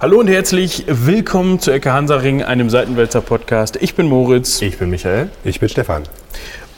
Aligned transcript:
Hallo 0.00 0.20
und 0.20 0.28
herzlich 0.28 0.84
willkommen 0.86 1.58
zu 1.58 1.72
Ecke 1.72 1.92
Hansaring, 1.92 2.44
einem 2.44 2.70
Seitenwälzer 2.70 3.20
Podcast. 3.20 3.78
Ich 3.80 3.96
bin 3.96 4.06
Moritz. 4.06 4.62
Ich 4.62 4.78
bin 4.78 4.90
Michael. 4.90 5.28
Ich 5.42 5.58
bin 5.58 5.68
Stefan. 5.68 6.04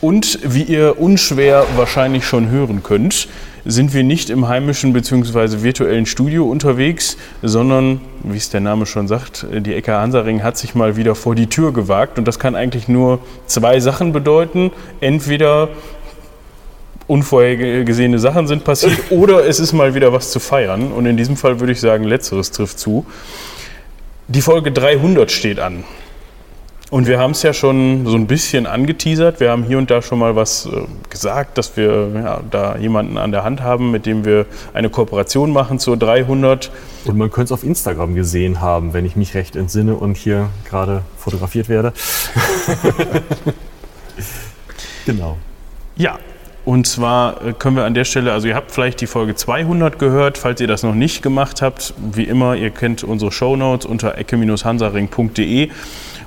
Und 0.01 0.39
wie 0.41 0.63
ihr 0.63 0.99
unschwer 0.99 1.67
wahrscheinlich 1.75 2.25
schon 2.25 2.49
hören 2.49 2.81
könnt, 2.81 3.27
sind 3.63 3.93
wir 3.93 4.03
nicht 4.03 4.31
im 4.31 4.47
heimischen 4.47 4.91
bzw. 4.91 5.61
virtuellen 5.61 6.07
Studio 6.07 6.49
unterwegs, 6.49 7.15
sondern, 7.43 8.01
wie 8.23 8.37
es 8.37 8.49
der 8.49 8.61
Name 8.61 8.87
schon 8.87 9.07
sagt, 9.07 9.45
die 9.51 9.75
Ecke 9.75 9.93
Hansaring 9.93 10.41
hat 10.41 10.57
sich 10.57 10.73
mal 10.73 10.97
wieder 10.97 11.13
vor 11.13 11.35
die 11.35 11.45
Tür 11.45 11.73
gewagt. 11.73 12.17
Und 12.17 12.27
das 12.27 12.39
kann 12.39 12.55
eigentlich 12.55 12.87
nur 12.87 13.19
zwei 13.45 13.79
Sachen 13.79 14.13
bedeuten. 14.13 14.71
Entweder 14.99 15.69
unvorhergesehene 17.11 18.19
Sachen 18.19 18.47
sind 18.47 18.63
passiert 18.63 18.97
oder 19.09 19.45
es 19.45 19.59
ist 19.59 19.73
mal 19.73 19.93
wieder 19.93 20.13
was 20.13 20.31
zu 20.31 20.39
feiern. 20.39 20.93
Und 20.93 21.05
in 21.05 21.17
diesem 21.17 21.35
Fall 21.35 21.59
würde 21.59 21.73
ich 21.73 21.81
sagen, 21.81 22.05
letzteres 22.05 22.51
trifft 22.51 22.79
zu. 22.79 23.05
Die 24.29 24.41
Folge 24.41 24.71
300 24.71 25.29
steht 25.29 25.59
an. 25.59 25.83
Und 26.89 27.07
wir 27.07 27.19
haben 27.19 27.31
es 27.31 27.41
ja 27.43 27.53
schon 27.53 28.05
so 28.05 28.15
ein 28.15 28.27
bisschen 28.27 28.65
angeteasert. 28.65 29.39
Wir 29.41 29.51
haben 29.51 29.63
hier 29.63 29.77
und 29.77 29.91
da 29.91 30.01
schon 30.01 30.19
mal 30.19 30.35
was 30.35 30.65
äh, 30.65 30.81
gesagt, 31.09 31.57
dass 31.57 31.75
wir 31.75 32.11
ja, 32.13 32.41
da 32.49 32.77
jemanden 32.77 33.17
an 33.17 33.31
der 33.31 33.43
Hand 33.43 33.61
haben, 33.61 33.91
mit 33.91 34.05
dem 34.05 34.23
wir 34.23 34.45
eine 34.73 34.89
Kooperation 34.89 35.51
machen 35.51 35.79
zur 35.79 35.97
300. 35.97 36.71
Und 37.05 37.17
man 37.17 37.29
könnte 37.29 37.45
es 37.45 37.51
auf 37.51 37.63
Instagram 37.63 38.15
gesehen 38.15 38.61
haben, 38.61 38.93
wenn 38.93 39.05
ich 39.05 39.17
mich 39.17 39.35
recht 39.35 39.57
entsinne 39.57 39.95
und 39.95 40.15
hier 40.15 40.49
gerade 40.69 41.03
fotografiert 41.17 41.67
werde. 41.67 41.93
genau. 45.05 45.37
Ja, 45.95 46.17
und 46.65 46.85
zwar 46.85 47.43
äh, 47.45 47.53
können 47.53 47.75
wir 47.75 47.85
an 47.85 47.93
der 47.93 48.05
Stelle, 48.05 48.31
also 48.31 48.47
ihr 48.47 48.55
habt 48.55 48.71
vielleicht 48.71 49.01
die 49.01 49.07
Folge 49.07 49.35
200 49.35 49.97
gehört, 49.97 50.37
falls 50.37 50.61
ihr 50.61 50.67
das 50.67 50.83
noch 50.83 50.93
nicht 50.93 51.23
gemacht 51.23 51.61
habt. 51.61 51.93
Wie 51.97 52.23
immer, 52.23 52.55
ihr 52.55 52.69
kennt 52.69 53.03
unsere 53.03 53.31
Shownotes 53.31 53.85
unter 53.85 54.17
ecke-hansaring.de. 54.17 55.69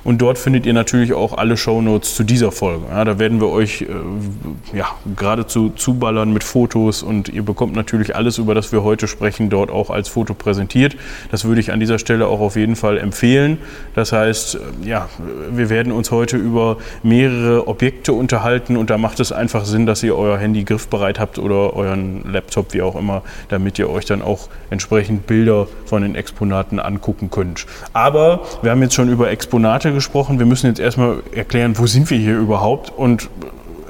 Und 0.05 0.21
dort 0.21 0.37
findet 0.37 0.67
ihr 0.67 0.73
natürlich 0.73 1.13
auch 1.13 1.35
alle 1.35 1.57
Shownotes 1.57 2.13
zu 2.13 2.23
dieser 2.23 2.51
Folge. 2.51 2.85
Ja, 2.91 3.03
da 3.05 3.17
werden 3.17 3.41
wir 3.41 3.49
euch 3.49 3.81
äh, 3.81 4.77
ja, 4.77 4.85
geradezu 5.17 5.71
zuballern 5.71 6.31
mit 6.31 6.43
Fotos 6.43 7.01
und 7.01 7.27
ihr 7.27 7.43
bekommt 7.43 7.75
natürlich 7.75 8.15
alles, 8.15 8.37
über 8.37 8.53
das 8.53 8.71
wir 8.71 8.83
heute 8.83 9.07
sprechen, 9.07 9.49
dort 9.49 9.71
auch 9.71 9.89
als 9.89 10.07
Foto 10.07 10.35
präsentiert. 10.35 10.95
Das 11.31 11.45
würde 11.45 11.59
ich 11.59 11.71
an 11.71 11.79
dieser 11.79 11.97
Stelle 11.97 12.27
auch 12.27 12.39
auf 12.39 12.55
jeden 12.55 12.75
Fall 12.75 12.99
empfehlen. 12.99 13.57
Das 13.95 14.11
heißt, 14.11 14.55
äh, 14.83 14.87
ja, 14.87 15.09
wir 15.49 15.71
werden 15.71 15.91
uns 15.91 16.11
heute 16.11 16.37
über 16.37 16.77
mehrere 17.01 17.67
Objekte 17.67 18.13
unterhalten 18.13 18.77
und 18.77 18.91
da 18.91 18.99
macht 18.99 19.19
es 19.19 19.31
einfach 19.31 19.65
Sinn, 19.65 19.87
dass 19.87 20.03
ihr 20.03 20.15
euer 20.15 20.37
Handy 20.37 20.65
griffbereit 20.65 21.19
habt 21.19 21.39
oder 21.39 21.75
euren 21.75 22.31
Laptop, 22.31 22.75
wie 22.75 22.83
auch 22.83 22.95
immer, 22.95 23.23
damit 23.49 23.79
ihr 23.79 23.89
euch 23.89 24.05
dann 24.05 24.21
auch 24.21 24.49
entsprechend 24.69 25.25
Bilder 25.25 25.67
von 25.87 26.03
den 26.03 26.13
Exponaten 26.13 26.79
angucken 26.79 27.31
könnt. 27.31 27.65
Aber 27.93 28.41
wir 28.61 28.69
haben 28.69 28.83
jetzt 28.83 28.93
schon 28.93 29.09
über 29.09 29.31
Exponate 29.31 29.94
gesprochen. 29.95 30.37
Wir 30.39 30.45
müssen 30.45 30.67
jetzt 30.67 30.79
erstmal 30.79 31.23
erklären, 31.33 31.77
wo 31.77 31.87
sind 31.87 32.09
wir 32.09 32.17
hier 32.17 32.37
überhaupt 32.37 32.91
und 32.95 33.29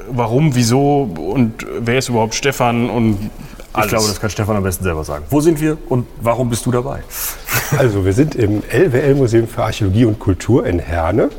warum, 0.09 0.56
wieso 0.56 1.09
und 1.17 1.66
wer 1.80 1.97
ist 1.97 2.09
überhaupt 2.09 2.36
Stefan 2.36 2.89
und 2.89 3.30
alles. 3.73 3.88
Ich 3.88 3.89
glaube, 3.89 4.08
das 4.08 4.22
kann 4.22 4.30
Stefan 4.30 4.56
am 4.56 4.64
besten 4.64 4.84
selber 4.84 5.03
sagen. 5.03 5.25
Wo 5.30 5.42
sind 5.42 5.59
wir 5.59 5.78
und 5.89 6.08
warum 6.22 6.50
bist 6.50 6.66
du 6.66 6.72
dabei? 6.72 7.03
Also 7.78 8.06
wir 8.06 8.14
sind 8.14 8.36
im 8.36 8.62
LWL 8.70 9.16
Museum 9.16 9.47
für 9.47 9.64
Archäologie 9.64 10.06
und 10.06 10.20
Kultur 10.20 10.67
in 10.67 10.78
Herne, 10.78 11.30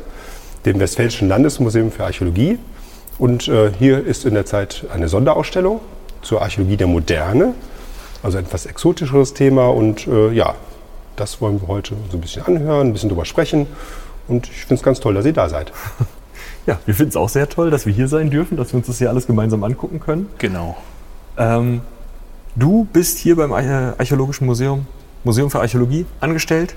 dem 0.65 0.77
Westfälischen 0.77 1.29
Landesmuseum 1.29 1.89
für 1.89 2.03
Archäologie. 2.03 2.59
Und 3.17 3.47
äh, 3.47 3.71
hier 3.79 4.05
ist 4.05 4.25
in 4.25 4.33
der 4.33 4.45
Zeit 4.45 4.85
eine 4.93 5.07
Sonderausstellung 5.07 5.79
zur 6.21 6.41
Archäologie 6.41 6.75
der 6.75 6.87
Moderne, 6.87 7.53
also 8.23 8.37
ein 8.37 8.43
etwas 8.43 8.65
exotischeres 8.65 9.35
Thema. 9.35 9.69
Und 9.69 10.05
äh, 10.05 10.33
ja, 10.33 10.55
das 11.15 11.39
wollen 11.39 11.61
wir 11.61 11.69
heute 11.69 11.95
so 12.11 12.17
ein 12.17 12.21
bisschen 12.21 12.45
anhören, 12.45 12.87
ein 12.87 12.93
bisschen 12.93 13.09
drüber 13.09 13.25
sprechen 13.25 13.67
und 14.27 14.47
ich 14.47 14.61
finde 14.61 14.75
es 14.75 14.83
ganz 14.83 14.99
toll, 14.99 15.13
dass 15.13 15.25
ihr 15.25 15.33
da 15.33 15.49
seid. 15.49 15.71
Ja, 16.67 16.77
wir 16.85 16.93
finden 16.93 17.11
es 17.11 17.15
auch 17.15 17.29
sehr 17.29 17.47
toll, 17.47 17.71
dass 17.71 17.85
wir 17.85 17.93
hier 17.93 18.09
sein 18.09 18.29
dürfen, 18.29 18.57
dass 18.57 18.73
wir 18.73 18.77
uns 18.77 18.87
das 18.87 18.97
hier 18.97 19.09
alles 19.09 19.25
gemeinsam 19.25 19.63
angucken 19.63 20.01
können. 20.01 20.27
Genau. 20.37 20.75
Ähm, 21.37 21.79
du 22.57 22.85
bist 22.91 23.19
hier 23.19 23.37
beim 23.37 23.53
Archäologischen 23.53 24.45
Museum, 24.45 24.85
Museum 25.23 25.49
für 25.49 25.61
Archäologie 25.61 26.05
angestellt 26.19 26.75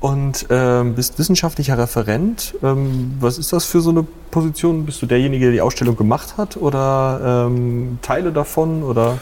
und 0.00 0.46
ähm, 0.50 0.94
bist 0.94 1.18
wissenschaftlicher 1.18 1.78
Referent. 1.78 2.54
Ähm, 2.62 3.14
was 3.18 3.38
ist 3.38 3.54
das 3.54 3.64
für 3.64 3.80
so 3.80 3.88
eine 3.88 4.06
Position? 4.30 4.84
Bist 4.84 5.00
du 5.00 5.06
derjenige, 5.06 5.46
der 5.46 5.52
die 5.52 5.62
Ausstellung 5.62 5.96
gemacht 5.96 6.36
hat 6.36 6.58
oder 6.58 7.46
ähm, 7.48 7.98
Teile 8.02 8.30
davon? 8.30 8.82
Oder? 8.82 9.16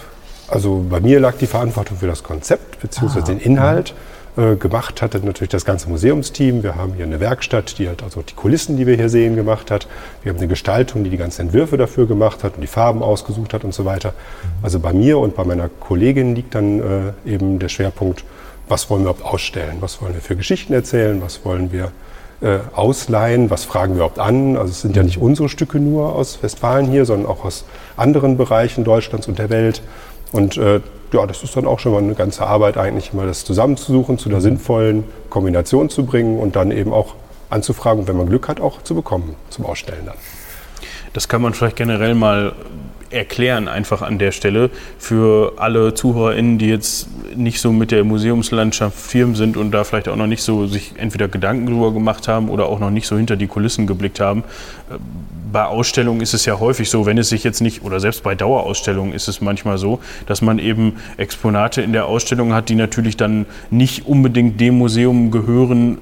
Also 0.49 0.85
bei 0.91 0.99
mir 0.99 1.21
lag 1.21 1.37
die 1.37 1.47
Verantwortung 1.47 1.99
für 1.99 2.09
das 2.09 2.25
Konzept 2.25 2.81
bzw. 2.81 3.21
Ah. 3.21 3.23
den 3.23 3.39
Inhalt. 3.39 3.95
Mhm. 3.95 4.12
Äh, 4.35 4.57
gemacht 4.57 5.03
hat 5.03 5.13
natürlich 5.13 5.51
das 5.51 5.67
ganze 5.67 5.91
Museumsteam. 5.91 6.63
Wir 6.63 6.75
haben 6.77 6.95
hier 6.95 7.05
eine 7.05 7.21
Werkstatt, 7.21 7.79
die 7.79 7.87
halt 7.87 8.03
also 8.03 8.23
die 8.23 8.33
Kulissen, 8.33 8.79
die 8.79 8.87
wir 8.87 8.97
hier 8.97 9.11
sehen, 9.11 9.37
gemacht 9.37 9.71
hat. 9.71 9.87
Wir 10.23 10.33
haben 10.33 10.39
eine 10.39 10.49
Gestaltung, 10.49 11.05
die 11.05 11.11
die 11.11 11.19
ganzen 11.19 11.43
Entwürfe 11.43 11.77
dafür 11.77 12.07
gemacht 12.07 12.43
hat 12.43 12.55
und 12.55 12.63
die 12.63 12.67
Farben 12.67 13.03
ausgesucht 13.03 13.53
hat 13.53 13.63
und 13.63 13.75
so 13.75 13.85
weiter. 13.85 14.15
Also 14.63 14.81
bei 14.81 14.95
mir 14.95 15.19
und 15.19 15.37
bei 15.37 15.45
meiner 15.45 15.69
Kollegin 15.69 16.35
liegt 16.35 16.55
dann 16.55 16.81
äh, 16.81 17.31
eben 17.31 17.59
der 17.59 17.69
Schwerpunkt, 17.69 18.25
was 18.69 18.89
wollen 18.89 19.05
wir 19.05 19.11
überhaupt 19.11 19.35
ausstellen, 19.35 19.77
was 19.81 20.01
wollen 20.01 20.15
wir 20.15 20.23
für 20.23 20.37
Geschichten 20.37 20.73
erzählen, 20.73 21.21
was 21.21 21.45
wollen 21.45 21.71
wir 21.71 21.93
äh, 22.41 22.61
ausleihen, 22.73 23.51
was 23.51 23.67
fragen 23.67 23.93
wir 23.93 23.97
überhaupt 23.97 24.19
an. 24.19 24.57
Also 24.57 24.71
es 24.71 24.81
sind 24.81 24.97
ja 24.97 25.03
nicht 25.03 25.19
unsere 25.19 25.51
Stücke 25.51 25.79
nur 25.79 26.15
aus 26.15 26.43
Westfalen 26.43 26.87
hier, 26.87 27.05
sondern 27.05 27.31
auch 27.31 27.45
aus 27.45 27.67
anderen 27.99 28.39
Bereichen 28.39 28.83
Deutschlands 28.83 29.29
und 29.29 29.39
der 29.39 29.51
Welt. 29.51 29.83
Und 30.33 30.57
äh, 30.57 30.81
ja, 31.13 31.27
das 31.27 31.43
ist 31.43 31.57
dann 31.57 31.67
auch 31.67 31.79
schon 31.79 31.93
mal 31.93 32.03
eine 32.03 32.15
ganze 32.15 32.47
Arbeit 32.47 32.77
eigentlich, 32.77 33.13
mal 33.13 33.27
das 33.27 33.45
zusammenzusuchen, 33.45 34.19
zu 34.19 34.29
einer 34.29 34.41
sinnvollen 34.41 35.05
Kombination 35.31 35.91
zu 35.91 36.05
bringen 36.05 36.39
und 36.39 36.57
dann 36.57 36.71
eben 36.71 36.93
auch 36.93 37.15
anzufragen, 37.51 38.09
wenn 38.09 38.17
man 38.17 38.27
Glück 38.27 38.49
hat, 38.49 38.61
auch 38.61 38.83
zu 38.83 38.95
bekommen 38.95 39.37
zum 39.51 39.67
Ausstellen 39.67 40.07
dann. 40.07 40.17
Das 41.13 41.29
kann 41.29 41.43
man 41.43 41.53
vielleicht 41.53 41.77
generell 41.77 42.15
mal 42.15 42.55
erklären 43.11 43.69
einfach 43.69 44.01
an 44.01 44.19
der 44.19 44.33
Stelle 44.33 44.71
für 44.99 45.55
alle 45.57 45.93
ZuhörerInnen, 45.93 46.59
die 46.59 46.69
jetzt 46.69 47.09
nicht 47.37 47.61
so 47.61 47.73
mit 47.73 47.91
der 47.91 48.05
Museumslandschaft 48.05 48.99
firm 48.99 49.37
sind 49.37 49.57
und 49.57 49.71
da 49.71 49.85
vielleicht 49.85 50.09
auch 50.09 50.17
noch 50.17 50.27
nicht 50.27 50.43
so 50.43 50.67
sich 50.67 50.95
entweder 50.97 51.29
Gedanken 51.29 51.67
drüber 51.67 51.93
gemacht 51.93 52.27
haben 52.29 52.49
oder 52.49 52.67
auch 52.67 52.79
noch 52.79 52.91
nicht 52.91 53.07
so 53.07 53.17
hinter 53.17 53.37
die 53.37 53.47
Kulissen 53.47 53.87
geblickt 53.87 54.21
haben. 54.21 54.45
Bei 55.53 55.65
Ausstellungen 55.65 56.23
ist 56.23 56.33
es 56.33 56.47
ja 56.47 56.59
häufig 56.59 56.89
so, 56.89 57.05
wenn 57.05 57.19
es 57.19 57.29
sich 57.29 57.45
jetzt 57.45 57.61
nicht, 57.61 57.85
oder 57.85 58.01
selbst 58.01 58.23
bei 58.23 58.35
Dauerausstellungen 58.35 59.13
ist 59.13 59.29
es 59.29 59.41
manchmal 59.41 59.77
so, 59.77 60.01
dass 60.27 60.41
man 60.41 60.59
eben 60.59 60.95
Exponate 61.19 61.83
in 61.83 61.93
der 61.93 62.07
Ausstellung 62.07 62.55
hat, 62.55 62.71
die 62.71 62.75
natürlich 62.75 63.19
dann 63.19 63.45
nicht 63.71 64.07
unbedingt 64.07 64.59
dem 64.59 64.79
Museum 64.79 65.31
gehören, 65.31 65.99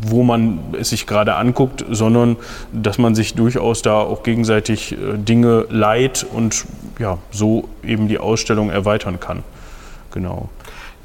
wo 0.00 0.22
man 0.22 0.58
es 0.80 0.90
sich 0.90 1.06
gerade 1.06 1.34
anguckt, 1.34 1.84
sondern 1.90 2.36
dass 2.72 2.96
man 2.96 3.14
sich 3.14 3.34
durchaus 3.34 3.82
da 3.82 3.98
auch 3.98 4.22
gegenseitig 4.22 4.92
äh, 4.92 5.18
Dinge 5.18 5.66
leiht 5.68 6.24
und 6.32 6.46
und 6.46 6.64
ja, 6.98 7.18
so 7.30 7.68
eben 7.82 8.08
die 8.08 8.18
Ausstellung 8.18 8.70
erweitern 8.70 9.18
kann. 9.20 9.42
Genau. 10.12 10.48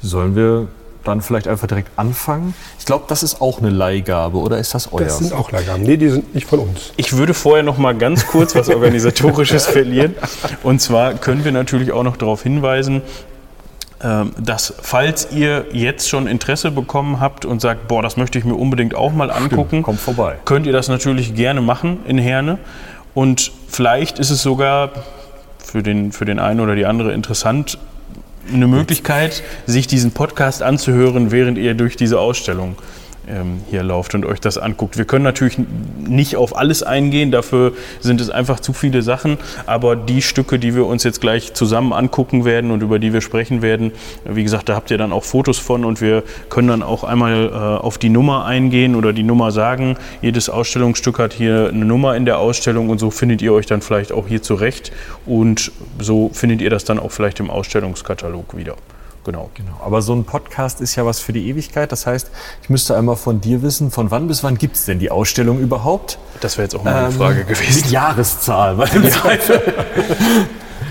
Sollen 0.00 0.36
wir 0.36 0.68
dann 1.04 1.20
vielleicht 1.20 1.48
einfach 1.48 1.66
direkt 1.66 1.90
anfangen? 1.96 2.54
Ich 2.78 2.84
glaube, 2.84 3.04
das 3.08 3.22
ist 3.22 3.40
auch 3.40 3.58
eine 3.58 3.70
Leihgabe, 3.70 4.38
oder 4.38 4.58
ist 4.58 4.74
das 4.74 4.92
euer? 4.92 5.04
Das 5.04 5.18
sind 5.18 5.32
auch 5.32 5.50
Leihgaben. 5.50 5.82
Nee, 5.82 5.96
die 5.96 6.08
sind 6.08 6.34
nicht 6.34 6.46
von 6.46 6.60
uns. 6.60 6.92
Ich 6.96 7.16
würde 7.16 7.34
vorher 7.34 7.62
noch 7.62 7.78
mal 7.78 7.94
ganz 7.94 8.26
kurz 8.26 8.54
was 8.54 8.68
Organisatorisches 8.68 9.66
verlieren. 9.78 10.14
Und 10.62 10.80
zwar 10.80 11.14
können 11.14 11.44
wir 11.44 11.52
natürlich 11.52 11.92
auch 11.92 12.02
noch 12.04 12.16
darauf 12.16 12.42
hinweisen, 12.42 13.02
ähm, 14.02 14.32
dass 14.36 14.74
falls 14.82 15.28
ihr 15.30 15.66
jetzt 15.72 16.08
schon 16.08 16.26
Interesse 16.26 16.72
bekommen 16.72 17.20
habt 17.20 17.44
und 17.44 17.60
sagt, 17.60 17.86
boah, 17.86 18.02
das 18.02 18.16
möchte 18.16 18.38
ich 18.38 18.44
mir 18.44 18.54
unbedingt 18.54 18.96
auch 18.96 19.12
mal 19.12 19.30
angucken, 19.30 19.68
Stimmt, 19.68 19.84
kommt 19.84 20.00
vorbei. 20.00 20.36
könnt 20.44 20.66
ihr 20.66 20.72
das 20.72 20.88
natürlich 20.88 21.34
gerne 21.36 21.60
machen 21.60 22.00
in 22.06 22.18
Herne. 22.18 22.58
Und 23.14 23.52
vielleicht 23.68 24.18
ist 24.18 24.30
es 24.30 24.42
sogar 24.42 24.90
für 25.64 25.82
den, 25.82 26.10
für 26.10 26.24
den 26.24 26.40
einen 26.40 26.58
oder 26.60 26.74
die 26.74 26.84
andere 26.84 27.12
interessant, 27.12 27.78
eine 28.52 28.66
Möglichkeit, 28.66 29.42
sich 29.66 29.86
diesen 29.86 30.12
Podcast 30.12 30.62
anzuhören, 30.62 31.30
während 31.30 31.58
ihr 31.58 31.74
durch 31.74 31.96
diese 31.96 32.18
Ausstellung 32.18 32.76
hier 33.70 33.82
lauft 33.84 34.14
und 34.14 34.26
euch 34.26 34.40
das 34.40 34.58
anguckt. 34.58 34.98
Wir 34.98 35.04
können 35.04 35.24
natürlich 35.24 35.56
nicht 35.98 36.36
auf 36.36 36.56
alles 36.56 36.82
eingehen, 36.82 37.30
dafür 37.30 37.72
sind 38.00 38.20
es 38.20 38.30
einfach 38.30 38.58
zu 38.58 38.72
viele 38.72 39.02
Sachen, 39.02 39.38
aber 39.64 39.94
die 39.94 40.22
Stücke, 40.22 40.58
die 40.58 40.74
wir 40.74 40.86
uns 40.86 41.04
jetzt 41.04 41.20
gleich 41.20 41.54
zusammen 41.54 41.92
angucken 41.92 42.44
werden 42.44 42.70
und 42.72 42.82
über 42.82 42.98
die 42.98 43.12
wir 43.12 43.20
sprechen 43.20 43.62
werden, 43.62 43.92
wie 44.24 44.42
gesagt, 44.42 44.68
da 44.68 44.74
habt 44.74 44.90
ihr 44.90 44.98
dann 44.98 45.12
auch 45.12 45.24
Fotos 45.24 45.58
von 45.58 45.84
und 45.84 46.00
wir 46.00 46.24
können 46.48 46.68
dann 46.68 46.82
auch 46.82 47.04
einmal 47.04 47.48
äh, 47.48 47.52
auf 47.52 47.98
die 47.98 48.08
Nummer 48.08 48.44
eingehen 48.44 48.96
oder 48.96 49.12
die 49.12 49.22
Nummer 49.22 49.52
sagen. 49.52 49.96
Jedes 50.20 50.48
Ausstellungsstück 50.48 51.18
hat 51.18 51.32
hier 51.32 51.70
eine 51.72 51.84
Nummer 51.84 52.16
in 52.16 52.24
der 52.24 52.38
Ausstellung 52.38 52.90
und 52.90 52.98
so 52.98 53.10
findet 53.10 53.40
ihr 53.40 53.52
euch 53.52 53.66
dann 53.66 53.82
vielleicht 53.82 54.12
auch 54.12 54.26
hier 54.26 54.42
zurecht 54.42 54.92
und 55.26 55.70
so 56.00 56.30
findet 56.32 56.60
ihr 56.60 56.70
das 56.70 56.84
dann 56.84 56.98
auch 56.98 57.12
vielleicht 57.12 57.40
im 57.40 57.50
Ausstellungskatalog 57.50 58.56
wieder. 58.56 58.76
Genau. 59.24 59.50
genau. 59.54 59.78
Aber 59.84 60.02
so 60.02 60.14
ein 60.14 60.24
Podcast 60.24 60.80
ist 60.80 60.96
ja 60.96 61.06
was 61.06 61.20
für 61.20 61.32
die 61.32 61.48
Ewigkeit. 61.48 61.92
Das 61.92 62.06
heißt, 62.06 62.30
ich 62.62 62.70
müsste 62.70 62.96
einmal 62.96 63.16
von 63.16 63.40
dir 63.40 63.62
wissen, 63.62 63.90
von 63.90 64.10
wann 64.10 64.26
bis 64.26 64.42
wann 64.42 64.58
gibt 64.58 64.76
es 64.76 64.84
denn 64.84 64.98
die 64.98 65.10
Ausstellung 65.10 65.60
überhaupt? 65.60 66.18
Das 66.40 66.58
wäre 66.58 66.64
jetzt 66.64 66.74
auch 66.74 66.82
mal 66.82 66.94
eine 66.94 67.06
ähm, 67.06 67.12
Frage 67.12 67.44
gewesen. 67.44 67.82
Mit 67.82 67.90
Jahreszahl. 67.90 68.78
Weil 68.78 68.88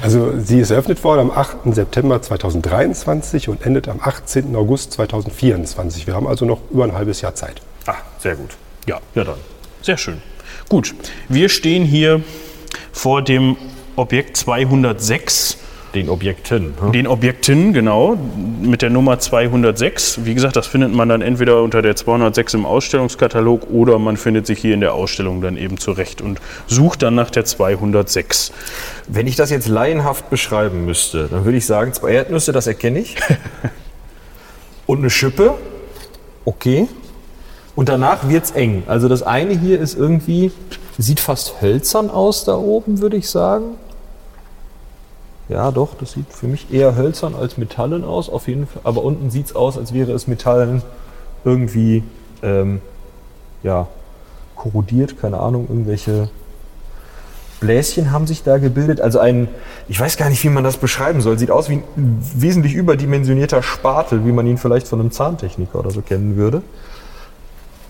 Also 0.01 0.33
sie 0.39 0.60
ist 0.60 0.72
eröffnet 0.72 1.04
worden 1.04 1.30
am 1.30 1.31
8. 1.31 1.75
September 1.75 2.22
2023 2.22 3.50
und 3.50 3.63
endet 3.63 3.88
am 3.88 4.00
18. 4.01 4.56
August 4.56 4.94
2024. 4.94 6.07
Wir 6.07 6.16
haben 6.16 6.25
also 6.25 6.45
noch 6.45 6.60
über 6.72 6.86
ein 6.86 6.94
halbes 6.94 7.22
Jahr 7.22 7.36
Zeit. 7.36 7.62
Ah, 7.86 7.95
sehr 8.18 8.36
gut. 8.36 8.51
Ja, 8.88 9.00
ja 9.13 9.24
dann. 9.24 9.38
Sehr 9.81 9.98
schön. 9.98 10.22
Gut, 10.69 10.95
wir 11.30 11.50
stehen 11.50 11.83
hier 11.83 12.24
vor 12.92 13.22
dem 13.22 13.57
Objekt 13.95 14.38
206 14.38 15.57
Den 15.94 16.10
Objekten. 16.10 16.74
ne? 16.82 16.92
Den 16.92 17.08
Objekten, 17.08 17.74
genau, 17.74 18.18
mit 18.62 18.82
der 18.82 18.90
Nummer 18.90 19.20
206. 19.20 20.26
Wie 20.26 20.34
gesagt, 20.34 20.56
das 20.56 20.68
findet 20.68 20.94
man 20.94 21.10
dann 21.10 21.22
entweder 21.22 21.62
unter 21.62 21.82
der 21.82 21.96
206 21.96 22.54
im 22.54 22.66
Ausstellungskatalog 22.66 23.70
oder 23.70 24.00
man 24.00 24.18
findet 24.18 24.48
sich 24.48 24.60
hier 24.60 24.74
in 24.74 24.80
der 24.80 24.94
Ausstellung 24.94 25.42
dann 25.42 25.58
eben 25.58 25.78
zurecht 25.78 26.22
und 26.22 26.40
sucht 26.68 27.02
dann 27.02 27.16
nach 27.16 27.30
der 27.30 27.46
206. 27.46 28.52
Wenn 29.08 29.28
ich 29.28 29.36
das 29.36 29.50
jetzt 29.50 29.68
laienhaft 29.68 30.30
beschreiben 30.30 30.86
müsste, 30.86 31.28
dann 31.30 31.46
würde 31.46 31.58
ich 31.58 31.66
sagen, 31.66 31.94
zwei 31.94 32.14
Erdnüsse, 32.14 32.52
das 32.52 32.68
erkenne 32.68 33.00
ich. 33.00 33.18
Und 34.86 35.00
eine 35.00 35.10
Schippe, 35.10 35.54
okay. 36.44 36.88
Und 37.76 37.88
danach 37.88 38.28
wird 38.28 38.44
es 38.44 38.52
eng. 38.52 38.84
Also 38.88 39.08
das 39.08 39.24
eine 39.24 39.58
hier 39.58 39.80
ist 39.80 39.98
irgendwie, 39.98 40.52
sieht 40.98 41.20
fast 41.20 41.62
hölzern 41.62 42.10
aus 42.10 42.44
da 42.44 42.56
oben, 42.56 43.00
würde 43.00 43.16
ich 43.16 43.30
sagen. 43.30 43.76
Ja, 45.51 45.69
doch, 45.69 45.95
das 46.00 46.13
sieht 46.13 46.31
für 46.31 46.48
mich 46.48 46.71
eher 46.71 46.95
hölzern 46.95 47.36
als 47.36 47.57
metallen 47.57 48.06
aus, 48.06 48.30
auf 48.30 48.48
jeden 48.48 48.68
Fall. 48.68 48.83
Aber 48.86 49.03
unten 49.03 49.30
sieht 49.30 49.48
es 49.48 49.56
aus, 49.56 49.77
als 49.77 49.94
wäre 49.94 50.13
es 50.13 50.25
metallen 50.25 50.81
irgendwie, 51.44 52.06
ähm, 52.42 52.80
ja, 53.62 53.88
korrodiert, 54.56 55.19
keine 55.19 55.42
Ahnung, 55.42 55.68
irgendwelche 55.68 56.30
Bläschen 57.59 58.13
haben 58.13 58.27
sich 58.27 58.44
da 58.44 58.59
gebildet. 58.59 59.01
Also 59.01 59.19
ein, 59.19 59.50
ich 59.89 60.00
weiß 60.00 60.15
gar 60.15 60.30
nicht, 60.30 60.42
wie 60.45 60.50
man 60.50 60.63
das 60.63 60.77
beschreiben 60.77 61.19
soll. 61.19 61.38
Sieht 61.38 61.51
aus 61.51 61.68
wie 61.68 61.83
ein 61.97 62.24
wesentlich 62.33 62.74
überdimensionierter 62.74 63.62
Spatel, 63.62 64.25
wie 64.25 64.31
man 64.31 64.47
ihn 64.47 64.57
vielleicht 64.57 64.88
von 64.88 65.01
einem 65.01 65.12
Zahntechniker 65.12 65.77
oder 65.77 65.92
so 65.92 66.01
kennen 66.01 66.38
würde. 66.38 66.62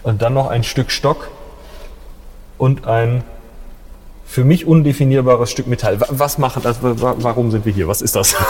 Und 0.02 0.24
dann 0.24 0.34
noch 0.34 0.50
ein 0.50 0.64
Stück 0.64 0.90
Stock 0.90 1.30
und 2.58 2.88
ein 2.88 3.24
für 4.32 4.46
mich 4.46 4.66
undefinierbares 4.66 5.52
Stück 5.52 5.68
Metall. 5.68 6.00
Wa- 6.00 6.08
Was 6.10 6.38
machen 6.38 6.62
das? 6.64 6.82
Wa- 6.82 6.96
wa- 7.02 7.16
Warum 7.18 7.52
sind 7.52 7.66
wir 7.66 7.74
hier? 7.74 7.88
Was 7.88 8.02
ist 8.02 8.16
das? 8.16 8.36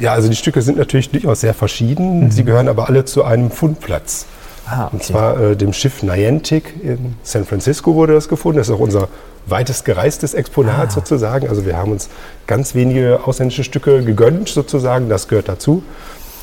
Ja, 0.00 0.12
also 0.12 0.28
die 0.28 0.34
Stücke 0.34 0.60
sind 0.60 0.76
natürlich 0.76 1.10
durchaus 1.10 1.40
sehr 1.42 1.54
verschieden. 1.54 2.28
Sie 2.32 2.42
gehören 2.44 2.66
aber 2.66 2.88
alle 2.88 3.04
zu 3.04 3.22
einem 3.22 3.52
Fundplatz. 3.52 4.26
Ah, 4.66 4.86
Und 4.90 5.04
zwar 5.04 5.40
äh, 5.40 5.56
dem 5.56 5.72
Schiff 5.72 6.02
Niantic 6.02 6.74
in 6.82 7.14
San 7.22 7.44
Francisco 7.44 7.94
wurde 7.94 8.12
das 8.14 8.28
gefunden. 8.28 8.58
Das 8.58 8.68
ist 8.68 8.74
auch 8.74 8.80
unser 8.80 9.06
weitest 9.46 9.84
gereistes 9.84 10.34
Exponat 10.34 10.90
sozusagen. 10.90 11.48
Also 11.48 11.64
wir 11.64 11.76
haben 11.76 11.92
uns 11.92 12.08
ganz 12.48 12.74
wenige 12.74 13.20
ausländische 13.24 13.62
Stücke 13.62 14.02
gegönnt 14.02 14.48
sozusagen. 14.48 15.08
Das 15.08 15.28
gehört 15.28 15.48
dazu. 15.48 15.84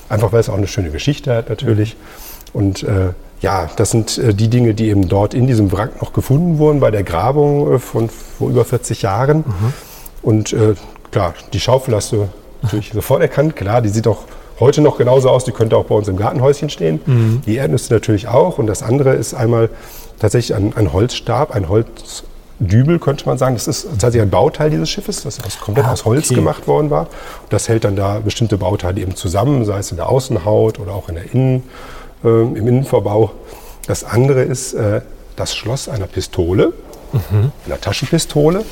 Einfach 0.08 0.32
weil 0.32 0.40
es 0.40 0.48
auch 0.48 0.58
eine 0.58 0.68
schöne 0.68 0.90
Geschichte 0.90 1.36
hat 1.36 1.50
natürlich. 1.50 1.98
Und 2.54 2.84
äh, 2.84 3.10
ja, 3.42 3.70
das 3.76 3.92
sind 3.92 4.18
äh, 4.18 4.34
die 4.34 4.50
Dinge, 4.50 4.74
die 4.74 4.90
eben 4.90 5.10
dort 5.10 5.34
in 5.34 5.48
diesem 5.48 5.72
Wrack 5.72 6.02
noch 6.02 6.14
gefunden 6.14 6.58
wurden 6.60 6.80
bei 6.80 6.92
der 6.92 7.04
Grabung 7.04 7.74
äh, 7.74 7.80
von 7.80 8.10
vor 8.10 8.50
über 8.50 8.64
40 8.66 9.02
Jahren. 9.02 9.44
Und 10.22 10.54
äh, 10.54 10.76
klar, 11.12 11.34
die 11.52 11.60
Schaufel 11.60 11.96
hast 11.96 12.12
du 12.12 12.28
natürlich 12.62 12.92
sofort 12.94 13.22
erkannt. 13.22 13.56
Klar, 13.56 13.82
die 13.82 13.90
sieht 13.90 14.08
auch 14.08 14.20
heute 14.60 14.82
noch 14.82 14.98
genauso 14.98 15.30
aus. 15.30 15.44
Die 15.44 15.52
könnte 15.52 15.76
auch 15.76 15.86
bei 15.86 15.96
uns 15.96 16.08
im 16.08 16.18
Gartenhäuschen 16.18 16.70
stehen. 16.70 17.42
Die 17.48 17.56
Erdnüsse 17.56 17.92
natürlich 17.92 18.28
auch. 18.28 18.60
Und 18.60 18.68
das 18.68 18.84
andere 18.84 19.14
ist 19.16 19.34
einmal 19.34 19.70
tatsächlich 20.20 20.56
ein, 20.56 20.74
ein 20.76 20.94
Holzstab, 20.94 21.50
ein 21.56 21.68
Holzdübel, 21.68 23.00
könnte 23.00 23.26
man 23.26 23.40
sagen. 23.40 23.56
Das 23.56 23.68
ist 23.68 23.88
tatsächlich 23.90 24.22
ein 24.22 24.30
Bauteil 24.30 24.70
dieses 24.70 24.88
Schiffes, 24.92 25.24
das 25.24 25.44
aus, 25.44 25.60
komplett 25.60 25.88
Ah, 25.88 25.94
aus 25.94 26.06
Holz 26.06 26.28
okay. 26.28 26.36
gemacht 26.36 26.68
worden 26.68 26.92
war. 26.92 27.08
Und 27.42 27.52
das 27.52 27.68
hält 27.70 27.86
dann 27.86 27.96
da 27.96 28.20
bestimmte 28.20 28.60
Bauteile 28.60 29.02
eben 29.02 29.16
zusammen, 29.16 29.66
sei 29.66 29.80
es 29.80 29.90
in 29.90 29.98
der 29.98 30.10
Außenhaut 30.10 30.80
oder 30.80 30.94
auch 30.94 31.10
in 31.10 31.16
der 31.16 31.34
Innen, 31.34 31.64
äh, 32.24 32.28
im 32.28 32.68
Innenverbau. 32.68 33.32
Das 33.88 34.04
andere 34.04 34.44
ist 34.44 34.74
äh, 34.74 35.02
das 35.36 35.56
Schloss 35.56 35.90
einer 35.90 36.08
Pistole, 36.08 36.74
einer 37.66 37.82
Taschenpistole. 37.82 38.64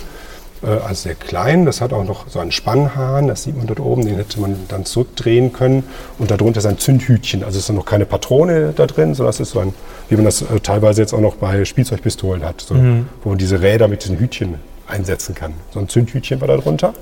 Äh, 0.62 0.68
also 0.68 0.94
sehr 0.94 1.16
klein, 1.16 1.66
das 1.66 1.82
hat 1.82 1.94
auch 1.94 2.04
noch 2.04 2.30
so 2.30 2.40
einen 2.40 2.52
Spannhahn, 2.52 3.28
das 3.28 3.44
sieht 3.44 3.58
man 3.58 3.68
dort 3.68 3.80
oben, 3.80 4.06
den 4.06 4.16
hätte 4.16 4.40
man 4.40 4.56
dann 4.68 4.86
zurückdrehen 4.86 5.54
können. 5.54 5.84
Und 6.18 6.32
darunter 6.32 6.60
ist 6.60 6.66
ein 6.66 6.78
Zündhütchen, 6.78 7.44
also 7.44 7.60
ist 7.60 7.70
noch 7.70 7.86
keine 7.86 8.06
Patrone 8.06 8.74
da 8.76 8.86
drin, 8.86 9.14
sondern 9.16 9.30
das 9.30 9.40
ist 9.40 9.52
so 9.52 9.60
ein, 9.60 9.74
wie 10.10 10.16
man 10.16 10.26
das 10.26 10.42
äh, 10.42 10.60
teilweise 10.60 11.02
jetzt 11.02 11.14
auch 11.14 11.22
noch 11.22 11.36
bei 11.36 11.66
Spielzeugpistolen 11.66 12.44
hat, 12.44 12.62
so, 12.62 12.76
wo 13.24 13.30
man 13.30 13.38
diese 13.38 13.62
Räder 13.62 13.88
mit 13.88 14.04
diesen 14.04 14.20
Hütchen 14.20 14.56
einsetzen 14.88 15.36
kann. 15.36 15.54
So 15.74 15.80
ein 15.80 15.88
Zündhütchen 15.88 16.42
war 16.42 16.48
da 16.48 16.58
drunter. 16.58 16.94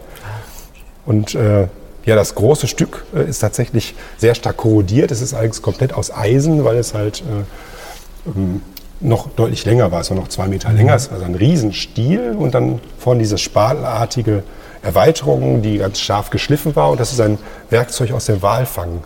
Und 1.06 1.36
äh, 1.36 1.68
ja, 2.08 2.16
das 2.16 2.34
große 2.36 2.68
Stück 2.68 3.04
äh, 3.14 3.30
ist 3.30 3.40
tatsächlich 3.40 3.94
sehr 4.18 4.34
stark 4.34 4.56
korrodiert. 4.58 5.12
Es 5.12 5.22
ist 5.22 5.34
allerdings 5.34 5.62
komplett 5.62 5.94
aus 5.94 6.10
Eisen, 6.10 6.64
weil 6.64 6.78
es 6.78 6.94
halt 6.94 7.22
äh, 7.22 8.30
ähm, 8.30 8.62
noch 9.02 9.30
deutlich 9.32 9.66
länger 9.66 9.92
war. 9.92 10.00
Es 10.00 10.10
war 10.10 10.16
noch 10.16 10.30
zwei 10.30 10.48
Meter 10.48 10.72
länger. 10.72 10.96
Es 10.96 11.10
war 11.10 11.18
also 11.18 11.26
ein 11.26 11.36
Riesenstiel 11.36 12.32
und 12.32 12.56
dann 12.56 12.80
vorne 12.98 13.20
diese 13.20 13.38
spatelartige 13.38 14.44
Erweiterung, 14.82 15.62
die 15.62 15.80
ganz 15.80 16.00
scharf 16.00 16.30
geschliffen 16.30 16.78
war. 16.78 16.92
Und 16.92 17.02
das 17.02 17.12
ist 17.12 17.20
ein 17.20 17.40
Werkzeug 17.70 18.14
aus 18.14 18.28
der 18.28 18.42
Walfangzeit, 18.42 19.04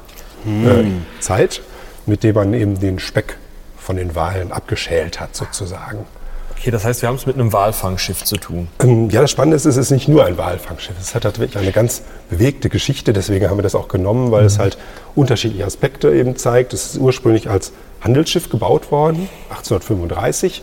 mit 2.05 2.23
dem 2.23 2.35
man 2.35 2.53
eben 2.53 2.79
den 2.79 2.99
Speck 2.99 3.37
von 3.77 3.95
den 3.95 4.13
Walen 4.13 4.51
abgeschält 4.51 5.19
hat, 5.19 5.35
sozusagen. 5.35 6.05
Okay, 6.61 6.69
das 6.69 6.85
heißt, 6.85 7.01
wir 7.01 7.09
haben 7.09 7.15
es 7.15 7.25
mit 7.25 7.37
einem 7.37 7.51
Walfangschiff 7.53 8.23
zu 8.23 8.37
tun. 8.37 8.67
Ähm, 8.83 9.09
Ja, 9.09 9.21
das 9.21 9.31
Spannende 9.31 9.55
ist, 9.55 9.65
es 9.65 9.77
ist 9.77 9.89
nicht 9.89 10.07
nur 10.07 10.25
ein 10.25 10.37
Walfangschiff. 10.37 10.95
Es 10.99 11.15
hat 11.15 11.23
wirklich 11.23 11.57
eine 11.57 11.71
ganz 11.71 12.03
bewegte 12.29 12.69
Geschichte. 12.69 13.13
Deswegen 13.13 13.49
haben 13.49 13.57
wir 13.57 13.63
das 13.63 13.73
auch 13.73 13.87
genommen, 13.87 14.29
weil 14.29 14.45
es 14.45 14.59
halt 14.59 14.77
unterschiedliche 15.15 15.65
Aspekte 15.65 16.13
eben 16.13 16.35
zeigt. 16.35 16.73
Es 16.73 16.85
ist 16.85 16.97
ursprünglich 16.99 17.49
als 17.49 17.71
Handelsschiff 18.01 18.49
gebaut 18.49 18.91
worden, 18.91 19.27
1835, 19.49 20.61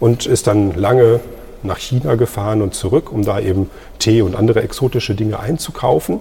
und 0.00 0.26
ist 0.26 0.48
dann 0.48 0.74
lange 0.74 1.20
nach 1.62 1.78
China 1.78 2.16
gefahren 2.16 2.60
und 2.60 2.74
zurück, 2.74 3.12
um 3.12 3.24
da 3.24 3.38
eben 3.38 3.70
Tee 4.00 4.22
und 4.22 4.34
andere 4.34 4.62
exotische 4.62 5.14
Dinge 5.14 5.38
einzukaufen. 5.38 6.20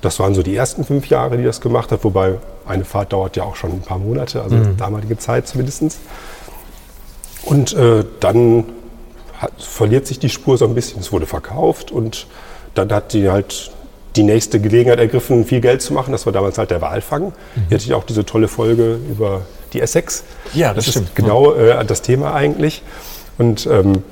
Das 0.00 0.18
waren 0.18 0.34
so 0.34 0.42
die 0.42 0.56
ersten 0.56 0.84
fünf 0.84 1.06
Jahre, 1.08 1.36
die 1.36 1.44
das 1.44 1.60
gemacht 1.60 1.92
hat, 1.92 2.02
wobei 2.02 2.34
eine 2.66 2.84
Fahrt 2.84 3.12
dauert 3.12 3.36
ja 3.36 3.44
auch 3.44 3.54
schon 3.54 3.70
ein 3.70 3.82
paar 3.82 3.98
Monate, 3.98 4.42
also 4.42 4.56
damalige 4.76 5.16
Zeit 5.16 5.46
zumindest. 5.46 5.98
Und 7.46 7.72
äh, 7.72 8.04
dann 8.20 8.64
hat, 9.38 9.52
verliert 9.58 10.06
sich 10.06 10.18
die 10.18 10.28
Spur 10.28 10.58
so 10.58 10.66
ein 10.66 10.74
bisschen. 10.74 11.00
Es 11.00 11.12
wurde 11.12 11.26
verkauft 11.26 11.90
und 11.90 12.26
dann 12.74 12.92
hat 12.92 13.12
die 13.14 13.30
halt 13.30 13.70
die 14.16 14.22
nächste 14.22 14.60
Gelegenheit 14.60 14.98
ergriffen, 14.98 15.44
viel 15.44 15.60
Geld 15.60 15.82
zu 15.82 15.92
machen. 15.92 16.12
Das 16.12 16.24
war 16.26 16.32
damals 16.32 16.58
halt 16.58 16.70
der 16.70 16.80
Walfang. 16.80 17.32
Hier 17.68 17.76
hatte 17.76 17.84
ich 17.86 17.94
auch 17.94 18.04
diese 18.04 18.24
tolle 18.24 18.48
Folge 18.48 18.98
über 19.10 19.42
die 19.72 19.80
Essex. 19.80 20.24
Ja, 20.54 20.68
das 20.74 20.86
das 20.86 20.92
stimmt. 20.94 21.08
ist 21.08 21.16
genau 21.16 21.52
äh, 21.54 21.84
das 21.84 22.02
Thema 22.02 22.34
eigentlich. 22.34 22.82
Und 23.38 23.66
ähm, 23.66 24.02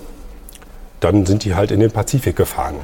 dann 1.00 1.24
sind 1.26 1.44
die 1.44 1.54
halt 1.54 1.70
in 1.70 1.80
den 1.80 1.90
Pazifik 1.90 2.36
gefahren. 2.36 2.76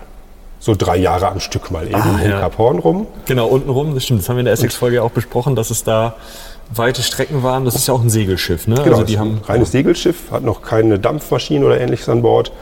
So 0.58 0.74
drei 0.74 0.96
Jahre 0.96 1.28
am 1.28 1.40
Stück 1.40 1.70
mal 1.70 1.86
eben 1.86 1.94
Ah, 1.94 2.20
ja. 2.22 2.40
Kap 2.40 2.58
Horn 2.58 2.78
rum. 2.78 3.06
Genau, 3.26 3.46
untenrum, 3.48 3.94
das 3.94 4.04
stimmt. 4.04 4.20
Das 4.20 4.28
haben 4.28 4.36
wir 4.36 4.40
in 4.40 4.44
der 4.46 4.54
Essex-Folge 4.54 5.02
auch 5.02 5.10
besprochen, 5.10 5.56
dass 5.56 5.70
es 5.70 5.84
da 5.84 6.16
weite 6.74 7.02
Strecken 7.02 7.42
waren. 7.42 7.64
Das 7.64 7.74
ist 7.74 7.86
ja 7.88 7.94
auch 7.94 8.02
ein 8.02 8.10
Segelschiff, 8.10 8.66
ne? 8.66 8.76
Genau, 8.76 8.90
also 8.96 9.02
die 9.04 9.14
ist 9.14 9.18
haben 9.18 9.36
ein 9.38 9.44
reines 9.44 9.72
Segelschiff, 9.72 10.30
hat 10.30 10.42
noch 10.44 10.62
keine 10.62 10.98
Dampfmaschine 10.98 11.64
oder 11.64 11.80
ähnliches 11.80 12.08
an 12.08 12.22
Bord. 12.22 12.52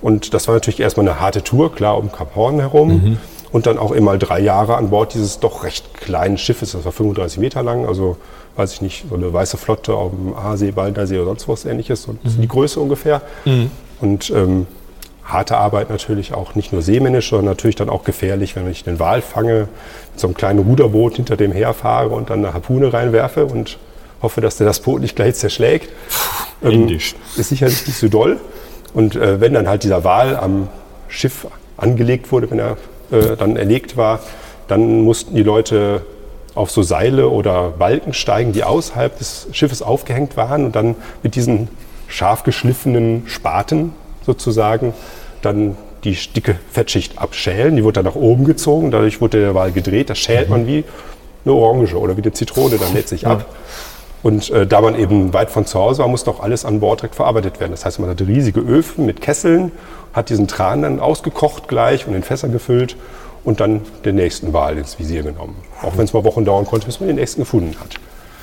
Und 0.00 0.32
das 0.34 0.46
war 0.48 0.54
natürlich 0.54 0.80
erstmal 0.80 1.06
eine 1.08 1.20
harte 1.20 1.42
Tour, 1.42 1.74
klar, 1.74 1.98
um 1.98 2.10
Kap 2.10 2.34
Horn 2.36 2.58
herum. 2.60 2.88
Mhm. 2.88 3.18
Und 3.52 3.66
dann 3.66 3.78
auch 3.78 3.90
immer 3.90 4.16
drei 4.16 4.38
Jahre 4.38 4.76
an 4.76 4.90
Bord 4.90 5.12
dieses 5.14 5.40
doch 5.40 5.64
recht 5.64 5.94
kleinen 5.94 6.38
Schiffes. 6.38 6.72
Das 6.72 6.84
war 6.84 6.92
35 6.92 7.38
Meter 7.38 7.62
lang, 7.64 7.84
also 7.84 8.16
weiß 8.54 8.72
ich 8.74 8.80
nicht, 8.80 9.06
so 9.08 9.16
eine 9.16 9.32
weiße 9.32 9.56
Flotte 9.56 9.94
auf 9.94 10.12
dem 10.12 10.34
Aasee, 10.34 10.70
Baldnersee 10.70 11.16
oder 11.16 11.26
sonst 11.26 11.48
was 11.48 11.64
ähnliches. 11.64 12.04
So 12.04 12.12
Mhm. 12.12 12.18
die 12.42 12.46
Größe 12.48 12.78
ungefähr. 12.78 13.22
Und 14.00 14.30
ähm, 14.30 14.66
harte 15.32 15.56
Arbeit 15.56 15.90
natürlich 15.90 16.34
auch 16.34 16.54
nicht 16.54 16.72
nur 16.72 16.82
seemännisch, 16.82 17.30
sondern 17.30 17.46
natürlich 17.46 17.76
dann 17.76 17.88
auch 17.88 18.04
gefährlich, 18.04 18.56
wenn 18.56 18.70
ich 18.70 18.84
den 18.84 18.98
Wal 18.98 19.22
fange, 19.22 19.68
mit 20.10 20.20
so 20.20 20.26
einem 20.26 20.34
kleinen 20.34 20.60
Ruderboot 20.60 21.16
hinter 21.16 21.36
dem 21.36 21.52
herfahre 21.52 22.10
und 22.10 22.30
dann 22.30 22.44
eine 22.44 22.54
Harpune 22.54 22.92
reinwerfe 22.92 23.46
und 23.46 23.78
hoffe, 24.22 24.40
dass 24.40 24.56
der 24.56 24.66
das 24.66 24.80
Boot 24.80 25.00
nicht 25.00 25.16
gleich 25.16 25.34
zerschlägt. 25.34 25.90
Ähm, 26.62 26.70
Indisch. 26.72 27.14
Ist 27.36 27.48
sicherlich 27.48 27.86
nicht 27.86 27.98
so 27.98 28.08
doll. 28.08 28.38
Und 28.92 29.16
äh, 29.16 29.40
wenn 29.40 29.54
dann 29.54 29.68
halt 29.68 29.84
dieser 29.84 30.04
Wal 30.04 30.36
am 30.36 30.68
Schiff 31.08 31.46
angelegt 31.76 32.32
wurde, 32.32 32.50
wenn 32.50 32.58
er 32.58 32.76
äh, 33.10 33.36
dann 33.36 33.56
erlegt 33.56 33.96
war, 33.96 34.20
dann 34.68 35.02
mussten 35.02 35.34
die 35.34 35.42
Leute 35.42 36.02
auf 36.54 36.70
so 36.70 36.82
Seile 36.82 37.28
oder 37.28 37.70
Balken 37.70 38.12
steigen, 38.12 38.52
die 38.52 38.64
außerhalb 38.64 39.16
des 39.18 39.48
Schiffes 39.52 39.82
aufgehängt 39.82 40.36
waren 40.36 40.64
und 40.66 40.76
dann 40.76 40.96
mit 41.22 41.34
diesen 41.34 41.68
scharf 42.08 42.42
geschliffenen 42.42 43.22
Spaten 43.26 43.92
sozusagen 44.26 44.92
dann 45.42 45.76
die 46.04 46.14
dicke 46.14 46.56
Fettschicht 46.70 47.18
abschälen. 47.18 47.76
Die 47.76 47.84
wurde 47.84 48.02
dann 48.02 48.06
nach 48.06 48.14
oben 48.14 48.44
gezogen, 48.44 48.90
dadurch 48.90 49.20
wurde 49.20 49.40
der 49.40 49.54
Wal 49.54 49.72
gedreht. 49.72 50.10
Das 50.10 50.18
schält 50.18 50.48
man 50.48 50.66
wie 50.66 50.84
eine 51.44 51.54
Orange 51.54 51.94
oder 51.94 52.16
wie 52.16 52.22
eine 52.22 52.32
Zitrone, 52.32 52.78
dann 52.78 52.94
lädt 52.94 53.08
sich 53.08 53.26
ab. 53.26 53.46
Und 54.22 54.50
äh, 54.50 54.66
da 54.66 54.80
man 54.82 54.98
eben 54.98 55.32
weit 55.32 55.50
von 55.50 55.64
zu 55.64 55.78
Hause 55.78 56.02
war, 56.02 56.08
musste 56.08 56.30
auch 56.30 56.40
alles 56.40 56.64
an 56.64 56.80
Bord 56.80 57.00
direkt 57.00 57.14
verarbeitet 57.14 57.58
werden. 57.58 57.70
Das 57.70 57.86
heißt, 57.86 58.00
man 58.00 58.10
hatte 58.10 58.26
riesige 58.26 58.60
Öfen 58.60 59.06
mit 59.06 59.22
Kesseln, 59.22 59.72
hat 60.12 60.28
diesen 60.28 60.46
Tran 60.46 60.82
dann 60.82 61.00
ausgekocht 61.00 61.68
gleich 61.68 62.06
und 62.06 62.14
in 62.14 62.22
Fässer 62.22 62.48
gefüllt 62.48 62.96
und 63.44 63.60
dann 63.60 63.80
den 64.04 64.16
nächsten 64.16 64.52
Wal 64.52 64.76
ins 64.76 64.98
Visier 64.98 65.22
genommen. 65.22 65.56
Auch 65.82 65.96
wenn 65.96 66.04
es 66.04 66.12
mal 66.12 66.24
Wochen 66.24 66.44
dauern 66.44 66.66
konnte, 66.66 66.86
bis 66.86 67.00
man 67.00 67.06
den 67.06 67.16
nächsten 67.16 67.42
gefunden 67.42 67.74
hat. 67.80 67.94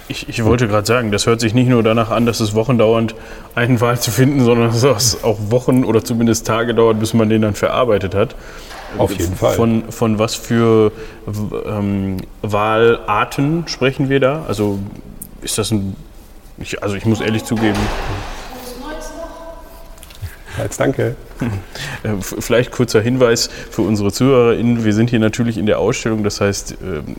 Ich, 0.09 0.29
ich 0.29 0.43
wollte 0.45 0.67
gerade 0.67 0.87
sagen, 0.87 1.11
das 1.11 1.25
hört 1.25 1.41
sich 1.41 1.53
nicht 1.53 1.67
nur 1.67 1.83
danach 1.83 2.11
an, 2.11 2.25
dass 2.25 2.39
es 2.39 2.55
wochendauernd 2.55 3.13
einen 3.55 3.81
Wal 3.81 3.99
zu 3.99 4.09
finden, 4.09 4.43
sondern 4.43 4.67
dass 4.67 4.83
es 4.83 5.23
auch 5.23 5.37
Wochen 5.49 5.83
oder 5.83 6.03
zumindest 6.03 6.47
Tage 6.47 6.73
dauert, 6.73 6.99
bis 6.99 7.13
man 7.13 7.27
den 7.29 7.41
dann 7.41 7.55
verarbeitet 7.55 8.15
hat. 8.15 8.35
Auf 8.97 9.11
jeden 9.11 9.35
Fall. 9.35 9.53
Von, 9.53 9.91
von 9.91 10.17
was 10.17 10.35
für 10.35 10.93
ähm, 11.65 12.17
Walarten 12.41 13.67
sprechen 13.67 14.07
wir 14.09 14.21
da? 14.21 14.45
Also 14.47 14.79
ist 15.41 15.57
das 15.57 15.71
ein. 15.71 15.95
Ich, 16.57 16.81
also 16.81 16.95
ich 16.95 17.05
muss 17.05 17.19
ehrlich 17.19 17.43
zugeben. 17.43 17.77
Als 20.57 20.77
danke. 20.77 21.15
Äh, 22.03 22.21
vielleicht 22.21 22.71
kurzer 22.71 23.01
Hinweis 23.01 23.49
für 23.71 23.81
unsere 23.81 24.11
ZuhörerInnen. 24.11 24.85
Wir 24.85 24.93
sind 24.93 25.09
hier 25.09 25.19
natürlich 25.19 25.57
in 25.57 25.65
der 25.65 25.79
Ausstellung, 25.79 26.23
das 26.23 26.41
heißt, 26.41 26.77
ähm, 26.83 27.15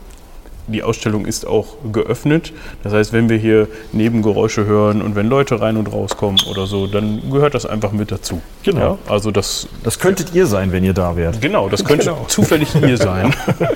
die 0.71 0.83
Ausstellung 0.83 1.25
ist 1.25 1.45
auch 1.47 1.75
geöffnet. 1.91 2.53
Das 2.83 2.93
heißt, 2.93 3.13
wenn 3.13 3.29
wir 3.29 3.37
hier 3.37 3.67
Nebengeräusche 3.91 4.65
hören 4.65 5.01
und 5.01 5.15
wenn 5.15 5.27
Leute 5.27 5.59
rein 5.61 5.77
und 5.77 5.91
rauskommen 5.91 6.39
oder 6.49 6.65
so, 6.67 6.87
dann 6.87 7.21
gehört 7.31 7.53
das 7.55 7.65
einfach 7.65 7.91
mit 7.91 8.11
dazu. 8.11 8.41
Genau. 8.63 8.79
Ja, 8.79 8.97
also 9.11 9.31
das, 9.31 9.67
Das 9.83 9.99
könntet 9.99 10.33
ihr 10.33 10.45
sein, 10.45 10.71
wenn 10.71 10.83
ihr 10.83 10.93
da 10.93 11.15
wärt. 11.15 11.41
genau, 11.41 11.69
das 11.69 11.83
könnte 11.83 12.05
Genau. 12.05 12.25
zufällig 12.27 12.69
hier 12.71 12.97
sein. 12.97 13.33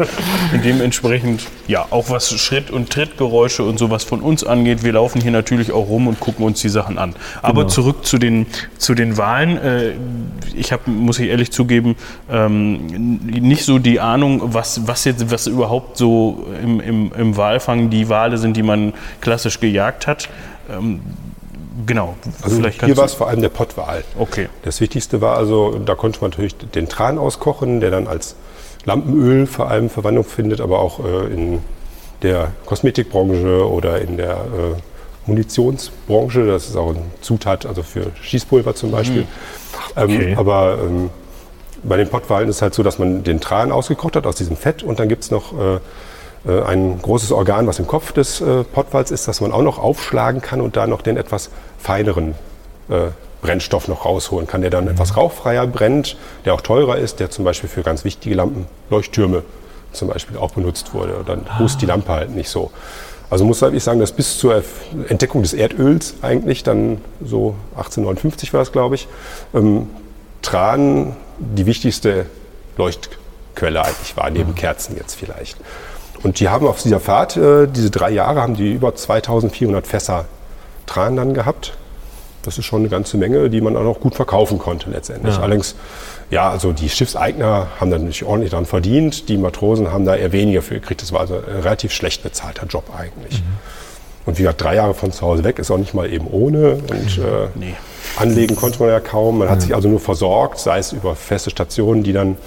Und 0.53 0.63
dementsprechend, 0.63 1.43
ja, 1.67 1.85
auch 1.89 2.09
was 2.09 2.29
Schritt- 2.39 2.71
und 2.71 2.89
Trittgeräusche 2.89 3.63
und 3.63 3.79
sowas 3.79 4.03
von 4.03 4.21
uns 4.21 4.43
angeht, 4.43 4.83
wir 4.83 4.93
laufen 4.93 5.21
hier 5.21 5.31
natürlich 5.31 5.71
auch 5.71 5.87
rum 5.89 6.07
und 6.07 6.19
gucken 6.19 6.45
uns 6.45 6.61
die 6.61 6.69
Sachen 6.69 6.97
an. 6.97 7.15
Aber 7.41 7.61
Genau. 7.63 7.69
zurück 7.73 8.05
zu 8.05 8.17
den, 8.17 8.45
zu 8.77 8.93
den 8.93 9.17
Wahlen. 9.17 9.57
Äh, 9.57 9.93
ich 10.55 10.71
habe, 10.71 10.89
muss 10.89 11.19
ich 11.19 11.29
ehrlich 11.29 11.51
zugeben, 11.51 11.95
ähm, 12.31 12.87
nicht 12.87 13.65
so 13.65 13.79
die 13.79 13.99
Ahnung, 13.99 14.41
was, 14.53 14.87
was 14.87 15.05
jetzt, 15.05 15.31
was 15.31 15.47
überhaupt 15.47 15.97
so 15.97 16.45
im, 16.61 16.79
im, 16.87 17.11
im 17.17 17.37
Walfang 17.37 17.89
die 17.89 18.09
Wale 18.09 18.37
sind, 18.37 18.57
die 18.57 18.63
man 18.63 18.93
klassisch 19.21 19.59
gejagt 19.59 20.07
hat. 20.07 20.29
Ähm, 20.71 21.01
genau. 21.85 22.15
Also 22.41 22.61
hier 22.67 22.97
war 22.97 23.05
es 23.05 23.13
vor 23.13 23.27
allem 23.27 23.41
der 23.41 23.49
Pottwal. 23.49 24.03
Okay. 24.17 24.49
Das 24.63 24.81
Wichtigste 24.81 25.21
war 25.21 25.37
also, 25.37 25.79
da 25.79 25.95
konnte 25.95 26.21
man 26.21 26.31
natürlich 26.31 26.55
den 26.55 26.87
Tran 26.89 27.17
auskochen, 27.17 27.79
der 27.79 27.91
dann 27.91 28.07
als 28.07 28.35
Lampenöl 28.85 29.47
vor 29.47 29.69
allem 29.69 29.89
Verwandlung 29.89 30.25
findet, 30.25 30.61
aber 30.61 30.79
auch 30.79 30.99
äh, 30.99 31.33
in 31.33 31.59
der 32.21 32.51
Kosmetikbranche 32.65 33.69
oder 33.69 34.01
in 34.01 34.17
der 34.17 34.33
äh, 34.33 34.75
Munitionsbranche. 35.25 36.45
Das 36.47 36.67
ist 36.67 36.75
auch 36.75 36.89
eine 36.89 37.03
Zutat, 37.21 37.65
also 37.65 37.83
für 37.83 38.11
Schießpulver 38.21 38.75
zum 38.75 38.91
Beispiel. 38.91 39.25
Okay. 39.95 40.31
Ähm, 40.31 40.37
aber 40.37 40.79
ähm, 40.81 41.09
bei 41.83 41.97
den 41.97 42.09
Pottwalen 42.09 42.49
ist 42.49 42.57
es 42.57 42.61
halt 42.61 42.73
so, 42.73 42.83
dass 42.83 42.99
man 42.99 43.23
den 43.23 43.39
Tran 43.39 43.71
ausgekocht 43.71 44.15
hat 44.15 44.25
aus 44.25 44.35
diesem 44.35 44.55
Fett 44.55 44.83
und 44.83 44.99
dann 44.99 45.09
gibt 45.09 45.23
es 45.23 45.31
noch 45.31 45.53
äh, 45.53 45.79
ein 46.51 47.01
großes 47.01 47.31
Organ, 47.31 47.67
was 47.67 47.79
im 47.79 47.87
Kopf 47.87 48.11
des 48.11 48.41
äh, 48.41 48.63
Pottwals 48.63 49.11
ist, 49.11 49.27
das 49.27 49.41
man 49.41 49.51
auch 49.51 49.61
noch 49.61 49.79
aufschlagen 49.79 50.41
kann 50.41 50.61
und 50.61 50.75
da 50.75 50.87
noch 50.87 51.01
den 51.01 51.17
etwas 51.17 51.49
feineren 51.77 52.35
äh, 52.89 53.07
Brennstoff 53.41 53.87
noch 53.87 54.05
rausholen 54.05 54.47
kann, 54.47 54.61
der 54.61 54.69
dann 54.69 54.87
etwas 54.87 55.15
rauchfreier 55.15 55.67
brennt, 55.67 56.17
der 56.45 56.53
auch 56.53 56.61
teurer 56.61 56.97
ist, 56.97 57.19
der 57.19 57.29
zum 57.29 57.45
Beispiel 57.45 57.69
für 57.69 57.83
ganz 57.83 58.03
wichtige 58.03 58.35
Lampen, 58.35 58.65
Leuchttürme 58.89 59.43
zum 59.91 60.07
Beispiel 60.07 60.37
auch 60.37 60.51
benutzt 60.51 60.93
wurde. 60.93 61.15
Und 61.17 61.29
dann 61.29 61.59
hust 61.59 61.81
die 61.81 61.85
Lampe 61.85 62.11
halt 62.11 62.31
nicht 62.31 62.49
so. 62.49 62.71
Also 63.29 63.45
muss 63.45 63.61
ich 63.61 63.83
sagen, 63.83 63.99
dass 63.99 64.11
bis 64.11 64.37
zur 64.37 64.63
Entdeckung 65.07 65.41
des 65.41 65.53
Erdöls 65.53 66.15
eigentlich, 66.21 66.63
dann 66.63 66.99
so 67.23 67.55
1859 67.71 68.53
war 68.53 68.61
es, 68.61 68.71
glaube 68.71 68.95
ich, 68.95 69.07
ähm, 69.53 69.89
Tran 70.41 71.15
die 71.39 71.65
wichtigste 71.65 72.25
Leuchtquelle 72.77 73.83
eigentlich 73.83 74.15
war, 74.17 74.29
neben 74.29 74.55
Kerzen 74.55 74.97
jetzt 74.97 75.15
vielleicht. 75.15 75.57
Und 76.21 76.39
die 76.39 76.49
haben 76.49 76.67
auf 76.67 76.81
dieser 76.81 76.99
Fahrt, 76.99 77.35
äh, 77.37 77.67
diese 77.67 77.89
drei 77.89 78.11
Jahre, 78.11 78.41
haben 78.41 78.55
die 78.55 78.71
über 78.73 78.93
2400 78.95 79.85
Fässer 79.87 80.25
Tran 80.85 81.15
dann 81.15 81.33
gehabt. 81.33 81.73
Das 82.43 82.57
ist 82.57 82.65
schon 82.65 82.81
eine 82.81 82.89
ganze 82.89 83.15
Menge, 83.17 83.49
die 83.49 83.61
man 83.61 83.75
auch 83.77 83.83
noch 83.83 84.01
gut 84.01 84.15
verkaufen 84.15 84.59
konnte 84.59 84.89
letztendlich. 84.89 85.37
Allerdings, 85.37 85.75
ja, 86.29 86.49
also 86.49 86.73
die 86.73 86.89
Schiffseigner 86.89 87.67
haben 87.79 87.89
dann 87.89 88.01
natürlich 88.01 88.25
ordentlich 88.25 88.51
daran 88.51 88.65
verdient. 88.65 89.29
Die 89.29 89.37
Matrosen 89.37 89.91
haben 89.93 90.03
da 90.05 90.13
eher 90.15 90.33
weniger 90.33 90.61
für 90.61 90.73
gekriegt. 90.75 91.01
Das 91.01 91.13
war 91.13 91.21
also 91.21 91.35
ein 91.35 91.61
relativ 91.61 91.93
schlecht 91.93 92.21
bezahlter 92.21 92.65
Job 92.67 92.83
eigentlich. 92.97 93.41
Und 94.25 94.37
wie 94.37 94.43
gesagt, 94.43 94.61
drei 94.61 94.75
Jahre 94.75 94.93
von 94.93 95.13
zu 95.13 95.21
Hause 95.21 95.45
weg 95.45 95.57
ist 95.57 95.71
auch 95.71 95.77
nicht 95.77 95.93
mal 95.93 96.11
eben 96.11 96.27
ohne. 96.27 96.73
Und 96.75 97.17
äh, 97.17 97.47
Nee. 97.55 97.75
anlegen 98.17 98.57
konnte 98.57 98.79
man 98.79 98.89
ja 98.89 98.99
kaum. 98.99 99.37
Man 99.37 99.49
hat 99.49 99.61
sich 99.61 99.73
also 99.73 99.87
nur 99.87 100.01
versorgt, 100.01 100.59
sei 100.59 100.79
es 100.79 100.91
über 100.91 101.15
feste 101.15 101.49
Stationen, 101.49 102.03
die 102.03 102.11
dann, 102.11 102.37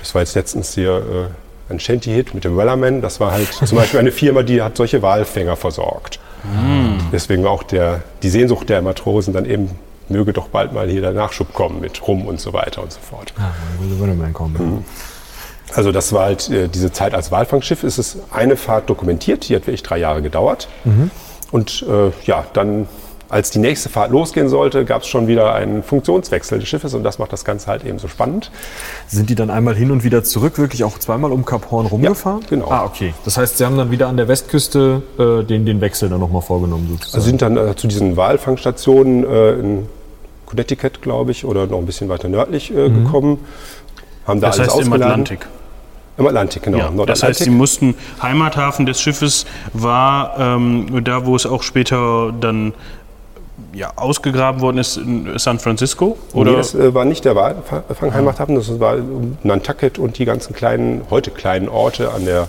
das 0.00 0.14
war 0.14 0.22
jetzt 0.22 0.34
letztens 0.34 0.72
hier 0.74 0.96
äh, 0.96 1.26
ein 1.68 1.80
Shanty-Hit 1.80 2.34
mit 2.34 2.44
dem 2.44 2.56
Wellerman. 2.56 3.00
Das 3.02 3.20
war 3.20 3.32
halt 3.32 3.52
zum 3.64 3.78
Beispiel 3.78 4.00
eine 4.00 4.12
Firma, 4.12 4.42
die 4.42 4.62
hat 4.62 4.76
solche 4.76 5.02
Walfänger 5.02 5.56
versorgt. 5.56 6.18
Deswegen 7.12 7.42
war 7.42 7.50
auch 7.50 7.64
der, 7.64 8.02
die 8.22 8.28
Sehnsucht 8.28 8.68
der 8.68 8.80
Matrosen 8.80 9.34
dann 9.34 9.46
eben, 9.46 9.70
möge 10.08 10.32
doch 10.32 10.46
bald 10.46 10.72
mal 10.72 10.88
hier 10.88 11.00
der 11.00 11.10
Nachschub 11.12 11.52
kommen 11.52 11.80
mit 11.80 12.06
Rum 12.06 12.26
und 12.26 12.40
so 12.40 12.52
weiter 12.52 12.82
und 12.82 12.92
so 12.92 13.00
fort. 13.00 13.34
Ah, 13.36 13.50
würde 13.80 13.98
Wonderman 13.98 14.32
kommen. 14.32 14.84
Also 15.74 15.90
das 15.90 16.12
war 16.12 16.26
halt 16.26 16.48
äh, 16.48 16.68
diese 16.68 16.92
Zeit 16.92 17.14
als 17.14 17.32
Walfangschiff. 17.32 17.82
Es 17.82 17.98
ist 17.98 18.18
eine 18.30 18.56
Fahrt 18.56 18.88
dokumentiert, 18.88 19.48
die 19.48 19.56
hat 19.56 19.62
wirklich 19.66 19.82
drei 19.82 19.98
Jahre 19.98 20.22
gedauert. 20.22 20.68
Und 21.50 21.84
äh, 21.88 22.10
ja, 22.24 22.44
dann, 22.52 22.86
als 23.36 23.50
die 23.50 23.58
nächste 23.58 23.90
Fahrt 23.90 24.10
losgehen 24.10 24.48
sollte, 24.48 24.86
gab 24.86 25.02
es 25.02 25.08
schon 25.08 25.26
wieder 25.26 25.54
einen 25.54 25.82
Funktionswechsel 25.82 26.58
des 26.58 26.66
Schiffes 26.66 26.94
und 26.94 27.04
das 27.04 27.18
macht 27.18 27.34
das 27.34 27.44
Ganze 27.44 27.66
halt 27.66 27.84
eben 27.84 27.98
so 27.98 28.08
spannend. 28.08 28.50
Sind 29.08 29.28
die 29.28 29.34
dann 29.34 29.50
einmal 29.50 29.74
hin 29.74 29.90
und 29.90 30.04
wieder 30.04 30.24
zurück, 30.24 30.56
wirklich 30.56 30.84
auch 30.84 30.98
zweimal 30.98 31.32
um 31.32 31.44
Kap 31.44 31.70
Horn 31.70 31.84
rumgefahren? 31.84 32.40
genau. 32.48 32.70
Ah, 32.70 32.86
okay. 32.86 33.12
Das 33.26 33.36
heißt, 33.36 33.58
Sie 33.58 33.66
haben 33.66 33.76
dann 33.76 33.90
wieder 33.90 34.08
an 34.08 34.16
der 34.16 34.26
Westküste 34.26 35.02
äh, 35.18 35.44
den, 35.44 35.66
den 35.66 35.82
Wechsel 35.82 36.08
dann 36.08 36.18
nochmal 36.18 36.40
vorgenommen, 36.40 36.88
sozusagen. 36.88 37.14
Also 37.14 37.26
sind 37.26 37.42
dann 37.42 37.58
äh, 37.58 37.76
zu 37.76 37.88
diesen 37.88 38.16
Walfangstationen 38.16 39.24
äh, 39.24 39.52
in 39.52 39.86
Connecticut, 40.46 41.02
glaube 41.02 41.30
ich, 41.32 41.44
oder 41.44 41.66
noch 41.66 41.78
ein 41.78 41.84
bisschen 41.86 42.08
weiter 42.08 42.30
nördlich 42.30 42.70
äh, 42.74 42.88
gekommen. 42.88 43.44
Haben 44.26 44.40
da 44.40 44.46
Das 44.46 44.60
alles 44.60 44.76
heißt 44.76 44.86
im. 44.86 44.92
Atlantik. 44.94 45.46
Im 46.18 46.26
Atlantik, 46.26 46.62
genau. 46.62 46.78
Ja, 46.78 47.04
das 47.04 47.22
heißt, 47.22 47.40
sie 47.44 47.50
mussten, 47.50 47.94
Heimathafen 48.22 48.86
des 48.86 48.98
Schiffes 48.98 49.44
war 49.74 50.38
ähm, 50.38 51.04
da, 51.04 51.26
wo 51.26 51.36
es 51.36 51.44
auch 51.44 51.62
später 51.62 52.32
dann 52.40 52.72
ja, 53.72 53.92
ausgegraben 53.96 54.60
worden 54.60 54.78
ist, 54.78 54.96
in 54.96 55.38
San 55.38 55.58
Francisco? 55.58 56.16
Oder? 56.32 56.52
Nee, 56.52 56.56
das 56.58 56.74
äh, 56.74 56.94
war 56.94 57.04
nicht 57.04 57.24
der 57.24 57.36
Walfangheimathafen, 57.36 58.54
das 58.54 58.80
war 58.80 58.96
Nantucket 59.42 59.98
und 59.98 60.18
die 60.18 60.24
ganzen 60.24 60.54
kleinen, 60.54 61.02
heute 61.10 61.30
kleinen 61.30 61.68
Orte 61.68 62.12
an 62.12 62.24
der 62.24 62.48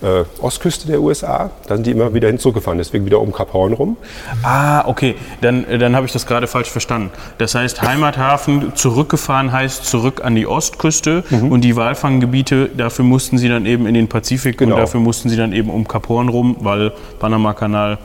äh, 0.00 0.22
Ostküste 0.40 0.86
der 0.86 1.00
USA. 1.00 1.50
Da 1.66 1.74
sind 1.74 1.84
die 1.84 1.90
immer 1.90 2.14
wieder 2.14 2.28
hin 2.28 2.38
zurückgefahren, 2.38 2.78
deswegen 2.78 3.04
wieder 3.04 3.20
um 3.20 3.32
Kap 3.32 3.52
Horn 3.52 3.72
rum. 3.72 3.96
Ah, 4.44 4.86
okay, 4.86 5.16
dann, 5.40 5.64
äh, 5.64 5.76
dann 5.78 5.96
habe 5.96 6.06
ich 6.06 6.12
das 6.12 6.24
gerade 6.24 6.46
falsch 6.46 6.70
verstanden. 6.70 7.10
Das 7.38 7.56
heißt, 7.56 7.82
Heimathafen 7.82 8.76
zurückgefahren 8.76 9.50
heißt 9.50 9.84
zurück 9.86 10.20
an 10.24 10.36
die 10.36 10.46
Ostküste 10.46 11.24
Mhm. 11.30 11.50
und 11.50 11.62
die 11.62 11.74
Walfanggebiete, 11.74 12.70
dafür 12.76 13.04
mussten 13.04 13.38
sie 13.38 13.48
dann 13.48 13.66
eben 13.66 13.86
in 13.86 13.94
den 13.94 14.06
Pazifik 14.06 14.58
Genau. 14.58 14.76
und 14.76 14.80
dafür 14.82 15.00
mussten 15.00 15.30
sie 15.30 15.36
dann 15.36 15.52
eben 15.52 15.68
um 15.68 15.88
Kap 15.88 16.08
Horn 16.08 16.28
rum, 16.28 16.56
weil 16.60 16.92
Panama-Kanal 17.18 17.98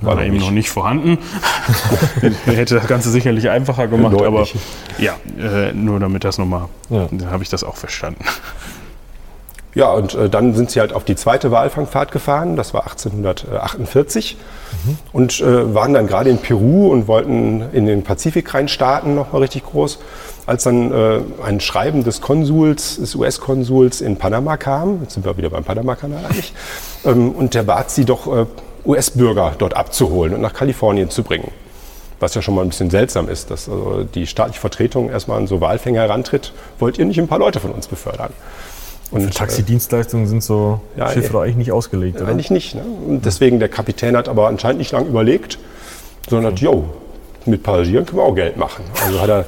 war, 0.00 0.14
noch 0.16 0.22
eben 0.22 0.36
noch 0.38 0.50
nicht 0.50 0.68
vorhanden. 0.70 1.18
Hätte 2.46 2.76
das 2.76 2.86
Ganze 2.86 3.10
sicherlich 3.10 3.48
einfacher 3.50 3.86
gemacht, 3.88 4.14
aber 4.14 4.40
Deutlich. 4.40 4.60
ja, 4.98 5.14
äh, 5.38 5.72
nur 5.72 5.98
damit 6.00 6.24
das 6.24 6.38
nochmal, 6.38 6.66
Ja. 6.90 7.08
dann 7.10 7.30
habe 7.30 7.42
ich 7.42 7.48
das 7.48 7.64
auch 7.64 7.76
verstanden. 7.76 8.24
Ja, 9.74 9.90
und 9.92 10.14
äh, 10.14 10.30
dann 10.30 10.54
sind 10.54 10.70
sie 10.70 10.80
halt 10.80 10.94
auf 10.94 11.04
die 11.04 11.16
zweite 11.16 11.50
Walfangfahrt 11.50 12.10
gefahren, 12.10 12.56
das 12.56 12.72
war 12.72 12.84
1848. 12.84 14.38
Und 15.12 15.40
äh, 15.40 15.74
waren 15.74 15.92
dann 15.92 16.06
gerade 16.06 16.30
in 16.30 16.38
Peru 16.38 16.90
und 16.90 17.08
wollten 17.08 17.62
in 17.72 17.84
den 17.84 18.02
Pazifik 18.02 18.54
reinstarten, 18.54 19.14
nochmal 19.14 19.42
richtig 19.42 19.64
groß. 19.66 19.98
Als 20.46 20.62
dann 20.62 20.92
äh, 20.92 21.20
ein 21.44 21.60
Schreiben 21.60 22.04
des 22.04 22.20
Konsuls, 22.22 22.96
des 22.96 23.14
US-Konsuls 23.16 24.00
in 24.00 24.16
Panama 24.16 24.56
kam, 24.56 25.00
jetzt 25.02 25.12
sind 25.14 25.26
wir 25.26 25.36
wieder 25.36 25.50
beim 25.50 25.64
Panama-Kanal 25.64 26.24
eigentlich, 26.24 26.54
ähm, 27.04 27.32
und 27.32 27.52
der 27.54 27.64
bat 27.64 27.90
sie 27.90 28.04
doch, 28.06 28.26
äh, 28.34 28.46
US-Bürger 28.86 29.54
dort 29.58 29.74
abzuholen 29.74 30.34
und 30.34 30.40
nach 30.40 30.54
Kalifornien 30.54 31.10
zu 31.10 31.22
bringen. 31.22 31.50
Was 32.18 32.34
ja 32.34 32.40
schon 32.40 32.54
mal 32.54 32.62
ein 32.62 32.68
bisschen 32.68 32.88
seltsam 32.88 33.28
ist, 33.28 33.50
dass 33.50 33.68
also 33.68 34.04
die 34.04 34.26
staatliche 34.26 34.60
Vertretung 34.60 35.10
erstmal 35.10 35.38
an 35.38 35.46
so 35.46 35.60
Walfänger 35.60 36.00
herantritt. 36.00 36.52
Wollt 36.78 36.98
ihr 36.98 37.04
nicht 37.04 37.18
ein 37.20 37.28
paar 37.28 37.38
Leute 37.38 37.60
von 37.60 37.72
uns 37.72 37.88
befördern? 37.88 38.32
Und, 39.10 39.22
Für 39.22 39.30
Taxidienstleistungen 39.30 40.26
sind 40.26 40.42
so 40.42 40.80
ja, 40.96 41.10
Schiffe 41.10 41.40
eigentlich 41.40 41.56
nicht 41.56 41.72
ausgelegt. 41.72 42.18
äh, 42.18 42.22
Oder? 42.22 42.30
eigentlich 42.30 42.50
nicht. 42.50 42.74
Ne? 42.74 42.82
Deswegen, 43.24 43.60
der 43.60 43.68
Kapitän 43.68 44.16
hat 44.16 44.28
aber 44.28 44.48
anscheinend 44.48 44.78
nicht 44.78 44.92
lange 44.92 45.08
überlegt, 45.08 45.58
sondern 46.28 46.52
hat, 46.52 46.60
jo, 46.60 46.84
mit 47.44 47.62
Passagieren 47.62 48.06
können 48.06 48.18
wir 48.18 48.24
auch 48.24 48.34
Geld 48.34 48.56
machen. 48.56 48.84
Also 49.04 49.20
hat 49.20 49.28
er 49.28 49.44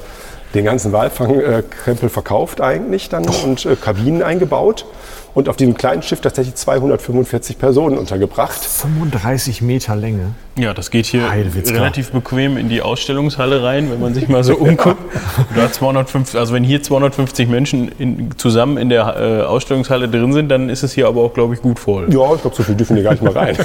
den 0.53 0.65
ganzen 0.65 0.91
Walfangkrempel 0.91 2.09
verkauft 2.09 2.61
eigentlich 2.61 3.09
dann 3.09 3.27
und 3.27 3.65
äh, 3.65 3.75
Kabinen 3.75 4.23
eingebaut 4.23 4.85
und 5.33 5.49
auf 5.49 5.55
diesem 5.55 5.75
kleinen 5.75 6.01
Schiff 6.01 6.21
tatsächlich 6.21 6.55
245 6.55 7.57
Personen 7.57 7.97
untergebracht. 7.97 8.63
35 8.63 9.61
Meter 9.61 9.95
Länge. 9.95 10.33
Ja, 10.59 10.73
das 10.73 10.91
geht 10.91 11.05
hier 11.05 11.23
relativ 11.31 12.11
bequem 12.11 12.57
in 12.57 12.67
die 12.67 12.81
Ausstellungshalle 12.81 13.63
rein, 13.63 13.89
wenn 13.89 14.01
man 14.01 14.13
sich 14.13 14.27
mal 14.27 14.43
so 14.43 14.55
umguckt. 14.55 14.97
Da 15.55 15.71
250, 15.71 16.39
also 16.39 16.53
wenn 16.53 16.63
hier 16.63 16.83
250 16.83 17.47
Menschen 17.47 17.91
in, 17.97 18.37
zusammen 18.37 18.77
in 18.77 18.89
der 18.89 19.15
äh, 19.17 19.43
Ausstellungshalle 19.43 20.07
drin 20.09 20.33
sind, 20.33 20.49
dann 20.49 20.69
ist 20.69 20.83
es 20.83 20.93
hier 20.93 21.07
aber 21.07 21.21
auch, 21.21 21.33
glaube 21.33 21.53
ich, 21.53 21.61
gut 21.61 21.79
voll. 21.79 22.13
Ja, 22.13 22.33
ich 22.35 22.41
glaube, 22.41 22.55
so 22.55 22.63
viel 22.63 22.75
dürfen 22.75 22.95
die 22.95 23.03
gar 23.03 23.11
nicht 23.11 23.23
mal 23.23 23.33
rein. 23.33 23.57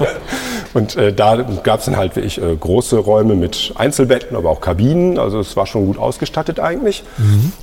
und 0.74 0.96
äh, 0.96 1.12
da 1.12 1.36
gab 1.62 1.80
es 1.80 1.86
dann 1.86 1.96
halt 1.96 2.14
wirklich 2.16 2.40
äh, 2.40 2.56
große 2.58 2.96
Räume 2.98 3.34
mit 3.34 3.72
Einzelbetten, 3.74 4.36
aber 4.36 4.50
auch 4.50 4.60
Kabinen. 4.60 5.18
Also 5.18 5.40
es 5.40 5.56
war 5.56 5.66
schon 5.66 5.86
gut 5.86 5.98
ausgestattet 5.98 6.60
eigentlich. 6.60 7.02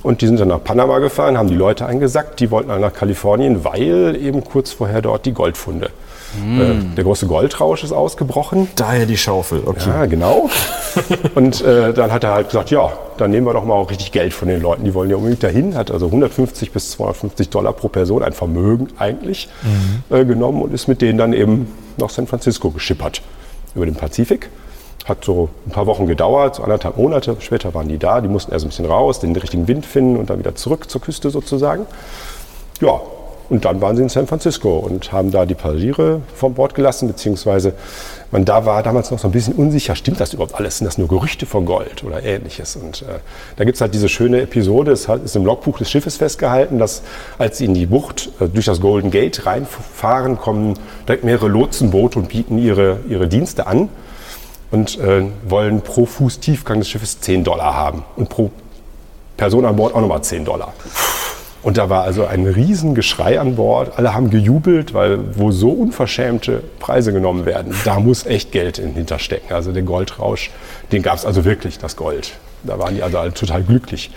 Und 0.02 0.20
die 0.20 0.26
sind 0.26 0.38
dann 0.38 0.48
nach 0.48 0.62
Panama 0.62 0.98
gefahren, 0.98 1.38
haben 1.38 1.48
die 1.48 1.54
Leute 1.54 1.86
eingesackt. 1.86 2.40
Die 2.40 2.50
wollten 2.50 2.68
dann 2.68 2.80
nach 2.80 2.92
Kalifornien, 2.92 3.64
weil 3.64 4.16
eben 4.20 4.44
kurz 4.44 4.72
vorher 4.72 5.02
dort 5.02 5.26
die 5.26 5.32
Goldfunde. 5.32 5.90
Äh, 6.36 6.94
der 6.96 7.04
große 7.04 7.26
Goldrausch 7.26 7.82
ist 7.82 7.92
ausgebrochen. 7.92 8.68
Daher 8.76 9.06
die 9.06 9.16
Schaufel. 9.16 9.62
Okay. 9.66 9.88
Ja, 9.88 10.06
genau. 10.06 10.48
Und 11.34 11.60
äh, 11.62 11.92
dann 11.92 12.12
hat 12.12 12.24
er 12.24 12.32
halt 12.32 12.48
gesagt, 12.48 12.70
ja, 12.70 12.92
dann 13.16 13.30
nehmen 13.30 13.46
wir 13.46 13.52
doch 13.52 13.64
mal 13.64 13.74
auch 13.74 13.90
richtig 13.90 14.12
Geld 14.12 14.32
von 14.32 14.48
den 14.48 14.62
Leuten. 14.62 14.84
Die 14.84 14.94
wollen 14.94 15.10
ja 15.10 15.16
unbedingt 15.16 15.42
dahin. 15.42 15.74
Hat 15.76 15.90
also 15.90 16.06
150 16.06 16.72
bis 16.72 16.92
250 16.92 17.50
Dollar 17.50 17.72
pro 17.72 17.88
Person, 17.88 18.22
ein 18.22 18.32
Vermögen 18.32 18.88
eigentlich, 18.98 19.48
äh, 20.10 20.24
genommen 20.24 20.62
und 20.62 20.72
ist 20.72 20.88
mit 20.88 21.02
denen 21.02 21.18
dann 21.18 21.32
eben 21.32 21.68
nach 21.96 22.10
San 22.10 22.26
Francisco 22.26 22.70
geschippert 22.70 23.22
über 23.74 23.86
den 23.86 23.94
Pazifik. 23.94 24.50
Hat 25.06 25.24
so 25.24 25.48
ein 25.66 25.70
paar 25.70 25.86
Wochen 25.86 26.06
gedauert, 26.06 26.56
so 26.56 26.62
anderthalb 26.62 26.96
Monate 26.96 27.36
später 27.40 27.74
waren 27.74 27.88
die 27.88 27.98
da. 27.98 28.20
Die 28.20 28.28
mussten 28.28 28.52
erst 28.52 28.64
ein 28.64 28.68
bisschen 28.68 28.86
raus, 28.86 29.18
den 29.20 29.34
richtigen 29.34 29.66
Wind 29.66 29.84
finden 29.86 30.16
und 30.16 30.30
dann 30.30 30.38
wieder 30.38 30.54
zurück 30.54 30.90
zur 30.90 31.00
Küste 31.00 31.30
sozusagen. 31.30 31.86
Ja, 32.80 33.00
und 33.50 33.64
dann 33.64 33.80
waren 33.80 33.96
sie 33.96 34.02
in 34.02 34.08
San 34.08 34.28
Francisco 34.28 34.78
und 34.78 35.12
haben 35.12 35.32
da 35.32 35.44
die 35.44 35.54
Passagiere 35.54 36.22
von 36.34 36.54
Bord 36.54 36.74
gelassen, 36.74 37.08
beziehungsweise 37.08 37.74
man 38.30 38.44
da 38.44 38.64
war 38.64 38.82
damals 38.84 39.10
noch 39.10 39.18
so 39.18 39.26
ein 39.26 39.32
bisschen 39.32 39.54
unsicher, 39.54 39.96
stimmt 39.96 40.20
das 40.20 40.32
überhaupt 40.32 40.54
alles? 40.54 40.78
Sind 40.78 40.84
das 40.84 40.98
nur 40.98 41.08
Gerüchte 41.08 41.46
von 41.46 41.66
Gold 41.66 42.04
oder 42.04 42.22
ähnliches? 42.22 42.76
Und 42.76 43.02
äh, 43.02 43.18
da 43.56 43.64
gibt 43.64 43.74
es 43.74 43.80
halt 43.80 43.92
diese 43.92 44.08
schöne 44.08 44.40
Episode, 44.40 44.92
es 44.92 45.08
ist 45.08 45.34
im 45.34 45.44
Logbuch 45.44 45.78
des 45.78 45.90
Schiffes 45.90 46.16
festgehalten, 46.16 46.78
dass 46.78 47.02
als 47.38 47.58
sie 47.58 47.64
in 47.64 47.74
die 47.74 47.86
Bucht 47.86 48.30
äh, 48.40 48.46
durch 48.46 48.66
das 48.66 48.80
Golden 48.80 49.10
Gate 49.10 49.44
reinfahren, 49.44 50.38
kommen 50.38 50.78
direkt 51.08 51.24
mehrere 51.24 51.48
Lotsenboote 51.48 52.20
und 52.20 52.28
bieten 52.28 52.56
ihre, 52.56 53.00
ihre 53.08 53.26
Dienste 53.26 53.66
an 53.66 53.88
und 54.70 54.96
äh, 55.00 55.24
wollen 55.48 55.80
pro 55.80 56.06
Fuß 56.06 56.38
Tiefgang 56.38 56.78
des 56.78 56.88
Schiffes 56.88 57.20
10 57.20 57.42
Dollar 57.42 57.74
haben 57.74 58.04
und 58.14 58.28
pro 58.28 58.52
Person 59.36 59.64
an 59.64 59.74
Bord 59.74 59.94
auch 59.94 60.00
nochmal 60.00 60.22
10 60.22 60.44
Dollar. 60.44 60.72
Und 61.62 61.76
da 61.76 61.90
war 61.90 62.04
also 62.04 62.24
ein 62.24 62.46
Riesengeschrei 62.46 63.38
an 63.38 63.56
Bord. 63.56 63.98
Alle 63.98 64.14
haben 64.14 64.30
gejubelt, 64.30 64.94
weil 64.94 65.18
wo 65.36 65.50
so 65.50 65.70
unverschämte 65.70 66.62
Preise 66.78 67.12
genommen 67.12 67.44
werden, 67.44 67.74
da 67.84 68.00
muss 68.00 68.24
echt 68.24 68.50
Geld 68.50 68.78
hinterstecken. 68.78 69.54
Also 69.54 69.72
der 69.72 69.82
Goldrausch, 69.82 70.50
den 70.90 71.02
gab 71.02 71.16
es 71.16 71.26
also 71.26 71.44
wirklich, 71.44 71.78
das 71.78 71.96
Gold. 71.96 72.32
Da 72.62 72.78
waren 72.78 72.94
die 72.94 73.02
also 73.02 73.18
alle 73.18 73.34
total 73.34 73.62
glücklich. 73.62 74.10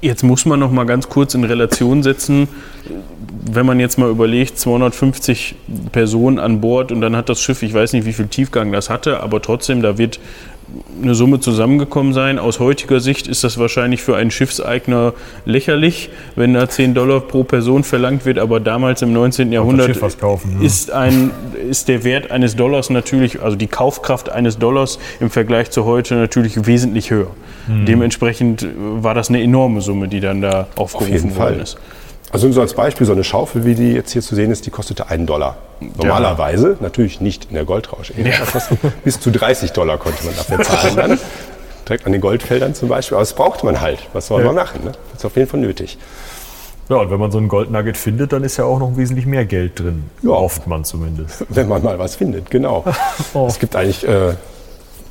Jetzt 0.00 0.22
muss 0.22 0.44
man 0.44 0.60
noch 0.60 0.70
mal 0.70 0.84
ganz 0.84 1.08
kurz 1.08 1.34
in 1.34 1.44
Relation 1.44 2.02
setzen, 2.02 2.48
wenn 3.50 3.64
man 3.64 3.80
jetzt 3.80 3.98
mal 3.98 4.10
überlegt, 4.10 4.58
250 4.58 5.54
Personen 5.92 6.38
an 6.38 6.60
Bord 6.60 6.92
und 6.92 7.00
dann 7.00 7.16
hat 7.16 7.28
das 7.28 7.40
Schiff, 7.40 7.62
ich 7.62 7.72
weiß 7.72 7.92
nicht, 7.92 8.04
wie 8.04 8.12
viel 8.12 8.26
Tiefgang 8.26 8.72
das 8.72 8.90
hatte, 8.90 9.20
aber 9.20 9.40
trotzdem, 9.40 9.82
da 9.82 9.96
wird 9.96 10.20
eine 11.02 11.14
Summe 11.14 11.40
zusammengekommen 11.40 12.12
sein. 12.12 12.38
Aus 12.38 12.58
heutiger 12.60 13.00
Sicht 13.00 13.28
ist 13.28 13.44
das 13.44 13.58
wahrscheinlich 13.58 14.02
für 14.02 14.16
einen 14.16 14.30
Schiffseigner 14.30 15.14
lächerlich, 15.44 16.10
wenn 16.34 16.54
da 16.54 16.68
10 16.68 16.94
Dollar 16.94 17.20
pro 17.20 17.44
Person 17.44 17.84
verlangt 17.84 18.24
wird, 18.24 18.38
aber 18.38 18.60
damals 18.60 19.02
im 19.02 19.12
19. 19.12 19.52
Jahrhundert 19.52 20.18
kaufen, 20.18 20.58
ne? 20.58 20.66
ist, 20.66 20.90
ein, 20.90 21.30
ist 21.68 21.88
der 21.88 22.04
Wert 22.04 22.30
eines 22.30 22.56
Dollars 22.56 22.90
natürlich, 22.90 23.42
also 23.42 23.56
die 23.56 23.68
Kaufkraft 23.68 24.30
eines 24.30 24.58
Dollars 24.58 24.98
im 25.20 25.30
Vergleich 25.30 25.70
zu 25.70 25.84
heute 25.84 26.14
natürlich 26.14 26.66
wesentlich 26.66 27.10
höher. 27.10 27.30
Hm. 27.66 27.86
Dementsprechend 27.86 28.66
war 28.76 29.14
das 29.14 29.28
eine 29.28 29.42
enorme 29.42 29.80
Summe, 29.80 30.08
die 30.08 30.20
dann 30.20 30.40
da 30.40 30.66
aufgerufen 30.76 31.12
jeden 31.12 31.30
Fall. 31.30 31.50
worden 31.50 31.62
ist. 31.62 31.78
Also 32.36 32.52
so 32.52 32.60
als 32.60 32.74
Beispiel, 32.74 33.06
so 33.06 33.14
eine 33.14 33.24
Schaufel, 33.24 33.64
wie 33.64 33.74
die 33.74 33.92
jetzt 33.94 34.12
hier 34.12 34.20
zu 34.20 34.34
sehen 34.34 34.50
ist, 34.50 34.66
die 34.66 34.70
kostete 34.70 35.08
einen 35.08 35.24
Dollar. 35.24 35.56
Normalerweise, 35.80 36.76
natürlich 36.80 37.22
nicht 37.22 37.46
in 37.46 37.54
der 37.54 37.64
Goldrausch. 37.64 38.12
Bis 39.04 39.18
zu 39.18 39.30
30 39.30 39.72
Dollar 39.72 39.96
konnte 39.96 40.22
man 40.22 40.36
dafür 40.36 40.60
zahlen 40.62 40.96
dann. 40.96 41.18
Direkt 41.88 42.04
an 42.04 42.12
den 42.12 42.20
Goldfeldern 42.20 42.74
zum 42.74 42.90
Beispiel. 42.90 43.14
Aber 43.16 43.22
das 43.22 43.32
brauchte 43.32 43.64
man 43.64 43.80
halt. 43.80 44.00
Was 44.12 44.26
soll 44.26 44.42
Ja. 44.42 44.48
man 44.48 44.56
machen? 44.56 44.84
Ne? 44.84 44.92
Das 45.12 45.20
ist 45.20 45.24
auf 45.24 45.34
jeden 45.34 45.48
Fall 45.48 45.60
nötig. 45.60 45.96
Ja, 46.90 46.96
und 46.96 47.10
wenn 47.10 47.18
man 47.18 47.30
so 47.32 47.38
einen 47.38 47.48
Goldnugget 47.48 47.96
findet, 47.96 48.34
dann 48.34 48.44
ist 48.44 48.58
ja 48.58 48.66
auch 48.66 48.80
noch 48.80 48.98
wesentlich 48.98 49.24
mehr 49.24 49.46
Geld 49.46 49.80
drin. 49.80 50.04
Ja. 50.20 50.32
Hofft 50.32 50.66
man 50.66 50.84
zumindest. 50.84 51.46
Wenn 51.48 51.68
man 51.68 51.82
mal 51.82 51.98
was 51.98 52.16
findet, 52.16 52.50
genau. 52.50 52.84
Oh. 53.32 53.46
Es 53.48 53.58
gibt 53.58 53.74
eigentlich 53.76 54.06
äh, 54.06 54.34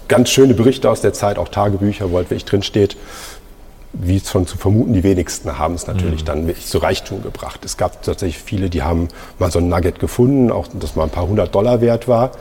ganz 0.07 0.29
schöne 0.29 0.53
Berichte 0.53 0.91
aus 0.91 1.01
der 1.01 1.13
Zeit, 1.13 1.39
auch 1.39 1.49
Tagebücher, 1.49 2.11
wo 2.11 2.17
halt 2.17 2.29
wirklich 2.29 2.45
drin 2.45 2.61
steht, 2.61 2.95
wie 3.99 4.17
es 4.17 4.29
schon 4.29 4.47
zu 4.47 4.57
vermuten, 4.57 4.93
die 4.93 5.03
wenigsten 5.03 5.57
haben 5.57 5.75
es 5.75 5.87
natürlich 5.87 6.23
dann 6.23 6.47
wirklich 6.47 6.67
zu 6.67 6.77
Reichtum 6.79 7.23
gebracht. 7.23 7.63
Es 7.63 7.77
gab 7.77 8.01
tatsächlich 8.03 8.41
viele, 8.41 8.69
die 8.69 8.83
haben 8.83 9.07
mal 9.39 9.51
so 9.51 9.59
ein 9.59 9.69
Nugget 9.69 9.99
gefunden, 9.99 10.51
auch 10.51 10.67
das 10.73 10.95
mal 10.95 11.03
ein 11.03 11.09
paar 11.09 11.27
hundert 11.27 11.53
Dollar 11.55 11.81
wert 11.81 12.07
war. 12.07 12.31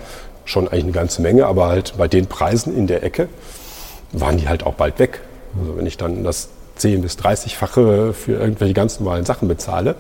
Schon 0.45 0.69
eigentlich 0.69 0.85
eine 0.85 0.93
ganze 0.93 1.23
Menge, 1.23 1.47
aber 1.47 1.69
halt 1.69 1.95
bei 1.97 2.09
den 2.09 2.27
Preisen 2.27 2.77
in 2.77 2.87
der 2.87 3.03
Ecke 3.03 3.29
waren 4.13 4.37
die 4.37 4.49
halt 4.49 4.65
auch 4.65 4.75
bald 4.75 4.99
weg. 4.99 5.21
Also 5.59 5.77
wenn 5.77 5.87
ich 5.87 5.97
dann 5.97 6.25
das 6.25 6.49
10 6.77 7.03
bis 7.03 7.17
30-fache 7.19 8.13
für 8.13 8.33
irgendwelche 8.33 8.75
ganz 8.75 8.99
normalen 9.01 9.25
Sachen 9.25 9.49
bezahle, 9.49 9.95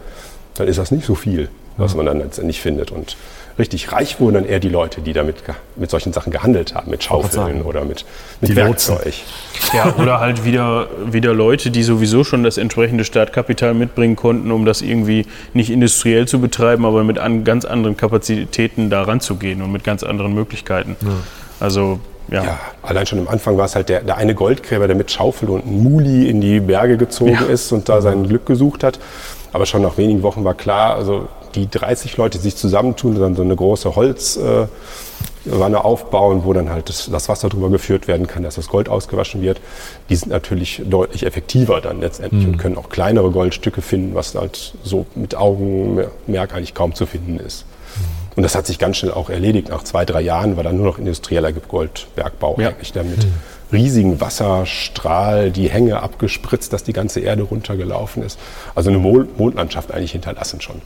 dann 0.55 0.69
ist 0.69 0.79
das 0.79 0.91
nicht 0.91 1.07
so 1.07 1.15
viel, 1.15 1.49
was 1.77 1.95
man 1.95 2.07
dann 2.07 2.19
letztendlich 2.19 2.61
findet. 2.61 2.91
Und 2.91 3.17
richtig 3.59 3.93
reich 3.93 4.21
wurden 4.21 4.35
dann 4.35 4.45
eher 4.47 4.59
die 4.61 4.69
Leute, 4.69 5.01
die 5.01 5.13
damit 5.13 5.37
mit 5.77 5.91
solchen 5.91 6.13
Sachen 6.13 6.33
gehandelt 6.33 6.75
haben, 6.75 6.91
mit 6.91 7.05
Schaufeln 7.05 7.63
oder 7.63 7.85
mit, 7.85 8.05
mit 8.41 8.51
Die 8.51 8.55
Lotsen. 8.55 8.95
Werkzeug. 8.97 9.15
Ja, 9.73 9.95
oder 10.01 10.21
halt 10.21 10.45
wieder, 10.45 10.89
wieder 11.11 11.33
Leute, 11.33 11.71
die 11.71 11.83
sowieso 11.83 12.25
schon 12.25 12.43
das 12.43 12.59
entsprechende 12.59 13.05
Startkapital 13.05 13.75
mitbringen 13.75 14.17
konnten, 14.17 14.51
um 14.51 14.65
das 14.65 14.83
irgendwie 14.83 15.27
nicht 15.53 15.71
industriell 15.71 16.27
zu 16.27 16.41
betreiben, 16.41 16.85
aber 16.85 17.05
mit 17.05 17.19
an, 17.19 17.45
ganz 17.45 17.65
anderen 17.65 17.97
Kapazitäten 17.97 18.91
da 18.91 19.03
ranzugehen 19.03 19.63
und 19.63 19.71
mit 19.73 19.85
ganz 19.85 20.03
anderen 20.03 20.35
Möglichkeiten. 20.35 20.97
Also, 21.61 22.01
ja. 22.29 22.43
Ja, 22.43 22.61
allein 22.83 23.07
schon 23.07 23.19
am 23.21 23.29
Anfang 23.29 23.57
war 23.59 23.67
es 23.67 23.75
halt 23.77 23.89
der, 23.89 24.01
der 24.01 24.17
eine 24.17 24.35
Goldgräber, 24.35 24.87
der 24.87 24.97
mit 24.97 25.11
Schaufel 25.11 25.51
und 25.51 25.67
Muli 25.71 26.29
in 26.29 26.41
die 26.41 26.59
Berge 26.61 26.97
gezogen 26.97 27.33
Ja. 27.35 27.43
ist 27.43 27.71
und 27.73 27.89
da 27.89 28.01
sein 28.01 28.27
Glück 28.29 28.47
gesucht 28.47 28.83
hat. 28.83 28.99
Aber 29.53 29.67
schon 29.67 29.83
nach 29.83 29.97
wenigen 29.99 30.23
Wochen 30.23 30.43
war 30.45 30.55
klar, 30.55 30.97
also 30.97 31.29
die 31.55 31.69
30 31.69 32.17
Leute, 32.17 32.39
sich 32.39 32.57
zusammentun, 32.57 33.19
dann 33.19 33.35
so 33.37 33.43
eine 33.43 33.57
große 33.57 33.97
Holzwanne 33.97 34.69
äh, 35.47 35.75
aufbauen, 35.75 36.43
wo 36.45 36.53
dann 36.53 36.71
halt 36.71 36.89
das, 36.89 37.09
das 37.11 37.29
Wasser 37.29 37.49
drüber 37.49 37.71
geführt 37.71 38.09
werden 38.09 38.27
kann, 38.27 38.43
dass 38.43 38.57
das 38.57 38.69
Gold 38.69 38.89
ausgewaschen 38.89 39.43
wird. 39.43 39.61
Die 40.09 40.17
sind 40.17 40.31
natürlich 40.31 40.83
deutlich 40.85 41.25
effektiver 41.27 41.81
dann 41.81 42.01
letztendlich 42.01 42.47
und 42.47 42.59
können 42.59 42.77
auch 42.77 42.89
kleinere 42.89 43.31
Goldstücke 43.31 43.83
finden, 43.83 44.15
was 44.15 44.35
halt 44.35 44.75
so 44.83 45.07
mit 45.15 45.35
Augenmerk 45.37 46.55
eigentlich 46.55 46.75
kaum 46.75 46.95
zu 46.95 47.07
finden 47.07 47.39
ist. 47.39 47.65
Und 48.37 48.43
das 48.43 48.55
hat 48.57 48.67
sich 48.67 48.79
ganz 48.79 48.97
schnell 48.97 49.13
auch 49.13 49.31
erledigt. 49.31 49.69
Nach 49.69 49.85
zwei, 49.85 50.05
drei 50.05 50.21
Jahren 50.21 50.57
war 50.57 50.65
dann 50.65 50.77
nur 50.77 50.87
noch 50.87 50.99
industrieller 50.99 51.53
Goldbergbau 51.53 52.57
Ja. 52.59 52.71
eigentlich, 52.71 52.93
der 52.93 53.05
mit 53.05 53.27
riesigen 53.73 54.21
Wasserstrahl 54.21 55.51
die 55.51 55.69
Hänge 55.69 56.03
abgespritzt, 56.03 56.73
dass 56.73 56.85
die 56.85 56.93
ganze 56.93 57.21
Erde 57.21 57.43
runtergelaufen 57.43 58.23
ist. 58.23 58.39
Also 58.75 58.91
eine 58.91 58.99
Mondlandschaft 58.99 59.93
eigentlich 59.93 60.13
hinterlassen 60.13 60.61
schon. 60.61 60.81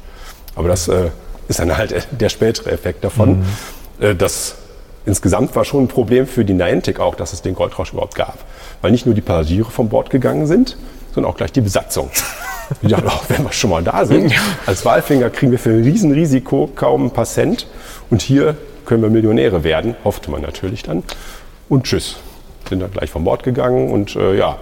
Aber 0.58 0.68
das 0.68 0.88
äh, 0.88 1.10
ist 1.46 1.60
dann 1.60 1.76
halt 1.76 2.08
der 2.10 2.28
spätere 2.28 2.72
Effekt 2.72 3.04
davon. 3.04 3.44
Äh, 4.00 4.14
das 4.16 4.56
insgesamt 5.06 5.54
war 5.56 5.64
schon 5.64 5.84
ein 5.84 5.88
Problem 5.88 6.26
für 6.26 6.44
die 6.44 6.52
Niantic 6.52 6.98
auch, 6.98 7.14
dass 7.14 7.32
es 7.32 7.42
den 7.42 7.54
Goldrausch 7.54 7.92
überhaupt 7.92 8.16
gab. 8.16 8.38
Weil 8.82 8.90
nicht 8.90 9.06
nur 9.06 9.14
die 9.14 9.20
Passagiere 9.20 9.70
von 9.70 9.88
Bord 9.88 10.10
gegangen 10.10 10.48
sind, 10.48 10.76
sondern 11.14 11.32
auch 11.32 11.36
gleich 11.36 11.52
die 11.52 11.62
Besatzung. 11.62 12.10
Die 12.82 12.88
dachten, 12.88 13.08
oh, 13.08 13.20
wenn 13.28 13.44
wir 13.44 13.52
schon 13.52 13.70
mal 13.70 13.82
da 13.82 14.04
sind, 14.04 14.30
als 14.66 14.84
Walfänger 14.84 15.30
kriegen 15.30 15.50
wir 15.52 15.58
für 15.58 15.70
ein 15.70 15.82
Riesenrisiko 15.84 16.68
kaum 16.74 17.06
ein 17.06 17.10
paar 17.12 17.24
Cent. 17.24 17.66
Und 18.10 18.20
hier 18.20 18.58
können 18.84 19.02
wir 19.02 19.08
Millionäre 19.08 19.64
werden, 19.64 19.96
hoffte 20.04 20.30
man 20.30 20.42
natürlich 20.42 20.82
dann. 20.82 21.02
Und 21.70 21.84
tschüss. 21.84 22.16
Sind 22.68 22.80
dann 22.80 22.90
gleich 22.90 23.08
von 23.08 23.24
Bord 23.24 23.42
gegangen 23.42 23.90
und 23.90 24.16
äh, 24.16 24.36
ja, 24.36 24.58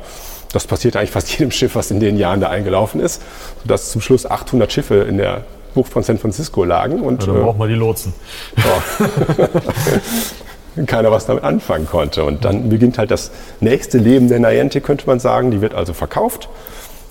das 0.52 0.68
passiert 0.68 0.94
eigentlich 0.94 1.11
fast 1.11 1.30
jedem 1.37 1.50
Schiff, 1.50 1.74
was 1.74 1.90
in 1.90 1.98
den 1.98 2.16
Jahren 2.16 2.40
da 2.40 2.48
eingelaufen 2.48 3.00
ist, 3.00 3.22
sodass 3.62 3.90
zum 3.90 4.00
Schluss 4.00 4.24
800 4.24 4.72
Schiffe 4.72 4.98
in 4.98 5.18
der 5.18 5.44
Bucht 5.76 5.92
von 5.92 6.02
San 6.02 6.18
Francisco 6.18 6.64
lagen 6.64 7.02
und 7.02 7.28
Da 7.28 7.36
äh, 7.36 7.38
braucht 7.38 7.58
man 7.58 7.68
die 7.68 7.74
Lotsen. 7.74 8.14
keiner 10.86 11.10
was 11.10 11.26
damit 11.26 11.44
anfangen 11.44 11.86
konnte. 11.86 12.24
Und 12.24 12.46
dann 12.46 12.70
beginnt 12.70 12.98
halt 12.98 13.10
das 13.10 13.30
nächste 13.60 13.98
Leben 13.98 14.28
der 14.28 14.40
Niantic, 14.40 14.84
könnte 14.84 15.06
man 15.06 15.20
sagen. 15.20 15.50
Die 15.50 15.60
wird 15.60 15.74
also 15.74 15.92
verkauft. 15.92 16.48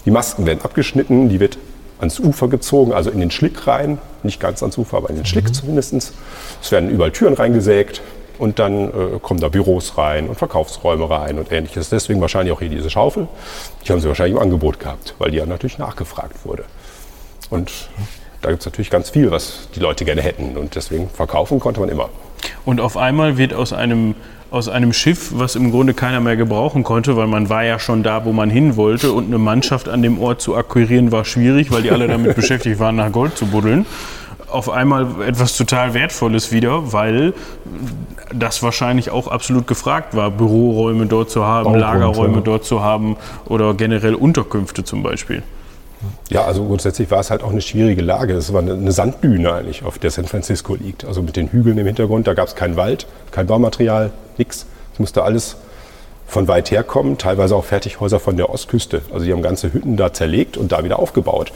Die 0.05 0.11
Masken 0.11 0.47
werden 0.47 0.61
abgeschnitten, 0.63 1.29
die 1.29 1.39
wird 1.39 1.59
ans 1.99 2.19
Ufer 2.19 2.47
gezogen, 2.47 2.91
also 2.91 3.11
in 3.11 3.19
den 3.19 3.31
Schlick 3.31 3.67
rein. 3.67 3.99
Nicht 4.23 4.39
ganz 4.39 4.63
ans 4.63 4.79
Ufer, 4.79 4.97
aber 4.97 5.11
in 5.11 5.15
den 5.15 5.25
Schlick 5.25 5.53
zumindest. 5.53 5.93
Es 5.93 6.71
werden 6.71 6.89
überall 6.89 7.11
Türen 7.11 7.35
reingesägt. 7.35 8.01
und 8.37 8.59
dann 8.59 8.89
äh, 8.89 9.19
kommen 9.21 9.39
da 9.39 9.47
Büros 9.47 9.97
rein 9.97 10.27
und 10.27 10.35
Verkaufsräume 10.35 11.09
rein 11.09 11.37
und 11.37 11.51
ähnliches. 11.51 11.89
Deswegen 11.89 12.19
wahrscheinlich 12.19 12.51
auch 12.51 12.59
hier 12.59 12.69
diese 12.69 12.89
Schaufel. 12.89 13.27
Die 13.85 13.91
haben 13.91 14.01
sie 14.01 14.07
wahrscheinlich 14.07 14.35
im 14.35 14.41
Angebot 14.41 14.79
gehabt, 14.79 15.15
weil 15.19 15.31
die 15.31 15.37
ja 15.37 15.45
natürlich 15.45 15.77
nachgefragt 15.77 16.45
wurde. 16.45 16.65
Und 17.49 17.71
da 18.45 18.51
gibt 18.51 18.61
es 18.61 18.67
natürlich 18.67 18.91
ganz 18.91 19.09
viel, 19.09 19.31
was 19.31 19.69
die 19.73 19.79
Leute 19.79 20.05
gerne 20.05 20.21
hätten. 20.21 20.55
Und 20.55 20.75
deswegen 20.75 21.09
verkaufen 21.09 21.59
konnte 21.59 21.79
man 21.79 21.89
immer. 21.89 22.09
Und 22.63 22.79
auf 22.79 22.95
einmal 22.95 23.39
wird 23.39 23.55
aus 23.55 23.73
einem, 23.73 24.13
aus 24.51 24.69
einem 24.69 24.93
Schiff, 24.93 25.31
was 25.33 25.55
im 25.55 25.71
Grunde 25.71 25.95
keiner 25.95 26.19
mehr 26.19 26.35
gebrauchen 26.35 26.83
konnte, 26.83 27.17
weil 27.17 27.25
man 27.25 27.49
war 27.49 27.63
ja 27.63 27.79
schon 27.79 28.03
da, 28.03 28.23
wo 28.23 28.33
man 28.33 28.51
hin 28.51 28.75
wollte 28.75 29.13
und 29.13 29.25
eine 29.25 29.39
Mannschaft 29.39 29.89
an 29.89 30.03
dem 30.03 30.21
Ort 30.21 30.41
zu 30.41 30.55
akquirieren 30.55 31.11
war 31.11 31.25
schwierig, 31.25 31.71
weil 31.71 31.81
die 31.81 31.89
alle 31.89 32.07
damit 32.07 32.35
beschäftigt 32.37 32.79
waren, 32.79 32.97
nach 32.97 33.11
Gold 33.11 33.35
zu 33.35 33.47
buddeln 33.47 33.87
auf 34.47 34.69
einmal 34.69 35.07
etwas 35.27 35.57
total 35.57 35.95
Wertvolles 35.95 36.51
wieder, 36.51 36.93
weil 36.93 37.33
das 38.33 38.61
wahrscheinlich 38.61 39.09
auch 39.09 39.27
absolut 39.27 39.65
gefragt 39.65 40.15
war, 40.15 40.29
Büroräume 40.29 41.07
dort 41.07 41.29
zu 41.31 41.43
haben, 41.43 41.63
Baugrund, 41.63 41.81
Lagerräume 41.81 42.35
ja. 42.35 42.41
dort 42.41 42.63
zu 42.63 42.81
haben 42.81 43.17
oder 43.45 43.73
generell 43.73 44.13
Unterkünfte 44.13 44.83
zum 44.83 45.03
Beispiel. 45.03 45.41
Ja, 46.29 46.43
also 46.43 46.65
grundsätzlich 46.65 47.11
war 47.11 47.19
es 47.19 47.31
halt 47.31 47.43
auch 47.43 47.51
eine 47.51 47.61
schwierige 47.61 48.01
Lage. 48.01 48.33
Es 48.33 48.53
war 48.53 48.61
eine 48.61 48.91
Sanddüne 48.91 49.53
eigentlich, 49.53 49.83
auf 49.83 49.99
der 49.99 50.11
San 50.11 50.25
Francisco 50.25 50.75
liegt. 50.75 51.05
Also 51.05 51.21
mit 51.21 51.35
den 51.35 51.49
Hügeln 51.49 51.77
im 51.77 51.85
Hintergrund, 51.85 52.27
da 52.27 52.33
gab 52.33 52.47
es 52.47 52.55
keinen 52.55 52.75
Wald, 52.75 53.07
kein 53.31 53.47
Baumaterial, 53.47 54.11
nichts. 54.37 54.65
Es 54.93 54.99
musste 54.99 55.23
alles 55.23 55.57
von 56.27 56.47
weit 56.47 56.71
her 56.71 56.83
kommen, 56.83 57.17
teilweise 57.17 57.55
auch 57.55 57.65
Fertighäuser 57.65 58.19
von 58.19 58.37
der 58.37 58.49
Ostküste. 58.49 59.01
Also 59.13 59.25
die 59.25 59.31
haben 59.31 59.41
ganze 59.41 59.71
Hütten 59.71 59.95
da 59.97 60.11
zerlegt 60.11 60.57
und 60.57 60.71
da 60.71 60.83
wieder 60.83 60.99
aufgebaut. 60.99 61.51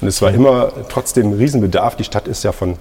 Und 0.00 0.08
es 0.08 0.20
war 0.22 0.30
immer 0.32 0.72
trotzdem 0.88 1.30
ein 1.30 1.34
Riesenbedarf. 1.34 1.96
Die 1.96 2.04
Stadt 2.04 2.28
ist 2.28 2.44
ja 2.44 2.52
von, 2.52 2.76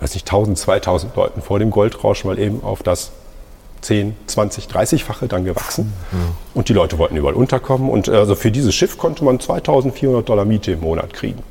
weiß 0.00 0.14
nicht, 0.14 0.26
1000, 0.26 0.58
2000 0.58 1.16
Leuten 1.16 1.42
vor 1.42 1.58
dem 1.58 1.70
Goldrausch 1.70 2.24
mal 2.24 2.38
eben 2.38 2.62
auf 2.62 2.82
das 2.82 3.10
10, 3.80 4.16
20, 4.26 4.66
30-fache 4.66 5.26
dann 5.26 5.44
gewachsen. 5.44 5.92
Mhm. 6.12 6.18
Und 6.54 6.68
die 6.68 6.72
Leute 6.72 6.98
wollten 6.98 7.16
überall 7.16 7.34
unterkommen. 7.34 7.88
Und 7.90 8.08
also 8.08 8.34
für 8.34 8.50
dieses 8.50 8.74
Schiff 8.74 8.98
konnte 8.98 9.24
man 9.24 9.40
2400 9.40 10.28
Dollar 10.28 10.44
Miete 10.44 10.72
im 10.72 10.80
Monat 10.80 11.12
kriegen. 11.12 11.42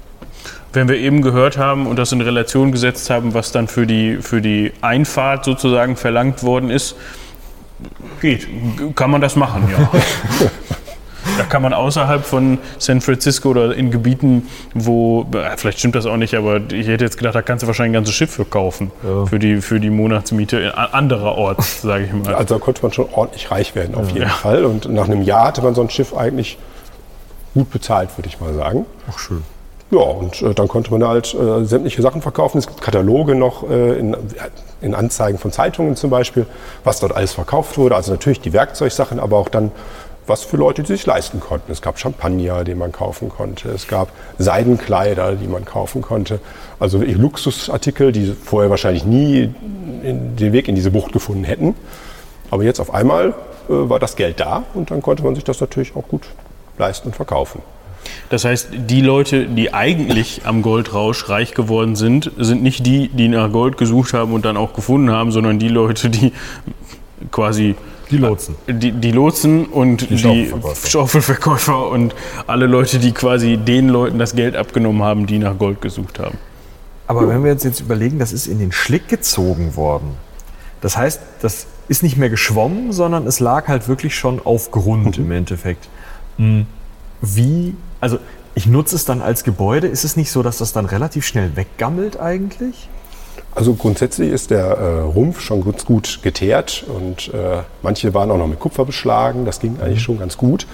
Wenn 0.74 0.90
wir 0.90 0.98
eben 0.98 1.22
gehört 1.22 1.58
haben 1.58 1.88
und 1.88 1.98
das 1.98 2.12
in 2.12 2.20
Relation 2.22 2.72
gesetzt 2.72 3.10
haben, 3.10 3.34
was 3.34 3.52
dann 3.52 3.68
für 3.68 3.88
die, 3.88 4.18
für 4.18 4.42
die 4.42 4.74
Einfahrt 4.82 5.46
sozusagen 5.46 5.96
verlangt 5.96 6.44
worden 6.44 6.70
ist, 6.70 6.96
geht. 8.22 8.48
Kann 8.96 9.12
man 9.12 9.22
das 9.22 9.36
machen, 9.36 9.70
ja. 9.70 9.90
Da 11.38 11.44
kann 11.44 11.62
man 11.62 11.74
außerhalb 11.74 12.26
von 12.26 12.58
San 12.78 13.02
Francisco 13.02 13.50
oder 13.50 13.76
in 13.76 13.92
Gebieten, 13.92 14.48
wo, 14.74 15.26
äh, 15.34 15.58
vielleicht 15.58 15.80
stimmt 15.80 15.96
das 15.96 16.06
auch 16.06 16.18
nicht, 16.18 16.34
aber 16.36 16.62
ich 16.72 16.88
hätte 16.88 17.04
jetzt 17.04 17.18
gedacht, 17.18 17.36
da 17.36 17.42
kannst 17.42 17.64
du 17.64 17.68
wahrscheinlich 17.68 17.92
ein 17.92 18.02
ganzes 18.02 18.16
Schiff 18.16 18.32
für 18.32 18.46
kaufen, 18.46 18.92
ja. 19.04 19.26
für, 19.26 19.40
die, 19.40 19.62
für 19.62 19.80
die 19.80 19.90
Monatsmiete 19.90 20.74
andererorts, 20.76 21.82
sage 21.84 22.06
ich 22.06 22.14
mal. 22.14 22.36
Also 22.36 22.56
da 22.56 22.60
konnte 22.60 22.82
man 22.84 22.94
schon 22.94 23.08
ordentlich 23.12 23.52
reich 23.52 23.76
werden, 23.76 23.96
auf 23.96 24.10
jeden 24.10 24.24
ja. 24.24 24.30
Fall. 24.30 24.66
Und 24.66 24.92
nach 24.92 25.06
einem 25.06 25.22
Jahr 25.22 25.48
hatte 25.48 25.62
man 25.62 25.76
so 25.76 25.82
ein 25.82 25.90
Schiff 25.90 26.16
eigentlich 26.16 26.58
gut 27.54 27.70
bezahlt, 27.72 28.18
würde 28.18 28.30
ich 28.30 28.40
mal 28.40 28.54
sagen. 28.54 28.86
Ach, 29.10 29.20
schön. 29.20 29.44
Ja, 29.92 30.00
und 30.00 30.42
äh, 30.42 30.54
dann 30.54 30.68
konnte 30.68 30.92
man 30.92 31.08
halt 31.08 31.34
äh, 31.34 31.64
sämtliche 31.64 32.02
Sachen 32.02 32.22
verkaufen. 32.22 32.58
Es 32.58 32.68
gibt 32.68 32.82
Kataloge 32.82 33.36
noch 33.36 33.70
äh, 33.70 34.00
in, 34.00 34.18
in, 34.82 34.96
Anzeigen 34.96 35.38
von 35.38 35.52
Zeitungen 35.52 35.96
zum 35.96 36.10
Beispiel, 36.10 36.48
was 36.84 37.00
dort 37.00 37.16
alles 37.16 37.34
verkauft 37.34 37.78
wurde. 37.78 37.96
Also 37.96 38.12
natürlich 38.12 38.42
die 38.42 38.52
Werkzeugsachen, 38.52 39.20
aber 39.20 39.38
auch 39.38 39.50
dann 39.50 39.72
was 40.28 40.44
für 40.44 40.58
Leute, 40.58 40.82
die 40.82 40.88
sich 40.88 41.06
leisten 41.06 41.40
konnten. 41.40 41.72
Es 41.72 41.82
gab 41.82 42.00
Champagner, 42.00 42.64
den 42.64 42.78
man 42.78 42.92
kaufen 42.92 43.30
konnte. 43.30 43.70
Es 43.70 43.88
gab 43.88 44.10
Seidenkleider, 44.38 45.34
die 45.34 45.48
man 45.48 45.66
kaufen 45.66 46.02
konnte. 46.02 46.40
Also 46.80 47.02
Luxusartikel, 47.02 48.12
die 48.12 48.34
vorher 48.34 48.70
wahrscheinlich 48.70 49.06
nie 49.06 49.54
den 50.04 50.54
Weg 50.54 50.68
in 50.68 50.76
diese 50.76 50.92
Bucht 50.92 51.12
gefunden 51.12 51.44
hätten. 51.44 51.76
Aber 52.52 52.64
jetzt 52.64 52.80
auf 52.80 52.94
einmal 52.94 53.30
äh, 53.30 53.34
war 53.68 54.00
das 54.00 54.16
Geld 54.16 54.40
da 54.40 54.64
und 54.74 54.92
dann 54.92 55.02
konnte 55.02 55.24
man 55.24 55.36
sich 55.36 55.44
das 55.44 55.60
natürlich 55.60 55.96
auch 55.96 56.08
gut 56.08 56.24
leisten 56.78 57.10
und 57.10 57.16
verkaufen. 57.16 57.62
Das 58.30 58.46
heißt, 58.46 58.70
die 58.72 59.02
Leute, 59.02 59.48
die 59.48 59.74
eigentlich 59.74 60.42
am 60.46 60.62
Goldrausch 60.62 61.28
reich 61.28 61.56
geworden 61.56 61.96
sind, 61.96 62.32
sind 62.38 62.62
nicht 62.62 62.86
die, 62.86 63.08
die 63.08 63.28
nach 63.28 63.52
Gold 63.52 63.78
gesucht 63.78 64.14
haben 64.14 64.34
und 64.34 64.46
dann 64.46 64.58
auch 64.58 64.74
gefunden 64.74 65.12
haben, 65.12 65.32
sondern 65.32 65.58
die 65.58 65.70
Leute, 65.70 66.10
die 66.10 66.32
quasi 67.32 67.76
die 68.12 68.18
Lotsen. 68.18 68.56
Die, 68.68 68.92
die 68.92 69.12
Lotsen 69.12 69.66
und 69.66 70.10
die, 70.10 70.16
die 70.16 70.54
Schaufelverkäufer 70.88 71.90
und 71.90 72.16
alle 72.48 72.68
Leute, 72.68 73.00
die 73.00 73.12
quasi 73.12 73.58
den 73.58 73.90
Leuten 73.90 74.20
das 74.20 74.36
Geld 74.36 74.56
abgenommen 74.56 75.04
haben, 75.04 75.26
die 75.26 75.40
nach 75.40 75.58
Gold 75.58 75.82
gesucht 75.82 76.20
haben. 76.20 76.38
Aber 77.08 77.28
wenn 77.28 77.44
wir 77.44 77.52
uns 77.52 77.64
jetzt 77.64 77.82
überlegen, 77.82 78.18
das 78.20 78.34
ist 78.34 78.48
in 78.48 78.60
den 78.60 78.72
Schlick 78.72 79.08
gezogen 79.08 79.76
worden. 79.76 80.16
Das 80.82 80.98
heißt, 80.98 81.22
das 81.42 81.68
ist 81.88 82.04
nicht 82.04 82.18
mehr 82.18 82.30
geschwommen, 82.30 82.92
sondern 82.92 83.28
es 83.28 83.40
lag 83.40 83.68
halt 83.68 83.88
wirklich 83.88 84.16
schon 84.16 84.40
auf 84.44 84.72
Grund 84.72 85.18
mhm. 85.18 85.26
im 85.26 85.32
Endeffekt. 85.32 85.88
Hm. 86.38 86.66
Wie 87.22 87.76
also 88.06 88.20
ich 88.54 88.68
nutze 88.68 88.96
es 88.96 89.06
dann 89.06 89.22
als 89.22 89.44
Gebäude. 89.44 89.88
Ist 89.88 90.04
es 90.04 90.16
nicht 90.16 90.32
so, 90.32 90.44
dass 90.44 90.60
das 90.60 90.74
dann 90.74 90.86
relativ 90.86 91.26
schnell 91.26 91.56
weggammelt 91.56 92.20
eigentlich? 92.20 92.88
Also 93.54 93.74
grundsätzlich 93.74 94.32
ist 94.32 94.52
der 94.52 94.66
äh, 94.66 95.00
Rumpf 95.02 95.40
schon 95.40 95.64
ganz 95.64 95.86
gut 95.86 96.20
geteert 96.22 96.84
und 96.88 97.34
äh, 97.34 97.62
manche 97.82 98.14
waren 98.14 98.30
auch 98.32 98.38
noch 98.38 98.48
mit 98.48 98.60
Kupfer 98.60 98.86
beschlagen. 98.86 99.46
Das 99.46 99.60
ging 99.60 99.80
eigentlich 99.82 100.02
schon 100.02 100.20
ganz 100.20 100.36
gut. 100.36 100.68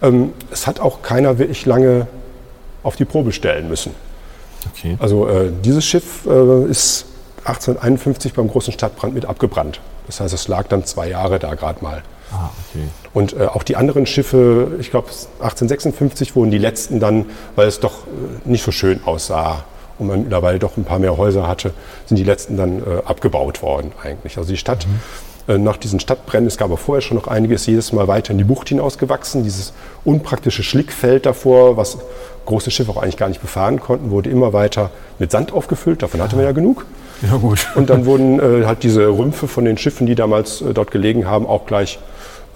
Ähm, 0.00 0.32
es 0.50 0.66
hat 0.66 0.80
auch 0.80 1.02
keiner 1.02 1.38
wirklich 1.38 1.66
lange 1.66 2.06
auf 2.82 2.96
die 2.96 3.04
Probe 3.04 3.32
stellen 3.32 3.68
müssen. 3.68 3.94
Okay. 4.74 4.96
Also 4.98 5.28
äh, 5.28 5.50
dieses 5.62 5.84
Schiff 5.84 6.26
äh, 6.26 6.64
ist 6.64 7.06
1851 7.44 8.32
beim 8.32 8.48
großen 8.48 8.72
Stadtbrand 8.72 9.14
mit 9.14 9.26
abgebrannt. 9.26 9.80
Das 10.06 10.20
heißt, 10.20 10.32
es 10.32 10.48
lag 10.48 10.68
dann 10.68 10.84
zwei 10.84 11.08
Jahre 11.08 11.38
da 11.38 11.54
gerade 11.54 11.82
mal. 11.82 12.02
Ah, 12.32 12.50
okay. 12.70 12.84
Und 13.12 13.34
äh, 13.34 13.46
auch 13.46 13.62
die 13.62 13.76
anderen 13.76 14.06
Schiffe, 14.06 14.76
ich 14.80 14.90
glaube 14.90 15.08
1856 15.40 16.34
wurden 16.34 16.50
die 16.50 16.58
letzten 16.58 16.98
dann, 16.98 17.26
weil 17.56 17.68
es 17.68 17.80
doch 17.80 18.06
äh, 18.06 18.48
nicht 18.48 18.64
so 18.64 18.72
schön 18.72 19.00
aussah 19.04 19.64
und 19.98 20.06
man 20.06 20.22
mittlerweile 20.22 20.58
doch 20.58 20.76
ein 20.76 20.84
paar 20.84 20.98
mehr 20.98 21.16
Häuser 21.16 21.46
hatte, 21.46 21.72
sind 22.06 22.16
die 22.16 22.24
letzten 22.24 22.56
dann 22.56 22.78
äh, 22.78 23.02
abgebaut 23.04 23.62
worden 23.62 23.92
eigentlich. 24.02 24.38
Also 24.38 24.50
die 24.50 24.56
Stadt 24.56 24.86
mhm. 24.86 25.54
äh, 25.54 25.58
nach 25.58 25.76
diesen 25.76 26.00
Stadtbränden, 26.00 26.48
es 26.48 26.56
gab 26.56 26.68
aber 26.68 26.76
vorher 26.76 27.02
schon 27.02 27.16
noch 27.16 27.28
einiges, 27.28 27.66
jedes 27.66 27.92
Mal 27.92 28.08
weiter 28.08 28.32
in 28.32 28.38
die 28.38 28.44
Bucht 28.44 28.68
hinausgewachsen. 28.68 29.44
Dieses 29.44 29.72
unpraktische 30.04 30.62
Schlickfeld 30.62 31.26
davor, 31.26 31.76
was 31.76 31.98
große 32.46 32.70
Schiffe 32.70 32.90
auch 32.90 32.96
eigentlich 33.02 33.16
gar 33.16 33.28
nicht 33.28 33.40
befahren 33.40 33.80
konnten, 33.80 34.10
wurde 34.10 34.30
immer 34.30 34.52
weiter 34.52 34.90
mit 35.18 35.30
Sand 35.30 35.52
aufgefüllt. 35.52 36.02
Davon 36.02 36.20
hatte 36.20 36.36
man 36.36 36.44
ja 36.44 36.52
genug. 36.52 36.86
Ja, 37.22 37.36
gut. 37.36 37.68
Und 37.76 37.88
dann 37.88 38.04
wurden 38.04 38.40
äh, 38.40 38.66
halt 38.66 38.82
diese 38.82 39.06
Rümpfe 39.06 39.46
von 39.46 39.64
den 39.64 39.78
Schiffen, 39.78 40.06
die 40.06 40.14
damals 40.14 40.60
äh, 40.60 40.74
dort 40.74 40.90
gelegen 40.90 41.26
haben, 41.26 41.46
auch 41.46 41.66
gleich 41.66 41.98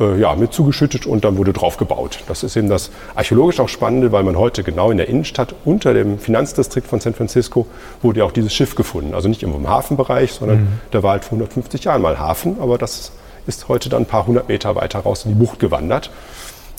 äh, 0.00 0.20
ja, 0.20 0.34
mit 0.34 0.52
zugeschüttet 0.52 1.06
und 1.06 1.24
dann 1.24 1.36
wurde 1.36 1.52
drauf 1.52 1.76
gebaut. 1.76 2.20
Das 2.28 2.42
ist 2.42 2.56
eben 2.56 2.68
das 2.68 2.90
archäologisch 3.14 3.60
auch 3.60 3.68
Spannende, 3.68 4.12
weil 4.12 4.24
man 4.24 4.36
heute 4.36 4.62
genau 4.62 4.90
in 4.90 4.98
der 4.98 5.08
Innenstadt 5.08 5.54
unter 5.64 5.94
dem 5.94 6.18
Finanzdistrikt 6.18 6.86
von 6.86 7.00
San 7.00 7.14
Francisco 7.14 7.66
wurde 8.02 8.20
ja 8.20 8.24
auch 8.24 8.32
dieses 8.32 8.54
Schiff 8.54 8.74
gefunden. 8.74 9.14
Also 9.14 9.28
nicht 9.28 9.42
im 9.42 9.68
Hafenbereich, 9.68 10.32
sondern 10.32 10.58
mhm. 10.58 10.68
da 10.90 11.02
war 11.02 11.12
halt 11.12 11.24
vor 11.24 11.38
150 11.38 11.84
Jahren 11.84 12.02
mal 12.02 12.18
Hafen, 12.18 12.60
aber 12.60 12.78
das 12.78 13.12
ist 13.46 13.68
heute 13.68 13.88
dann 13.88 14.02
ein 14.02 14.06
paar 14.06 14.26
hundert 14.26 14.48
Meter 14.48 14.74
weiter 14.74 15.00
raus 15.00 15.24
in 15.24 15.32
die 15.32 15.38
Bucht 15.38 15.58
gewandert. 15.58 16.10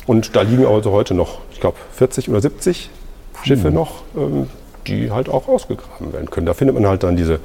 Und 0.06 0.36
da 0.36 0.42
liegen 0.42 0.66
also 0.66 0.92
heute 0.92 1.14
noch, 1.14 1.40
ich 1.52 1.60
glaube, 1.60 1.78
40 1.94 2.30
oder 2.30 2.42
70 2.42 2.90
Schiffe 3.44 3.72
noch, 3.72 4.04
ähm, 4.16 4.50
die 4.88 5.12
halt 5.12 5.30
auch 5.30 5.48
ausgegraben 5.48 6.14
werden 6.14 6.30
können. 6.30 6.46
Da 6.46 6.54
findet 6.54 6.76
man 6.76 6.88
halt 6.88 7.04
dann 7.04 7.18
diese 7.18 7.40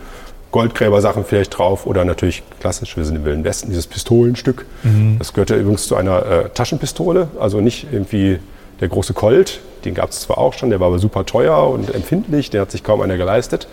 Goldgräber-Sachen 0.52 1.24
vielleicht 1.24 1.58
drauf 1.58 1.86
oder 1.86 2.04
natürlich 2.04 2.42
klassisch, 2.60 2.96
wir 2.96 3.04
sind 3.04 3.16
im 3.16 3.24
Wilden 3.24 3.42
Westen, 3.42 3.70
dieses 3.70 3.86
Pistolenstück. 3.88 4.66
Mhm. 4.84 5.16
Das 5.18 5.32
gehört 5.32 5.50
ja 5.50 5.56
übrigens 5.56 5.86
zu 5.88 5.96
einer 5.96 6.24
äh, 6.24 6.48
Taschenpistole, 6.50 7.28
also 7.40 7.60
nicht 7.60 7.88
irgendwie 7.90 8.38
der 8.80 8.88
große 8.88 9.14
Colt, 9.14 9.60
den 9.84 9.94
gab 9.94 10.10
es 10.10 10.20
zwar 10.20 10.38
auch 10.38 10.52
schon, 10.52 10.70
der 10.70 10.78
war 10.78 10.88
aber 10.88 10.98
super 10.98 11.26
teuer 11.26 11.68
und 11.68 11.92
empfindlich, 11.94 12.50
den 12.50 12.60
hat 12.60 12.70
sich 12.70 12.84
kaum 12.84 13.00
einer 13.00 13.16
geleistet, 13.16 13.66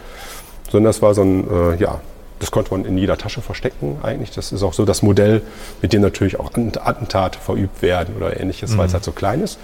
sondern 0.71 0.89
das 0.89 1.01
war 1.01 1.13
so 1.13 1.21
ein, 1.21 1.47
äh, 1.49 1.75
ja, 1.75 2.01
das 2.39 2.51
konnte 2.51 2.71
man 2.71 2.85
in 2.85 2.97
jeder 2.97 3.17
Tasche 3.17 3.41
verstecken 3.41 3.97
eigentlich. 4.01 4.31
Das 4.31 4.51
ist 4.53 4.63
auch 4.63 4.73
so 4.73 4.85
das 4.85 5.01
Modell, 5.01 5.41
mit 5.81 5.91
dem 5.91 6.01
natürlich 6.01 6.39
auch 6.39 6.51
Attentate 6.53 7.37
verübt 7.37 7.81
werden 7.81 8.15
oder 8.15 8.39
ähnliches, 8.39 8.71
mhm. 8.71 8.77
weil 8.77 8.87
es 8.87 8.93
halt 8.93 9.03
so 9.03 9.11
klein 9.11 9.41
ist. 9.41 9.59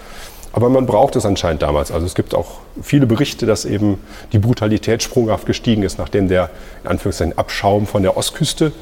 Aber 0.56 0.70
man 0.70 0.86
braucht 0.86 1.16
es 1.16 1.26
anscheinend 1.26 1.60
damals. 1.60 1.92
Also 1.92 2.06
es 2.06 2.14
gibt 2.14 2.34
auch 2.34 2.60
viele 2.80 3.06
Berichte, 3.06 3.44
dass 3.44 3.66
eben 3.66 3.98
die 4.32 4.38
Brutalität 4.38 5.02
sprunghaft 5.02 5.44
gestiegen 5.44 5.82
ist, 5.82 5.98
nachdem 5.98 6.28
der 6.28 6.48
in 6.82 6.88
Anführungszeichen 6.88 7.36
Abschaum 7.36 7.86
von 7.86 8.02
der 8.02 8.16
Ostküste 8.16 8.72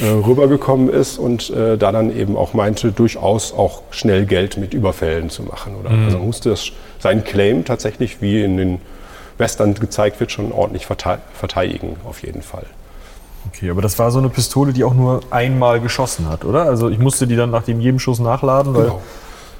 äh, 0.00 0.08
rübergekommen 0.08 0.88
ist 0.88 1.18
und 1.18 1.48
äh, 1.50 1.78
da 1.78 1.92
dann 1.92 2.14
eben 2.14 2.36
auch 2.36 2.52
meinte, 2.52 2.90
durchaus 2.90 3.52
auch 3.52 3.82
schnell 3.92 4.26
Geld 4.26 4.56
mit 4.56 4.74
Überfällen 4.74 5.30
zu 5.30 5.44
machen. 5.44 5.76
Oder? 5.76 5.90
Mhm. 5.90 6.06
Also 6.06 6.18
man 6.18 6.26
musste 6.26 6.50
das, 6.50 6.72
seinen 6.98 7.22
Claim 7.22 7.64
tatsächlich, 7.64 8.20
wie 8.20 8.42
in 8.42 8.56
den 8.56 8.80
Western 9.38 9.74
gezeigt 9.74 10.18
wird, 10.18 10.32
schon 10.32 10.50
ordentlich 10.50 10.86
verteidigen, 10.86 11.94
auf 12.08 12.24
jeden 12.24 12.42
Fall. 12.42 12.66
Okay, 13.46 13.70
aber 13.70 13.82
das 13.82 14.00
war 14.00 14.10
so 14.10 14.18
eine 14.18 14.30
Pistole, 14.30 14.72
die 14.72 14.82
auch 14.82 14.94
nur 14.94 15.20
einmal 15.30 15.80
geschossen 15.80 16.28
hat, 16.28 16.44
oder? 16.44 16.64
Also 16.64 16.88
ich 16.88 16.98
musste 16.98 17.28
die 17.28 17.36
dann 17.36 17.52
nach 17.52 17.62
dem 17.62 17.80
jedem 17.80 18.00
Schuss 18.00 18.18
nachladen, 18.18 18.74
weil 18.74 18.82
genau. 18.86 19.02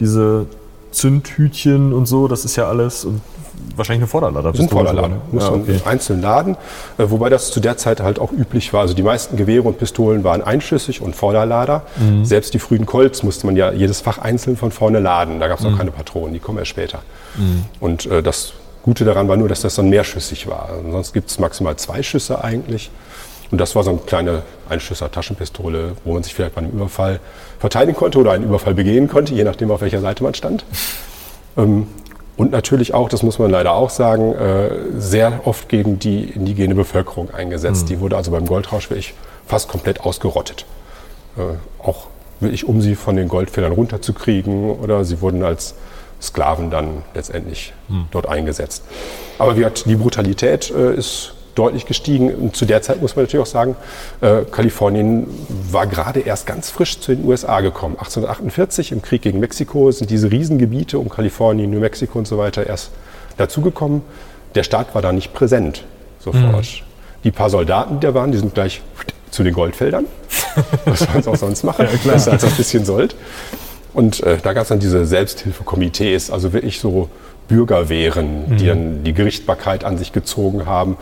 diese 0.01 0.47
Zündhütchen 0.91 1.93
und 1.93 2.07
so, 2.07 2.29
das 2.29 2.45
ist 2.45 2.57
ja 2.57 2.69
alles 2.69 3.07
wahrscheinlich 3.77 4.03
eine 4.03 4.07
Vorderlader. 4.09 4.55
Sind 4.55 4.71
Vorderlader. 4.71 5.17
Muss 5.31 5.45
Ja, 5.45 5.51
man 5.51 5.61
okay. 5.63 5.81
einzeln 5.85 6.23
laden. 6.23 6.57
Äh, 6.99 7.05
Wobei 7.11 7.29
das 7.29 7.51
zu 7.51 7.61
der 7.61 7.77
Zeit 7.77 8.01
halt 8.01 8.19
auch 8.19 8.33
üblich 8.33 8.73
war. 8.73 8.81
Also 8.83 8.95
die 8.95 9.03
meisten 9.03 9.37
Gewehre 9.37 9.63
und 9.65 9.79
Pistolen 9.79 10.25
waren 10.25 10.43
einschüssig 10.43 11.01
und 11.03 11.15
Vorderlader. 11.15 11.83
Mhm. 11.99 12.25
Selbst 12.25 12.55
die 12.55 12.59
frühen 12.59 12.87
Colts 12.87 13.23
musste 13.23 13.47
man 13.47 13.57
ja 13.57 13.71
jedes 13.73 14.01
Fach 14.01 14.19
einzeln 14.19 14.57
von 14.57 14.71
vorne 14.73 14.99
laden. 15.01 15.41
Da 15.41 15.49
gab 15.49 15.59
es 15.59 15.65
Mhm. 15.65 15.75
auch 15.75 15.79
keine 15.79 15.91
Patronen, 15.91 16.33
die 16.35 16.41
kommen 16.41 16.59
erst 16.59 16.71
später. 16.71 17.01
Und 17.81 18.07
äh, 18.07 18.23
das 18.23 18.53
Gute 18.83 19.05
daran 19.05 19.29
war 19.29 19.37
nur, 19.37 19.49
dass 19.49 19.61
das 19.61 19.75
dann 19.75 19.89
mehrschüssig 19.91 20.47
war. 20.49 20.69
Sonst 20.91 21.13
gibt 21.13 21.31
es 21.31 21.39
maximal 21.39 21.77
zwei 21.77 22.03
Schüsse 22.03 22.43
eigentlich. 22.43 22.91
Und 23.51 23.59
das 23.59 23.75
war 23.75 23.83
so 23.83 23.91
eine 23.91 23.99
kleine 24.01 24.43
Einschüsser-Taschenpistole, 24.69 25.93
wo 26.05 26.15
man 26.15 26.23
sich 26.23 26.35
vielleicht 26.35 26.55
bei 26.55 26.61
einem 26.61 26.71
Überfall 26.71 27.19
verteidigen 27.59 27.97
konnte 27.97 28.19
oder 28.19 28.33
einen 28.33 28.45
Überfall 28.45 28.75
begehen 28.75 29.09
konnte, 29.09 29.35
je 29.35 29.45
nachdem, 29.45 29.71
auf 29.71 29.81
welcher 29.81 30.01
Seite 30.01 30.23
man 30.23 30.35
stand. 30.35 30.65
Ähm, 31.57 31.87
Und 32.37 32.53
natürlich 32.53 32.95
auch, 32.95 33.09
das 33.11 33.23
muss 33.23 33.39
man 33.39 33.51
leider 33.51 33.73
auch 33.75 33.91
sagen, 33.91 34.33
äh, 34.35 34.71
sehr 34.99 35.41
oft 35.45 35.69
gegen 35.69 35.99
die 35.99 36.25
indigene 36.25 36.75
Bevölkerung 36.75 37.31
eingesetzt. 37.35 37.89
Die 37.91 38.01
wurde 38.01 38.17
also 38.17 38.31
beim 38.31 38.47
Goldrausch 38.47 38.89
wirklich 38.89 39.13
fast 39.47 39.69
komplett 39.69 40.01
ausgerottet. 40.01 40.65
Äh, 41.37 41.43
Auch 41.85 42.07
wirklich, 42.39 42.65
um 42.67 42.81
sie 42.81 42.95
von 42.95 43.17
den 43.17 43.29
Goldfedern 43.29 43.73
runterzukriegen 43.73 44.71
oder 44.71 45.05
sie 45.05 45.21
wurden 45.21 45.43
als 45.43 45.75
Sklaven 46.23 46.71
dann 46.71 47.03
letztendlich 47.15 47.73
dort 48.11 48.27
eingesetzt. 48.29 48.85
Aber 49.39 49.57
wie 49.57 49.61
gesagt, 49.61 49.85
die 49.87 49.97
Brutalität 49.97 50.71
äh, 50.71 50.95
ist 50.95 51.35
deutlich 51.55 51.87
gestiegen. 51.87 52.35
Und 52.35 52.57
zu 52.57 52.65
der 52.65 52.83
Zeit 52.83 53.01
muss 53.01 53.17
man 53.17 53.25
natürlich 53.25 53.43
auch 53.43 53.51
sagen, 53.51 53.77
äh, 54.21 54.43
Kalifornien 54.51 55.27
war 55.71 55.87
gerade 55.87 56.21
erst 56.21 56.47
ganz 56.47 56.71
frisch 56.71 57.01
zu 57.01 57.15
den 57.15 57.25
USA 57.25 57.61
gekommen. 57.61 57.97
1848 57.97 58.93
im 58.93 59.03
Krieg 59.03 59.23
gegen 59.23 59.41
Mexiko 59.41 59.91
sind 59.91 60.11
diese 60.11 60.31
Riesengebiete 60.31 60.99
um 60.99 61.09
Kalifornien, 61.09 61.71
New 61.71 61.81
Mexico 61.81 62.19
und 62.19 62.27
so 62.27 62.39
weiter 62.39 62.67
erst 62.67 62.91
dazugekommen. 63.37 64.03
Der 64.55 64.63
Staat 64.63 64.95
war 64.95 65.03
da 65.03 65.13
nicht 65.13 65.33
präsent 65.33 65.85
sofort. 66.19 66.83
Die 67.25 67.31
paar 67.31 67.51
Soldaten, 67.51 68.01
die 68.01 68.07
da 68.07 68.15
waren, 68.15 68.33
die 68.33 68.39
sind 68.39 68.55
gleich 68.55 68.83
zu 69.31 69.43
den 69.43 69.55
Goldfeldern. 69.55 70.07
Was 70.85 71.01
sie 71.01 71.31
auch 71.31 71.37
sonst 71.37 71.65
machen? 71.65 71.87
Besser 72.05 72.33
als 72.33 72.43
das 72.43 72.55
bisschen 72.55 72.85
sollt. 72.85 73.15
Und 73.93 74.23
äh, 74.23 74.39
da 74.43 74.53
gab 74.53 74.63
es 74.63 74.69
dann 74.69 74.81
diese 74.81 75.05
Selbsthilfekomitees, 75.05 76.31
also 76.31 76.53
wirklich 76.53 76.81
so 76.81 77.09
Bürgerwehren, 77.49 78.57
die 78.57 78.67
dann 78.67 79.03
die 79.03 79.13
Gerichtbarkeit 79.13 79.83
an 79.83 79.99
sich 79.99 80.13
gezogen 80.13 80.67
haben. 80.67 80.97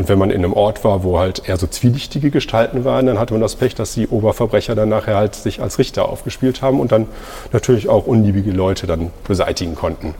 Und 0.00 0.08
wenn 0.08 0.18
man 0.18 0.30
in 0.30 0.42
einem 0.42 0.54
Ort 0.54 0.82
war, 0.82 1.04
wo 1.04 1.18
halt 1.18 1.46
eher 1.46 1.58
so 1.58 1.66
zwielichtige 1.66 2.30
Gestalten 2.30 2.86
waren, 2.86 3.04
dann 3.04 3.18
hatte 3.18 3.34
man 3.34 3.42
das 3.42 3.56
Pech, 3.56 3.74
dass 3.74 3.92
die 3.92 4.08
Oberverbrecher 4.08 4.74
dann 4.74 4.88
nachher 4.88 5.14
halt 5.14 5.34
sich 5.34 5.60
als 5.60 5.78
Richter 5.78 6.08
aufgespielt 6.08 6.62
haben 6.62 6.80
und 6.80 6.90
dann 6.90 7.06
natürlich 7.52 7.90
auch 7.90 8.06
unliebige 8.06 8.50
Leute 8.50 8.86
dann 8.86 9.10
beseitigen 9.28 9.74
konnten. 9.74 10.14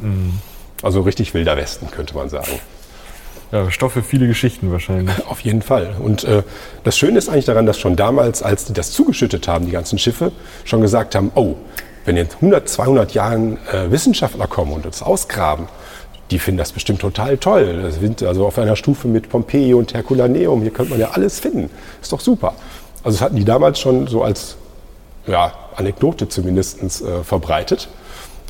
Also 0.83 1.01
richtig 1.01 1.33
wilder 1.33 1.57
Westen, 1.57 1.91
könnte 1.91 2.15
man 2.15 2.29
sagen. 2.29 2.61
Ja, 3.53 3.71
Stoff 3.71 3.95
für 3.95 4.03
viele 4.03 4.27
Geschichten 4.27 4.71
wahrscheinlich. 4.71 5.15
Auf 5.27 5.41
jeden 5.41 5.63
Fall. 5.63 5.97
Und 5.99 6.25
äh, 6.25 6.43
das 6.85 6.99
Schöne 6.99 7.17
ist 7.17 7.31
eigentlich 7.31 7.47
daran, 7.47 7.65
dass 7.65 7.79
schon 7.79 7.97
damals, 7.97 8.43
als 8.43 8.67
die 8.67 8.75
das 8.75 8.93
zugeschüttet 8.93 9.49
haben, 9.49 9.65
die 9.65 9.73
ganzen 9.73 9.99
Schiffe, 9.99 10.31
schon 10.67 10.83
gesagt 10.83 11.15
haben, 11.15 11.33
oh, 11.35 11.55
wenn 12.05 12.19
in 12.19 12.29
100, 12.31 12.69
200 12.69 13.15
Jahren 13.15 13.57
äh, 13.73 13.91
Wissenschaftler 13.91 14.47
kommen 14.47 14.73
und 14.73 14.85
das 14.85 15.03
ausgraben, 15.03 15.69
die 16.31 16.39
finden 16.39 16.59
das 16.59 16.73
bestimmt 16.73 17.01
total 17.01 17.39
toll. 17.39 17.81
Das 17.83 17.97
sind 17.97 18.23
also 18.23 18.47
auf 18.47 18.59
einer 18.59 18.77
Stufe 18.77 19.09
mit 19.09 19.29
Pompeji 19.29 19.75
und 19.75 19.95
Herculaneum, 19.95 20.63
hier 20.63 20.71
könnte 20.71 20.91
man 20.91 21.01
ja 21.01 21.11
alles 21.11 21.41
finden. 21.41 21.71
Ist 22.01 22.13
doch 22.13 22.21
super. 22.21 22.55
Also 23.03 23.17
das 23.17 23.23
hatten 23.23 23.37
die 23.37 23.45
damals 23.45 23.81
schon 23.81 24.07
so 24.07 24.23
als 24.23 24.57
ja, 25.27 25.53
Anekdote 25.77 26.29
zumindest 26.29 26.83
äh, 26.83 27.25
verbreitet. 27.25 27.89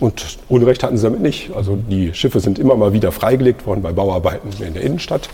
Und 0.01 0.39
Unrecht 0.49 0.83
hatten 0.83 0.97
sie 0.97 1.05
damit 1.05 1.21
nicht. 1.21 1.51
Also 1.55 1.77
die 1.77 2.15
Schiffe 2.15 2.41
sind 2.41 2.59
immer 2.59 2.75
mal 2.75 2.93
wieder 2.93 3.13
freigelegt 3.13 3.67
worden 3.67 3.83
bei 3.83 3.93
Bauarbeiten 3.93 4.51
in 4.63 4.75
der 4.75 4.83
Innenstadt. 4.83 5.29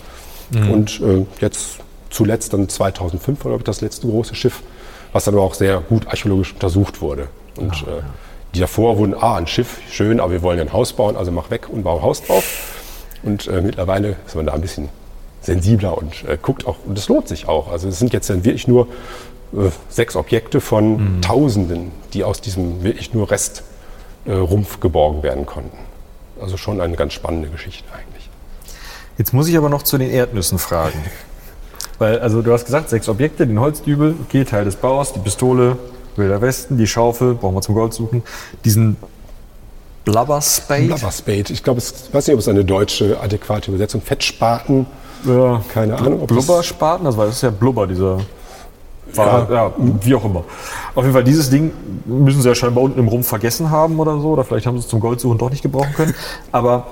Und 0.71 1.01
äh, 1.01 1.25
jetzt 1.41 1.79
zuletzt 2.09 2.53
dann 2.53 2.69
2005 2.69 3.43
war 3.43 3.51
glaube 3.51 3.61
ich, 3.61 3.65
das 3.65 3.81
letzte 3.81 4.07
große 4.07 4.35
Schiff, 4.35 4.61
was 5.11 5.25
dann 5.25 5.33
aber 5.33 5.43
auch 5.43 5.53
sehr 5.53 5.81
gut 5.81 6.07
archäologisch 6.07 6.53
untersucht 6.53 7.01
wurde. 7.01 7.27
Und 7.57 7.73
äh, 7.83 8.01
die 8.53 8.59
davor 8.59 8.97
wurden, 8.97 9.13
ah, 9.13 9.35
ein 9.35 9.47
Schiff, 9.47 9.79
schön, 9.89 10.19
aber 10.19 10.31
wir 10.31 10.41
wollen 10.41 10.59
ein 10.59 10.73
Haus 10.73 10.93
bauen, 10.93 11.15
also 11.15 11.31
mach 11.31 11.49
weg 11.49 11.69
und 11.69 11.83
bau 11.83 11.97
ein 11.97 12.01
Haus 12.01 12.23
drauf. 12.23 12.43
Und 13.23 13.47
äh, 13.47 13.61
mittlerweile 13.61 14.15
ist 14.25 14.35
man 14.35 14.45
da 14.45 14.53
ein 14.53 14.61
bisschen 14.61 14.89
sensibler 15.41 15.97
und 15.97 16.23
äh, 16.27 16.37
guckt 16.41 16.65
auch, 16.65 16.77
und 16.85 16.97
das 16.97 17.07
lohnt 17.07 17.27
sich 17.27 17.47
auch. 17.47 17.71
Also 17.71 17.87
es 17.87 17.99
sind 17.99 18.13
jetzt 18.13 18.29
dann 18.29 18.45
wirklich 18.45 18.67
nur 18.67 18.87
äh, 19.53 19.69
sechs 19.89 20.15
Objekte 20.15 20.61
von 20.61 21.21
Tausenden, 21.21 21.91
die 22.13 22.23
aus 22.23 22.41
diesem 22.41 22.83
wirklich 22.83 23.13
nur 23.13 23.31
Rest 23.31 23.63
äh, 24.25 24.45
geborgen 24.79 25.23
werden 25.23 25.45
konnten. 25.45 25.77
Also 26.41 26.57
schon 26.57 26.81
eine 26.81 26.95
ganz 26.95 27.13
spannende 27.13 27.49
Geschichte 27.49 27.87
eigentlich. 27.93 28.29
Jetzt 29.17 29.33
muss 29.33 29.47
ich 29.47 29.57
aber 29.57 29.69
noch 29.69 29.83
zu 29.83 29.97
den 29.97 30.11
Erdnüssen 30.11 30.59
fragen. 30.59 30.99
Weil, 31.99 32.19
also 32.19 32.43
du 32.43 32.53
hast 32.53 32.65
gesagt, 32.65 32.89
sechs 32.89 33.09
Objekte, 33.09 33.47
den 33.47 33.59
Holzdübel, 33.59 34.15
okay, 34.23 34.43
Teil 34.43 34.65
des 34.65 34.75
Baus, 34.75 35.13
die 35.13 35.19
Pistole, 35.19 35.77
Wilder 36.17 36.41
Westen, 36.41 36.77
die 36.77 36.87
Schaufel, 36.87 37.35
brauchen 37.35 37.55
wir 37.55 37.61
zum 37.61 37.75
Gold 37.75 37.93
suchen, 37.93 38.23
diesen 38.65 38.97
Blubberspade. 40.05 40.85
Blubberspade. 40.85 41.51
Ich 41.53 41.63
glaube, 41.63 41.79
es- 41.79 42.05
ich 42.07 42.13
weiß 42.13 42.27
nicht, 42.27 42.33
ob 42.33 42.39
es 42.39 42.47
eine 42.47 42.63
deutsche 42.63 43.19
adäquate 43.21 43.69
Übersetzung. 43.71 44.01
Fettspaten. 44.01 44.85
Ja, 45.25 45.61
Keine 45.73 45.97
Ahnung, 45.97 46.21
ob 46.21 46.27
Blubberspaten, 46.27 47.05
das 47.05 47.17
war 47.17 47.25
das 47.25 47.35
ist 47.35 47.41
ja 47.41 47.49
Blubber, 47.49 47.87
dieser. 47.87 48.19
War, 49.13 49.49
ja. 49.51 49.71
wie 50.01 50.13
auch 50.15 50.25
immer. 50.25 50.43
Auf 50.93 51.03
jeden 51.03 51.13
Fall, 51.13 51.23
dieses 51.23 51.49
Ding 51.49 51.71
müssen 52.05 52.41
sie 52.41 52.47
ja 52.49 52.53
scheinbar 52.55 52.83
unten 52.83 52.99
im 52.99 53.07
Rumpf 53.07 53.27
vergessen 53.27 53.71
haben 53.71 53.97
oder 53.99 54.19
so, 54.19 54.29
oder 54.31 54.43
vielleicht 54.43 54.65
haben 54.67 54.75
sie 54.77 54.81
es 54.83 54.89
zum 54.89 54.99
Goldsuchen 54.99 55.37
doch 55.37 55.49
nicht 55.49 55.61
gebrauchen 55.61 55.93
können. 55.95 56.13
Aber 56.51 56.87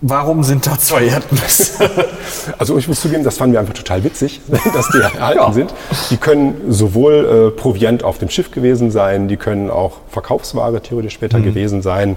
warum 0.00 0.42
sind 0.42 0.66
da 0.66 0.78
zwei 0.78 1.06
Erdnüsse? 1.06 1.90
Also 2.58 2.78
ich 2.78 2.88
muss 2.88 3.00
zugeben, 3.00 3.24
das 3.24 3.36
fanden 3.36 3.54
wir 3.54 3.60
einfach 3.60 3.74
total 3.74 4.02
witzig, 4.04 4.40
dass 4.74 4.88
die 4.90 4.98
erhalten 4.98 5.52
sind. 5.52 5.74
Die 6.10 6.16
können 6.16 6.54
sowohl 6.68 7.50
äh, 7.54 7.58
Proviant 7.58 8.02
auf 8.02 8.18
dem 8.18 8.30
Schiff 8.30 8.50
gewesen 8.50 8.90
sein, 8.90 9.28
die 9.28 9.36
können 9.36 9.70
auch 9.70 9.98
Verkaufsware 10.08 10.80
theoretisch 10.80 11.14
später 11.14 11.40
gewesen 11.40 11.82
sein. 11.82 12.16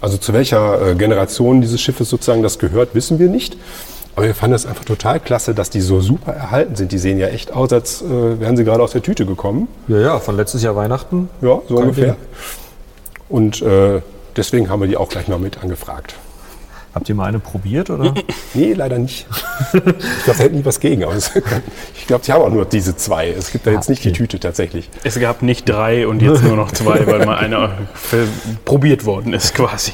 Also 0.00 0.16
zu 0.16 0.32
welcher 0.32 0.90
äh, 0.90 0.94
Generation 0.94 1.60
dieses 1.60 1.80
Schiffes 1.80 2.08
sozusagen 2.08 2.42
das 2.42 2.58
gehört, 2.58 2.94
wissen 2.94 3.18
wir 3.18 3.28
nicht. 3.28 3.56
Aber 4.16 4.26
wir 4.26 4.34
fanden 4.34 4.54
es 4.54 4.66
einfach 4.66 4.84
total 4.84 5.20
klasse, 5.20 5.54
dass 5.54 5.70
die 5.70 5.80
so 5.80 6.00
super 6.00 6.32
erhalten 6.32 6.74
sind. 6.76 6.92
Die 6.92 6.98
sehen 6.98 7.18
ja 7.18 7.28
echt 7.28 7.52
aus, 7.52 7.72
als 7.72 8.02
äh, 8.02 8.40
wären 8.40 8.56
sie 8.56 8.64
gerade 8.64 8.82
aus 8.82 8.92
der 8.92 9.02
Tüte 9.02 9.26
gekommen. 9.26 9.68
ja, 9.88 9.98
ja, 10.00 10.18
von 10.18 10.36
letztes 10.36 10.62
Jahr 10.62 10.76
Weihnachten. 10.76 11.28
Ja, 11.42 11.60
so 11.68 11.76
ungefähr. 11.76 12.14
Ding. 12.14 12.16
Und 13.28 13.62
äh, 13.62 14.00
deswegen 14.36 14.68
haben 14.68 14.80
wir 14.80 14.88
die 14.88 14.96
auch 14.96 15.08
gleich 15.08 15.28
mal 15.28 15.38
mit 15.38 15.62
angefragt. 15.62 16.14
Habt 16.92 17.08
ihr 17.08 17.14
mal 17.14 17.26
eine 17.26 17.38
probiert, 17.38 17.90
oder? 17.90 18.14
Nee, 18.54 18.72
leider 18.72 18.98
nicht. 18.98 19.26
ich 19.72 19.80
glaube, 19.80 19.94
da 20.26 20.32
hätte 20.32 20.56
nie 20.56 20.64
was 20.64 20.80
gegen. 20.80 21.04
Aber 21.04 21.14
ich 21.94 22.06
glaube, 22.08 22.24
sie 22.24 22.32
haben 22.32 22.42
auch 22.42 22.50
nur 22.50 22.64
diese 22.64 22.96
zwei. 22.96 23.28
Es 23.28 23.52
gibt 23.52 23.64
da 23.64 23.70
jetzt 23.70 23.88
nicht 23.88 24.04
die 24.04 24.10
Tüte 24.10 24.40
tatsächlich. 24.40 24.90
Es 25.04 25.18
gab 25.20 25.42
nicht 25.42 25.68
drei 25.68 26.08
und 26.08 26.20
jetzt 26.20 26.42
nur 26.42 26.56
noch 26.56 26.72
zwei, 26.72 27.06
weil 27.06 27.24
mal 27.26 27.36
einer 27.38 27.74
probiert 28.64 29.04
worden 29.04 29.32
ist 29.34 29.54
quasi. 29.54 29.92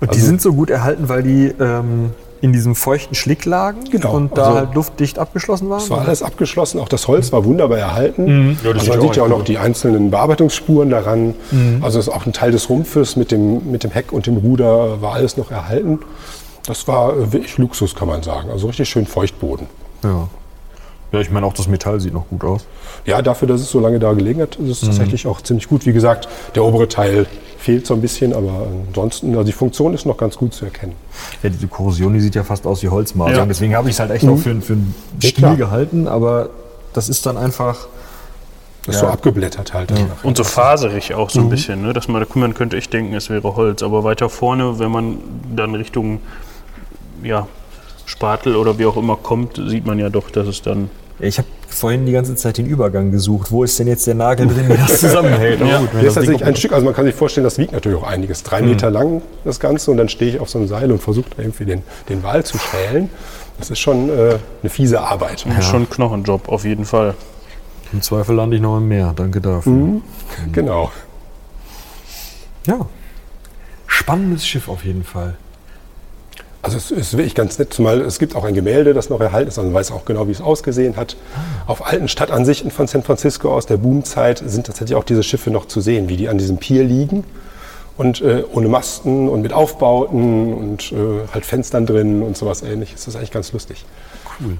Und 0.00 0.14
die 0.14 0.20
sind 0.20 0.40
so 0.40 0.52
gut 0.52 0.70
erhalten, 0.70 1.08
weil 1.08 1.24
die 1.24 1.46
ähm, 1.58 2.10
in 2.40 2.52
diesem 2.52 2.74
feuchten 2.74 3.14
Schlick 3.14 3.44
lagen 3.44 3.84
Genau, 3.90 4.14
und 4.14 4.36
da 4.36 4.44
also- 4.44 4.56
halt 4.58 4.74
luftdicht 4.74 5.18
abgeschlossen 5.18 5.68
waren? 5.70 5.78
Es 5.80 5.90
war 5.90 6.00
alles 6.00 6.22
abgeschlossen, 6.22 6.80
auch 6.80 6.88
das 6.88 7.08
Holz 7.08 7.32
war 7.32 7.44
wunderbar 7.44 7.78
erhalten. 7.78 8.58
Ja, 8.62 8.72
das 8.72 8.80
also 8.80 8.80
sieht 8.80 8.88
man 8.90 9.00
sieht 9.00 9.16
ja 9.16 9.22
auch 9.24 9.28
noch 9.28 9.38
gut 9.38 9.48
die 9.48 9.58
einzelnen 9.58 10.10
Bearbeitungsspuren 10.10 10.90
daran. 10.90 11.34
Also 11.80 11.98
es 11.98 12.08
ist 12.08 12.12
auch 12.12 12.26
ein 12.26 12.32
Teil 12.32 12.52
des 12.52 12.68
Rumpfes 12.68 13.16
mit 13.16 13.30
dem, 13.30 13.70
mit 13.70 13.84
dem 13.84 13.90
Heck 13.90 14.12
und 14.12 14.26
dem 14.26 14.36
Ruder 14.36 15.00
war 15.00 15.14
alles 15.14 15.36
noch 15.36 15.50
erhalten. 15.50 16.00
Das 16.66 16.88
war 16.88 17.16
äh, 17.16 17.32
wirklich 17.32 17.58
Luxus, 17.58 17.94
kann 17.94 18.08
man 18.08 18.22
sagen. 18.22 18.50
Also 18.50 18.66
richtig 18.66 18.88
schön 18.88 19.06
Feuchtboden. 19.06 19.66
Ja. 20.02 20.28
Ja, 21.16 21.22
ich 21.22 21.30
meine, 21.30 21.46
auch 21.46 21.54
das 21.54 21.66
Metall 21.66 21.98
sieht 21.98 22.12
noch 22.12 22.28
gut 22.28 22.44
aus. 22.44 22.66
Ja, 23.06 23.22
dafür, 23.22 23.48
dass 23.48 23.62
es 23.62 23.70
so 23.70 23.80
lange 23.80 23.98
da 23.98 24.12
gelegen 24.12 24.42
hat, 24.42 24.56
ist 24.56 24.68
es 24.68 24.80
tatsächlich 24.80 25.26
auch 25.26 25.40
ziemlich 25.40 25.66
gut. 25.66 25.86
Wie 25.86 25.92
gesagt, 25.94 26.28
der 26.54 26.62
obere 26.62 26.88
Teil 26.88 27.24
fehlt 27.58 27.86
so 27.86 27.94
ein 27.94 28.02
bisschen, 28.02 28.34
aber 28.34 28.66
ansonsten, 28.88 29.30
also 29.32 29.44
die 29.44 29.52
Funktion 29.52 29.94
ist 29.94 30.04
noch 30.04 30.18
ganz 30.18 30.36
gut 30.36 30.52
zu 30.52 30.66
erkennen. 30.66 30.92
Ja, 31.42 31.48
diese 31.48 31.68
Korrosion, 31.68 32.12
die 32.12 32.20
sieht 32.20 32.34
ja 32.34 32.44
fast 32.44 32.66
aus 32.66 32.82
wie 32.82 32.90
Holzmasern. 32.90 33.34
Ja. 33.34 33.46
Deswegen 33.46 33.74
habe 33.74 33.88
ich 33.88 33.94
es 33.94 34.00
halt 34.00 34.10
echt 34.10 34.28
auch 34.28 34.36
für, 34.36 34.60
für 34.60 34.74
einen 34.74 34.94
Ja, 35.22 35.30
klar. 35.30 35.56
gehalten, 35.56 36.06
aber 36.06 36.50
das 36.92 37.08
ist 37.08 37.24
dann 37.24 37.38
einfach. 37.38 37.86
Das 38.84 38.96
ist 38.96 39.00
Ja. 39.02 39.08
so 39.08 39.12
abgeblättert 39.14 39.72
halt. 39.74 39.90
danach. 39.90 40.22
Und 40.22 40.36
so 40.36 40.44
faserig 40.44 41.14
auch 41.14 41.30
so 41.30 41.40
ein 41.40 41.48
bisschen, 41.48 41.80
ne? 41.82 41.92
dass 41.94 42.08
man, 42.08 42.24
man 42.34 42.52
könnte 42.54 42.76
echt 42.76 42.92
denken, 42.92 43.14
es 43.14 43.30
wäre 43.30 43.56
Holz. 43.56 43.82
Aber 43.82 44.04
weiter 44.04 44.28
vorne, 44.28 44.78
wenn 44.78 44.90
man 44.92 45.16
dann 45.56 45.74
Richtung 45.74 46.20
ja, 47.24 47.48
Spatel 48.04 48.54
oder 48.54 48.78
wie 48.78 48.86
auch 48.86 48.96
immer 48.96 49.16
kommt, 49.16 49.60
sieht 49.66 49.86
man 49.86 49.98
ja 49.98 50.08
doch, 50.10 50.30
dass 50.30 50.46
es 50.46 50.62
dann. 50.62 50.90
Ich 51.18 51.38
habe 51.38 51.48
vorhin 51.68 52.04
die 52.04 52.12
ganze 52.12 52.34
Zeit 52.34 52.58
den 52.58 52.66
Übergang 52.66 53.10
gesucht. 53.10 53.50
Wo 53.50 53.64
ist 53.64 53.78
denn 53.78 53.86
jetzt 53.86 54.06
der 54.06 54.14
Nagel 54.14 54.48
drin, 54.48 54.68
der 54.68 54.76
das 54.76 55.00
zusammenhält? 55.00 55.60
Ja. 55.60 55.78
gut, 55.80 55.88
das 55.94 56.02
ist 56.04 56.14
tatsächlich 56.14 56.44
ein 56.44 56.56
Stück, 56.56 56.72
also 56.72 56.84
man 56.84 56.94
kann 56.94 57.06
sich 57.06 57.14
vorstellen, 57.14 57.44
das 57.44 57.56
wiegt 57.58 57.72
natürlich 57.72 57.98
auch 57.98 58.06
einiges. 58.06 58.42
Drei 58.42 58.60
Meter 58.62 58.90
lang 58.90 59.22
das 59.44 59.58
Ganze 59.58 59.90
und 59.90 59.96
dann 59.96 60.08
stehe 60.08 60.32
ich 60.32 60.40
auf 60.40 60.50
so 60.50 60.58
einem 60.58 60.68
Seil 60.68 60.92
und 60.92 61.00
versuche 61.00 61.30
da 61.34 61.42
irgendwie 61.42 61.64
den, 61.64 61.82
den 62.08 62.22
Wal 62.22 62.44
zu 62.44 62.58
schälen. 62.58 63.08
Das 63.58 63.70
ist 63.70 63.78
schon 63.78 64.10
äh, 64.10 64.38
eine 64.62 64.70
fiese 64.70 65.00
Arbeit. 65.00 65.46
Schon 65.62 65.82
ein 65.82 65.90
Knochenjob, 65.90 66.48
auf 66.48 66.64
jeden 66.64 66.84
Fall. 66.84 67.14
Im 67.92 68.02
Zweifel 68.02 68.36
lande 68.36 68.56
ich 68.56 68.62
noch 68.62 68.76
im 68.76 68.88
Meer. 68.88 69.12
Danke 69.16 69.40
dafür. 69.40 70.02
Genau. 70.52 70.90
Ja. 72.66 72.86
spannendes 73.86 74.46
Schiff 74.46 74.68
auf 74.68 74.84
jeden 74.84 75.04
Fall. 75.04 75.36
Also 76.62 76.78
es 76.78 76.90
ist 76.90 77.16
wirklich 77.16 77.34
ganz 77.34 77.58
nett, 77.58 77.72
zumal 77.72 78.00
es 78.00 78.18
gibt 78.18 78.34
auch 78.34 78.44
ein 78.44 78.54
Gemälde, 78.54 78.92
das 78.92 79.08
noch 79.08 79.20
erhalten 79.20 79.48
ist, 79.48 79.58
also 79.58 79.68
man 79.70 79.78
weiß 79.78 79.92
auch 79.92 80.04
genau, 80.04 80.26
wie 80.26 80.32
es 80.32 80.40
ausgesehen 80.40 80.96
hat. 80.96 81.16
Auf 81.66 81.86
alten 81.86 82.08
Stadtansichten 82.08 82.70
von 82.70 82.86
San 82.88 83.02
Francisco 83.04 83.54
aus 83.54 83.66
der 83.66 83.76
Boomzeit 83.76 84.42
sind 84.44 84.66
tatsächlich 84.66 84.96
auch 84.96 85.04
diese 85.04 85.22
Schiffe 85.22 85.50
noch 85.50 85.66
zu 85.66 85.80
sehen, 85.80 86.08
wie 86.08 86.16
die 86.16 86.28
an 86.28 86.38
diesem 86.38 86.58
Pier 86.58 86.82
liegen 86.82 87.24
und 87.96 88.20
äh, 88.20 88.42
ohne 88.52 88.68
Masten 88.68 89.28
und 89.28 89.42
mit 89.42 89.52
Aufbauten 89.52 90.52
und 90.54 90.92
äh, 90.92 90.96
halt 91.32 91.46
Fenstern 91.46 91.86
drin 91.86 92.22
und 92.22 92.36
sowas 92.36 92.62
ähnliches. 92.62 93.04
Das 93.04 93.14
ist 93.14 93.16
eigentlich 93.16 93.30
ganz 93.30 93.52
lustig. 93.52 93.84
Cool. 94.40 94.58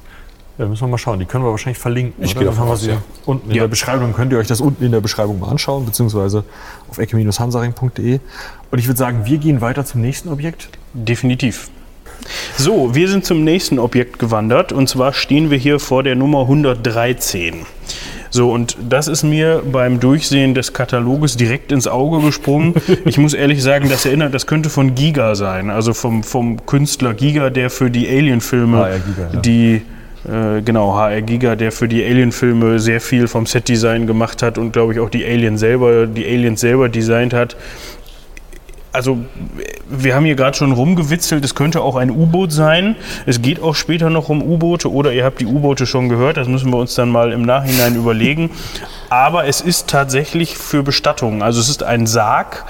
Ja, 0.59 0.67
müssen 0.67 0.85
wir 0.85 0.89
mal 0.89 0.99
schauen. 0.99 1.19
Die 1.19 1.27
können 1.27 1.45
wir 1.45 1.51
wahrscheinlich 1.51 1.79
verlinken. 1.79 2.25
Ich 2.25 2.31
oder? 2.31 2.41
gehe 2.41 2.47
davon 2.47 2.61
haben 2.61 2.69
wir 2.69 2.73
aus, 2.75 2.81
sie 2.81 2.91
ja. 2.91 3.03
unten 3.27 3.51
in 3.51 3.57
Ja. 3.57 3.63
der 3.65 3.69
Beschreibung. 3.69 4.03
Dann 4.07 4.15
könnt 4.15 4.33
ihr 4.33 4.39
euch 4.39 4.47
das 4.47 4.63
unten 4.63 4.85
in 4.85 4.93
der 4.93 5.03
Beschreibung 5.03 5.39
mal 5.39 5.51
anschauen, 5.51 5.85
beziehungsweise 5.85 6.45
auf 6.89 6.97
ecke-hansaring.de. 6.97 8.21
Und 8.71 8.79
ich 8.79 8.87
würde 8.87 8.99
sagen, 8.99 9.27
wir 9.27 9.37
gehen 9.37 9.61
weiter 9.61 9.85
zum 9.85 10.01
nächsten 10.01 10.31
Objekt. 10.31 10.71
Definitiv. 10.95 11.69
So, 12.57 12.95
wir 12.95 13.09
sind 13.09 13.25
zum 13.25 13.45
nächsten 13.45 13.79
Objekt 13.79 14.19
gewandert 14.19 14.73
und 14.73 14.89
zwar 14.89 15.13
stehen 15.13 15.51
wir 15.51 15.59
hier 15.59 15.79
vor 15.79 16.03
der 16.03 16.17
Nummer 16.17 16.43
113. 16.43 17.67
So, 18.31 18.51
und 18.51 18.77
das 18.87 19.09
ist 19.09 19.23
mir 19.23 19.63
beim 19.71 20.01
Durchsehen 20.01 20.55
des 20.55 20.73
Kataloges 20.73 21.37
direkt 21.37 21.73
ins 21.73 21.87
Auge 21.87 22.25
gesprungen. 22.25 22.75
Ich 23.05 23.19
muss 23.19 23.35
ehrlich 23.35 23.63
sagen, 23.63 23.89
das 23.89 24.05
erinnert, 24.05 24.35
das 24.35 24.47
könnte 24.47 24.69
von 24.69 24.95
Giga 24.95 25.35
sein, 25.35 25.71
also 25.71 25.95
vom, 25.95 26.23
vom 26.23 26.67
Künstler 26.67 27.15
Giga, 27.15 27.51
der 27.51 27.71
für 27.71 27.91
die 27.91 28.09
Alien-Filme, 28.09 29.01
ja. 29.33 29.41
die, 29.41 29.83
äh, 30.25 30.61
genau, 30.63 30.95
HR 30.95 31.23
Giga, 31.23 31.57
der 31.57 31.73
für 31.73 31.89
die 31.89 32.05
Alien-Filme 32.05 32.81
sehr 32.81 33.01
viel 33.01 33.29
vom 33.29 33.47
Set-Design 33.47 34.07
gemacht 34.07 34.43
hat 34.43 34.59
und 34.59 34.73
glaube 34.73 34.93
ich 34.93 35.01
auch 35.01 35.11
die 35.11 35.25
Alien 35.25 35.57
selber, 35.57 36.07
die 36.07 36.27
Aliens 36.27 36.61
selber 36.61 36.89
designt 36.89 37.33
hat 37.33 37.57
also 38.97 39.19
wir 39.89 40.15
haben 40.17 40.25
hier 40.25 40.35
gerade 40.35 40.57
schon 40.57 40.73
rumgewitzelt, 40.73 41.45
es 41.45 41.55
könnte 41.55 41.83
auch 41.83 41.95
ein 41.97 42.11
U-Boot 42.11 42.51
sein. 42.51 42.97
Es 43.27 43.41
geht 43.41 43.63
auch 43.63 43.75
später 43.75 44.11
noch 44.11 44.29
um 44.29 44.43
U-Boote 44.43 44.91
oder 44.91 45.13
ihr 45.13 45.25
habt 45.25 45.41
die 45.41 45.47
U-Boote 45.47 45.87
schon 45.87 46.09
gehört, 46.09 46.37
das 46.39 46.49
müssen 46.49 46.71
wir 46.73 46.79
uns 46.79 46.95
dann 46.95 47.11
mal 47.11 47.31
im 47.33 47.43
Nachhinein 47.43 47.95
überlegen. 48.03 48.51
Aber 49.11 49.47
es 49.47 49.61
ist 49.61 49.89
tatsächlich 49.89 50.57
für 50.59 50.83
Bestattungen. 50.83 51.43
Also 51.43 51.61
es 51.61 51.69
ist 51.69 51.83
ein 51.85 52.07
Sarg, 52.07 52.65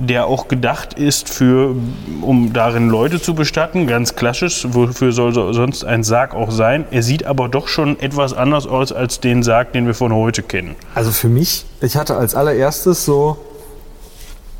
der 0.00 0.26
auch 0.26 0.46
gedacht 0.46 0.94
ist 0.94 1.28
für, 1.28 1.74
um 2.22 2.52
darin 2.52 2.88
Leute 2.88 3.20
zu 3.20 3.34
bestatten, 3.34 3.86
ganz 3.88 4.14
klassisch. 4.14 4.66
Wofür 4.70 5.10
soll 5.12 5.32
so- 5.34 5.52
sonst 5.52 5.84
ein 5.84 6.04
Sarg 6.04 6.34
auch 6.34 6.50
sein? 6.52 6.84
Er 6.90 7.02
sieht 7.02 7.24
aber 7.24 7.48
doch 7.48 7.66
schon 7.68 7.98
etwas 7.98 8.32
anders 8.34 8.66
aus 8.66 8.92
als 8.92 9.18
den 9.20 9.42
Sarg, 9.42 9.72
den 9.72 9.86
wir 9.86 9.94
von 9.94 10.12
heute 10.12 10.42
kennen. 10.42 10.76
Also 10.94 11.10
für 11.10 11.28
mich, 11.28 11.64
ich 11.80 11.96
hatte 11.96 12.16
als 12.16 12.34
allererstes 12.36 13.04
so 13.04 13.38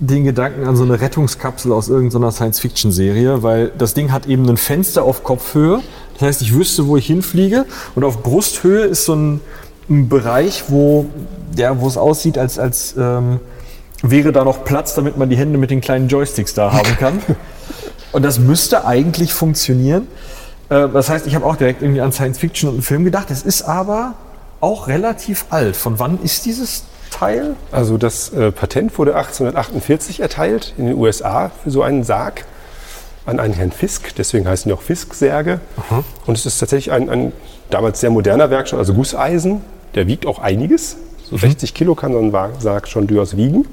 den 0.01 0.25
Gedanken 0.25 0.67
an 0.67 0.77
so 0.77 0.85
eine 0.85 1.01
Rettungskapsel 1.01 1.73
aus 1.73 1.89
irgendeiner 1.89 2.31
Science-Fiction-Serie, 2.31 3.43
weil 3.43 3.73
das 3.77 3.95
Ding 3.95 4.13
hat 4.13 4.27
eben 4.27 4.49
ein 4.49 4.57
Fenster 4.57 5.03
auf 5.03 5.25
Kopfhöhe. 5.25 5.81
Das 6.15 6.23
heißt, 6.23 6.43
ich 6.43 6.55
wüsste, 6.55 6.87
wo 6.87 6.97
ich 6.97 7.07
hinfliege. 7.07 7.67
Und 7.95 8.05
auf 8.05 8.23
Brusthöhe 8.23 8.85
ist 8.85 9.05
so 9.05 9.15
ein, 9.15 9.41
ein 9.91 10.09
Bereich, 10.09 10.65
wo, 10.69 11.07
ja, 11.57 11.81
wo 11.81 11.89
es 11.89 11.97
aussieht, 11.97 12.39
als, 12.39 12.59
als 12.59 12.95
ähm, 12.97 13.41
wäre 14.03 14.31
da 14.31 14.45
noch 14.45 14.65
Platz, 14.65 14.95
damit 14.95 15.17
man 15.17 15.31
die 15.31 15.37
Hände 15.37 15.59
mit 15.59 15.71
den 15.71 15.81
kleinen 15.81 16.09
Joysticks 16.09 16.55
da 16.55 16.73
haben 16.73 16.97
kann. 16.99 17.21
Und 18.13 18.23
das 18.25 18.39
müsste 18.39 18.87
eigentlich 18.87 19.33
funktionieren. 19.33 20.07
Äh, 20.69 20.89
Das 20.89 21.09
heißt, 21.09 21.27
ich 21.27 21.35
habe 21.35 21.45
auch 21.45 21.57
direkt 21.57 21.83
irgendwie 21.83 22.01
an 22.01 22.13
Science 22.13 22.39
Fiction 22.39 22.69
und 22.69 22.77
einen 22.77 22.83
Film 22.83 23.05
gedacht. 23.05 23.31
Es 23.31 23.43
ist 23.43 23.63
aber 23.63 24.15
auch 24.61 24.87
relativ 24.89 25.47
alt. 25.51 25.77
Von 25.77 25.99
wann 25.99 26.21
ist 26.23 26.47
dieses 26.47 26.85
Teil? 27.11 27.57
Also 27.73 27.99
das 27.99 28.33
äh, 28.33 28.53
Patent 28.53 28.97
wurde 28.99 29.15
1848 29.15 30.21
erteilt 30.21 30.75
in 30.79 30.87
den 30.87 30.97
USA 30.97 31.51
für 31.63 31.71
so 31.71 31.83
einen 31.83 32.05
Sarg 32.05 32.45
an 33.27 33.41
einen 33.41 33.55
Herrn 33.55 33.73
Fisk. 33.73 34.15
Deswegen 34.17 34.49
heißen 34.49 34.69
die 34.69 34.73
auch 34.73 34.83
Fisk-Särge. 34.83 35.61
Und 36.27 36.37
es 36.37 36.47
ist 36.47 36.59
tatsächlich 36.59 36.93
ein, 36.93 37.11
ein 37.11 37.33
damals 37.71 38.01
sehr 38.01 38.11
moderner 38.11 38.51
Werkstoff, 38.51 38.79
also 38.79 38.95
Gusseisen. 38.95 39.61
Der 39.95 40.07
wiegt 40.07 40.27
auch 40.27 40.39
einiges. 40.39 40.97
So 41.29 41.37
60 41.37 41.75
Kilo 41.75 41.95
kann 41.95 42.13
so 42.13 42.19
ein 42.19 42.33
Sarg 42.59 42.89
schon 42.89 43.07
durchaus 43.07 43.37
wiegen. 43.37 43.67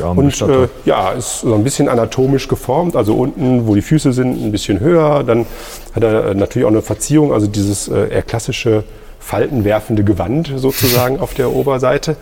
Und 0.00 0.40
äh, 0.42 0.68
ja, 0.84 1.12
ist 1.12 1.40
so 1.40 1.54
ein 1.54 1.64
bisschen 1.64 1.88
anatomisch 1.88 2.48
geformt. 2.48 2.96
Also 2.96 3.14
unten, 3.14 3.66
wo 3.66 3.74
die 3.74 3.82
Füße 3.82 4.12
sind, 4.12 4.44
ein 4.44 4.52
bisschen 4.52 4.80
höher. 4.80 5.22
Dann 5.24 5.46
hat 5.94 6.02
er 6.02 6.26
äh, 6.26 6.34
natürlich 6.34 6.66
auch 6.66 6.70
eine 6.70 6.82
Verzierung, 6.82 7.32
also 7.32 7.46
dieses 7.46 7.88
äh, 7.88 8.08
eher 8.08 8.22
klassische 8.22 8.84
faltenwerfende 9.18 10.04
Gewand 10.04 10.52
sozusagen 10.56 11.20
auf 11.20 11.34
der 11.34 11.52
Oberseite. 11.52 12.16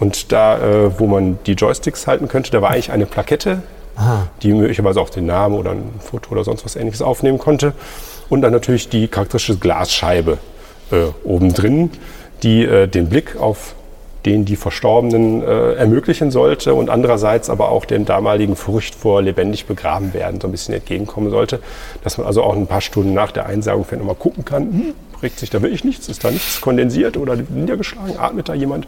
Und 0.00 0.32
da, 0.32 0.58
äh, 0.58 0.98
wo 0.98 1.06
man 1.06 1.38
die 1.46 1.52
Joysticks 1.52 2.06
halten 2.06 2.28
könnte, 2.28 2.50
da 2.50 2.62
war 2.62 2.70
eigentlich 2.70 2.92
eine 2.92 3.06
Plakette, 3.06 3.62
die 4.42 4.52
möglicherweise 4.52 5.00
auch 5.00 5.08
den 5.08 5.26
Namen 5.26 5.54
oder 5.54 5.70
ein 5.70 5.84
Foto 6.00 6.32
oder 6.32 6.42
sonst 6.42 6.64
was 6.64 6.74
ähnliches 6.74 7.00
aufnehmen 7.00 7.38
konnte. 7.38 7.74
Und 8.28 8.42
dann 8.42 8.52
natürlich 8.52 8.88
die 8.88 9.06
charakteristische 9.06 9.58
Glasscheibe 9.58 10.38
äh, 10.90 11.04
oben 11.22 11.52
drin, 11.54 11.90
die 12.42 12.64
äh, 12.64 12.88
den 12.88 13.08
Blick 13.08 13.36
auf 13.36 13.74
den 14.24 14.44
die 14.44 14.56
Verstorbenen 14.56 15.42
äh, 15.42 15.74
ermöglichen 15.74 16.30
sollte 16.30 16.74
und 16.74 16.88
andererseits 16.88 17.50
aber 17.50 17.68
auch 17.68 17.84
dem 17.84 18.04
damaligen 18.06 18.56
Furcht 18.56 18.94
vor 18.94 19.20
lebendig 19.20 19.66
begraben 19.66 20.14
werden 20.14 20.40
so 20.40 20.48
ein 20.48 20.50
bisschen 20.50 20.74
entgegenkommen 20.74 21.30
sollte, 21.30 21.60
dass 22.02 22.16
man 22.16 22.26
also 22.26 22.42
auch 22.42 22.56
ein 22.56 22.66
paar 22.66 22.80
Stunden 22.80 23.12
nach 23.12 23.32
der 23.32 23.46
Einsagung 23.46 23.84
vielleicht 23.84 24.00
nochmal 24.00 24.16
gucken 24.16 24.44
kann, 24.44 24.62
hm, 24.62 24.94
regt 25.24 25.40
sich 25.40 25.50
da 25.50 25.60
wirklich 25.60 25.82
nichts, 25.82 26.08
ist 26.08 26.22
da 26.22 26.30
nichts 26.30 26.60
kondensiert 26.60 27.16
oder 27.16 27.36
niedergeschlagen, 27.36 28.16
atmet 28.18 28.48
da 28.48 28.54
jemand? 28.54 28.86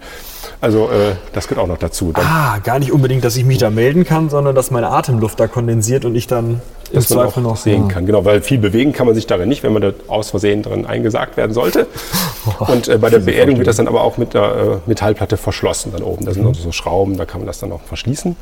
Also 0.60 0.88
äh, 0.90 1.16
das 1.32 1.48
gehört 1.48 1.64
auch 1.64 1.68
noch 1.68 1.78
dazu. 1.78 2.12
Dann, 2.12 2.24
Ah, 2.24 2.58
gar 2.62 2.78
nicht 2.78 2.92
unbedingt, 2.92 3.24
dass 3.24 3.36
ich 3.36 3.44
mich 3.44 3.58
da 3.58 3.70
melden 3.70 4.04
kann, 4.04 4.30
sondern 4.30 4.54
dass 4.54 4.70
meine 4.70 4.90
Atemluft 4.90 5.40
da 5.40 5.48
kondensiert 5.48 6.04
und 6.04 6.14
ich 6.14 6.26
dann 6.28 6.60
im 6.90 6.94
dass 6.94 7.08
Zweifel 7.08 7.40
auch 7.40 7.50
noch 7.50 7.56
sehen 7.56 7.88
ja. 7.88 7.94
kann. 7.94 8.06
Genau, 8.06 8.24
weil 8.24 8.40
viel 8.42 8.58
bewegen 8.58 8.92
kann 8.92 9.06
man 9.06 9.14
sich 9.14 9.26
darin 9.26 9.48
nicht, 9.48 9.62
wenn 9.62 9.72
man 9.72 9.82
da 9.82 9.92
aus 10.06 10.30
Versehen 10.30 10.62
drin 10.62 10.86
eingesagt 10.86 11.36
werden 11.36 11.52
sollte. 11.52 11.86
Und 12.58 12.86
äh, 12.86 12.98
bei 12.98 13.10
der 13.10 13.18
Beerdigung 13.18 13.58
wird 13.58 13.66
das 13.66 13.76
dann 13.76 13.88
aber 13.88 14.02
auch 14.02 14.18
mit 14.18 14.34
der 14.34 14.42
äh, 14.42 14.88
Metallplatte 14.88 15.36
verschlossen 15.36 15.90
dann 15.92 16.02
oben. 16.02 16.24
Da 16.24 16.32
sind 16.32 16.46
also 16.46 16.62
so 16.62 16.72
Schrauben, 16.72 17.16
da 17.16 17.24
kann 17.24 17.40
man 17.40 17.46
das 17.46 17.58
dann 17.58 17.72
auch 17.72 17.82
verschließen. 17.82 18.36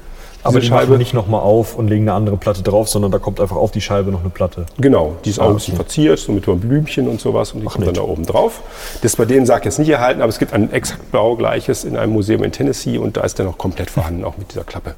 Aber 0.45 0.61
die 0.61 0.71
machen 0.71 0.99
nicht 0.99 1.15
nochmal 1.15 1.41
auf 1.41 1.75
und 1.77 1.89
legen 1.89 2.05
eine 2.05 2.13
andere 2.13 2.37
Platte 2.37 2.63
drauf, 2.63 2.89
sondern 2.89 3.11
da 3.11 3.19
kommt 3.19 3.41
einfach 3.41 3.57
auf 3.57 3.71
die 3.71 3.81
Scheibe 3.81 4.11
noch 4.13 4.21
eine 4.21 4.31
Platte. 4.31 4.67
Genau, 4.79 5.17
die 5.25 5.31
ist 5.31 5.39
auch 5.41 5.47
Ah, 5.47 5.49
ein 5.49 5.55
bisschen 5.55 5.77
verziert, 5.77 6.19
so 6.19 6.33
mit 6.33 6.45
so 6.45 6.55
Blümchen 6.55 7.09
und 7.09 7.21
sowas 7.21 7.53
und 7.53 7.61
die 7.61 7.67
kommt 7.67 7.87
dann 7.87 7.95
nett. 7.95 7.97
da 7.97 8.03
oben 8.03 8.25
drauf. 8.27 8.61
Das 9.03 9.13
ist 9.13 9.17
bei 9.17 9.25
dem 9.25 9.47
Sarg 9.47 9.65
jetzt 9.65 9.79
nicht 9.79 9.89
erhalten, 9.89 10.21
aber 10.21 10.29
es 10.29 10.39
gibt 10.39 10.53
ein 10.53 10.71
exakt 10.73 11.11
blau 11.11 11.35
gleiches 11.37 11.85
in 11.85 11.97
einem 11.97 12.13
Museum 12.13 12.43
in 12.45 12.53
Tennessee 12.53 12.99
und 12.99 13.17
da 13.17 13.23
ist 13.23 13.39
der 13.39 13.47
noch 13.47 13.59
komplett 13.59 13.91
vorhanden, 13.91 14.25
auch 14.25 14.37
mit 14.37 14.53
dieser 14.53 14.65
Klappe. 14.65 14.95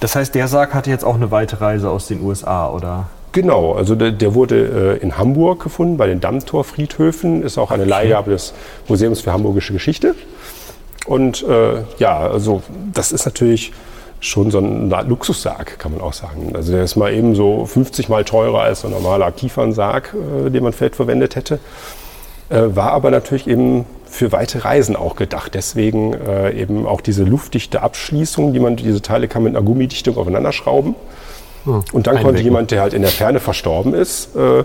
Das 0.00 0.14
heißt, 0.14 0.34
der 0.34 0.46
Sarg 0.48 0.74
hatte 0.74 0.90
jetzt 0.90 1.04
auch 1.04 1.14
eine 1.16 1.30
weite 1.30 1.60
Reise 1.60 1.90
aus 1.90 2.06
den 2.06 2.20
USA, 2.22 2.68
oder? 2.70 3.06
Genau, 3.32 3.72
also 3.72 3.96
der, 3.96 4.12
der 4.12 4.34
wurde 4.34 4.98
äh, 5.00 5.02
in 5.02 5.18
Hamburg 5.18 5.62
gefunden, 5.64 5.96
bei 5.96 6.06
den 6.06 6.20
Dammtorfriedhöfen, 6.20 7.42
ist 7.42 7.58
auch 7.58 7.72
eine 7.72 7.84
Leihgabe 7.84 8.30
des 8.30 8.54
Museums 8.86 9.20
für 9.22 9.32
Hamburgische 9.32 9.72
Geschichte. 9.72 10.14
Und 11.06 11.42
äh, 11.42 11.82
ja, 11.98 12.16
also 12.18 12.62
das 12.92 13.10
ist 13.12 13.24
natürlich 13.24 13.72
schon 14.24 14.50
so 14.50 14.58
ein 14.58 14.90
Luxussarg, 15.06 15.78
kann 15.78 15.92
man 15.92 16.00
auch 16.00 16.12
sagen. 16.12 16.52
Also 16.54 16.72
der 16.72 16.84
ist 16.84 16.96
mal 16.96 17.12
eben 17.12 17.34
so 17.34 17.66
50 17.66 18.08
mal 18.08 18.24
teurer 18.24 18.62
als 18.62 18.80
so 18.80 18.88
ein 18.88 18.92
normaler 18.92 19.30
Kiefernsarg, 19.32 20.14
äh, 20.46 20.50
den 20.50 20.62
man 20.62 20.72
vielleicht 20.72 20.96
verwendet 20.96 21.36
hätte. 21.36 21.58
Äh, 22.48 22.74
war 22.74 22.92
aber 22.92 23.10
natürlich 23.10 23.46
eben 23.46 23.84
für 24.06 24.32
weite 24.32 24.64
Reisen 24.64 24.96
auch 24.96 25.16
gedacht. 25.16 25.54
Deswegen 25.54 26.14
äh, 26.14 26.52
eben 26.52 26.86
auch 26.86 27.00
diese 27.00 27.24
luftdichte 27.24 27.82
Abschließung, 27.82 28.52
die 28.52 28.60
man, 28.60 28.76
diese 28.76 29.02
Teile 29.02 29.28
kann 29.28 29.42
mit 29.42 29.54
einer 29.54 29.64
Gummidichtung 29.64 30.16
aufeinander 30.16 30.52
schrauben. 30.52 30.94
Und 31.64 32.06
dann 32.06 32.16
konnte 32.16 32.28
Einwecken. 32.28 32.44
jemand, 32.44 32.70
der 32.70 32.82
halt 32.82 32.92
in 32.92 33.02
der 33.02 33.10
Ferne 33.10 33.40
verstorben 33.40 33.94
ist, 33.94 34.36
äh, 34.36 34.64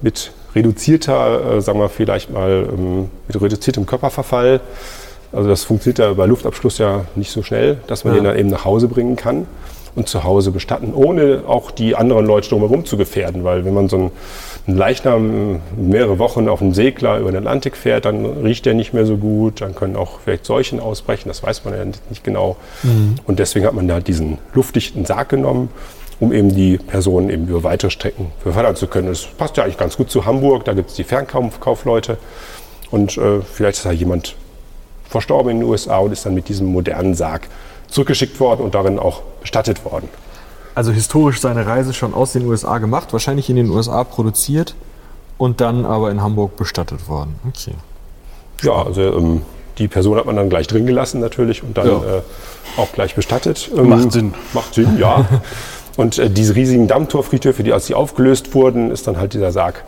mit 0.00 0.32
reduzierter, 0.54 1.56
äh, 1.56 1.60
sagen 1.60 1.80
wir 1.80 1.88
vielleicht 1.88 2.30
mal, 2.30 2.68
ähm, 2.72 3.10
mit 3.26 3.40
reduziertem 3.40 3.84
Körperverfall, 3.84 4.60
also 5.32 5.48
das 5.48 5.64
funktioniert 5.64 5.98
ja 5.98 6.12
bei 6.14 6.26
Luftabschluss 6.26 6.78
ja 6.78 7.04
nicht 7.14 7.30
so 7.30 7.42
schnell, 7.42 7.78
dass 7.86 8.04
man 8.04 8.14
Ja. 8.14 8.20
den 8.20 8.24
dann 8.24 8.38
eben 8.38 8.48
nach 8.48 8.64
Hause 8.64 8.88
bringen 8.88 9.16
kann 9.16 9.46
und 9.94 10.08
zu 10.08 10.24
Hause 10.24 10.50
bestatten, 10.50 10.92
ohne 10.94 11.44
auch 11.46 11.70
die 11.70 11.96
anderen 11.96 12.26
Leute 12.26 12.50
drumherum 12.50 12.84
zu 12.84 12.96
gefährden. 12.96 13.44
Weil 13.44 13.64
wenn 13.64 13.72
man 13.74 13.88
so 13.88 13.96
einen, 13.96 14.10
einen 14.66 14.76
Leichnam 14.76 15.60
mehrere 15.76 16.18
Wochen 16.18 16.48
auf 16.48 16.60
einem 16.60 16.74
Segler 16.74 17.18
über 17.18 17.30
den 17.32 17.38
Atlantik 17.38 17.76
fährt, 17.76 18.04
dann 18.04 18.26
riecht 18.26 18.66
der 18.66 18.74
nicht 18.74 18.92
mehr 18.92 19.06
so 19.06 19.16
gut, 19.16 19.62
dann 19.62 19.74
können 19.74 19.96
auch 19.96 20.20
vielleicht 20.22 20.44
Seuchen 20.44 20.80
ausbrechen, 20.80 21.28
das 21.28 21.42
weiß 21.42 21.64
man 21.64 21.74
ja 21.74 21.84
nicht 22.10 22.24
genau. 22.24 22.56
Und 23.26 23.38
deswegen 23.38 23.64
hat 23.66 23.72
man 23.74 23.88
da 23.88 24.00
diesen 24.00 24.36
luftdichten 24.52 25.06
Sarg 25.06 25.30
genommen, 25.30 25.70
um 26.20 26.32
eben 26.32 26.54
die 26.54 26.76
Personen 26.78 27.30
eben 27.30 27.48
über 27.48 27.62
weitere 27.62 27.90
Strecken 27.90 28.32
befördern 28.44 28.76
zu 28.76 28.86
können. 28.88 29.08
Das 29.08 29.24
passt 29.24 29.56
ja 29.56 29.64
eigentlich 29.64 29.78
ganz 29.78 29.96
gut 29.96 30.10
zu 30.10 30.26
Hamburg, 30.26 30.64
da 30.66 30.74
gibt 30.74 30.90
es 30.90 30.96
die 30.96 31.04
Fernkaufleute 31.04 32.18
und 32.90 33.16
äh, 33.16 33.40
vielleicht 33.40 33.78
ist 33.78 33.86
da 33.86 33.92
jemand 33.92 34.34
verstorben 35.08 35.50
in 35.52 35.60
den 35.60 35.68
USA 35.68 35.98
und 35.98 36.12
ist 36.12 36.26
dann 36.26 36.34
mit 36.34 36.48
diesem 36.48 36.66
modernen 36.66 37.14
Sarg 37.14 37.48
zurückgeschickt 37.88 38.40
worden 38.40 38.62
und 38.62 38.74
darin 38.74 38.98
auch 38.98 39.22
bestattet 39.40 39.84
worden. 39.84 40.08
Also 40.74 40.92
historisch 40.92 41.40
seine 41.40 41.66
Reise 41.66 41.94
schon 41.94 42.12
aus 42.14 42.32
den 42.32 42.44
USA 42.46 42.78
gemacht, 42.78 43.12
wahrscheinlich 43.12 43.48
in 43.48 43.56
den 43.56 43.70
USA 43.70 44.04
produziert 44.04 44.74
und 45.38 45.60
dann 45.60 45.84
aber 45.86 46.10
in 46.10 46.20
Hamburg 46.20 46.56
bestattet 46.56 47.08
worden. 47.08 47.38
Okay. 47.48 47.72
Ja, 48.62 48.82
also 48.84 49.00
ähm, 49.02 49.42
die 49.78 49.88
Person 49.88 50.16
hat 50.18 50.26
man 50.26 50.36
dann 50.36 50.48
gleich 50.50 50.66
drin 50.66 50.86
gelassen 50.86 51.20
natürlich 51.20 51.62
und 51.62 51.76
dann 51.78 51.86
Ja. 51.86 51.92
äh, 51.92 52.22
auch 52.76 52.92
gleich 52.92 53.14
bestattet. 53.14 53.70
Ähm, 53.76 53.88
Macht 53.88 54.12
Sinn. 54.12 54.34
Macht 54.52 54.74
Sinn, 54.74 54.98
ja. 54.98 55.26
Und 55.96 56.18
äh, 56.18 56.28
diese 56.28 56.54
riesigen 56.54 56.88
Dammtorfriedhöfe, 56.88 57.62
die 57.62 57.72
als 57.72 57.86
sie 57.86 57.94
aufgelöst 57.94 58.54
wurden, 58.54 58.90
ist 58.90 59.06
dann 59.06 59.16
halt 59.16 59.32
dieser 59.32 59.50
Sarg 59.50 59.82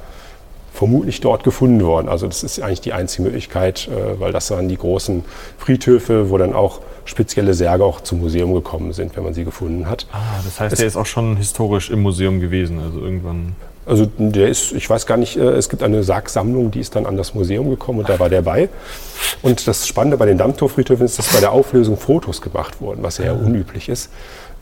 vermutlich 0.79 1.21
dort 1.21 1.43
gefunden 1.43 1.85
worden. 1.85 2.09
Also 2.09 2.29
das 2.29 2.45
ist 2.45 2.61
eigentlich 2.61 2.81
die 2.81 2.93
einzige 2.93 3.25
Möglichkeit, 3.25 3.89
äh, 3.89 4.21
weil 4.21 4.31
das 4.31 4.49
waren 4.53 4.69
die 4.69 4.77
großen 4.77 5.25
Friedhöfe, 5.59 6.31
wo 6.31 6.39
dann 6.39 6.55
auch 6.55 6.81
spezielle 7.05 7.55
Särge 7.55 7.83
auch 7.83 8.01
zum 8.01 8.21
Museum 8.21 8.55
gekommen 8.55 8.93
sind, 8.93 9.17
wenn 9.17 9.25
man 9.25 9.35
sie 9.35 9.45
gefunden 9.45 9.91
hat. 9.91 10.07
Ah, 10.13 10.19
das 10.45 10.61
heißt, 10.61 10.73
es 10.75 10.79
der 10.79 10.87
ist 10.87 10.97
auch 10.97 11.07
schon 11.07 11.37
historisch 11.37 11.91
im 11.91 12.01
Museum 12.01 12.39
gewesen, 12.39 12.79
also 12.79 13.01
irgendwann. 13.01 13.57
Also 13.87 14.07
der 14.19 14.49
ist, 14.49 14.71
ich 14.71 14.89
weiß 14.89 15.07
gar 15.07 15.17
nicht, 15.17 15.37
äh, 15.37 15.49
es 15.49 15.69
gibt 15.69 15.83
eine 15.83 16.05
Sargsammlung, 16.05 16.71
die 16.71 16.79
ist 16.79 16.95
dann 16.95 17.07
an 17.07 17.17
das 17.17 17.35
Museum 17.35 17.71
gekommen 17.71 17.99
und 17.99 18.09
da 18.09 18.21
war 18.21 18.29
der 18.29 18.43
bei. 18.43 18.69
Und 19.43 19.67
das 19.67 19.89
Spannende 19.89 20.17
bei 20.17 20.27
den 20.27 20.39
Dammtorfriedhöfen 20.39 21.07
ist, 21.07 21.19
dass 21.19 21.33
bei 21.33 21.41
der 21.41 21.51
Auflösung 21.51 21.97
Fotos 21.97 22.41
gemacht 22.41 22.81
wurden, 22.81 23.03
was 23.03 23.19
ja 23.19 23.33
unüblich 23.33 23.89
ist. 23.89 24.11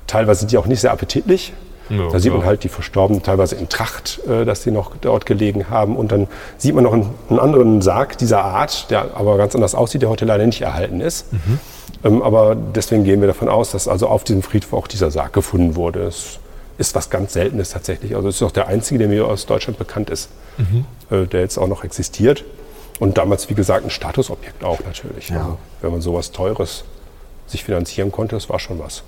Teilweise 0.07 0.41
sind 0.41 0.53
die 0.53 0.57
auch 0.57 0.67
nicht 0.67 0.81
sehr 0.81 0.93
appetitlich. 0.93 1.53
Ja, 1.89 2.09
da 2.11 2.19
sieht 2.19 2.33
man 2.33 2.45
halt 2.45 2.65
die 2.65 2.69
Verstorbenen 2.69 3.23
teilweise 3.23 3.55
in 3.55 3.69
Tracht, 3.69 4.21
äh, 4.29 4.45
dass 4.45 4.63
die 4.63 4.71
noch 4.71 4.97
dort 5.01 5.27
gelegen 5.27 5.71
haben. 5.71 5.97
Und 5.97 6.13
dann 6.13 6.29
sieht 6.59 6.75
man 6.75 6.85
noch 6.85 6.93
einen, 6.93 7.11
einen, 7.29 7.39
anderen 7.39 7.83
Sarg 7.83 8.19
dieser 8.19 8.45
Art, 8.45 8.91
der 8.91 9.17
aber 9.17 9.37
ganz 9.37 9.55
anders 9.55 9.75
aussieht, 9.75 10.03
der 10.03 10.09
heute 10.09 10.25
leider 10.25 10.47
nicht 10.47 10.63
erhalten 10.63 11.01
ist. 11.01 11.33
Mhm. 11.33 11.61
Ähm, 12.05 12.23
aber 12.23 12.55
deswegen 12.57 13.05
gehen 13.05 13.21
wir 13.21 13.29
davon 13.29 13.49
aus, 13.49 13.71
dass 13.71 13.89
also 13.89 14.09
auf 14.09 14.25
diesem 14.25 14.43
Friedhof 14.43 14.73
auch 14.73 14.87
dieser 14.89 15.11
Sarg 15.11 15.33
gefunden 15.33 15.77
wurde. 15.77 16.03
Es 16.03 16.39
ist 16.79 16.95
was 16.95 17.09
ganz 17.09 17.33
Seltenes 17.33 17.71
tatsächlich. 17.71 18.17
Also 18.17 18.29
es 18.29 18.37
ist 18.37 18.43
auch 18.43 18.53
der 18.53 18.67
einzige, 18.67 18.99
der 18.99 19.09
mir 19.09 19.27
aus 19.27 19.47
Deutschland 19.47 19.79
bekannt 19.79 20.11
ist, 20.11 20.29
mhm. 20.59 20.85
äh, 21.11 21.27
der 21.27 21.41
jetzt 21.41 21.59
auch 21.59 21.69
noch 21.69 21.85
existiert. 21.85 22.45
Und 22.99 23.19
damals, 23.19 23.49
wie 23.51 23.55
gesagt, 23.55 23.85
ein 23.85 23.91
Statusobjekt 23.91 24.65
auch 24.65 24.81
natürlich. 24.85 25.29
Ja. 25.29 25.39
Also, 25.39 25.59
wenn 25.83 25.91
man 25.93 26.01
sowas 26.01 26.33
Teures 26.33 26.85
sich 27.47 27.65
finanzieren 27.65 28.11
konnte, 28.11 28.35
das 28.35 28.49
war 28.49 28.59
schon 28.59 28.79
was. 28.79 29.03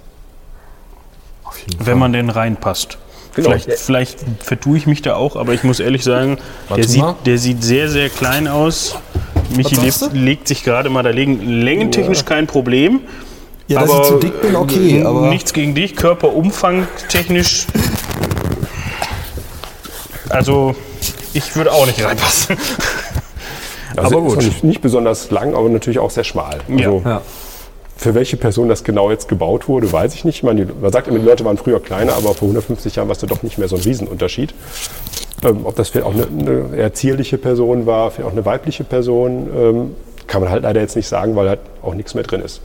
Wenn 1.79 1.99
man 1.99 2.13
denn 2.13 2.31
reinpasst. 2.31 2.99
Genau. 3.35 3.51
Vielleicht, 3.51 3.73
vielleicht 3.79 4.19
vertue 4.41 4.79
ich 4.79 4.87
mich 4.87 5.03
da 5.03 5.15
auch, 5.15 5.37
aber 5.37 5.53
ich 5.53 5.63
muss 5.63 5.79
ehrlich 5.79 6.03
sagen, 6.03 6.39
der 6.75 6.85
sieht, 6.85 7.05
der 7.25 7.39
sieht, 7.39 7.63
sehr, 7.63 7.89
sehr 7.89 8.09
klein 8.09 8.49
aus. 8.49 8.97
Michi 9.57 9.77
lebt, 9.77 10.11
legt 10.13 10.49
sich 10.49 10.65
gerade 10.65 10.91
mal 10.91 11.03
dagegen. 11.03 11.41
Längentechnisch 11.41 12.25
kein 12.25 12.47
Problem. 12.47 13.01
Ja, 13.69 13.81
dass 13.81 13.91
aber 13.91 14.03
ich 14.03 14.09
zu 14.09 14.17
dick 14.17 14.41
bin, 14.41 14.57
okay. 14.57 15.05
Aber 15.05 15.29
nichts 15.29 15.53
gegen 15.53 15.75
dich. 15.75 15.95
Körperumfang 15.95 16.89
technisch. 17.09 17.67
Also, 20.31 20.75
ich 21.33 21.55
würde 21.55 21.73
auch 21.73 21.87
nicht 21.87 22.03
reinpassen. 22.03 22.57
Also 23.97 24.19
aber 24.19 24.29
gut. 24.29 24.43
Nicht, 24.43 24.65
nicht, 24.65 24.81
besonders 24.81 25.31
lang, 25.31 25.55
aber 25.55 25.69
natürlich 25.69 25.99
auch 25.99 26.11
sehr 26.11 26.25
schmal. 26.25 26.61
Also, 26.71 27.03
ja. 27.05 27.23
Für 27.99 28.15
welche 28.15 28.37
Person 28.37 28.69
das 28.69 28.85
genau 28.85 29.11
jetzt 29.11 29.29
gebaut 29.29 29.67
wurde, 29.69 29.91
weiß 29.93 30.15
ich 30.15 30.25
nicht. 30.25 30.45
Man, 30.45 30.71
man 30.81 30.93
sagt 30.93 31.09
immer, 31.09 31.19
die 31.19 31.25
Leute 31.25 31.45
waren 31.45 31.59
früher 31.59 31.81
kleiner, 31.81 32.15
aber 32.15 32.29
vor 32.33 32.43
150 32.43 32.95
Jahren 32.95 33.09
war 33.09 33.17
es 33.17 33.21
doch 33.21 33.43
nicht 33.43 33.59
mehr 33.59 33.67
so 33.67 33.75
ein 33.75 33.83
Riesenunterschied. 33.83 34.55
Ähm, 35.43 35.61
ob 35.65 35.75
das 35.75 35.89
vielleicht 35.89 36.07
auch 36.07 36.15
eine, 36.15 36.27
eine 36.27 36.77
eher 36.77 36.95
zierliche 36.95 37.39
Person 37.39 37.87
war, 37.87 38.13
vielleicht 38.13 38.29
auch 38.29 38.33
eine 38.33 38.45
weibliche 38.45 38.85
Person, 38.85 39.49
ähm, 39.53 39.97
kann 40.29 40.43
man 40.43 40.51
halt 40.51 40.63
leider 40.63 40.81
jetzt 40.81 40.95
nicht 40.95 41.09
sagen, 41.09 41.35
weil 41.35 41.49
halt 41.49 41.61
auch 41.83 41.95
nichts 41.95 42.15
mehr 42.15 42.23
drin 42.23 42.41
ist. 42.41 42.61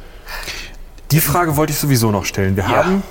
Die 1.12 1.20
Frage 1.20 1.58
wollte 1.58 1.74
ich 1.74 1.80
sowieso 1.80 2.12
noch 2.12 2.26
stellen. 2.26 2.56
Wir 2.56 2.66
ja. 2.66 2.70
haben, 2.70 3.02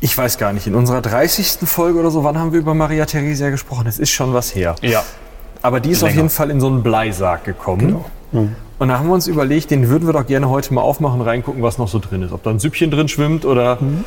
ich 0.00 0.16
weiß 0.16 0.36
gar 0.36 0.52
nicht, 0.52 0.66
in 0.66 0.74
unserer 0.74 1.00
30. 1.00 1.58
Folge 1.64 2.00
oder 2.00 2.10
so, 2.10 2.24
wann 2.24 2.38
haben 2.38 2.52
wir 2.52 2.58
über 2.58 2.74
Maria 2.74 3.06
Theresia 3.06 3.50
gesprochen? 3.50 3.86
Es 3.86 4.00
ist 4.00 4.10
schon 4.10 4.34
was 4.34 4.54
her. 4.54 4.74
Ja. 4.82 5.04
Aber 5.62 5.78
die 5.78 5.90
ist 5.90 6.00
Länger. 6.00 6.10
auf 6.10 6.16
jeden 6.16 6.30
Fall 6.30 6.50
in 6.50 6.60
so 6.60 6.66
einen 6.66 6.82
Bleisarg 6.82 7.44
gekommen. 7.44 7.86
Genau. 7.86 8.04
Mhm. 8.32 8.56
Und 8.78 8.88
da 8.88 8.98
haben 8.98 9.08
wir 9.08 9.14
uns 9.14 9.26
überlegt, 9.26 9.70
den 9.70 9.88
würden 9.88 10.06
wir 10.06 10.14
doch 10.14 10.26
gerne 10.26 10.48
heute 10.48 10.72
mal 10.72 10.80
aufmachen, 10.80 11.20
reingucken, 11.20 11.62
was 11.62 11.76
noch 11.78 11.88
so 11.88 11.98
drin 11.98 12.22
ist. 12.22 12.32
Ob 12.32 12.42
da 12.42 12.50
ein 12.50 12.58
Süppchen 12.58 12.90
drin 12.90 13.08
schwimmt 13.08 13.44
oder 13.44 13.76
mhm. 13.80 14.04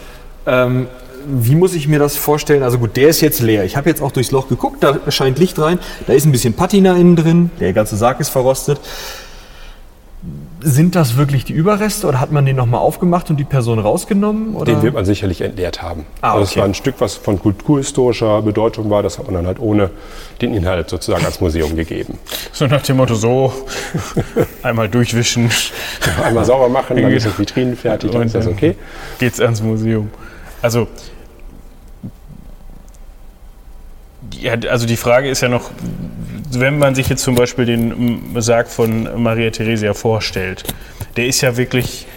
ähm, 0.47 0.88
wie 1.28 1.55
muss 1.55 1.74
ich 1.74 1.88
mir 1.88 1.99
das 1.99 2.17
vorstellen? 2.17 2.63
Also 2.63 2.80
gut, 2.80 2.97
der 2.97 3.09
ist 3.09 3.21
jetzt 3.21 3.39
leer. 3.39 3.63
Ich 3.63 3.78
habe 3.78 3.89
jetzt 3.89 4.01
auch 4.01 4.11
durchs 4.11 4.32
Loch 4.32 4.49
geguckt, 4.49 4.84
da 4.84 4.99
scheint 5.09 5.39
Licht 5.39 5.57
rein. 5.59 5.80
Da 6.07 6.13
ist 6.13 6.26
ein 6.26 6.32
bisschen 6.32 6.53
Patina 6.53 6.95
innen 6.95 7.15
drin, 7.15 7.51
der 7.59 7.71
ganze 7.74 7.95
Sarg 7.95 8.19
ist 8.19 8.30
verrostet. 8.30 8.80
Sind 10.66 10.95
das 10.95 11.18
wirklich 11.18 11.43
die 11.43 11.53
Überreste 11.53 12.07
oder 12.07 12.20
hat 12.20 12.32
man 12.32 12.45
den 12.45 12.55
nochmal 12.55 12.80
aufgemacht 12.80 13.30
und 13.30 13.38
die 13.38 13.43
Person 13.43 13.80
rausgenommen? 13.80 14.55
Oder? 14.55 14.66
Den 14.74 14.82
wird 14.82 14.93
man 14.93 15.03
sicherlich 15.03 15.41
entleert 15.41 15.82
haben. 15.82 16.05
Ah, 16.22 16.32
okay. 16.32 16.39
Also 16.39 16.51
es 16.51 16.57
war 16.57 16.64
ein 16.66 16.74
Stück, 16.74 16.95
was 16.99 17.16
von 17.16 17.39
kulturhistorischer 17.39 18.41
Bedeutung 18.41 18.89
war. 18.89 19.03
Das 19.03 19.20
hat 19.20 19.26
man 19.26 19.36
dann 19.36 19.47
halt 19.47 19.59
ohne 19.59 19.89
den 20.41 20.53
Inhalt 20.53 20.89
sozusagen 20.89 21.26
als 21.26 21.41
Museum 21.41 21.76
gegeben. 21.76 22.18
So 22.53 22.68
nach 22.68 22.82
dem 22.82 22.97
Motto 22.97 23.16
so, 23.16 23.51
einmal 24.64 24.88
durchwischen. 24.88 25.51
einmal 26.24 26.45
sauber 26.45 26.70
machen, 26.70 26.95
dann 27.01 27.11
ist 27.11 27.26
das 27.26 27.38
Vitrinen 27.38 27.76
fertig, 27.76 28.11
dann 28.11 28.24
ist 28.24 28.36
das 28.36 28.47
okay. 28.47 28.76
Geht's 29.20 29.41
ans 29.41 29.61
Museum. 29.61 30.09
Also 30.61 30.88
ja, 34.39 34.55
also 34.70 34.86
die 34.86 34.97
Frage 34.97 35.30
ist 35.30 35.41
ja 35.41 35.49
noch, 35.49 35.72
wenn 36.60 36.78
man 36.80 36.95
sich 36.95 37.10
jetzt 37.10 37.24
zum 37.24 37.36
Beispiel 37.36 37.66
den 37.66 38.22
Sarg 38.36 38.68
von 38.70 39.22
Maria 39.22 39.49
Theresia 39.49 39.93
vorstellt, 39.93 40.64
der 41.18 41.28
ist 41.28 41.41
ja 41.41 41.58
wirklich 41.58 42.08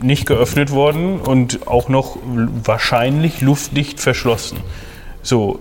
nicht 0.00 0.26
geöffnet 0.26 0.70
worden 0.70 1.20
und 1.20 1.66
auch 1.66 1.88
noch 1.88 2.18
wahrscheinlich 2.24 3.40
luftdicht 3.40 4.00
verschlossen. 4.00 4.58
So, 5.22 5.58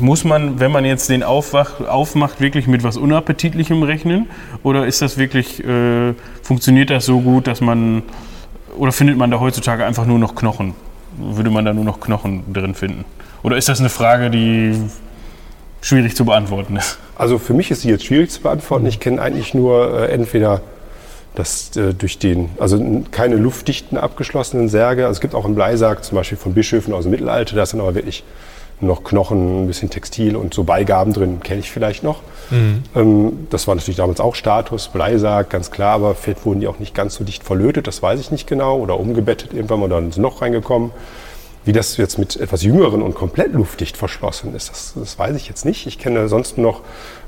muss 0.00 0.24
man, 0.24 0.60
wenn 0.60 0.70
man 0.70 0.84
jetzt 0.84 1.08
den 1.08 1.22
Aufwach, 1.22 1.80
aufmacht, 1.80 2.40
wirklich 2.40 2.66
mit 2.66 2.84
was 2.84 2.96
Unappetitlichem 2.96 3.82
rechnen? 3.82 4.28
Oder 4.62 4.86
ist 4.86 5.00
das 5.00 5.16
wirklich, 5.16 5.64
äh, 5.64 6.14
funktioniert 6.42 6.90
das 6.90 7.06
so 7.06 7.20
gut, 7.20 7.46
dass 7.46 7.60
man, 7.60 8.02
oder 8.76 8.92
findet 8.92 9.16
man 9.16 9.30
da 9.30 9.40
heutzutage 9.40 9.86
einfach 9.86 10.04
nur 10.04 10.18
noch 10.18 10.34
Knochen? 10.34 10.74
Würde 11.16 11.50
man 11.50 11.64
da 11.64 11.72
nur 11.72 11.84
noch 11.84 12.00
Knochen 12.00 12.52
drin 12.52 12.74
finden? 12.74 13.06
Oder 13.42 13.56
ist 13.56 13.68
das 13.68 13.80
eine 13.80 13.88
Frage, 13.88 14.30
die 14.30 14.74
schwierig 15.80 16.16
zu 16.16 16.24
beantworten 16.24 16.76
ist? 16.76 16.98
Also 17.16 17.38
für 17.38 17.54
mich 17.54 17.70
ist 17.70 17.82
sie 17.82 17.90
jetzt 17.90 18.04
schwierig 18.04 18.30
zu 18.30 18.40
beantworten. 18.40 18.86
Ich 18.86 19.00
kenne 19.00 19.20
eigentlich 19.20 19.54
nur 19.54 20.00
äh, 20.00 20.12
entweder 20.12 20.60
das 21.34 21.76
äh, 21.76 21.94
durch 21.94 22.18
den, 22.18 22.50
also 22.58 23.04
keine 23.10 23.36
luftdichten 23.36 23.96
abgeschlossenen 23.98 24.68
Särge. 24.68 25.06
Also 25.06 25.18
es 25.18 25.20
gibt 25.20 25.34
auch 25.34 25.44
einen 25.44 25.54
Bleisarg, 25.54 26.04
zum 26.04 26.16
Beispiel 26.16 26.38
von 26.38 26.54
Bischöfen 26.54 26.92
aus 26.92 27.04
dem 27.04 27.10
Mittelalter, 27.10 27.56
da 27.56 27.66
sind 27.66 27.80
aber 27.80 27.94
wirklich 27.94 28.24
noch 28.80 29.02
Knochen, 29.02 29.64
ein 29.64 29.66
bisschen 29.66 29.90
Textil 29.90 30.36
und 30.36 30.54
so 30.54 30.62
Beigaben 30.62 31.12
drin, 31.12 31.40
kenne 31.40 31.60
ich 31.60 31.70
vielleicht 31.70 32.04
noch. 32.04 32.20
Mhm. 32.50 32.82
Ähm, 32.94 33.46
das 33.50 33.66
war 33.66 33.74
natürlich 33.74 33.96
damals 33.96 34.20
auch 34.20 34.34
Status, 34.34 34.88
Bleisarg, 34.88 35.50
ganz 35.50 35.70
klar, 35.70 35.94
aber 35.94 36.14
vielleicht 36.14 36.44
wurden 36.46 36.60
die 36.60 36.68
auch 36.68 36.78
nicht 36.78 36.94
ganz 36.94 37.14
so 37.14 37.24
dicht 37.24 37.42
verlötet, 37.42 37.86
das 37.86 38.02
weiß 38.02 38.20
ich 38.20 38.30
nicht 38.30 38.46
genau, 38.46 38.78
oder 38.78 38.98
umgebettet 38.98 39.52
irgendwann 39.52 39.80
mal, 39.80 39.88
dann 39.88 40.12
sind 40.12 40.22
noch 40.22 40.42
reingekommen. 40.42 40.90
Wie 41.68 41.72
das 41.72 41.98
jetzt 41.98 42.18
mit 42.18 42.34
etwas 42.36 42.62
jüngeren 42.62 43.02
und 43.02 43.14
komplett 43.14 43.52
luftdicht 43.52 43.98
verschlossen 43.98 44.54
ist, 44.54 44.70
das, 44.70 44.94
das 44.96 45.18
weiß 45.18 45.36
ich 45.36 45.48
jetzt 45.48 45.66
nicht. 45.66 45.86
Ich 45.86 45.98
kenne 45.98 46.26
sonst 46.26 46.56
noch 46.56 46.80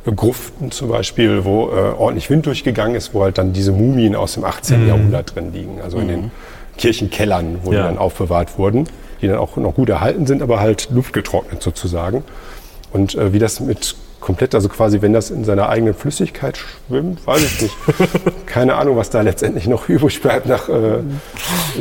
Gruften 0.07 0.71
zum 0.71 0.89
Beispiel, 0.89 1.45
wo 1.45 1.69
äh, 1.69 1.93
ordentlich 1.99 2.31
Wind 2.31 2.47
durchgegangen 2.47 2.95
ist, 2.95 3.13
wo 3.13 3.23
halt 3.23 3.37
dann 3.37 3.53
diese 3.53 3.71
Mumien 3.71 4.17
aus 4.17 4.33
dem 4.33 4.45
18. 4.45 4.81
Mhm. 4.81 4.89
Jahrhundert 4.89 5.35
drin 5.35 5.53
liegen, 5.53 5.83
also 5.83 5.99
mhm. 5.99 6.03
in 6.03 6.09
den 6.09 6.21
mhm. 6.23 6.31
Kirchenkellern, 6.79 7.59
wo 7.65 7.73
ja. 7.75 7.83
die 7.83 7.89
dann 7.89 7.99
aufbewahrt 7.99 8.57
wurden, 8.57 8.89
die 9.21 9.27
dann 9.27 9.37
auch 9.37 9.59
noch 9.59 9.75
gut 9.75 9.91
erhalten 9.91 10.27
sind, 10.27 10.41
aber 10.41 10.59
halt 10.59 10.89
luftgetrocknet 10.91 11.63
sozusagen. 11.63 12.25
Und 12.95 13.17
äh, 13.17 13.35
wie 13.35 13.41
das 13.41 13.61
mit 13.61 13.95
komplett, 14.21 14.55
also 14.55 14.69
quasi, 14.69 15.03
wenn 15.03 15.13
das 15.13 15.31
in 15.31 15.45
seiner 15.45 15.69
eigenen 15.69 15.95
Flüssigkeit 15.95 16.57
schwimmt, 16.57 17.27
weiß 17.27 17.43
ich 17.43 17.63
nicht. 17.63 17.77
Keine 18.47 18.75
Ahnung, 18.77 18.97
was 18.97 19.11
da 19.11 19.23
letztendlich 19.23 19.67
noch 19.67 19.89
übrig 19.89 20.21
bleibt. 20.21 20.47
Nach, 20.47 20.69
äh, 20.69 21.03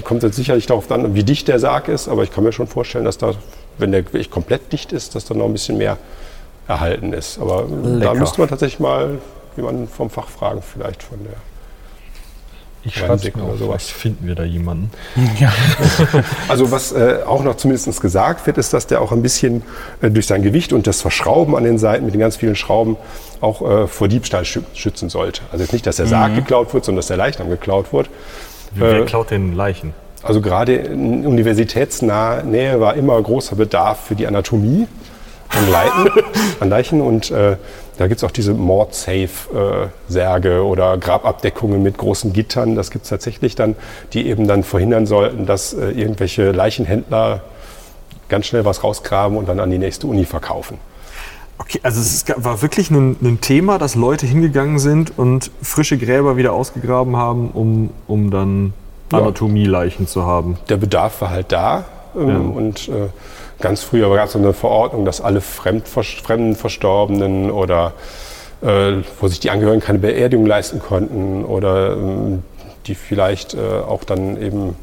kommt 0.04 0.24
jetzt 0.24 0.36
sicherlich 0.36 0.66
darauf 0.66 0.90
an, 0.92 1.14
wie 1.16 1.24
dicht 1.24 1.48
der 1.48 1.60
Sarg 1.60 1.88
ist, 1.88 2.08
aber 2.08 2.24
ich 2.24 2.32
kann 2.32 2.44
mir 2.44 2.52
schon 2.52 2.68
vorstellen, 2.68 3.06
dass 3.06 3.18
da, 3.18 3.34
wenn 3.78 3.92
der 3.92 4.06
wirklich 4.06 4.32
komplett 4.32 4.72
dicht 4.72 4.92
ist, 4.92 5.16
dass 5.16 5.26
da 5.26 5.34
noch 5.34 5.46
ein 5.46 5.54
bisschen 5.54 5.78
mehr 5.78 5.98
erhalten 6.68 7.14
ist. 7.14 7.40
Aber 7.40 7.66
Lecker. 7.68 8.00
da 8.00 8.14
müsste 8.14 8.40
man 8.40 8.50
tatsächlich 8.50 8.80
mal 8.80 9.20
jemanden 9.56 9.88
vom 9.88 10.10
Fach 10.10 10.30
fragen, 10.30 10.62
vielleicht 10.62 11.04
von 11.04 11.20
der 11.24 11.34
ich 12.84 12.96
schreibe 12.96 13.16
es 13.16 13.36
mir 13.36 13.44
oder 13.44 13.58
sowas. 13.58 13.90
finden 13.90 14.28
wir 14.28 14.36
da 14.36 14.44
jemanden. 14.44 14.90
Ja. 15.40 15.52
also 16.48 16.72
was 16.72 16.92
äh, 16.92 17.20
auch 17.26 17.44
noch 17.44 17.56
zumindest 17.56 18.00
gesagt 18.00 18.48
wird, 18.48 18.58
ist, 18.58 18.74
dass 18.74 18.88
der 18.88 19.02
auch 19.02 19.12
ein 19.12 19.22
bisschen 19.22 19.64
äh, 20.02 20.10
durch 20.10 20.28
sein 20.28 20.42
Gewicht 20.42 20.72
und 20.72 20.88
das 20.88 21.02
Verschrauben 21.02 21.56
an 21.56 21.64
den 21.64 21.78
Seiten 21.78 22.06
mit 22.06 22.14
den 22.14 22.22
ganz 22.22 22.38
vielen 22.38 22.56
Schrauben 22.56 22.96
auch 23.42 23.62
äh, 23.62 23.88
vor 23.88 24.08
Diebstahl 24.08 24.46
schützen 24.46 25.10
sollte. 25.10 25.42
Also 25.52 25.64
jetzt 25.64 25.74
nicht, 25.74 25.86
dass 25.86 25.98
der 25.98 26.08
Sarg 26.08 26.32
mhm. 26.32 26.38
geklaut 26.38 26.74
wird, 26.74 26.86
sondern 26.86 27.00
dass 27.00 27.08
der 27.08 27.18
Leichnam 27.18 27.50
geklaut 27.50 27.92
wird. 27.92 28.10
Wer 28.74 29.02
äh, 29.02 29.06
klaut 29.06 29.32
den 29.32 29.56
Leichen? 29.56 29.94
Also 30.24 30.42
gerade 30.42 30.76
in 30.76 31.26
universitätsnaher 31.26 32.44
Nähe 32.44 32.80
war 32.80 32.96
immer 32.96 33.22
großer 33.22 33.56
Bedarf 33.56 34.06
für 34.06 34.16
die 34.16 34.28
Anatomie 34.28 34.88
an, 35.50 35.72
Leiten, 35.72 36.24
an 36.60 36.70
Leichen 36.70 37.02
und 37.02 37.32
äh, 37.32 37.56
da 38.00 38.08
gibt 38.08 38.20
es 38.20 38.24
auch 38.24 38.32
diese 38.32 38.54
Mord-Safe-Särge 38.54 40.66
oder 40.66 40.97
Grababdeckungen 40.97 41.84
mit 41.84 41.97
großen 41.97 42.32
Gittern. 42.32 42.76
Das 42.76 42.91
gibt 42.91 43.04
es 43.04 43.10
tatsächlich 43.10 43.56
dann, 43.56 43.76
die 44.14 44.28
eben 44.28 44.47
dann 44.47 44.64
verhindern 44.64 45.06
sollten, 45.06 45.45
dass 45.45 45.74
äh, 45.74 45.91
irgendwelche 45.91 46.52
Leichenhändler 46.52 47.41
ganz 48.30 48.45
schnell 48.45 48.64
was 48.64 48.86
rausgraben 48.86 49.38
und 49.38 49.50
dann 49.50 49.60
an 49.60 49.70
die 49.70 49.80
nächste 49.80 50.08
Uni 50.08 50.24
verkaufen. 50.24 50.78
Okay, 51.58 51.82
also 51.84 52.00
es 52.00 52.24
war 52.38 52.62
wirklich 52.62 52.89
ein, 52.89 53.18
ein, 53.22 53.41
Thema, 53.41 53.78
dass 53.78 53.95
Leute 53.95 54.26
hingegangen 54.26 54.80
sind 54.80 55.20
und 55.20 55.52
frische 55.62 55.97
Gräber 55.97 56.38
wieder 56.38 56.54
ausgegraben 56.54 57.18
haben, 57.18 57.52
um, 57.52 57.89
um 58.08 58.32
dann 58.32 58.72
Anatomieleichen 59.12 60.08
zu 60.08 60.26
haben. 60.26 60.58
Der 60.70 60.78
Bedarf 60.78 61.20
war 61.20 61.32
halt 61.32 61.52
da. 61.52 61.80
Äh, 61.80 61.84
Ähm, 62.16 62.30
Ja. 62.30 62.38
Und 62.38 62.88
äh, 62.88 63.10
ganz 63.60 63.84
früher 63.84 64.14
gab 64.16 64.28
es 64.28 64.36
eine 64.36 64.53
Verordnung, 64.53 65.05
dass 65.05 65.22
alle 65.22 65.41
fremd, 65.41 65.88
fremden 65.88 66.55
Verstorbenen 66.55 67.51
oder 67.51 67.93
äh, 68.62 69.03
wo 69.20 69.28
sich 69.28 69.39
die 69.39 69.49
Angehörigen 69.49 69.82
keine 69.82 69.99
Beerdigung 69.99 70.45
leisten 70.45 70.80
konnten 70.80 71.45
oder 71.45 71.93
ähm, 71.93 72.43
die 72.88 72.95
vielleicht 72.95 73.53
äh, 73.53 73.57
auch 73.57 74.03
dann 74.03 74.41
eben 74.41 74.76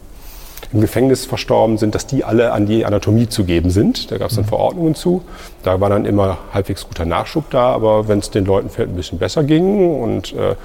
im 0.72 0.80
Gefängnis 0.80 1.26
verstorben 1.26 1.78
sind, 1.78 1.94
dass 1.94 2.06
die 2.06 2.24
alle 2.24 2.52
an 2.52 2.66
die 2.66 2.84
Anatomie 2.84 3.28
zu 3.28 3.44
geben 3.44 3.70
sind. 3.70 4.10
Da 4.10 4.18
gab 4.18 4.30
es 4.30 4.36
dann 4.36 4.44
Verordnungen 4.44 4.94
zu. 4.94 5.22
Da 5.62 5.80
war 5.80 5.90
dann 5.90 6.04
immer 6.04 6.38
halbwegs 6.52 6.86
guter 6.88 7.04
Nachschub 7.04 7.50
da, 7.50 7.72
aber 7.72 8.08
wenn 8.08 8.18
es 8.18 8.30
den 8.30 8.44
Leuten 8.44 8.68
vielleicht 8.68 8.90
ein 8.90 8.96
bisschen 8.96 9.18
besser 9.18 9.44
ging 9.44 10.00
und 10.02 10.32
äh, 10.32 10.56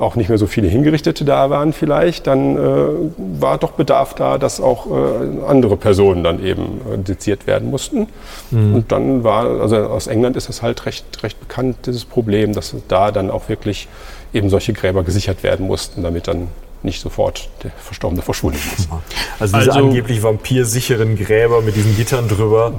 auch 0.00 0.16
nicht 0.16 0.28
mehr 0.28 0.38
so 0.38 0.46
viele 0.46 0.68
Hingerichtete 0.68 1.24
da 1.24 1.50
waren 1.50 1.72
vielleicht, 1.72 2.26
dann 2.26 2.56
äh, 2.56 2.60
war 3.40 3.58
doch 3.58 3.72
Bedarf 3.72 4.14
da, 4.14 4.38
dass 4.38 4.60
auch 4.60 4.86
äh, 4.86 5.44
andere 5.46 5.76
Personen 5.76 6.24
dann 6.24 6.42
eben 6.44 6.62
äh, 6.62 7.06
seziert 7.06 7.46
werden 7.46 7.70
mussten. 7.70 8.08
Und 8.50 8.92
dann 8.92 9.24
war, 9.24 9.60
also 9.60 9.76
aus 9.76 10.06
England 10.06 10.36
ist 10.36 10.48
das 10.48 10.62
halt 10.62 10.86
recht, 10.86 11.22
recht 11.22 11.38
bekannt, 11.38 11.76
dieses 11.86 12.04
Problem, 12.04 12.52
dass 12.52 12.74
da 12.88 13.12
dann 13.12 13.30
auch 13.30 13.48
wirklich 13.48 13.88
eben 14.32 14.48
solche 14.48 14.72
Gräber 14.72 15.02
gesichert 15.02 15.42
werden 15.42 15.66
mussten, 15.66 16.02
damit 16.02 16.28
dann 16.28 16.48
nicht 16.82 17.00
sofort 17.02 17.48
der 17.62 17.70
Verstorbene 17.72 18.22
verschwunden 18.22 18.58
ist. 18.76 18.88
Also 19.40 19.56
diese 19.58 19.72
Also- 19.72 19.86
angeblich 19.86 20.22
vampirsicheren 20.22 21.16
Gräber 21.16 21.62
mit 21.62 21.76
diesen 21.76 21.96
Gittern 21.96 22.28
drüber, 22.28 22.72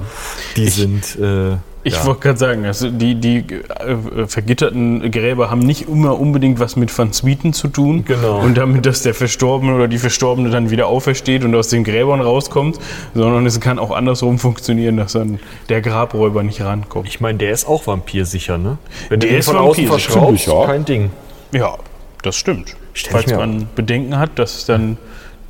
die 0.56 0.68
sind. 0.68 1.18
Äh, 1.20 1.56
Ich 1.84 1.94
ja. 1.94 2.04
wollte 2.06 2.20
gerade 2.20 2.38
sagen, 2.38 2.64
also 2.64 2.88
die, 2.90 3.16
die 3.16 3.38
äh, 3.38 4.26
vergitterten 4.28 5.10
Gräber 5.10 5.50
haben 5.50 5.58
nicht 5.58 5.88
immer 5.88 6.20
unbedingt 6.20 6.60
was 6.60 6.76
mit 6.76 6.96
Van 6.96 7.12
Swieten 7.12 7.52
zu 7.52 7.66
tun. 7.66 8.04
Genau. 8.04 8.38
Und 8.38 8.56
damit, 8.56 8.86
dass 8.86 9.02
der 9.02 9.14
Verstorbene 9.14 9.74
oder 9.74 9.88
die 9.88 9.98
Verstorbene 9.98 10.50
dann 10.50 10.70
wieder 10.70 10.86
aufersteht 10.86 11.42
und 11.44 11.52
aus 11.56 11.66
den 11.68 11.82
Gräbern 11.82 12.20
rauskommt, 12.20 12.78
sondern 13.14 13.44
es 13.46 13.58
kann 13.58 13.80
auch 13.80 13.90
andersrum 13.90 14.38
funktionieren, 14.38 14.96
dass 14.96 15.14
dann 15.14 15.40
der 15.68 15.80
Grabräuber 15.82 16.44
nicht 16.44 16.60
rankommt. 16.60 17.08
Ich 17.08 17.20
meine, 17.20 17.38
der 17.38 17.50
ist 17.50 17.66
auch 17.66 17.84
vampirsicher, 17.88 18.58
ne? 18.58 18.78
Wenn 19.08 19.18
Der 19.18 19.30
du 19.30 19.34
ihn 19.34 19.40
ist 19.40 19.46
von 19.46 19.56
außen 19.56 19.82
vampirsicher. 19.88 20.12
verschraubst, 20.12 20.46
ja. 20.46 20.64
kein 20.66 20.84
Ding. 20.84 21.10
Ja, 21.50 21.76
das 22.22 22.36
stimmt. 22.36 22.76
Stell 22.94 23.12
Falls 23.12 23.34
man 23.34 23.68
Bedenken 23.74 24.18
hat, 24.18 24.38
dass 24.38 24.66
dann, 24.66 24.98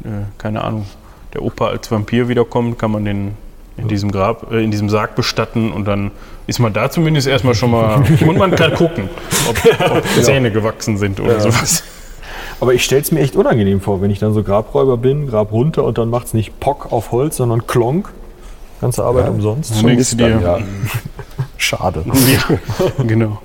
äh, 0.05 0.09
keine 0.38 0.62
Ahnung, 0.62 0.86
der 1.34 1.43
Opa 1.43 1.68
als 1.68 1.90
Vampir 1.90 2.28
wiederkommt, 2.28 2.78
kann 2.78 2.90
man 2.90 3.05
den 3.05 3.32
in 3.76 3.88
diesem 3.88 4.12
Grab, 4.12 4.53
äh, 4.53 4.62
in 4.62 4.70
diesem 4.70 4.88
Sarg 4.88 5.14
bestatten 5.14 5.72
und 5.72 5.86
dann 5.86 6.11
ist 6.47 6.59
man 6.59 6.72
da 6.72 6.90
zumindest 6.90 7.26
erstmal 7.26 7.55
schon 7.55 7.70
mal 7.70 8.05
und 8.26 8.38
man 8.38 8.55
kann 8.55 8.74
gucken, 8.74 9.09
ob, 9.49 9.90
ob 9.90 10.05
Zähne 10.22 10.51
gewachsen 10.51 10.99
sind 10.99 11.20
oder 11.20 11.40
sowas. 11.40 11.82
Aber 12.61 12.74
ich 12.74 12.84
stelle 12.84 13.01
es 13.03 13.11
mir 13.11 13.20
echt 13.20 13.34
unangenehm 13.34 13.80
vor, 13.80 14.01
wenn 14.03 14.11
ich 14.11 14.20
dann 14.20 14.34
so 14.34 14.43
Grabräuber 14.43 14.97
bin, 14.97 15.26
Grab 15.26 15.51
runter 15.53 15.84
und 15.84 15.99
dann 15.99 16.11
macht 16.11 16.26
es 16.26 16.34
nicht 16.34 16.61
Pock 16.61 16.93
auf 16.93 17.11
Holz, 17.11 17.36
sondern 17.36 17.66
Klonk. 17.66 18.12
Ganze 18.80 19.05
Arbeit 19.05 19.28
umsonst. 19.28 19.76
Dann 19.76 19.86
denkst 19.86 20.11
du 20.11 20.16
dir, 20.16 20.28
ja. 20.43 20.59
Schade. 21.57 22.05
Ja, 22.07 23.05
genau. 23.05 23.40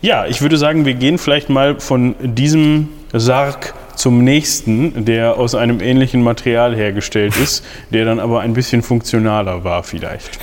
Ja, 0.00 0.26
ich 0.26 0.40
würde 0.42 0.56
sagen, 0.56 0.84
wir 0.84 0.94
gehen 0.94 1.18
vielleicht 1.18 1.50
mal 1.50 1.80
von 1.80 2.14
diesem 2.20 2.88
Sarg 3.12 3.74
zum 3.96 4.22
nächsten, 4.22 5.04
der 5.04 5.36
aus 5.36 5.56
einem 5.56 5.80
ähnlichen 5.80 6.22
Material 6.22 6.76
hergestellt 6.76 7.36
ist, 7.36 7.64
der 7.90 8.04
dann 8.04 8.20
aber 8.20 8.40
ein 8.40 8.52
bisschen 8.52 8.82
funktionaler 8.82 9.64
war 9.64 9.82
vielleicht. 9.82 10.38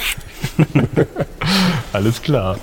Alles 1.93 2.22
klar. 2.22 2.58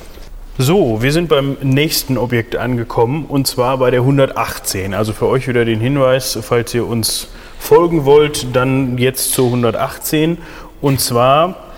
So, 0.59 1.03
wir 1.03 1.13
sind 1.13 1.31
beim 1.31 1.57
nächsten 1.63 2.19
Objekt 2.19 2.57
angekommen 2.57 3.25
und 3.25 3.47
zwar 3.47 3.79
bei 3.79 3.91
der 3.91 4.01
118. 4.01 4.93
Also 4.93 5.15
für 5.15 5.29
euch 5.29 5.49
wieder 5.49 5.65
den 5.65 5.81
Hinweis, 5.81 6.39
falls 6.43 6.75
ihr 6.75 6.87
uns 6.87 7.29
folgen 7.59 8.05
wollt, 8.05 8.55
dann 8.55 8.99
jetzt 8.99 9.33
zur 9.33 9.47
118. 9.47 10.37
Und 10.83 11.01
zwar 11.01 11.72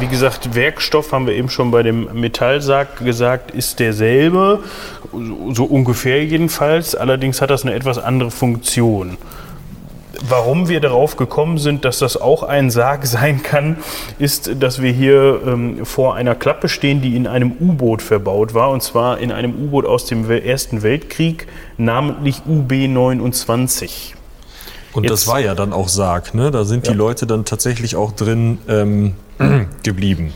wie 0.00 0.06
gesagt, 0.06 0.54
Werkstoff 0.54 1.12
haben 1.12 1.26
wir 1.26 1.34
eben 1.34 1.48
schon 1.48 1.70
bei 1.70 1.82
dem 1.82 2.08
Metallsarg 2.20 2.98
gesagt, 3.04 3.50
ist 3.50 3.80
derselbe, 3.80 4.60
so- 5.52 5.64
ungefähr 5.64 6.24
jedenfalls. 6.24 6.94
Allerdings 6.94 7.40
hat 7.40 7.50
das 7.50 7.64
eine 7.64 7.74
etwas 7.74 7.98
andere 7.98 8.30
Funktion. 8.30 9.16
Warum 10.28 10.68
wir 10.68 10.80
darauf 10.80 11.16
gekommen 11.16 11.58
sind, 11.58 11.84
dass 11.84 12.00
das 12.00 12.20
auch 12.20 12.42
ein 12.42 12.70
Sarg 12.70 13.06
sein 13.06 13.42
kann, 13.42 13.76
ist, 14.18 14.50
dass 14.60 14.82
wir 14.82 14.90
hier 14.90 15.40
ähm, 15.46 15.84
vor 15.86 16.14
einer 16.16 16.34
Klappe 16.34 16.68
stehen, 16.68 17.00
die 17.00 17.14
in 17.16 17.26
einem 17.26 17.52
U-Boot 17.60 18.02
verbaut 18.02 18.52
war, 18.52 18.70
und 18.70 18.82
zwar 18.82 19.18
in 19.18 19.30
einem 19.32 19.54
U-Boot 19.54 19.86
aus 19.86 20.06
dem 20.06 20.28
Ersten 20.30 20.82
Weltkrieg, 20.82 21.46
namentlich 21.76 22.42
UB-29. 22.48 24.14
Und 24.98 25.04
Jetzt- 25.04 25.12
das 25.12 25.26
war 25.28 25.38
ja 25.40 25.54
dann 25.54 25.72
auch 25.72 25.88
Sarg, 25.88 26.34
ne? 26.34 26.50
Da 26.50 26.64
sind 26.64 26.86
die 26.88 26.92
Leute 26.92 27.26
dann 27.26 27.44
tatsächlich 27.44 27.94
auch 27.96 28.12
drin 28.12 28.58
ähm, 28.68 29.14
geblieben. 29.84 30.32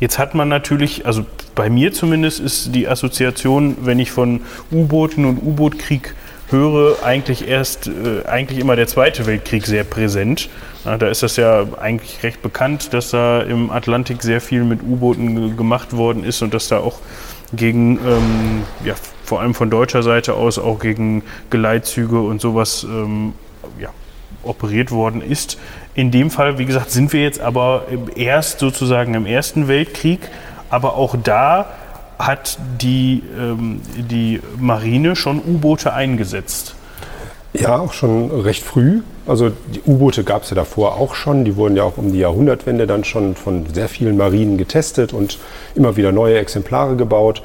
Jetzt 0.00 0.18
hat 0.18 0.34
man 0.34 0.48
natürlich, 0.48 1.06
also 1.06 1.24
bei 1.54 1.68
mir 1.70 1.92
zumindest 1.92 2.40
ist 2.40 2.74
die 2.74 2.88
Assoziation, 2.88 3.76
wenn 3.82 3.98
ich 3.98 4.10
von 4.10 4.40
U-Booten 4.72 5.24
und 5.24 5.38
U-Boot-Krieg 5.42 6.14
höre, 6.50 7.02
eigentlich 7.04 7.46
erst, 7.46 7.88
äh, 7.88 8.26
eigentlich 8.26 8.58
immer 8.58 8.74
der 8.76 8.86
Zweite 8.86 9.26
Weltkrieg 9.26 9.66
sehr 9.66 9.84
präsent. 9.84 10.48
Ja, 10.84 10.96
da 10.96 11.08
ist 11.08 11.22
das 11.22 11.36
ja 11.36 11.66
eigentlich 11.78 12.22
recht 12.22 12.40
bekannt, 12.40 12.94
dass 12.94 13.10
da 13.10 13.42
im 13.42 13.70
Atlantik 13.70 14.22
sehr 14.22 14.40
viel 14.40 14.64
mit 14.64 14.82
U-Booten 14.82 15.34
ge- 15.34 15.56
gemacht 15.56 15.94
worden 15.94 16.24
ist 16.24 16.40
und 16.40 16.54
dass 16.54 16.68
da 16.68 16.78
auch 16.78 17.00
gegen, 17.52 17.96
ähm, 17.98 18.62
ja, 18.84 18.94
vor 19.24 19.40
allem 19.40 19.52
von 19.54 19.68
deutscher 19.68 20.02
Seite 20.02 20.34
aus, 20.34 20.58
auch 20.58 20.78
gegen 20.78 21.22
Geleitzüge 21.50 22.18
und 22.20 22.40
sowas 22.40 22.86
ähm, 22.88 23.32
ja, 23.34 23.47
operiert 24.48 24.90
worden 24.90 25.22
ist. 25.22 25.58
In 25.94 26.10
dem 26.10 26.30
Fall, 26.30 26.58
wie 26.58 26.64
gesagt, 26.64 26.90
sind 26.90 27.12
wir 27.12 27.22
jetzt 27.22 27.40
aber 27.40 27.84
erst 28.16 28.58
sozusagen 28.58 29.14
im 29.14 29.26
Ersten 29.26 29.68
Weltkrieg, 29.68 30.20
aber 30.70 30.96
auch 30.96 31.16
da 31.22 31.66
hat 32.18 32.58
die, 32.80 33.22
ähm, 33.38 33.80
die 33.96 34.40
Marine 34.58 35.14
schon 35.16 35.38
U-Boote 35.38 35.92
eingesetzt. 35.92 36.74
Ja, 37.54 37.78
auch 37.78 37.92
schon 37.92 38.30
recht 38.30 38.62
früh. 38.62 39.00
Also 39.26 39.50
die 39.50 39.80
U-Boote 39.86 40.24
gab 40.24 40.42
es 40.42 40.50
ja 40.50 40.56
davor 40.56 40.96
auch 40.96 41.14
schon. 41.14 41.44
Die 41.44 41.56
wurden 41.56 41.76
ja 41.76 41.84
auch 41.84 41.96
um 41.96 42.12
die 42.12 42.18
Jahrhundertwende 42.18 42.86
dann 42.86 43.04
schon 43.04 43.34
von 43.34 43.66
sehr 43.72 43.88
vielen 43.88 44.16
Marinen 44.16 44.58
getestet 44.58 45.12
und 45.12 45.38
immer 45.74 45.96
wieder 45.96 46.12
neue 46.12 46.38
Exemplare 46.38 46.96
gebaut. 46.96 47.42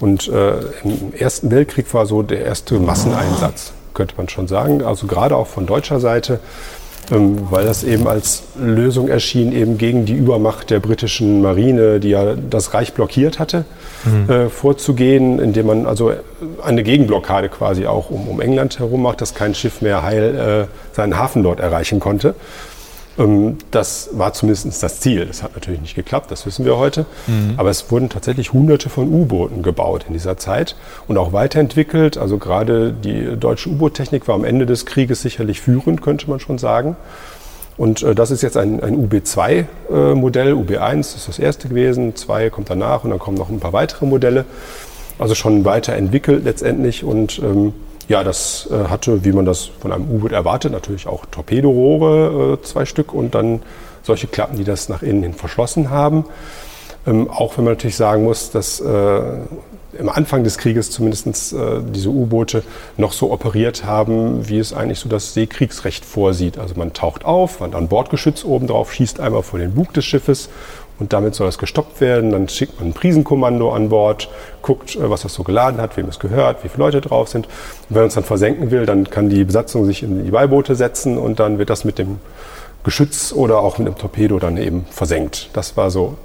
Und 0.00 0.28
äh, 0.28 0.60
im 0.82 1.12
Ersten 1.16 1.50
Weltkrieg 1.50 1.92
war 1.94 2.06
so 2.06 2.22
der 2.22 2.44
erste 2.44 2.78
Masseneinsatz, 2.78 3.72
könnte 3.94 4.14
man 4.16 4.28
schon 4.28 4.48
sagen. 4.48 4.82
Also 4.82 5.06
gerade 5.06 5.36
auch 5.36 5.46
von 5.46 5.66
deutscher 5.66 6.00
Seite, 6.00 6.40
ähm, 7.10 7.48
weil 7.50 7.64
das 7.64 7.84
eben 7.84 8.06
als 8.06 8.42
Lösung 8.58 9.08
erschien, 9.08 9.52
eben 9.52 9.78
gegen 9.78 10.04
die 10.04 10.14
Übermacht 10.14 10.70
der 10.70 10.80
britischen 10.80 11.42
Marine, 11.42 12.00
die 12.00 12.10
ja 12.10 12.34
das 12.34 12.74
Reich 12.74 12.92
blockiert 12.94 13.38
hatte, 13.38 13.64
äh, 14.28 14.48
vorzugehen, 14.48 15.38
indem 15.38 15.66
man 15.66 15.86
also 15.86 16.12
eine 16.62 16.82
Gegenblockade 16.82 17.48
quasi 17.48 17.86
auch 17.86 18.10
um, 18.10 18.28
um 18.28 18.40
England 18.40 18.78
herum 18.78 19.02
macht, 19.02 19.20
dass 19.20 19.34
kein 19.34 19.54
Schiff 19.54 19.80
mehr 19.80 20.02
heil 20.02 20.68
äh, 20.68 20.94
seinen 20.94 21.16
Hafen 21.16 21.42
dort 21.42 21.60
erreichen 21.60 22.00
konnte. 22.00 22.34
Ähm, 23.18 23.58
das 23.70 24.10
war 24.12 24.32
zumindest 24.32 24.82
das 24.82 25.00
Ziel. 25.00 25.26
Das 25.26 25.42
hat 25.42 25.54
natürlich 25.54 25.80
nicht 25.80 25.94
geklappt, 25.94 26.30
das 26.30 26.46
wissen 26.46 26.64
wir 26.64 26.76
heute. 26.76 27.06
Aber 27.56 27.70
es 27.70 27.90
wurden 27.90 28.08
tatsächlich 28.08 28.52
hunderte 28.52 28.88
von 28.88 29.12
U-Booten 29.12 29.62
gebaut 29.62 30.04
in 30.06 30.12
dieser 30.12 30.36
Zeit 30.36 30.76
und 31.08 31.18
auch 31.18 31.32
weiterentwickelt. 31.32 32.18
Also 32.18 32.38
gerade 32.38 32.92
die 32.92 33.36
deutsche 33.36 33.68
U-Boot-Technik 33.70 34.28
war 34.28 34.34
am 34.34 34.44
Ende 34.44 34.66
des 34.66 34.86
Krieges 34.86 35.22
sicherlich 35.22 35.60
führend, 35.60 36.02
könnte 36.02 36.28
man 36.28 36.40
schon 36.40 36.58
sagen. 36.58 36.96
Und 37.76 38.02
äh, 38.02 38.14
das 38.14 38.30
ist 38.30 38.42
jetzt 38.42 38.56
ein, 38.56 38.82
ein 38.82 39.08
UB2-Modell. 39.08 40.54
UB1 40.54 41.00
ist 41.16 41.28
das 41.28 41.38
erste 41.38 41.68
gewesen, 41.68 42.14
2 42.14 42.50
kommt 42.50 42.70
danach 42.70 43.04
und 43.04 43.10
dann 43.10 43.18
kommen 43.18 43.36
noch 43.36 43.50
ein 43.50 43.60
paar 43.60 43.72
weitere 43.72 44.06
Modelle. 44.06 44.44
Also 45.18 45.34
schon 45.34 45.64
weiterentwickelt 45.64 46.44
letztendlich 46.44 47.04
und 47.04 47.38
ähm, 47.38 47.72
ja, 48.08 48.24
das 48.24 48.68
äh, 48.70 48.88
hatte, 48.88 49.24
wie 49.24 49.32
man 49.32 49.44
das 49.44 49.64
von 49.64 49.92
einem 49.92 50.10
U-Boot 50.10 50.32
erwartet, 50.32 50.72
natürlich 50.72 51.06
auch 51.06 51.24
Torpedorohre, 51.26 52.54
äh, 52.54 52.62
zwei 52.62 52.84
Stück 52.84 53.12
und 53.14 53.34
dann 53.34 53.62
solche 54.02 54.26
Klappen, 54.26 54.56
die 54.56 54.64
das 54.64 54.88
nach 54.88 55.02
innen 55.02 55.22
hin 55.22 55.34
verschlossen 55.34 55.90
haben. 55.90 56.24
Ähm, 57.06 57.30
auch 57.30 57.56
wenn 57.56 57.64
man 57.64 57.74
natürlich 57.74 57.96
sagen 57.96 58.24
muss, 58.24 58.50
dass 58.50 58.80
äh, 58.80 59.20
im 59.98 60.08
Anfang 60.08 60.44
des 60.44 60.58
Krieges 60.58 60.90
zumindest 60.90 61.52
äh, 61.52 61.80
diese 61.82 62.08
U-Boote 62.08 62.62
noch 62.96 63.12
so 63.12 63.32
operiert 63.32 63.84
haben, 63.84 64.48
wie 64.48 64.58
es 64.58 64.72
eigentlich 64.72 64.98
so 64.98 65.08
das 65.08 65.34
Seekriegsrecht 65.34 66.04
vorsieht. 66.04 66.58
Also 66.58 66.74
man 66.76 66.92
taucht 66.92 67.24
auf, 67.24 67.60
man 67.60 67.74
ein 67.74 67.88
Bordgeschütz 67.88 68.44
oben 68.44 68.66
drauf, 68.66 68.92
schießt 68.92 69.20
einmal 69.20 69.42
vor 69.42 69.58
den 69.58 69.74
Bug 69.74 69.92
des 69.92 70.04
Schiffes 70.04 70.48
und 70.98 71.12
damit 71.12 71.34
soll 71.34 71.46
das 71.46 71.58
gestoppt 71.58 72.00
werden. 72.00 72.30
Dann 72.30 72.48
schickt 72.48 72.78
man 72.78 72.90
ein 72.90 72.92
Prisenkommando 72.92 73.72
an 73.72 73.88
Bord, 73.88 74.28
guckt, 74.62 74.96
äh, 74.96 75.10
was 75.10 75.22
das 75.22 75.34
so 75.34 75.42
geladen 75.42 75.80
hat, 75.80 75.96
wem 75.96 76.08
es 76.08 76.18
gehört, 76.18 76.64
wie 76.64 76.68
viele 76.68 76.84
Leute 76.84 77.00
drauf 77.00 77.28
sind. 77.28 77.46
Und 77.46 77.54
wenn 77.90 78.02
man 78.02 78.08
es 78.08 78.14
dann 78.14 78.24
versenken 78.24 78.70
will, 78.70 78.86
dann 78.86 79.10
kann 79.10 79.28
die 79.28 79.44
Besatzung 79.44 79.84
sich 79.84 80.02
in 80.02 80.24
die 80.24 80.30
Beiboote 80.30 80.74
setzen 80.74 81.18
und 81.18 81.40
dann 81.40 81.58
wird 81.58 81.70
das 81.70 81.84
mit 81.84 81.98
dem 81.98 82.18
Geschütz 82.84 83.32
oder 83.32 83.58
auch 83.58 83.78
mit 83.78 83.88
dem 83.88 83.96
Torpedo 83.96 84.38
dann 84.38 84.56
eben 84.56 84.84
versenkt. 84.90 85.50
Das 85.54 85.76
war 85.76 85.90
so 85.90 86.16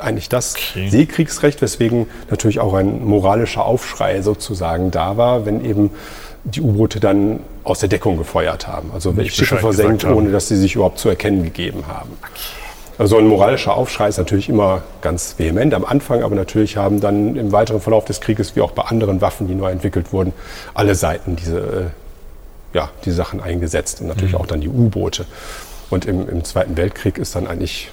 eigentlich 0.00 0.28
das 0.28 0.54
Seekriegsrecht, 0.74 1.60
weswegen 1.60 2.06
natürlich 2.30 2.60
auch 2.60 2.74
ein 2.74 3.04
moralischer 3.04 3.64
Aufschrei 3.64 4.22
sozusagen 4.22 4.92
da 4.92 5.16
war, 5.16 5.44
wenn 5.44 5.64
eben 5.64 5.90
die 6.44 6.60
U-Boote 6.60 7.00
dann 7.00 7.40
aus 7.64 7.80
der 7.80 7.88
Deckung 7.88 8.16
gefeuert 8.16 8.68
haben. 8.68 8.90
Also 8.94 9.10
Nicht 9.10 9.34
Schiffe 9.34 9.58
versenkt, 9.58 10.04
ohne 10.04 10.30
dass 10.30 10.48
sie 10.48 10.56
sich 10.56 10.76
überhaupt 10.76 10.98
zu 10.98 11.08
erkennen 11.08 11.42
gegeben 11.42 11.84
haben. 11.88 12.10
Also 12.98 13.16
ein 13.16 13.28
moralischer 13.28 13.76
Aufschrei 13.76 14.08
ist 14.08 14.18
natürlich 14.18 14.48
immer 14.48 14.82
ganz 15.02 15.38
vehement 15.38 15.72
am 15.72 15.84
Anfang, 15.84 16.24
aber 16.24 16.34
natürlich 16.34 16.76
haben 16.76 17.00
dann 17.00 17.36
im 17.36 17.52
weiteren 17.52 17.80
Verlauf 17.80 18.04
des 18.04 18.20
Krieges, 18.20 18.56
wie 18.56 18.60
auch 18.60 18.72
bei 18.72 18.82
anderen 18.82 19.20
Waffen, 19.20 19.46
die 19.46 19.54
neu 19.54 19.70
entwickelt 19.70 20.12
wurden, 20.12 20.32
alle 20.74 20.96
Seiten 20.96 21.36
diese, 21.36 21.58
äh, 21.60 22.76
ja, 22.76 22.90
die 23.04 23.12
Sachen 23.12 23.40
eingesetzt 23.40 24.00
und 24.00 24.08
natürlich 24.08 24.34
auch 24.34 24.46
dann 24.46 24.60
die 24.60 24.68
U-Boote. 24.68 25.26
Und 25.90 26.06
im, 26.06 26.28
im 26.28 26.44
Zweiten 26.44 26.76
Weltkrieg 26.76 27.18
ist 27.18 27.36
dann 27.36 27.46
eigentlich 27.46 27.90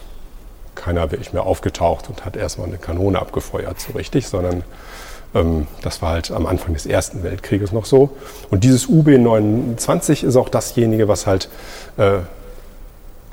keiner 0.73 1.11
wirklich 1.11 1.33
mehr 1.33 1.43
aufgetaucht 1.43 2.09
und 2.09 2.25
hat 2.25 2.35
erstmal 2.35 2.67
eine 2.67 2.77
Kanone 2.77 3.19
abgefeuert, 3.19 3.79
so 3.79 3.93
richtig, 3.93 4.27
sondern 4.27 4.63
ähm, 5.35 5.67
das 5.83 6.01
war 6.01 6.11
halt 6.11 6.31
am 6.31 6.47
Anfang 6.47 6.73
des 6.73 6.87
Ersten 6.87 7.21
Weltkrieges 7.21 7.71
noch 7.71 7.85
so. 7.85 8.09
Und 8.49 8.63
dieses 8.63 8.87
UB-29 8.87 10.25
ist 10.25 10.35
auch 10.35 10.49
dasjenige, 10.49 11.07
was 11.07 11.27
halt 11.27 11.49
äh, 11.97 12.19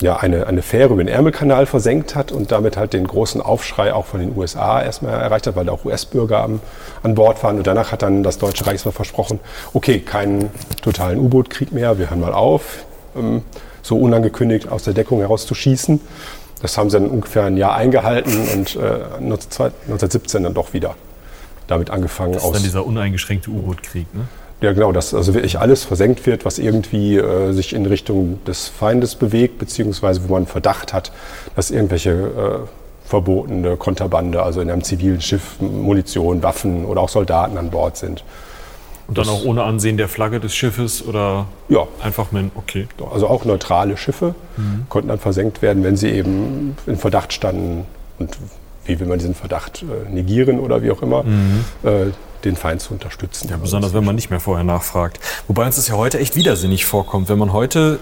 ja, 0.00 0.16
eine, 0.16 0.46
eine 0.46 0.62
Fähre 0.62 0.94
über 0.94 1.04
den 1.04 1.08
Ärmelkanal 1.08 1.66
versenkt 1.66 2.14
hat 2.14 2.32
und 2.32 2.50
damit 2.50 2.76
halt 2.76 2.92
den 2.92 3.06
großen 3.06 3.40
Aufschrei 3.40 3.92
auch 3.92 4.06
von 4.06 4.20
den 4.20 4.36
USA 4.36 4.82
erstmal 4.82 5.12
erreicht 5.12 5.46
hat, 5.46 5.54
weil 5.54 5.64
da 5.64 5.72
auch 5.72 5.84
US-Bürger 5.84 6.42
an, 6.42 7.14
Bord 7.14 7.42
waren. 7.44 7.58
Und 7.58 7.66
danach 7.66 7.92
hat 7.92 8.02
dann 8.02 8.22
das 8.22 8.38
Deutsche 8.38 8.66
Reich 8.66 8.84
mal 8.84 8.90
versprochen, 8.92 9.38
okay, 9.74 10.00
keinen 10.00 10.50
totalen 10.82 11.18
U-Boot-Krieg 11.18 11.72
mehr, 11.72 11.98
wir 11.98 12.10
hören 12.10 12.20
mal 12.20 12.32
auf, 12.32 12.84
ähm, 13.16 13.42
so 13.82 13.98
unangekündigt 13.98 14.70
aus 14.70 14.82
der 14.84 14.94
Deckung 14.94 15.20
herauszuschießen. 15.20 16.00
Das 16.62 16.78
haben 16.78 16.90
sie 16.90 16.98
dann 16.98 17.08
ungefähr 17.08 17.44
ein 17.44 17.56
Jahr 17.56 17.74
eingehalten 17.74 18.48
und 18.52 18.76
äh, 18.76 19.04
1917 19.20 20.44
dann 20.44 20.54
doch 20.54 20.72
wieder 20.72 20.94
damit 21.66 21.90
angefangen 21.90 22.34
Das 22.34 22.44
ist 22.44 22.54
dann 22.54 22.62
dieser 22.62 22.86
uneingeschränkte 22.86 23.50
U-Boot-Krieg, 23.50 24.12
ne? 24.14 24.26
Ja, 24.62 24.72
genau, 24.72 24.92
dass 24.92 25.12
also 25.12 25.34
wirklich 25.34 25.58
alles 25.58 25.84
versenkt 25.84 26.24
wird, 26.24 26.44
was 26.44 26.58
irgendwie 26.58 27.16
äh, 27.16 27.52
sich 27.52 27.74
in 27.74 27.84
Richtung 27.84 28.38
des 28.44 28.68
Feindes 28.68 29.16
bewegt, 29.16 29.58
beziehungsweise 29.58 30.26
wo 30.28 30.32
man 30.32 30.46
Verdacht 30.46 30.92
hat, 30.92 31.12
dass 31.56 31.70
irgendwelche 31.70 32.10
äh, 32.10 33.08
verbotene 33.08 33.76
Konterbande, 33.76 34.42
also 34.42 34.60
in 34.60 34.70
einem 34.70 34.84
zivilen 34.84 35.20
Schiff, 35.20 35.60
Munition, 35.60 36.42
Waffen 36.42 36.84
oder 36.84 37.00
auch 37.00 37.08
Soldaten 37.08 37.58
an 37.58 37.70
Bord 37.70 37.96
sind. 37.96 38.24
Und 39.08 39.18
dann 39.18 39.28
auch 39.28 39.44
ohne 39.44 39.64
Ansehen 39.64 39.96
der 39.96 40.08
Flagge 40.08 40.38
des 40.38 40.54
Schiffes 40.54 41.04
oder 41.04 41.46
Ja, 41.68 41.88
einfach 42.00 42.30
mit, 42.30 42.52
okay. 42.54 42.86
also 43.12 43.26
auch 43.26 43.44
neutrale 43.44 43.96
Schiffe 43.96 44.34
konnten 44.88 45.08
dann 45.08 45.18
versenkt 45.18 45.60
werden, 45.60 45.82
wenn 45.82 45.96
sie 45.96 46.10
eben 46.10 46.76
in 46.86 46.96
Verdacht 46.96 47.32
standen 47.32 47.84
und 48.18 48.38
wie 48.84 48.98
will 49.00 49.08
man 49.08 49.18
diesen 49.18 49.34
Verdacht 49.34 49.82
äh, 49.82 50.08
negieren 50.08 50.60
oder 50.60 50.82
wie 50.82 50.92
auch 50.92 51.02
immer, 51.02 51.24
äh, 51.82 52.06
den 52.44 52.56
Feind 52.56 52.80
zu 52.80 52.92
unterstützen. 52.92 53.48
Ja, 53.48 53.56
besonders 53.56 53.94
wenn 53.94 54.04
man 54.04 54.14
nicht 54.14 54.30
mehr 54.30 54.40
vorher 54.40 54.64
nachfragt. 54.64 55.20
Wobei 55.46 55.66
uns 55.66 55.76
das 55.76 55.88
ja 55.88 55.94
heute 55.94 56.18
echt 56.18 56.36
widersinnig 56.36 56.84
vorkommt. 56.84 57.28
Wenn 57.28 57.38
man 57.38 57.52
heute 57.52 57.98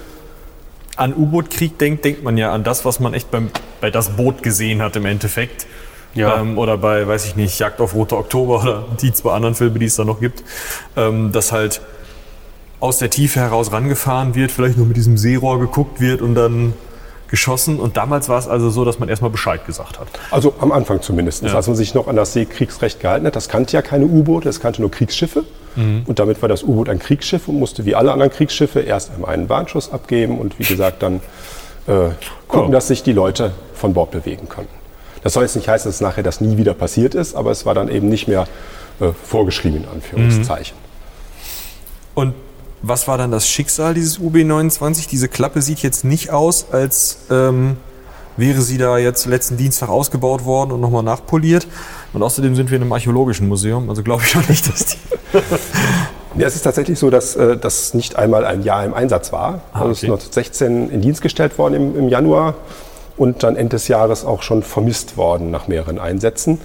an 0.97 1.14
U-Boot-Krieg 1.14 1.78
denkt, 1.78 2.05
denkt 2.05 2.22
man 2.22 2.36
ja 2.36 2.53
an 2.53 2.64
das, 2.64 2.84
was 2.84 3.01
man 3.01 3.14
echt 3.14 3.30
beim, 3.30 3.51
bei 3.80 3.91
das 3.91 4.11
Boot 4.11 4.43
gesehen 4.43 4.82
hat 4.82 4.97
im 4.97 5.07
Endeffekt. 5.07 5.66
Ja. 6.14 6.41
Ähm, 6.41 6.59
oder 6.59 6.76
bei, 6.76 7.07
weiß 7.07 7.24
ich 7.26 7.36
nicht, 7.36 7.59
Jagd 7.59 7.80
auf 7.80 7.95
Rote 7.95 8.16
Oktober 8.16 8.61
oder 8.62 8.84
die 9.01 9.12
zwei 9.12 9.32
anderen 9.32 9.55
Filme, 9.55 9.78
die 9.78 9.86
es 9.86 9.97
da 9.97 10.05
noch 10.05 10.20
gibt. 10.20 10.43
Ähm, 10.97 11.32
dass 11.32 11.53
halt 11.53 11.80
aus 12.80 12.99
der 12.99 13.11
Tiefe 13.11 13.41
heraus 13.41 13.72
rangefahren 13.72 14.34
wird, 14.34 14.51
vielleicht 14.51 14.76
nur 14.76 14.86
mit 14.86 14.97
diesem 14.97 15.16
Seerohr 15.18 15.61
geguckt 15.61 16.01
wird 16.01 16.22
und 16.22 16.34
dann 16.34 16.72
geschossen. 17.31 17.78
Und 17.81 17.97
damals 17.97 18.28
war 18.28 18.39
es 18.39 18.49
also 18.49 18.70
so, 18.70 18.85
dass 18.85 18.99
man 18.99 19.09
erstmal 19.09 19.31
Bescheid 19.31 19.64
gesagt 19.66 19.99
hat. 20.01 20.09
Also 20.31 20.55
am 20.61 20.72
Anfang 20.72 21.01
zumindest, 21.01 21.43
Ja. 21.45 21.55
als 21.55 21.66
man 21.68 21.76
sich 21.76 21.95
noch 21.95 22.09
an 22.09 22.16
das 22.16 22.33
Seekriegsrecht 22.33 23.01
gehalten 23.01 23.26
hat. 23.26 23.37
Das 23.37 23.49
kannte 23.49 23.72
ja 23.72 23.83
keine 23.83 24.05
U-Boote, 24.07 24.45
das 24.49 24.61
kannte 24.61 24.81
nur 24.83 24.91
Kriegsschiffe. 24.91 25.45
Und 25.76 26.18
damit 26.18 26.43
war 26.43 26.49
das 26.49 26.64
U-Boot 26.64 26.89
ein 26.89 26.99
Kriegsschiff 26.99 27.47
und 27.47 27.59
musste 27.61 27.85
wie 27.85 27.95
alle 27.95 28.11
anderen 28.12 28.33
Kriegsschiffe 28.33 28.81
erst 28.81 29.12
einmal 29.12 29.31
einen 29.33 29.49
Warnschuss 29.49 29.93
abgeben 29.93 30.39
und 30.41 30.59
wie 30.59 30.64
gesagt 30.64 31.01
dann 31.03 31.20
äh, 31.87 32.11
gucken, 32.49 32.70
Ja. 32.70 32.76
dass 32.76 32.89
sich 32.89 33.05
die 33.05 33.12
Leute 33.12 33.53
von 33.74 33.95
Bord 33.95 34.11
bewegen 34.11 34.49
können. 34.49 34.66
Das 35.22 35.33
soll 35.35 35.45
jetzt 35.45 35.55
nicht 35.55 35.68
heißen, 35.68 35.89
dass 35.91 36.01
nachher 36.01 36.24
das 36.24 36.41
nie 36.41 36.57
wieder 36.57 36.74
passiert 36.74 37.14
ist, 37.14 37.37
aber 37.37 37.53
es 37.53 37.66
war 37.66 37.74
dann 37.74 37.89
eben 37.89 38.09
nicht 38.09 38.26
mehr 38.26 38.49
äh, 39.01 39.11
vorgeschrieben 39.24 39.85
in 39.85 39.89
Anführungszeichen. 39.89 40.76
Und 42.14 42.35
was 42.83 43.09
war 43.09 43.18
dann 43.18 43.31
das 43.31 43.49
Schicksal 43.49 43.95
dieses 43.95 44.18
UB29? 44.18 45.09
Diese 45.09 45.28
Klappe 45.28 45.62
sieht 45.62 45.81
jetzt 45.81 46.05
nicht 46.05 46.31
aus, 46.31 46.66
als 46.72 47.18
ähm, 47.31 47.76
wäre 48.37 48.62
sie 48.62 48.78
da 48.78 48.99
jetzt 48.99 49.26
letzten 49.26 49.57
Dienstag 49.57 49.89
ausgebaut 49.89 50.45
worden 50.45 50.72
und 50.72 50.81
nochmal 50.81 51.03
nachpoliert. 51.03 51.66
Und 52.12 52.22
außerdem 52.22 52.57
sind 52.57 52.70
wir 52.70 52.76
in 52.76 52.83
einem 52.83 52.93
archäologischen 52.93 53.49
Museum, 53.49 53.89
also 53.89 54.03
glaube 54.03 54.22
ich 54.26 54.37
auch 54.37 54.49
nicht, 54.49 54.68
dass 54.68 54.87
die. 54.87 54.99
Ja, 56.37 56.47
es 56.47 56.55
ist 56.55 56.62
tatsächlich 56.62 56.97
so, 56.97 57.11
dass 57.11 57.35
äh, 57.35 57.57
das 57.57 57.93
nicht 57.93 58.14
einmal 58.14 58.45
ein 58.45 58.62
Jahr 58.62 58.85
im 58.85 58.95
Einsatz 58.95 59.33
war. 59.33 59.62
Ah, 59.72 59.81
also 59.81 59.91
es 59.91 59.99
ist 59.99 60.05
okay. 60.05 60.12
1916 60.12 60.91
in 60.91 61.01
Dienst 61.01 61.22
gestellt 61.22 61.59
worden 61.59 61.74
im, 61.74 61.99
im 61.99 62.09
Januar 62.09 62.55
und 63.16 63.43
dann 63.43 63.57
Ende 63.57 63.70
des 63.70 63.89
Jahres 63.89 64.24
auch 64.24 64.43
schon 64.43 64.62
vermisst 64.62 65.16
worden 65.16 65.51
nach 65.51 65.66
mehreren 65.66 65.99
Einsätzen. 65.99 66.61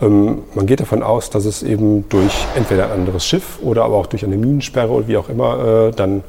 Ähm, 0.00 0.42
man 0.54 0.66
geht 0.66 0.80
davon 0.80 1.02
aus, 1.02 1.30
dass 1.30 1.44
es 1.44 1.62
eben 1.62 2.08
durch 2.08 2.32
entweder 2.54 2.86
ein 2.86 2.92
anderes 2.92 3.26
Schiff 3.26 3.58
oder 3.62 3.84
aber 3.84 3.96
auch 3.96 4.06
durch 4.06 4.24
eine 4.24 4.36
Minensperre 4.36 4.90
oder 4.90 5.08
wie 5.08 5.16
auch 5.16 5.28
immer 5.28 5.88
äh, 5.88 5.90
dann 5.92 6.22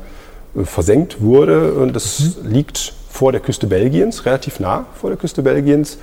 äh, 0.56 0.64
versenkt 0.64 1.22
wurde. 1.22 1.74
Und 1.74 1.96
das 1.96 2.38
liegt 2.44 2.94
vor 3.10 3.32
der 3.32 3.42
Küste 3.42 3.68
Belgiens, 3.68 4.26
relativ 4.26 4.60
nah 4.60 4.86
vor 4.94 5.10
der 5.10 5.18
Küste 5.18 5.42
Belgiens. 5.42 5.98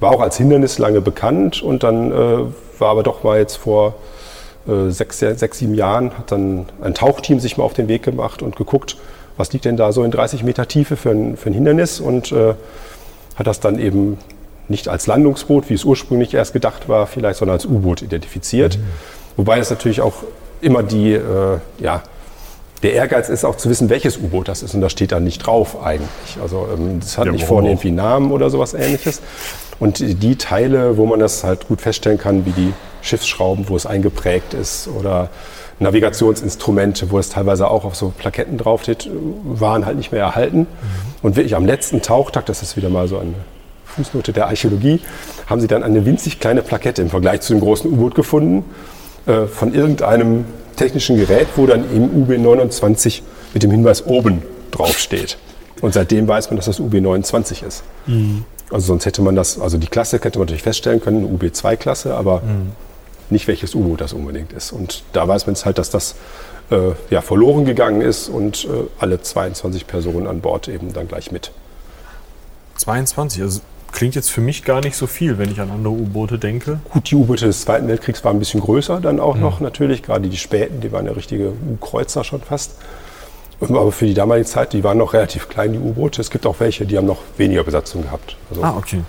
War 0.00 0.12
auch 0.12 0.20
als 0.20 0.36
Hindernis 0.36 0.78
lange 0.78 1.00
bekannt 1.00 1.62
und 1.62 1.82
dann 1.82 2.12
äh, 2.12 2.38
war 2.78 2.90
aber 2.90 3.02
doch 3.02 3.24
mal 3.24 3.38
jetzt 3.38 3.56
vor 3.56 3.94
äh, 4.68 4.90
sechs, 4.90 5.18
sechs, 5.18 5.58
sieben 5.58 5.74
Jahren 5.74 6.16
hat 6.16 6.30
dann 6.30 6.66
ein 6.80 6.94
Tauchteam 6.94 7.40
sich 7.40 7.56
mal 7.56 7.64
auf 7.64 7.74
den 7.74 7.88
Weg 7.88 8.04
gemacht 8.04 8.42
und 8.42 8.54
geguckt, 8.54 8.96
was 9.36 9.52
liegt 9.52 9.64
denn 9.64 9.76
da 9.76 9.92
so 9.92 10.04
in 10.04 10.10
30 10.10 10.44
Meter 10.44 10.68
Tiefe 10.68 10.96
für 10.96 11.10
ein, 11.10 11.36
für 11.36 11.50
ein 11.50 11.54
Hindernis 11.54 12.00
und 12.00 12.32
äh, 12.32 12.54
hat 13.34 13.46
das 13.46 13.60
dann 13.60 13.78
eben 13.78 14.18
nicht 14.68 14.88
als 14.88 15.06
Landungsboot, 15.06 15.68
wie 15.70 15.74
es 15.74 15.84
ursprünglich 15.84 16.34
erst 16.34 16.52
gedacht 16.52 16.88
war, 16.88 17.06
vielleicht, 17.06 17.38
sondern 17.38 17.56
als 17.56 17.66
U-Boot 17.66 18.02
identifiziert. 18.02 18.78
Wobei 19.36 19.58
es 19.58 19.70
natürlich 19.70 20.00
auch 20.00 20.24
immer 20.60 20.82
die, 20.82 21.12
äh, 21.12 21.58
ja, 21.78 22.02
der 22.82 22.92
Ehrgeiz 22.92 23.28
ist 23.28 23.44
auch 23.44 23.56
zu 23.56 23.68
wissen, 23.68 23.90
welches 23.90 24.18
U-Boot 24.18 24.48
das 24.48 24.62
ist 24.62 24.74
und 24.74 24.80
das 24.80 24.92
steht 24.92 25.12
da 25.12 25.20
nicht 25.20 25.38
drauf 25.38 25.82
eigentlich. 25.82 26.38
Also 26.40 26.68
ähm, 26.72 27.00
das 27.00 27.18
hat 27.18 27.26
Ja, 27.26 27.32
nicht 27.32 27.44
vorne 27.44 27.68
irgendwie 27.70 27.90
Namen 27.90 28.30
oder 28.30 28.50
sowas 28.50 28.74
ähnliches. 28.74 29.20
Und 29.80 30.00
die 30.00 30.36
Teile, 30.36 30.96
wo 30.96 31.06
man 31.06 31.20
das 31.20 31.44
halt 31.44 31.68
gut 31.68 31.80
feststellen 31.80 32.18
kann, 32.18 32.46
wie 32.46 32.50
die 32.50 32.72
Schiffsschrauben, 33.02 33.68
wo 33.68 33.76
es 33.76 33.86
eingeprägt 33.86 34.54
ist 34.54 34.88
oder 34.88 35.30
Navigationsinstrumente, 35.78 37.10
wo 37.10 37.18
es 37.18 37.28
teilweise 37.28 37.70
auch 37.70 37.84
auf 37.84 37.94
so 37.94 38.12
Plaketten 38.16 38.58
draufsteht, 38.58 39.08
waren 39.44 39.86
halt 39.86 39.96
nicht 39.96 40.10
mehr 40.10 40.20
erhalten. 40.20 40.66
Und 41.22 41.36
wirklich 41.36 41.54
am 41.54 41.66
letzten 41.66 42.02
Tauchtag, 42.02 42.46
das 42.46 42.62
ist 42.62 42.76
wieder 42.76 42.88
mal 42.88 43.06
so 43.06 43.18
eine 43.18 43.34
Fußnote 43.98 44.32
der 44.32 44.46
Archäologie, 44.46 45.00
haben 45.46 45.60
sie 45.60 45.66
dann 45.66 45.82
eine 45.82 46.06
winzig 46.06 46.40
kleine 46.40 46.62
Plakette 46.62 47.02
im 47.02 47.10
Vergleich 47.10 47.40
zu 47.40 47.52
dem 47.52 47.60
großen 47.60 47.90
U-Boot 47.90 48.14
gefunden 48.14 48.64
äh, 49.26 49.46
von 49.46 49.74
irgendeinem 49.74 50.44
technischen 50.76 51.16
Gerät, 51.16 51.48
wo 51.56 51.66
dann 51.66 51.84
im 51.92 52.24
UB29 52.24 53.22
mit 53.52 53.62
dem 53.62 53.70
Hinweis 53.70 54.06
oben 54.06 54.42
draufsteht. 54.70 55.38
Und 55.80 55.94
seitdem 55.94 56.28
weiß 56.28 56.50
man, 56.50 56.56
dass 56.56 56.66
das 56.66 56.80
UB29 56.80 57.66
ist. 57.66 57.82
Also 58.70 58.86
sonst 58.86 59.06
hätte 59.06 59.22
man 59.22 59.34
das, 59.34 59.58
also 59.60 59.78
die 59.78 59.86
Klasse 59.86 60.18
hätte 60.18 60.38
man 60.38 60.46
natürlich 60.46 60.62
feststellen 60.62 61.00
können, 61.00 61.26
eine 61.26 61.36
UB2-Klasse, 61.36 62.14
aber 62.14 62.42
nicht 63.30 63.46
welches 63.48 63.74
U-Boot 63.74 64.00
das 64.00 64.12
unbedingt 64.12 64.52
ist. 64.52 64.72
Und 64.72 65.04
da 65.12 65.26
weiß 65.26 65.46
man 65.46 65.54
jetzt 65.54 65.64
halt, 65.64 65.78
dass 65.78 65.90
das 65.90 66.16
äh, 66.70 66.92
ja, 67.10 67.20
verloren 67.22 67.64
gegangen 67.64 68.00
ist 68.00 68.28
und 68.28 68.64
äh, 68.64 68.68
alle 68.98 69.20
22 69.20 69.86
Personen 69.86 70.26
an 70.26 70.40
Bord 70.40 70.68
eben 70.68 70.92
dann 70.92 71.08
gleich 71.08 71.32
mit. 71.32 71.52
22, 72.76 73.42
also 73.42 73.60
klingt 73.92 74.14
jetzt 74.14 74.30
für 74.30 74.40
mich 74.40 74.64
gar 74.64 74.80
nicht 74.80 74.96
so 74.96 75.06
viel, 75.06 75.38
wenn 75.38 75.50
ich 75.50 75.60
an 75.60 75.70
andere 75.70 75.92
U-Boote 75.92 76.38
denke. 76.38 76.80
Gut, 76.90 77.10
die 77.10 77.14
U-Boote 77.16 77.46
des 77.46 77.62
Zweiten 77.62 77.88
Weltkriegs 77.88 78.24
waren 78.24 78.36
ein 78.36 78.38
bisschen 78.38 78.60
größer 78.60 79.00
dann 79.00 79.20
auch 79.20 79.36
noch 79.36 79.60
natürlich, 79.60 80.02
gerade 80.02 80.28
die 80.28 80.36
späten, 80.36 80.80
die 80.80 80.92
waren 80.92 81.06
ja 81.06 81.12
richtige 81.12 81.50
U-Kreuzer 81.50 82.24
schon 82.24 82.40
fast. 82.40 82.76
Aber 83.60 83.90
für 83.90 84.06
die 84.06 84.14
damalige 84.14 84.46
Zeit, 84.46 84.72
die 84.72 84.84
waren 84.84 84.98
noch 84.98 85.14
relativ 85.14 85.48
klein, 85.48 85.72
die 85.72 85.78
U-Boote. 85.80 86.20
Es 86.20 86.30
gibt 86.30 86.46
auch 86.46 86.60
welche, 86.60 86.86
die 86.86 86.96
haben 86.96 87.06
noch 87.06 87.22
weniger 87.36 87.64
Besatzung 87.64 88.02
gehabt. 88.02 88.36
Also, 88.50 88.62
Ah, 88.62 88.74
okay. 88.76 89.02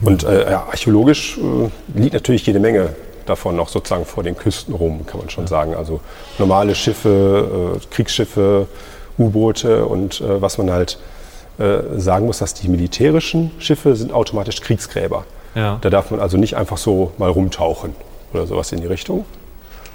Und 0.00 0.24
äh, 0.24 0.50
ja, 0.50 0.66
archäologisch 0.68 1.38
äh, 1.38 1.98
liegt 1.98 2.14
natürlich 2.14 2.44
jede 2.46 2.58
Menge 2.58 2.90
davon 3.26 3.54
noch 3.54 3.68
sozusagen 3.68 4.04
vor 4.04 4.24
den 4.24 4.36
Küsten 4.36 4.74
rum, 4.74 5.06
kann 5.06 5.20
man 5.20 5.30
schon 5.30 5.46
sagen. 5.46 5.74
Also 5.74 6.00
normale 6.38 6.74
Schiffe, 6.74 7.76
äh, 7.76 7.94
Kriegsschiffe, 7.94 8.66
U-Boote 9.18 9.86
und 9.86 10.20
äh, 10.20 10.42
was 10.42 10.58
man 10.58 10.70
halt 10.70 10.98
äh, 11.58 11.98
sagen 11.98 12.26
muss, 12.26 12.38
dass 12.38 12.54
die 12.54 12.68
militärischen 12.68 13.50
Schiffe 13.58 13.94
sind 13.96 14.12
automatisch 14.12 14.60
Kriegsgräber. 14.60 15.24
Ja. 15.54 15.78
Da 15.80 15.90
darf 15.90 16.10
man 16.10 16.20
also 16.20 16.36
nicht 16.36 16.56
einfach 16.56 16.78
so 16.78 17.12
mal 17.18 17.30
rumtauchen 17.30 17.94
oder 18.32 18.46
sowas 18.46 18.72
in 18.72 18.80
die 18.80 18.86
Richtung. 18.86 19.24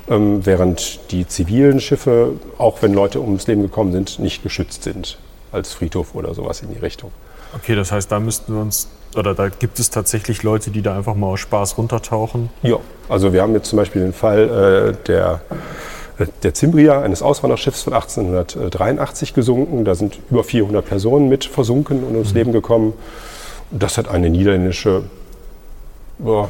Ähm, 0.09 0.45
während 0.45 1.11
die 1.11 1.27
zivilen 1.27 1.81
Schiffe, 1.81 2.33
auch 2.57 2.81
wenn 2.81 2.93
Leute 2.93 3.19
ums 3.19 3.47
Leben 3.47 3.61
gekommen 3.63 3.91
sind, 3.91 4.19
nicht 4.19 4.43
geschützt 4.43 4.83
sind 4.83 5.17
als 5.51 5.73
Friedhof 5.73 6.13
oder 6.13 6.33
sowas 6.33 6.61
in 6.61 6.73
die 6.73 6.79
Richtung. 6.79 7.11
Okay, 7.55 7.75
das 7.75 7.91
heißt, 7.91 8.11
da 8.11 8.19
müssten 8.19 8.53
wir 8.53 8.61
uns, 8.61 8.87
oder 9.15 9.33
da 9.33 9.49
gibt 9.49 9.79
es 9.79 9.89
tatsächlich 9.89 10.43
Leute, 10.43 10.71
die 10.71 10.81
da 10.81 10.95
einfach 10.95 11.15
mal 11.15 11.27
aus 11.27 11.39
Spaß 11.39 11.77
runtertauchen. 11.77 12.49
Ja, 12.61 12.77
also 13.09 13.33
wir 13.33 13.41
haben 13.41 13.53
jetzt 13.53 13.69
zum 13.69 13.77
Beispiel 13.77 14.01
den 14.01 14.13
Fall 14.13 14.95
äh, 14.99 15.05
der, 15.07 15.41
der 16.43 16.53
Zimbria, 16.53 17.01
eines 17.01 17.21
Auswanderschiffs 17.21 17.83
von 17.83 17.93
1883 17.93 19.33
gesunken. 19.33 19.85
Da 19.85 19.95
sind 19.95 20.19
über 20.31 20.43
400 20.43 20.85
Personen 20.85 21.29
mit 21.29 21.45
versunken 21.45 22.03
und 22.03 22.13
ums 22.13 22.33
Leben 22.33 22.51
gekommen. 22.51 22.93
Und 23.71 23.83
das 23.83 23.97
hat 23.97 24.07
eine 24.07 24.29
niederländische 24.29 25.03
ja, 26.25 26.49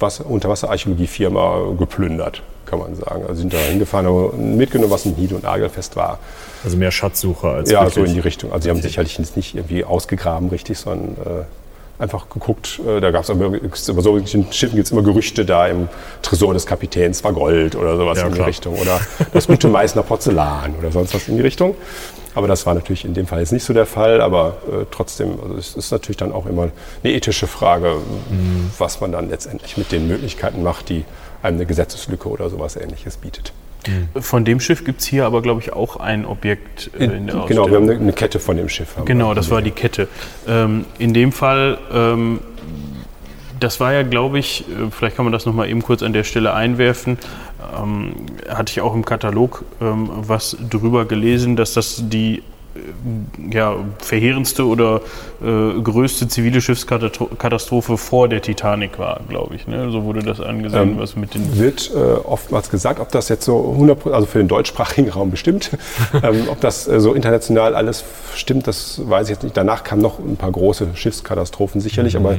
Wasser, 0.00 0.26
Unterwasserarchäologiefirma 0.26 1.74
geplündert, 1.78 2.42
kann 2.66 2.78
man 2.78 2.94
sagen. 2.94 3.24
Also 3.28 3.40
sind 3.40 3.52
da 3.52 3.58
hingefahren, 3.58 4.06
haben 4.06 4.56
mitgenommen, 4.56 4.90
was 4.90 5.04
ein 5.04 5.14
Nied- 5.18 5.32
und 5.32 5.42
Nagelfest 5.42 5.96
war. 5.96 6.18
Also 6.64 6.76
mehr 6.76 6.90
Schatzsucher 6.90 7.48
als 7.48 7.70
Ja, 7.70 7.80
wirklich. 7.82 7.94
so 7.94 8.04
in 8.04 8.14
die 8.14 8.20
Richtung. 8.20 8.52
Also 8.52 8.64
sie 8.64 8.70
haben 8.70 8.80
sicherlich 8.80 9.18
nicht 9.18 9.54
irgendwie 9.54 9.84
ausgegraben 9.84 10.48
richtig, 10.48 10.78
sondern 10.78 11.16
äh, 11.26 11.44
einfach 11.98 12.28
geguckt. 12.28 12.80
Äh, 12.86 13.00
da 13.00 13.10
gab 13.10 13.22
es 13.24 13.28
über 13.88 14.02
so 14.02 14.18
Schiffen 14.26 14.76
gibt 14.76 14.86
es 14.86 14.90
immer 14.90 15.02
Gerüchte 15.02 15.44
da 15.44 15.66
im 15.68 15.88
Tresor 16.22 16.54
des 16.54 16.66
Kapitäns 16.66 17.22
war 17.24 17.32
Gold 17.32 17.76
oder 17.76 17.96
sowas 17.96 18.18
Ja, 18.18 18.24
in 18.26 18.30
die 18.32 18.36
klar. 18.36 18.48
Richtung. 18.48 18.78
Oder 18.78 19.00
das 19.32 19.46
gute 19.46 19.68
Meißner 19.68 20.02
Porzellan 20.02 20.74
oder 20.78 20.90
sonst 20.92 21.14
was 21.14 21.28
in 21.28 21.36
die 21.36 21.42
Richtung. 21.42 21.74
Aber 22.34 22.48
das 22.48 22.66
war 22.66 22.74
natürlich 22.74 23.04
in 23.04 23.14
dem 23.14 23.26
Fall 23.26 23.38
jetzt 23.40 23.52
nicht 23.52 23.64
so 23.64 23.72
der 23.72 23.86
Fall. 23.86 24.20
Aber 24.20 24.56
äh, 24.68 24.84
trotzdem, 24.90 25.38
also 25.40 25.54
es 25.56 25.76
ist 25.76 25.92
natürlich 25.92 26.16
dann 26.16 26.32
auch 26.32 26.46
immer 26.46 26.68
eine 27.02 27.12
ethische 27.12 27.46
Frage, 27.46 27.96
was 28.78 29.00
man 29.00 29.12
dann 29.12 29.28
letztendlich 29.30 29.76
mit 29.76 29.92
den 29.92 30.08
Möglichkeiten 30.08 30.62
macht, 30.62 30.88
die 30.88 31.04
einem 31.42 31.58
eine 31.58 31.66
Gesetzeslücke 31.66 32.28
oder 32.28 32.50
sowas 32.50 32.76
ähnliches 32.76 33.18
bietet. 33.18 33.52
Von 34.20 34.44
dem 34.44 34.60
Schiff 34.60 34.84
gibt 34.84 35.00
es 35.00 35.06
hier 35.06 35.26
aber, 35.26 35.42
glaube 35.42 35.60
ich, 35.60 35.72
auch 35.72 35.96
ein 35.96 36.24
Objekt 36.24 36.90
äh, 36.98 37.04
in 37.04 37.26
der 37.26 37.44
genau, 37.46 37.68
wir 37.68 37.76
haben 37.76 37.88
eine, 37.88 37.98
eine 37.98 38.12
Kette 38.12 38.38
von 38.38 38.56
dem 38.56 38.68
Schiff. 38.68 38.96
Genau, 39.04 39.34
das 39.34 39.50
war 39.50 39.62
die 39.62 39.70
Kette. 39.70 40.08
Ähm, 40.46 40.84
in 40.98 41.14
dem 41.14 41.32
Fall, 41.32 41.78
ähm, 41.92 42.40
das 43.60 43.80
war 43.80 43.92
ja, 43.92 44.02
glaube 44.02 44.38
ich, 44.38 44.62
äh, 44.68 44.90
vielleicht 44.90 45.16
kann 45.16 45.24
man 45.24 45.32
das 45.32 45.46
noch 45.46 45.54
mal 45.54 45.68
eben 45.68 45.82
kurz 45.82 46.02
an 46.02 46.12
der 46.12 46.24
Stelle 46.24 46.54
einwerfen, 46.54 47.18
ähm, 47.78 48.14
hatte 48.48 48.70
ich 48.72 48.80
auch 48.80 48.94
im 48.94 49.04
Katalog 49.04 49.64
ähm, 49.80 50.10
was 50.12 50.56
drüber 50.70 51.04
gelesen, 51.06 51.56
dass 51.56 51.74
das 51.74 52.02
die 52.08 52.42
ja, 53.50 53.76
verheerendste 53.98 54.66
oder 54.66 55.00
äh, 55.42 55.80
größte 55.80 56.28
zivile 56.28 56.60
Schiffskatastrophe 56.60 57.96
vor 57.96 58.28
der 58.28 58.42
Titanic 58.42 58.98
war, 58.98 59.20
glaube 59.28 59.54
ich. 59.54 59.66
Ne? 59.66 59.90
So 59.90 60.04
wurde 60.04 60.22
das 60.22 60.40
angesehen, 60.40 60.90
Ähm, 60.92 60.98
was 60.98 61.16
mit 61.16 61.34
den 61.34 61.58
wird 61.58 61.90
äh, 61.94 61.98
oftmals 61.98 62.70
gesagt, 62.70 63.00
ob 63.00 63.10
das 63.12 63.28
jetzt 63.28 63.44
so 63.44 63.72
100, 63.72 64.06
also 64.08 64.26
für 64.26 64.38
den 64.38 64.48
deutschsprachigen 64.48 65.10
Raum 65.10 65.30
bestimmt, 65.30 65.70
ähm, 66.22 66.48
ob 66.50 66.60
das 66.60 66.88
äh, 66.88 67.00
so 67.00 67.14
international 67.14 67.74
alles 67.74 68.04
stimmt, 68.34 68.66
das 68.66 69.00
weiß 69.04 69.28
ich 69.28 69.34
jetzt 69.34 69.42
nicht. 69.44 69.56
Danach 69.56 69.84
kamen 69.84 70.02
noch 70.02 70.18
ein 70.18 70.36
paar 70.36 70.50
große 70.50 70.88
Schiffskatastrophen 70.94 71.80
sicherlich, 71.80 72.16
aber 72.16 72.36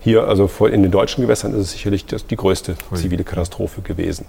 hier, 0.00 0.24
also 0.28 0.48
vor, 0.48 0.70
in 0.70 0.82
den 0.82 0.90
deutschen 0.90 1.22
Gewässern 1.22 1.52
ist 1.52 1.60
es 1.60 1.72
sicherlich 1.72 2.06
das, 2.06 2.26
die 2.26 2.36
größte 2.36 2.74
zivile 2.94 3.24
Katastrophe 3.24 3.82
gewesen. 3.82 4.26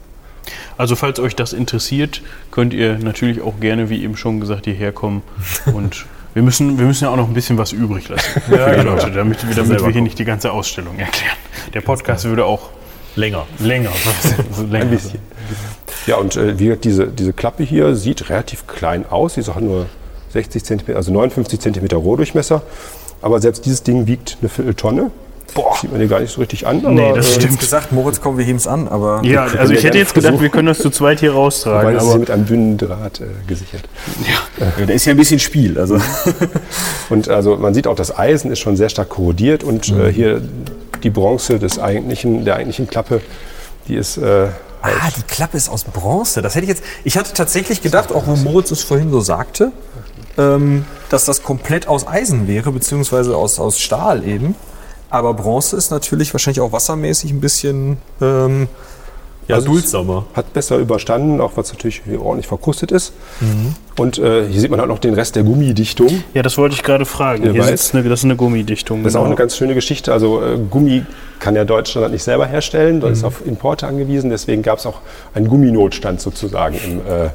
Also 0.78 0.96
falls 0.96 1.20
euch 1.20 1.36
das 1.36 1.54
interessiert, 1.54 2.22
könnt 2.52 2.74
ihr 2.74 2.98
natürlich 3.00 3.41
auch 3.41 3.60
gerne, 3.60 3.89
wie 3.89 4.04
eben 4.04 4.18
schon 4.18 4.39
gesagt, 4.39 4.66
hierher 4.66 4.91
kommen. 4.91 5.22
Und 5.74 6.06
wir 6.34 6.41
müssen, 6.44 6.78
wir 6.80 6.86
müssen 6.86 7.04
ja 7.06 7.10
auch 7.12 7.16
noch 7.18 7.28
ein 7.28 7.34
bisschen 7.34 7.58
was 7.58 7.72
übrig 7.72 8.10
lassen 8.10 8.41
für 8.41 8.76
die 8.76 8.82
Leute, 8.82 9.12
damit, 9.12 9.48
wir- 9.48 9.56
damit 9.56 9.84
wir 9.84 9.91
hier 9.91 10.02
nicht 10.02 10.18
die 10.20 10.26
ganze 10.26 10.52
Ausstellung 10.52 10.98
erklären. 10.98 11.38
Der 11.74 11.82
Podcast 11.82 12.26
würde 12.26 12.46
auch 12.46 12.70
länger. 13.16 13.46
länger, 13.60 13.91
so 14.52 14.64
länger 14.64 14.86
Ein 14.86 14.89
bisschen. 14.91 15.20
Ja, 16.08 16.16
und 16.18 16.36
äh, 16.36 16.58
wie 16.60 16.66
gesagt, 16.66 16.86
diese, 16.86 17.08
diese 17.08 17.34
Klappe 17.34 17.64
hier 17.64 17.96
sieht 17.96 18.30
relativ 18.30 18.66
klein 18.68 19.06
aus. 19.10 19.36
Die 19.36 19.39
ist 19.41 19.50
auch 19.50 19.60
nur 19.60 19.86
60 20.32 20.64
cm, 20.64 20.96
also 20.96 21.12
59 21.14 21.60
cm 21.60 21.86
Rohdurchmesser. 21.96 22.64
Aber 23.22 23.39
selbst 23.39 23.66
dieses 23.66 23.84
Ding 23.84 24.08
wiegt 24.08 24.38
eine 24.41 24.50
Vierteltonne. 24.50 25.12
Boah. 25.54 25.76
Sieht 25.80 25.91
man 25.91 25.99
hier 25.99 26.10
gar 26.10 26.20
nicht 26.20 26.32
so 26.32 26.41
richtig 26.41 26.66
an. 26.66 26.82
Nee, 26.82 27.10
aber, 27.10 27.18
das 27.18 27.30
äh, 27.30 27.41
stimmt. 27.41 27.60
gesagt, 27.60 27.91
Moritz, 27.91 28.22
komm, 28.22 28.38
wir 28.38 28.45
heben 28.45 28.58
es 28.58 28.68
an, 28.68 28.88
aber 28.88 29.22
Ja, 29.24 29.45
also 29.45 29.74
ich 29.74 29.84
hätte 29.84 29.97
jetzt 29.97 30.14
gedacht, 30.14 30.39
wir 30.39 30.49
können 30.49 30.68
das 30.68 30.80
zu 30.80 30.89
zweit 30.89 31.20
hier 31.20 31.32
Weil 31.34 31.38
raustragen. 31.38 31.95
es 31.95 31.95
ist 31.95 32.01
Aber 32.01 32.12
hier 32.12 32.20
mit 32.20 32.32
einem 32.32 32.45
dünnen 32.45 32.78
Draht 32.78 33.22
äh, 33.22 33.26
gesichert. 33.47 33.84
Ja, 34.28 34.86
da 34.86 34.93
ist 34.93 35.06
ja 35.06 35.12
ein 35.12 35.18
bisschen 35.18 35.39
Spiel. 35.39 35.80
Also. 35.80 35.99
Und 37.10 37.30
also 37.30 37.58
man 37.58 37.74
sieht 37.74 37.88
auch, 37.88 37.95
das 37.95 38.18
Eisen 38.18 38.51
ist 38.51 38.60
schon 38.60 38.76
sehr 38.76 38.89
stark 38.89 39.10
korrodiert 39.10 39.64
und 39.64 39.89
äh, 39.89 40.12
hier 40.12 40.41
die 41.04 41.10
Bronze 41.10 41.60
des 41.60 41.80
eigentlichen, 41.80 42.45
der 42.45 42.56
eigentlichen 42.56 42.88
Klappe, 42.88 43.22
die 43.88 43.95
ist 43.95 44.18
äh, 44.18 44.47
Ah, 44.82 45.10
die 45.16 45.22
Klappe 45.22 45.56
ist 45.56 45.70
aus 45.70 45.86
Bronze. 45.86 46.41
Das 46.41 46.56
hätte 46.56 46.66
ich 46.66 46.70
jetzt. 46.70 46.84
Ich 47.06 47.18
hatte 47.18 47.34
tatsächlich 47.34 47.82
gedacht, 47.82 48.12
auch 48.12 48.28
wo 48.28 48.36
Moritz 48.36 48.70
es 48.70 48.84
vorhin 48.84 49.12
so 49.12 49.22
sagte, 49.22 49.72
ähm, 50.38 50.86
dass 51.10 51.24
das 51.24 51.41
komplett 51.41 51.88
aus 51.88 52.06
Eisen 52.06 52.49
wäre, 52.49 52.72
beziehungsweise 52.72 53.38
aus, 53.38 53.60
aus 53.60 53.80
Stahl 53.80 54.28
eben. 54.28 54.56
Aber 55.14 55.36
Bronze 55.36 55.78
ist 55.78 55.91
natürlich 55.91 56.34
wahrscheinlich 56.34 56.59
auch 56.59 56.72
wassermäßig 56.72 57.32
ein 57.32 57.39
bisschen 57.39 57.97
ähm, 58.20 58.68
ja, 59.47 59.57
Also 59.57 59.68
duldsamer. 59.68 60.26
hat 60.34 60.53
besser 60.53 60.78
überstanden, 60.78 61.39
auch 61.39 61.51
was 61.55 61.72
natürlich 61.72 62.01
ordentlich 62.20 62.47
verkrustet 62.47 62.91
ist. 62.91 63.14
Und 63.97 64.18
äh, 64.18 64.47
hier 64.49 64.59
sieht 64.59 64.72
man 64.72 64.80
halt 64.80 64.89
noch 64.89 64.97
den 64.97 65.14
Rest 65.14 65.36
der 65.36 65.43
Gummidichtung. 65.43 66.24
ja, 66.34 66.41
das 66.41 66.57
wollte 66.57 66.74
ich 66.76 66.82
gerade 66.82 67.05
fragen. 67.05 67.51
Hier 67.51 67.64
sitzt 67.64 67.93
eine, 67.93 68.07
das 68.09 68.22
ist 68.22 68.26
eine 68.26 68.36
Gummidichtung. 68.38 69.03
Das 69.03 69.11
ist 69.11 69.16
auch 69.16 69.20
genau. 69.20 69.28
eine 69.32 69.36
ganz 69.36 69.55
schöne 69.55 69.76
Geschichte. 69.76 70.11
Also 70.11 70.41
äh, 70.41 70.57
Gummi 70.70 71.05
kann 71.39 71.55
ja 71.55 71.64
Deutschland 71.64 72.11
nicht 72.11 72.24
selber 72.24 72.47
herstellen, 72.47 72.99
da 72.99 73.09
ist 73.09 73.24
auf 73.24 73.45
Importe 73.45 73.86
angewiesen. 73.86 74.32
Deswegen 74.32 74.64
gab 74.64 74.80
es 74.80 74.88
auch 74.88 75.01
einen 75.36 75.47
Gumminotstand 75.47 76.22
sozusagen 76.22 76.76
im 76.84 76.99
äh, 77.01 77.30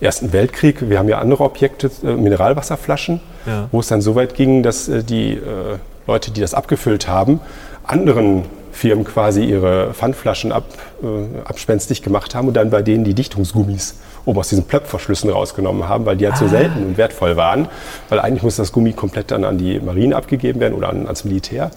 Ersten 0.00 0.32
Weltkrieg. 0.32 0.88
Wir 0.88 1.00
haben 1.00 1.08
ja 1.08 1.18
andere 1.18 1.42
Objekte, 1.42 1.90
äh, 2.04 2.12
Mineralwasserflaschen, 2.14 3.20
Ja. 3.46 3.68
wo 3.72 3.80
es 3.80 3.88
dann 3.88 4.02
so 4.02 4.14
weit 4.14 4.34
ging, 4.34 4.62
dass 4.62 4.88
äh, 4.88 5.02
die 5.02 5.32
äh, 5.32 5.78
Leute, 6.08 6.30
die 6.30 6.40
das 6.40 6.54
abgefüllt 6.54 7.06
haben, 7.06 7.40
anderen 7.84 8.46
Firmen 8.72 9.04
quasi 9.04 9.44
ihre 9.44 9.92
Pfandflaschen 9.92 10.52
ab, 10.52 10.64
äh, 11.02 11.06
abspenstig 11.44 12.02
gemacht 12.02 12.34
haben 12.34 12.48
und 12.48 12.54
dann 12.54 12.70
bei 12.70 12.80
denen 12.80 13.04
die 13.04 13.14
Dichtungsgummis 13.14 13.96
oben 14.24 14.38
aus 14.38 14.48
diesen 14.48 14.64
Plöppverschlüssen 14.64 15.30
rausgenommen 15.30 15.88
haben, 15.88 16.06
weil 16.06 16.16
die 16.16 16.26
halt 16.26 16.36
so 16.36 16.48
selten 16.48 16.84
und 16.84 16.96
wertvoll 16.96 17.36
waren. 17.36 17.68
Weil 18.08 18.20
eigentlich 18.20 18.42
muss 18.42 18.56
das 18.56 18.72
Gummi 18.72 18.92
komplett 18.92 19.30
dann 19.30 19.44
an 19.44 19.58
die 19.58 19.80
Marine 19.80 20.16
abgegeben 20.16 20.60
werden 20.60 20.74
oder 20.74 20.88
an, 20.88 21.04
ans 21.04 21.24
Militär. 21.24 21.70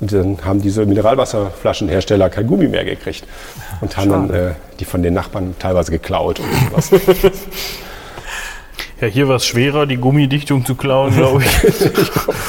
Und 0.00 0.12
dann 0.12 0.38
haben 0.44 0.60
diese 0.62 0.86
Mineralwasserflaschenhersteller 0.86 2.30
kein 2.30 2.46
Gummi 2.46 2.68
mehr 2.68 2.84
gekriegt 2.84 3.24
und 3.80 3.96
haben 3.96 4.10
dann 4.10 4.30
äh, 4.30 4.52
die 4.78 4.84
von 4.84 5.02
den 5.02 5.14
Nachbarn 5.14 5.54
teilweise 5.58 5.90
geklaut 5.90 6.40
und 6.40 6.46
sowas. 6.70 6.90
Ja, 9.00 9.06
hier 9.08 9.28
war 9.28 9.36
es 9.36 9.46
schwerer, 9.46 9.86
die 9.86 9.96
Gummidichtung 9.96 10.64
zu 10.66 10.74
klauen, 10.74 11.14
glaube 11.14 11.42
ich. 11.42 11.62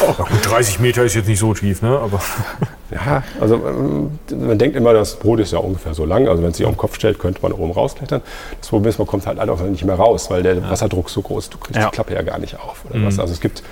Ja, 0.01 0.25
gut, 0.25 0.49
30 0.49 0.79
Meter 0.79 1.03
ist 1.03 1.13
jetzt 1.15 1.27
nicht 1.27 1.39
so 1.39 1.53
tief, 1.53 1.81
ne? 1.81 1.97
Aber 1.99 2.19
Ja, 2.91 3.23
also 3.39 3.55
ähm, 3.55 4.19
man 4.45 4.57
denkt 4.57 4.75
immer, 4.75 4.91
das 4.93 5.15
Brot 5.17 5.39
ist 5.39 5.53
ja 5.53 5.59
ungefähr 5.59 5.93
so 5.93 6.03
lang. 6.03 6.27
Also 6.27 6.43
wenn 6.43 6.51
es 6.51 6.57
sich 6.57 6.65
auf 6.65 6.73
den 6.73 6.77
Kopf 6.77 6.95
stellt, 6.95 7.19
könnte 7.19 7.41
man 7.41 7.53
oben 7.53 7.71
rausklettern. 7.71 8.21
Das 8.59 8.67
Problem 8.69 8.89
ist, 8.89 8.97
man 8.97 9.07
kommt 9.07 9.25
halt 9.27 9.39
einfach 9.39 9.61
nicht 9.63 9.85
mehr 9.85 9.95
raus, 9.95 10.29
weil 10.29 10.43
der 10.43 10.69
Wasserdruck 10.69 11.09
so 11.09 11.21
groß 11.21 11.45
ist. 11.45 11.53
Du 11.53 11.57
kriegst 11.57 11.77
Ja. 11.79 11.85
die 11.85 11.91
Klappe 11.95 12.13
ja 12.13 12.21
gar 12.21 12.37
nicht 12.39 12.59
auf. 12.59 12.83
Oder 12.89 13.05
was. 13.05 13.17
Also 13.17 13.31
es 13.31 13.39
gibt 13.39 13.63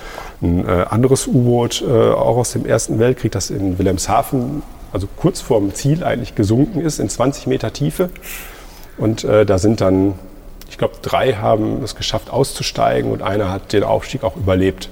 ein 0.42 0.66
äh, 0.66 0.86
anderes 0.90 1.28
U-Boot, 1.28 1.84
äh, 1.86 1.92
auch 1.92 2.38
aus 2.38 2.54
dem 2.54 2.66
Ersten 2.66 2.98
Weltkrieg, 3.00 3.34
das 3.34 3.50
in 3.50 3.78
Wilhelmshaven, 3.78 4.64
also 4.94 5.08
kurz 5.18 5.42
vorm 5.42 5.74
Ziel 5.74 6.04
eigentlich 6.06 6.36
gesunken 6.36 6.80
ist, 6.80 7.00
in 7.00 7.10
20 7.10 7.46
Meter 7.48 7.74
Tiefe. 7.74 8.10
Und 8.98 9.26
äh, 9.26 9.46
da 9.46 9.58
sind 9.58 9.82
dann, 9.82 10.14
ich 10.70 10.78
glaube, 10.78 10.96
drei 11.02 11.34
haben 11.34 11.84
es 11.84 11.96
geschafft 11.96 12.30
auszusteigen 12.30 13.12
und 13.12 13.22
einer 13.22 13.52
hat 13.52 13.74
den 13.74 13.84
Aufstieg 13.84 14.24
auch 14.24 14.36
überlebt. 14.36 14.90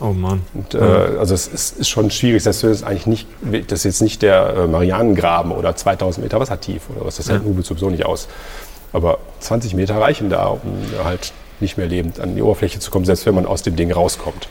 Oh 0.00 0.12
Mann. 0.12 0.44
Und, 0.54 0.74
äh, 0.74 0.78
also 0.78 1.34
es 1.34 1.48
ist, 1.48 1.78
ist 1.78 1.88
schon 1.88 2.10
schwierig, 2.10 2.44
das 2.44 2.62
ist 2.62 2.84
eigentlich 2.84 3.06
nicht, 3.06 3.26
das 3.68 3.80
ist 3.80 3.84
jetzt 3.84 4.02
nicht 4.02 4.22
der 4.22 4.54
äh, 4.54 4.66
Marianengraben 4.68 5.50
oder 5.50 5.74
2000 5.74 6.22
Meter 6.24 6.38
Wassertief 6.38 6.82
oder 6.94 7.04
was, 7.04 7.16
das 7.16 7.28
hält 7.28 7.42
ein 7.42 7.48
U-Boot 7.48 7.66
sowieso 7.66 7.90
nicht 7.90 8.06
aus. 8.06 8.28
Aber 8.92 9.18
20 9.40 9.74
Meter 9.74 10.00
reichen 10.00 10.30
da, 10.30 10.46
um 10.46 10.60
halt 11.02 11.32
nicht 11.60 11.76
mehr 11.76 11.86
lebend 11.86 12.20
an 12.20 12.36
die 12.36 12.42
Oberfläche 12.42 12.78
zu 12.78 12.90
kommen, 12.90 13.04
selbst 13.04 13.26
wenn 13.26 13.34
man 13.34 13.44
aus 13.44 13.62
dem 13.62 13.74
Ding 13.74 13.90
rauskommt. 13.90 14.48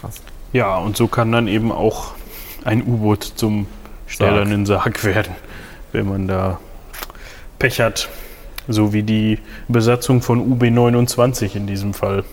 Krass. 0.00 0.22
Ja, 0.52 0.78
und 0.78 0.96
so 0.96 1.06
kann 1.06 1.30
dann 1.30 1.46
eben 1.46 1.72
auch 1.72 2.12
ein 2.64 2.82
U-Boot 2.82 3.24
zum 3.36 3.66
stählernen 4.06 4.66
Sarg 4.66 5.04
werden, 5.04 5.34
wenn 5.92 6.08
man 6.08 6.26
da 6.26 6.58
Pech 7.58 7.80
hat. 7.80 8.08
So 8.68 8.92
wie 8.92 9.02
die 9.02 9.38
Besatzung 9.68 10.22
von 10.22 10.58
UB29 10.58 11.56
in 11.56 11.66
diesem 11.66 11.94
Fall. 11.94 12.24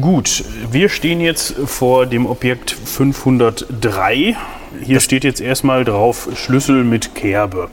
Gut, 0.00 0.44
wir 0.72 0.88
stehen 0.88 1.20
jetzt 1.20 1.52
vor 1.66 2.06
dem 2.06 2.26
Objekt 2.26 2.72
503. 2.72 4.34
Hier 4.82 5.00
steht 5.00 5.22
jetzt 5.22 5.40
erstmal 5.40 5.84
drauf 5.84 6.28
Schlüssel 6.34 6.82
mit 6.82 7.14
Kerbe. 7.14 7.68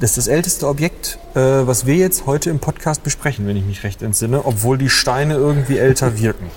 Das 0.00 0.10
ist 0.10 0.16
das 0.16 0.26
älteste 0.26 0.66
Objekt, 0.66 1.18
äh, 1.34 1.38
was 1.38 1.86
wir 1.86 1.94
jetzt 1.94 2.26
heute 2.26 2.50
im 2.50 2.58
Podcast 2.58 3.04
besprechen, 3.04 3.46
wenn 3.46 3.56
ich 3.56 3.64
mich 3.64 3.84
recht 3.84 4.02
entsinne, 4.02 4.44
obwohl 4.44 4.76
die 4.76 4.90
Steine 4.90 5.34
irgendwie 5.34 5.78
älter 5.78 6.18
wirken. 6.20 6.50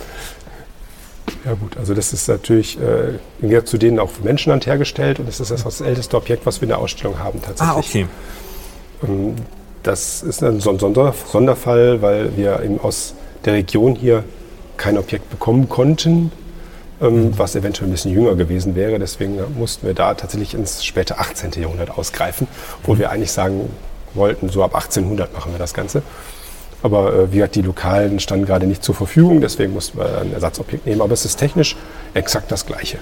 Ja 1.46 1.54
gut, 1.54 1.78
also 1.78 1.94
das 1.94 2.12
ist 2.12 2.28
natürlich 2.28 2.80
äh, 2.82 3.64
zu 3.66 3.78
denen 3.78 4.00
auch 4.00 4.10
von 4.10 4.26
Menschenhand 4.26 4.66
hergestellt 4.66 5.20
und 5.20 5.28
das 5.28 5.40
ist 5.40 5.52
das, 5.52 5.64
das 5.64 5.82
älteste 5.82 6.18
Objekt, 6.18 6.46
was 6.48 6.60
wir 6.60 6.64
in 6.64 6.70
der 6.70 6.80
Ausstellung 6.80 7.20
haben 7.20 7.40
tatsächlich. 7.42 7.70
Ah, 7.70 7.78
okay. 7.78 8.08
Das 9.84 10.24
ist 10.24 10.44
ein 10.44 10.60
Son- 10.60 10.80
Sonder 10.80 11.14
Sonderfall, 11.14 12.02
weil 12.02 12.36
wir 12.36 12.62
eben 12.62 12.80
aus 12.80 13.14
der 13.46 13.54
Region 13.54 13.96
hier 13.96 14.24
kein 14.78 14.98
Objekt 14.98 15.30
bekommen 15.30 15.70
konnten, 15.70 16.32
ähm, 17.02 17.38
was 17.38 17.56
eventuell 17.56 17.90
ein 17.90 17.92
bisschen 17.92 18.12
jünger 18.14 18.36
gewesen 18.36 18.76
wäre. 18.76 19.00
Deswegen 19.00 19.40
mussten 19.58 19.88
wir 19.88 19.94
da 19.94 20.14
tatsächlich 20.14 20.54
ins 20.54 20.84
späte 20.84 21.20
18. 21.20 21.52
Jahrhundert 21.62 21.98
ausgreifen, 21.98 22.48
wo 22.84 22.94
mhm. 22.94 23.00
wir 23.00 23.12
eigentlich 23.12 23.32
sagen 23.32 23.70
wollten, 24.14 24.50
so 24.50 24.64
ab 24.64 24.76
1800 24.76 25.34
machen 25.34 25.52
wir 25.52 25.60
das 25.60 25.74
Ganze. 25.74 26.02
Aber 26.84 27.14
äh, 27.14 27.32
wie 27.32 27.38
gesagt, 27.38 27.56
die 27.56 27.62
Lokalen 27.62 28.20
standen 28.20 28.46
gerade 28.46 28.68
nicht 28.68 28.84
zur 28.84 28.94
Verfügung, 28.96 29.42
deswegen 29.42 29.74
mussten 29.74 29.98
wir 29.98 30.22
ein 30.22 30.34
Ersatzobjekt 30.34 30.86
nehmen. 30.86 31.02
Aber 31.02 31.14
es 31.14 31.26
ist 31.26 31.38
technisch 31.38 31.76
exakt 32.14 32.52
das 32.52 32.66
Gleiche. 32.66 33.00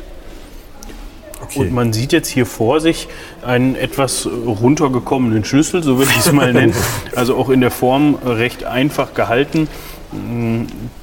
Okay. 1.46 1.60
Und 1.60 1.74
man 1.74 1.94
sieht 1.94 2.12
jetzt 2.12 2.30
hier 2.30 2.46
vor 2.46 2.80
sich 2.80 3.08
einen 3.42 3.76
etwas 3.76 4.28
runtergekommenen 4.28 5.46
Schlüssel, 5.46 5.84
so 5.84 5.98
würde 5.98 6.12
ich 6.12 6.26
es 6.26 6.32
mal 6.32 6.54
nennen. 6.54 6.74
Also 7.16 7.36
auch 7.36 7.50
in 7.50 7.62
der 7.62 7.72
Form 7.72 8.16
recht 8.26 8.64
einfach 8.64 9.14
gehalten. 9.14 9.68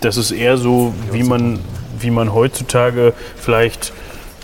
Das 0.00 0.16
ist 0.16 0.30
eher 0.30 0.56
so, 0.56 0.94
wie 1.10 1.22
man, 1.22 1.58
wie 1.98 2.10
man 2.10 2.32
heutzutage 2.32 3.12
vielleicht 3.36 3.92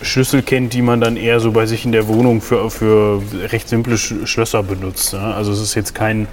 Schlüssel 0.01 0.41
kennt, 0.41 0.73
die 0.73 0.81
man 0.81 1.01
dann 1.01 1.17
eher 1.17 1.39
so 1.39 1.51
bei 1.51 1.65
sich 1.65 1.85
in 1.85 1.91
der 1.91 2.07
Wohnung 2.07 2.41
für, 2.41 2.69
für 2.69 3.21
recht 3.51 3.67
simple 3.67 3.97
Schlösser 3.97 4.63
benutzt. 4.63 5.13
Also 5.13 5.51
es 5.51 5.59
ist 5.59 5.75
jetzt 5.75 5.93
kein 5.93 6.27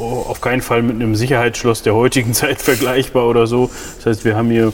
auf 0.00 0.40
keinen 0.40 0.60
Fall 0.60 0.82
mit 0.82 0.96
einem 0.96 1.14
Sicherheitsschloss 1.14 1.82
der 1.82 1.94
heutigen 1.94 2.34
Zeit 2.34 2.60
vergleichbar 2.60 3.26
oder 3.28 3.46
so. 3.46 3.70
Das 3.98 4.06
heißt, 4.06 4.24
wir 4.24 4.36
haben 4.36 4.50
hier 4.50 4.72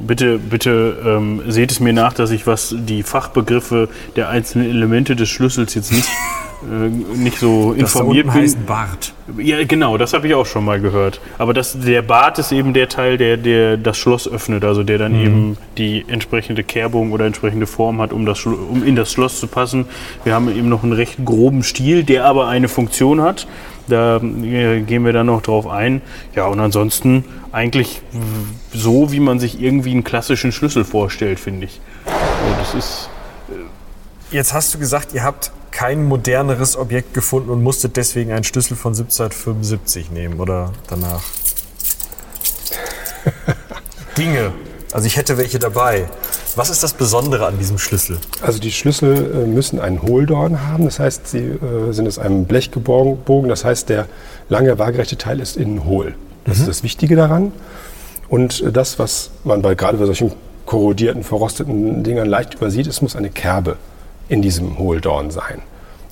bitte, 0.00 0.38
bitte 0.38 0.96
ähm, 1.04 1.42
seht 1.46 1.70
es 1.70 1.80
mir 1.80 1.92
nach, 1.92 2.12
dass 2.12 2.30
ich 2.30 2.46
was 2.46 2.74
die 2.76 3.02
Fachbegriffe 3.02 3.88
der 4.16 4.28
einzelnen 4.28 4.68
Elemente 4.68 5.16
des 5.16 5.28
Schlüssels 5.28 5.74
jetzt 5.74 5.92
nicht, 5.92 6.08
äh, 6.62 6.88
nicht 6.88 7.38
so 7.38 7.72
das 7.72 7.80
informiert 7.80 8.28
da 8.28 8.32
bin. 8.32 8.42
heißt 8.42 8.66
Bart. 8.66 9.12
Ja, 9.38 9.64
genau, 9.64 9.96
das 9.96 10.12
habe 10.12 10.26
ich 10.26 10.34
auch 10.34 10.44
schon 10.44 10.64
mal 10.64 10.80
gehört. 10.80 11.20
Aber 11.38 11.54
das, 11.54 11.78
der 11.78 12.02
Bart 12.02 12.38
ist 12.38 12.52
eben 12.52 12.74
der 12.74 12.88
Teil, 12.88 13.16
der, 13.16 13.36
der 13.36 13.76
das 13.76 13.96
Schloss 13.96 14.28
öffnet, 14.28 14.64
also 14.64 14.82
der 14.82 14.98
dann 14.98 15.12
mhm. 15.12 15.26
eben 15.26 15.56
die 15.78 16.04
entsprechende 16.08 16.62
Kerbung 16.62 17.12
oder 17.12 17.24
entsprechende 17.24 17.66
Form 17.66 18.00
hat, 18.00 18.12
um, 18.12 18.26
das, 18.26 18.44
um 18.44 18.84
in 18.84 18.96
das 18.96 19.12
Schloss 19.12 19.40
zu 19.40 19.46
passen. 19.46 19.86
Wir 20.24 20.34
haben 20.34 20.48
eben 20.48 20.68
noch 20.68 20.82
einen 20.82 20.92
recht 20.92 21.24
groben 21.24 21.62
Stiel, 21.62 22.04
der 22.04 22.26
aber 22.26 22.48
eine 22.48 22.68
Funktion 22.68 23.22
hat. 23.22 23.46
Da 23.88 24.16
äh, 24.16 24.80
gehen 24.80 25.04
wir 25.04 25.12
dann 25.12 25.26
noch 25.26 25.42
drauf 25.42 25.66
ein. 25.66 26.00
Ja, 26.34 26.46
und 26.46 26.60
ansonsten 26.60 27.24
eigentlich 27.52 28.02
so, 28.72 29.12
wie 29.12 29.20
man 29.20 29.38
sich 29.38 29.60
irgendwie 29.60 29.90
einen 29.90 30.04
klassischen 30.04 30.52
Schlüssel 30.52 30.84
vorstellt, 30.84 31.38
finde 31.38 31.66
ich. 31.66 31.80
Also 32.06 32.56
das 32.58 32.74
ist. 32.74 33.08
Äh, 33.50 34.34
Jetzt 34.34 34.52
hast 34.52 34.74
du 34.74 34.78
gesagt, 34.78 35.12
ihr 35.14 35.22
habt 35.22 35.52
kein 35.70 36.04
moderneres 36.04 36.76
Objekt 36.76 37.14
gefunden 37.14 37.50
und 37.50 37.62
musstet 37.62 37.96
deswegen 37.96 38.32
einen 38.32 38.44
Schlüssel 38.44 38.76
von 38.76 38.92
1775 38.92 40.10
nehmen 40.10 40.40
oder 40.40 40.72
danach? 40.88 41.22
Ginge. 44.14 44.52
Also 44.94 45.08
ich 45.08 45.16
hätte 45.16 45.36
welche 45.38 45.58
dabei. 45.58 46.04
Was 46.54 46.70
ist 46.70 46.84
das 46.84 46.92
Besondere 46.92 47.46
an 47.46 47.58
diesem 47.58 47.78
Schlüssel? 47.78 48.16
Also 48.42 48.60
die 48.60 48.70
Schlüssel 48.70 49.42
äh, 49.42 49.46
müssen 49.46 49.80
einen 49.80 50.00
Hohldorn 50.02 50.68
haben. 50.68 50.84
Das 50.84 51.00
heißt, 51.00 51.26
sie 51.26 51.40
äh, 51.40 51.90
sind 51.90 52.06
aus 52.06 52.20
einem 52.20 52.44
Blech 52.44 52.70
gebogen. 52.70 53.48
Das 53.48 53.64
heißt, 53.64 53.88
der 53.88 54.06
lange 54.48 54.78
waagerechte 54.78 55.18
Teil 55.18 55.40
ist 55.40 55.56
innen 55.56 55.84
hohl. 55.84 56.14
Das 56.44 56.58
mhm. 56.58 56.62
ist 56.62 56.68
das 56.68 56.82
Wichtige 56.84 57.16
daran. 57.16 57.50
Und 58.28 58.64
das, 58.72 59.00
was 59.00 59.30
man 59.42 59.62
bei, 59.62 59.74
gerade 59.74 59.98
bei 59.98 60.06
solchen 60.06 60.30
korrodierten, 60.64 61.24
verrosteten 61.24 62.04
Dingern 62.04 62.28
leicht 62.28 62.54
übersieht, 62.54 62.86
es 62.86 63.02
muss 63.02 63.16
eine 63.16 63.30
Kerbe 63.30 63.76
in 64.28 64.42
diesem 64.42 64.78
Hohldorn 64.78 65.32
sein. 65.32 65.60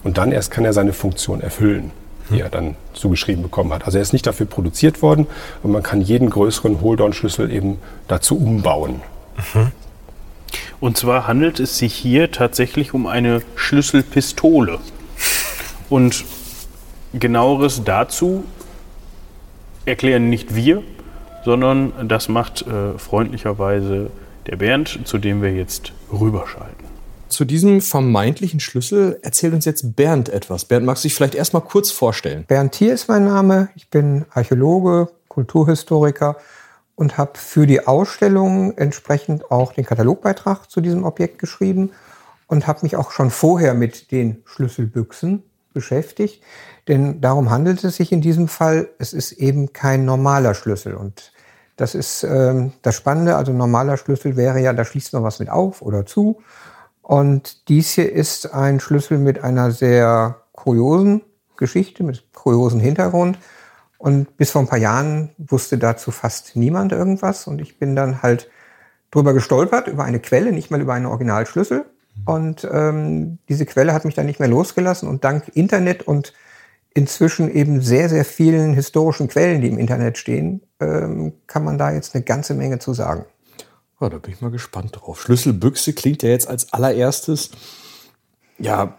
Und 0.03 0.19
dann 0.19 0.33
erst 0.33 0.51
kann 0.51 0.65
er 0.65 0.73
seine 0.73 0.93
Funktion 0.93 1.41
erfüllen, 1.41 1.93
die 2.31 2.41
er 2.41 2.49
dann 2.49 2.77
zugeschrieben 2.93 3.43
bekommen 3.43 3.73
hat. 3.73 3.85
Also 3.85 3.99
er 3.99 4.03
ist 4.03 4.13
nicht 4.13 4.27
dafür 4.27 4.47
produziert 4.47 5.03
worden 5.03 5.27
und 5.63 5.73
man 5.73 5.83
kann 5.83 6.01
jeden 6.01 6.31
größeren 6.31 6.81
Hohldornschlüssel 6.81 7.51
eben 7.51 7.79
dazu 8.09 8.37
umbauen. 8.37 9.01
Mhm. 9.55 9.73
Und 10.81 10.97
zwar 10.97 11.27
handelt 11.27 11.61
es 11.61 11.79
sich 11.79 11.95
hier 11.95 12.31
tatsächlich 12.31 12.93
um 12.93 13.07
eine 13.07 13.43
Schlüsselpistole. 13.55 14.79
Und 15.89 16.25
genaueres 17.15 17.85
dazu 17.85 18.45
erklären 19.85 20.29
nicht 20.29 20.55
wir, 20.55 20.83
sondern 21.45 21.93
das 22.09 22.29
macht 22.29 22.63
äh, 22.63 22.99
freundlicherweise 22.99 24.11
der 24.47 24.57
Bernd, 24.57 25.01
zu 25.05 25.19
dem 25.19 25.43
wir 25.43 25.53
jetzt 25.53 25.93
rüberschalten. 26.13 26.82
Zu 27.33 27.47
diesem 27.47 27.81
vermeintlichen 27.81 28.61
Schlüssel 28.61 29.19
erzählt 29.23 29.55
uns 29.55 29.65
jetzt 29.65 29.97
Bernd 29.97 30.29
etwas. 30.29 30.67
Bernd, 30.67 30.85
magst 30.85 31.03
du 31.03 31.09
dich 31.09 31.15
vielleicht 31.15 31.35
erstmal 31.35 31.63
kurz 31.63 31.91
vorstellen? 31.91 32.45
Bernd 32.47 32.73
Thier 32.73 32.93
ist 32.93 33.09
mein 33.09 33.25
Name. 33.25 33.71
Ich 33.75 33.89
bin 33.89 34.27
Archäologe, 34.35 35.09
Kulturhistoriker 35.29 36.37
und 36.95 37.17
habe 37.17 37.39
für 37.39 37.67
die 37.67 37.87
Ausstellung 37.87 38.77
entsprechend 38.77 39.51
auch 39.51 39.73
den 39.73 39.87
Katalogbeitrag 39.87 40.71
zu 40.71 40.83
diesem 40.83 41.05
Objekt 41.05 41.39
geschrieben 41.39 41.93
und 42.49 42.67
habe 42.67 42.81
mich 42.83 42.97
auch 42.97 43.13
schon 43.13 43.31
vorher 43.31 43.73
mit 43.73 44.13
den 44.13 44.43
Schlüsselbüchsen 44.45 45.43
beschäftigt. 45.73 46.43
Denn 46.87 47.23
darum 47.23 47.49
handelt 47.49 47.83
es 47.83 47.97
sich 47.97 48.13
in 48.13 48.21
diesem 48.21 48.47
Fall. 48.47 48.91
Es 48.99 49.15
ist 49.15 49.33
eben 49.33 49.73
kein 49.73 50.05
normaler 50.05 50.53
Schlüssel. 50.53 50.93
Und 50.93 51.33
das 51.77 51.95
ist 51.95 52.25
ähm, 52.25 52.75
das 52.83 52.95
Spannende. 52.95 53.37
Also 53.37 53.55
normaler 53.55 53.97
Schlüssel 53.97 54.37
wäre 54.37 54.61
ja, 54.61 54.75
da 54.75 54.85
schließt 54.85 55.15
man 55.15 55.23
was 55.23 55.39
mit 55.39 55.49
auf 55.49 55.81
oder 55.81 56.05
zu. 56.05 56.43
Und 57.13 57.69
dies 57.69 57.91
hier 57.91 58.11
ist 58.11 58.55
ein 58.55 58.81
Schlüssel 58.81 59.19
mit 59.19 59.45
einer 59.45 59.71
sehr 59.71 60.45
kuriosen 60.53 61.21
Geschichte, 61.59 62.05
mit 62.05 62.33
kuriosen 62.33 62.81
Hintergrund. 62.81 63.37
Und 63.99 64.39
bis 64.39 64.51
vor 64.51 64.63
ein 64.63 64.67
paar 64.67 64.79
Jahren 64.79 65.29
wusste 65.37 65.77
dazu 65.77 66.11
fast 66.11 66.57
niemand 66.57 66.91
irgendwas. 66.91 67.47
Und 67.47 67.61
ich 67.61 67.79
bin 67.79 67.95
dann 67.95 68.23
halt 68.23 68.49
drüber 69.11 69.35
gestolpert, 69.35 69.89
über 69.89 70.05
eine 70.05 70.21
Quelle, 70.21 70.53
nicht 70.53 70.71
mal 70.71 70.81
über 70.81 70.95
einen 70.95 71.05
Originalschlüssel. 71.05 71.85
Und 72.25 72.67
ähm, 72.73 73.37
diese 73.47 73.67
Quelle 73.67 73.93
hat 73.93 74.07
mich 74.07 74.15
dann 74.15 74.25
nicht 74.25 74.41
mehr 74.41 74.49
losgelassen. 74.49 75.07
Und 75.07 75.23
dank 75.23 75.51
Internet 75.55 76.05
und 76.09 76.33
inzwischen 76.95 77.55
eben 77.55 77.83
sehr, 77.83 78.09
sehr 78.09 78.25
vielen 78.25 78.73
historischen 78.73 79.29
Quellen, 79.29 79.61
die 79.61 79.69
im 79.69 79.77
Internet 79.77 80.17
stehen, 80.17 80.63
ähm, 80.81 81.35
kann 81.47 81.63
man 81.63 81.77
da 81.77 81.93
jetzt 81.93 82.15
eine 82.15 82.25
ganze 82.25 82.55
Menge 82.55 82.79
zu 82.79 82.95
sagen. 82.95 83.27
Ja, 84.03 84.09
da 84.09 84.19
bin 84.19 84.35
ich 84.35 84.41
mal 84.41 84.51
gespannt 84.51 84.97
drauf. 84.97 85.23
Schlüsselbüchse 85.23 85.93
klingt 85.93 86.25
ja 86.25 86.31
jetzt 86.31 86.49
als 86.49 86.73
allererstes 86.73 87.51
ja 88.59 88.99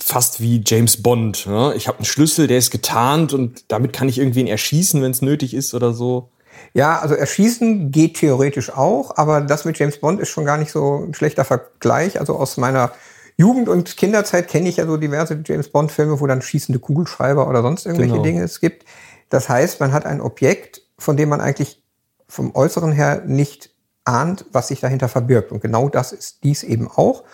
fast 0.00 0.40
wie 0.40 0.62
James 0.64 1.02
Bond. 1.02 1.46
Ne? 1.46 1.74
Ich 1.76 1.86
habe 1.86 1.98
einen 1.98 2.06
Schlüssel, 2.06 2.46
der 2.46 2.58
ist 2.58 2.70
getarnt 2.70 3.34
und 3.34 3.70
damit 3.70 3.92
kann 3.92 4.08
ich 4.08 4.18
irgendwen 4.18 4.46
erschießen, 4.46 5.02
wenn 5.02 5.10
es 5.10 5.22
nötig 5.22 5.54
ist 5.54 5.74
oder 5.74 5.92
so. 5.92 6.30
Ja, 6.72 6.98
also 6.98 7.14
erschießen 7.14 7.90
geht 7.90 8.16
theoretisch 8.16 8.70
auch, 8.70 9.16
aber 9.16 9.40
das 9.40 9.64
mit 9.64 9.78
James 9.78 9.98
Bond 9.98 10.20
ist 10.20 10.30
schon 10.30 10.44
gar 10.44 10.56
nicht 10.56 10.72
so 10.72 11.04
ein 11.06 11.14
schlechter 11.14 11.44
Vergleich. 11.44 12.18
Also 12.18 12.36
aus 12.36 12.56
meiner 12.56 12.92
Jugend- 13.36 13.68
und 13.68 13.96
Kinderzeit 13.96 14.48
kenne 14.48 14.68
ich 14.68 14.78
ja 14.78 14.86
so 14.86 14.96
diverse 14.96 15.40
James 15.44 15.68
Bond-Filme, 15.68 16.20
wo 16.20 16.26
dann 16.26 16.42
schießende 16.42 16.78
Kugelschreiber 16.78 17.48
oder 17.48 17.62
sonst 17.62 17.86
irgendwelche 17.86 18.14
genau. 18.14 18.24
Dinge 18.24 18.42
es 18.42 18.60
gibt. 18.60 18.84
Das 19.28 19.48
heißt, 19.48 19.78
man 19.80 19.92
hat 19.92 20.06
ein 20.06 20.20
Objekt, 20.20 20.82
von 20.98 21.16
dem 21.16 21.28
man 21.28 21.40
eigentlich 21.40 21.82
vom 22.28 22.54
Äußeren 22.54 22.92
her 22.92 23.22
nicht 23.26 23.70
ahnt, 24.08 24.46
was 24.52 24.68
sich 24.68 24.80
dahinter 24.80 25.08
verbirgt. 25.08 25.52
Und 25.52 25.60
genau 25.60 25.88
das 25.88 26.12
ist 26.12 26.42
dies 26.42 26.62
eben 26.62 26.88
auch. 26.88 27.24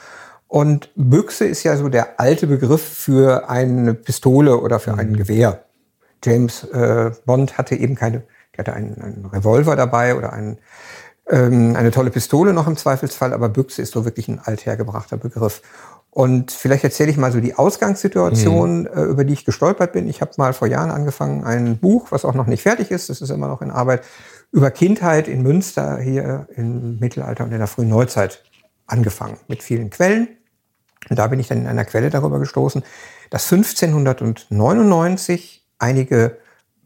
Und 0.48 0.90
Büchse 0.96 1.46
ist 1.46 1.62
ja 1.62 1.76
so 1.76 1.88
der 1.88 2.20
alte 2.20 2.46
Begriff 2.46 2.82
für 2.82 3.48
eine 3.48 3.94
Pistole 3.94 4.58
oder 4.58 4.80
für 4.80 4.94
ein 4.94 5.10
mhm. 5.10 5.16
Gewehr. 5.16 5.64
James 6.22 6.64
äh, 6.64 7.12
Bond 7.24 7.58
hatte 7.58 7.76
eben 7.76 7.94
keine, 7.94 8.22
er 8.52 8.58
hatte 8.58 8.72
einen, 8.72 9.00
einen 9.00 9.26
Revolver 9.26 9.76
dabei 9.76 10.16
oder 10.16 10.32
einen, 10.32 10.58
ähm, 11.28 11.76
eine 11.76 11.90
tolle 11.90 12.10
Pistole 12.10 12.52
noch 12.52 12.66
im 12.66 12.76
Zweifelsfall, 12.76 13.32
aber 13.32 13.48
Büchse 13.48 13.82
ist 13.82 13.92
so 13.92 14.04
wirklich 14.04 14.28
ein 14.28 14.40
althergebrachter 14.42 15.16
Begriff. 15.16 15.62
Und 16.10 16.52
vielleicht 16.52 16.84
erzähle 16.84 17.10
ich 17.10 17.16
mal 17.16 17.32
so 17.32 17.40
die 17.40 17.56
Ausgangssituation, 17.56 18.82
mhm. 18.82 18.86
äh, 18.86 19.02
über 19.02 19.24
die 19.24 19.32
ich 19.32 19.44
gestolpert 19.44 19.92
bin. 19.92 20.08
Ich 20.08 20.20
habe 20.20 20.30
mal 20.36 20.52
vor 20.52 20.68
Jahren 20.68 20.92
angefangen, 20.92 21.44
ein 21.44 21.78
Buch, 21.78 22.12
was 22.12 22.24
auch 22.24 22.34
noch 22.34 22.46
nicht 22.46 22.62
fertig 22.62 22.90
ist, 22.92 23.10
das 23.10 23.20
ist 23.20 23.30
immer 23.30 23.48
noch 23.48 23.62
in 23.62 23.72
Arbeit, 23.72 24.02
über 24.54 24.70
Kindheit 24.70 25.26
in 25.26 25.42
Münster 25.42 25.98
hier 25.98 26.46
im 26.54 27.00
Mittelalter 27.00 27.42
und 27.42 27.50
in 27.50 27.58
der 27.58 27.66
frühen 27.66 27.88
Neuzeit 27.88 28.44
angefangen 28.86 29.36
mit 29.48 29.64
vielen 29.64 29.90
Quellen. 29.90 30.28
Und 31.10 31.18
da 31.18 31.26
bin 31.26 31.40
ich 31.40 31.48
dann 31.48 31.58
in 31.58 31.66
einer 31.66 31.84
Quelle 31.84 32.08
darüber 32.08 32.38
gestoßen, 32.38 32.84
dass 33.30 33.52
1599 33.52 35.66
einige 35.78 36.38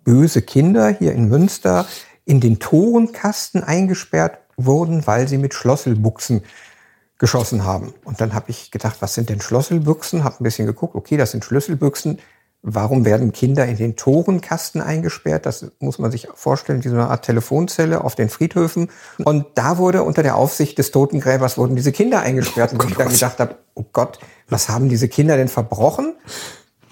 böse 0.02 0.40
Kinder 0.40 0.88
hier 0.88 1.12
in 1.12 1.28
Münster 1.28 1.84
in 2.24 2.40
den 2.40 2.58
Torenkasten 2.58 3.62
eingesperrt 3.62 4.38
wurden, 4.56 5.06
weil 5.06 5.28
sie 5.28 5.36
mit 5.36 5.52
Schlosselbuchsen 5.52 6.44
geschossen 7.18 7.64
haben. 7.64 7.92
Und 8.02 8.22
dann 8.22 8.32
habe 8.32 8.48
ich 8.48 8.70
gedacht, 8.70 8.96
was 9.00 9.12
sind 9.12 9.28
denn 9.28 9.42
Schlosselbüchsen? 9.42 10.24
Habe 10.24 10.36
ein 10.40 10.44
bisschen 10.44 10.66
geguckt, 10.66 10.94
okay, 10.94 11.18
das 11.18 11.32
sind 11.32 11.44
Schlüsselbüchsen. 11.44 12.18
Warum 12.62 13.04
werden 13.04 13.32
Kinder 13.32 13.66
in 13.66 13.76
den 13.76 13.94
Torenkasten 13.94 14.80
eingesperrt? 14.80 15.46
Das 15.46 15.70
muss 15.78 15.98
man 15.98 16.10
sich 16.10 16.28
vorstellen, 16.34 16.82
wie 16.84 16.88
so 16.88 16.94
eine 16.94 17.08
Art 17.08 17.24
Telefonzelle 17.24 18.02
auf 18.02 18.16
den 18.16 18.28
Friedhöfen. 18.28 18.90
Und 19.24 19.46
da 19.54 19.78
wurde 19.78 20.02
unter 20.02 20.24
der 20.24 20.36
Aufsicht 20.36 20.76
des 20.76 20.90
Totengräbers 20.90 21.56
wurden 21.56 21.76
diese 21.76 21.92
Kinder 21.92 22.20
eingesperrt. 22.20 22.72
Und 22.72 22.84
oh 22.84 22.88
ich 22.88 22.96
dann 22.96 23.08
gedacht 23.08 23.38
habe, 23.38 23.56
oh 23.74 23.84
Gott, 23.92 24.18
was 24.48 24.68
haben 24.68 24.88
diese 24.88 25.08
Kinder 25.08 25.36
denn 25.36 25.48
verbrochen, 25.48 26.16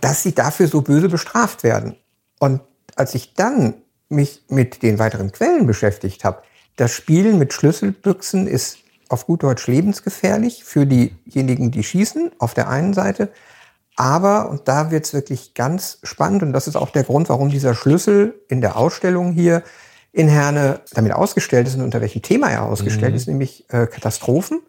dass 0.01 0.23
sie 0.23 0.35
dafür 0.35 0.69
so 0.69 0.83
böse 0.83 1.09
bestraft 1.09 1.65
werden? 1.65 1.97
Und 2.39 2.61
als 2.95 3.15
ich 3.15 3.35
dann 3.35 3.75
mich 4.09 4.45
mit 4.49 4.83
den 4.83 5.01
weiteren 5.01 5.33
Quellen 5.33 5.67
beschäftigt 5.67 6.25
habe, 6.25 6.43
das 6.77 6.93
Spielen 6.93 7.39
mit 7.39 7.53
Schlüsselbüchsen 7.53 8.47
ist 8.47 8.79
auf 9.09 9.27
gut 9.27 9.43
Deutsch 9.43 9.67
lebensgefährlich 9.67 10.65
für 10.65 10.87
diejenigen, 10.87 11.71
die 11.71 11.83
schießen, 11.83 12.33
auf 12.39 12.55
der 12.55 12.69
einen 12.69 12.93
Seite. 12.93 13.31
Aber, 13.97 14.51
und 14.51 14.69
da 14.69 14.91
wird's 14.91 15.15
wirklich 15.15 15.55
ganz 15.55 15.99
spannend, 16.03 16.43
und 16.43 16.53
das 16.53 16.69
ist 16.69 16.77
auch 16.77 16.91
der 16.91 17.05
Grund, 17.05 17.31
warum 17.31 17.49
dieser 17.49 17.75
Schlüssel 17.75 18.41
in 18.49 18.61
der 18.61 18.77
Ausstellung 18.77 19.33
hier 19.33 19.63
in 20.13 20.29
Herne 20.29 20.81
damit 20.93 21.13
ausgestellt 21.13 21.67
ist 21.67 21.75
und 21.77 21.83
unter 21.83 22.01
welchem 22.01 22.23
Thema 22.23 22.51
er 22.51 22.63
ausgestellt 22.63 23.13
Mhm. 23.13 23.17
ist, 23.17 23.27
nämlich 23.29 23.65
äh, 23.73 23.87
Katastrophen. 23.87 24.61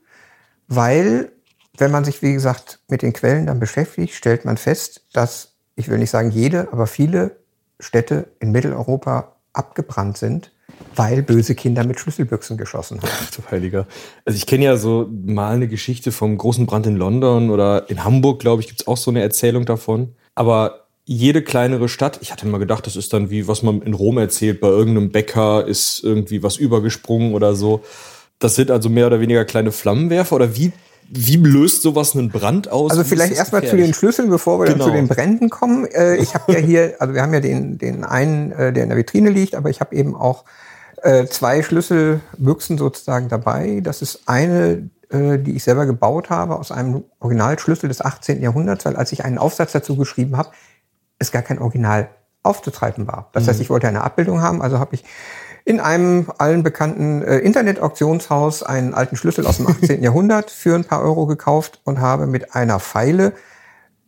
Weil, 0.67 1.32
wenn 1.78 1.91
man 1.91 2.03
sich, 2.05 2.21
wie 2.21 2.34
gesagt, 2.34 2.80
mit 2.88 3.01
den 3.01 3.13
Quellen 3.13 3.45
dann 3.45 3.59
beschäftigt, 3.59 4.13
stellt 4.13 4.45
man 4.45 4.57
fest, 4.57 5.05
dass, 5.13 5.53
ich 5.75 5.89
will 5.89 5.99
nicht 5.99 6.09
sagen 6.09 6.32
jede, 6.32 6.69
aber 6.71 6.88
viele 6.88 7.38
Städte 7.80 8.28
in 8.39 8.51
Mitteleuropa 8.51 9.36
abgebrannt 9.53 10.17
sind, 10.17 10.51
weil 10.95 11.22
böse 11.24 11.55
Kinder 11.55 11.86
mit 11.86 11.99
Schlüsselbüchsen 11.99 12.57
geschossen 12.57 13.01
haben. 13.01 13.09
Ach 13.11 13.32
du 13.32 13.41
Heiliger. 13.51 13.88
Also 14.26 14.38
ich 14.38 14.45
kenne 14.45 14.65
ja 14.65 14.78
so 14.78 15.09
mal 15.11 15.55
eine 15.55 15.68
Geschichte 15.68 16.11
vom 16.11 16.38
großen 16.38 16.65
Brand 16.65 16.88
in 16.88 16.97
London 16.97 17.49
oder 17.49 17.89
in 17.89 18.03
Hamburg, 18.03 18.39
glaube 18.39 18.61
ich, 18.61 18.68
gibt's 18.68 18.88
auch 18.88 18.97
so 18.97 19.11
eine 19.11 19.22
Erzählung 19.22 19.65
davon. 19.65 20.15
Aber 20.36 20.88
jede 21.05 21.41
kleinere 21.41 21.88
Stadt, 21.88 22.20
ich 22.22 22.32
hatte 22.32 22.45
mal 22.47 22.57
gedacht, 22.57 22.86
das 22.86 22.95
ist 22.95 23.13
dann 23.13 23.30
wie, 23.30 23.47
was 23.47 23.63
man 23.63 23.82
in 23.82 23.93
Rom 23.93 24.18
erzählt, 24.18 24.59
bei 24.59 24.68
irgendeinem 24.68 25.11
Bäcker 25.11 25.65
ist 25.65 26.03
irgendwie 26.03 26.43
was 26.43 26.57
übergesprungen 26.57 27.34
oder 27.34 27.55
so. 27.55 27.82
Das 28.39 28.55
sind 28.55 28.70
also 28.70 28.89
mehr 28.89 29.07
oder 29.07 29.22
weniger 29.22 29.45
kleine 29.45 29.72
Flammenwerfer 29.72 30.36
oder 30.36 30.55
wie, 30.55 30.74
wie 31.09 31.37
löst 31.37 31.81
sowas 31.81 32.15
einen 32.15 32.29
Brand 32.29 32.69
aus? 32.69 32.91
Also 32.91 33.03
vielleicht 33.03 33.33
erstmal 33.33 33.65
zu 33.65 33.77
den 33.77 33.93
Schlüsseln, 33.93 34.29
bevor 34.29 34.59
wir 34.59 34.65
Genau. 34.65 34.77
dann 34.77 34.87
zu 34.87 34.91
den 34.93 35.07
Bränden 35.07 35.49
kommen. 35.49 35.85
Äh, 35.85 36.17
ich 36.17 36.33
habe 36.33 36.53
ja 36.53 36.59
hier, 36.59 36.95
also 36.99 37.13
wir 37.13 37.21
haben 37.21 37.33
ja 37.33 37.39
den, 37.39 37.77
den 37.77 38.03
einen, 38.03 38.51
äh, 38.51 38.73
der 38.73 38.83
in 38.83 38.89
der 38.89 38.97
Vitrine 38.97 39.29
liegt, 39.29 39.55
aber 39.55 39.69
ich 39.69 39.79
habe 39.79 39.95
eben 39.95 40.15
auch 40.15 40.43
äh, 41.03 41.25
zwei 41.27 41.63
Schlüsselbüchsen 41.63 42.77
sozusagen 42.77 43.29
dabei. 43.29 43.81
Das 43.83 44.01
ist 44.01 44.21
eine, 44.25 44.89
äh, 45.09 45.37
die 45.37 45.55
ich 45.55 45.63
selber 45.63 45.85
gebaut 45.85 46.29
habe 46.29 46.57
aus 46.57 46.71
einem 46.71 47.03
Originalschlüssel 47.19 47.87
des 47.87 48.01
18. 48.01 48.41
Jahrhunderts, 48.41 48.85
weil 48.85 48.95
als 48.95 49.11
ich 49.11 49.23
einen 49.23 49.37
Aufsatz 49.37 49.71
dazu 49.71 49.95
geschrieben 49.95 50.35
habe, 50.37 50.49
es 51.19 51.31
gar 51.31 51.41
kein 51.41 51.59
Original 51.59 52.09
aufzutreiben 52.43 53.07
war. 53.07 53.29
Das 53.33 53.47
heißt, 53.47 53.59
ich 53.59 53.69
wollte 53.69 53.87
eine 53.87 54.03
Abbildung 54.03 54.41
haben, 54.41 54.61
also 54.61 54.79
habe 54.79 54.95
ich 54.95 55.03
in 55.68 55.82
einem 55.82 56.32
allen 56.38 56.63
bekannten 56.63 57.22
äh, 57.24 57.39
Internet-Auktionshaus 57.39 58.63
einen 58.63 58.93
alten 58.93 59.18
Schlüssel 59.18 59.45
aus 59.45 59.57
dem 59.57 59.68
18. 59.82 60.01
Jahrhundert 60.01 60.49
für 60.49 60.74
ein 60.76 60.86
paar 60.86 61.01
Euro 61.01 61.26
gekauft 61.26 61.82
und 61.84 61.99
habe 61.99 62.26
mit 62.26 62.55
einer 62.55 62.80
Pfeile, 62.80 63.34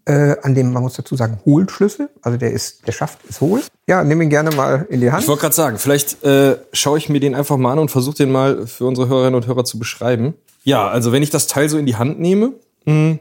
äh, 0.06 0.38
an 0.42 0.56
dem 0.56 0.72
man 0.72 0.84
muss 0.84 0.94
dazu 0.94 1.18
sagen 1.18 1.42
Hohlschlüssel, 1.46 2.10
also 2.22 2.38
der 2.38 2.52
ist, 2.52 2.88
der 2.88 2.94
Schaft 2.94 3.20
ist 3.28 3.42
hohl. 3.42 3.62
Ja, 3.88 4.06
nimm 4.06 4.22
ihn 4.22 4.30
gerne 4.30 4.52
mal 4.56 4.88
in 4.90 5.02
die 5.02 5.12
Hand. 5.12 5.24
Ich 5.24 5.28
wollte 5.28 5.42
gerade 5.42 5.56
sagen, 5.56 5.78
vielleicht 5.80 6.24
äh, 6.24 6.56
schaue 6.72 6.98
ich 6.98 7.10
mir 7.10 7.20
den 7.20 7.36
einfach 7.36 7.58
mal 7.58 7.74
an 7.74 7.80
und 7.80 7.92
versuche 7.92 8.16
den 8.16 8.32
mal 8.32 8.66
für 8.66 8.86
unsere 8.86 9.10
Hörerinnen 9.10 9.36
und 9.36 9.46
Hörer 9.46 9.66
zu 9.66 9.78
beschreiben. 9.78 10.36
Ja, 10.64 10.88
also 10.88 11.12
wenn 11.12 11.24
ich 11.24 11.30
das 11.30 11.48
Teil 11.48 11.68
so 11.68 11.78
in 11.78 11.86
die 11.86 11.98
Hand 11.98 12.22
nehme, 12.22 12.54
mh, 12.86 13.18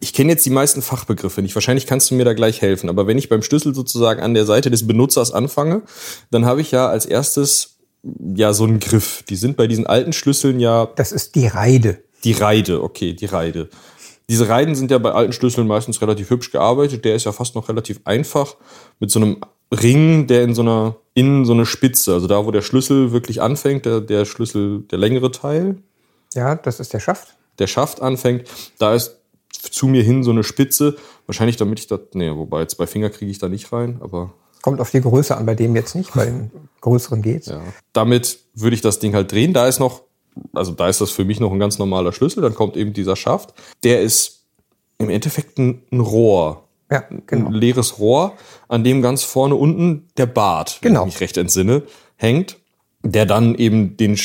ich 0.00 0.12
kenne 0.12 0.30
jetzt 0.32 0.46
die 0.46 0.50
meisten 0.50 0.80
Fachbegriffe 0.82 1.42
nicht. 1.42 1.54
Wahrscheinlich 1.54 1.86
kannst 1.86 2.10
du 2.10 2.14
mir 2.14 2.24
da 2.24 2.32
gleich 2.34 2.60
helfen. 2.62 2.88
Aber 2.88 3.06
wenn 3.06 3.18
ich 3.18 3.28
beim 3.28 3.42
Schlüssel 3.42 3.74
sozusagen 3.74 4.20
an 4.22 4.34
der 4.34 4.46
Seite 4.46 4.70
des 4.70 4.86
Benutzers 4.86 5.32
anfange, 5.32 5.82
dann 6.30 6.44
habe 6.46 6.60
ich 6.60 6.70
ja 6.70 6.88
als 6.88 7.04
erstes 7.06 7.78
ja 8.36 8.52
so 8.52 8.64
einen 8.64 8.78
Griff. 8.78 9.24
Die 9.28 9.36
sind 9.36 9.56
bei 9.56 9.66
diesen 9.66 9.86
alten 9.86 10.12
Schlüsseln 10.12 10.60
ja 10.60 10.86
Das 10.96 11.10
ist 11.12 11.34
die 11.34 11.46
Reide. 11.48 12.02
die 12.24 12.32
Reide, 12.32 12.82
okay, 12.82 13.12
die 13.12 13.26
Reide. 13.26 13.68
Diese 14.30 14.48
Reiden 14.48 14.74
sind 14.74 14.90
ja 14.90 14.98
bei 14.98 15.10
alten 15.12 15.32
Schlüsseln 15.32 15.66
meistens 15.66 16.00
relativ 16.02 16.30
hübsch 16.30 16.52
gearbeitet. 16.52 17.04
Der 17.04 17.14
ist 17.16 17.24
ja 17.24 17.32
fast 17.32 17.54
noch 17.54 17.68
relativ 17.68 18.00
einfach 18.04 18.56
mit 19.00 19.10
so 19.10 19.18
einem 19.20 19.38
Ring, 19.72 20.26
der 20.28 20.42
in 20.44 20.54
so 20.54 20.62
einer, 20.62 20.96
in 21.14 21.44
so 21.44 21.52
eine 21.54 21.66
Spitze, 21.66 22.12
also 22.14 22.26
da, 22.26 22.44
wo 22.46 22.50
der 22.50 22.62
Schlüssel 22.62 23.10
wirklich 23.12 23.42
anfängt, 23.42 23.84
der, 23.84 24.00
der 24.00 24.24
Schlüssel, 24.26 24.82
der 24.90 24.98
längere 24.98 25.30
Teil, 25.32 25.76
Ja, 26.34 26.54
das 26.54 26.78
ist 26.80 26.92
der 26.92 27.00
Schaft. 27.00 27.34
der 27.58 27.66
Schaft 27.66 28.00
anfängt, 28.00 28.44
da 28.78 28.94
ist 28.94 29.17
zu 29.52 29.86
mir 29.86 30.02
hin 30.02 30.22
so 30.22 30.30
eine 30.30 30.44
Spitze. 30.44 30.96
Wahrscheinlich 31.26 31.56
damit 31.56 31.78
ich 31.80 31.86
das, 31.86 32.00
nee, 32.14 32.30
wobei 32.30 32.64
zwei 32.66 32.86
Finger 32.86 33.10
kriege 33.10 33.30
ich 33.30 33.38
da 33.38 33.48
nicht 33.48 33.72
rein, 33.72 33.98
aber 34.00 34.32
Kommt 34.62 34.80
auf 34.80 34.90
die 34.90 35.00
Größe 35.00 35.36
an, 35.36 35.46
bei 35.46 35.54
dem 35.54 35.76
jetzt 35.76 35.94
nicht, 35.94 36.12
bei 36.14 36.24
den 36.26 36.50
größeren 36.80 37.22
geht's. 37.22 37.46
Ja. 37.46 37.62
Damit 37.92 38.40
würde 38.54 38.74
ich 38.74 38.80
das 38.80 38.98
Ding 38.98 39.14
halt 39.14 39.30
drehen. 39.30 39.52
Da 39.52 39.68
ist 39.68 39.78
noch, 39.78 40.02
also 40.52 40.72
da 40.72 40.88
ist 40.88 41.00
das 41.00 41.10
für 41.10 41.24
mich 41.24 41.38
noch 41.38 41.52
ein 41.52 41.60
ganz 41.60 41.78
normaler 41.78 42.12
Schlüssel. 42.12 42.42
Dann 42.42 42.54
kommt 42.54 42.76
eben 42.76 42.92
dieser 42.92 43.14
Schaft. 43.14 43.54
Der 43.84 44.02
ist 44.02 44.42
im 44.98 45.10
Endeffekt 45.10 45.58
ein, 45.58 45.82
ein 45.92 46.00
Rohr. 46.00 46.64
Ja, 46.90 47.04
genau. 47.26 47.46
Ein 47.48 47.52
leeres 47.52 47.98
Rohr, 47.98 48.32
an 48.66 48.82
dem 48.82 49.00
ganz 49.00 49.22
vorne 49.22 49.54
unten 49.54 50.08
der 50.16 50.26
Bart, 50.26 50.78
Genau. 50.80 51.02
wenn 51.02 51.08
ich 51.08 51.14
mich 51.14 51.20
recht 51.20 51.36
entsinne, 51.36 51.82
hängt, 52.16 52.56
der 53.02 53.26
dann 53.26 53.54
eben 53.54 53.96
den, 53.96 54.18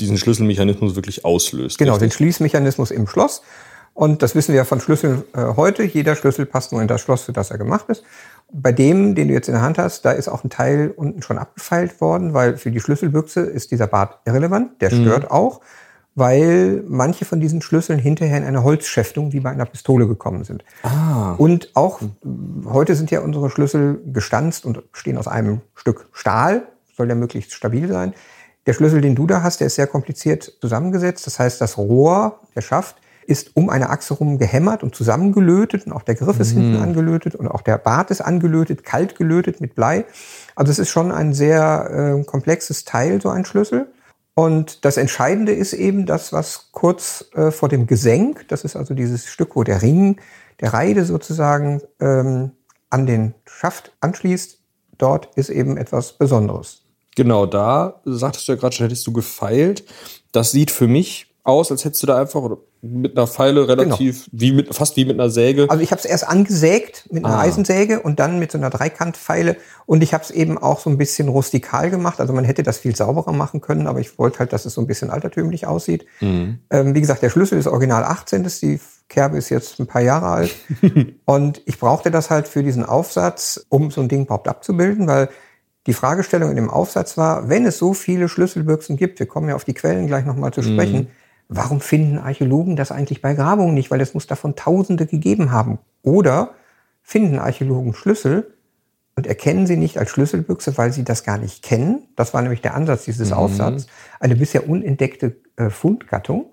diesen 0.00 0.18
Schlüsselmechanismus 0.18 0.96
wirklich 0.96 1.24
auslöst. 1.24 1.78
Genau, 1.78 1.92
den 1.94 2.04
Richtig? 2.04 2.14
Schließmechanismus 2.16 2.90
im 2.90 3.06
Schloss. 3.06 3.42
Und 3.98 4.22
das 4.22 4.36
wissen 4.36 4.52
wir 4.52 4.58
ja 4.58 4.64
von 4.64 4.80
Schlüsseln 4.80 5.24
äh, 5.34 5.56
heute. 5.56 5.82
Jeder 5.82 6.14
Schlüssel 6.14 6.46
passt 6.46 6.70
nur 6.70 6.80
in 6.80 6.86
das 6.86 7.00
Schloss, 7.00 7.22
für 7.22 7.32
das 7.32 7.50
er 7.50 7.58
gemacht 7.58 7.86
ist. 7.88 8.04
Bei 8.52 8.70
dem, 8.70 9.16
den 9.16 9.26
du 9.26 9.34
jetzt 9.34 9.48
in 9.48 9.54
der 9.54 9.62
Hand 9.62 9.76
hast, 9.76 10.04
da 10.04 10.12
ist 10.12 10.28
auch 10.28 10.44
ein 10.44 10.50
Teil 10.50 10.94
unten 10.94 11.20
schon 11.20 11.36
abgefeilt 11.36 12.00
worden, 12.00 12.32
weil 12.32 12.58
für 12.58 12.70
die 12.70 12.78
Schlüsselbüchse 12.78 13.40
ist 13.40 13.72
dieser 13.72 13.88
Bart 13.88 14.20
irrelevant. 14.24 14.80
Der 14.80 14.90
stört 14.90 15.32
auch, 15.32 15.62
weil 16.14 16.84
manche 16.86 17.24
von 17.24 17.40
diesen 17.40 17.60
Schlüsseln 17.60 17.98
hinterher 17.98 18.38
in 18.38 18.44
eine 18.44 18.62
Holzschäftung 18.62 19.32
wie 19.32 19.40
bei 19.40 19.50
einer 19.50 19.66
Pistole 19.66 20.06
gekommen 20.06 20.44
sind. 20.44 20.64
Ah. 20.84 21.34
Und 21.36 21.72
auch 21.74 21.98
heute 22.66 22.94
sind 22.94 23.10
ja 23.10 23.18
unsere 23.18 23.50
Schlüssel 23.50 24.00
gestanzt 24.12 24.64
und 24.64 24.92
bestehen 24.92 25.18
aus 25.18 25.26
einem 25.26 25.62
Stück 25.74 26.06
Stahl, 26.12 26.68
soll 26.96 27.08
ja 27.08 27.16
möglichst 27.16 27.52
stabil 27.52 27.88
sein. 27.88 28.14
Der 28.64 28.74
Schlüssel, 28.74 29.00
den 29.00 29.16
du 29.16 29.26
da 29.26 29.42
hast, 29.42 29.58
der 29.58 29.66
ist 29.66 29.74
sehr 29.74 29.88
kompliziert 29.88 30.52
zusammengesetzt. 30.60 31.26
Das 31.26 31.40
heißt, 31.40 31.60
das 31.60 31.76
Rohr, 31.76 32.38
der 32.54 32.60
Schaft, 32.60 32.94
ist 33.28 33.50
um 33.54 33.68
eine 33.68 33.90
Achse 33.90 34.14
rum 34.14 34.38
gehämmert 34.38 34.82
und 34.82 34.94
zusammengelötet 34.94 35.86
und 35.86 35.92
auch 35.92 36.02
der 36.02 36.14
Griff 36.14 36.40
ist 36.40 36.52
hinten 36.52 36.76
angelötet 36.76 37.34
und 37.34 37.46
auch 37.46 37.60
der 37.60 37.76
Bart 37.76 38.10
ist 38.10 38.22
angelötet, 38.22 38.84
kalt 38.84 39.16
gelötet 39.16 39.60
mit 39.60 39.74
Blei. 39.74 40.06
Also 40.56 40.72
es 40.72 40.78
ist 40.78 40.88
schon 40.88 41.12
ein 41.12 41.34
sehr 41.34 42.16
äh, 42.20 42.24
komplexes 42.24 42.86
Teil, 42.86 43.20
so 43.20 43.28
ein 43.28 43.44
Schlüssel. 43.44 43.92
Und 44.34 44.86
das 44.86 44.96
Entscheidende 44.96 45.52
ist 45.52 45.74
eben 45.74 46.06
das, 46.06 46.32
was 46.32 46.70
kurz 46.72 47.26
äh, 47.34 47.50
vor 47.50 47.68
dem 47.68 47.86
Gesenk, 47.86 48.48
das 48.48 48.64
ist 48.64 48.76
also 48.76 48.94
dieses 48.94 49.26
Stück, 49.26 49.56
wo 49.56 49.62
der 49.62 49.82
Ring 49.82 50.18
der 50.60 50.72
Reide 50.72 51.04
sozusagen 51.04 51.82
ähm, 52.00 52.52
an 52.88 53.04
den 53.04 53.34
Schaft 53.44 53.92
anschließt, 54.00 54.58
dort 54.96 55.28
ist 55.36 55.50
eben 55.50 55.76
etwas 55.76 56.14
Besonderes. 56.14 56.82
Genau, 57.14 57.44
da 57.44 58.00
sagtest 58.04 58.48
du 58.48 58.52
ja 58.52 58.58
gerade 58.58 58.74
schon, 58.74 58.86
hättest 58.86 59.06
du 59.06 59.12
gefeilt. 59.12 59.84
Das 60.32 60.50
sieht 60.52 60.70
für 60.70 60.88
mich 60.88 61.27
aus, 61.48 61.72
als 61.72 61.84
hättest 61.84 62.02
du 62.02 62.06
da 62.06 62.20
einfach 62.20 62.48
mit 62.82 63.16
einer 63.16 63.26
Pfeile 63.26 63.66
relativ, 63.66 64.28
wie 64.30 64.52
mit, 64.52 64.74
fast 64.74 64.96
wie 64.96 65.04
mit 65.04 65.18
einer 65.18 65.30
Säge. 65.30 65.66
Also 65.68 65.82
ich 65.82 65.90
habe 65.90 65.98
es 65.98 66.04
erst 66.04 66.28
angesägt 66.28 67.08
mit 67.10 67.24
einer 67.24 67.38
Ah. 67.38 67.40
Eisensäge 67.40 68.00
und 68.00 68.20
dann 68.20 68.38
mit 68.38 68.52
so 68.52 68.58
einer 68.58 68.70
Dreikantpfeile 68.70 69.56
und 69.86 70.02
ich 70.02 70.12
habe 70.14 70.22
es 70.22 70.30
eben 70.30 70.58
auch 70.58 70.78
so 70.78 70.90
ein 70.90 70.98
bisschen 70.98 71.28
rustikal 71.28 71.90
gemacht. 71.90 72.20
Also 72.20 72.32
man 72.32 72.44
hätte 72.44 72.62
das 72.62 72.78
viel 72.78 72.94
sauberer 72.94 73.32
machen 73.32 73.60
können, 73.60 73.86
aber 73.86 73.98
ich 73.98 74.18
wollte 74.18 74.40
halt, 74.40 74.52
dass 74.52 74.66
es 74.66 74.74
so 74.74 74.80
ein 74.82 74.86
bisschen 74.86 75.10
altertümlich 75.10 75.66
aussieht. 75.66 76.04
Mhm. 76.20 76.58
Ähm, 76.70 76.94
wie 76.94 77.00
gesagt, 77.00 77.22
der 77.22 77.30
Schlüssel 77.30 77.58
ist 77.58 77.66
original 77.66 78.04
18. 78.04 78.46
Die 78.62 78.78
Kerbe 79.08 79.38
ist 79.38 79.48
jetzt 79.48 79.80
ein 79.80 79.86
paar 79.86 80.02
Jahre 80.02 80.26
alt. 80.26 80.54
und 81.24 81.62
ich 81.64 81.78
brauchte 81.78 82.10
das 82.10 82.28
halt 82.30 82.46
für 82.46 82.62
diesen 82.62 82.84
Aufsatz, 82.84 83.64
um 83.70 83.90
so 83.90 84.02
ein 84.02 84.08
Ding 84.08 84.24
überhaupt 84.26 84.48
abzubilden, 84.48 85.06
weil 85.06 85.30
die 85.86 85.94
Fragestellung 85.94 86.50
in 86.50 86.56
dem 86.56 86.68
Aufsatz 86.68 87.16
war, 87.16 87.48
wenn 87.48 87.64
es 87.64 87.78
so 87.78 87.94
viele 87.94 88.28
Schlüsselbüchsen 88.28 88.98
gibt, 88.98 89.18
wir 89.20 89.26
kommen 89.26 89.48
ja 89.48 89.54
auf 89.54 89.64
die 89.64 89.72
Quellen 89.72 90.06
gleich 90.06 90.26
nochmal 90.26 90.52
zu 90.52 90.62
sprechen, 90.62 91.08
warum 91.48 91.80
finden 91.80 92.18
Archäologen 92.18 92.76
das 92.76 92.92
eigentlich 92.92 93.22
bei 93.22 93.34
Grabungen 93.34 93.74
nicht? 93.74 93.90
Weil 93.90 94.00
es 94.00 94.14
muss 94.14 94.26
davon 94.26 94.54
Tausende 94.56 95.06
gegeben 95.06 95.50
haben. 95.50 95.78
Oder 96.02 96.54
finden 97.02 97.38
Archäologen 97.38 97.94
Schlüssel 97.94 98.54
und 99.16 99.26
erkennen 99.26 99.66
sie 99.66 99.76
nicht 99.76 99.98
als 99.98 100.10
Schlüsselbüchse, 100.10 100.78
weil 100.78 100.92
sie 100.92 101.04
das 101.04 101.24
gar 101.24 101.38
nicht 101.38 101.64
kennen. 101.64 102.06
Das 102.14 102.34
war 102.34 102.42
nämlich 102.42 102.60
der 102.60 102.74
Ansatz 102.74 103.04
dieses 103.04 103.32
Aufsatzes. 103.32 103.88
Eine 104.20 104.36
bisher 104.36 104.68
unentdeckte 104.68 105.36
äh, 105.56 105.70
Fundgattung. 105.70 106.52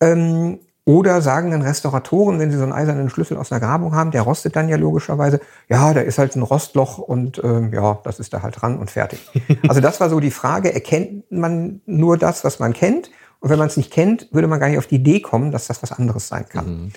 Ähm, 0.00 0.58
oder 0.86 1.22
sagen 1.22 1.50
dann 1.50 1.62
Restauratoren, 1.62 2.38
wenn 2.38 2.50
sie 2.50 2.58
so 2.58 2.62
einen 2.62 2.72
eisernen 2.72 3.08
Schlüssel 3.08 3.38
aus 3.38 3.50
einer 3.50 3.60
Grabung 3.60 3.94
haben, 3.94 4.10
der 4.10 4.22
rostet 4.22 4.54
dann 4.54 4.68
ja 4.68 4.76
logischerweise, 4.76 5.40
ja, 5.68 5.94
da 5.94 6.00
ist 6.00 6.18
halt 6.18 6.36
ein 6.36 6.42
Rostloch 6.42 6.98
und 6.98 7.40
ähm, 7.42 7.72
ja, 7.72 7.98
das 8.04 8.20
ist 8.20 8.34
da 8.34 8.42
halt 8.42 8.60
dran 8.60 8.78
und 8.78 8.90
fertig. 8.90 9.30
also 9.68 9.80
das 9.80 10.00
war 10.00 10.10
so 10.10 10.20
die 10.20 10.30
Frage, 10.30 10.74
erkennt 10.74 11.30
man 11.32 11.80
nur 11.86 12.18
das, 12.18 12.44
was 12.44 12.58
man 12.58 12.74
kennt? 12.74 13.10
Und 13.40 13.50
wenn 13.50 13.58
man 13.58 13.68
es 13.68 13.76
nicht 13.76 13.92
kennt, 13.92 14.28
würde 14.32 14.48
man 14.48 14.60
gar 14.60 14.68
nicht 14.68 14.78
auf 14.78 14.86
die 14.86 14.96
Idee 14.96 15.20
kommen, 15.20 15.52
dass 15.52 15.66
das 15.66 15.82
was 15.82 15.92
anderes 15.92 16.28
sein 16.28 16.46
kann. 16.48 16.92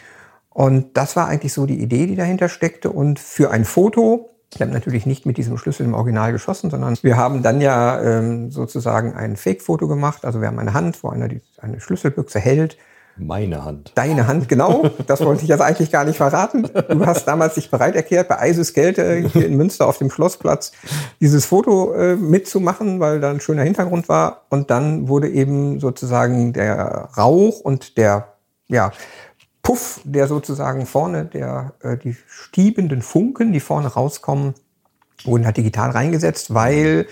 Und 0.50 0.98
das 0.98 1.16
war 1.16 1.28
eigentlich 1.28 1.54
so 1.54 1.66
die 1.66 1.82
Idee, 1.82 2.08
die 2.08 2.16
dahinter 2.16 2.50
steckte. 2.50 2.90
Und 2.90 3.20
für 3.20 3.52
ein 3.52 3.66
Foto, 3.66 4.30
wir 4.56 4.66
haben 4.66 4.74
natürlich 4.74 5.06
nicht 5.06 5.26
mit 5.26 5.38
diesem 5.38 5.58
Schlüssel 5.58 5.86
im 5.86 5.94
Original 5.94 6.32
geschossen, 6.32 6.70
sondern 6.70 6.98
wir 7.02 7.18
haben 7.18 7.44
dann 7.44 7.60
ja 7.60 8.02
ähm, 8.02 8.50
sozusagen 8.50 9.14
ein 9.14 9.36
Fake-Foto 9.36 9.88
gemacht. 9.88 10.26
Also 10.26 10.40
wir 10.40 10.48
haben 10.48 10.60
eine 10.60 10.74
Hand, 10.74 11.04
wo 11.04 11.10
einer 11.10 11.28
die, 11.28 11.42
eine 11.62 11.82
Schlüsselbüchse 11.82 12.40
hält 12.40 12.78
Meine 13.20 13.66
Hand. 13.66 13.92
Deine 13.96 14.28
Hand, 14.28 14.48
genau. 14.48 14.90
Das 15.08 15.22
wollte 15.22 15.44
ich 15.44 15.50
jetzt 15.50 15.62
eigentlich 15.62 15.92
gar 15.92 16.06
nicht 16.06 16.18
verraten. 16.18 16.64
Du 16.64 17.06
hast 17.06 17.26
damals 17.26 17.56
dich 17.56 17.72
bereit 17.72 17.96
erklärt, 17.96 18.28
bei 18.28 18.40
Eises 18.40 18.74
Kälte 18.74 19.30
hier 19.34 19.46
in 19.46 19.58
Münster 19.58 19.88
auf 19.88 19.98
dem 19.98 20.10
Schlossplatz 20.10 20.72
dieses 21.20 21.46
Foto 21.46 21.94
äh, 21.94 22.16
mitzumachen, 22.16 23.00
weil 23.00 23.20
da 23.20 23.32
ein 23.32 23.40
schöner 23.40 23.64
Hintergrund 23.64 24.08
war. 24.08 24.46
Und 24.50 24.70
dann 24.70 25.08
wurde 25.08 25.30
eben 25.30 25.80
sozusagen 25.80 26.54
der 26.54 27.10
Rauch 27.18 27.60
und 27.60 27.98
der, 27.98 28.34
ja, 28.68 28.92
Puff, 29.64 30.00
der 30.04 30.28
sozusagen 30.28 30.86
vorne, 30.86 31.26
der, 31.26 31.74
äh, 31.82 31.98
die 31.98 32.16
stiebenden 32.28 33.02
Funken, 33.02 33.52
die 33.52 33.60
vorne 33.60 33.88
rauskommen, 33.88 34.54
wurden 35.24 35.46
halt 35.46 35.58
digital 35.58 35.90
reingesetzt, 35.90 36.54
weil 36.54 37.08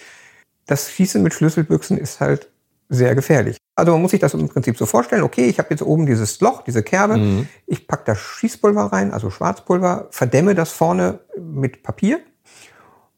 das 0.68 0.90
Schießen 0.92 1.22
mit 1.22 1.34
Schlüsselbüchsen 1.34 1.98
ist 1.98 2.20
halt 2.20 2.50
sehr 2.90 3.16
gefährlich. 3.16 3.58
Also 3.76 3.92
man 3.92 4.02
muss 4.02 4.12
sich 4.12 4.22
das 4.22 4.34
im 4.34 4.48
Prinzip 4.48 4.78
so 4.78 4.86
vorstellen, 4.86 5.24
okay, 5.24 5.46
ich 5.46 5.60
habe 5.60 5.70
jetzt 5.72 5.82
oben 5.82 6.06
dieses 6.06 6.40
Loch, 6.40 6.64
diese 6.64 6.82
Kerbe, 6.82 7.18
mhm. 7.18 7.48
ich 7.68 7.88
pack 7.88 8.06
da 8.06 8.16
Schießpulver 8.16 8.86
rein, 8.86 9.14
also 9.14 9.30
Schwarzpulver, 9.30 10.08
verdämme 10.12 10.56
das 10.56 10.72
vorne 10.72 11.20
mit 11.38 11.84
Papier 11.84 12.20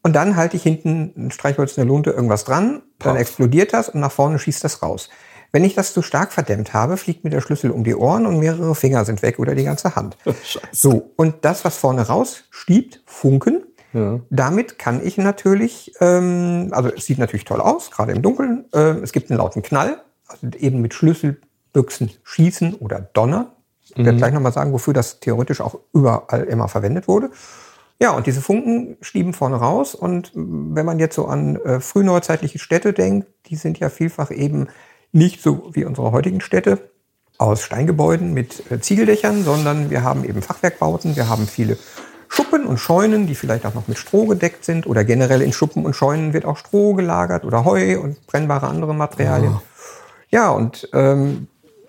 und 0.02 0.14
dann 0.14 0.36
halte 0.36 0.56
ich 0.56 0.64
hinten 0.64 1.12
ein 1.16 1.30
Streichholz, 1.30 1.78
eine 1.78 1.86
Lunte, 1.86 2.10
irgendwas 2.10 2.44
dran, 2.44 2.82
dann 2.98 3.16
explodiert 3.16 3.72
das 3.72 3.88
und 3.88 4.00
nach 4.00 4.10
vorne 4.10 4.38
schießt 4.38 4.64
das 4.64 4.82
raus. 4.82 5.10
Wenn 5.52 5.64
ich 5.64 5.74
das 5.74 5.94
zu 5.94 6.02
stark 6.02 6.32
verdämmt 6.32 6.74
habe, 6.74 6.96
fliegt 6.96 7.24
mir 7.24 7.30
der 7.30 7.40
Schlüssel 7.40 7.70
um 7.70 7.84
die 7.84 7.94
Ohren 7.94 8.26
und 8.26 8.38
mehrere 8.38 8.74
Finger 8.74 9.04
sind 9.04 9.22
weg 9.22 9.38
oder 9.38 9.54
die 9.54 9.64
ganze 9.64 9.94
Hand. 9.94 10.16
Scheiße. 10.24 10.66
So, 10.72 11.12
und 11.16 11.36
das, 11.42 11.64
was 11.64 11.78
vorne 11.78 12.02
raus 12.06 12.44
stiebt, 12.50 13.02
Funken, 13.06 13.62
ja. 13.92 14.20
Damit 14.28 14.78
kann 14.78 15.04
ich 15.04 15.16
natürlich, 15.16 15.94
ähm, 16.00 16.68
also 16.72 16.90
es 16.94 17.06
sieht 17.06 17.18
natürlich 17.18 17.44
toll 17.44 17.60
aus, 17.60 17.90
gerade 17.90 18.12
im 18.12 18.20
Dunkeln. 18.20 18.66
Äh, 18.72 19.00
es 19.00 19.12
gibt 19.12 19.30
einen 19.30 19.38
lauten 19.38 19.62
Knall, 19.62 20.02
also 20.28 20.46
eben 20.58 20.80
mit 20.80 20.94
Schlüsselbüchsen 20.94 22.10
schießen 22.22 22.74
oder 22.74 23.00
donnern. 23.00 23.48
Ich 23.82 23.96
werde 23.96 24.12
mhm. 24.12 24.18
gleich 24.18 24.32
nochmal 24.34 24.52
sagen, 24.52 24.72
wofür 24.72 24.94
das 24.94 25.20
theoretisch 25.20 25.60
auch 25.60 25.78
überall 25.92 26.44
immer 26.44 26.68
verwendet 26.68 27.08
wurde. 27.08 27.30
Ja, 28.00 28.12
und 28.12 28.26
diese 28.26 28.40
Funken 28.40 28.96
stieben 29.00 29.32
vorne 29.32 29.56
raus. 29.56 29.94
Und 29.94 30.30
wenn 30.34 30.86
man 30.86 30.98
jetzt 30.98 31.16
so 31.16 31.26
an 31.26 31.56
äh, 31.56 31.80
frühneuzeitliche 31.80 32.58
Städte 32.58 32.92
denkt, 32.92 33.26
die 33.46 33.56
sind 33.56 33.80
ja 33.80 33.88
vielfach 33.88 34.30
eben 34.30 34.68
nicht 35.10 35.42
so 35.42 35.70
wie 35.72 35.84
unsere 35.84 36.12
heutigen 36.12 36.40
Städte 36.40 36.90
aus 37.38 37.62
Steingebäuden 37.62 38.34
mit 38.34 38.70
äh, 38.70 38.80
Ziegeldächern, 38.80 39.42
sondern 39.42 39.90
wir 39.90 40.04
haben 40.04 40.24
eben 40.24 40.42
Fachwerkbauten, 40.42 41.16
wir 41.16 41.28
haben 41.28 41.46
viele 41.46 41.76
Schuppen 42.28 42.66
und 42.66 42.78
Scheunen, 42.78 43.26
die 43.26 43.34
vielleicht 43.34 43.64
auch 43.64 43.74
noch 43.74 43.88
mit 43.88 43.98
Stroh 43.98 44.26
gedeckt 44.26 44.64
sind 44.64 44.86
oder 44.86 45.02
generell 45.04 45.40
in 45.40 45.52
Schuppen 45.52 45.86
und 45.86 45.96
Scheunen 45.96 46.34
wird 46.34 46.44
auch 46.44 46.56
Stroh 46.56 46.94
gelagert 46.94 47.44
oder 47.44 47.64
Heu 47.64 47.98
und 47.98 48.24
brennbare 48.26 48.66
andere 48.66 48.94
Materialien. 48.94 49.56
Oh. 49.56 49.62
Ja, 50.28 50.50
und 50.50 50.88
ähm, 50.92 51.48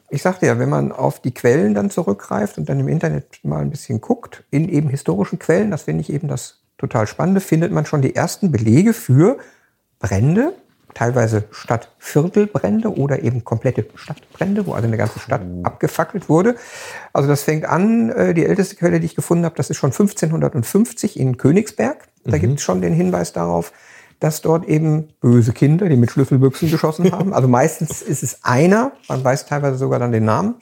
ich 0.09 0.21
sagte 0.21 0.45
ja, 0.45 0.57
wenn 0.59 0.69
man 0.69 0.91
auf 0.91 1.21
die 1.21 1.33
Quellen 1.33 1.73
dann 1.73 1.89
zurückgreift 1.89 2.57
und 2.57 2.67
dann 2.69 2.79
im 2.79 2.87
Internet 2.87 3.39
mal 3.43 3.61
ein 3.61 3.69
bisschen 3.69 4.01
guckt, 4.01 4.43
in 4.49 4.69
eben 4.69 4.89
historischen 4.89 5.39
Quellen, 5.39 5.71
das 5.71 5.83
finde 5.83 6.01
ich 6.01 6.11
eben 6.11 6.27
das 6.27 6.61
total 6.77 7.07
Spannende, 7.07 7.41
findet 7.41 7.71
man 7.71 7.85
schon 7.85 8.01
die 8.01 8.15
ersten 8.15 8.51
Belege 8.51 8.93
für 8.93 9.37
Brände 9.99 10.53
teilweise 10.93 11.45
Stadtviertelbrände 11.51 12.95
oder 12.95 13.21
eben 13.21 13.43
komplette 13.43 13.85
Stadtbrände, 13.95 14.65
wo 14.65 14.73
also 14.73 14.87
eine 14.87 14.97
ganze 14.97 15.19
Stadt 15.19 15.41
oh. 15.43 15.63
abgefackelt 15.63 16.29
wurde. 16.29 16.55
Also 17.13 17.29
das 17.29 17.43
fängt 17.43 17.65
an, 17.65 18.09
äh, 18.09 18.33
die 18.33 18.45
älteste 18.45 18.75
Quelle, 18.75 18.99
die 18.99 19.05
ich 19.05 19.15
gefunden 19.15 19.45
habe, 19.45 19.55
das 19.55 19.69
ist 19.69 19.77
schon 19.77 19.91
1550 19.91 21.19
in 21.19 21.37
Königsberg. 21.37 22.07
Da 22.25 22.37
mhm. 22.37 22.41
gibt 22.41 22.53
es 22.55 22.61
schon 22.63 22.81
den 22.81 22.93
Hinweis 22.93 23.33
darauf, 23.33 23.71
dass 24.19 24.41
dort 24.41 24.65
eben 24.65 25.09
böse 25.21 25.53
Kinder, 25.53 25.87
die 25.87 25.95
mit 25.95 26.11
Schlüsselbüchsen 26.11 26.69
geschossen 26.69 27.11
haben, 27.11 27.33
also 27.33 27.47
meistens 27.47 28.01
ist 28.01 28.23
es 28.23 28.43
einer, 28.43 28.91
man 29.07 29.23
weiß 29.23 29.45
teilweise 29.45 29.77
sogar 29.77 29.99
dann 29.99 30.11
den 30.11 30.25
Namen, 30.25 30.55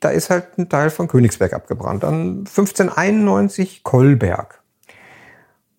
da 0.00 0.10
ist 0.10 0.30
halt 0.30 0.58
ein 0.58 0.68
Teil 0.68 0.90
von 0.90 1.08
Königsberg 1.08 1.52
abgebrannt. 1.52 2.04
Dann 2.04 2.44
1591 2.46 3.82
Kolberg. 3.82 4.62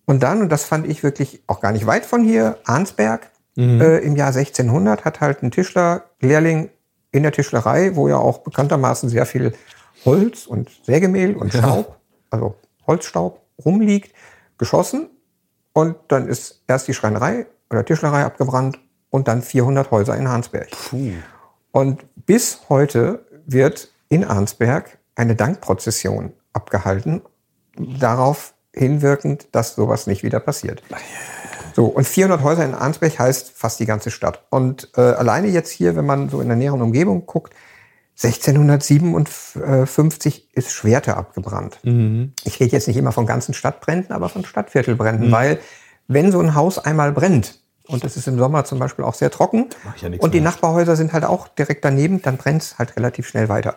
Und 0.04 0.22
dann, 0.22 0.42
und 0.42 0.50
das 0.50 0.64
fand 0.64 0.86
ich 0.86 1.02
wirklich 1.02 1.42
auch 1.46 1.60
gar 1.60 1.72
nicht 1.72 1.86
weit 1.86 2.04
von 2.04 2.22
hier, 2.22 2.58
Arnsberg, 2.64 3.30
Mhm. 3.56 3.80
Äh, 3.80 3.98
Im 3.98 4.16
Jahr 4.16 4.28
1600 4.28 5.04
hat 5.04 5.20
halt 5.20 5.42
ein 5.42 5.50
Tischlerlehrling 5.50 6.70
in 7.12 7.22
der 7.22 7.32
Tischlerei, 7.32 7.96
wo 7.96 8.08
ja 8.08 8.16
auch 8.16 8.38
bekanntermaßen 8.38 9.08
sehr 9.08 9.26
viel 9.26 9.52
Holz 10.04 10.46
und 10.46 10.70
Sägemehl 10.84 11.36
und 11.36 11.52
Staub, 11.52 11.88
ja. 11.88 11.94
also 12.30 12.54
Holzstaub 12.86 13.42
rumliegt, 13.62 14.14
geschossen. 14.56 15.10
Und 15.72 15.96
dann 16.08 16.28
ist 16.28 16.62
erst 16.66 16.88
die 16.88 16.94
Schreinerei 16.94 17.46
oder 17.70 17.84
Tischlerei 17.84 18.24
abgebrannt 18.24 18.78
und 19.10 19.28
dann 19.28 19.42
400 19.42 19.90
Häuser 19.90 20.16
in 20.16 20.26
Arnsberg. 20.26 20.70
Puh. 20.70 21.12
Und 21.72 22.04
bis 22.26 22.60
heute 22.68 23.24
wird 23.46 23.92
in 24.08 24.24
Arnsberg 24.24 24.98
eine 25.14 25.36
Dankprozession 25.36 26.32
abgehalten, 26.52 27.22
darauf 27.76 28.54
hinwirkend, 28.74 29.48
dass 29.52 29.74
sowas 29.74 30.06
nicht 30.06 30.22
wieder 30.22 30.40
passiert. 30.40 30.82
So, 31.74 31.86
und 31.86 32.06
400 32.06 32.42
Häuser 32.42 32.64
in 32.64 32.74
Arnsberg 32.74 33.18
heißt 33.18 33.52
fast 33.52 33.78
die 33.78 33.86
ganze 33.86 34.10
Stadt. 34.10 34.44
Und 34.50 34.90
äh, 34.96 35.00
alleine 35.00 35.48
jetzt 35.48 35.70
hier, 35.70 35.94
wenn 35.96 36.06
man 36.06 36.28
so 36.28 36.40
in 36.40 36.48
der 36.48 36.56
näheren 36.56 36.82
Umgebung 36.82 37.26
guckt, 37.26 37.54
1657 38.22 40.50
ist 40.52 40.72
Schwerte 40.72 41.16
abgebrannt. 41.16 41.78
Mhm. 41.82 42.34
Ich 42.44 42.60
rede 42.60 42.72
jetzt 42.72 42.86
nicht 42.86 42.98
immer 42.98 43.12
von 43.12 43.24
ganzen 43.24 43.54
Stadtbränden, 43.54 44.12
aber 44.12 44.28
von 44.28 44.44
Stadtviertelbränden, 44.44 45.28
mhm. 45.28 45.32
weil 45.32 45.58
wenn 46.06 46.30
so 46.30 46.38
ein 46.40 46.54
Haus 46.54 46.78
einmal 46.78 47.12
brennt, 47.12 47.60
und 47.86 48.04
das 48.04 48.18
ist 48.18 48.28
im 48.28 48.38
Sommer 48.38 48.64
zum 48.64 48.78
Beispiel 48.78 49.04
auch 49.04 49.14
sehr 49.14 49.30
trocken, 49.30 49.66
ja 50.00 50.08
und 50.18 50.34
die 50.34 50.40
mehr. 50.40 50.50
Nachbarhäuser 50.50 50.96
sind 50.96 51.12
halt 51.12 51.24
auch 51.24 51.48
direkt 51.48 51.84
daneben, 51.84 52.22
dann 52.22 52.36
brennt 52.36 52.62
es 52.62 52.78
halt 52.78 52.96
relativ 52.96 53.26
schnell 53.26 53.48
weiter. 53.48 53.74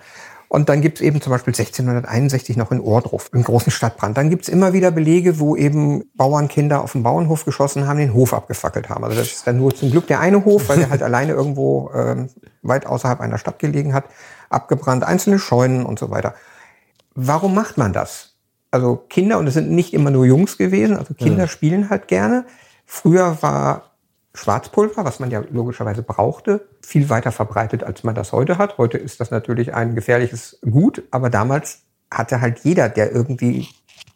Und 0.53 0.69
dann 0.69 0.81
gibt 0.81 0.99
es 0.99 1.01
eben 1.01 1.19
zum 1.19 1.31
Beispiel 1.31 1.51
1661 1.51 2.57
noch 2.57 2.71
in 2.71 2.79
Ohrdruf, 2.79 3.31
im 3.33 3.43
großen 3.43 3.71
Stadtbrand. 3.71 4.17
Dann 4.17 4.29
gibt 4.29 4.43
es 4.43 4.49
immer 4.49 4.71
wieder 4.71 4.91
Belege, 4.91 5.39
wo 5.39 5.55
eben 5.55 6.03
Bauernkinder 6.13 6.83
auf 6.83 6.91
den 6.91 7.01
Bauernhof 7.01 7.43
geschossen 7.43 7.87
haben, 7.87 7.97
den 7.97 8.13
Hof 8.13 8.35
abgefackelt 8.35 8.87
haben. 8.87 9.03
Also 9.03 9.17
das 9.17 9.31
ist 9.31 9.47
dann 9.47 9.57
nur 9.57 9.73
zum 9.73 9.89
Glück 9.89 10.05
der 10.05 10.19
eine 10.19 10.45
Hof, 10.45 10.69
weil 10.69 10.77
der 10.77 10.91
halt 10.91 11.01
alleine 11.01 11.31
irgendwo 11.31 11.89
ähm, 11.95 12.29
weit 12.61 12.85
außerhalb 12.85 13.19
einer 13.19 13.39
Stadt 13.39 13.57
gelegen 13.57 13.95
hat, 13.95 14.03
abgebrannt, 14.53 15.03
einzelne 15.03 15.39
Scheunen 15.39 15.85
und 15.85 15.99
so 15.99 16.09
weiter. 16.09 16.35
Warum 17.15 17.53
macht 17.53 17.77
man 17.77 17.93
das? 17.93 18.35
Also 18.71 18.95
Kinder, 18.95 19.37
und 19.37 19.47
es 19.47 19.53
sind 19.53 19.69
nicht 19.69 19.93
immer 19.93 20.09
nur 20.09 20.25
Jungs 20.25 20.57
gewesen, 20.57 20.97
also 20.97 21.13
Kinder 21.13 21.43
ja. 21.43 21.47
spielen 21.47 21.89
halt 21.89 22.07
gerne. 22.07 22.45
Früher 22.85 23.37
war 23.41 23.91
Schwarzpulver, 24.35 25.05
was 25.05 25.19
man 25.19 25.29
ja 25.29 25.43
logischerweise 25.51 26.01
brauchte, 26.01 26.67
viel 26.81 27.09
weiter 27.09 27.31
verbreitet, 27.31 27.83
als 27.83 28.03
man 28.03 28.15
das 28.15 28.31
heute 28.31 28.57
hat. 28.57 28.79
Heute 28.79 28.97
ist 28.97 29.19
das 29.19 29.29
natürlich 29.29 29.75
ein 29.75 29.93
gefährliches 29.93 30.59
Gut, 30.61 31.03
aber 31.11 31.29
damals 31.29 31.83
hatte 32.09 32.41
halt 32.41 32.61
jeder, 32.63 32.89
der 32.89 33.11
irgendwie 33.11 33.67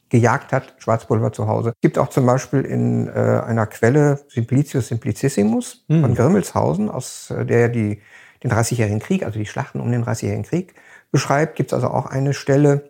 gejagt 0.09 0.53
hat, 0.53 0.73
Schwarzpulver 0.77 1.33
zu 1.33 1.47
Hause. 1.47 1.69
Es 1.69 1.81
gibt 1.81 1.97
auch 1.97 2.09
zum 2.09 2.25
Beispiel 2.25 2.61
in 2.61 3.07
äh, 3.07 3.11
einer 3.11 3.67
Quelle 3.67 4.21
Simplicius 4.29 4.88
Simplicissimus 4.88 5.83
mhm. 5.88 6.01
von 6.01 6.15
Grimmelshausen, 6.15 6.89
aus 6.89 7.29
äh, 7.31 7.45
der 7.45 7.69
die, 7.69 8.01
den 8.43 8.51
30-jährigen 8.51 8.99
Krieg, 8.99 9.23
also 9.23 9.39
die 9.39 9.45
Schlachten 9.45 9.79
um 9.79 9.91
den 9.91 10.03
30-jährigen 10.03 10.43
Krieg 10.43 10.75
beschreibt, 11.11 11.55
gibt 11.55 11.71
es 11.71 11.73
also 11.73 11.88
auch 11.88 12.05
eine 12.05 12.33
Stelle, 12.33 12.89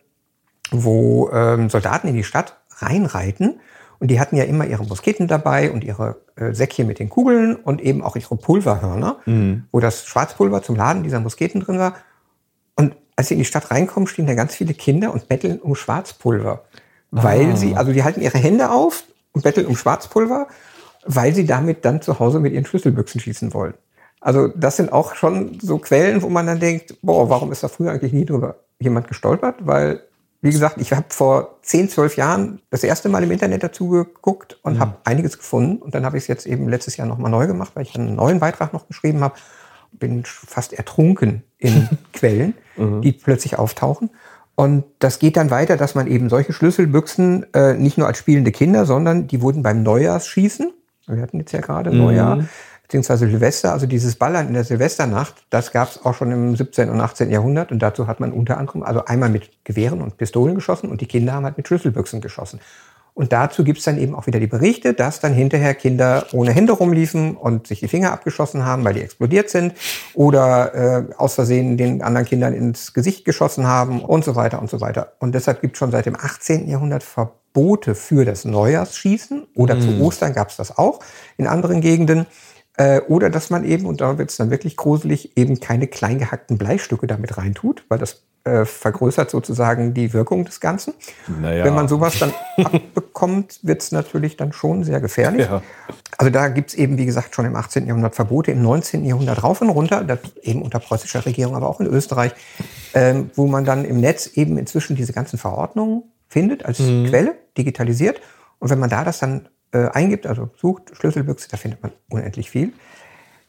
wo 0.71 1.29
ähm, 1.31 1.69
Soldaten 1.69 2.07
in 2.07 2.15
die 2.15 2.23
Stadt 2.23 2.57
reinreiten 2.77 3.59
und 3.99 4.09
die 4.09 4.19
hatten 4.19 4.35
ja 4.35 4.43
immer 4.43 4.65
ihre 4.65 4.85
Musketen 4.85 5.27
dabei 5.27 5.71
und 5.71 5.83
ihre 5.83 6.17
äh, 6.35 6.53
Säckchen 6.53 6.87
mit 6.87 6.99
den 6.99 7.09
Kugeln 7.09 7.55
und 7.55 7.81
eben 7.81 8.03
auch 8.03 8.15
ihre 8.15 8.35
Pulverhörner, 8.35 9.17
mhm. 9.25 9.65
wo 9.71 9.79
das 9.79 10.05
Schwarzpulver 10.05 10.61
zum 10.61 10.75
Laden 10.75 11.03
dieser 11.03 11.19
Musketen 11.19 11.61
drin 11.61 11.79
war. 11.79 11.95
Und 12.75 12.95
als 13.15 13.29
sie 13.29 13.33
in 13.33 13.39
die 13.39 13.45
Stadt 13.45 13.71
reinkommen, 13.71 14.07
stehen 14.07 14.27
da 14.27 14.35
ganz 14.35 14.53
viele 14.53 14.73
Kinder 14.73 15.11
und 15.13 15.27
betteln 15.27 15.59
um 15.59 15.75
Schwarzpulver. 15.75 16.65
Weil 17.09 17.51
ah. 17.51 17.55
sie, 17.55 17.75
also 17.75 17.91
die 17.91 18.03
halten 18.03 18.21
ihre 18.21 18.37
Hände 18.37 18.69
auf 18.69 19.03
und 19.31 19.43
betteln 19.43 19.65
um 19.65 19.75
Schwarzpulver, 19.75 20.47
weil 21.05 21.33
sie 21.33 21.45
damit 21.45 21.83
dann 21.85 22.01
zu 22.01 22.19
Hause 22.19 22.39
mit 22.39 22.53
ihren 22.53 22.65
Schlüsselbüchsen 22.65 23.19
schießen 23.19 23.53
wollen. 23.53 23.73
Also 24.19 24.47
das 24.47 24.77
sind 24.77 24.91
auch 24.91 25.15
schon 25.15 25.59
so 25.61 25.77
Quellen, 25.77 26.21
wo 26.21 26.29
man 26.29 26.47
dann 26.47 26.59
denkt, 26.59 26.95
boah, 27.01 27.29
warum 27.29 27.51
ist 27.51 27.63
da 27.63 27.67
früher 27.67 27.91
eigentlich 27.91 28.13
nie 28.13 28.25
drüber 28.25 28.55
jemand 28.79 29.07
gestolpert? 29.07 29.55
Weil 29.59 30.01
wie 30.41 30.51
gesagt, 30.51 30.79
ich 30.79 30.93
habe 30.93 31.05
vor 31.09 31.57
10, 31.63 31.89
12 31.89 32.17
Jahren 32.17 32.61
das 32.69 32.83
erste 32.83 33.09
Mal 33.09 33.23
im 33.23 33.31
Internet 33.31 33.63
dazu 33.63 33.89
geguckt 33.89 34.59
und 34.61 34.75
mhm. 34.75 34.79
habe 34.79 34.97
einiges 35.03 35.37
gefunden. 35.37 35.81
Und 35.81 35.95
dann 35.95 36.05
habe 36.05 36.17
ich 36.17 36.23
es 36.23 36.27
jetzt 36.27 36.45
eben 36.45 36.69
letztes 36.69 36.95
Jahr 36.97 37.07
nochmal 37.07 37.31
neu 37.31 37.47
gemacht, 37.47 37.71
weil 37.73 37.83
ich 37.83 37.95
einen 37.95 38.15
neuen 38.15 38.39
Beitrag 38.39 38.71
noch 38.71 38.87
geschrieben 38.87 39.21
habe. 39.21 39.35
Bin 39.91 40.23
fast 40.25 40.73
ertrunken 40.73 41.43
in 41.57 41.89
Quellen, 42.13 42.53
mhm. 42.75 43.01
die 43.01 43.13
plötzlich 43.13 43.57
auftauchen. 43.57 44.11
Und 44.53 44.85
das 44.99 45.19
geht 45.19 45.37
dann 45.37 45.51
weiter, 45.51 45.77
dass 45.77 45.95
man 45.95 46.07
eben 46.07 46.29
solche 46.29 46.53
Schlüsselbüchsen 46.53 47.51
äh, 47.53 47.73
nicht 47.73 47.97
nur 47.97 48.07
als 48.07 48.17
spielende 48.17 48.51
Kinder, 48.51 48.85
sondern 48.85 49.27
die 49.27 49.41
wurden 49.41 49.63
beim 49.63 49.83
Neujahrsschießen, 49.83 50.71
wir 51.07 51.21
hatten 51.21 51.39
jetzt 51.39 51.51
ja 51.51 51.61
gerade 51.61 51.91
mhm. 51.91 51.97
Neujahr, 51.97 52.45
beziehungsweise 52.87 53.27
Silvester, 53.27 53.73
also 53.73 53.85
dieses 53.85 54.15
Ballern 54.15 54.47
in 54.47 54.53
der 54.53 54.63
Silvesternacht, 54.63 55.35
das 55.49 55.71
gab 55.73 55.89
es 55.89 56.05
auch 56.05 56.13
schon 56.13 56.31
im 56.31 56.55
17. 56.55 56.89
und 56.89 57.01
18. 57.01 57.29
Jahrhundert 57.29 57.71
und 57.71 57.79
dazu 57.79 58.07
hat 58.07 58.21
man 58.21 58.31
unter 58.31 58.57
anderem 58.57 58.81
also 58.81 59.03
einmal 59.03 59.29
mit 59.29 59.51
Gewehren 59.65 60.01
und 60.01 60.17
Pistolen 60.17 60.55
geschossen 60.55 60.89
und 60.89 61.01
die 61.01 61.05
Kinder 61.05 61.33
haben 61.33 61.43
halt 61.43 61.57
mit 61.57 61.67
Schlüsselbüchsen 61.67 62.21
geschossen. 62.21 62.61
Und 63.13 63.33
dazu 63.33 63.63
gibt's 63.63 63.83
dann 63.83 63.97
eben 63.97 64.13
auch 64.13 64.27
wieder 64.27 64.39
die 64.39 64.45
Berichte, 64.45 64.93
dass 64.93 65.19
dann 65.19 65.33
hinterher 65.33 65.73
Kinder 65.73 66.27
ohne 66.33 66.51
Hände 66.51 66.73
rumliefen 66.73 67.35
und 67.35 67.65
sich 67.65 67.79
die 67.79 67.87
Finger 67.87 68.13
abgeschossen 68.13 68.63
haben, 68.63 68.85
weil 68.85 68.93
die 68.93 69.01
explodiert 69.01 69.49
sind 69.49 69.73
oder 70.13 70.75
äh, 70.75 71.03
aus 71.17 71.33
Versehen 71.33 71.77
den 71.77 72.03
anderen 72.03 72.27
Kindern 72.27 72.53
ins 72.53 72.93
Gesicht 72.93 73.25
geschossen 73.25 73.65
haben 73.65 74.01
und 74.01 74.23
so 74.23 74.35
weiter 74.35 74.61
und 74.61 74.69
so 74.69 74.81
weiter. 74.81 75.13
Und 75.17 75.33
deshalb 75.33 75.61
gibt's 75.61 75.79
schon 75.79 75.89
seit 75.89 76.05
dem 76.05 76.15
18. 76.15 76.69
Jahrhundert 76.69 77.01
Verbote 77.01 77.95
für 77.95 78.23
das 78.23 78.45
Neujahrsschießen 78.45 79.47
oder 79.55 79.79
zu 79.79 79.99
Ostern 79.99 80.33
gab's 80.33 80.55
das 80.55 80.77
auch 80.77 80.99
in 81.37 81.47
anderen 81.47 81.81
Gegenden. 81.81 82.27
Äh, 82.77 83.01
oder 83.01 83.29
dass 83.29 83.49
man 83.49 83.65
eben, 83.65 83.85
und 83.85 84.01
da 84.01 84.17
wird's 84.17 84.37
dann 84.37 84.51
wirklich 84.51 84.77
gruselig, 84.77 85.35
eben 85.35 85.59
keine 85.59 85.87
klein 85.87 86.19
gehackten 86.19 86.57
Bleistücke 86.57 87.07
damit 87.07 87.37
reintut, 87.37 87.83
weil 87.89 87.97
das 87.97 88.21
äh, 88.43 88.65
vergrößert 88.65 89.29
sozusagen 89.29 89.93
die 89.93 90.13
Wirkung 90.13 90.45
des 90.45 90.59
Ganzen. 90.59 90.93
Naja. 91.41 91.65
Wenn 91.65 91.73
man 91.73 91.87
sowas 91.87 92.19
dann 92.19 92.33
abbekommt, 92.63 93.59
wird's 93.63 93.91
natürlich 93.91 94.37
dann 94.37 94.53
schon 94.53 94.83
sehr 94.83 95.01
gefährlich. 95.01 95.47
Ja. 95.47 95.61
Also 96.17 96.31
da 96.31 96.47
gibt's 96.47 96.75
eben, 96.75 96.97
wie 96.97 97.05
gesagt, 97.05 97.35
schon 97.35 97.45
im 97.45 97.55
18. 97.55 97.87
Jahrhundert 97.87 98.15
Verbote, 98.15 98.51
im 98.51 98.61
19. 98.61 99.03
Jahrhundert 99.05 99.43
rauf 99.43 99.61
und 99.61 99.69
runter, 99.69 100.03
das 100.03 100.19
eben 100.43 100.61
unter 100.61 100.79
preußischer 100.79 101.25
Regierung, 101.25 101.55
aber 101.55 101.67
auch 101.67 101.79
in 101.79 101.87
Österreich, 101.87 102.31
ähm, 102.93 103.31
wo 103.35 103.47
man 103.47 103.65
dann 103.65 103.85
im 103.85 103.99
Netz 103.99 104.27
eben 104.27 104.57
inzwischen 104.57 104.95
diese 104.95 105.13
ganzen 105.13 105.37
Verordnungen 105.37 106.03
findet 106.29 106.63
als 106.63 106.77
Quelle, 106.77 107.35
digitalisiert. 107.57 108.21
Und 108.59 108.69
wenn 108.69 108.79
man 108.79 108.89
da 108.89 109.03
das 109.03 109.19
dann 109.19 109.49
äh, 109.71 109.87
eingibt, 109.89 110.25
also 110.27 110.49
sucht 110.57 110.95
Schlüsselbüchse, 110.95 111.49
da 111.49 111.57
findet 111.57 111.81
man 111.83 111.91
unendlich 112.09 112.49
viel. 112.49 112.73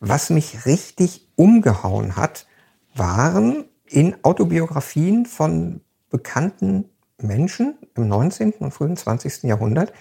Was 0.01 0.31
mich 0.31 0.67
richtig 0.67 1.29
umgehauen 1.37 2.17
hat, 2.17 2.47
waren 2.95 3.65
in 3.87 4.17
Autobiografien 4.23 5.27
von 5.27 5.81
bekannten 6.11 6.87
Menschen 7.21 7.77
im 7.97 8.09
19. 8.09 8.53
und 8.59 8.73
frühen 8.73 8.97
20. 8.97 9.45
Jahrhundert, 9.45 9.93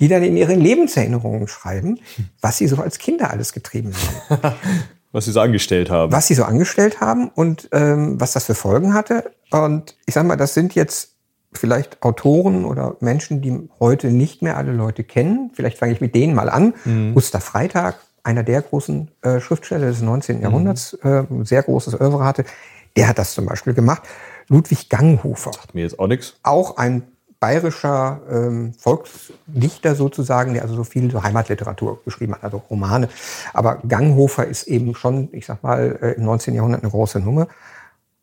die 0.00 0.08
dann 0.08 0.22
in 0.22 0.36
ihren 0.36 0.60
Lebenserinnerungen 0.60 1.48
schreiben, 1.48 2.00
was 2.40 2.58
sie 2.58 2.66
so 2.66 2.76
als 2.76 2.98
Kinder 2.98 3.30
alles 3.30 3.52
getrieben 3.52 3.92
haben 4.30 4.54
Was 5.12 5.26
sie 5.26 5.32
so 5.32 5.40
angestellt 5.42 5.90
haben. 5.90 6.10
was 6.10 6.26
sie 6.26 6.34
so 6.34 6.44
angestellt 6.44 7.02
haben 7.02 7.28
und 7.28 7.68
ähm, 7.72 8.18
was 8.18 8.32
das 8.32 8.46
für 8.46 8.54
Folgen 8.54 8.94
hatte. 8.94 9.32
Und 9.50 9.94
ich 10.06 10.14
sag 10.14 10.24
mal, 10.24 10.36
das 10.36 10.54
sind 10.54 10.74
jetzt 10.74 11.11
vielleicht 11.52 12.02
Autoren 12.02 12.64
oder 12.64 12.96
Menschen, 13.00 13.40
die 13.42 13.68
heute 13.80 14.08
nicht 14.08 14.42
mehr 14.42 14.56
alle 14.56 14.72
Leute 14.72 15.04
kennen. 15.04 15.50
Vielleicht 15.54 15.78
fange 15.78 15.92
ich 15.92 16.00
mit 16.00 16.14
denen 16.14 16.34
mal 16.34 16.48
an. 16.48 16.74
Gustav 17.14 17.44
Freitag, 17.44 17.96
einer 18.22 18.42
der 18.42 18.62
großen 18.62 19.10
äh, 19.22 19.40
Schriftsteller 19.40 19.86
des 19.86 20.00
19. 20.00 20.40
Jahrhunderts, 20.42 20.94
äh, 21.02 21.24
ein 21.30 21.44
sehr 21.44 21.62
großes 21.62 22.00
Oeuvre 22.00 22.24
hatte, 22.24 22.44
der 22.96 23.08
hat 23.08 23.18
das 23.18 23.34
zum 23.34 23.46
Beispiel 23.46 23.74
gemacht. 23.74 24.02
Ludwig 24.48 24.88
Ganghofer 24.88 25.52
Sagt 25.52 25.74
mir 25.74 25.82
jetzt 25.82 25.98
auch 25.98 26.06
nichts. 26.08 26.34
auch 26.42 26.76
ein 26.76 27.02
bayerischer 27.40 28.20
ähm, 28.30 28.72
Volksdichter 28.78 29.94
sozusagen, 29.96 30.54
der 30.54 30.62
also 30.62 30.74
so 30.76 30.84
viel 30.84 31.10
so 31.10 31.22
Heimatliteratur 31.22 32.00
geschrieben 32.04 32.34
hat, 32.34 32.44
also 32.44 32.62
Romane. 32.70 33.08
Aber 33.52 33.80
Ganghofer 33.88 34.46
ist 34.46 34.68
eben 34.68 34.94
schon, 34.94 35.28
ich 35.32 35.46
sag 35.46 35.62
mal, 35.62 35.98
äh, 36.00 36.12
im 36.12 36.24
19. 36.24 36.54
Jahrhundert 36.54 36.82
eine 36.82 36.90
große 36.90 37.18
Nummer. 37.20 37.48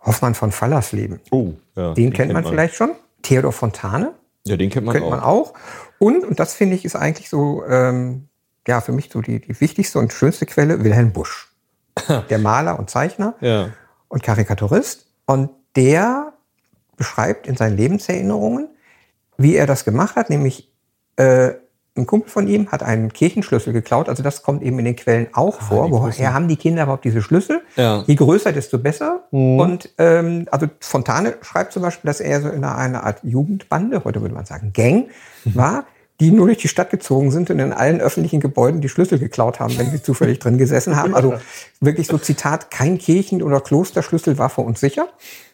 Hoffmann 0.01 0.33
von 0.33 0.51
Fallersleben, 0.53 1.19
Oh, 1.31 1.51
ja. 1.75 1.93
den, 1.93 2.13
kennt 2.13 2.31
man 2.31 2.45
vielleicht 2.45 2.75
schon. 2.75 2.91
Theodor 3.29 3.51
Fontane 3.53 4.13
Ja, 4.45 4.57
den 4.57 4.69
kennt 4.69 4.85
man 4.85 4.93
kennt 4.93 5.05
auch. 5.05 5.09
man 5.11 5.19
auch. 5.21 5.53
Und, 5.99 6.23
und 6.25 6.39
das 6.39 6.53
finde 6.53 6.75
ich 6.75 6.85
ist 6.85 6.95
eigentlich 6.95 7.29
so, 7.29 7.63
ähm, 7.65 8.27
ja, 8.67 8.81
für 8.81 8.91
mich 8.91 9.09
so 9.11 9.21
die, 9.21 9.39
die 9.39 9.59
wichtigste 9.61 9.99
und 9.99 10.11
schönste 10.13 10.45
Quelle, 10.45 10.83
Wilhelm 10.83 11.11
Busch. 11.13 11.47
der 12.29 12.37
Maler 12.39 12.79
und 12.79 12.89
Zeichner 12.89 13.35
Ja. 13.41 13.69
und 14.07 14.23
Karikaturist. 14.23 15.07
Und 15.25 15.49
der 15.75 16.33
beschreibt 16.97 17.47
in 17.47 17.55
seinen 17.55 17.77
Lebenserinnerungen, 17.77 18.69
wie 19.37 19.55
er 19.55 19.67
das 19.67 19.85
gemacht 19.85 20.15
hat, 20.15 20.29
nämlich 20.29 20.71
äh, 21.17 21.51
ein 21.97 22.05
Kumpel 22.05 22.29
von 22.29 22.47
ihm 22.47 22.71
hat 22.71 22.83
einen 22.83 23.11
Kirchenschlüssel 23.11 23.73
geklaut. 23.73 24.09
Also 24.09 24.23
das 24.23 24.43
kommt 24.43 24.63
eben 24.63 24.79
in 24.79 24.85
den 24.85 24.95
Quellen 24.95 25.27
auch 25.33 25.61
vor. 25.61 25.91
Woher 25.91 26.33
haben 26.33 26.47
die 26.47 26.55
Kinder 26.55 26.83
überhaupt 26.83 27.03
diese 27.03 27.21
Schlüssel? 27.21 27.61
Ja. 27.75 28.03
Je 28.07 28.15
größer, 28.15 28.51
desto 28.53 28.77
besser. 28.77 29.23
Und 29.31 29.89
ähm, 29.97 30.47
also 30.51 30.67
Fontane 30.79 31.35
schreibt 31.41 31.73
zum 31.73 31.81
Beispiel, 31.81 32.07
dass 32.07 32.19
er 32.21 32.41
so 32.41 32.49
in 32.49 32.63
einer, 32.63 33.03
Art 33.03 33.19
Jugendbande, 33.23 34.03
heute 34.03 34.21
würde 34.21 34.33
man 34.33 34.45
sagen 34.45 34.71
Gang, 34.73 35.09
war, 35.45 35.85
die 36.19 36.31
nur 36.31 36.47
durch 36.47 36.57
die 36.57 36.67
Stadt 36.67 36.89
gezogen 36.89 37.31
sind 37.31 37.49
und 37.49 37.59
in 37.59 37.71
allen 37.71 38.01
öffentlichen 38.01 38.39
Gebäuden 38.39 38.81
die 38.81 38.89
Schlüssel 38.89 39.19
geklaut 39.19 39.59
haben, 39.59 39.77
wenn 39.77 39.89
sie 39.89 40.01
zufällig 40.01 40.39
drin 40.39 40.57
gesessen 40.57 40.95
haben. 40.95 41.15
Also 41.15 41.35
wirklich 41.79 42.07
so 42.07 42.17
Zitat, 42.17 42.71
kein 42.71 42.97
Kirchen- 42.97 43.41
oder 43.41 43.61
Klosterschlüssel 43.61 44.37
war 44.37 44.49
für 44.49 44.61
uns 44.61 44.79
sicher. 44.79 45.07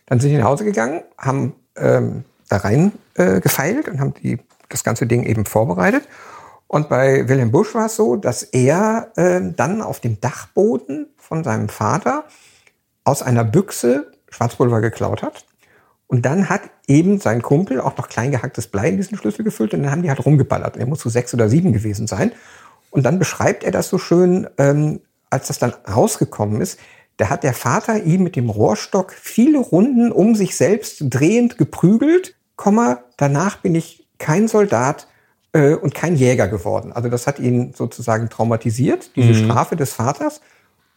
Dann 0.07 0.19
sind 0.19 0.31
die 0.31 0.37
nach 0.37 0.45
Hause 0.45 0.65
gegangen, 0.65 1.01
haben 1.17 1.53
ähm, 1.77 2.23
da 2.49 2.57
rein 2.57 2.93
äh, 3.15 3.39
gefeilt 3.41 3.87
und 3.87 3.99
haben 3.99 4.13
die, 4.21 4.39
das 4.69 4.83
ganze 4.83 5.07
Ding 5.07 5.23
eben 5.23 5.45
vorbereitet. 5.45 6.07
Und 6.67 6.89
bei 6.89 7.27
Wilhelm 7.27 7.51
Busch 7.51 7.75
war 7.75 7.85
es 7.85 7.95
so, 7.95 8.15
dass 8.15 8.43
er 8.43 9.11
ähm, 9.17 9.55
dann 9.55 9.81
auf 9.81 9.99
dem 9.99 10.19
Dachboden 10.19 11.07
von 11.17 11.43
seinem 11.43 11.69
Vater 11.69 12.25
aus 13.03 13.21
einer 13.21 13.43
Büchse 13.43 14.11
Schwarzpulver 14.29 14.81
geklaut 14.81 15.21
hat. 15.21 15.45
Und 16.07 16.25
dann 16.25 16.49
hat 16.49 16.61
eben 16.87 17.19
sein 17.19 17.41
Kumpel 17.41 17.81
auch 17.81 17.97
noch 17.97 18.09
klein 18.09 18.31
gehacktes 18.31 18.67
Blei 18.67 18.89
in 18.89 18.97
diesen 18.97 19.17
Schlüssel 19.17 19.43
gefüllt 19.43 19.73
und 19.73 19.83
dann 19.83 19.91
haben 19.91 20.03
die 20.03 20.09
halt 20.09 20.25
rumgeballert. 20.25 20.77
Er 20.77 20.85
muss 20.85 21.01
so 21.01 21.09
sechs 21.09 21.33
oder 21.33 21.49
sieben 21.49 21.73
gewesen 21.73 22.07
sein. 22.07 22.31
Und 22.91 23.03
dann 23.03 23.19
beschreibt 23.19 23.63
er 23.63 23.71
das 23.71 23.89
so 23.89 23.97
schön, 23.97 24.47
ähm, 24.57 25.01
als 25.29 25.47
das 25.47 25.59
dann 25.59 25.73
rausgekommen 25.87 26.61
ist. 26.61 26.79
Da 27.17 27.29
hat 27.29 27.43
der 27.43 27.53
Vater 27.53 28.03
ihm 28.03 28.23
mit 28.23 28.35
dem 28.35 28.49
Rohrstock 28.49 29.13
viele 29.13 29.59
Runden 29.59 30.11
um 30.11 30.35
sich 30.35 30.55
selbst 30.55 31.03
drehend 31.09 31.57
geprügelt, 31.57 32.35
Komma, 32.55 33.03
danach 33.17 33.57
bin 33.57 33.75
ich 33.75 34.04
kein 34.17 34.47
Soldat 34.47 35.07
äh, 35.53 35.73
und 35.73 35.93
kein 35.93 36.15
Jäger 36.15 36.47
geworden. 36.47 36.91
Also 36.91 37.09
das 37.09 37.27
hat 37.27 37.39
ihn 37.39 37.73
sozusagen 37.73 38.29
traumatisiert, 38.29 39.15
diese 39.15 39.33
Strafe 39.33 39.75
des 39.75 39.93
Vaters. 39.93 40.41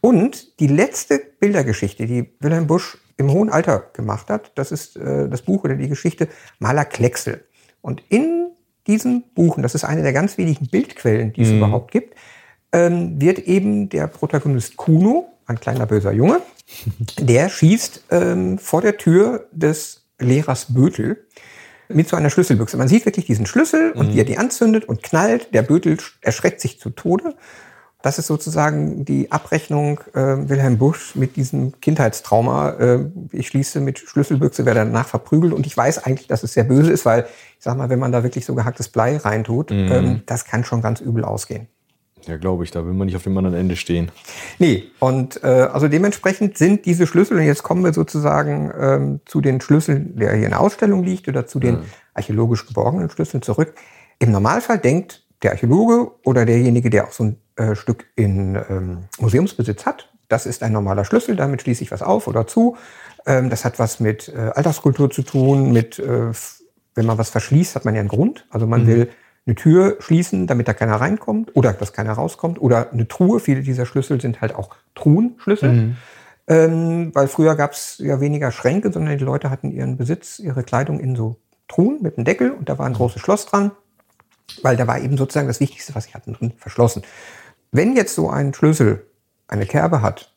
Und 0.01 0.59
die 0.59 0.67
letzte 0.67 1.21
Bildergeschichte, 1.39 2.05
die 2.05 2.31
Wilhelm 2.39 2.67
Busch 2.67 2.97
im 3.17 3.31
hohen 3.31 3.49
Alter 3.49 3.89
gemacht 3.93 4.29
hat, 4.29 4.51
das 4.55 4.71
ist 4.71 4.95
äh, 4.95 5.27
das 5.27 5.41
Buch 5.41 5.63
oder 5.63 5.75
die 5.75 5.89
Geschichte 5.89 6.29
Maler 6.59 6.85
Klecksel. 6.85 7.43
Und 7.81 8.03
in 8.09 8.47
diesem 8.87 9.23
Buch, 9.35 9.57
und 9.57 9.63
das 9.63 9.75
ist 9.75 9.83
eine 9.83 10.03
der 10.03 10.13
ganz 10.13 10.37
wenigen 10.37 10.67
Bildquellen, 10.67 11.33
die 11.33 11.41
es 11.41 11.51
überhaupt 11.51 11.91
gibt, 11.91 12.15
ähm, 12.71 13.19
wird 13.21 13.39
eben 13.39 13.89
der 13.89 14.07
Protagonist 14.07 14.77
Kuno, 14.77 15.27
ein 15.45 15.59
kleiner 15.59 15.85
böser 15.85 16.11
Junge, 16.11 16.41
der 17.19 17.49
schießt 17.49 18.05
ähm, 18.11 18.57
vor 18.57 18.81
der 18.81 18.97
Tür 18.97 19.47
des 19.51 20.05
Lehrers 20.19 20.73
Bötel 20.73 21.25
mit 21.89 22.07
so 22.07 22.15
einer 22.15 22.29
Schlüsselbüchse. 22.29 22.77
Man 22.77 22.87
sieht 22.87 23.05
wirklich 23.05 23.25
diesen 23.25 23.45
Schlüssel 23.45 23.91
und 23.91 24.13
wie 24.13 24.19
er 24.19 24.25
die 24.25 24.37
anzündet 24.37 24.85
und 24.85 25.03
knallt. 25.03 25.53
Der 25.53 25.63
Bötel 25.63 25.97
erschreckt 26.21 26.61
sich 26.61 26.79
zu 26.79 26.91
Tode. 26.91 27.35
Das 28.01 28.17
ist 28.17 28.27
sozusagen 28.27 29.03
die 29.03 29.29
Abrechnung 29.29 29.99
äh, 30.13 30.21
Wilhelm 30.47 30.77
Busch 30.77 31.15
mit 31.15 31.35
diesem 31.35 31.81
Kindheitstrauma. 31.81 32.69
Äh, 32.79 32.99
ich 33.33 33.47
schließe 33.47 33.81
mit 33.81 33.99
Schlüsselbüchse, 33.99 34.65
werde 34.65 34.81
danach 34.81 35.07
verprügelt 35.07 35.51
und 35.51 35.65
ich 35.65 35.75
weiß 35.75 36.05
eigentlich, 36.05 36.27
dass 36.27 36.43
es 36.43 36.53
sehr 36.53 36.63
böse 36.63 36.91
ist, 36.91 37.05
weil 37.05 37.23
ich 37.57 37.63
sag 37.63 37.75
mal, 37.75 37.89
wenn 37.89 37.99
man 37.99 38.13
da 38.13 38.23
wirklich 38.23 38.45
so 38.45 38.55
gehacktes 38.55 38.87
Blei 38.87 39.17
reintut, 39.17 39.71
ähm, 39.71 40.21
das 40.25 40.45
kann 40.45 40.63
schon 40.63 40.81
ganz 40.81 41.01
übel 41.01 41.25
ausgehen. 41.25 41.67
Ja, 42.27 42.37
glaube 42.37 42.63
ich, 42.63 42.71
da 42.71 42.85
will 42.85 42.93
man 42.93 43.07
nicht 43.07 43.15
auf 43.15 43.23
dem 43.23 43.37
anderen 43.37 43.55
Ende 43.55 43.75
stehen. 43.75 44.11
Nee, 44.57 44.85
und 44.99 45.43
äh, 45.43 45.47
also 45.47 45.87
dementsprechend 45.87 46.57
sind 46.57 46.85
diese 46.85 47.07
Schlüssel, 47.07 47.37
und 47.37 47.43
jetzt 47.43 47.63
kommen 47.63 47.83
wir 47.83 47.93
sozusagen 47.93 48.71
ähm, 48.79 49.19
zu 49.25 49.41
den 49.41 49.61
Schlüsseln, 49.61 50.15
der 50.15 50.35
hier 50.35 50.45
in 50.45 50.51
der 50.51 50.59
Ausstellung 50.59 51.03
liegt, 51.03 51.27
oder 51.27 51.47
zu 51.47 51.59
den 51.59 51.79
archäologisch 52.13 52.67
geborgenen 52.67 53.09
Schlüsseln 53.09 53.41
zurück. 53.41 53.73
Im 54.19 54.31
Normalfall 54.31 54.79
denkt 54.79 55.25
der 55.41 55.51
Archäologe 55.51 56.11
oder 56.23 56.45
derjenige, 56.45 56.89
der 56.89 57.07
auch 57.07 57.11
so 57.11 57.23
ein 57.23 57.37
äh, 57.55 57.75
Stück 57.75 58.05
in 58.15 58.55
ähm, 58.69 59.05
Museumsbesitz 59.19 59.85
hat, 59.85 60.09
das 60.29 60.45
ist 60.45 60.63
ein 60.63 60.71
normaler 60.71 61.03
Schlüssel, 61.05 61.35
damit 61.35 61.63
schließe 61.63 61.83
ich 61.83 61.91
was 61.91 62.01
auf 62.01 62.27
oder 62.27 62.47
zu. 62.47 62.77
Ähm, 63.25 63.49
das 63.49 63.65
hat 63.65 63.79
was 63.79 63.99
mit 63.99 64.29
äh, 64.29 64.51
Alltagskultur 64.53 65.09
zu 65.09 65.23
tun, 65.23 65.73
mit, 65.73 65.99
äh, 65.99 66.31
wenn 66.95 67.05
man 67.05 67.17
was 67.17 67.31
verschließt, 67.31 67.75
hat 67.75 67.83
man 67.83 67.95
ja 67.95 67.99
einen 67.99 68.09
Grund. 68.09 68.45
Also 68.49 68.67
man 68.67 68.85
will 68.87 69.09
eine 69.49 69.55
Tür 69.55 69.97
schließen, 69.99 70.45
damit 70.47 70.67
da 70.67 70.73
keiner 70.73 70.95
reinkommt 70.95 71.55
oder 71.55 71.73
dass 71.73 71.91
keiner 71.91 72.13
rauskommt. 72.13 72.61
Oder 72.61 72.91
eine 72.91 73.07
Truhe, 73.07 73.39
viele 73.39 73.61
dieser 73.61 73.85
Schlüssel 73.85 74.21
sind 74.21 74.41
halt 74.41 74.53
auch 74.55 74.75
Truhenschlüssel. 74.95 75.69
Ähm, 76.47 77.11
weil 77.13 77.27
früher 77.27 77.55
gab 77.55 77.73
es 77.73 77.97
ja 77.99 78.21
weniger 78.21 78.51
Schränke, 78.51 78.91
sondern 78.91 79.17
die 79.17 79.23
Leute 79.23 79.49
hatten 79.49 79.71
ihren 79.71 79.97
Besitz, 79.97 80.39
ihre 80.39 80.63
Kleidung 80.63 80.99
in 80.99 81.15
so 81.15 81.37
Truhen 81.67 82.01
mit 82.01 82.17
einem 82.17 82.25
Deckel 82.25 82.51
und 82.51 82.69
da 82.69 82.77
war 82.77 82.85
ein 82.85 82.93
großes 82.93 83.21
Schloss 83.21 83.45
dran, 83.45 83.71
weil 84.63 84.75
da 84.75 84.87
war 84.87 84.99
eben 84.99 85.15
sozusagen 85.15 85.47
das 85.47 85.59
Wichtigste, 85.59 85.93
was 85.93 86.05
sie 86.05 86.13
hatten, 86.13 86.33
drin 86.33 86.53
verschlossen. 86.57 87.03
Wenn 87.71 87.95
jetzt 87.95 88.15
so 88.15 88.29
ein 88.29 88.53
Schlüssel 88.53 89.05
eine 89.47 89.67
Kerbe 89.67 90.01
hat 90.01 90.33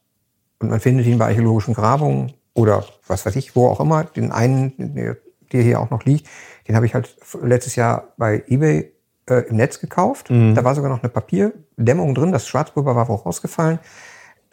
und 0.58 0.68
man 0.68 0.80
findet 0.80 1.06
ihn 1.06 1.18
bei 1.18 1.26
archäologischen 1.26 1.72
Grabungen 1.72 2.34
oder 2.52 2.84
was 3.06 3.24
weiß 3.24 3.36
ich, 3.36 3.56
wo 3.56 3.68
auch 3.68 3.80
immer, 3.80 4.04
den 4.04 4.32
einen, 4.32 4.94
der 5.50 5.62
hier 5.62 5.80
auch 5.80 5.88
noch 5.88 6.04
liegt, 6.04 6.28
den 6.68 6.76
habe 6.76 6.84
ich 6.84 6.92
halt 6.94 7.16
letztes 7.42 7.74
Jahr 7.76 8.12
bei 8.18 8.44
eBay 8.48 8.91
äh, 9.28 9.48
im 9.48 9.56
Netz 9.56 9.80
gekauft. 9.80 10.30
Da 10.54 10.64
war 10.64 10.74
sogar 10.74 10.90
noch 10.90 11.02
eine 11.02 11.10
Papierdämmung 11.10 12.14
drin, 12.14 12.32
das 12.32 12.46
Schwarzpulver 12.46 12.96
war 12.96 13.08
wohl 13.08 13.16
rausgefallen. 13.16 13.78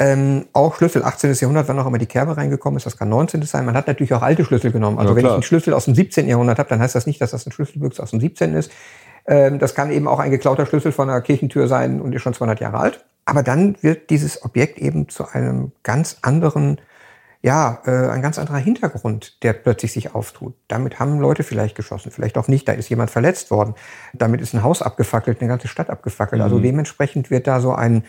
Ähm, 0.01 0.45
auch 0.53 0.75
Schlüssel 0.75 1.03
18. 1.03 1.33
Jahrhundert, 1.33 1.67
wann 1.67 1.77
auch 1.77 1.85
immer 1.85 1.97
die 1.97 2.05
Kerbe 2.05 2.37
reingekommen 2.37 2.77
ist, 2.77 2.85
das 2.85 2.97
kann 2.97 3.09
19. 3.09 3.41
sein. 3.41 3.65
Man 3.65 3.75
hat 3.75 3.87
natürlich 3.87 4.13
auch 4.13 4.21
alte 4.21 4.45
Schlüssel 4.45 4.71
genommen. 4.71 4.97
Also 4.97 5.11
Ja, 5.11 5.17
wenn 5.17 5.25
ich 5.25 5.31
einen 5.31 5.43
Schlüssel 5.43 5.73
aus 5.73 5.85
dem 5.85 5.95
17. 5.95 6.25
Jahrhundert 6.25 6.57
habe, 6.57 6.69
dann 6.69 6.79
heißt 6.79 6.95
das 6.95 7.05
nicht, 7.05 7.19
dass 7.19 7.31
das 7.31 7.45
ein 7.45 7.51
Schlüsselbüchse 7.51 8.01
aus 8.01 8.11
dem 8.11 8.21
17. 8.21 8.55
ist. 8.55 8.71
Ähm, 9.27 9.59
das 9.59 9.75
kann 9.75 9.91
eben 9.91 10.07
auch 10.07 10.19
ein 10.19 10.31
geklauter 10.31 10.65
Schlüssel 10.65 10.93
von 10.93 11.09
einer 11.09 11.19
Kirchentür 11.19 11.67
sein 11.67 11.99
und 11.99 12.15
ist 12.15 12.21
schon 12.21 12.33
200 12.33 12.61
Jahre 12.61 12.77
alt. 12.79 13.05
Aber 13.25 13.43
dann 13.43 13.75
wird 13.81 14.09
dieses 14.09 14.43
Objekt 14.45 14.79
eben 14.79 15.09
zu 15.09 15.27
einem 15.27 15.73
ganz 15.83 16.17
anderen, 16.21 16.79
ja, 17.41 17.81
äh, 17.85 18.09
ein 18.09 18.21
ganz 18.21 18.37
anderer 18.37 18.57
Hintergrund, 18.57 19.41
der 19.43 19.53
plötzlich 19.53 19.93
sich 19.93 20.13
auftut. 20.13 20.55
Damit 20.67 20.99
haben 20.99 21.19
Leute 21.19 21.43
vielleicht 21.43 21.75
geschossen, 21.75 22.11
vielleicht 22.11 22.37
auch 22.37 22.49
nicht. 22.49 22.67
Da 22.67 22.73
ist 22.73 22.89
jemand 22.89 23.11
verletzt 23.11 23.49
worden. 23.49 23.75
Damit 24.13 24.41
ist 24.41 24.53
ein 24.53 24.63
Haus 24.63 24.81
abgefackelt, 24.81 25.39
eine 25.39 25.47
ganze 25.47 25.69
Stadt 25.69 25.89
abgefackelt. 25.89 26.41
Also 26.41 26.59
dementsprechend 26.59 27.31
wird 27.31 27.47
da 27.47 27.61
so 27.61 27.73
ein 27.73 28.03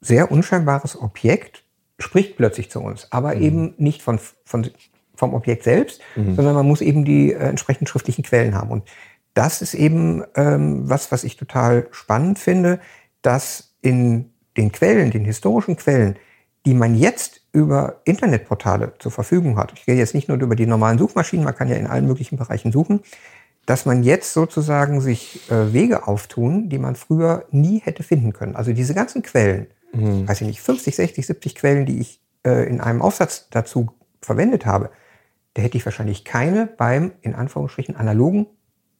sehr 0.00 0.32
unscheinbares 0.32 1.00
Objekt 1.00 1.62
spricht 1.98 2.36
plötzlich 2.36 2.70
zu 2.70 2.80
uns, 2.80 3.06
aber 3.12 3.36
eben 3.36 3.74
nicht 3.78 4.02
von, 4.02 4.18
von, 4.44 4.68
vom 5.14 5.34
Objekt 5.34 5.62
selbst, 5.62 6.00
sondern 6.16 6.54
man 6.54 6.66
muss 6.66 6.80
eben 6.80 7.04
die 7.04 7.32
äh, 7.32 7.36
entsprechenden 7.36 7.86
schriftlichen 7.86 8.24
Quellen 8.24 8.56
haben. 8.56 8.70
Und 8.70 8.88
das 9.34 9.62
ist 9.62 9.74
eben 9.74 10.24
ähm, 10.34 10.90
was, 10.90 11.12
was 11.12 11.22
ich 11.22 11.36
total 11.36 11.86
spannend 11.92 12.40
finde, 12.40 12.80
dass 13.22 13.76
in 13.80 14.32
den 14.56 14.72
Quellen, 14.72 15.10
den 15.10 15.24
historischen 15.24 15.76
Quellen, 15.76 16.16
die 16.64 16.74
man 16.74 16.94
jetzt 16.94 17.40
über 17.52 18.00
Internetportale 18.04 18.92
zur 18.98 19.12
Verfügung 19.12 19.58
hat, 19.58 19.72
ich 19.74 19.84
gehe 19.84 19.96
jetzt 19.96 20.14
nicht 20.14 20.28
nur 20.28 20.40
über 20.40 20.54
die 20.54 20.66
normalen 20.66 20.98
Suchmaschinen, 20.98 21.44
man 21.44 21.54
kann 21.54 21.68
ja 21.68 21.76
in 21.76 21.86
allen 21.86 22.06
möglichen 22.06 22.36
Bereichen 22.36 22.72
suchen, 22.72 23.00
dass 23.66 23.86
man 23.86 24.02
jetzt 24.02 24.32
sozusagen 24.32 25.00
sich 25.00 25.50
äh, 25.50 25.72
Wege 25.72 26.08
auftun, 26.08 26.68
die 26.68 26.78
man 26.78 26.96
früher 26.96 27.44
nie 27.50 27.80
hätte 27.80 28.02
finden 28.02 28.32
können. 28.32 28.56
Also 28.56 28.72
diese 28.72 28.94
ganzen 28.94 29.22
Quellen, 29.22 29.66
weiß 29.92 30.40
ich 30.40 30.46
nicht, 30.46 30.60
50, 30.60 30.96
60, 30.96 31.26
70 31.26 31.54
Quellen, 31.54 31.86
die 31.86 32.00
ich 32.00 32.20
äh, 32.44 32.68
in 32.68 32.80
einem 32.80 33.02
Aufsatz 33.02 33.48
dazu 33.50 33.90
verwendet 34.20 34.66
habe, 34.66 34.90
da 35.54 35.62
hätte 35.62 35.76
ich 35.76 35.84
wahrscheinlich 35.84 36.24
keine 36.24 36.66
beim, 36.66 37.12
in 37.20 37.34
Anführungsstrichen, 37.34 37.96
analogen 37.96 38.46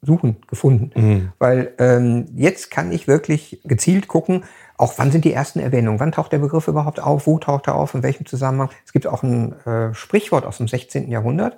Suchen 0.03 0.37
gefunden. 0.49 0.91
Weil 1.39 1.73
ähm, 1.79 2.27
jetzt 2.35 2.71
kann 2.71 2.91
ich 2.91 3.07
wirklich 3.07 3.61
gezielt 3.65 4.09
gucken, 4.09 4.45
auch 4.77 4.95
wann 4.97 5.13
sind 5.13 5.25
die 5.25 5.33
ersten 5.33 5.61
Erwähnungen, 5.61 6.01
wann 6.01 6.11
taucht 6.11 6.33
der 6.33 6.39
Begriff 6.39 6.67
überhaupt 6.67 6.99
auf, 6.99 7.29
wo 7.29 7.39
taucht 7.39 7.69
er 7.69 7.77
auf, 7.77 7.95
in 7.95 8.03
welchem 8.03 8.27
Zusammenhang. 8.27 8.71
Es 8.85 8.93
gibt 8.93 9.07
auch 9.07 9.23
ein 9.23 9.53
äh, 9.65 9.95
Sprichwort 9.95 10.45
aus 10.45 10.59
dem 10.59 10.67
16. 10.67 11.09
Jahrhundert, 11.09 11.57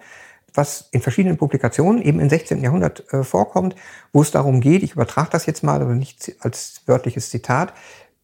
was 0.52 0.88
in 0.92 1.00
verschiedenen 1.00 1.38
Publikationen 1.38 2.02
eben 2.02 2.20
im 2.20 2.28
16. 2.28 2.62
Jahrhundert 2.62 3.10
äh, 3.14 3.24
vorkommt, 3.24 3.76
wo 4.12 4.20
es 4.20 4.30
darum 4.30 4.60
geht, 4.60 4.82
ich 4.82 4.92
übertrage 4.92 5.30
das 5.30 5.46
jetzt 5.46 5.62
mal, 5.62 5.80
aber 5.80 5.94
nicht 5.94 6.36
als 6.40 6.82
wörtliches 6.84 7.30
Zitat, 7.30 7.72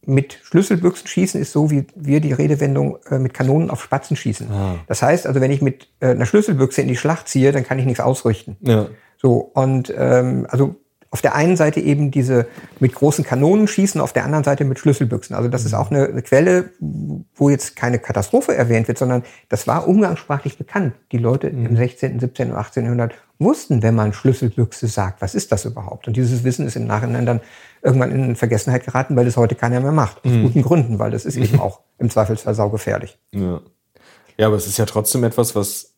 mit 0.05 0.39
Schlüsselbüchsen 0.43 1.07
schießen 1.07 1.41
ist 1.41 1.53
so, 1.53 1.71
wie 1.71 1.87
wir 1.95 2.21
die 2.21 2.33
Redewendung 2.33 2.99
äh, 3.11 3.19
mit 3.19 3.35
Kanonen 3.35 3.71
auf 3.71 3.83
Spatzen 3.83 4.17
schießen. 4.17 4.49
Das 4.87 5.03
heißt 5.03 5.27
also, 5.27 5.41
wenn 5.41 5.51
ich 5.51 5.61
mit 5.63 5.89
äh, 6.01 6.09
einer 6.09 6.27
Schlüsselbüchse 6.27 6.83
in 6.83 6.89
die 6.89 6.97
Schlacht 6.97 7.29
ziehe, 7.29 7.53
dann 7.53 7.65
kann 7.65 7.79
ich 7.79 7.85
nichts 7.85 8.01
ausrichten. 8.01 8.57
Ja. 8.61 8.89
So, 9.21 9.51
und 9.55 9.93
ähm, 9.97 10.47
also 10.49 10.77
auf 11.13 11.21
der 11.23 11.35
einen 11.35 11.57
Seite 11.57 11.81
eben 11.81 12.11
diese 12.11 12.47
mit 12.79 12.95
großen 12.95 13.25
Kanonen 13.25 13.67
schießen, 13.67 14.01
auf 14.01 14.13
der 14.13 14.25
anderen 14.25 14.45
Seite 14.45 14.65
mit 14.65 14.79
Schlüsselbüchsen. 14.79 15.35
Also 15.35 15.49
das 15.49 15.65
ist 15.65 15.75
auch 15.75 15.91
eine, 15.91 16.23
Quelle, 16.23 16.71
wo 17.35 17.51
jetzt 17.51 17.75
keine 17.75 17.99
Katastrophe 17.99 18.55
erwähnt 18.55 18.87
wird, 18.87 18.97
sondern 18.97 19.25
das 19.49 19.67
war 19.67 19.89
umgangssprachlich 19.89 20.57
bekannt. 20.57 20.95
Die 21.11 21.19
Leute 21.19 21.49
im 21.49 21.77
16., 21.77 22.21
17. 22.21 22.53
und 22.53 22.57
18. 22.57 22.85
Jahrhundert 22.85 23.15
wussten, 23.41 23.83
wenn 23.83 23.97
man 23.97 24.13
Schlüsselbüchse 24.13 24.87
sagt, 24.87 25.21
was 25.21 25.35
ist 25.35 25.51
das 25.51 25.65
überhaupt? 25.65 26.07
Und 26.07 26.17
dieses 26.17 26.45
Wissen 26.45 26.67
ist 26.67 26.77
im 26.77 26.87
Nachhinein 26.87 27.27
dann 27.27 27.41
irgendwann 27.83 28.13
in 28.13 28.37
Vergessenheit 28.37 28.85
geraten, 28.85 29.17
weil 29.17 29.27
es 29.27 29.37
heute 29.37 29.57
keiner 29.57 29.81
mehr 29.81 29.93
macht. 29.93 30.19
Aus 30.19 30.31
guten 30.31 30.63
Gründen, 30.63 30.99
weil 31.01 31.11
das 31.11 31.25
ist 31.25 31.37
eben 31.37 31.59
auch 31.61 31.81
im 31.99 32.09
Zweifelsfall 32.09 32.55
saugefährlich. 32.55 33.19
Ja. 33.33 33.61
ja, 34.37 34.47
aber 34.47 34.57
es 34.57 34.69
ist 34.69 34.79
ja 34.79 34.87
trotzdem 34.87 35.25
etwas, 35.25 35.57
was 35.57 35.90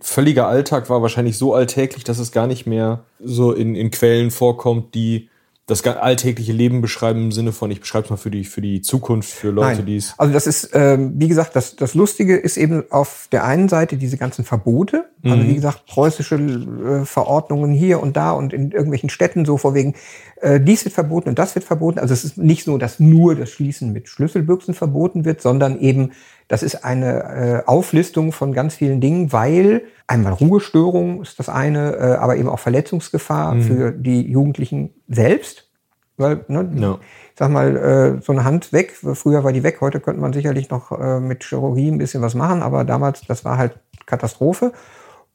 völliger 0.00 0.48
Alltag 0.48 0.90
war, 0.90 1.02
wahrscheinlich 1.02 1.38
so 1.38 1.54
alltäglich, 1.54 2.04
dass 2.04 2.18
es 2.18 2.32
gar 2.32 2.46
nicht 2.46 2.66
mehr 2.66 3.04
so 3.20 3.52
in, 3.52 3.74
in 3.74 3.90
Quellen 3.90 4.30
vorkommt, 4.30 4.94
die 4.94 5.28
das 5.66 5.84
alltägliche 5.84 6.52
Leben 6.52 6.80
beschreiben 6.80 7.24
im 7.24 7.32
Sinne 7.32 7.50
von, 7.50 7.72
ich 7.72 7.80
beschreibe 7.80 8.04
es 8.04 8.10
mal 8.10 8.16
für 8.16 8.30
die, 8.30 8.44
für 8.44 8.60
die 8.60 8.82
Zukunft, 8.82 9.30
für 9.30 9.50
Leute, 9.50 9.82
die 9.82 9.96
es. 9.96 10.14
Also 10.16 10.32
das 10.32 10.46
ist, 10.46 10.70
ähm, 10.74 11.14
wie 11.16 11.26
gesagt, 11.26 11.56
das, 11.56 11.74
das 11.74 11.94
Lustige 11.94 12.36
ist 12.36 12.56
eben 12.56 12.84
auf 12.90 13.26
der 13.32 13.44
einen 13.44 13.68
Seite 13.68 13.96
diese 13.96 14.16
ganzen 14.16 14.44
Verbote, 14.44 15.06
also 15.24 15.42
wie 15.42 15.56
gesagt, 15.56 15.86
preußische 15.86 16.36
äh, 16.36 17.04
Verordnungen 17.04 17.72
hier 17.72 18.00
und 18.00 18.16
da 18.16 18.30
und 18.30 18.52
in 18.52 18.70
irgendwelchen 18.70 19.10
Städten 19.10 19.44
so 19.44 19.56
vorwegen, 19.56 19.94
äh, 20.40 20.60
dies 20.60 20.84
wird 20.84 20.94
verboten 20.94 21.30
und 21.30 21.38
das 21.40 21.56
wird 21.56 21.64
verboten. 21.64 21.98
Also 21.98 22.14
es 22.14 22.22
ist 22.22 22.38
nicht 22.38 22.62
so, 22.62 22.78
dass 22.78 23.00
nur 23.00 23.34
das 23.34 23.50
Schließen 23.50 23.92
mit 23.92 24.08
Schlüsselbüchsen 24.08 24.72
verboten 24.72 25.24
wird, 25.24 25.42
sondern 25.42 25.80
eben, 25.80 26.12
das 26.48 26.62
ist 26.62 26.84
eine 26.84 27.62
äh, 27.64 27.66
Auflistung 27.66 28.32
von 28.32 28.52
ganz 28.52 28.76
vielen 28.76 29.00
Dingen, 29.00 29.32
weil 29.32 29.82
einmal 30.06 30.32
Ruhestörung 30.32 31.22
ist 31.22 31.38
das 31.38 31.48
eine, 31.48 31.96
äh, 31.96 32.16
aber 32.16 32.36
eben 32.36 32.48
auch 32.48 32.58
Verletzungsgefahr 32.60 33.56
für 33.56 33.90
die 33.92 34.22
Jugendlichen 34.30 34.90
selbst. 35.08 35.64
Weil, 36.18 36.44
ne, 36.48 36.70
Ja. 36.76 36.98
ich 37.32 37.38
sag 37.38 37.50
mal, 37.50 37.76
äh, 37.76 38.22
so 38.22 38.32
eine 38.32 38.44
Hand 38.44 38.72
weg, 38.72 38.92
früher 38.92 39.44
war 39.44 39.52
die 39.52 39.62
weg, 39.62 39.78
heute 39.80 40.00
könnte 40.00 40.20
man 40.20 40.32
sicherlich 40.32 40.70
noch 40.70 40.92
äh, 40.92 41.20
mit 41.20 41.44
Chirurgie 41.44 41.90
ein 41.90 41.98
bisschen 41.98 42.22
was 42.22 42.34
machen, 42.34 42.62
aber 42.62 42.84
damals, 42.84 43.22
das 43.26 43.44
war 43.44 43.58
halt 43.58 43.78
Katastrophe. 44.06 44.72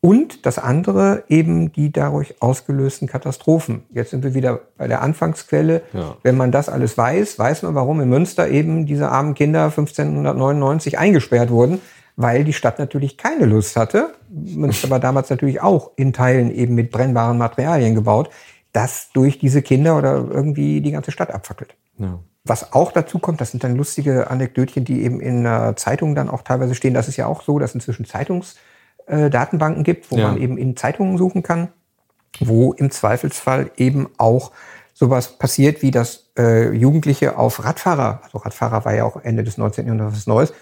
Und 0.04 0.48
das 0.48 0.58
andere 0.58 1.26
eben 1.30 1.72
die 1.72 1.92
dadurch 1.92 2.42
ausgelösten 2.42 3.08
Katastrophen. 3.08 3.84
Jetzt 3.92 4.10
sind 4.10 4.24
wir 4.24 4.34
wieder 4.34 4.62
bei 4.76 4.88
der 4.88 5.04
Anfangsquelle. 5.04 5.84
Ja. 5.94 6.18
Wenn 6.24 6.36
man 6.38 6.52
das 6.52 6.70
alles 6.70 6.98
weiß, 6.98 7.38
weiß 7.38 7.62
man, 7.62 7.76
warum 7.76 8.02
in 8.02 8.10
Münster 8.10 8.50
eben 8.50 8.88
diese 8.88 9.10
armen 9.10 9.36
Kinder 9.36 9.66
1599 9.66 10.98
eingesperrt 10.98 11.52
wurden, 11.52 11.80
weil 12.16 12.44
die 12.44 12.54
Stadt 12.54 12.80
natürlich 12.80 13.16
keine 13.18 13.46
Lust 13.46 13.76
hatte. 13.76 14.16
Münster 14.30 14.90
war 14.90 15.00
damals 15.00 15.30
natürlich 15.30 15.62
auch 15.62 15.92
in 15.98 16.14
Teilen 16.14 16.50
eben 16.52 16.74
mit 16.74 16.90
brennbaren 16.90 17.38
Materialien 17.38 17.94
gebaut, 17.94 18.32
das 18.74 19.12
durch 19.14 19.38
diese 19.38 19.62
Kinder 19.62 19.98
oder 20.00 20.26
irgendwie 20.32 20.82
die 20.82 20.92
ganze 20.92 21.12
Stadt 21.12 21.30
abfackelt. 21.30 21.76
Ja. 22.00 22.18
Was 22.44 22.74
auch 22.74 22.92
dazu 22.92 23.20
kommt, 23.20 23.40
das 23.40 23.52
sind 23.52 23.64
dann 23.64 23.76
lustige 23.76 24.32
Anekdötchen, 24.32 24.84
die 24.84 25.04
eben 25.04 25.20
in 25.20 25.48
Zeitungen 25.76 26.16
dann 26.16 26.28
auch 26.28 26.42
teilweise 26.42 26.74
stehen. 26.74 26.96
Das 26.96 27.08
ist 27.08 27.18
ja 27.18 27.28
auch 27.28 27.44
so, 27.44 27.60
dass 27.60 27.76
inzwischen 27.76 28.06
Zeitungsdatenbanken 28.06 28.72
äh, 29.12 29.30
Datenbanken 29.30 29.84
gibt, 29.84 30.10
wo 30.12 30.18
Ja. 30.18 30.30
man 30.30 30.42
eben 30.42 30.58
in 30.58 30.76
Zeitungen 30.76 31.18
suchen 31.18 31.44
kann, 31.44 31.70
wo 32.40 32.74
im 32.74 32.90
Zweifelsfall 32.90 33.72
eben 33.78 34.08
auch 34.18 34.52
sowas 34.94 35.38
passiert, 35.38 35.82
wie 35.82 35.92
dass 35.92 36.32
äh, 36.38 36.72
Jugendliche 36.72 37.38
auf 37.38 37.64
Radfahrer, 37.64 38.22
also 38.24 38.38
Radfahrer 38.40 38.86
war 38.86 38.94
ja 38.94 39.04
auch 39.04 39.18
Ende 39.24 39.44
des 39.44 39.58
19. 39.58 39.86
Jahrhunderts 39.86 40.16
was 40.16 40.28
Neues, 40.28 40.54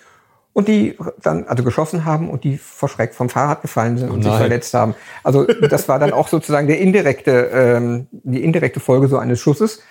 und 0.54 0.68
die 0.68 0.98
dann 1.22 1.46
also 1.46 1.64
geschossen 1.64 2.06
haben 2.06 2.30
und 2.30 2.44
die 2.44 2.58
vor 2.58 2.90
Schreck 2.90 3.14
vom 3.14 3.30
Fahrrad 3.30 3.62
gefallen 3.62 3.98
sind 3.98 4.10
und 4.10 4.24
sich 4.24 4.34
verletzt 4.34 4.74
haben. 4.74 4.96
Also 5.24 5.46
das 5.46 5.88
war 5.88 6.00
dann 6.00 6.12
auch 6.12 6.28
sozusagen 6.28 6.68
der 6.68 6.80
indirekte, 6.80 7.50
ähm, 7.54 8.08
die 8.12 8.44
indirekte 8.44 8.80
Folge 8.80 9.08
so 9.08 9.18
eines 9.18 9.40
Schusses. 9.40 9.82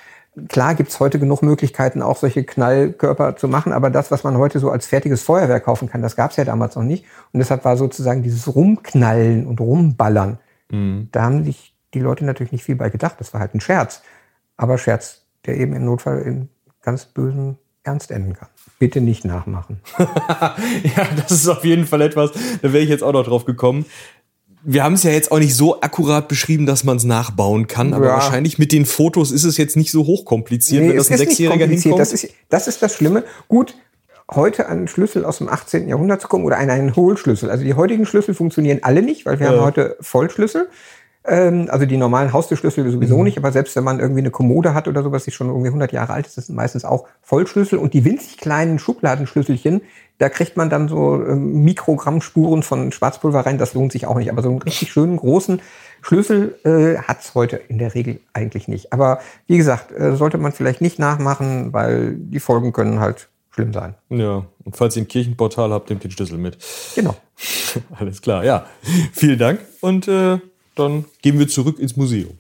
Klar 0.49 0.75
gibt's 0.75 1.01
heute 1.01 1.19
genug 1.19 1.43
Möglichkeiten, 1.43 2.01
auch 2.01 2.17
solche 2.17 2.45
Knallkörper 2.45 3.37
zu 3.37 3.49
machen, 3.49 3.73
aber 3.73 3.91
das, 3.91 4.11
was 4.11 4.23
man 4.23 4.37
heute 4.37 4.61
so 4.61 4.71
als 4.71 4.87
fertiges 4.87 5.23
Feuerwerk 5.23 5.65
kaufen 5.65 5.89
kann, 5.89 6.03
das 6.03 6.15
gab's 6.15 6.37
ja 6.37 6.45
damals 6.45 6.77
noch 6.77 6.85
nicht. 6.85 7.05
Und 7.33 7.41
deshalb 7.41 7.65
war 7.65 7.77
sozusagen 7.77 8.23
dieses 8.23 8.55
Rumknallen 8.55 9.47
und 9.47 9.61
Rumballern, 9.61 10.39
da 10.71 11.23
haben 11.23 11.45
sich 11.45 11.75
die 11.95 12.01
Leute 12.01 12.25
natürlich 12.25 12.53
nicht 12.53 12.65
viel 12.65 12.77
bei 12.77 12.91
gedacht. 12.91 13.17
Das 13.19 13.33
war 13.33 13.41
halt 13.41 13.55
ein 13.55 13.61
Scherz. 13.61 14.03
Aber 14.57 14.77
Scherz, 14.77 15.23
der 15.47 15.57
eben 15.57 15.73
im 15.73 15.85
Notfall 15.85 16.21
in 16.23 16.49
ganz 16.83 17.07
bösen 17.07 17.59
Ernst 17.85 18.11
enden 18.11 18.35
kann. 18.35 18.49
Bitte 18.79 19.01
nicht 19.01 19.25
nachmachen. 19.25 19.81
ja, 19.99 21.07
das 21.17 21.31
ist 21.31 21.49
auf 21.49 21.65
jeden 21.65 21.87
Fall 21.87 22.03
etwas, 22.03 22.33
da 22.33 22.73
wäre 22.73 22.83
ich 22.83 22.91
jetzt 22.91 23.03
auch 23.03 23.13
noch 23.13 23.25
drauf 23.25 23.47
gekommen. 23.47 23.87
Wir 24.65 24.83
haben 24.85 24.95
es 24.95 25.03
ja 25.03 25.11
jetzt 25.11 25.31
auch 25.33 25.39
nicht 25.39 25.55
so 25.55 25.81
akkurat 25.81 26.29
beschrieben, 26.29 26.67
dass 26.67 26.85
man 26.85 26.97
es 26.97 27.05
nachbauen 27.05 27.67
kann, 27.69 27.95
aber 27.95 28.07
Ja. 28.07 28.13
wahrscheinlich 28.15 28.59
mit 28.59 28.73
den 28.73 28.87
Fotos 28.87 29.31
ist 29.31 29.45
es 29.45 29.57
jetzt 29.57 29.77
nicht 29.77 29.91
so 29.91 30.05
hochkompliziert, 30.07 30.89
wenn 30.89 30.97
das 30.97 31.11
ein 31.11 31.19
Sechsjähriger 31.19 31.67
hinkommt. 31.67 31.99
Das 31.99 32.13
ist, 32.13 32.29
das 32.49 32.69
ist 32.69 32.83
das 32.83 32.95
Schlimme. 32.95 33.25
Gut, 33.49 33.75
heute 34.31 34.69
einen 34.69 34.89
Schlüssel 34.89 35.25
aus 35.25 35.39
dem 35.39 35.49
18. 35.49 35.89
Jahrhundert 35.89 36.21
zu 36.21 36.29
gucken 36.29 36.45
oder 36.45 36.57
einen, 36.59 36.71
einen 36.71 36.97
Hohlschlüssel. 36.97 37.51
Also 37.51 37.65
die 37.65 37.75
heutigen 37.75 38.05
Schlüssel 38.05 38.35
funktionieren 38.35 38.81
alle 38.83 39.03
nicht, 39.03 39.25
weil 39.27 39.39
wir 39.41 39.47
Ja. 39.47 39.53
haben 39.53 39.65
heute 39.65 39.97
Vollschlüssel. 40.01 40.69
Ähm, 41.25 41.67
also 41.71 41.85
die 41.87 41.97
normalen 41.97 42.33
Haustürschlüssel 42.33 42.85
Mhm. 42.85 42.91
sowieso 42.93 43.23
nicht, 43.23 43.39
aber 43.39 43.53
selbst 43.53 43.75
wenn 43.77 43.85
man 43.85 44.01
irgendwie 44.01 44.21
eine 44.21 44.31
Kommode 44.31 44.73
hat 44.75 44.89
oder 44.89 45.03
sowas, 45.03 45.25
die 45.25 45.31
schon 45.31 45.49
irgendwie 45.49 45.69
100 45.69 45.93
Jahre 45.93 46.13
alt 46.13 46.27
ist, 46.27 46.37
das 46.37 46.47
sind 46.47 46.57
meistens 46.57 46.85
auch 46.85 47.07
Vollschlüssel 47.23 47.79
und 47.79 47.93
die 47.95 48.05
winzig 48.05 48.39
kleinen 48.39 48.79
Schubladenschlüsselchen, 48.79 49.83
da 50.19 50.29
kriegt 50.29 50.57
man 50.57 50.69
dann 50.69 50.89
so 50.89 51.15
ähm, 51.25 51.63
Mikrogrammspuren 51.63 52.63
von 52.63 52.93
Schwarzpulver 52.93 53.47
rein, 53.47 53.59
das 53.59 53.75
lohnt 53.75 53.93
sich 53.93 54.07
auch 54.07 54.17
nicht. 54.17 54.31
Aber 54.31 54.43
so 54.43 54.51
einen 54.51 54.63
richtig 54.63 54.93
schönen 54.93 55.17
großen 55.17 55.61
Schlüssel 56.03 56.59
äh, 56.65 57.01
hat's 57.03 57.35
heute 57.35 57.57
in 57.57 57.79
der 57.79 57.95
Regel 57.95 58.21
eigentlich 58.33 58.69
nicht. 58.69 58.93
Aber 58.93 59.21
wie 59.47 59.57
gesagt, 59.57 59.93
äh, 59.93 60.17
sollte 60.17 60.39
man 60.39 60.53
vielleicht 60.53 60.81
nicht 60.81 60.99
nachmachen, 60.99 61.73
weil 61.73 62.15
die 62.17 62.41
Folgen 62.41 62.73
können 62.73 63.01
halt 63.01 63.29
schlimm 63.51 63.73
sein. 63.73 63.95
Ja, 64.11 64.45
und 64.65 64.77
falls 64.77 64.97
ihr 64.97 65.03
ein 65.03 65.09
Kirchenportal 65.09 65.73
habt, 65.73 65.91
nehmt 65.91 66.05
den 66.05 66.11
Schlüssel 66.11 66.39
mit. 66.39 66.59
Genau. 66.95 67.17
Alles 67.99 68.21
klar, 68.21 68.45
ja. 68.45 68.67
Vielen 69.13 69.39
Dank 69.39 69.61
und 69.81 70.09
äh, 70.09 70.39
dann 70.75 71.05
gehen 71.23 71.39
wir 71.39 71.49
zurück 71.49 71.79
ins 71.79 71.97
Museum. 71.97 72.39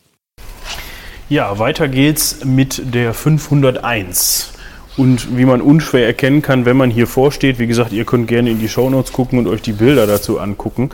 Ja, 1.28 1.58
weiter 1.58 1.88
geht's 1.88 2.44
mit 2.44 2.94
der 2.94 3.12
501. 3.12 4.54
Und 4.98 5.38
wie 5.38 5.44
man 5.44 5.62
unschwer 5.62 6.04
erkennen 6.04 6.42
kann, 6.42 6.64
wenn 6.64 6.76
man 6.76 6.90
hier 6.90 7.06
vorsteht, 7.06 7.60
wie 7.60 7.68
gesagt, 7.68 7.92
ihr 7.92 8.04
könnt 8.04 8.26
gerne 8.26 8.50
in 8.50 8.58
die 8.58 8.68
Shownotes 8.68 9.12
gucken 9.12 9.38
und 9.38 9.46
euch 9.46 9.62
die 9.62 9.72
Bilder 9.72 10.08
dazu 10.08 10.40
angucken, 10.40 10.90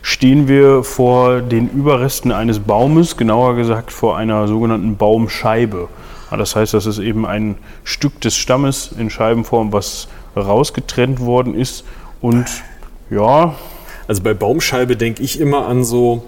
stehen 0.00 0.48
wir 0.48 0.82
vor 0.82 1.42
den 1.42 1.68
Überresten 1.68 2.32
eines 2.32 2.60
Baumes, 2.60 3.18
genauer 3.18 3.54
gesagt 3.56 3.92
vor 3.92 4.16
einer 4.16 4.48
sogenannten 4.48 4.96
Baumscheibe. 4.96 5.88
Ja, 6.30 6.38
Das 6.38 6.56
heißt, 6.56 6.72
das 6.72 6.86
ist 6.86 6.98
eben 6.98 7.26
ein 7.26 7.56
Stück 7.84 8.22
des 8.22 8.36
Stammes 8.36 8.90
in 8.98 9.10
Scheibenform, 9.10 9.70
was 9.70 10.08
rausgetrennt 10.34 11.20
worden 11.20 11.54
ist. 11.54 11.84
Und 12.22 12.46
ja, 13.10 13.54
Also 14.08 14.22
bei 14.22 14.32
Baumscheibe 14.32 14.96
denke 14.96 15.22
ich 15.22 15.38
immer 15.38 15.66
an 15.66 15.84
so 15.84 16.24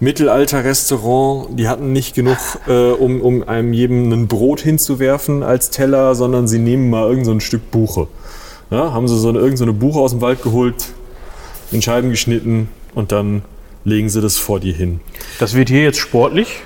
Mittelalter-Restaurant. 0.00 1.58
Die 1.58 1.68
hatten 1.68 1.92
nicht 1.92 2.14
genug, 2.14 2.36
äh, 2.66 2.90
um, 2.92 3.20
um 3.20 3.48
einem 3.48 3.72
jedem 3.72 4.12
ein 4.12 4.28
Brot 4.28 4.60
hinzuwerfen 4.60 5.42
als 5.42 5.70
Teller, 5.70 6.14
sondern 6.14 6.46
sie 6.48 6.58
nehmen 6.58 6.90
mal 6.90 7.08
irgend 7.08 7.26
so 7.26 7.32
ein 7.32 7.40
Stück 7.40 7.70
Buche. 7.70 8.08
Ja, 8.70 8.92
haben 8.92 9.08
sie 9.08 9.18
so 9.18 9.28
eine, 9.28 9.38
irgend 9.38 9.58
so 9.58 9.72
Buche 9.72 9.98
aus 9.98 10.10
dem 10.12 10.20
Wald 10.20 10.42
geholt, 10.42 10.74
in 11.72 11.82
Scheiben 11.82 12.10
geschnitten 12.10 12.68
und 12.94 13.12
dann 13.12 13.42
legen 13.84 14.08
sie 14.08 14.20
das 14.20 14.36
vor 14.36 14.60
dir 14.60 14.74
hin. 14.74 15.00
das 15.38 15.54
wird 15.54 15.68
hier 15.70 15.82
jetzt 15.82 15.98
sportlich. 15.98 16.60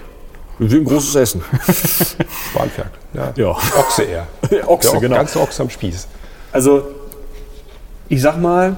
Ein 0.58 0.84
großes 0.84 1.14
Essen. 1.16 1.42
Spanferkel. 2.50 2.92
Ja. 3.14 3.32
Ja. 3.36 3.50
Ochse 3.50 4.02
eher. 4.02 4.26
Ochse, 4.66 4.92
Der 4.92 5.00
genau. 5.00 5.16
ganze 5.16 5.40
Ochse 5.40 5.62
am 5.62 5.70
Spieß. 5.70 6.06
Also, 6.52 6.82
ich 8.08 8.20
sag 8.20 8.40
mal, 8.40 8.76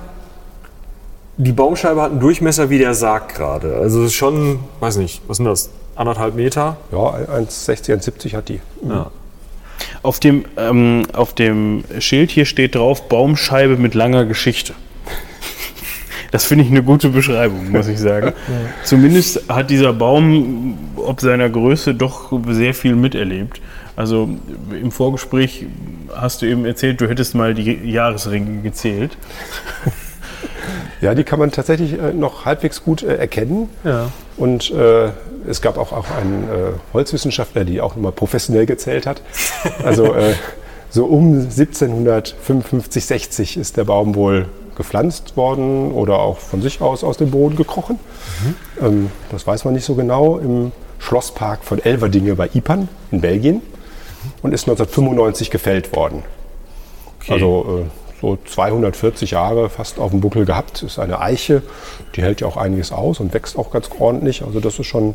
die 1.36 1.52
Baumscheibe 1.52 2.00
hat 2.00 2.12
einen 2.12 2.20
Durchmesser 2.20 2.70
wie 2.70 2.78
der 2.78 2.94
Sarg 2.94 3.34
gerade. 3.34 3.76
Also 3.76 4.00
es 4.00 4.08
ist 4.08 4.14
schon, 4.14 4.60
weiß 4.80 4.96
nicht, 4.96 5.22
was 5.26 5.38
sind 5.38 5.46
das? 5.46 5.70
Anderthalb 5.96 6.34
Meter? 6.34 6.76
Ja, 6.90 6.98
1,60, 6.98 7.92
1,70 7.92 8.34
hat 8.34 8.48
die. 8.48 8.60
Ja. 8.88 9.10
Auf 10.02 10.20
dem, 10.20 10.44
ähm, 10.56 11.04
auf 11.12 11.34
dem 11.34 11.84
Schild 11.98 12.30
hier 12.30 12.46
steht 12.46 12.74
drauf 12.74 13.08
Baumscheibe 13.08 13.76
mit 13.76 13.94
langer 13.94 14.24
Geschichte. 14.24 14.74
Das 16.30 16.46
finde 16.46 16.64
ich 16.64 16.70
eine 16.70 16.82
gute 16.82 17.10
Beschreibung, 17.10 17.70
muss 17.70 17.86
ich 17.86 18.00
sagen. 18.00 18.32
Zumindest 18.84 19.48
hat 19.48 19.70
dieser 19.70 19.92
Baum 19.92 20.76
ob 20.96 21.20
seiner 21.20 21.48
Größe 21.48 21.94
doch 21.94 22.32
sehr 22.48 22.74
viel 22.74 22.96
miterlebt. 22.96 23.60
Also 23.96 24.28
im 24.72 24.90
Vorgespräch 24.90 25.66
hast 26.12 26.42
du 26.42 26.46
eben 26.46 26.64
erzählt, 26.64 27.00
du 27.00 27.08
hättest 27.08 27.34
mal 27.34 27.54
die 27.54 27.88
Jahresringe 27.88 28.62
gezählt. 28.62 29.16
Ja, 31.04 31.14
die 31.14 31.22
kann 31.22 31.38
man 31.38 31.50
tatsächlich 31.50 32.00
äh, 32.00 32.14
noch 32.14 32.46
halbwegs 32.46 32.82
gut 32.82 33.02
äh, 33.02 33.16
erkennen. 33.16 33.68
Ja. 33.84 34.10
Und 34.38 34.70
äh, 34.70 35.10
es 35.46 35.60
gab 35.60 35.76
auch, 35.76 35.92
auch 35.92 36.10
einen 36.10 36.44
äh, 36.44 36.72
Holzwissenschaftler, 36.94 37.66
die 37.66 37.82
auch 37.82 37.94
nochmal 37.94 38.12
professionell 38.12 38.64
gezählt 38.64 39.06
hat. 39.06 39.20
Also 39.84 40.14
äh, 40.14 40.32
so 40.88 41.04
um 41.04 41.34
1755, 41.34 43.04
60 43.04 43.56
ist 43.58 43.76
der 43.76 43.84
Baum 43.84 44.14
wohl 44.14 44.46
gepflanzt 44.76 45.36
worden 45.36 45.92
oder 45.92 46.20
auch 46.20 46.38
von 46.38 46.62
sich 46.62 46.80
aus 46.80 47.04
aus 47.04 47.18
dem 47.18 47.30
Boden 47.32 47.56
gekrochen. 47.56 47.98
Ähm, 48.80 49.10
das 49.30 49.46
weiß 49.46 49.66
man 49.66 49.74
nicht 49.74 49.84
so 49.84 49.96
genau. 49.96 50.38
Im 50.38 50.72
Schlosspark 50.98 51.64
von 51.64 51.80
Elverdinge 51.80 52.34
bei 52.34 52.48
Ypern 52.54 52.88
in 53.10 53.20
Belgien 53.20 53.60
und 54.40 54.54
ist 54.54 54.62
1995 54.62 55.50
gefällt 55.50 55.94
worden. 55.94 56.22
Also 57.28 57.82
äh, 57.84 58.03
so 58.24 58.38
240 58.42 59.32
Jahre 59.32 59.68
fast 59.68 59.98
auf 59.98 60.10
dem 60.10 60.20
Buckel 60.20 60.46
gehabt. 60.46 60.82
Ist 60.82 60.98
eine 60.98 61.20
Eiche, 61.20 61.62
die 62.14 62.22
hält 62.22 62.40
ja 62.40 62.46
auch 62.46 62.56
einiges 62.56 62.90
aus 62.90 63.20
und 63.20 63.34
wächst 63.34 63.58
auch 63.58 63.70
ganz 63.70 63.90
ordentlich. 63.98 64.42
Also 64.42 64.60
das 64.60 64.78
ist 64.78 64.86
schon 64.86 65.14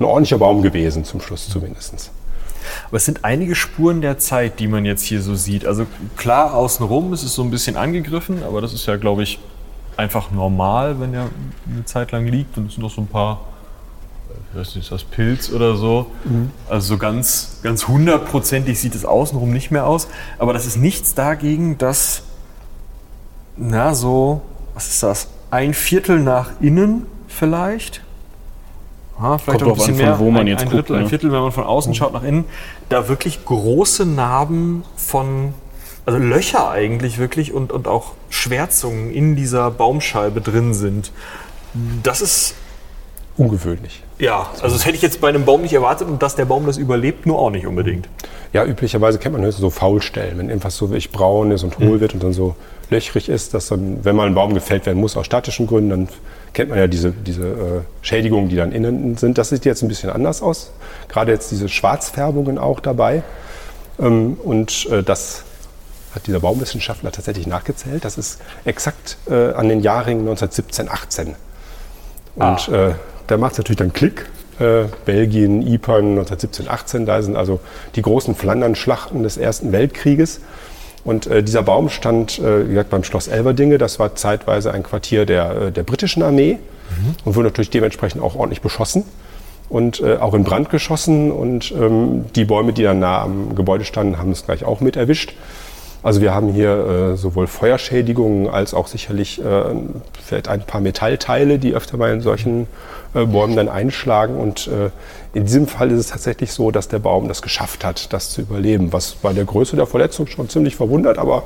ein 0.00 0.04
ordentlicher 0.04 0.38
Baum 0.38 0.62
gewesen, 0.62 1.04
zum 1.04 1.20
Schluss 1.20 1.48
zumindest. 1.48 2.10
Aber 2.86 2.96
es 2.96 3.04
sind 3.04 3.24
einige 3.24 3.54
Spuren 3.54 4.00
der 4.00 4.18
Zeit, 4.18 4.60
die 4.60 4.68
man 4.68 4.84
jetzt 4.86 5.02
hier 5.02 5.20
so 5.20 5.34
sieht. 5.34 5.66
Also 5.66 5.86
klar, 6.16 6.54
außenrum 6.54 7.12
ist 7.12 7.22
es 7.22 7.34
so 7.34 7.42
ein 7.42 7.50
bisschen 7.50 7.76
angegriffen, 7.76 8.42
aber 8.42 8.60
das 8.60 8.72
ist 8.72 8.86
ja, 8.86 8.96
glaube 8.96 9.22
ich, 9.24 9.38
einfach 9.96 10.30
normal, 10.30 11.00
wenn 11.00 11.12
der 11.12 11.28
eine 11.70 11.84
Zeit 11.84 12.12
lang 12.12 12.26
liegt. 12.26 12.56
Und 12.56 12.68
es 12.68 12.74
sind 12.74 12.82
noch 12.82 12.90
so 12.90 13.02
ein 13.02 13.08
paar, 13.08 13.42
ich 14.52 14.58
weiß 14.58 14.74
nicht, 14.74 14.84
ist 14.84 14.92
das 14.92 15.04
Pilz 15.04 15.50
oder 15.50 15.76
so. 15.76 16.06
Also 16.68 16.94
so 16.94 16.98
ganz, 16.98 17.58
ganz 17.62 17.88
hundertprozentig 17.88 18.78
sieht 18.78 18.94
es 18.94 19.04
außenrum 19.04 19.50
nicht 19.50 19.70
mehr 19.70 19.86
aus. 19.86 20.08
Aber 20.38 20.54
das 20.54 20.64
ist 20.66 20.76
nichts 20.76 21.14
dagegen, 21.14 21.76
dass, 21.76 22.22
na 23.58 23.94
so, 23.94 24.40
was 24.74 24.88
ist 24.88 25.02
das, 25.02 25.28
ein 25.50 25.74
Viertel 25.74 26.20
nach 26.20 26.50
innen 26.60 27.06
vielleicht? 27.26 28.02
Ja, 29.20 29.38
vielleicht 29.38 29.60
Kommt 29.60 29.62
auch 29.62 29.66
ein 29.66 29.70
an, 29.70 29.74
bisschen 29.78 29.96
von 29.96 30.04
mehr. 30.04 30.18
wo 30.18 30.30
man 30.30 30.42
ein, 30.42 30.46
jetzt 30.46 30.62
ein 30.62 30.66
guckt, 30.70 30.88
Drittel, 30.88 30.96
ein 30.96 31.02
ne? 31.02 31.08
Viertel, 31.08 31.32
wenn 31.32 31.40
man 31.40 31.52
von 31.52 31.64
außen 31.64 31.94
schaut 31.94 32.12
nach 32.12 32.22
innen, 32.22 32.44
da 32.88 33.08
wirklich 33.08 33.44
große 33.44 34.06
Narben 34.06 34.84
von, 34.96 35.54
also 36.06 36.18
Löcher 36.18 36.70
eigentlich 36.70 37.18
wirklich 37.18 37.52
und, 37.52 37.72
und 37.72 37.88
auch 37.88 38.12
Schwärzungen 38.30 39.10
in 39.10 39.34
dieser 39.34 39.70
Baumscheibe 39.70 40.40
drin 40.40 40.72
sind. 40.72 41.10
Das 42.02 42.20
ist, 42.20 42.54
Ungewöhnlich. 43.38 44.02
ja, 44.18 44.50
also 44.60 44.74
das 44.74 44.84
hätte 44.84 44.96
ich 44.96 45.02
jetzt 45.02 45.20
bei 45.20 45.28
einem 45.28 45.44
Baum 45.44 45.62
nicht 45.62 45.72
erwartet 45.72 46.08
und 46.08 46.22
dass 46.22 46.34
der 46.34 46.44
Baum 46.44 46.66
das 46.66 46.76
überlebt, 46.76 47.24
nur 47.24 47.38
auch 47.38 47.50
nicht 47.50 47.66
unbedingt. 47.66 48.08
Ja, 48.52 48.64
üblicherweise 48.64 49.18
kennt 49.18 49.34
man 49.34 49.44
höchstens 49.44 49.62
so 49.62 49.70
Faulstellen, 49.70 50.38
wenn 50.38 50.48
irgendwas 50.48 50.76
so 50.76 50.90
wirklich 50.90 51.12
braun 51.12 51.52
ist 51.52 51.62
und 51.62 51.78
hohl 51.78 52.00
wird 52.00 52.14
und 52.14 52.22
dann 52.24 52.32
so 52.32 52.56
löchrig 52.90 53.28
ist, 53.28 53.54
dass 53.54 53.68
dann, 53.68 54.04
wenn 54.04 54.16
mal 54.16 54.26
ein 54.26 54.34
Baum 54.34 54.54
gefällt 54.54 54.86
werden 54.86 54.98
muss 54.98 55.16
aus 55.16 55.26
statischen 55.26 55.66
Gründen, 55.66 55.90
dann 55.90 56.08
kennt 56.52 56.70
man 56.70 56.78
ja 56.78 56.86
diese, 56.86 57.12
diese 57.12 57.46
äh, 57.46 57.80
Schädigungen, 58.02 58.48
die 58.48 58.56
dann 58.56 58.72
innen 58.72 59.16
sind. 59.16 59.38
Das 59.38 59.50
sieht 59.50 59.64
jetzt 59.64 59.82
ein 59.82 59.88
bisschen 59.88 60.10
anders 60.10 60.42
aus. 60.42 60.72
Gerade 61.08 61.30
jetzt 61.30 61.50
diese 61.50 61.68
Schwarzfärbungen 61.68 62.58
auch 62.58 62.80
dabei. 62.80 63.22
Ähm, 64.00 64.36
und 64.42 64.86
äh, 64.90 65.02
das 65.02 65.44
hat 66.14 66.26
dieser 66.26 66.40
Baumwissenschaftler 66.40 67.12
tatsächlich 67.12 67.46
nachgezählt. 67.46 68.04
Das 68.04 68.18
ist 68.18 68.40
exakt 68.64 69.18
äh, 69.30 69.52
an 69.52 69.68
den 69.68 69.80
Jahrringen 69.80 70.20
1917, 70.22 70.88
18. 70.88 71.36
Und 72.36 72.68
äh, 72.68 72.94
da 73.28 73.36
macht 73.36 73.52
es 73.52 73.58
natürlich 73.58 73.78
dann 73.78 73.92
Klick. 73.92 74.26
Äh, 74.58 74.86
Belgien, 75.04 75.62
Ypern 75.62 76.18
1917, 76.18 76.68
18, 76.68 77.06
da 77.06 77.22
sind 77.22 77.36
also 77.36 77.60
die 77.94 78.02
großen 78.02 78.34
Flandern-Schlachten 78.34 79.22
des 79.22 79.36
Ersten 79.36 79.70
Weltkrieges. 79.70 80.40
Und 81.04 81.28
äh, 81.28 81.44
dieser 81.44 81.62
Baum 81.62 81.88
stand, 81.88 82.40
äh, 82.40 82.64
wie 82.66 82.70
gesagt, 82.70 82.90
beim 82.90 83.04
Schloss 83.04 83.28
Elverdinge. 83.28 83.78
Das 83.78 84.00
war 84.00 84.16
zeitweise 84.16 84.72
ein 84.72 84.82
Quartier 84.82 85.26
der, 85.26 85.62
äh, 85.62 85.72
der 85.72 85.84
britischen 85.84 86.24
Armee 86.24 86.58
und 87.24 87.36
wurde 87.36 87.48
natürlich 87.48 87.70
dementsprechend 87.70 88.20
auch 88.20 88.34
ordentlich 88.34 88.62
beschossen 88.62 89.04
und 89.68 90.00
äh, 90.00 90.16
auch 90.16 90.34
in 90.34 90.42
Brand 90.42 90.70
geschossen. 90.70 91.30
Und 91.30 91.70
ähm, 91.72 92.24
die 92.34 92.44
Bäume, 92.44 92.72
die 92.72 92.82
dann 92.82 92.98
nah 92.98 93.22
am 93.22 93.54
Gebäude 93.54 93.84
standen, 93.84 94.18
haben 94.18 94.32
es 94.32 94.44
gleich 94.44 94.64
auch 94.64 94.80
mit 94.80 94.96
erwischt. 94.96 95.34
Also 96.02 96.20
wir 96.20 96.32
haben 96.32 96.52
hier 96.52 97.12
äh, 97.12 97.16
sowohl 97.16 97.46
Feuerschädigungen 97.46 98.48
als 98.48 98.72
auch 98.72 98.86
sicherlich 98.86 99.44
äh, 99.44 99.64
vielleicht 100.24 100.48
ein 100.48 100.62
paar 100.62 100.80
Metallteile, 100.80 101.58
die 101.58 101.74
öfter 101.74 101.96
mal 101.96 102.12
in 102.12 102.20
solchen 102.20 102.68
äh, 103.14 103.24
Bäumen 103.24 103.56
dann 103.56 103.68
einschlagen. 103.68 104.36
Und 104.36 104.68
äh, 104.68 104.90
in 105.34 105.44
diesem 105.44 105.66
Fall 105.66 105.90
ist 105.90 105.98
es 105.98 106.06
tatsächlich 106.08 106.52
so, 106.52 106.70
dass 106.70 106.88
der 106.88 107.00
Baum 107.00 107.26
das 107.26 107.42
geschafft 107.42 107.84
hat, 107.84 108.12
das 108.12 108.30
zu 108.30 108.42
überleben, 108.42 108.92
was 108.92 109.12
bei 109.14 109.32
der 109.32 109.44
Größe 109.44 109.74
der 109.74 109.86
Verletzung 109.86 110.28
schon 110.28 110.48
ziemlich 110.48 110.76
verwundert, 110.76 111.18
aber 111.18 111.44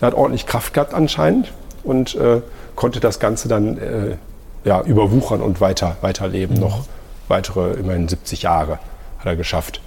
er 0.00 0.08
hat 0.08 0.14
ordentlich 0.14 0.46
Kraft 0.46 0.74
gehabt 0.74 0.94
anscheinend 0.94 1.52
und 1.82 2.14
äh, 2.14 2.40
konnte 2.74 3.00
das 3.00 3.20
Ganze 3.20 3.48
dann 3.48 3.78
äh, 3.78 4.16
ja, 4.64 4.80
überwuchern 4.82 5.42
und 5.42 5.60
weiter, 5.60 5.96
weiterleben. 6.00 6.58
Noch 6.58 6.84
weitere, 7.28 7.74
immerhin 7.74 8.08
70 8.08 8.42
Jahre 8.42 8.78
hat 9.18 9.26
er 9.26 9.36
geschafft. 9.36 9.80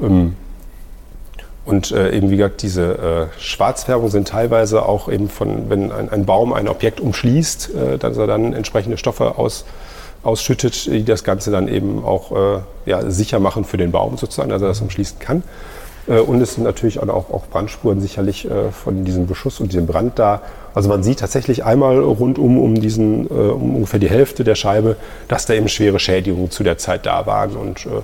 Ähm, 0.00 0.36
und 1.64 1.92
äh, 1.92 2.10
eben 2.10 2.30
wie 2.30 2.36
gesagt, 2.36 2.62
diese 2.62 3.28
äh, 3.36 3.40
Schwarzfärbung 3.40 4.10
sind 4.10 4.28
teilweise 4.28 4.84
auch 4.84 5.08
eben 5.08 5.28
von, 5.28 5.70
wenn 5.70 5.92
ein, 5.92 6.08
ein 6.08 6.26
Baum 6.26 6.52
ein 6.52 6.66
Objekt 6.66 7.00
umschließt, 7.00 7.70
äh, 7.74 7.98
dass 7.98 8.16
er 8.16 8.26
dann 8.26 8.52
entsprechende 8.52 8.96
Stoffe 8.96 9.38
aus, 9.38 9.64
ausschüttet, 10.24 10.86
die 10.86 11.04
das 11.04 11.22
Ganze 11.22 11.52
dann 11.52 11.68
eben 11.68 12.04
auch 12.04 12.32
äh, 12.32 12.60
ja, 12.86 13.08
sicher 13.10 13.38
machen 13.38 13.64
für 13.64 13.76
den 13.76 13.92
Baum 13.92 14.16
sozusagen, 14.16 14.50
dass 14.50 14.60
er 14.60 14.68
das 14.68 14.80
umschließen 14.80 15.20
kann. 15.20 15.44
Äh, 16.08 16.18
und 16.18 16.40
es 16.40 16.54
sind 16.54 16.64
natürlich 16.64 17.00
auch, 17.00 17.08
auch 17.08 17.46
Brandspuren 17.46 18.00
sicherlich 18.00 18.50
äh, 18.50 18.70
von 18.72 19.04
diesem 19.04 19.26
Beschuss 19.26 19.60
und 19.60 19.72
diesem 19.72 19.86
Brand 19.86 20.18
da. 20.18 20.42
Also 20.74 20.88
man 20.88 21.02
sieht 21.02 21.20
tatsächlich 21.20 21.64
einmal 21.64 22.00
rundum 22.00 22.58
um 22.58 22.74
diesen, 22.80 23.26
äh, 23.26 23.34
um 23.34 23.76
ungefähr 23.76 24.00
die 24.00 24.10
Hälfte 24.10 24.42
der 24.42 24.54
Scheibe, 24.54 24.96
dass 25.28 25.46
da 25.46 25.54
eben 25.54 25.68
schwere 25.68 25.98
Schädigungen 25.98 26.50
zu 26.50 26.64
der 26.64 26.78
Zeit 26.78 27.06
da 27.06 27.26
waren 27.26 27.56
und 27.56 27.86
äh, 27.86 28.00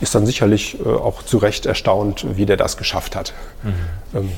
ist 0.00 0.14
dann 0.14 0.26
sicherlich 0.26 0.78
äh, 0.84 0.88
auch 0.88 1.22
zu 1.22 1.38
Recht 1.38 1.66
erstaunt, 1.66 2.26
wie 2.36 2.46
der 2.46 2.56
das 2.56 2.76
geschafft 2.76 3.16
hat. 3.16 3.34
Ähm, 4.14 4.30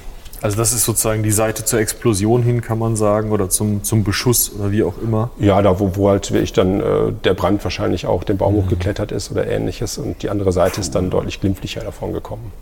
Also 0.43 0.57
das 0.57 0.73
ist 0.73 0.85
sozusagen 0.85 1.23
die 1.23 1.33
Seite 1.33 1.67
zur 1.67 1.81
Explosion 1.81 2.43
hin, 2.43 2.63
kann 2.63 2.79
man 2.79 2.97
sagen, 2.97 3.31
oder 3.31 3.51
zum, 3.51 3.83
zum 3.85 4.05
Beschuss 4.05 4.51
oder 4.59 4.73
wie 4.73 4.83
auch 4.83 4.95
immer. 5.03 5.31
ja, 5.39 5.61
da 5.61 5.79
wo, 5.79 5.97
wo 5.97 6.09
halt 6.09 6.33
wirklich 6.33 6.55
dann 6.55 6.81
äh, 6.81 7.13
der 7.25 7.35
Brand 7.35 7.63
wahrscheinlich 7.63 8.07
auch 8.07 8.25
den 8.25 8.39
Baum 8.39 8.55
hochgeklettert 8.55 9.13
ist 9.13 9.31
oder 9.31 9.47
ähnliches 9.47 9.99
und 9.99 10.23
die 10.23 10.31
andere 10.31 10.53
Seite 10.53 10.81
ist 10.81 10.95
dann 10.95 11.11
deutlich 11.11 11.41
glimpflicher 11.41 11.83
davon 11.83 12.15
gekommen. 12.15 12.53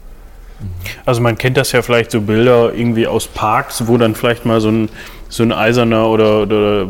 Also 1.05 1.21
man 1.21 1.39
kennt 1.39 1.57
das 1.57 1.71
ja 1.71 1.83
vielleicht 1.83 2.11
so 2.11 2.21
Bilder 2.21 2.75
irgendwie 2.75 3.07
aus 3.07 3.29
Parks, 3.29 3.87
wo 3.87 3.97
dann 3.97 4.17
vielleicht 4.17 4.45
mal 4.45 4.61
so 4.61 4.71
ein, 4.71 4.89
so 5.31 5.43
ein 5.43 5.53
eiserner 5.53 6.09
oder, 6.09 6.43
oder 6.43 6.87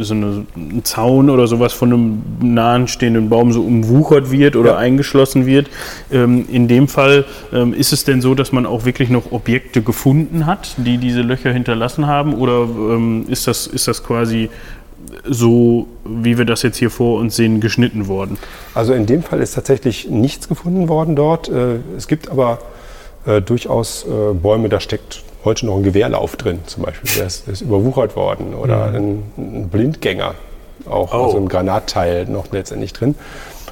so 0.00 0.14
eine, 0.14 0.44
ein 0.56 0.84
Zaun 0.84 1.30
oder 1.30 1.46
sowas 1.46 1.72
von 1.72 1.92
einem 1.92 2.22
nahen 2.42 2.88
stehenden 2.88 3.28
Baum 3.30 3.52
so 3.52 3.62
umwuchert 3.62 4.30
wird 4.30 4.54
oder 4.56 4.72
Ja. 4.72 4.76
eingeschlossen 4.76 5.46
wird. 5.46 5.68
Ähm, 6.12 6.44
in 6.50 6.68
dem 6.68 6.88
Fall 6.88 7.24
ähm, 7.52 7.72
ist 7.72 7.92
es 7.92 8.04
denn 8.04 8.20
so, 8.20 8.34
dass 8.34 8.52
man 8.52 8.66
auch 8.66 8.84
wirklich 8.84 9.08
noch 9.08 9.32
Objekte 9.32 9.80
gefunden 9.82 10.44
hat, 10.46 10.74
die 10.76 10.98
diese 10.98 11.22
Löcher 11.22 11.52
hinterlassen 11.52 12.06
haben? 12.06 12.34
Oder 12.34 12.64
ähm, 12.64 13.24
ist, 13.28 13.46
das, 13.46 13.66
ist 13.66 13.88
das 13.88 14.04
quasi 14.04 14.50
so, 15.28 15.86
wie 16.04 16.36
wir 16.38 16.44
das 16.44 16.62
jetzt 16.62 16.78
hier 16.78 16.90
vor 16.90 17.18
uns 17.18 17.36
sehen, 17.36 17.60
geschnitten 17.60 18.08
worden? 18.08 18.36
Also 18.74 18.92
in 18.92 19.06
dem 19.06 19.22
Fall 19.22 19.40
ist 19.40 19.54
tatsächlich 19.54 20.08
nichts 20.10 20.48
gefunden 20.48 20.88
worden 20.88 21.16
dort. 21.16 21.48
Äh, 21.48 21.76
Es 21.96 22.08
gibt 22.08 22.30
aber 22.30 22.58
äh, 23.26 23.40
durchaus 23.40 24.04
äh, 24.04 24.34
Bäume, 24.34 24.68
da 24.68 24.80
steckt 24.80 25.22
heute 25.44 25.66
noch 25.66 25.76
ein 25.76 25.82
Gewehrlauf 25.82 26.36
drin 26.36 26.60
zum 26.66 26.84
Beispiel. 26.84 27.10
Der 27.16 27.26
ist, 27.26 27.46
der 27.46 27.52
ist 27.54 27.60
überwuchert 27.60 28.16
worden. 28.16 28.54
Oder 28.54 28.86
ein, 28.92 29.22
ein 29.36 29.68
Blindgänger, 29.68 30.34
auch 30.88 31.12
Oh. 31.14 31.24
also 31.24 31.36
ein 31.38 31.48
Granatteil 31.48 32.26
noch 32.26 32.50
letztendlich 32.52 32.92
drin. 32.92 33.14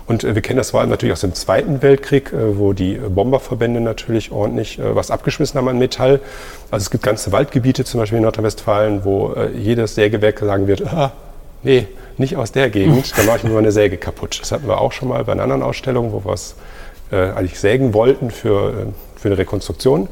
Und 0.06 0.24
äh, 0.24 0.34
wir 0.34 0.42
kennen 0.42 0.58
das 0.58 0.70
vor 0.70 0.80
allem 0.80 0.90
natürlich 0.90 1.12
aus 1.12 1.20
dem 1.20 1.34
Zweiten 1.34 1.80
Weltkrieg, 1.82 2.32
äh, 2.32 2.58
wo 2.58 2.72
die 2.72 2.94
Bomberverbände 2.94 3.80
natürlich 3.80 4.32
ordentlich 4.32 4.78
äh, 4.78 4.94
was 4.94 5.10
abgeschmissen 5.10 5.58
haben 5.58 5.68
an 5.68 5.78
Metall. 5.78 6.20
Also 6.70 6.84
es 6.84 6.90
gibt 6.90 7.04
ganze 7.04 7.32
Waldgebiete, 7.32 7.84
zum 7.84 8.00
Beispiel 8.00 8.18
in 8.18 8.24
Nordrhein-Westfalen, 8.24 9.04
wo 9.04 9.34
jedes 9.56 9.94
Sägewerk 9.94 10.40
sagen 10.40 10.66
wird, 10.66 10.86
ah, 10.92 11.12
nee, 11.62 11.86
nicht 12.18 12.36
aus 12.36 12.52
der 12.52 12.68
Gegend, 12.70 13.16
da 13.16 13.22
mache 13.22 13.38
ich 13.38 13.44
mir 13.44 13.50
mal 13.50 13.58
eine 13.58 13.72
Säge 13.72 13.96
kaputt. 13.96 14.38
Das 14.40 14.52
hatten 14.52 14.66
wir 14.66 14.80
auch 14.80 14.92
schon 14.92 15.08
mal 15.08 15.24
bei 15.24 15.32
einer 15.32 15.42
anderen 15.44 15.62
Ausstellung, 15.62 16.12
wo 16.12 16.24
wir 16.24 16.32
es 16.34 16.56
äh, 17.10 17.16
eigentlich 17.16 17.58
sägen 17.60 17.94
wollten 17.94 18.30
für, 18.30 18.88
für 19.16 19.28
eine 19.28 19.38
Rekonstruktion 19.38 20.08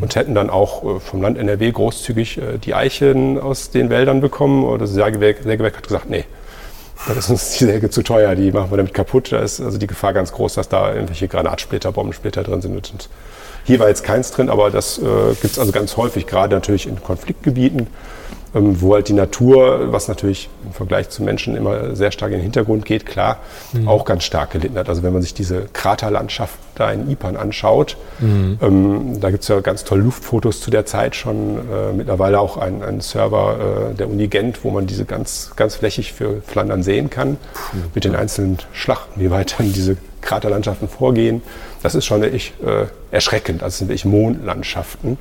und 0.00 0.14
hätten 0.14 0.34
dann 0.34 0.50
auch 0.50 0.96
äh, 0.96 1.00
vom 1.00 1.22
Land 1.22 1.38
NRW 1.38 1.70
großzügig 1.70 2.38
äh, 2.38 2.58
die 2.58 2.74
Eichen 2.74 3.38
aus 3.38 3.70
den 3.70 3.90
Wäldern 3.90 4.20
bekommen. 4.20 4.64
Und 4.64 4.80
das 4.80 4.90
Sägewerk, 4.90 5.42
Sägewerk 5.42 5.76
hat 5.76 5.86
gesagt, 5.86 6.10
nee, 6.10 6.24
das 7.08 7.16
ist 7.16 7.30
uns 7.30 7.50
die 7.58 7.64
Säge 7.64 7.90
zu 7.90 8.02
teuer, 8.02 8.34
die 8.34 8.52
machen 8.52 8.70
wir 8.70 8.76
damit 8.76 8.94
kaputt. 8.94 9.32
Da 9.32 9.40
ist 9.40 9.60
also 9.60 9.78
die 9.78 9.86
Gefahr 9.86 10.12
ganz 10.12 10.32
groß, 10.32 10.54
dass 10.54 10.68
da 10.68 10.92
irgendwelche 10.92 11.28
Granatsplitter, 11.28 11.92
Bombensplitter 11.92 12.42
drin 12.42 12.60
sind. 12.60 12.74
Und 12.92 13.08
hier 13.64 13.78
war 13.78 13.88
jetzt 13.88 14.04
keins 14.04 14.30
drin, 14.30 14.50
aber 14.50 14.70
das 14.70 14.98
äh, 14.98 15.02
gibt 15.40 15.52
es 15.52 15.58
also 15.58 15.72
ganz 15.72 15.96
häufig, 15.96 16.26
gerade 16.26 16.54
natürlich 16.54 16.86
in 16.86 17.02
Konfliktgebieten, 17.02 17.86
wo 18.52 18.94
halt 18.94 19.08
die 19.08 19.12
Natur, 19.12 19.92
was 19.92 20.08
natürlich 20.08 20.48
im 20.64 20.72
Vergleich 20.72 21.08
zu 21.08 21.22
Menschen 21.22 21.56
immer 21.56 21.94
sehr 21.94 22.10
stark 22.10 22.32
in 22.32 22.38
den 22.38 22.42
Hintergrund 22.42 22.84
geht, 22.84 23.06
klar, 23.06 23.38
auch 23.86 24.04
ganz 24.04 24.24
stark 24.24 24.50
gelitten 24.50 24.76
hat. 24.76 24.88
Also 24.88 25.02
wenn 25.02 25.12
man 25.12 25.22
sich 25.22 25.34
diese 25.34 25.66
Kraterlandschaft 25.72 26.58
da 26.74 26.90
in 26.90 27.08
Ipan 27.10 27.36
anschaut, 27.36 27.96
ähm, 28.60 29.20
da 29.20 29.30
gibt 29.30 29.42
es 29.42 29.48
ja 29.48 29.60
ganz 29.60 29.84
tolle 29.84 30.02
Luftfotos 30.02 30.60
zu 30.60 30.70
der 30.70 30.84
Zeit 30.86 31.14
schon, 31.14 31.58
äh, 31.58 31.92
mittlerweile 31.94 32.40
auch 32.40 32.56
ein, 32.56 32.82
ein 32.82 33.00
Server 33.00 33.90
äh, 33.90 33.94
der 33.94 34.08
Uni 34.08 34.28
Gent, 34.28 34.64
wo 34.64 34.70
man 34.70 34.86
diese 34.86 35.04
ganz, 35.04 35.52
ganz 35.56 35.76
flächig 35.76 36.12
für 36.12 36.42
Flandern 36.42 36.82
sehen 36.82 37.10
kann, 37.10 37.36
mit 37.94 38.04
den 38.04 38.14
einzelnen 38.14 38.58
Schlachten, 38.72 39.20
wie 39.20 39.30
weit 39.30 39.58
dann 39.58 39.72
diese 39.72 39.96
Kraterlandschaften 40.20 40.88
vorgehen. 40.88 41.42
Das 41.82 41.94
ist 41.94 42.04
schon 42.04 42.22
echt 42.22 42.60
äh, 42.62 42.86
erschreckend. 43.10 43.62
Also 43.62 43.74
es 43.74 43.78
sind 43.78 43.88
wirklich 43.88 44.04
Mondlandschaften. 44.04 45.18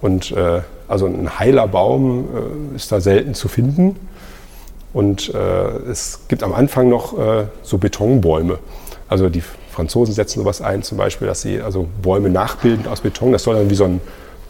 Und 0.00 0.32
äh, 0.32 0.60
also 0.88 1.06
ein 1.06 1.38
heiler 1.38 1.66
Baum 1.66 2.24
äh, 2.72 2.76
ist 2.76 2.92
da 2.92 3.00
selten 3.00 3.34
zu 3.34 3.48
finden. 3.48 3.96
Und 4.92 5.34
äh, 5.34 5.38
es 5.90 6.20
gibt 6.28 6.42
am 6.42 6.54
Anfang 6.54 6.88
noch 6.88 7.18
äh, 7.18 7.46
so 7.62 7.78
Betonbäume. 7.78 8.58
Also 9.08 9.28
die 9.28 9.42
Franzosen 9.70 10.14
setzen 10.14 10.40
sowas 10.40 10.60
ein, 10.60 10.82
zum 10.82 10.98
Beispiel, 10.98 11.26
dass 11.26 11.42
sie 11.42 11.60
also 11.60 11.88
Bäume 12.00 12.30
nachbilden 12.30 12.86
aus 12.86 13.00
Beton. 13.00 13.32
Das 13.32 13.42
soll 13.42 13.56
dann 13.56 13.68
wie 13.68 13.74
so 13.74 13.84
ein, 13.84 14.00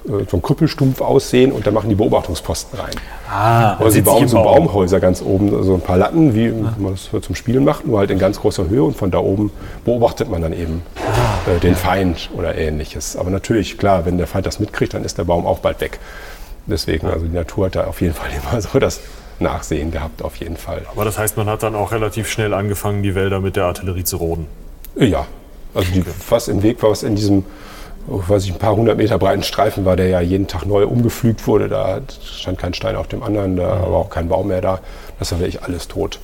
äh, 0.07 0.25
so 0.31 0.37
ein 0.37 0.43
Krüppelstumpf 0.43 1.01
aussehen 1.01 1.51
und 1.51 1.67
da 1.67 1.71
machen 1.71 1.89
die 1.89 1.95
Beobachtungsposten 1.95 2.79
rein. 2.79 2.93
Ah, 3.31 3.79
Oder 3.81 3.91
sie 3.91 3.97
sitzt 3.97 4.07
bauen 4.07 4.29
so 4.29 4.37
Baum. 4.37 4.67
Baumhäuser 4.67 5.01
ganz 5.01 5.23
oben, 5.23 5.63
so 5.65 5.75
ein 5.75 5.81
paar 5.81 5.97
Latten, 5.97 6.35
wie 6.35 6.51
man 6.51 6.93
das 6.93 7.09
so 7.11 7.21
zum 7.21 7.35
Spielen 7.35 7.65
macht, 7.65 7.87
nur 7.87 7.99
halt 7.99 8.11
in 8.11 8.19
ganz 8.19 8.39
großer 8.39 8.69
Höhe 8.69 8.83
und 8.83 8.97
von 8.97 9.11
da 9.11 9.19
oben 9.19 9.51
beobachtet 9.87 10.31
man 10.31 10.43
dann 10.43 10.53
eben 10.53 10.83
äh, 11.47 11.59
den 11.61 11.75
Feind 11.75 12.31
oder 12.37 12.57
ähnliches. 12.57 13.17
Aber 13.17 13.31
natürlich, 13.31 13.79
klar, 13.79 14.07
wenn 14.07 14.19
der 14.19 14.27
Feind 14.27 14.47
das 14.47 14.61
mitkriegt, 14.61 14.95
dann 14.95 15.05
ist 15.05 15.19
der 15.19 15.25
Baum 15.25 15.47
auch 15.47 15.59
bald 15.59 15.81
weg. 15.81 15.99
Deswegen, 16.67 17.07
also 17.09 17.27
die 17.27 17.35
Natur 17.35 17.67
hat 17.67 17.77
da 17.77 17.85
auf 17.85 18.01
jeden 18.01 18.15
Fall 18.15 18.31
immer 18.53 18.61
so 18.61 18.79
das 18.79 19.01
Nachsehen 19.41 19.91
gehabt, 19.91 20.23
auf 20.23 20.37
jeden 20.37 20.57
Fall. 20.57 20.83
Aber 20.91 21.05
das 21.05 21.19
heißt, 21.19 21.37
man 21.37 21.49
hat 21.49 21.63
dann 21.63 21.75
auch 21.75 21.93
relativ 21.93 22.31
schnell 22.31 22.55
angefangen, 22.55 23.03
die 23.03 23.15
Wälder 23.15 23.41
mit 23.41 23.57
der 23.57 23.65
Artillerie 23.65 24.05
zu 24.05 24.17
roden. 24.17 24.47
Ja, 24.97 25.27
also 25.75 25.91
die, 25.93 26.05
was 26.29 26.49
im 26.49 26.63
Weg 26.63 26.83
war, 26.83 26.91
was 26.91 27.03
in 27.03 27.17
diesem, 27.17 27.45
weiß 28.07 28.45
ich, 28.45 28.53
ein 28.53 28.59
paar 28.59 28.77
hundert 28.77 28.97
Meter 28.97 29.19
breiten 29.19 29.43
Streifen 29.43 29.85
war, 29.85 29.97
der 29.97 30.09
ja 30.09 30.21
jeden 30.21 30.47
Tag 30.47 30.67
neu 30.67 30.87
umgepflügt 30.87 31.47
wurde. 31.49 31.69
Da 31.69 32.01
stand 32.23 32.59
kein 32.59 32.75
Stein 32.75 32.95
auf 32.95 33.09
dem 33.09 33.23
anderen, 33.23 33.57
da 33.57 33.69
war 33.69 33.99
auch 33.99 34.11
kein 34.11 34.29
Baum 34.29 34.49
mehr 34.49 34.61
da. 34.61 34.81
Das 35.19 35.33
war 35.33 35.41
wirklich 35.41 35.63
alles 35.63 35.89
tot. 35.89 36.21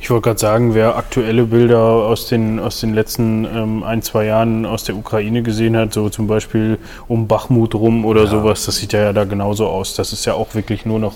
Ich 0.00 0.10
wollte 0.10 0.22
gerade 0.22 0.40
sagen, 0.40 0.74
wer 0.74 0.96
aktuelle 0.96 1.44
Bilder 1.44 1.78
aus 1.78 2.26
den, 2.26 2.58
aus 2.58 2.80
den 2.80 2.94
letzten 2.94 3.44
ähm, 3.44 3.82
ein, 3.82 4.02
zwei 4.02 4.24
Jahren 4.24 4.66
aus 4.66 4.84
der 4.84 4.96
Ukraine 4.96 5.42
gesehen 5.42 5.76
hat, 5.76 5.92
so 5.92 6.08
zum 6.08 6.26
Beispiel 6.26 6.78
um 7.06 7.28
Bachmut 7.28 7.74
rum 7.74 8.04
oder 8.04 8.26
sowas, 8.26 8.64
das 8.64 8.76
sieht 8.76 8.92
ja 8.92 9.12
da 9.12 9.24
genauso 9.24 9.66
aus. 9.66 9.94
Das 9.94 10.12
ist 10.12 10.24
ja 10.24 10.34
auch 10.34 10.54
wirklich 10.54 10.86
nur 10.86 10.98
noch 10.98 11.14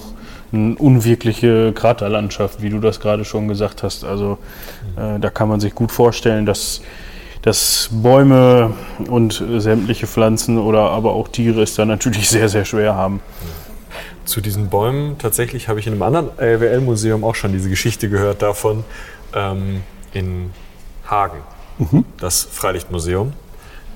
eine 0.52 0.76
unwirkliche 0.76 1.72
Kraterlandschaft, 1.72 2.62
wie 2.62 2.70
du 2.70 2.78
das 2.78 3.00
gerade 3.00 3.24
schon 3.24 3.48
gesagt 3.48 3.82
hast. 3.82 4.04
Also 4.04 4.38
äh, 4.96 5.18
da 5.18 5.30
kann 5.30 5.48
man 5.48 5.60
sich 5.60 5.74
gut 5.74 5.90
vorstellen, 5.90 6.46
dass, 6.46 6.80
dass 7.42 7.88
Bäume 7.90 8.74
und 9.08 9.42
sämtliche 9.58 10.06
Pflanzen 10.06 10.58
oder 10.58 10.90
aber 10.90 11.14
auch 11.14 11.28
Tiere 11.28 11.62
es 11.62 11.74
da 11.74 11.84
natürlich 11.84 12.28
sehr, 12.30 12.48
sehr 12.48 12.64
schwer 12.64 12.94
haben. 12.94 13.20
Zu 14.24 14.40
diesen 14.40 14.68
Bäumen, 14.68 15.18
tatsächlich 15.18 15.68
habe 15.68 15.80
ich 15.80 15.86
in 15.86 15.92
einem 15.92 16.02
anderen 16.02 16.30
LWL-Museum 16.38 17.24
auch 17.24 17.34
schon 17.34 17.52
diese 17.52 17.68
Geschichte 17.68 18.08
gehört 18.08 18.40
davon, 18.42 18.84
ähm, 19.34 19.82
in 20.12 20.50
Hagen, 21.06 21.38
das 22.18 22.42
Freilichtmuseum. 22.44 23.32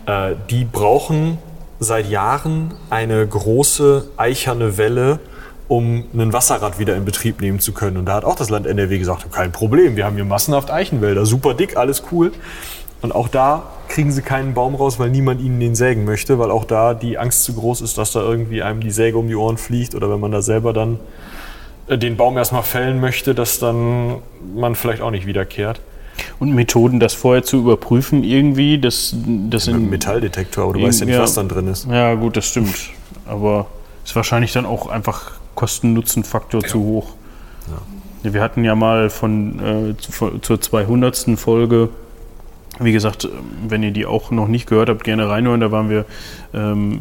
Äh, 0.06 0.34
die 0.50 0.64
brauchen 0.64 1.38
seit 1.80 2.08
Jahren 2.10 2.74
eine 2.90 3.26
große 3.26 4.10
eicherne 4.16 4.76
Welle, 4.76 5.20
um 5.68 6.04
ein 6.14 6.32
Wasserrad 6.32 6.78
wieder 6.78 6.96
in 6.96 7.04
Betrieb 7.04 7.40
nehmen 7.40 7.60
zu 7.60 7.72
können. 7.72 7.96
Und 7.98 8.06
da 8.06 8.14
hat 8.14 8.24
auch 8.24 8.34
das 8.34 8.50
Land 8.50 8.66
NRW 8.66 8.98
gesagt, 8.98 9.30
kein 9.30 9.52
Problem, 9.52 9.96
wir 9.96 10.04
haben 10.04 10.16
hier 10.16 10.24
massenhaft 10.24 10.70
Eichenwälder, 10.70 11.26
super 11.26 11.54
dick, 11.54 11.76
alles 11.76 12.02
cool. 12.10 12.32
Und 13.00 13.14
auch 13.14 13.28
da 13.28 13.62
kriegen 13.88 14.10
sie 14.10 14.22
keinen 14.22 14.54
Baum 14.54 14.74
raus, 14.74 14.98
weil 14.98 15.10
niemand 15.10 15.40
ihnen 15.40 15.60
den 15.60 15.74
sägen 15.74 16.04
möchte, 16.04 16.38
weil 16.38 16.50
auch 16.50 16.64
da 16.64 16.94
die 16.94 17.16
Angst 17.18 17.44
zu 17.44 17.54
groß 17.54 17.80
ist, 17.80 17.96
dass 17.96 18.12
da 18.12 18.20
irgendwie 18.20 18.62
einem 18.62 18.80
die 18.80 18.90
Säge 18.90 19.16
um 19.18 19.28
die 19.28 19.36
Ohren 19.36 19.56
fliegt 19.56 19.94
oder 19.94 20.10
wenn 20.10 20.20
man 20.20 20.32
da 20.32 20.42
selber 20.42 20.72
dann 20.72 20.98
äh, 21.86 21.96
den 21.96 22.16
Baum 22.16 22.36
erstmal 22.36 22.62
fällen 22.64 23.00
möchte, 23.00 23.34
dass 23.34 23.58
dann 23.60 24.16
man 24.54 24.74
vielleicht 24.74 25.00
auch 25.02 25.10
nicht 25.12 25.26
wiederkehrt. 25.26 25.80
Und 26.40 26.52
Methoden, 26.52 26.98
das 26.98 27.14
vorher 27.14 27.44
zu 27.44 27.58
überprüfen 27.58 28.24
irgendwie, 28.24 28.78
das, 28.78 29.14
das 29.48 29.66
Mit 29.66 29.74
einem 29.74 29.84
in, 29.84 29.90
Metallddetektor, 29.90 30.64
aber 30.64 30.72
du 30.74 30.82
weißt 30.82 31.00
ja 31.00 31.06
nicht, 31.06 31.14
Ja. 31.14 31.22
was 31.22 31.34
dann 31.34 31.48
drin 31.48 31.68
ist. 31.68 31.86
Ja, 31.88 32.14
gut, 32.14 32.36
das 32.36 32.46
stimmt. 32.46 32.90
Aber 33.26 33.66
ist 34.04 34.16
wahrscheinlich 34.16 34.52
dann 34.52 34.66
auch 34.66 34.88
einfach 34.88 35.32
Kosten-Nutzen-Faktor 35.54 36.62
zu 36.64 36.80
hoch. 36.80 37.10
Ja, 38.24 38.32
Wir 38.32 38.42
hatten 38.42 38.64
ja 38.64 38.74
mal 38.74 39.10
von, 39.10 39.90
äh, 39.90 39.96
zu, 39.96 40.38
zur 40.40 40.60
200. 40.60 41.38
Folge, 41.38 41.90
wie 42.80 42.92
gesagt, 42.92 43.28
wenn 43.66 43.82
ihr 43.82 43.90
die 43.90 44.06
auch 44.06 44.30
noch 44.30 44.48
nicht 44.48 44.68
gehört 44.68 44.88
habt, 44.88 45.04
gerne 45.04 45.28
reinhören. 45.28 45.60
Da 45.60 45.72
waren 45.72 45.90
wir 45.90 46.04
ähm, 46.54 47.00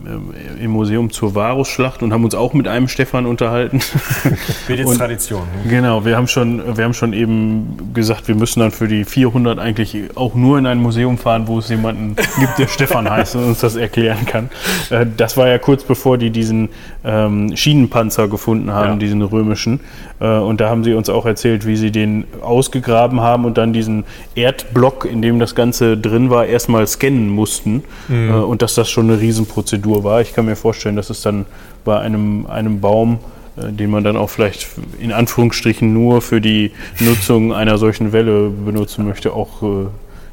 im 0.61 0.72
Museum 0.72 1.10
zur 1.11 1.34
Varusschlacht 1.36 2.03
und 2.03 2.11
haben 2.11 2.24
uns 2.26 2.36
auch 2.36 2.53
mit 2.53 2.68
einem 2.68 2.88
Stefan 2.88 3.26
unterhalten. 3.26 3.80
Wird 4.68 4.80
jetzt 4.80 4.88
Und- 4.90 4.98
Tradition. 4.98 5.41
Ne? 5.64 5.69
Genau, 5.69 6.03
wir 6.06 6.18
haben 6.18 6.28
schon, 6.28 6.61
wir 6.78 6.84
haben 6.84 6.94
schon 6.94 7.14
eben 7.14 7.94
gesagt, 7.94 8.28
wir 8.28 8.36
müssen 8.36 8.60
dann 8.60 8.72
für 8.72 8.88
die 8.88 9.06
400 9.06 9.57
eigentlich 9.60 9.95
auch 10.15 10.36
nur 10.36 10.57
in 10.57 10.65
ein 10.65 10.80
Museum 10.80 11.18
fahren, 11.18 11.44
wo 11.48 11.60
es 11.60 11.69
jemanden 11.69 12.15
gibt, 12.40 12.57
der 12.60 12.68
Stefan 12.68 13.10
heißt 13.10 13.36
und 13.38 13.44
uns 13.45 13.60
das 13.60 13.76
erklären 13.76 14.26
kann. 14.26 14.49
Äh, 14.90 15.06
Das 15.15 15.38
war 15.38 15.48
ja 15.48 15.57
kurz 15.57 15.84
bevor 15.84 16.18
die 16.18 16.30
diesen 16.30 16.69
ähm, 17.06 17.56
Schienenpanzer 17.56 18.28
gefunden 18.28 18.72
haben, 18.72 18.91
Ja. 18.91 18.95
diesen 18.98 19.22
römischen. 19.22 19.80
Äh, 20.19 20.28
Und 20.28 20.60
da 20.61 20.69
haben 20.69 20.84
sie 20.84 20.94
uns 20.94 21.10
auch 21.10 21.26
erzählt, 21.26 21.65
wie 21.65 21.78
sie 21.78 21.91
den 21.91 22.26
ausgegraben 22.41 23.22
haben 23.22 23.45
und 23.45 23.57
dann 23.57 23.72
diesen 23.72 24.03
Erdblock, 24.36 25.06
in 25.06 25.22
dem 25.22 25.40
das 25.40 25.56
Ganze 25.56 25.98
drin 25.98 26.30
war, 26.30 26.45
erstmal 26.45 26.86
scannen 26.88 27.30
mussten. 27.30 27.84
Äh, 28.10 28.32
Und 28.32 28.61
dass 28.61 28.76
das 28.76 28.90
schon 28.90 29.10
eine 29.10 29.22
Riesenprozedur 29.38 30.03
war. 30.03 30.22
Ich 30.22 30.34
kann 30.34 30.45
mir 30.45 30.55
vorstellen, 30.55 30.95
dass 30.95 31.09
es 31.09 31.22
dann 31.22 31.45
bei 31.85 31.99
einem, 31.99 32.45
einem 32.47 32.81
Baum 32.81 33.19
äh, 33.57 33.72
den 33.72 33.89
man 33.89 34.03
dann 34.03 34.18
auch 34.18 34.30
vielleicht 34.30 34.68
in 34.99 35.11
Anführungsstrichen 35.11 35.91
nur 35.93 36.22
für 36.22 36.41
die 36.41 36.72
Nutzung 36.99 37.53
einer 37.53 37.77
solchen 37.77 38.11
Welle 38.11 38.49
benutzen 38.49 39.05
möchte, 39.05 39.34
auch 39.34 39.61
äh, 39.64 39.88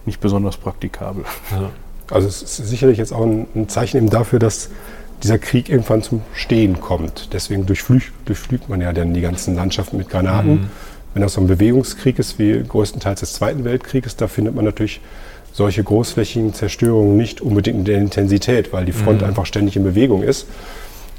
nicht 0.07 0.21
besonders 0.21 0.57
praktikabel. 0.57 1.25
Also 2.11 2.29
es 2.29 2.43
ist 2.43 2.57
sicherlich 2.69 2.99
jetzt 2.99 3.13
auch 3.13 3.25
ein, 3.25 3.47
ein 3.55 3.69
Zeichen 3.69 3.97
eben 3.97 4.11
dafür, 4.11 4.39
dass 4.39 4.71
dieser 5.23 5.39
Krieg 5.39 5.71
irgendwann 5.71 6.03
zum 6.03 6.21
Stehen 6.35 6.81
kommt. 6.81 7.31
Deswegen 7.33 7.65
durchflügt, 7.65 8.13
durchflügt 8.27 8.69
man 8.69 8.83
ja 8.83 8.93
dann 8.93 9.15
die 9.15 9.23
ganzen 9.23 9.55
Landschaften 9.55 9.97
mit 9.97 10.11
Granaten. 10.11 10.69
Wenn 11.15 11.23
das 11.23 11.35
so 11.35 11.41
ein 11.41 11.47
Bewegungskrieg 11.47 12.19
ist, 12.19 12.39
wie 12.39 12.63
größtenteils 12.63 13.21
des 13.21 13.33
Zweiten 13.35 13.65
Weltkrieges, 13.65 14.17
da 14.17 14.27
findet 14.27 14.55
man 14.55 14.65
natürlich 14.65 15.01
solche 15.55 15.85
großflächigen 15.85 16.53
Zerstörungen 16.53 17.17
nicht 17.17 17.41
unbedingt 17.41 17.79
in 17.79 17.85
der 17.85 17.99
Intensität, 17.99 18.73
weil 18.73 18.85
die 18.85 18.93
Front 18.93 19.23
einfach 19.23 19.47
ständig 19.47 19.77
in 19.77 19.85
Bewegung 19.85 20.23
ist. 20.25 20.47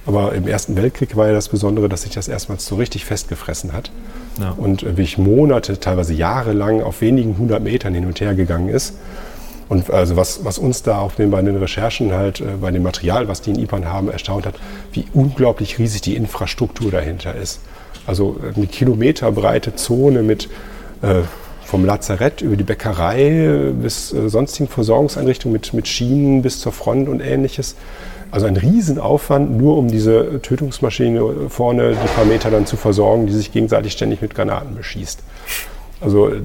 Aber 0.06 0.36
im 0.36 0.46
Ersten 0.46 0.76
Weltkrieg 0.76 1.16
war 1.16 1.28
ja 1.28 1.34
das 1.34 1.50
Besondere, 1.50 1.90
dass 1.90 2.04
sich 2.04 2.14
das 2.14 2.28
erstmals 2.28 2.66
so 2.66 2.76
richtig 2.76 3.06
festgefressen 3.06 3.72
hat. 3.72 3.92
Ja. 4.40 4.52
Und 4.52 4.84
äh, 4.84 4.88
wirklich 4.88 5.18
Monate, 5.18 5.80
teilweise 5.80 6.14
jahrelang 6.14 6.84
auf 6.84 7.00
wenigen 7.02 7.38
hundert 7.38 7.64
Metern 7.64 7.94
hin 7.94 8.06
und 8.06 8.20
her 8.20 8.36
gegangen 8.36 8.70
ist. 8.70 8.96
Und 9.70 9.90
also 9.90 10.16
was, 10.16 10.44
was 10.44 10.60
uns 10.60 10.84
da 10.84 11.00
auch 11.00 11.14
bei 11.14 11.42
den 11.42 11.56
Recherchen 11.56 12.12
halt, 12.12 12.42
äh, 12.42 12.58
bei 12.60 12.72
dem 12.72 12.84
Material, 12.84 13.30
was 13.30 13.42
die 13.42 13.52
in 13.52 13.60
IPAN 13.60 13.86
haben, 13.86 14.12
erstaunt 14.12 14.46
hat, 14.46 14.56
wie 14.92 15.06
unglaublich 15.14 15.80
riesig 15.80 16.02
die 16.02 16.16
Infrastruktur 16.16 16.92
dahinter 16.92 17.34
ist. 17.34 17.62
Also 18.06 18.38
äh, 18.44 18.54
eine 18.54 18.68
kilometerbreite 18.68 19.76
Zone 19.76 20.24
mit 20.24 20.50
äh, 21.02 21.22
vom 21.76 21.84
Lazarett 21.84 22.42
über 22.42 22.56
die 22.56 22.64
Bäckerei 22.64 23.74
bis 23.74 24.14
äh, 24.14 24.30
sonstigen 24.30 24.70
Versorgungseinrichtungen 24.70 25.52
mit, 25.52 25.74
mit 25.74 25.90
Schienen 25.90 26.42
bis 26.42 26.62
zur 26.62 26.72
Front 26.72 27.10
und 27.10 27.20
ähnliches. 27.20 27.76
Also 28.32 28.46
ein 28.46 28.56
Riesenaufwand, 28.56 29.58
nur 29.58 29.78
um 29.78 29.90
diese 29.90 30.42
Tötungsmaschine 30.42 31.50
vorne 31.50 31.92
die 31.92 32.08
paar 32.16 32.24
Meter 32.24 32.50
dann 32.50 32.66
zu 32.66 32.78
versorgen, 32.78 33.28
die 33.28 33.34
sich 33.34 33.52
gegenseitig 33.52 33.92
ständig 33.92 34.22
mit 34.22 34.34
Granaten 34.34 34.74
beschießt. 34.74 35.20
Also 36.00 36.30
äh, 36.30 36.40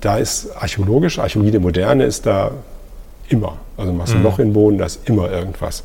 da 0.00 0.16
ist 0.18 0.50
archäologisch, 0.56 1.20
Archäologie 1.20 1.52
der 1.52 1.60
Moderne 1.60 2.04
ist 2.04 2.26
da 2.26 2.50
immer. 3.28 3.58
Also 3.76 3.92
machst 3.92 4.12
du 4.12 4.16
ein 4.16 4.24
Loch 4.24 4.40
in 4.40 4.48
den 4.48 4.54
Boden, 4.54 4.78
da 4.78 4.86
ist 4.86 5.08
immer 5.08 5.30
irgendwas. 5.30 5.84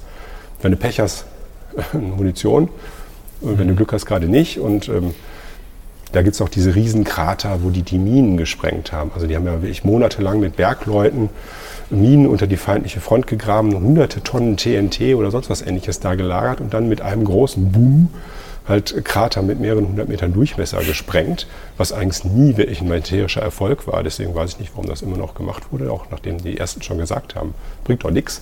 Wenn 0.63 0.71
du 0.71 0.77
Pech 0.77 0.99
hast, 0.99 1.25
Munition, 1.93 2.69
und 3.39 3.59
wenn 3.59 3.67
du 3.67 3.75
Glück 3.75 3.93
hast, 3.93 4.07
gerade 4.07 4.25
nicht. 4.25 4.57
Und 4.57 4.89
ähm, 4.89 5.13
da 6.13 6.21
gibt 6.21 6.35
es 6.35 6.41
auch 6.41 6.49
diese 6.49 6.73
Riesenkrater, 6.75 7.63
wo 7.63 7.69
die 7.69 7.81
die 7.81 7.97
Minen 7.97 8.37
gesprengt 8.37 8.93
haben. 8.93 9.11
Also 9.13 9.27
die 9.27 9.35
haben 9.35 9.45
ja 9.45 9.61
wirklich 9.61 9.83
monatelang 9.83 10.39
mit 10.39 10.55
Bergleuten 10.55 11.29
Minen 11.89 12.27
unter 12.27 12.47
die 12.47 12.57
feindliche 12.57 13.01
Front 13.01 13.27
gegraben, 13.27 13.73
hunderte 13.75 14.23
Tonnen 14.23 14.55
TNT 14.57 15.15
oder 15.15 15.31
sonst 15.31 15.49
was 15.49 15.61
ähnliches 15.61 15.99
da 15.99 16.15
gelagert 16.15 16.61
und 16.61 16.73
dann 16.73 16.87
mit 16.87 17.01
einem 17.01 17.25
großen 17.25 17.71
Boom 17.71 18.09
halt 18.67 19.03
Krater 19.03 19.41
mit 19.41 19.59
mehreren 19.59 19.87
hundert 19.87 20.07
Metern 20.07 20.33
Durchmesser 20.33 20.79
gesprengt, 20.83 21.47
was 21.77 21.91
eigentlich 21.91 22.23
nie 22.23 22.55
wirklich 22.57 22.79
ein 22.81 22.87
militärischer 22.87 23.41
Erfolg 23.41 23.87
war. 23.87 24.03
Deswegen 24.03 24.33
weiß 24.33 24.51
ich 24.51 24.59
nicht, 24.59 24.71
warum 24.73 24.87
das 24.87 25.01
immer 25.01 25.17
noch 25.17 25.35
gemacht 25.35 25.63
wurde, 25.71 25.91
auch 25.91 26.05
nachdem 26.11 26.37
die 26.37 26.57
Ersten 26.57 26.81
schon 26.81 26.97
gesagt 26.97 27.35
haben, 27.35 27.53
bringt 27.83 28.03
doch 28.05 28.11
nichts. 28.11 28.41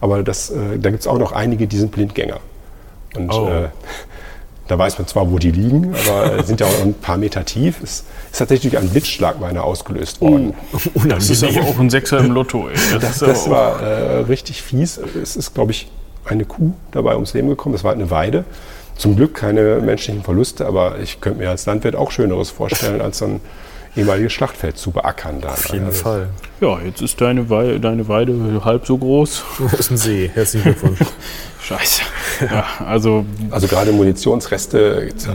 Aber 0.00 0.22
das, 0.22 0.50
äh, 0.50 0.78
da 0.78 0.90
gibt 0.90 1.00
es 1.00 1.06
auch 1.06 1.18
noch 1.18 1.32
einige, 1.32 1.66
die 1.66 1.78
sind 1.78 1.90
Blindgänger. 1.90 2.38
Und 3.16 3.32
Oh. 3.32 3.48
äh, 3.48 3.68
da 4.68 4.78
weiß 4.78 4.98
man 4.98 5.06
zwar, 5.06 5.30
wo 5.30 5.38
die 5.38 5.50
liegen, 5.50 5.94
aber 5.94 6.38
äh, 6.38 6.44
sind 6.44 6.60
ja 6.60 6.66
auch 6.66 6.82
ein 6.82 6.94
paar 6.94 7.16
Meter 7.18 7.44
tief. 7.44 7.76
Es 7.82 8.04
ist 8.32 8.38
tatsächlich 8.38 8.72
durch 8.72 8.82
einen 8.82 8.90
Blitzschlag 8.90 9.40
meiner 9.40 9.64
ausgelöst 9.64 10.20
worden. 10.20 10.54
Das 11.08 11.30
ist 11.30 11.44
aber 11.44 11.60
auch 11.60 11.78
ein 11.78 11.90
Sechser 11.90 12.18
im 12.18 12.32
Lotto. 12.32 12.68
Ey. 12.68 12.74
Das, 12.92 13.00
Das, 13.00 13.18
das 13.20 13.50
war 13.50 13.80
äh, 13.80 14.20
richtig 14.20 14.62
fies. 14.62 14.98
Es 14.98 15.36
ist, 15.36 15.54
glaube 15.54 15.70
ich, 15.72 15.88
eine 16.24 16.44
Kuh 16.44 16.72
dabei 16.90 17.14
ums 17.14 17.34
Leben 17.34 17.48
gekommen. 17.48 17.74
Es 17.74 17.84
war 17.84 17.90
halt 17.90 18.00
eine 18.00 18.10
Weide. 18.10 18.44
Zum 18.96 19.14
Glück 19.14 19.34
keine 19.34 19.80
menschlichen 19.80 20.22
Verluste, 20.22 20.66
aber 20.66 20.98
ich 21.00 21.20
könnte 21.20 21.38
mir 21.40 21.50
als 21.50 21.66
Landwirt 21.66 21.94
auch 21.94 22.10
Schöneres 22.10 22.50
vorstellen, 22.50 23.00
als 23.00 23.18
so 23.18 23.26
ein 23.26 23.40
ehemaliges 23.96 24.32
Schlachtfeld 24.32 24.76
zu 24.78 24.90
beackern. 24.90 25.40
Da. 25.40 25.48
Auf 25.48 25.72
jeden 25.72 25.86
Also, 25.86 26.02
Fall. 26.02 26.28
Ja, 26.60 26.78
jetzt 26.80 27.02
ist 27.02 27.20
deine, 27.20 27.48
Wei 27.50 27.78
deine 27.78 28.06
Weide 28.08 28.60
halb 28.64 28.86
so 28.86 28.96
groß. 28.98 29.44
Das 29.70 29.72
ist 29.80 29.90
ein 29.90 29.96
See. 29.96 30.30
Herzlichen 30.32 30.64
Glückwunsch. 30.64 30.98
Scheiße. 31.62 32.02
Ja, 32.50 32.64
also 32.86 33.24
Also 33.50 33.66
gerade 33.66 33.92
Munitionsreste 33.92 35.06
ja 35.26 35.34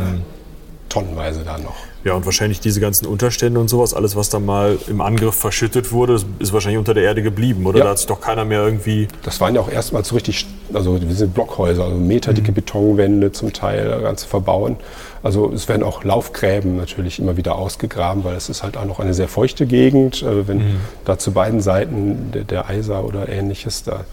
tonnenweise 0.89 1.41
da 1.43 1.57
noch. 1.57 1.75
Ja, 2.03 2.13
und 2.13 2.25
wahrscheinlich 2.25 2.59
diese 2.59 2.79
ganzen 2.79 3.05
Unterstände 3.05 3.59
und 3.59 3.69
sowas, 3.69 3.93
alles, 3.93 4.15
was 4.15 4.29
da 4.29 4.39
mal 4.39 4.77
im 4.87 5.01
Angriff 5.01 5.35
verschüttet 5.35 5.91
wurde, 5.91 6.19
ist 6.39 6.51
wahrscheinlich 6.51 6.79
unter 6.79 6.95
der 6.95 7.03
Erde 7.03 7.21
geblieben, 7.21 7.65
oder? 7.65 7.77
Ja. 7.77 7.83
Da 7.85 7.89
hat 7.91 7.99
sich 7.99 8.07
doch 8.07 8.19
keiner 8.19 8.43
mehr 8.43 8.63
irgendwie. 8.63 9.07
Das 9.21 9.39
waren 9.39 9.53
ja 9.53 9.61
auch 9.61 9.69
erstmals 9.69 10.07
so 10.07 10.15
richtig, 10.15 10.47
also 10.73 10.97
diese 10.97 11.27
Blockhäuser, 11.27 11.83
also 11.83 11.95
meterdicke 11.97 12.51
Betonwände 12.51 13.31
zum 13.31 13.53
Teil, 13.53 14.01
ganze 14.01 14.27
verbauen. 14.27 14.77
Also 15.21 15.51
es 15.53 15.67
werden 15.67 15.83
auch 15.83 16.03
Laufgräben 16.03 16.75
natürlich 16.75 17.19
immer 17.19 17.37
wieder 17.37 17.55
ausgegraben, 17.55 18.23
weil 18.23 18.35
es 18.35 18.49
ist 18.49 18.63
halt 18.63 18.77
auch 18.77 18.85
noch 18.85 18.99
eine 18.99 19.13
sehr 19.13 19.27
feuchte 19.27 19.67
Gegend. 19.67 20.23
Äh, 20.23 20.47
Wenn 20.47 20.77
da 21.05 21.19
zu 21.19 21.31
beiden 21.31 21.61
Seiten 21.61 22.31
der, 22.33 22.43
der 22.45 22.69
Eiser 22.69 23.05
oder 23.05 23.29
ähnliches, 23.29 23.83
da 23.83 24.05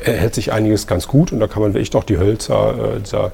hält 0.00 0.34
sich 0.34 0.52
einiges 0.52 0.86
ganz 0.86 1.08
gut 1.08 1.32
und 1.32 1.40
da 1.40 1.46
kann 1.46 1.62
man 1.62 1.72
wirklich 1.72 1.90
doch 1.90 2.04
die 2.04 2.18
Hölzer 2.18 2.96
äh, 2.96 3.00
dieser 3.00 3.32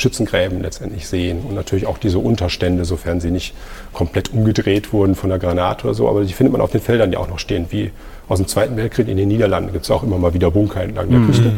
Schützengräben 0.00 0.62
letztendlich 0.62 1.06
sehen 1.06 1.42
und 1.46 1.54
natürlich 1.54 1.86
auch 1.86 1.98
diese 1.98 2.18
Unterstände, 2.18 2.84
sofern 2.84 3.20
sie 3.20 3.30
nicht 3.30 3.54
komplett 3.92 4.32
umgedreht 4.32 4.92
wurden 4.92 5.14
von 5.14 5.30
der 5.30 5.38
Granate 5.38 5.84
oder 5.84 5.94
so, 5.94 6.08
aber 6.08 6.24
die 6.24 6.32
findet 6.32 6.52
man 6.52 6.60
auf 6.60 6.70
den 6.70 6.80
Feldern 6.80 7.12
ja 7.12 7.18
auch 7.18 7.28
noch 7.28 7.38
stehen, 7.38 7.66
wie 7.70 7.90
aus 8.28 8.38
dem 8.38 8.48
Zweiten 8.48 8.76
Weltkrieg 8.76 9.08
in 9.08 9.16
den 9.16 9.28
Niederlanden 9.28 9.72
gibt 9.72 9.84
es 9.84 9.90
auch 9.90 10.02
immer 10.02 10.18
mal 10.18 10.32
wieder 10.34 10.50
Bunker 10.50 10.82
entlang 10.82 11.10
der 11.10 11.20
Küste. 11.20 11.52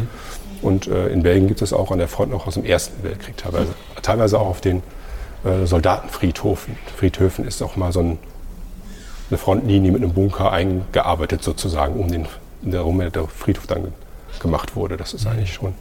Und 0.62 0.86
äh, 0.86 1.08
in 1.08 1.22
Belgien 1.22 1.48
gibt 1.48 1.60
es 1.60 1.72
auch 1.72 1.90
an 1.90 1.98
der 1.98 2.08
Front 2.08 2.30
noch 2.30 2.46
aus 2.46 2.54
dem 2.54 2.64
Ersten 2.64 3.02
Weltkrieg 3.02 3.36
teilweise, 3.36 3.74
teilweise 4.00 4.38
auch 4.38 4.46
auf 4.46 4.60
den 4.60 4.82
äh, 5.44 5.66
Soldatenfriedhöfen. 5.66 6.76
Friedhöfen 6.96 7.46
ist 7.46 7.60
auch 7.62 7.76
mal 7.76 7.92
so 7.92 8.00
ein, 8.00 8.18
eine 9.28 9.38
Frontlinie 9.38 9.90
mit 9.92 10.02
einem 10.02 10.12
Bunker 10.12 10.52
eingearbeitet 10.52 11.42
sozusagen, 11.42 11.96
um 11.96 12.10
den, 12.10 12.26
darum 12.62 12.98
der 12.98 13.26
Friedhof 13.26 13.66
dann 13.66 13.88
gemacht 14.40 14.76
wurde. 14.76 14.96
Das 14.96 15.14
ist 15.14 15.26
eigentlich 15.26 15.52
schon 15.52 15.74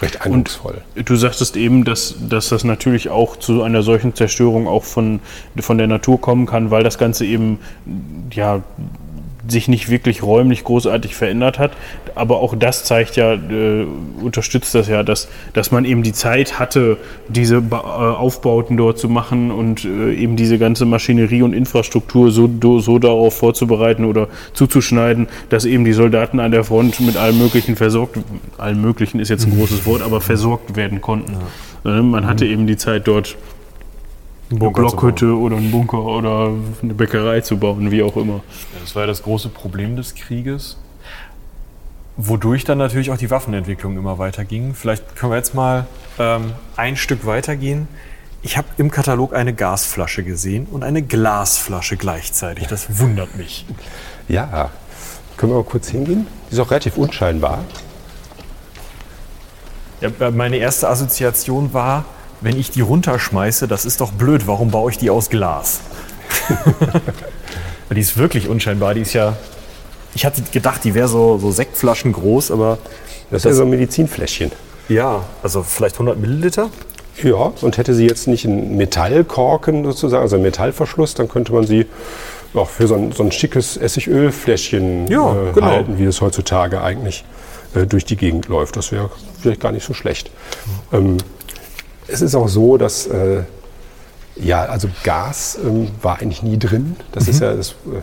recht 0.00 0.22
eindrucksvoll. 0.22 0.82
Du 0.94 1.16
sagtest 1.16 1.56
eben, 1.56 1.84
dass, 1.84 2.14
dass 2.28 2.48
das 2.48 2.64
natürlich 2.64 3.10
auch 3.10 3.36
zu 3.36 3.62
einer 3.62 3.82
solchen 3.82 4.14
Zerstörung 4.14 4.66
auch 4.66 4.84
von, 4.84 5.20
von 5.58 5.78
der 5.78 5.86
Natur 5.86 6.20
kommen 6.20 6.46
kann, 6.46 6.70
weil 6.70 6.82
das 6.82 6.98
Ganze 6.98 7.24
eben 7.24 7.58
ja, 8.32 8.62
sich 9.48 9.68
nicht 9.68 9.90
wirklich 9.90 10.22
räumlich 10.22 10.64
großartig 10.64 11.14
verändert 11.14 11.58
hat. 11.58 11.72
Aber 12.14 12.40
auch 12.40 12.54
das 12.56 12.84
zeigt 12.84 13.16
ja, 13.16 13.34
äh, 13.34 13.86
unterstützt 14.22 14.74
das 14.74 14.88
ja, 14.88 15.02
dass, 15.02 15.28
dass 15.52 15.70
man 15.70 15.84
eben 15.84 16.02
die 16.02 16.12
Zeit 16.12 16.58
hatte, 16.58 16.96
diese 17.28 17.60
ba 17.60 17.78
äh, 17.78 18.16
Aufbauten 18.16 18.76
dort 18.76 18.98
zu 18.98 19.08
machen 19.08 19.50
und 19.50 19.84
äh, 19.84 20.14
eben 20.14 20.36
diese 20.36 20.58
ganze 20.58 20.86
Maschinerie 20.86 21.42
und 21.42 21.52
Infrastruktur 21.52 22.30
so, 22.30 22.46
do, 22.46 22.80
so 22.80 22.98
darauf 22.98 23.36
vorzubereiten 23.36 24.04
oder 24.04 24.28
zuzuschneiden, 24.52 25.28
dass 25.50 25.64
eben 25.64 25.84
die 25.84 25.92
Soldaten 25.92 26.40
an 26.40 26.50
der 26.50 26.64
Front 26.64 27.00
mit 27.00 27.16
allem 27.16 27.38
Möglichen 27.38 27.76
versorgt, 27.76 28.18
allem 28.58 28.80
Möglichen 28.80 29.20
ist 29.20 29.28
jetzt 29.28 29.46
ein 29.46 29.56
großes 29.56 29.86
Wort, 29.86 30.02
aber 30.02 30.20
versorgt 30.20 30.76
werden 30.76 31.00
konnten. 31.00 31.36
Äh, 31.84 32.02
Man 32.02 32.26
hatte 32.26 32.46
eben 32.46 32.66
die 32.66 32.76
Zeit 32.76 33.06
dort 33.06 33.36
eine 34.50 34.70
Blockhütte 34.70 35.36
oder 35.36 35.56
einen 35.56 35.70
Bunker 35.70 36.02
oder 36.02 36.50
eine 36.82 36.94
Bäckerei 36.94 37.40
zu 37.40 37.58
bauen, 37.58 37.90
wie 37.90 38.02
auch 38.02 38.16
immer. 38.16 38.42
Das 38.80 38.94
war 38.94 39.02
ja 39.02 39.06
das 39.06 39.22
große 39.22 39.48
Problem 39.48 39.96
des 39.96 40.14
Krieges. 40.14 40.76
Wodurch 42.16 42.64
dann 42.64 42.78
natürlich 42.78 43.10
auch 43.10 43.16
die 43.16 43.30
Waffenentwicklung 43.30 43.96
immer 43.96 44.18
weiterging. 44.18 44.74
Vielleicht 44.74 45.16
können 45.16 45.32
wir 45.32 45.36
jetzt 45.36 45.54
mal 45.54 45.86
ähm, 46.18 46.52
ein 46.76 46.96
Stück 46.96 47.26
weitergehen. 47.26 47.88
Ich 48.42 48.56
habe 48.56 48.68
im 48.76 48.90
Katalog 48.90 49.34
eine 49.34 49.54
Gasflasche 49.54 50.22
gesehen 50.22 50.66
und 50.70 50.84
eine 50.84 51.02
Glasflasche 51.02 51.96
gleichzeitig. 51.96 52.66
Das 52.66 53.00
wundert 53.00 53.36
mich. 53.36 53.64
Ja, 54.28 54.70
können 55.36 55.52
wir 55.52 55.56
mal 55.56 55.64
kurz 55.64 55.88
hingehen? 55.88 56.26
Die 56.48 56.54
ist 56.54 56.60
auch 56.60 56.70
relativ 56.70 56.96
unscheinbar. 56.96 57.64
Ja, 60.00 60.10
äh, 60.20 60.30
meine 60.30 60.58
erste 60.58 60.88
Assoziation 60.88 61.72
war, 61.72 62.04
wenn 62.44 62.58
ich 62.60 62.70
die 62.70 62.82
runterschmeiße, 62.82 63.66
das 63.66 63.86
ist 63.86 64.00
doch 64.02 64.12
blöd, 64.12 64.46
warum 64.46 64.70
baue 64.70 64.90
ich 64.90 64.98
die 64.98 65.08
aus 65.08 65.30
Glas? 65.30 65.80
die 67.90 68.00
ist 68.00 68.18
wirklich 68.18 68.48
unscheinbar, 68.48 68.94
die 68.94 69.00
ist 69.00 69.14
ja. 69.14 69.36
Ich 70.14 70.24
hatte 70.26 70.42
gedacht, 70.42 70.84
die 70.84 70.94
wäre 70.94 71.08
so, 71.08 71.38
so 71.38 71.50
Sektflaschen 71.50 72.12
groß, 72.12 72.50
aber 72.50 72.78
Das 73.30 73.40
ist 73.40 73.44
ja 73.46 73.54
so 73.54 73.62
ein 73.62 73.70
Medizinfläschchen. 73.70 74.52
ja, 74.88 75.24
also 75.42 75.62
vielleicht 75.62 75.96
100 75.96 76.18
Milliliter. 76.18 76.68
Ja, 77.22 77.52
und 77.60 77.78
hätte 77.78 77.94
sie 77.94 78.06
jetzt 78.06 78.28
nicht 78.28 78.44
einen 78.44 78.76
Metallkorken 78.76 79.84
sozusagen, 79.84 80.22
also 80.22 80.36
einen 80.36 80.44
Metallverschluss, 80.44 81.14
dann 81.14 81.28
könnte 81.28 81.52
man 81.52 81.66
sie 81.66 81.86
auch 82.52 82.68
für 82.68 82.86
so 82.86 82.94
ein, 82.94 83.12
so 83.12 83.22
ein 83.22 83.32
schickes 83.32 83.76
Essigölfläschchen 83.76 85.06
Ja, 85.08 85.32
äh, 85.32 85.52
genau. 85.52 85.66
halten, 85.66 85.98
wie 85.98 86.04
es 86.04 86.20
heutzutage 86.20 86.82
eigentlich 86.82 87.24
äh, 87.74 87.86
durch 87.86 88.04
die 88.04 88.16
Gegend 88.16 88.48
läuft. 88.48 88.76
Das 88.76 88.92
wäre 88.92 89.10
vielleicht 89.40 89.60
gar 89.60 89.72
nicht 89.72 89.84
so 89.86 89.94
schlecht. 89.94 90.30
Ähm, 90.92 91.16
es 92.08 92.22
ist 92.22 92.34
auch 92.34 92.48
so, 92.48 92.76
dass 92.76 93.06
äh, 93.06 93.42
ja, 94.36 94.64
also 94.64 94.88
Gas 95.04 95.58
ähm, 95.62 95.90
war 96.02 96.20
eigentlich 96.20 96.42
nie 96.42 96.58
drin. 96.58 96.96
Das 97.12 97.28
ist 97.28 97.40
ja 97.40 97.54
das, 97.54 97.70
äh, 97.70 98.02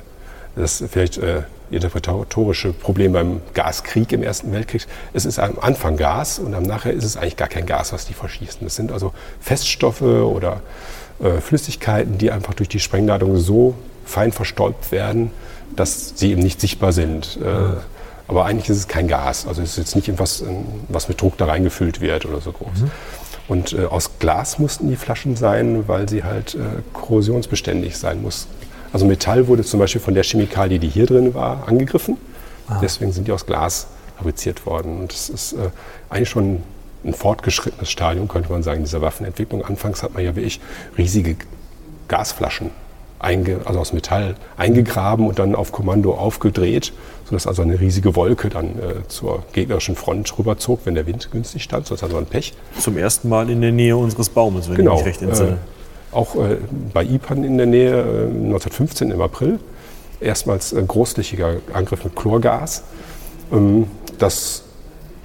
das 0.56 0.84
vielleicht 0.90 1.18
äh, 1.18 1.44
interpretatorische 1.72 2.73
Problem 2.73 3.14
beim 3.14 3.41
Gaskrieg 3.53 4.11
im 4.11 4.23
Ersten 4.23 4.52
Weltkrieg. 4.52 4.86
Es 5.14 5.26
ist 5.26 5.40
am 5.40 5.57
Anfang 5.60 5.98
Gas 5.98 6.40
und 6.40 6.53
am 6.53 6.64
Nachher 6.64 6.94
ist 6.94 7.03
es 7.03 7.18
eigentlich 7.18 7.38
gar 7.38 7.48
kein 7.48 7.65
Gas, 7.65 7.94
was 7.94 8.06
die 8.06 8.14
verschießen. 8.14 8.61
Das 8.61 8.76
sind 8.76 8.91
also 8.91 9.14
Feststoffe 9.40 10.02
oder 10.02 10.61
äh, 11.22 11.40
Flüssigkeiten, 11.40 12.18
die 12.18 12.32
einfach 12.32 12.53
durch 12.53 12.69
die 12.69 12.80
Sprengladung 12.80 13.38
so 13.38 13.76
fein 14.06 14.32
verstolpt 14.32 14.91
werden, 14.91 15.32
dass 15.76 16.14
sie 16.15 16.32
eben 16.32 16.41
nicht 16.41 16.60
sichtbar 16.60 16.91
sind. 16.91 17.40
Äh, 17.41 17.78
aber 18.28 18.45
eigentlich 18.45 18.69
ist 18.69 18.78
es 18.78 18.88
kein 18.88 19.07
Gas. 19.07 19.45
Also 19.45 19.61
es 19.61 19.72
ist 19.72 19.78
jetzt 19.78 19.95
nicht 19.95 20.07
etwas, 20.07 20.41
ähm, 20.41 20.65
was 20.88 21.10
mit 21.10 21.19
Druck 21.22 21.38
da 21.38 21.45
reingefüllt 21.45 21.99
wird 22.02 22.26
oder 22.26 22.41
so 22.41 22.52
groß. 22.52 22.84
Und 23.47 23.73
äh, 23.73 23.85
aus 23.85 24.19
Glas 24.19 24.59
mussten 24.59 24.89
die 24.89 24.95
Flaschen 24.95 25.35
sein, 25.35 25.88
weil 25.88 26.07
sie 26.07 26.23
halt 26.23 26.55
äh, 26.55 26.59
korrosionsbeständig 26.93 27.97
sein 27.97 28.22
mussten. 28.22 28.51
Also 28.93 29.05
Metall 29.05 29.47
wurde 29.47 29.63
zum 29.63 29.80
Beispiel 29.80 30.01
von 30.01 30.13
der 30.13 30.23
Chemikalie, 30.23 30.80
die 30.80 30.89
hier 30.89 31.05
drin 31.05 31.34
war, 31.34 31.68
angegriffen. 31.68 32.18
Deswegen 32.81 33.11
sind 33.11 33.27
die 33.27 33.34
aus 33.34 33.45
Glas 33.45 33.88
fabriziert 34.18 34.65
worden. 34.65 34.99
Und 34.99 35.11
das 35.11 35.30
ist 35.30 35.53
äh, 35.53 35.69
eigentlich 36.09 36.30
schon 36.30 36.63
ein 37.03 37.13
fortgeschrittenes 37.13 37.89
Stadium, 37.89 38.27
könnte 38.27 38.51
man 38.51 38.63
sagen, 38.63 38.84
dieser 38.84 39.01
Waffenentwicklung. 39.01 39.65
Anfangs 39.65 40.03
hat 40.03 40.13
man 40.13 40.23
ja 40.23 40.35
wie 40.35 40.41
ich 40.41 40.61
riesige 40.97 41.35
Gasflaschen 42.07 42.72
einge, 43.23 43.61
also 43.65 43.80
aus 43.80 43.93
Metall 43.93 44.35
eingegraben 44.57 45.27
und 45.27 45.39
dann 45.39 45.56
auf 45.56 45.72
Kommando 45.72 46.14
aufgedreht, 46.14 46.93
sodass 47.26 47.48
also 47.48 47.61
eine 47.61 47.80
riesige 47.80 48.15
Wolke 48.15 48.49
dann 48.49 48.65
äh, 48.80 49.07
zur 49.07 49.43
gegnerischen 49.53 49.95
Front 49.95 50.38
rüberzog, 50.38 50.81
wenn 50.85 50.95
der 50.95 51.06
Wind 51.07 51.30
günstig 51.31 51.64
stand. 51.64 51.88
So 51.88 51.95
ist 51.95 52.03
also 52.03 52.18
ein 52.18 52.26
Pech. 52.26 52.53
Zum 52.80 52.98
ersten 52.98 53.30
Mal 53.30 53.49
in 53.49 53.61
der 53.61 53.72
Nähe 53.72 53.95
unseres 53.95 54.30
Baumes, 54.30 54.69
wenn 54.69 54.76
Genau. 54.77 54.93
ich 54.93 54.98
mich 54.99 55.06
recht 55.07 55.22
entsinne. 55.22 55.52
Äh, 55.52 56.15
auch 56.15 56.35
äh, 56.35 56.57
bei 56.93 57.03
IPAN 57.06 57.43
in 57.43 57.57
der 57.57 57.68
Nähe, 57.68 57.91
äh, 57.91 58.23
1915 58.26 59.11
im 59.11 59.22
April, 59.22 59.60
erstmals 60.19 60.73
ein 60.73 60.88
großflächiger 60.88 61.57
Angriff 61.73 62.03
mit 62.03 62.15
Chlorgas. 62.15 62.84
Ähm, 63.52 63.88
das 64.18 64.64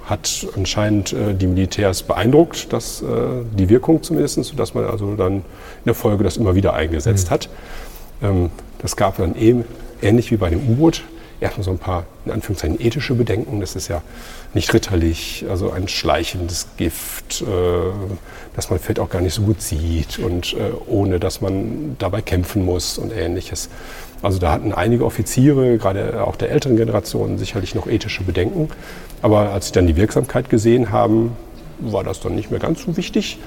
hat 0.05 0.47
anscheinend 0.55 1.11
äh, 1.11 1.33
die 1.33 1.47
Militärs 1.47 2.03
beeindruckt, 2.03 2.71
dass, 2.71 3.01
äh, 3.01 3.05
die 3.57 3.67
Wirkung 3.67 4.01
zumindest, 4.03 4.41
sodass 4.41 4.73
man 4.73 4.85
also 4.85 5.15
dann 5.15 5.33
in 5.33 5.43
der 5.85 5.93
Folge 5.93 6.23
das 6.23 6.37
immer 6.37 6.55
wieder 6.55 6.73
eingesetzt 6.73 7.29
hat. 7.29 7.49
Ähm, 8.21 8.49
das 8.79 8.95
gab 8.95 9.17
dann 9.17 9.35
eben, 9.35 9.65
ähnlich 10.01 10.31
wie 10.31 10.37
bei 10.37 10.49
dem 10.49 10.59
U-Boot, 10.69 11.03
erstmal 11.39 11.63
so 11.63 11.71
ein 11.71 11.77
paar, 11.77 12.05
in 12.25 12.31
Anführungszeichen, 12.31 12.79
ethische 12.79 13.13
Bedenken. 13.13 13.59
Das 13.59 13.75
ist 13.75 13.87
ja 13.87 14.01
nicht 14.53 14.73
ritterlich, 14.73 15.45
also 15.49 15.71
ein 15.71 15.87
schleichendes 15.87 16.67
Gift, 16.77 17.41
äh, 17.41 17.45
das 18.55 18.69
man 18.69 18.79
vielleicht 18.79 18.99
auch 18.99 19.09
gar 19.09 19.21
nicht 19.21 19.33
so 19.33 19.43
gut 19.43 19.61
sieht 19.61 20.19
und 20.19 20.53
äh, 20.53 20.71
ohne, 20.87 21.19
dass 21.19 21.41
man 21.41 21.95
dabei 21.99 22.21
kämpfen 22.21 22.65
muss 22.65 22.97
und 22.97 23.11
ähnliches. 23.11 23.69
Also 24.21 24.39
da 24.39 24.51
hatten 24.51 24.73
einige 24.73 25.05
Offiziere, 25.05 25.77
gerade 25.77 26.23
auch 26.25 26.35
der 26.35 26.49
älteren 26.49 26.75
Generation, 26.75 27.37
sicherlich 27.37 27.75
noch 27.75 27.87
ethische 27.87 28.23
Bedenken. 28.23 28.69
Aber 29.21 29.51
als 29.51 29.67
sie 29.67 29.73
dann 29.73 29.85
die 29.85 29.95
Wirksamkeit 29.95 30.49
gesehen 30.49 30.91
haben, 30.91 31.35
war 31.79 32.03
das 32.03 32.19
dann 32.19 32.35
nicht 32.35 32.49
mehr 32.49 32.59
ganz 32.59 32.83
so 32.83 32.97
wichtig. 32.97 33.37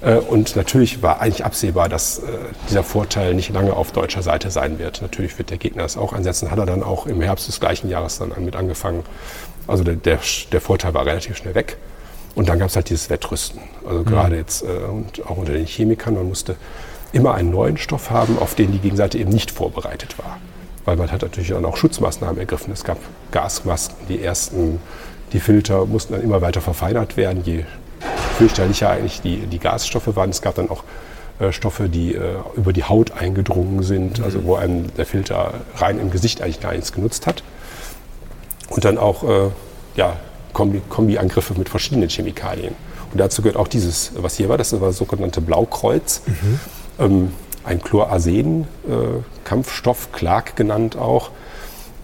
Äh, 0.00 0.16
Und 0.16 0.56
natürlich 0.56 1.02
war 1.02 1.20
eigentlich 1.20 1.44
absehbar, 1.44 1.88
dass 1.88 2.18
äh, 2.18 2.22
dieser 2.68 2.82
Vorteil 2.82 3.34
nicht 3.34 3.52
lange 3.52 3.74
auf 3.74 3.92
deutscher 3.92 4.22
Seite 4.22 4.50
sein 4.50 4.78
wird. 4.78 5.02
Natürlich 5.02 5.36
wird 5.38 5.50
der 5.50 5.58
Gegner 5.58 5.84
es 5.84 5.96
auch 5.96 6.12
einsetzen. 6.12 6.50
Hat 6.50 6.58
er 6.58 6.66
dann 6.66 6.82
auch 6.82 7.06
im 7.06 7.20
Herbst 7.20 7.48
des 7.48 7.60
gleichen 7.60 7.88
Jahres 7.88 8.18
dann 8.18 8.32
mit 8.44 8.56
angefangen. 8.56 9.04
Also 9.66 9.84
der, 9.84 9.96
der, 9.96 10.18
der 10.52 10.60
Vorteil 10.60 10.94
war 10.94 11.06
relativ 11.06 11.36
schnell 11.36 11.54
weg. 11.54 11.76
Und 12.34 12.50
dann 12.50 12.58
gab 12.58 12.68
es 12.68 12.76
halt 12.76 12.90
dieses 12.90 13.08
Wettrüsten. 13.08 13.60
Also 13.88 14.04
gerade 14.04 14.36
jetzt 14.36 14.62
äh, 14.62 14.66
und 14.66 15.24
auch 15.26 15.38
unter 15.38 15.52
den 15.52 15.66
Chemikern, 15.66 16.14
man 16.14 16.28
musste 16.28 16.56
immer 17.12 17.34
einen 17.34 17.50
neuen 17.50 17.78
Stoff 17.78 18.10
haben, 18.10 18.38
auf 18.38 18.54
den 18.54 18.72
die 18.72 18.78
Gegenseite 18.78 19.18
eben 19.18 19.30
nicht 19.30 19.50
vorbereitet 19.50 20.18
war. 20.18 20.38
Weil 20.84 20.96
man 20.96 21.10
hat 21.10 21.22
natürlich 21.22 21.48
dann 21.48 21.64
auch 21.64 21.78
Schutzmaßnahmen 21.78 22.38
ergriffen. 22.38 22.72
Es 22.72 22.84
gab 22.84 22.98
Gasmasken, 23.32 24.06
die 24.08 24.22
ersten, 24.22 24.80
die 25.32 25.40
Filter 25.40 25.86
mussten 25.86 26.12
dann 26.12 26.22
immer 26.22 26.42
weiter 26.42 26.60
verfeinert 26.60 27.16
werden, 27.16 27.42
je 27.42 27.64
fürchterlicher 28.38 28.90
eigentlich 28.90 29.20
die, 29.22 29.38
die 29.46 29.58
Gasstoffe 29.58 30.14
waren. 30.16 30.30
Es 30.30 30.40
gab 30.42 30.54
dann 30.56 30.68
auch 30.70 30.82
äh, 31.40 31.52
Stoffe, 31.52 31.88
die 31.88 32.14
äh, 32.14 32.36
über 32.56 32.72
die 32.72 32.84
Haut 32.84 33.12
eingedrungen 33.12 33.82
sind, 33.82 34.20
also 34.22 34.44
wo 34.44 34.54
einem 34.56 34.94
der 34.96 35.06
Filter 35.06 35.54
rein 35.76 35.98
im 35.98 36.10
Gesicht 36.10 36.42
eigentlich 36.42 36.60
gar 36.60 36.72
nichts 36.72 36.92
genutzt 36.92 37.26
hat. 37.26 37.42
Und 38.68 38.84
dann 38.84 38.98
auch 38.98 39.22
äh, 39.22 39.50
ja, 39.96 40.16
Kombi- 40.52 40.82
Kombi-Angriffe 40.88 41.54
mit 41.54 41.68
verschiedenen 41.68 42.08
Chemikalien. 42.08 42.74
Und 43.12 43.18
dazu 43.18 43.42
gehört 43.42 43.56
auch 43.56 43.68
dieses, 43.68 44.10
was 44.16 44.36
hier 44.36 44.48
war, 44.48 44.58
das 44.58 44.72
war 44.80 44.88
das 44.88 44.96
sogenannte 44.98 45.40
Blaukreuz. 45.40 46.22
Ähm, 46.98 47.30
ein 47.64 47.80
Chlorarsen-Kampfstoff, 47.82 50.10
Clark 50.12 50.56
genannt 50.56 50.96
auch. 50.96 51.30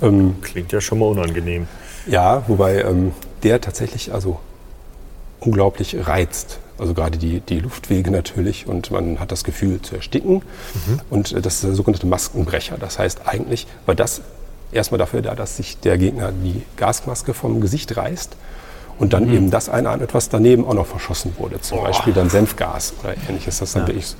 Ähm, 0.01 0.36
Klingt 0.43 0.70
ja 0.73 0.81
schon 0.81 0.98
mal 1.01 1.06
unangenehm. 1.06 1.66
ja, 2.06 2.43
wobei 2.48 2.82
ähm, 2.82 3.12
der 3.43 3.60
tatsächlich 3.60 4.12
also 4.12 4.39
unglaublich 5.44 5.97
reizt. 6.06 6.59
Also 6.78 6.94
gerade 6.94 7.19
die, 7.19 7.40
die 7.40 7.60
Luftwege 7.60 8.10
natürlich 8.10 8.66
und 8.66 8.90
man 8.90 9.20
hat 9.20 9.31
das 9.31 9.44
Gefühl 9.44 9.82
zu 9.82 9.97
ersticken. 9.97 10.43
Und 11.10 11.32
äh, 11.32 11.40
das 11.40 11.56
ist 11.56 11.64
der 11.64 11.74
sogenannte 11.74 12.06
Maskenbrecher. 12.06 12.77
Das 12.78 12.98
heißt 12.98 13.23
eigentlich 13.27 13.66
war 13.86 13.94
das 13.94 14.23
erstmal 14.73 14.98
dafür 14.98 15.23
da, 15.23 15.35
dass 15.35 15.56
sich 15.56 15.78
der 15.81 15.98
Gegner 15.98 16.32
die 16.32 16.62
Gasmaske 16.77 17.35
vom 17.35 17.60
Gesicht 17.60 17.97
reißt 17.97 18.36
und 18.98 19.12
dann 19.12 19.32
eben 19.32 19.51
das 19.51 19.69
einatmet, 19.69 20.14
was 20.14 20.28
daneben 20.28 20.64
auch 20.64 20.74
noch 20.74 20.86
verschossen 20.86 21.35
wurde. 21.39 21.60
Zum 21.60 21.82
Beispiel 21.82 22.12
dann 22.12 22.31
Senfgas 22.31 22.94
oder 23.02 23.14
ähnliches, 23.28 23.59
das 23.59 23.73
dann 23.73 23.86
wirklich 23.86 24.14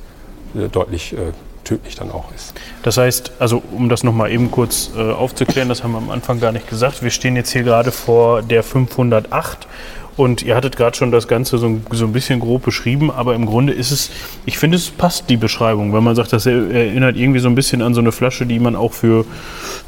äh, 0.55 0.69
deutlich 0.69 1.13
äh, 1.15 1.33
tödlich 1.65 1.95
dann 1.95 2.11
auch 2.11 2.33
ist. 2.35 2.55
Das 2.83 2.97
heißt, 2.97 3.33
also 3.39 3.63
um 3.73 3.89
das 3.89 4.03
nochmal 4.03 4.31
eben 4.31 4.51
kurz 4.51 4.91
äh, 4.97 5.13
aufzuklären, 5.13 5.69
das 5.69 5.85
haben 5.85 5.93
wir 5.93 5.99
am 5.99 6.11
Anfang 6.11 6.41
gar 6.41 6.53
nicht 6.53 6.69
gesagt. 6.69 7.03
Wir 7.03 7.11
stehen 7.11 7.37
jetzt 7.37 7.51
hier 7.51 7.63
gerade 7.63 7.93
vor 7.93 8.43
der 8.43 8.63
508 8.63 9.69
und 10.17 10.43
ihr 10.43 10.55
hattet 10.55 10.77
gerade 10.77 10.97
schon 10.97 11.11
das 11.11 11.27
Ganze 11.27 11.57
so, 11.59 11.67
ein- 11.67 11.87
so 11.91 12.05
ein 12.05 12.13
bisschen 12.13 12.39
grob 12.41 12.63
beschrieben, 12.65 13.11
aber 13.11 13.35
im 13.35 13.47
Grunde 13.47 13.73
ist 13.73 13.91
es, 13.91 14.11
ich 14.45 14.59
finde, 14.59 14.77
es 14.77 14.91
passt 14.91 15.31
die 15.31 15.37
Beschreibung, 15.39 15.95
wenn 15.95 16.05
man 16.05 16.15
sagt, 16.15 16.33
das 16.33 16.45
er- 16.47 16.71
erinnert 16.71 17.17
irgendwie 17.17 17.41
so 17.41 17.49
ein 17.49 17.55
bisschen 17.55 17.81
an 17.81 17.95
so 17.95 18.01
eine 18.01 18.13
Flasche, 18.13 18.45
die 18.45 18.59
man 18.59 18.77
auch 18.77 18.93
für 18.93 19.25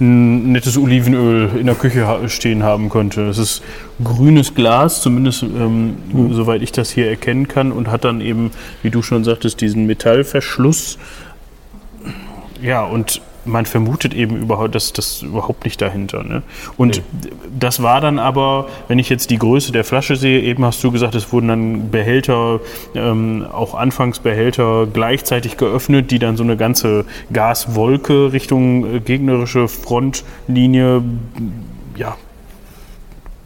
ein 0.00 0.52
nettes 0.52 0.78
Olivenöl 0.78 1.50
in 1.60 1.66
der 1.66 1.74
Küche 1.74 2.06
stehen 2.28 2.62
haben 2.62 2.88
könnte. 2.88 3.26
Es 3.28 3.38
ist 3.38 3.62
grünes 4.02 4.54
Glas, 4.54 5.02
zumindest 5.02 5.42
ähm, 5.42 5.96
soweit 6.32 6.62
ich 6.62 6.72
das 6.72 6.90
hier 6.90 7.08
erkennen 7.08 7.46
kann, 7.46 7.70
und 7.70 7.90
hat 7.90 8.04
dann 8.04 8.20
eben, 8.20 8.50
wie 8.82 8.90
du 8.90 9.02
schon 9.02 9.24
sagtest, 9.24 9.60
diesen 9.60 9.86
Metallverschluss. 9.86 10.98
Ja, 12.62 12.82
und 12.84 13.20
man 13.44 13.66
vermutet 13.66 14.14
eben 14.14 14.36
überhaupt, 14.36 14.74
dass 14.74 14.92
das 14.92 15.22
überhaupt 15.22 15.64
nicht 15.64 15.80
dahinter. 15.80 16.22
Ne? 16.22 16.42
Und 16.76 17.02
das 17.58 17.82
war 17.82 18.00
dann 18.00 18.18
aber, 18.18 18.68
wenn 18.88 18.98
ich 18.98 19.08
jetzt 19.08 19.30
die 19.30 19.38
Größe 19.38 19.72
der 19.72 19.84
Flasche 19.84 20.16
sehe, 20.16 20.40
eben 20.40 20.64
hast 20.64 20.82
du 20.82 20.90
gesagt, 20.90 21.14
es 21.14 21.32
wurden 21.32 21.48
dann 21.48 21.90
Behälter, 21.90 22.60
ähm, 22.94 23.44
auch 23.50 23.74
Anfangsbehälter 23.74 24.86
gleichzeitig 24.92 25.56
geöffnet, 25.56 26.10
die 26.10 26.18
dann 26.18 26.36
so 26.36 26.42
eine 26.42 26.56
ganze 26.56 27.04
Gaswolke 27.32 28.32
Richtung 28.32 28.96
äh, 28.96 29.00
gegnerische 29.00 29.68
Frontlinie 29.68 31.02
ja, 31.96 32.16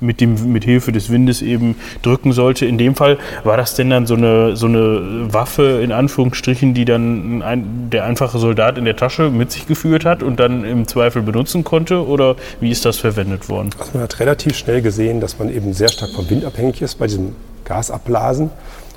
mit, 0.01 0.21
dem, 0.21 0.53
mit 0.53 0.65
Hilfe 0.65 0.93
des 0.93 1.11
Windes 1.11 1.43
eben 1.43 1.77
drücken 2.03 2.33
sollte. 2.33 2.67
In 2.67 2.79
dem 2.79 2.95
Fall 2.95 3.19
war 3.45 3.57
das 3.57 3.75
denn 3.75 3.91
dann 3.91 4.07
so 4.07 4.15
eine, 4.15 4.57
so 4.57 4.67
eine 4.67 5.33
Waffe 5.33 5.81
in 5.83 5.93
Anführungsstrichen, 5.93 6.75
die 6.75 6.85
dann 6.85 7.43
ein, 7.43 7.91
der 7.91 8.05
einfache 8.05 8.39
Soldat 8.39 8.79
in 8.79 8.85
der 8.85 8.97
Tasche 8.97 9.31
mit 9.31 9.53
sich 9.53 9.67
geführt 9.67 10.05
hat 10.05 10.23
und 10.23 10.39
dann 10.41 10.65
im 10.65 10.87
Zweifel 10.87 11.23
benutzen 11.23 11.65
konnte? 11.65 12.07
Oder 12.07 12.37
wie 12.61 12.71
ist 12.71 12.85
das 12.85 12.99
verwendet 12.99 13.49
worden? 13.49 13.71
Also 13.79 13.93
man 13.95 14.03
hat 14.03 14.21
relativ 14.21 14.57
schnell 14.57 14.83
gesehen, 14.83 15.21
dass 15.21 15.39
man 15.39 15.49
eben 15.49 15.73
sehr 15.73 15.89
stark 15.89 16.13
vom 16.13 16.29
Wind 16.31 16.45
abhängig 16.45 16.81
ist 16.83 16.97
bei 16.97 17.07
diesem 17.07 17.35
Gasablasen 17.65 18.51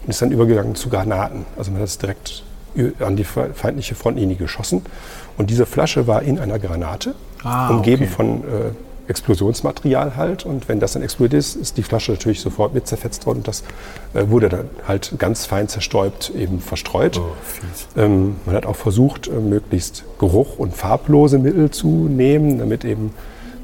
und 0.04 0.10
ist 0.10 0.22
dann 0.22 0.32
übergegangen 0.32 0.76
zu 0.76 0.90
Granaten. 0.90 1.46
Also 1.58 1.72
man 1.72 1.82
hat 1.82 1.88
es 1.88 1.98
direkt 1.98 2.44
an 3.00 3.16
die 3.16 3.26
fe- 3.26 3.50
feindliche 3.54 3.96
Frontlinie 3.96 4.38
geschossen. 4.38 4.82
Und 5.38 5.50
diese 5.50 5.66
Flasche 5.66 6.08
war 6.08 6.22
in 6.22 6.40
einer 6.40 6.60
Granate, 6.60 7.16
umgeben 7.70 8.04
okay. 8.04 8.14
von 8.14 8.28
äh, 8.28 8.42
Explosionsmaterial 9.08 10.16
halt. 10.16 10.46
Und 10.46 10.70
wenn 10.70 10.80
das 10.80 10.94
dann 10.94 11.04
explodiert 11.04 11.40
ist, 11.40 11.56
ist 11.56 11.78
die 11.78 11.84
Flasche 11.84 12.12
natürlich 12.12 12.42
sofort 12.42 12.74
mit 12.74 12.88
zerfetzt 12.88 13.26
worden. 13.26 13.40
Und 13.40 13.48
das 13.48 13.64
äh, 14.14 14.30
wurde 14.30 14.50
dann 14.50 14.70
halt 14.88 15.14
ganz 15.18 15.46
fein 15.46 15.68
zerstäubt, 15.68 16.32
eben 16.36 16.60
verstreut. 16.60 17.20
Ähm, 17.98 18.36
man 18.46 18.56
hat 18.56 18.66
auch 18.66 18.76
versucht, 18.76 19.28
äh, 19.28 19.32
möglichst 19.32 20.04
geruch- 20.20 20.58
und 20.58 20.76
farblose 20.76 21.38
Mittel 21.40 21.72
zu 21.72 21.88
nehmen, 21.88 22.60
damit 22.60 22.86
eben 22.86 23.14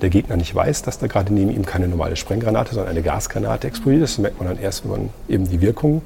der 0.02 0.10
Gegner 0.10 0.38
nicht 0.38 0.54
weiß, 0.54 0.84
dass 0.84 1.00
da 1.00 1.08
gerade 1.08 1.34
neben 1.34 1.52
ihm 1.52 1.66
keine 1.66 1.88
normale 1.88 2.16
Sprenggranate, 2.16 2.76
sondern 2.76 2.92
eine 2.92 3.02
Gasgranate 3.02 3.68
explodiert 3.68 4.04
ist. 4.04 4.14
Das 4.14 4.22
merkt 4.22 4.40
man 4.40 4.48
dann 4.48 4.60
erst, 4.60 4.84
wenn 4.84 4.92
man 4.92 5.10
eben 5.28 5.50
die 5.50 5.62
Wirkung 5.62 6.02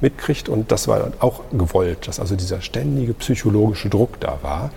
mitkriegt. 0.00 0.48
Und 0.48 0.72
das 0.72 0.88
war 0.88 0.98
dann 0.98 1.12
auch 1.20 1.42
gewollt, 1.52 2.08
dass 2.08 2.20
also 2.20 2.36
dieser 2.36 2.60
ständige 2.60 3.14
psychologische 3.14 3.88
Druck 3.88 4.20
da 4.20 4.38
war, 4.42 4.70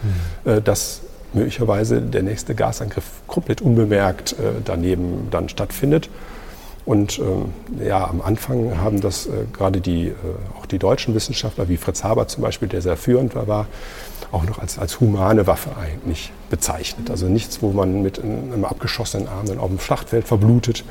äh, 0.46 0.62
dass 0.62 1.02
möglicherweise 1.34 2.02
der 2.02 2.24
nächste 2.24 2.56
Gasangriff 2.56 3.06
komplett 3.28 3.62
unbemerkt 3.62 4.34
äh, 4.34 4.62
daneben 4.64 5.28
dann 5.32 5.50
stattfindet. 5.50 6.10
Und 6.84 7.20
ähm, 7.20 7.54
ja, 7.86 8.08
am 8.08 8.22
Anfang 8.22 8.80
haben 8.80 9.02
das 9.02 9.28
äh, 9.28 9.46
gerade 9.54 9.82
die, 9.82 10.08
äh, 10.08 10.16
auch 10.58 10.66
die 10.66 10.80
deutschen 10.80 11.14
Wissenschaftler, 11.14 11.70
wie 11.70 11.78
Fritz 11.78 12.04
Haber 12.04 12.28
zum 12.28 12.42
Beispiel, 12.42 12.68
der 12.68 12.82
sehr 12.82 12.98
führend 12.98 13.36
war, 13.36 13.68
auch 14.32 14.44
noch 14.44 14.60
als, 14.60 14.80
als 14.80 15.00
humane 15.00 15.46
Waffe 15.46 15.70
eigentlich 15.78 16.32
bezeichnet. 16.50 17.12
Also 17.12 17.28
nichts, 17.28 17.62
wo 17.62 17.72
man 17.72 18.02
mit 18.02 18.22
einem 18.22 18.66
abgeschossenen 18.66 19.28
Arm 19.28 19.46
dann 19.46 19.60
auf 19.60 19.70
dem 19.70 19.80
Schlachtfeld 19.80 20.28
verblutet, 20.28 20.84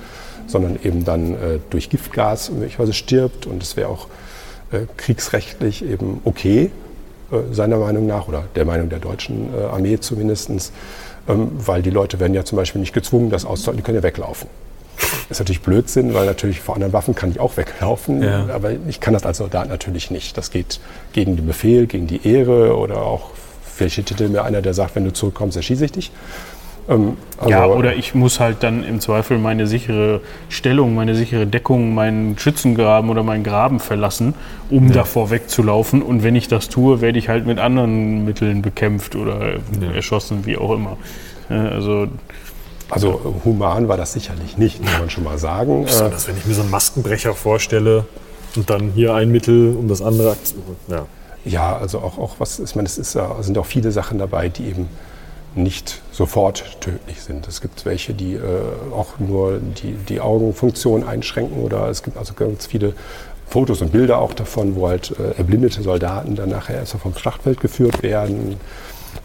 sondern 0.47 0.79
eben 0.83 1.05
dann 1.05 1.35
äh, 1.35 1.59
durch 1.71 1.91
Giftgas 1.91 2.51
möglicherweise 2.51 2.93
stirbt. 2.93 3.47
Und 3.47 3.62
es 3.62 3.77
wäre 3.77 3.89
auch 3.89 4.07
äh, 4.71 4.81
kriegsrechtlich 4.97 5.85
eben 5.85 6.21
okay, 6.25 6.71
seiner 7.52 7.78
Meinung 7.78 8.07
nach, 8.07 8.28
oder 8.28 8.44
der 8.55 8.65
Meinung 8.65 8.89
der 8.89 8.98
deutschen 8.98 9.48
äh, 9.55 9.65
Armee 9.65 9.98
zumindest, 10.01 10.51
ähm, 11.28 11.51
weil 11.55 11.82
die 11.82 11.90
Leute 11.90 12.19
werden 12.20 12.35
ja 12.35 12.44
zum 12.44 12.57
Beispiel 12.57 12.81
nicht 12.81 12.93
gezwungen, 12.93 13.31
das 13.31 13.44
auszuhalten, 13.44 13.78
die 13.78 13.82
können 13.85 13.97
ja 13.98 14.02
weglaufen. 14.02 14.48
Das 15.28 15.36
ist 15.36 15.39
natürlich 15.40 15.62
Blödsinn, 15.62 16.12
weil 16.12 16.27
natürlich 16.27 16.61
vor 16.61 16.74
anderen 16.74 16.93
Waffen 16.93 17.15
kann 17.15 17.31
ich 17.31 17.40
auch 17.40 17.57
weglaufen, 17.57 18.23
Ja. 18.23 18.47
aber 18.52 18.73
ich 18.89 19.01
kann 19.01 19.15
das 19.15 19.24
als 19.24 19.39
Soldat 19.39 19.69
natürlich 19.69 20.11
nicht. 20.11 20.36
Das 20.36 20.51
geht 20.51 20.81
gegen 21.12 21.36
den 21.36 21.47
Befehl, 21.47 21.86
gegen 21.86 22.07
die 22.07 22.27
Ehre 22.28 22.77
oder 22.77 23.02
auch 23.02 23.31
vielleicht 23.65 23.97
hätte 24.11 24.28
mir 24.28 24.44
einer, 24.44 24.61
der 24.61 24.74
sagt, 24.74 24.94
wenn 24.97 25.05
du 25.05 25.12
zurückkommst, 25.12 25.57
erschieße 25.57 25.86
ich 25.86 25.93
dich. 25.93 26.12
Ähm, 26.89 27.16
also- 27.36 27.51
ja, 27.51 27.66
oder 27.66 27.94
ich 27.97 28.15
muss 28.15 28.40
halt 28.40 28.62
dann 28.62 28.82
im 28.85 29.01
Zweifel 29.01 29.39
meine 29.39 29.66
sichere 29.66 30.20
Stellung, 30.48 30.94
meine 30.94 31.15
sichere 31.15 31.47
Deckung, 31.47 31.94
meinen 31.94 32.36
Schützengraben 32.39 33.11
oder 33.11 33.23
meinen 33.23 33.44
Graben 33.44 33.81
verlassen, 33.81 34.35
um 34.70 34.90
davor 34.93 35.31
wegzulaufen. 35.31 36.02
Und 36.02 36.23
wenn 36.23 36.35
ich 36.36 36.48
das 36.48 36.69
tue, 36.69 37.01
werde 37.01 37.19
ich 37.19 37.28
halt 37.28 37.47
mit 37.47 37.59
anderen 37.59 38.24
Mitteln 38.24 38.62
bekämpft 38.62 39.15
oder 39.16 39.55
erschossen, 39.94 40.47
wie 40.47 40.57
auch 40.57 40.73
immer. 40.73 40.97
Äh, 41.48 41.55
Also 41.55 42.09
Also 42.93 43.40
human 43.44 43.86
war 43.89 43.97
das 43.97 44.12
sicherlich 44.15 44.59
nicht, 44.59 44.82
muss 44.82 44.98
man 44.98 45.11
schon 45.11 45.23
mal 45.24 45.39
sagen. 45.39 45.82
Äh, 45.82 45.86
Besonders 45.86 46.27
wenn 46.27 46.36
ich 46.36 46.44
mir 46.47 46.55
so 46.55 46.62
einen 46.62 46.70
Maskenbrecher 46.70 47.35
vorstelle 47.35 48.05
und 48.57 48.69
dann 48.69 48.90
hier 48.97 49.15
ein 49.15 49.31
Mittel 49.31 49.77
um 49.78 49.86
das 49.86 50.02
andere. 50.02 50.36
Ja. 50.89 51.07
Ja, 51.44 51.77
also 51.78 52.01
auch, 52.01 52.19
auch 52.19 52.35
was, 52.39 52.59
ich 52.59 52.74
meine, 52.74 52.86
es 52.86 52.98
ist, 52.98 53.15
ja- 53.15 53.40
sind 53.43 53.57
auch 53.59 53.65
viele 53.66 53.93
Sachen 53.93 54.19
dabei, 54.19 54.48
die 54.48 54.65
eben 54.66 54.89
nicht 55.55 56.01
sofort 56.13 56.81
tödlich 56.81 57.23
sind. 57.23 57.49
Es 57.49 57.61
gibt 57.61 57.85
welche, 57.85 58.15
die 58.15 58.35
äh, 58.35 58.41
auch 58.93 59.19
nur 59.19 59.59
die, 59.59 59.95
die 59.95 60.21
Augenfunktion 60.21 61.05
einschränken 61.05 61.63
oder 61.63 61.89
es 61.89 62.03
gibt 62.03 62.17
also 62.17 62.35
ganz 62.35 62.67
viele 62.67 62.95
Fotos 63.49 63.81
und 63.83 63.91
Bilder 63.91 64.19
auch 64.19 64.33
davon, 64.33 64.77
wo 64.77 64.89
halt 64.89 65.13
äh, 65.19 65.37
erblindete 65.39 65.83
Soldaten 65.83 66.37
dann 66.37 66.51
nachher 66.51 66.77
erst 66.77 66.93
vom 66.93 67.17
Schlachtfeld 67.17 67.61
geführt 67.61 68.03
werden 68.03 68.57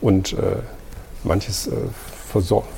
und 0.02 0.34
äh, 0.34 0.58
manches 1.24 1.68
äh, 1.68 1.72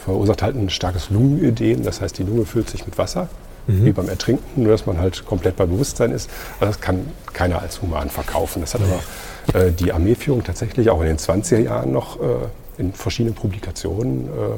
verursacht 0.03 0.44
halt 0.44 0.56
ein 0.56 0.69
starkes 0.69 1.10
Lungenödem, 1.10 1.84
das 1.84 2.02
heißt 2.02 2.18
die 2.19 2.24
Lunge 2.24 2.45
füllt 2.45 2.69
sich 2.69 2.86
mit 2.86 2.98
Wasser, 2.98 3.28
wie 3.68 3.91
beim 3.91 4.07
Ertrinken, 4.07 4.64
nur 4.64 4.72
dass 4.72 4.86
man 4.86 4.98
halt 4.98 5.26
komplett 5.26 5.57
bei 5.57 5.65
Bewusstsein 5.65 6.11
ist. 6.11 6.30
Aber 6.57 6.68
das 6.68 6.80
kann 6.80 7.06
keiner 7.34 7.61
als 7.61 7.82
human 7.82 8.10
verkaufen. 8.10 8.61
Das 8.61 8.74
hat 8.74 8.82
aber 8.82 9.60
äh, 9.60 9.72
die 9.74 9.91
Armeeführung 9.91 10.44
tatsächlich 10.44 10.90
auch 10.90 11.02
in 11.02 11.07
den 11.07 11.18
20er 11.18 11.60
Jahren 11.60 11.91
noch 11.91 12.18
äh, 12.22 12.24
in 12.77 12.93
verschiedenen 12.93 13.35
Publikationen 13.35 14.27
äh, 14.27 14.57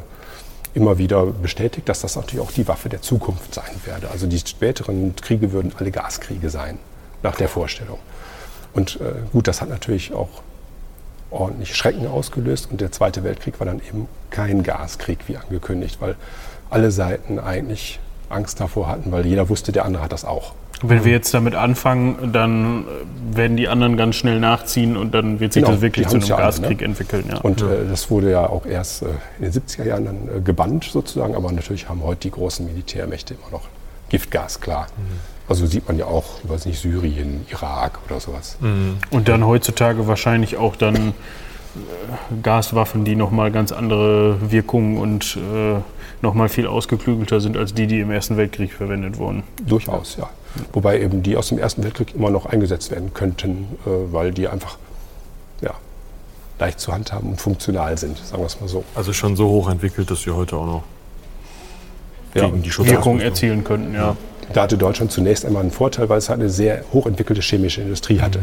immer 0.74 0.98
wieder 0.98 1.26
bestätigt, 1.26 1.90
dass 1.90 2.02
das 2.02 2.16
natürlich 2.16 2.46
auch 2.46 2.52
die 2.52 2.68
Waffe 2.68 2.90
der 2.90 3.02
Zukunft 3.02 3.54
sein 3.54 3.72
werde. 3.86 4.10
Also 4.12 4.28
die 4.28 4.40
späteren 4.40 5.16
Kriege 5.16 5.52
würden 5.52 5.74
alle 5.78 5.92
Gaskriege 5.92 6.50
sein, 6.50 6.78
nach 7.24 7.36
der 7.36 7.50
Vorstellung. 7.50 8.00
Und 8.74 9.00
äh, 9.02 9.14
gut, 9.32 9.48
das 9.48 9.62
hat 9.62 9.70
natürlich 9.70 10.14
auch 10.14 10.30
ordentlich 11.32 11.76
Schrecken 11.76 12.08
ausgelöst 12.08 12.70
und 12.72 12.82
der 12.82 12.92
Zweite 12.92 13.24
Weltkrieg 13.24 13.60
war 13.60 13.66
dann 13.66 13.80
eben 13.80 14.08
kein 14.30 14.64
Gaskrieg 14.64 15.20
wie 15.28 15.38
angekündigt, 15.38 15.98
weil 16.02 16.16
alle 16.70 16.92
Seiten 16.92 17.40
eigentlich 17.40 18.00
Angst 18.30 18.60
davor 18.60 18.88
hatten, 18.88 19.12
weil 19.12 19.26
jeder 19.26 19.50
wusste, 19.50 19.72
der 19.72 19.86
andere 19.86 20.04
hat 20.04 20.12
das 20.12 20.26
auch. 20.26 20.54
Wenn 20.82 21.04
wir 21.04 21.12
jetzt 21.12 21.34
damit 21.34 21.56
anfangen, 21.56 22.32
dann 22.32 22.84
äh, 22.84 23.38
werden 23.38 23.58
die 23.58 23.68
anderen 23.68 23.98
ganz 23.98 24.16
schnell 24.16 24.40
nachziehen 24.40 24.96
und 24.96 25.14
dann 25.14 25.40
wird 25.40 25.54
sich 25.54 25.64
Genau, 25.64 25.74
das 25.74 25.82
wirklich 25.82 26.08
zu 26.08 26.18
einem 26.18 26.26
ja 26.26 26.36
alle, 26.36 26.46
Gaskrieg 26.46 26.80
ne? 26.80 26.86
entwickeln. 26.86 27.26
Ja. 27.30 27.38
Und 27.40 27.62
äh, 27.62 27.86
das 27.90 28.10
wurde 28.10 28.32
ja 28.32 28.48
auch 28.48 28.66
erst 28.66 29.04
äh, 29.04 29.08
in 29.40 29.52
den 29.52 29.52
70er 29.52 29.86
Jahren 29.86 30.06
dann 30.06 30.16
äh, 30.38 30.42
gebannt 30.42 30.86
sozusagen, 30.86 31.36
aber 31.36 31.52
natürlich 31.52 31.90
haben 31.90 32.04
heute 32.04 32.22
die 32.22 32.32
großen 32.32 32.66
Militärmächte 32.66 33.34
immer 33.34 33.52
noch 33.52 33.68
Giftgas, 34.10 34.60
klar. 34.60 34.88
Also 35.48 35.66
sieht 35.68 35.88
man 35.88 35.98
ja 35.98 36.06
auch, 36.06 36.26
ich 36.44 36.50
weiß 36.50 36.66
nicht, 36.66 36.80
Syrien, 36.80 37.46
Irak 37.52 38.00
oder 38.08 38.20
sowas. 38.20 38.58
Und 39.12 39.28
dann 39.28 39.46
heutzutage 39.46 40.08
wahrscheinlich 40.08 40.58
auch 40.58 40.76
dann 40.76 40.96
äh, 40.96 41.12
Gaswaffen, 42.42 43.04
die 43.04 43.16
nochmal 43.16 43.52
ganz 43.52 43.72
andere 43.72 44.52
Wirkungen 44.52 44.98
und 44.98 45.38
äh, 45.38 45.80
nochmal 46.22 46.50
viel 46.50 46.68
ausgeklügelter 46.68 47.40
sind 47.42 47.58
als 47.58 47.74
die, 47.74 47.88
die 47.88 48.00
im 48.00 48.12
Ersten 48.12 48.38
Weltkrieg 48.38 48.74
verwendet 48.74 49.18
wurden. 49.18 49.44
Durchaus, 49.66 50.18
ja. 50.18 50.30
Wobei 50.74 51.00
eben 51.02 51.24
die 51.24 51.38
aus 51.38 51.50
dem 51.50 51.58
Ersten 51.60 51.84
Weltkrieg 51.84 52.16
immer 52.16 52.30
noch 52.30 52.46
eingesetzt 52.46 52.92
werden 52.92 53.14
könnten, 53.14 53.68
äh, 53.86 53.90
weil 54.12 54.32
die 54.32 54.48
einfach 54.48 54.78
ja, 55.62 55.74
leicht 56.60 56.80
zu 56.80 56.92
handhaben 56.94 57.30
und 57.32 57.42
funktional 57.42 57.98
sind, 57.98 58.18
sagen 58.18 58.42
wir 58.42 58.48
es 58.48 58.60
mal 58.60 58.68
so. 58.68 58.84
Also 58.96 59.14
schon 59.14 59.36
so 59.36 59.48
hoch 59.50 59.70
entwickelt, 59.70 60.10
dass 60.10 60.26
wir 60.26 60.36
heute 60.36 60.58
auch 60.58 60.66
noch 60.66 60.84
Ja, 62.34 62.46
gegen 62.46 62.64
die 62.64 62.78
Wirkung 62.78 63.20
erzielen 63.20 63.64
könnten, 63.64 63.94
ja. 63.94 64.16
Da 64.52 64.64
hatte 64.64 64.78
Deutschland 64.80 65.12
zunächst 65.12 65.46
einmal 65.46 65.62
einen 65.62 65.72
Vorteil, 65.72 66.10
weil 66.10 66.18
es 66.18 66.30
eine 66.32 66.50
sehr 66.50 66.84
hochentwickelte 66.92 67.42
chemische 67.42 67.82
Industrie 67.82 68.20
hatte. 68.20 68.40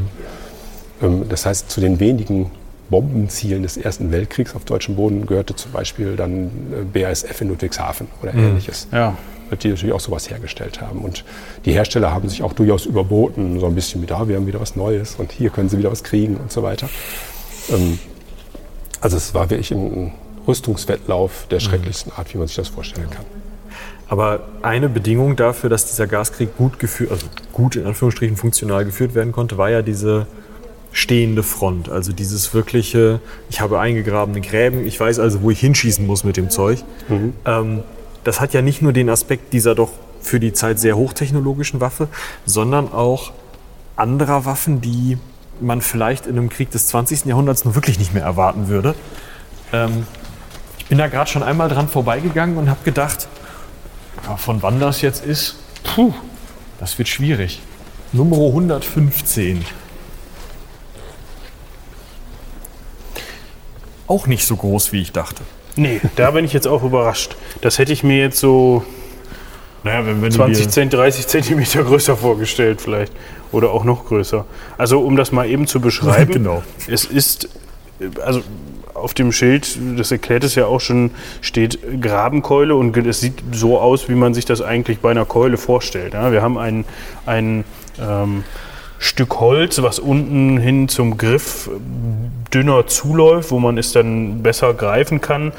Ähm, 1.02 1.28
Das 1.28 1.44
heißt, 1.46 1.68
zu 1.68 1.80
den 1.80 1.98
wenigen 1.98 2.50
Bombenzielen 2.90 3.64
des 3.64 3.76
Ersten 3.76 4.12
Weltkriegs 4.12 4.54
auf 4.54 4.64
deutschem 4.64 4.94
Boden 4.94 5.26
gehörte 5.26 5.56
zum 5.56 5.72
Beispiel 5.72 6.14
dann 6.14 6.50
äh, 6.94 7.00
BASF 7.02 7.40
in 7.40 7.48
Ludwigshafen 7.48 8.06
oder 8.22 8.32
ähnliches. 8.34 8.86
Ja, 8.92 9.16
Die 9.50 9.68
natürlich 9.68 9.92
auch 9.92 10.00
sowas 10.00 10.28
hergestellt 10.30 10.80
haben. 10.80 11.00
Und 11.00 11.24
die 11.64 11.72
Hersteller 11.72 12.12
haben 12.12 12.28
sich 12.28 12.42
auch 12.42 12.52
durchaus 12.52 12.86
überboten, 12.86 13.60
so 13.60 13.66
ein 13.66 13.74
bisschen 13.74 14.00
mit, 14.00 14.12
ah, 14.12 14.28
wir 14.28 14.36
haben 14.36 14.46
wieder 14.46 14.60
was 14.60 14.76
Neues 14.76 15.16
und 15.16 15.32
hier 15.32 15.50
können 15.50 15.68
sie 15.68 15.78
wieder 15.78 15.90
was 15.90 16.02
kriegen 16.02 16.36
und 16.36 16.52
so 16.52 16.62
weiter. 16.62 16.88
Ähm, 17.70 17.98
Also 19.00 19.16
es 19.16 19.34
war 19.34 19.50
wirklich 19.50 19.70
ein 19.72 20.12
Rüstungswettlauf 20.48 21.46
der 21.50 21.60
schrecklichsten 21.60 22.12
Art, 22.16 22.32
wie 22.32 22.38
man 22.38 22.46
sich 22.46 22.56
das 22.56 22.68
vorstellen 22.68 23.10
kann. 23.10 23.24
Aber 24.08 24.48
eine 24.62 24.88
Bedingung 24.88 25.36
dafür, 25.36 25.68
dass 25.68 25.86
dieser 25.86 26.06
Gaskrieg 26.06 26.56
gut 26.56 26.78
geführt, 26.78 27.10
also 27.10 27.26
gut 27.52 27.76
in 27.76 27.86
Anführungsstrichen 27.86 28.36
funktional 28.36 28.84
geführt 28.84 29.14
werden 29.14 29.32
konnte, 29.32 29.58
war 29.58 29.70
ja 29.70 29.82
diese 29.82 30.26
stehende 30.92 31.42
Front. 31.42 31.88
Also 31.88 32.12
dieses 32.12 32.54
wirkliche, 32.54 33.20
ich 33.50 33.60
habe 33.60 33.78
eingegrabene 33.80 34.40
Gräben, 34.40 34.86
ich 34.86 34.98
weiß 34.98 35.18
also, 35.18 35.42
wo 35.42 35.50
ich 35.50 35.60
hinschießen 35.60 36.06
muss 36.06 36.24
mit 36.24 36.36
dem 36.36 36.48
Zeug. 36.50 36.84
Ähm, 37.44 37.82
das 38.26 38.40
hat 38.40 38.52
ja 38.52 38.60
nicht 38.60 38.82
nur 38.82 38.92
den 38.92 39.08
Aspekt 39.08 39.52
dieser 39.52 39.76
doch 39.76 39.90
für 40.20 40.40
die 40.40 40.52
Zeit 40.52 40.80
sehr 40.80 40.96
hochtechnologischen 40.96 41.80
Waffe, 41.80 42.08
sondern 42.44 42.92
auch 42.92 43.32
anderer 43.94 44.44
Waffen, 44.44 44.80
die 44.80 45.16
man 45.60 45.80
vielleicht 45.80 46.26
in 46.26 46.36
einem 46.36 46.48
Krieg 46.48 46.72
des 46.72 46.88
20. 46.88 47.26
Jahrhunderts 47.26 47.64
nur 47.64 47.76
wirklich 47.76 48.00
nicht 48.00 48.12
mehr 48.12 48.24
erwarten 48.24 48.66
würde. 48.66 48.96
Ähm, 49.72 50.08
ich 50.78 50.86
bin 50.86 50.98
da 50.98 51.06
gerade 51.06 51.30
schon 51.30 51.44
einmal 51.44 51.68
dran 51.68 51.88
vorbeigegangen 51.88 52.56
und 52.58 52.68
habe 52.68 52.80
gedacht, 52.84 53.28
ja, 54.26 54.36
von 54.36 54.60
wann 54.60 54.80
das 54.80 55.02
jetzt 55.02 55.24
ist, 55.24 55.54
puh, 55.84 56.12
das 56.80 56.98
wird 56.98 57.08
schwierig. 57.08 57.60
Nummer 58.12 58.38
115. 58.38 59.64
Auch 64.08 64.26
nicht 64.26 64.44
so 64.44 64.56
groß, 64.56 64.92
wie 64.92 65.00
ich 65.00 65.12
dachte. 65.12 65.44
Nee, 65.76 66.00
da 66.16 66.30
bin 66.30 66.44
ich 66.44 66.52
jetzt 66.52 66.66
auch 66.66 66.82
überrascht. 66.82 67.36
Das 67.60 67.78
hätte 67.78 67.92
ich 67.92 68.02
mir 68.02 68.18
jetzt 68.18 68.38
so 68.38 68.84
Naja, 69.84 70.04
wenn, 70.06 70.22
wenn 70.22 70.32
20, 70.32 70.68
Zent, 70.68 70.92
30 70.92 71.26
Zentimeter 71.26 71.84
größer 71.84 72.16
vorgestellt 72.16 72.80
vielleicht. 72.80 73.12
Oder 73.52 73.70
auch 73.70 73.84
noch 73.84 74.06
größer. 74.06 74.44
Also 74.76 75.00
um 75.00 75.16
das 75.16 75.32
mal 75.32 75.48
eben 75.48 75.66
zu 75.66 75.80
beschreiben. 75.80 76.32
Genau. 76.32 76.62
Es 76.88 77.04
ist, 77.04 77.48
also 78.22 78.42
auf 78.96 79.14
dem 79.14 79.30
Schild, 79.30 79.78
das 79.96 80.10
erklärt 80.10 80.42
es 80.44 80.54
ja 80.54 80.66
auch 80.66 80.80
schon, 80.80 81.10
steht 81.40 81.78
Grabenkeule 82.00 82.74
und 82.74 82.96
es 82.96 83.20
sieht 83.20 83.42
so 83.52 83.78
aus, 83.78 84.08
wie 84.08 84.14
man 84.14 84.34
sich 84.34 84.44
das 84.44 84.62
eigentlich 84.62 84.98
bei 85.00 85.10
einer 85.10 85.24
Keule 85.24 85.58
vorstellt. 85.58 86.14
Ja, 86.14 86.32
wir 86.32 86.42
haben 86.42 86.58
ein, 86.58 86.84
ein 87.26 87.64
ähm, 88.00 88.44
Stück 88.98 89.40
Holz, 89.40 89.82
was 89.82 89.98
unten 89.98 90.58
hin 90.58 90.88
zum 90.88 91.16
Griff 91.18 91.68
dünner 92.54 92.86
zuläuft, 92.86 93.50
wo 93.50 93.58
man 93.58 93.76
es 93.76 93.92
dann 93.92 94.42
besser 94.42 94.72
greifen 94.72 95.20
kann. 95.20 95.52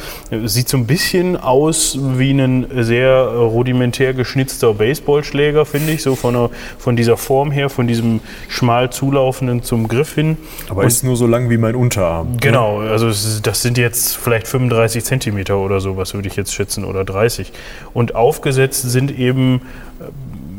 Sieht 0.46 0.70
so 0.70 0.78
ein 0.78 0.88
bisschen 0.88 1.36
aus 1.38 1.98
wie 2.18 2.32
ein 2.32 2.66
sehr 2.78 3.26
rudimentär 3.28 4.14
geschnitzter 4.14 4.74
Baseballschläger, 4.74 5.66
finde 5.66 5.92
ich, 5.94 6.02
so 6.02 6.16
von, 6.16 6.34
der, 6.34 6.50
von 6.80 6.96
dieser 6.96 7.18
Form 7.18 7.52
her, 7.52 7.70
von 7.70 7.88
diesem 7.88 8.22
schmal 8.48 8.90
zulaufenden 8.90 9.62
zum 9.64 9.88
Griff 9.88 10.16
hin. 10.16 10.38
Aber 10.70 10.86
ist 10.86 11.04
nur 11.04 11.18
so 11.18 11.28
lang 11.28 11.50
wie 11.50 11.58
mein 11.58 11.76
Unterarm. 11.76 12.38
Genau, 12.40 12.80
also 12.80 13.08
es 13.08 13.24
ist- 13.26 13.46
das 13.46 13.62
sind 13.62 13.78
jetzt 13.78 14.16
vielleicht 14.18 14.48
35 14.48 15.04
Zentimeter 15.04 15.58
oder 15.58 15.80
so, 15.82 15.98
was 15.98 16.14
würde 16.14 16.28
ich 16.30 16.36
jetzt 16.38 16.54
schätzen, 16.54 16.86
oder 16.86 17.04
30. 17.04 17.52
Und 17.94 18.16
aufgesetzt 18.16 18.84
sind 18.90 19.18
eben 19.18 19.62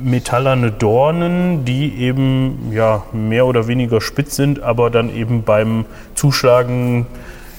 metallerne 0.03 0.71
Dornen, 0.71 1.65
die 1.65 1.95
eben 1.95 2.73
ja, 2.73 3.05
mehr 3.13 3.47
oder 3.47 3.67
weniger 3.67 4.01
spitz 4.01 4.37
sind, 4.37 4.63
aber 4.63 4.91
dann 4.91 5.15
eben 5.15 5.43
beim 5.43 5.85
Zuschlagen 6.15 7.07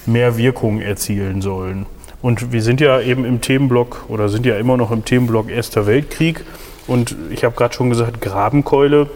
mehr 0.05 0.37
Wirkung 0.37 0.81
erzielen 0.81 1.41
sollen. 1.41 1.85
Und 2.21 2.51
wir 2.51 2.61
sind 2.61 2.81
ja 2.81 2.99
eben 2.99 3.25
im 3.25 3.41
Themenblock 3.41 4.05
oder 4.09 4.27
sind 4.29 4.45
ja 4.45 4.57
immer 4.57 4.75
noch 4.77 4.91
im 4.91 5.05
Themenblock 5.05 5.49
Erster 5.49 5.87
Weltkrieg. 5.87 6.43
Und 6.87 7.15
ich 7.29 7.43
habe 7.43 7.55
gerade 7.55 7.73
schon 7.73 7.89
gesagt, 7.89 8.19
Grabenkeule. 8.19 9.09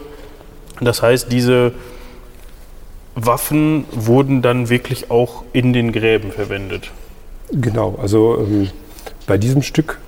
Das 0.79 1.01
heißt, 1.01 1.31
diese 1.31 1.73
Waffen 3.15 3.85
wurden 3.91 4.41
dann 4.41 4.69
wirklich 4.69 5.11
auch 5.11 5.43
in 5.53 5.73
den 5.73 5.91
Gräben 5.91 6.31
verwendet. 6.31 6.91
Genau, 7.51 7.97
also 8.01 8.39
ähm, 8.39 8.69
bei 9.27 9.37
diesem 9.37 9.61
Stück 9.61 9.99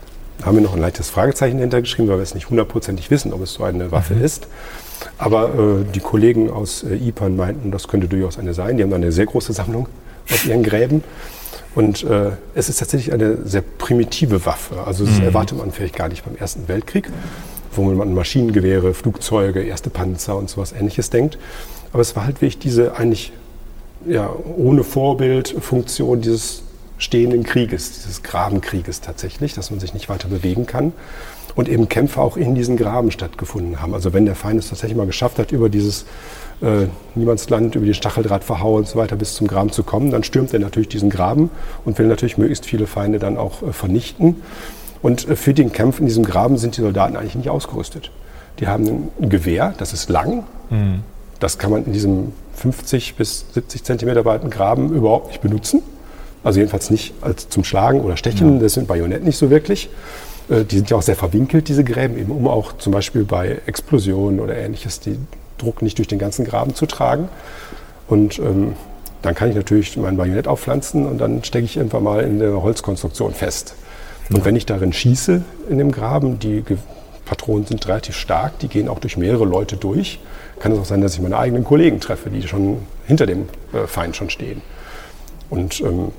haben 0.44 0.56
wir 0.56 0.62
noch 0.62 0.74
ein 0.74 0.82
leichtes 0.82 1.10
Fragezeichen 1.10 1.58
dahinter 1.58 1.82
geschrieben, 1.82 2.08
weil 2.08 2.18
wir 2.18 2.24
es 2.24 2.36
nicht 2.36 2.50
hundertprozentig 2.50 3.10
wissen, 3.12 3.34
ob 3.34 3.42
es 3.42 3.54
so 3.54 3.64
eine 3.64 3.92
Waffe 3.92 4.14
ist. 4.14 4.48
Aber 5.18 5.50
äh, 5.50 5.92
die 5.94 6.00
Kollegen 6.00 6.50
aus 6.50 6.84
äh, 6.84 6.96
IPAN 6.96 7.36
meinten, 7.36 7.72
das 7.72 7.88
könnte 7.88 8.08
durchaus 8.08 8.38
eine 8.38 8.54
sein. 8.54 8.78
Die 8.78 8.84
haben 8.84 8.94
eine 8.94 9.12
sehr 9.12 9.26
große 9.26 9.54
Sammlung 9.54 9.88
auf 10.30 10.46
ihren 10.46 10.64
Gräben. 10.64 11.04
Und 11.74 12.04
äh, 12.04 12.32
es 12.54 12.70
ist 12.70 12.80
tatsächlich 12.80 13.14
eine 13.14 13.38
sehr 13.46 13.62
primitive 13.62 14.46
Waffe. 14.46 14.84
Also 14.86 15.06
das 15.06 15.20
erwartet 15.20 15.58
man 15.58 15.72
vielleicht 15.72 15.96
gar 15.96 16.08
nicht 16.08 16.24
beim 16.24 16.36
Ersten 16.36 16.68
Weltkrieg, 16.68 17.10
wo 17.74 17.84
man 17.84 18.00
an 18.02 18.14
Maschinengewehre, 18.14 18.94
Flugzeuge, 18.94 19.62
erste 19.62 19.90
Panzer 19.90 20.38
und 20.38 20.50
sowas 20.50 20.72
ähnliches 20.72 21.10
denkt. 21.10 21.38
Aber 21.92 22.02
es 22.02 22.16
war 22.16 22.26
halt 22.26 22.38
wirklich 22.38 22.60
diese 22.60 22.96
eigentlich 22.96 23.34
ja, 24.08 24.34
ohne 24.58 24.84
Vorbildfunktion, 24.84 26.22
dieses 26.22 26.64
stehenden 26.98 27.44
Krieges, 27.44 27.94
dieses 27.94 28.24
Grabenkrieges 28.24 29.02
tatsächlich, 29.02 29.54
dass 29.54 29.72
man 29.72 29.80
sich 29.80 29.94
nicht 29.94 30.10
weiter 30.10 30.28
bewegen 30.28 30.66
kann 30.66 30.94
und 31.56 31.70
eben 31.70 31.90
Kämpfe 31.90 32.22
auch 32.22 32.38
in 32.38 32.56
diesen 32.56 32.78
Graben 32.78 33.12
stattgefunden 33.12 33.82
haben. 33.82 33.94
Also 33.94 34.14
wenn 34.14 34.26
der 34.26 34.36
Feind 34.36 34.60
es 34.60 34.70
tatsächlich 34.70 34.98
mal 34.98 35.08
geschafft 35.08 35.40
hat, 35.40 35.52
über 35.52 35.70
dieses 35.70 36.06
äh, 36.62 36.88
Niemandsland, 37.16 37.76
über 37.76 37.86
die 37.86 37.94
Stacheldrahtverhaue 37.94 38.78
und 38.78 38.88
so 38.88 38.98
weiter 38.98 39.16
bis 39.16 39.36
zum 39.36 39.48
Graben 39.48 39.72
zu 39.72 39.84
kommen, 39.84 40.12
dann 40.12 40.24
stürmt 40.24 40.54
er 40.54 40.60
natürlich 40.60 40.90
diesen 40.90 41.10
Graben 41.10 41.50
und 41.86 41.98
will 41.98 42.08
natürlich 42.08 42.38
möglichst 42.38 42.66
viele 42.66 42.88
Feinde 42.88 43.20
dann 43.20 43.38
auch 43.38 43.64
äh, 43.64 43.74
vernichten. 43.74 44.42
Und 45.02 45.28
äh, 45.28 45.36
für 45.36 45.54
den 45.54 45.72
Kampf 45.72 46.00
in 46.00 46.06
diesem 46.06 46.26
Graben 46.26 46.58
sind 46.58 46.78
die 46.78 46.82
Soldaten 46.82 47.16
eigentlich 47.16 47.36
nicht 47.36 47.50
ausgerüstet. 47.50 48.12
Die 48.60 48.68
haben 48.68 49.10
ein 49.22 49.30
Gewehr, 49.30 49.74
das 49.78 49.94
ist 49.94 50.10
lang. 50.10 50.44
Mhm. 50.70 51.04
Das 51.40 51.58
kann 51.58 51.72
man 51.72 51.86
in 51.86 51.94
diesem 51.94 52.32
50 52.56 53.16
bis 53.16 53.46
70 53.54 53.84
Zentimeter 53.84 54.24
breiten 54.24 54.50
Graben 54.50 54.94
überhaupt 54.94 55.28
nicht 55.28 55.42
benutzen. 55.42 55.82
Also 56.46 56.60
jedenfalls 56.60 56.92
nicht 56.92 57.16
als 57.22 57.50
zum 57.50 57.64
Schlagen 57.64 58.02
oder 58.02 58.18
Stechen. 58.18 58.58
Ja. 58.58 58.62
Das 58.62 58.76
sind 58.76 58.88
Bajonett 58.88 59.24
nicht 59.24 59.38
so 59.38 59.50
wirklich. 59.50 59.90
Äh, 60.48 60.64
die 60.64 60.76
sind 60.78 60.92
ja 60.92 60.96
auch 60.96 61.02
sehr 61.02 61.16
verwinkelt, 61.16 61.68
diese 61.68 61.84
Gräben, 61.84 62.20
eben 62.20 62.32
um 62.32 62.48
auch 62.48 62.78
zum 62.78 62.94
Beispiel 62.94 63.24
bei 63.24 63.58
Explosionen 63.66 64.40
oder 64.40 64.56
ähnliches 64.56 65.00
den 65.00 65.28
Druck 65.58 65.82
nicht 65.82 65.98
durch 65.98 66.08
den 66.08 66.20
ganzen 66.20 66.46
Graben 66.46 66.76
zu 66.76 66.86
tragen. 66.86 67.30
Und 68.08 68.38
ähm, 68.38 68.74
dann 69.24 69.34
kann 69.34 69.50
ich 69.50 69.56
natürlich 69.56 69.98
mein 69.98 70.18
Bajonett 70.18 70.48
aufpflanzen 70.48 71.08
und 71.08 71.18
dann 71.18 71.44
stecke 71.44 71.66
ich 71.66 71.78
irgendwann 71.78 72.04
mal 72.04 72.24
in 72.24 72.38
der 72.38 72.62
Holzkonstruktion 72.62 73.34
fest. 73.34 73.74
Und 74.30 74.38
ja. 74.38 74.46
wenn 74.46 74.56
ich 74.56 74.68
darin 74.68 74.94
schieße 74.94 75.42
in 75.68 75.80
dem 75.80 75.92
Graben, 75.92 76.38
die 76.38 76.64
Patronen 77.26 77.66
sind 77.66 77.88
relativ 77.88 78.16
stark, 78.16 78.60
die 78.60 78.68
gehen 78.68 78.88
auch 78.88 79.00
durch 79.00 79.18
mehrere 79.18 79.46
Leute 79.46 79.78
durch. 79.78 80.20
Kann 80.60 80.72
es 80.72 80.78
auch 80.78 80.86
sein, 80.86 81.02
dass 81.02 81.16
ich 81.16 81.22
meine 81.22 81.40
eigenen 81.40 81.64
Kollegen 81.64 82.00
treffe, 82.00 82.30
die 82.30 82.48
schon 82.48 82.84
hinter 83.08 83.26
dem 83.26 83.50
äh, 83.74 83.88
Feind 83.88 84.16
schon 84.16 84.30
stehen. 84.30 84.62
Und 85.50 85.82
ähm, 85.82 86.12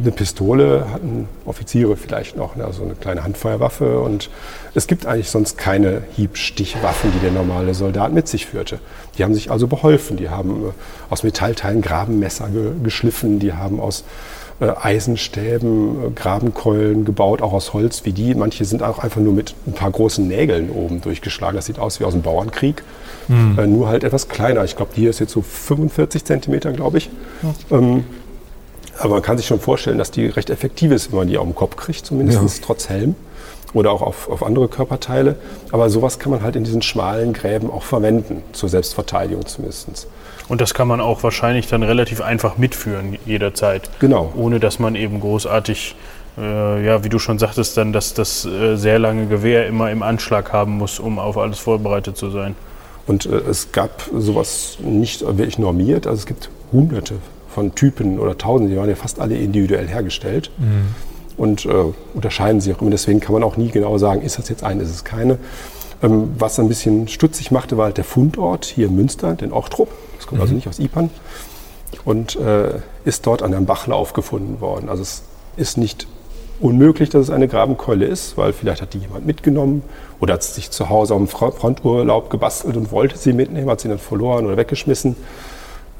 eine 0.00 0.10
Pistole 0.10 0.86
hatten 0.92 1.28
Offiziere 1.44 1.96
vielleicht 1.96 2.36
noch, 2.36 2.56
ne, 2.56 2.64
also 2.64 2.82
eine 2.82 2.94
kleine 2.94 3.24
Handfeuerwaffe. 3.24 4.00
Und 4.00 4.30
es 4.74 4.86
gibt 4.86 5.06
eigentlich 5.06 5.30
sonst 5.30 5.58
keine 5.58 6.02
Hiebstichwaffen, 6.16 7.12
die 7.12 7.20
der 7.20 7.30
normale 7.30 7.74
Soldat 7.74 8.12
mit 8.12 8.28
sich 8.28 8.46
führte. 8.46 8.78
Die 9.16 9.24
haben 9.24 9.34
sich 9.34 9.50
also 9.50 9.66
beholfen. 9.66 10.16
Die 10.16 10.30
haben 10.30 10.66
äh, 10.66 10.72
aus 11.10 11.22
Metallteilen 11.22 11.82
Grabenmesser 11.82 12.48
ge 12.48 12.72
geschliffen, 12.82 13.38
die 13.38 13.52
haben 13.52 13.80
aus 13.80 14.04
äh, 14.60 14.66
Eisenstäben, 14.66 16.06
äh, 16.06 16.10
Grabenkeulen 16.10 17.04
gebaut, 17.04 17.42
auch 17.42 17.52
aus 17.52 17.72
Holz 17.72 18.04
wie 18.04 18.12
die. 18.12 18.34
Manche 18.34 18.64
sind 18.64 18.82
auch 18.82 18.98
einfach 18.98 19.20
nur 19.20 19.32
mit 19.32 19.54
ein 19.66 19.72
paar 19.72 19.90
großen 19.90 20.26
Nägeln 20.26 20.70
oben 20.70 21.00
durchgeschlagen. 21.00 21.56
Das 21.56 21.66
sieht 21.66 21.78
aus 21.78 22.00
wie 22.00 22.04
aus 22.04 22.12
dem 22.12 22.22
Bauernkrieg. 22.22 22.82
Mhm. 23.28 23.58
Äh, 23.58 23.66
nur 23.66 23.88
halt 23.88 24.04
etwas 24.04 24.28
kleiner. 24.28 24.64
Ich 24.64 24.76
glaube, 24.76 24.92
die 24.94 25.02
hier 25.02 25.10
ist 25.10 25.20
jetzt 25.20 25.32
so 25.32 25.42
45 25.42 26.24
Zentimeter, 26.24 26.72
glaube 26.72 26.98
ich. 26.98 27.10
Ähm, 27.70 28.04
aber 28.98 29.14
man 29.14 29.22
kann 29.22 29.36
sich 29.36 29.46
schon 29.46 29.60
vorstellen, 29.60 29.98
dass 29.98 30.10
die 30.10 30.26
recht 30.26 30.50
effektiv 30.50 30.92
ist, 30.92 31.10
wenn 31.10 31.18
man 31.18 31.28
die 31.28 31.38
auf 31.38 31.44
den 31.44 31.54
Kopf 31.54 31.76
kriegt, 31.76 32.06
zumindest 32.06 32.40
ja. 32.40 32.64
trotz 32.64 32.88
Helm 32.88 33.14
oder 33.74 33.90
auch 33.90 34.02
auf, 34.02 34.28
auf 34.30 34.42
andere 34.42 34.68
Körperteile. 34.68 35.36
Aber 35.72 35.90
sowas 35.90 36.18
kann 36.18 36.30
man 36.30 36.42
halt 36.42 36.56
in 36.56 36.64
diesen 36.64 36.80
schmalen 36.80 37.32
Gräben 37.32 37.70
auch 37.70 37.82
verwenden, 37.82 38.42
zur 38.52 38.68
Selbstverteidigung 38.68 39.44
zumindest. 39.46 40.06
Und 40.48 40.60
das 40.60 40.74
kann 40.74 40.88
man 40.88 41.00
auch 41.00 41.22
wahrscheinlich 41.22 41.66
dann 41.66 41.82
relativ 41.82 42.20
einfach 42.20 42.56
mitführen 42.56 43.18
jederzeit. 43.26 43.90
Genau. 43.98 44.32
Ohne 44.36 44.60
dass 44.60 44.78
man 44.78 44.94
eben 44.94 45.20
großartig, 45.20 45.96
äh, 46.38 46.86
ja, 46.86 47.02
wie 47.02 47.08
du 47.08 47.18
schon 47.18 47.38
sagtest, 47.38 47.76
dann 47.76 47.92
dass 47.92 48.14
das 48.14 48.44
äh, 48.44 48.76
sehr 48.76 48.98
lange 48.98 49.26
Gewehr 49.26 49.66
immer 49.66 49.90
im 49.90 50.02
Anschlag 50.02 50.52
haben 50.52 50.78
muss, 50.78 51.00
um 51.00 51.18
auf 51.18 51.36
alles 51.36 51.58
vorbereitet 51.58 52.16
zu 52.16 52.30
sein. 52.30 52.54
Und 53.06 53.26
äh, 53.26 53.36
es 53.36 53.72
gab 53.72 54.02
sowas 54.16 54.78
nicht 54.80 55.22
wirklich 55.22 55.58
normiert. 55.58 56.06
Also 56.06 56.20
es 56.20 56.26
gibt 56.26 56.50
hunderte 56.72 57.14
von 57.54 57.74
Typen 57.74 58.18
oder 58.18 58.36
Tausende, 58.36 58.72
die 58.72 58.78
waren 58.78 58.88
ja 58.88 58.96
fast 58.96 59.20
alle 59.20 59.36
individuell 59.36 59.86
hergestellt. 59.86 60.50
Mhm. 60.58 60.94
Und 61.36 61.64
äh, 61.64 61.70
unterscheiden 62.14 62.60
sich 62.60 62.74
auch 62.74 62.80
immer. 62.80 62.90
Deswegen 62.90 63.18
kann 63.18 63.32
man 63.32 63.42
auch 63.42 63.56
nie 63.56 63.68
genau 63.68 63.98
sagen, 63.98 64.22
ist 64.22 64.38
das 64.38 64.48
jetzt 64.48 64.62
eine, 64.62 64.82
ist 64.82 64.90
es 64.90 65.04
keine. 65.04 65.38
Ähm, 66.02 66.30
was 66.38 66.60
ein 66.60 66.68
bisschen 66.68 67.08
stutzig 67.08 67.50
machte, 67.50 67.76
war 67.76 67.86
halt 67.86 67.96
der 67.96 68.04
Fundort 68.04 68.66
hier 68.66 68.86
in 68.86 68.94
Münster, 68.94 69.34
den 69.34 69.52
Ochtrup. 69.52 69.88
Das 70.16 70.26
kommt 70.26 70.40
also 70.40 70.54
mhm. 70.54 70.58
also 70.58 70.68
nicht 70.68 70.68
aus 70.68 70.78
Ipan. 70.78 71.10
Und 72.04 72.36
äh, 72.36 72.80
ist 73.04 73.26
dort 73.26 73.42
an 73.42 73.54
einem 73.54 73.66
Bachlauf 73.66 74.12
gefunden 74.12 74.60
worden. 74.60 74.88
Also 74.88 75.02
es 75.02 75.22
ist 75.56 75.76
nicht 75.76 76.06
unmöglich, 76.60 77.10
dass 77.10 77.22
es 77.22 77.30
eine 77.30 77.48
Grabenkeule 77.48 78.04
ist, 78.04 78.36
weil 78.36 78.52
vielleicht 78.52 78.82
hat 78.82 78.94
die 78.94 78.98
jemand 78.98 79.26
mitgenommen 79.26 79.82
oder 80.20 80.34
hat 80.34 80.42
sich 80.42 80.70
zu 80.70 80.88
Hause 80.88 81.14
dem 81.14 81.28
Fronturlaub 81.28 82.30
gebastelt 82.30 82.76
und 82.76 82.92
wollte 82.92 83.18
sie 83.18 83.32
mitnehmen, 83.32 83.68
hat 83.68 83.80
sie 83.80 83.88
dann 83.88 83.98
verloren 83.98 84.46
oder 84.46 84.56
weggeschmissen. 84.56 85.16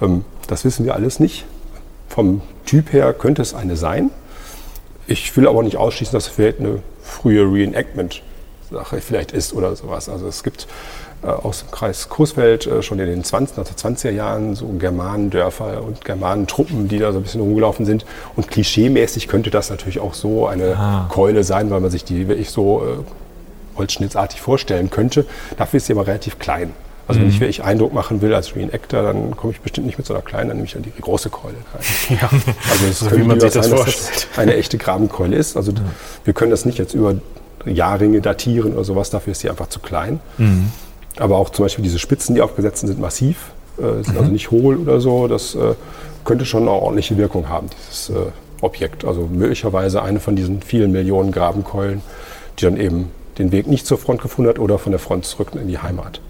Ähm, 0.01 0.25
das 0.47 0.65
wissen 0.65 0.85
wir 0.85 0.95
alles 0.95 1.21
nicht. 1.21 1.45
Vom 2.09 2.43
Typ 2.67 2.93
her 2.93 3.13
könnte 3.13 3.43
es 3.43 3.55
eine 3.55 3.77
sein. 3.77 4.11
Ich 5.07 5.37
will 5.37 5.49
aber 5.49 5.63
nicht 5.63 5.77
ausschließen, 5.77 6.13
dass 6.13 6.29
es 6.29 6.33
vielleicht 6.33 6.61
eine 6.61 6.83
frühe 7.03 7.43
Reenactment-Sache 7.43 9.01
vielleicht 9.01 9.33
ist 9.33 9.53
oder 9.53 9.77
sowas. 9.77 10.09
Also 10.09 10.27
es 10.27 10.43
gibt 10.43 10.67
äh, 11.23 11.27
aus 11.27 11.61
dem 11.61 11.71
Kreis 11.71 12.09
Coesfeld 12.09 12.67
äh, 12.67 12.83
schon 12.83 12.99
in 12.99 13.07
den 13.07 13.25
20, 13.25 13.59
1920er 13.59 14.11
Jahren 14.11 14.55
so 14.55 14.67
Germanendörfer 14.79 15.83
und 15.83 16.05
Germanentruppen, 16.05 16.89
die 16.89 16.99
da 16.99 17.13
so 17.13 17.19
ein 17.19 17.23
bisschen 17.23 17.41
rumgelaufen 17.41 17.85
sind. 17.85 18.07
Und 18.37 18.49
klischeemäßig 18.49 19.29
könnte 19.29 19.51
das 19.51 19.71
natürlich 19.71 20.01
auch 20.01 20.15
so 20.15 20.47
eine 20.47 20.77
ah. 20.77 21.09
Keule 21.11 21.45
sein, 21.45 21.71
weil 21.71 21.81
man 21.81 21.91
sich 21.91 22.05
die 22.05 22.29
wirklich 22.29 22.51
so 22.51 22.83
äh, 22.83 23.79
holzschnittsartig 23.79 24.41
vorstellen 24.41 24.91
könnte. 24.91 25.27
Dafür 25.57 25.79
ist 25.79 25.87
sie 25.87 25.93
aber 25.93 26.07
relativ 26.07 26.39
klein. 26.39 26.73
Also 27.07 27.21
wenn 27.21 27.29
ich 27.29 27.37
mhm. 27.37 27.41
wirklich 27.41 27.63
Eindruck 27.63 27.93
machen 27.93 28.23
will 28.23 28.35
als 28.35 28.57
Reenactor, 28.57 29.03
dann 29.03 29.37
komme 29.37 29.53
ich 29.53 29.61
bestimmt 29.61 29.87
nicht 29.87 29.99
mit 29.99 30.07
so 30.07 30.15
einer 30.15 30.23
kleinen, 30.23 30.49
dann 30.49 30.57
nehme 30.57 30.67
ich 30.67 30.73
dann 30.73 30.83
die 30.83 30.93
große 31.01 31.29
Keule 31.31 31.57
rein. 31.75 32.19
Ja. 32.21 32.31
Also 32.71 32.87
es 32.89 32.99
so 33.01 33.13
wie 33.13 33.23
man 33.23 33.41
sich 33.41 33.53
das 33.53 33.67
sein, 33.67 33.77
vorstellt. 33.77 34.17
dass 34.17 34.29
das 34.31 34.39
eine 34.39 34.55
echte 34.55 34.79
Grabenkeule 34.79 35.37
ist. 35.37 35.57
Also 35.57 35.73
ja. 35.73 35.79
wir 36.25 36.33
können 36.33 36.51
das 36.51 36.65
nicht 36.65 36.79
jetzt 36.79 36.95
über 36.95 37.17
Jahrringe 37.67 38.21
datieren 38.21 38.73
oder 38.75 38.85
sowas, 38.85 39.11
dafür 39.11 39.33
ist 39.33 39.41
sie 39.41 39.51
einfach 39.51 39.69
zu 39.69 39.81
klein. 39.81 40.21
Mhm. 40.39 40.73
Aber 41.17 41.37
auch 41.37 41.51
zum 41.51 41.67
Beispiel 41.67 41.83
diese 41.85 41.99
Spitzen, 41.99 42.35
die 42.35 42.41
aufgesetzt 42.41 42.81
sind, 42.81 42.89
sind 42.89 43.01
massiv, 43.01 43.53
äh, 43.79 44.03
sind 44.03 44.15
mhm. 44.15 44.19
also 44.19 44.33
nicht 44.33 44.51
hohl 44.51 44.77
oder 44.79 45.01
so. 45.01 45.29
Das 45.29 45.55
äh, 45.55 45.75
könnte 46.25 46.47
schon 46.47 46.63
eine 46.63 46.73
ordentliche 46.73 47.17
Wirkung 47.19 47.49
haben, 47.49 47.69
dieses 47.89 48.11
äh, 48.11 48.15
Objekt. 48.61 49.05
Also 49.05 49.29
möglicherweise 49.31 50.03
eine 50.03 50.21
von 50.21 50.37
diesen 50.37 50.63
vielen 50.63 50.93
Millionen 50.93 51.33
Grabenkeulen, 51.33 52.03
die 52.59 52.65
dann 52.65 52.79
eben 52.79 53.11
den 53.39 53.53
Weg 53.53 53.67
nicht 53.67 53.87
zur 53.87 53.99
Front 53.99 54.23
gefunden 54.23 54.49
hat 54.49 54.59
oder 54.59 54.79
von 54.79 54.93
der 54.93 54.99
Front 54.99 55.27
zurück 55.27 55.49
in 55.55 55.69
die 55.69 55.79
Heimat. 55.79 56.21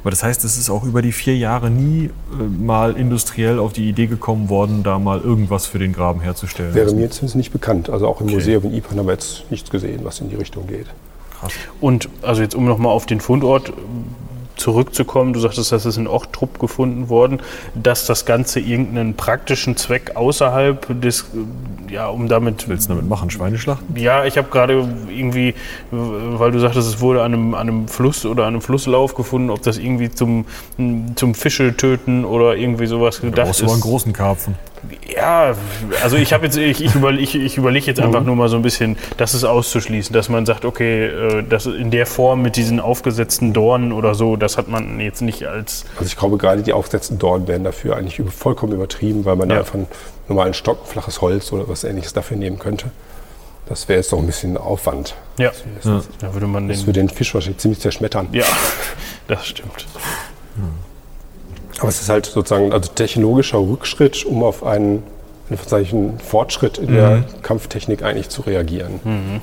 Aber 0.00 0.10
das 0.10 0.22
heißt, 0.22 0.44
es 0.44 0.58
ist 0.58 0.70
auch 0.70 0.84
über 0.84 1.02
die 1.02 1.12
vier 1.12 1.36
Jahre 1.36 1.70
nie 1.70 2.06
äh, 2.06 2.42
mal 2.42 2.96
industriell 2.96 3.58
auf 3.58 3.72
die 3.72 3.88
Idee 3.88 4.06
gekommen 4.06 4.48
worden, 4.48 4.82
da 4.82 4.98
mal 4.98 5.20
irgendwas 5.20 5.66
für 5.66 5.78
den 5.78 5.92
Graben 5.92 6.20
herzustellen. 6.20 6.74
Wäre 6.74 6.92
mir 6.92 7.10
zumindest 7.10 7.36
nicht 7.36 7.52
bekannt. 7.52 7.90
Also 7.90 8.06
auch 8.06 8.20
im 8.20 8.26
okay. 8.26 8.36
Museum 8.36 8.64
in 8.64 8.74
Ipan 8.74 8.98
haben 8.98 9.06
wir 9.06 9.12
jetzt 9.12 9.50
nichts 9.50 9.70
gesehen, 9.70 10.00
was 10.04 10.20
in 10.20 10.28
die 10.28 10.36
Richtung 10.36 10.66
geht. 10.66 10.86
Krass. 11.38 11.52
Und 11.80 12.08
also 12.22 12.42
jetzt 12.42 12.54
um 12.54 12.64
nochmal 12.64 12.92
auf 12.92 13.06
den 13.06 13.20
Fundort 13.20 13.72
zurückzukommen, 14.58 15.32
du 15.32 15.40
sagtest, 15.40 15.72
das 15.72 15.86
ist 15.86 15.96
in 15.96 16.06
Ochtrupp 16.06 16.58
gefunden 16.58 17.08
worden, 17.08 17.40
dass 17.74 18.06
das 18.06 18.26
Ganze 18.26 18.60
irgendeinen 18.60 19.14
praktischen 19.14 19.76
Zweck 19.76 20.12
außerhalb 20.16 21.00
des, 21.00 21.26
ja, 21.90 22.08
um 22.08 22.28
damit... 22.28 22.68
Willst 22.68 22.88
du 22.88 22.94
damit 22.94 23.08
machen, 23.08 23.30
Schweineschlachten? 23.30 23.96
Ja, 23.96 24.24
ich 24.24 24.36
habe 24.36 24.48
gerade 24.50 24.88
irgendwie, 25.08 25.54
weil 25.90 26.50
du 26.50 26.58
sagtest, 26.58 26.88
es 26.88 27.00
wurde 27.00 27.22
an 27.22 27.32
einem, 27.32 27.54
an 27.54 27.68
einem 27.68 27.88
Fluss 27.88 28.26
oder 28.26 28.44
an 28.44 28.54
einem 28.54 28.62
Flusslauf 28.62 29.14
gefunden, 29.14 29.50
ob 29.50 29.62
das 29.62 29.78
irgendwie 29.78 30.10
zum, 30.10 30.44
zum 31.14 31.34
Fische 31.34 31.76
töten 31.76 32.24
oder 32.24 32.56
irgendwie 32.56 32.86
sowas 32.86 33.20
gedacht 33.20 33.50
ist. 33.50 33.62
Du 33.62 33.70
einen 33.70 33.80
großen 33.80 34.12
Karpfen. 34.12 34.54
Ja, 35.14 35.54
also 36.02 36.16
ich 36.16 36.32
habe 36.32 36.46
jetzt, 36.46 36.56
ich, 36.56 36.82
ich, 36.82 36.94
überle 36.94 37.20
ich, 37.20 37.56
überlege 37.56 37.86
jetzt 37.86 38.00
einfach 38.00 38.20
mhm. 38.20 38.26
nur 38.26 38.36
mal 38.36 38.48
so 38.48 38.56
ein 38.56 38.62
bisschen, 38.62 38.96
das 39.16 39.34
ist 39.34 39.44
auszuschließen, 39.44 40.12
dass 40.12 40.28
man 40.28 40.46
sagt, 40.46 40.64
okay, 40.64 41.06
äh, 41.06 41.42
das 41.42 41.66
in 41.66 41.90
der 41.90 42.06
Form 42.06 42.42
mit 42.42 42.56
diesen 42.56 42.80
aufgesetzten 42.80 43.52
Dornen 43.52 43.92
oder 43.92 44.14
so, 44.14 44.36
das 44.36 44.56
hat 44.56 44.68
man 44.68 45.00
jetzt 45.00 45.22
nicht 45.22 45.46
als. 45.46 45.84
Also 45.96 46.06
ich 46.06 46.16
glaube, 46.16 46.38
gerade 46.38 46.62
die 46.62 46.72
aufgesetzten 46.72 47.18
Dornen 47.18 47.48
werden 47.48 47.64
dafür 47.64 47.96
eigentlich 47.96 48.20
vollkommen 48.30 48.72
übertrieben, 48.72 49.24
weil 49.24 49.36
man 49.36 49.50
ja. 49.50 49.58
einfach 49.58 49.74
einen 49.74 49.88
normalen 50.28 50.54
Stock, 50.54 50.86
flaches 50.86 51.20
Holz 51.20 51.52
oder 51.52 51.68
was 51.68 51.84
ähnliches 51.84 52.12
dafür 52.12 52.36
nehmen 52.36 52.58
könnte. 52.58 52.90
Das 53.68 53.88
wäre 53.88 53.98
jetzt 53.98 54.12
doch 54.12 54.18
ein 54.18 54.26
bisschen 54.26 54.56
Aufwand. 54.56 55.14
Ja, 55.38 55.52
ja. 55.84 56.02
da 56.20 56.32
würde 56.32 56.46
man 56.46 56.68
das 56.68 56.86
würde 56.86 57.00
den 57.00 57.10
Fisch 57.10 57.34
wahrscheinlich 57.34 57.60
ziemlich 57.60 57.80
zerschmettern. 57.80 58.28
Ja, 58.32 58.46
das 59.28 59.46
stimmt. 59.46 59.86
Hm. 60.56 60.87
Aber 61.78 61.88
es 61.88 62.00
ist 62.00 62.08
halt 62.08 62.26
sozusagen 62.26 62.72
also 62.72 62.90
technologischer 62.92 63.58
Rückschritt, 63.58 64.24
um 64.24 64.42
auf 64.42 64.64
einen, 64.64 65.02
einen 65.48 66.18
Fortschritt 66.18 66.78
in 66.78 66.90
mhm. 66.90 66.94
der 66.94 67.24
Kampftechnik 67.42 68.02
eigentlich 68.02 68.28
zu 68.28 68.42
reagieren. 68.42 69.00
Mhm. 69.04 69.40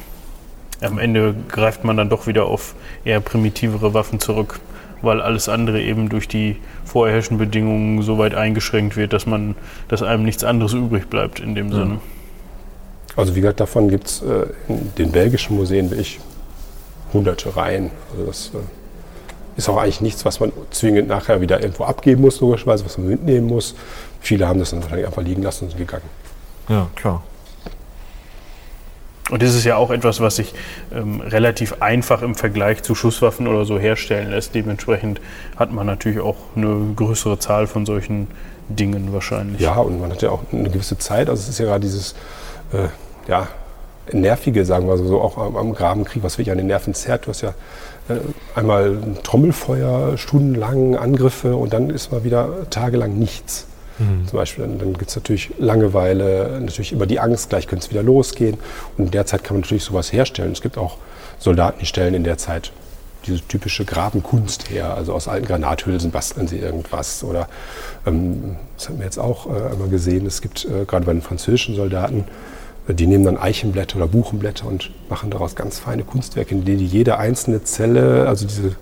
Am 0.82 1.00
Ende 1.00 1.36
greift 1.48 1.84
man 1.84 1.96
dann 1.98 2.10
doch 2.10 2.28
wieder 2.28 2.46
auf 2.46 2.76
eher 3.06 3.22
primitivere 3.22 3.94
Waffen 3.94 4.20
zurück, 4.20 4.60
weil 5.02 5.22
alles 5.22 5.48
andere 5.48 5.82
eben 5.82 6.10
durch 6.10 6.28
die 6.28 6.58
vorherrschenden 6.84 7.46
Bedingungen 7.46 8.02
so 8.02 8.18
weit 8.18 8.36
eingeschränkt 8.36 8.98
wird, 8.98 9.14
dass 9.14 9.26
man, 9.26 9.56
dass 9.88 10.04
einem 10.04 10.24
nichts 10.24 10.44
anderes 10.44 10.74
übrig 10.74 11.10
bleibt 11.10 11.40
in 11.40 11.56
dem 11.56 11.68
mhm. 11.68 11.72
Sinne. 11.72 12.00
Also 13.16 13.36
wie 13.36 13.42
gesagt, 13.42 13.62
davon 13.62 13.88
gibt 13.88 14.08
es 14.08 14.22
äh, 14.22 14.48
in 14.68 14.92
den 14.98 15.12
belgischen 15.12 15.56
Museen 15.56 15.90
wirklich 15.90 16.20
hunderte 17.14 17.56
Reihen. 17.56 17.92
Also 18.12 18.26
das 18.26 18.52
äh, 18.54 18.58
ist 19.58 19.70
auch 19.70 19.78
eigentlich 19.78 20.02
nichts, 20.02 20.26
was 20.26 20.40
man 20.40 20.52
zwingend 20.72 21.08
nachher 21.08 21.42
wieder 21.42 21.62
irgendwo 21.62 21.86
abgeben 21.86 22.22
muss, 22.22 22.42
logischerweise, 22.42 22.86
was 22.86 22.98
man 22.98 23.08
mitnehmen 23.08 23.48
muss. 23.48 23.76
Viele 24.20 24.48
haben 24.48 24.60
das 24.60 24.72
dann 24.72 24.82
wahrscheinlich 24.82 25.08
einfach 25.08 25.22
liegen 25.22 25.44
lassen 25.44 25.66
und 25.66 25.72
sind 25.72 25.80
gegangen. 25.80 26.10
Ja, 26.68 26.88
klar. 26.96 27.24
Und 29.32 29.42
das 29.42 29.56
ist 29.56 29.64
ja 29.64 29.76
auch 29.76 29.90
etwas, 29.90 30.20
was 30.20 30.36
sich 30.36 30.54
ähm, 30.94 31.20
relativ 31.20 31.82
einfach 31.82 32.22
im 32.22 32.36
Vergleich 32.36 32.84
zu 32.84 32.94
Schusswaffen 32.94 33.48
oder 33.48 33.66
so 33.66 33.80
herstellen 33.80 34.30
lässt. 34.30 34.54
Dementsprechend 34.54 35.20
hat 35.56 35.72
man 35.72 35.88
natürlich 35.88 36.20
auch 36.20 36.36
eine 36.56 36.94
größere 36.96 37.40
Zahl 37.40 37.66
von 37.66 37.88
solchen 37.88 38.28
Dingen 38.70 39.14
wahrscheinlich. 39.14 39.62
Ja, 39.62 39.78
und 39.78 40.00
man 40.00 40.12
hat 40.12 40.22
ja 40.22 40.30
auch 40.30 40.42
eine 40.52 40.70
gewisse 40.70 41.00
Zeit. 41.00 41.28
Also 41.28 41.42
es 41.42 41.50
ist 41.50 41.60
ja 41.60 41.66
gerade 41.66 41.80
dieses 41.80 42.14
äh, 42.72 42.88
ja, 43.28 43.48
nervige, 44.12 44.64
sagen 44.64 44.88
wir 44.88 44.98
so, 44.98 45.20
auch 45.20 45.40
am, 45.40 45.56
am 45.56 45.74
Grabenkrieg, 45.74 46.22
was 46.22 46.38
wirklich 46.38 46.52
an 46.52 46.58
den 46.58 46.68
Nerven 46.68 46.94
zerrt. 46.94 47.26
Du 47.26 47.30
hast 47.30 47.42
ja 47.42 47.56
einmal 48.56 48.92
ein 48.92 49.18
Trommelfeuer, 49.24 50.18
stundenlang 50.18 50.96
Angriffe 50.96 51.56
und 51.56 51.74
dann 51.74 51.90
ist 51.90 52.12
mal 52.12 52.24
wieder 52.24 52.70
tagelang 52.70 53.18
nichts. 53.18 53.68
Mhm. 53.98 54.28
Zum 54.28 54.38
Beispiel, 54.38 54.66
dann, 54.66 54.80
dann 54.80 54.94
gibt 54.94 55.10
es 55.10 55.16
natürlich 55.16 55.52
Langeweile, 55.58 56.60
natürlich 56.60 56.92
immer 56.92 57.06
die 57.06 57.20
Angst, 57.20 57.50
gleich 57.50 57.68
könnte 57.68 57.86
es 57.86 57.92
wieder 57.92 58.04
losgehen. 58.04 58.58
Und 58.98 59.06
in 59.06 59.12
der 59.12 59.26
Zeit 59.26 59.44
kann 59.44 59.56
man 59.56 59.62
natürlich 59.62 59.84
sowas 59.84 60.12
herstellen. 60.12 60.52
Es 60.52 60.62
gibt 60.62 60.78
auch 60.78 60.98
Soldaten, 61.40 61.80
die 61.80 61.86
stellen 61.86 62.14
in 62.14 62.24
der 62.24 62.38
Zeit 62.38 62.72
diese 63.26 63.42
typische 63.42 63.86
Grabenkunst 63.86 64.70
her. 64.70 64.94
Also 64.94 65.14
aus 65.14 65.28
alten 65.28 65.48
Granathülsen 65.48 66.12
basteln 66.12 66.48
sie 66.48 66.60
irgendwas. 66.60 67.24
Oder 67.24 67.48
ähm, 68.06 68.58
das 68.78 68.90
haben 68.90 69.00
wir 69.00 69.06
jetzt 69.06 69.18
auch 69.18 69.48
äh, 69.48 69.72
einmal 69.72 69.90
gesehen. 69.90 70.26
Es 70.26 70.42
gibt 70.42 70.66
äh, 70.66 70.86
gerade 70.86 71.06
bei 71.06 71.14
den 71.14 71.22
französischen 71.22 71.76
Soldaten, 71.76 72.20
äh, 72.20 72.24
die 72.88 73.08
nehmen 73.08 73.26
dann 73.26 73.38
Eichenblätter 73.38 73.98
oder 73.98 74.08
Buchenblätter 74.08 74.68
und 74.68 74.92
machen 75.10 75.32
daraus 75.32 75.56
ganz 75.56 75.80
feine 75.80 76.04
Kunstwerke, 76.04 76.54
in 76.54 76.66
denen 76.66 76.80
die 76.80 76.86
jede 76.86 77.18
einzelne 77.18 77.64
Zelle, 77.64 78.28
also 78.28 78.46
diese 78.46 78.76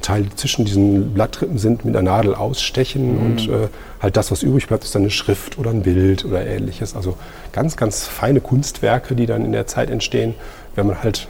Teile, 0.00 0.24
die 0.24 0.36
zwischen 0.36 0.64
diesen 0.64 1.14
Blattrippen 1.14 1.58
sind, 1.58 1.84
mit 1.84 1.94
einer 1.94 2.10
Nadel 2.10 2.34
ausstechen 2.34 3.14
mhm. 3.14 3.26
und 3.26 3.48
äh, 3.48 3.68
halt 4.00 4.16
das, 4.16 4.30
was 4.30 4.42
übrig 4.42 4.66
bleibt, 4.66 4.84
ist 4.84 4.94
dann 4.94 5.02
eine 5.02 5.10
Schrift 5.10 5.58
oder 5.58 5.70
ein 5.70 5.82
Bild 5.82 6.24
oder 6.24 6.44
ähnliches. 6.44 6.96
Also 6.96 7.16
ganz, 7.52 7.76
ganz 7.76 8.06
feine 8.06 8.40
Kunstwerke, 8.40 9.14
die 9.14 9.26
dann 9.26 9.44
in 9.44 9.52
der 9.52 9.66
Zeit 9.66 9.90
entstehen, 9.90 10.34
wenn 10.74 10.86
man 10.86 11.02
halt 11.02 11.28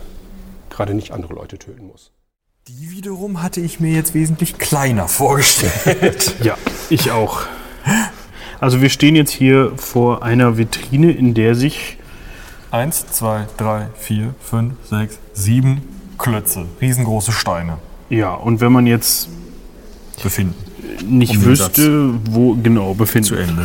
gerade 0.71 0.95
nicht 0.95 1.13
andere 1.13 1.35
Leute 1.35 1.59
töten 1.59 1.87
muss. 1.87 2.13
Die 2.69 2.91
wiederum 2.91 3.43
hatte 3.43 3.61
ich 3.61 3.81
mir 3.81 3.93
jetzt 3.93 4.15
wesentlich 4.15 4.57
kleiner 4.57 5.07
vorgestellt. 5.09 6.37
ja, 6.43 6.57
ich 6.89 7.11
auch. 7.11 7.43
Also 8.65 8.81
wir 8.81 8.89
stehen 8.89 9.15
jetzt 9.15 9.31
hier 9.31 9.73
vor 9.77 10.23
einer 10.23 10.57
Vitrine, 10.57 11.13
in 11.13 11.35
der 11.35 11.55
sich 11.55 11.99
eins, 12.71 13.05
zwei, 13.09 13.45
drei, 13.59 13.89
vier, 13.95 14.35
fünf, 14.41 14.73
sechs, 14.89 15.19
sieben 15.35 15.83
Klötze, 16.17 16.65
riesengroße 16.81 17.31
Steine 17.31 17.77
ja, 18.09 18.33
und 18.33 18.63
wenn 18.63 18.73
man 18.73 18.87
jetzt 18.87 19.29
befinden 20.23 20.55
nicht 21.05 21.37
um 21.37 21.45
wüsste, 21.45 22.15
wo 22.31 22.55
genau 22.55 22.95
befinden. 22.95 23.29
Zu 23.29 23.35
Ende. 23.35 23.63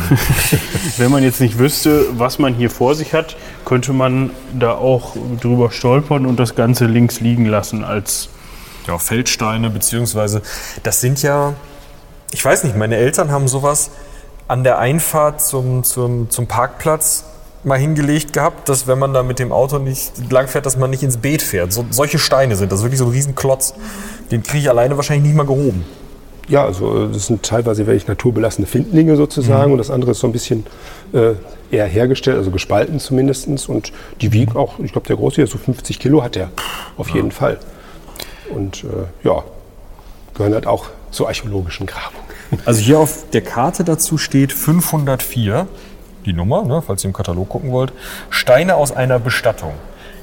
Wenn 0.98 1.10
man 1.10 1.22
jetzt 1.22 1.40
nicht 1.40 1.58
wüsste, 1.58 2.06
was 2.18 2.38
man 2.38 2.54
hier 2.54 2.70
vor 2.70 2.94
sich 2.94 3.14
hat, 3.14 3.36
könnte 3.64 3.92
man 3.94 4.30
da 4.58 4.72
auch 4.72 5.16
drüber 5.40 5.70
stolpern 5.70 6.26
und 6.26 6.38
das 6.38 6.56
Ganze 6.56 6.86
links 6.86 7.20
liegen 7.20 7.46
lassen 7.46 7.84
als 7.84 8.28
ja, 8.86 8.98
Feldsteine, 8.98 9.70
beziehungsweise 9.70 10.42
das 10.82 11.00
sind 11.00 11.22
ja, 11.22 11.54
ich 12.32 12.44
weiß 12.44 12.64
nicht, 12.64 12.76
meine 12.76 12.96
Eltern 12.96 13.30
haben 13.30 13.48
sowas 13.48 13.90
an 14.50 14.64
der 14.64 14.80
Einfahrt 14.80 15.40
zum, 15.40 15.84
zum, 15.84 16.28
zum 16.28 16.48
Parkplatz 16.48 17.24
mal 17.62 17.78
hingelegt 17.78 18.32
gehabt, 18.32 18.68
dass 18.68 18.88
wenn 18.88 18.98
man 18.98 19.14
da 19.14 19.22
mit 19.22 19.38
dem 19.38 19.52
Auto 19.52 19.78
nicht 19.78 20.12
langfährt, 20.32 20.66
dass 20.66 20.76
man 20.76 20.90
nicht 20.90 21.04
ins 21.04 21.18
Beet 21.18 21.40
fährt. 21.40 21.72
So, 21.72 21.86
solche 21.90 22.18
Steine 22.18 22.56
sind 22.56 22.72
das, 22.72 22.82
wirklich 22.82 22.98
so 22.98 23.04
ein 23.04 23.12
Riesenklotz. 23.12 23.74
Den 24.32 24.42
kriege 24.42 24.58
ich 24.58 24.68
alleine 24.68 24.96
wahrscheinlich 24.96 25.28
nicht 25.28 25.36
mal 25.36 25.46
gehoben. 25.46 25.84
Ja, 26.48 26.64
also 26.64 27.06
das 27.06 27.28
sind 27.28 27.44
teilweise 27.44 27.86
wirklich 27.86 28.08
naturbelassene 28.08 28.66
Findlinge 28.66 29.14
sozusagen 29.14 29.66
mhm. 29.66 29.72
und 29.72 29.78
das 29.78 29.90
andere 29.90 30.10
ist 30.10 30.18
so 30.18 30.26
ein 30.26 30.32
bisschen 30.32 30.66
äh, 31.12 31.34
eher 31.70 31.86
hergestellt, 31.86 32.36
also 32.36 32.50
gespalten 32.50 32.98
zumindest. 32.98 33.46
Und 33.68 33.92
die 34.20 34.32
wiegen 34.32 34.56
auch, 34.56 34.80
ich 34.80 34.90
glaube 34.90 35.06
der 35.06 35.14
große 35.14 35.36
hier, 35.36 35.46
so 35.46 35.58
50 35.58 36.00
Kilo 36.00 36.24
hat 36.24 36.34
der 36.34 36.50
auf 36.96 37.10
ja. 37.10 37.16
jeden 37.16 37.30
Fall. 37.30 37.60
Und 38.52 38.82
äh, 38.82 38.88
ja, 39.22 39.44
gehören 40.34 40.54
halt 40.54 40.66
auch 40.66 40.86
zur 41.12 41.28
archäologischen 41.28 41.86
Grabung. 41.86 42.24
Also 42.64 42.80
hier 42.80 42.98
auf 42.98 43.30
der 43.30 43.42
Karte 43.42 43.84
dazu 43.84 44.18
steht 44.18 44.52
504 44.52 45.66
die 46.26 46.32
Nummer, 46.32 46.64
ne, 46.64 46.82
falls 46.86 47.04
ihr 47.04 47.08
im 47.08 47.14
Katalog 47.14 47.48
gucken 47.48 47.70
wollt. 47.72 47.92
Steine 48.28 48.76
aus 48.76 48.92
einer 48.92 49.18
Bestattung. 49.18 49.72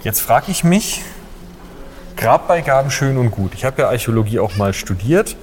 Jetzt 0.03 0.21
frage 0.21 0.51
ich 0.51 0.63
mich, 0.63 1.01
Grabbeigaben 2.15 2.91
schön 2.91 3.17
und 3.17 3.31
gut. 3.31 3.53
Ich 3.53 3.65
habe 3.65 3.81
ja 3.81 3.89
Archäologie 3.89 4.39
auch 4.39 4.55
mal 4.57 4.73
studiert. 4.73 5.35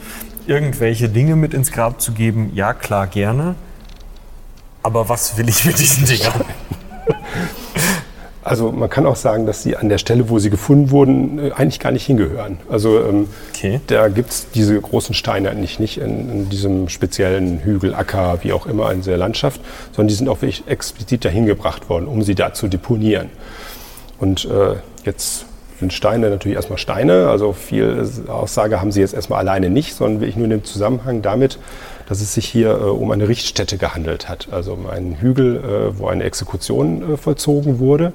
Irgendwelche 0.46 1.08
Dinge 1.08 1.36
mit 1.36 1.54
ins 1.54 1.72
Grab 1.72 2.00
zu 2.00 2.12
geben, 2.12 2.50
ja 2.54 2.74
klar, 2.74 3.06
gerne. 3.06 3.54
Aber 4.82 5.08
was 5.08 5.36
will 5.38 5.48
ich 5.48 5.64
mit 5.64 5.78
diesen 5.78 6.04
Dingern? 6.04 6.44
Also 8.44 8.70
man 8.72 8.90
kann 8.90 9.06
auch 9.06 9.16
sagen, 9.16 9.46
dass 9.46 9.62
sie 9.62 9.74
an 9.74 9.88
der 9.88 9.96
Stelle, 9.96 10.28
wo 10.28 10.38
sie 10.38 10.50
gefunden 10.50 10.90
wurden, 10.90 11.38
äh, 11.38 11.52
eigentlich 11.52 11.80
gar 11.80 11.92
nicht 11.92 12.04
hingehören. 12.04 12.58
Also 12.68 13.00
ähm, 13.00 13.28
okay. 13.54 13.80
da 13.86 14.08
gibt 14.08 14.30
es 14.30 14.50
diese 14.50 14.78
großen 14.78 15.14
Steine 15.14 15.50
eigentlich 15.50 15.78
nicht 15.78 15.96
in, 15.96 16.30
in, 16.30 16.48
diesem 16.50 16.90
speziellen 16.90 17.60
Hügel, 17.60 17.94
Acker, 17.94 18.38
wie 18.42 18.52
auch 18.52 18.66
immer 18.66 18.92
in 18.92 19.00
der 19.00 19.16
Landschaft, 19.16 19.62
sondern 19.92 20.08
die 20.08 20.14
sind 20.14 20.28
auch 20.28 20.42
wirklich 20.42 20.64
explizit 20.66 21.24
dahin 21.24 21.46
gebracht 21.46 21.88
worden, 21.88 22.06
um 22.06 22.22
sie 22.22 22.34
da 22.34 22.52
zu 22.52 22.68
deponieren. 22.68 23.30
Und 24.18 24.44
äh, 24.44 24.76
jetzt 25.04 25.46
sind 25.80 25.94
Steine 25.94 26.28
natürlich 26.28 26.56
erstmal 26.56 26.78
Steine, 26.78 27.28
also 27.28 27.54
viel 27.54 28.06
Aussage 28.28 28.80
haben 28.80 28.92
sie 28.92 29.00
jetzt 29.00 29.14
erstmal 29.14 29.40
alleine 29.40 29.70
nicht, 29.70 29.94
sondern 29.94 30.20
wirklich 30.20 30.36
nur 30.36 30.44
in 30.44 30.50
dem 30.50 30.64
Zusammenhang 30.64 31.22
damit, 31.22 31.58
dass 32.06 32.20
es 32.20 32.34
sich 32.34 32.46
hier 32.46 32.70
äh, 32.70 32.84
um 32.84 33.10
eine 33.10 33.28
Richtstätte 33.28 33.78
gehandelt 33.78 34.28
hat, 34.28 34.48
also 34.50 34.74
um 34.74 34.86
einen 34.86 35.16
Hügel, 35.20 35.56
äh, 35.56 35.98
wo 35.98 36.08
eine 36.08 36.24
Exekution 36.24 37.14
äh, 37.14 37.16
vollzogen 37.16 37.78
wurde. 37.78 38.12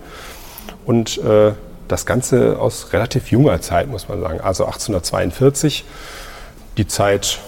Und 0.86 1.18
äh, 1.20 1.54
das 1.88 2.06
Ganze 2.06 2.60
aus 2.60 2.94
relativ 2.94 3.32
junger 3.32 3.62
Zeit, 3.62 3.88
muss 3.88 4.08
man 4.08 4.22
sagen, 4.22 4.42
also 4.42 4.66
1842, 4.66 5.86
die 6.78 6.88
Zeit 6.88 7.40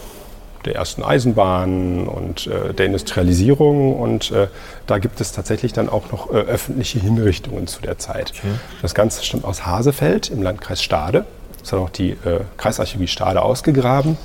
der 0.66 0.76
ersten 0.76 1.04
Eisenbahn 1.04 2.08
und 2.08 2.48
äh, 2.48 2.74
der 2.74 2.88
Industrialisierung. 2.88 4.00
Und 4.00 4.32
äh, 4.32 4.48
da 4.88 5.00
gibt 5.00 5.22
es 5.22 5.32
tatsächlich 5.32 5.74
dann 5.74 5.90
auch 5.90 6.12
noch 6.12 6.30
öffentliche 6.30 7.00
Hinrichtungen 7.00 7.68
zu 7.68 7.82
der 7.82 7.98
Zeit. 7.98 8.34
Okay. 8.38 8.54
Das 8.82 8.94
Ganze 8.94 9.24
stammt 9.24 9.44
aus 9.44 9.66
Hasefeld 9.66 10.30
im 10.30 10.44
Landkreis 10.44 10.82
Stade. 10.84 11.26
Das 11.60 11.72
hat 11.72 11.80
auch 11.80 11.90
die 11.92 12.18
Kreisarchäologie 12.58 13.08
Stade 13.08 13.42
ausgegraben. 13.44 14.18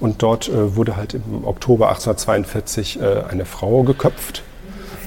Und 0.00 0.22
dort 0.22 0.48
äh, 0.48 0.76
wurde 0.76 0.96
halt 0.96 1.14
im 1.14 1.44
Oktober 1.44 1.88
1842 1.88 3.00
äh, 3.00 3.22
eine 3.28 3.44
Frau 3.44 3.82
geköpft. 3.82 4.42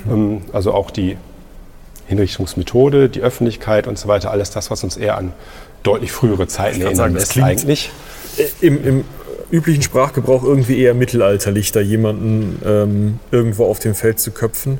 Ähm, 0.09 0.41
also 0.51 0.73
auch 0.73 0.91
die 0.91 1.17
Hinrichtungsmethode, 2.07 3.09
die 3.09 3.21
Öffentlichkeit 3.21 3.87
und 3.87 3.97
so 3.97 4.07
weiter, 4.07 4.31
alles 4.31 4.51
das, 4.51 4.69
was 4.69 4.83
uns 4.83 4.97
eher 4.97 5.17
an 5.17 5.33
deutlich 5.83 6.11
frühere 6.11 6.47
Zeiten 6.47 6.81
erinnern 6.81 7.13
lässt 7.13 7.37
eigentlich. 7.37 7.91
Äh, 8.37 8.65
Im, 8.65 8.85
Im, 8.85 9.03
üblichen 9.51 9.83
Sprachgebrauch 9.83 10.43
irgendwie 10.43 10.79
eher 10.79 10.93
mittelalterlich, 10.93 11.73
da 11.73 11.81
jemanden 11.81 12.61
ähm, 12.65 13.19
irgendwo 13.31 13.65
auf 13.65 13.79
dem 13.79 13.95
Feld 13.95 14.17
zu 14.17 14.31
köpfen. 14.31 14.77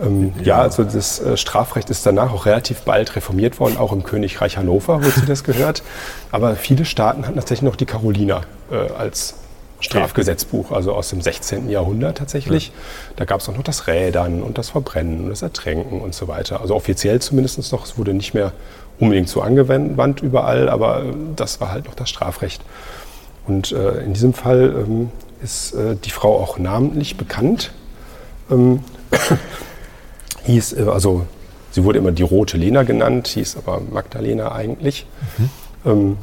Ähm, 0.00 0.32
ja. 0.38 0.44
ja. 0.44 0.58
also 0.62 0.84
das 0.84 1.20
äh, 1.20 1.36
Strafrecht 1.36 1.90
ist 1.90 2.04
danach 2.04 2.32
auch 2.32 2.46
relativ 2.46 2.82
bald 2.82 3.16
reformiert 3.16 3.58
worden, 3.60 3.76
auch 3.76 3.92
im 3.92 4.02
Königreich 4.02 4.56
Hannover, 4.56 5.02
wozu 5.04 5.26
das 5.26 5.44
gehört. 5.44 5.82
Aber 6.30 6.56
viele 6.56 6.84
Staaten 6.84 7.26
hatten 7.26 7.36
tatsächlich 7.36 7.62
noch 7.62 7.76
die 7.76 7.86
Caroliner 7.86 8.42
äh, 8.70 8.92
als 8.92 9.34
Strafgesetzbuch, 9.80 10.72
also 10.72 10.94
aus 10.94 11.10
dem 11.10 11.20
16. 11.20 11.68
Jahrhundert 11.68 12.18
tatsächlich. 12.18 12.68
Ja. 12.68 12.72
Da 13.16 13.24
gab 13.24 13.40
es 13.40 13.48
auch 13.48 13.56
noch 13.56 13.62
das 13.62 13.86
Rädern 13.86 14.42
und 14.42 14.58
das 14.58 14.70
Verbrennen 14.70 15.24
und 15.24 15.30
das 15.30 15.42
Ertränken 15.42 16.00
und 16.00 16.14
so 16.14 16.28
weiter. 16.28 16.60
Also 16.60 16.74
offiziell 16.74 17.20
zumindest 17.20 17.72
noch, 17.72 17.84
es 17.84 17.98
wurde 17.98 18.14
nicht 18.14 18.34
mehr 18.34 18.52
unbedingt 18.98 19.28
so 19.28 19.42
angewandt 19.42 20.22
überall, 20.22 20.68
aber 20.68 21.04
äh, 21.04 21.12
das 21.36 21.60
war 21.60 21.70
halt 21.70 21.86
noch 21.86 21.94
das 21.94 22.08
Strafrecht. 22.08 22.62
Und 23.46 23.72
äh, 23.72 24.00
in 24.00 24.14
diesem 24.14 24.32
Fall 24.34 24.74
ähm, 24.86 25.10
ist 25.42 25.74
äh, 25.74 25.96
die 25.96 26.10
Frau 26.10 26.40
auch 26.40 26.58
namentlich 26.58 27.16
bekannt. 27.16 27.72
Ähm, 28.50 28.80
hieß, 30.46 30.74
äh, 30.74 30.82
also 30.84 31.26
sie 31.70 31.84
wurde 31.84 31.98
immer 31.98 32.12
die 32.12 32.22
rote 32.22 32.56
Lena 32.56 32.82
genannt, 32.82 33.28
hieß 33.28 33.56
aber 33.56 33.80
Magdalena 33.80 34.52
eigentlich. 34.52 35.06
Mhm. 35.38 35.50
Ähm, 35.84 36.18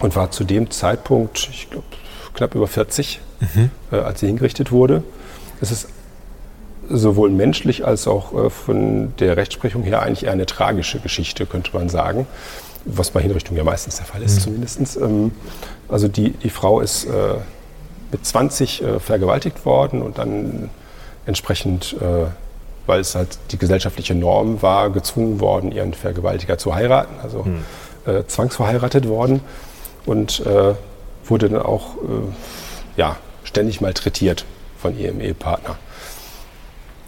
und 0.00 0.16
war 0.16 0.30
zu 0.30 0.42
dem 0.44 0.70
Zeitpunkt, 0.70 1.48
ich 1.52 1.70
glaube, 1.70 1.86
knapp 2.34 2.54
über 2.54 2.66
40, 2.66 3.20
mhm. 3.40 3.70
äh, 3.92 3.96
als 3.96 4.20
sie 4.20 4.26
hingerichtet 4.26 4.72
wurde. 4.72 5.04
Es 5.60 5.70
ist 5.70 5.88
sowohl 6.90 7.30
menschlich 7.30 7.86
als 7.86 8.06
auch 8.08 8.34
äh, 8.34 8.50
von 8.50 9.14
der 9.18 9.36
Rechtsprechung 9.36 9.82
her 9.82 10.02
eigentlich 10.02 10.24
eher 10.24 10.32
eine 10.32 10.46
tragische 10.46 10.98
Geschichte, 10.98 11.46
könnte 11.46 11.70
man 11.72 11.88
sagen. 11.88 12.26
Was 12.84 13.10
bei 13.12 13.22
Hinrichtung 13.22 13.56
ja 13.56 13.64
meistens 13.64 13.96
der 13.96 14.04
Fall 14.04 14.22
ist, 14.22 14.36
mhm. 14.36 14.40
zumindest. 14.40 14.96
Ähm, 14.96 15.32
also 15.88 16.08
die, 16.08 16.30
die 16.30 16.50
Frau 16.50 16.80
ist 16.80 17.04
äh, 17.04 17.36
mit 18.12 18.26
20 18.26 18.82
äh, 18.82 19.00
vergewaltigt 19.00 19.64
worden 19.64 20.02
und 20.02 20.18
dann 20.18 20.70
entsprechend 21.26 21.96
äh, 22.00 22.26
weil 22.86 23.00
es 23.00 23.14
halt 23.14 23.38
die 23.50 23.58
gesellschaftliche 23.58 24.14
Norm 24.14 24.62
war, 24.62 24.90
gezwungen 24.90 25.40
worden, 25.40 25.72
ihren 25.72 25.94
Vergewaltiger 25.94 26.58
zu 26.58 26.74
heiraten, 26.74 27.14
also 27.22 27.44
hm. 27.44 27.64
äh, 28.06 28.24
zwangsverheiratet 28.26 29.08
worden 29.08 29.40
und 30.06 30.40
äh, 30.46 30.74
wurde 31.24 31.48
dann 31.48 31.62
auch 31.62 31.96
äh, 31.96 32.96
ja, 32.96 33.16
ständig 33.44 33.80
malträtiert 33.80 34.44
von 34.78 34.98
ihrem 34.98 35.20
Ehepartner. 35.20 35.76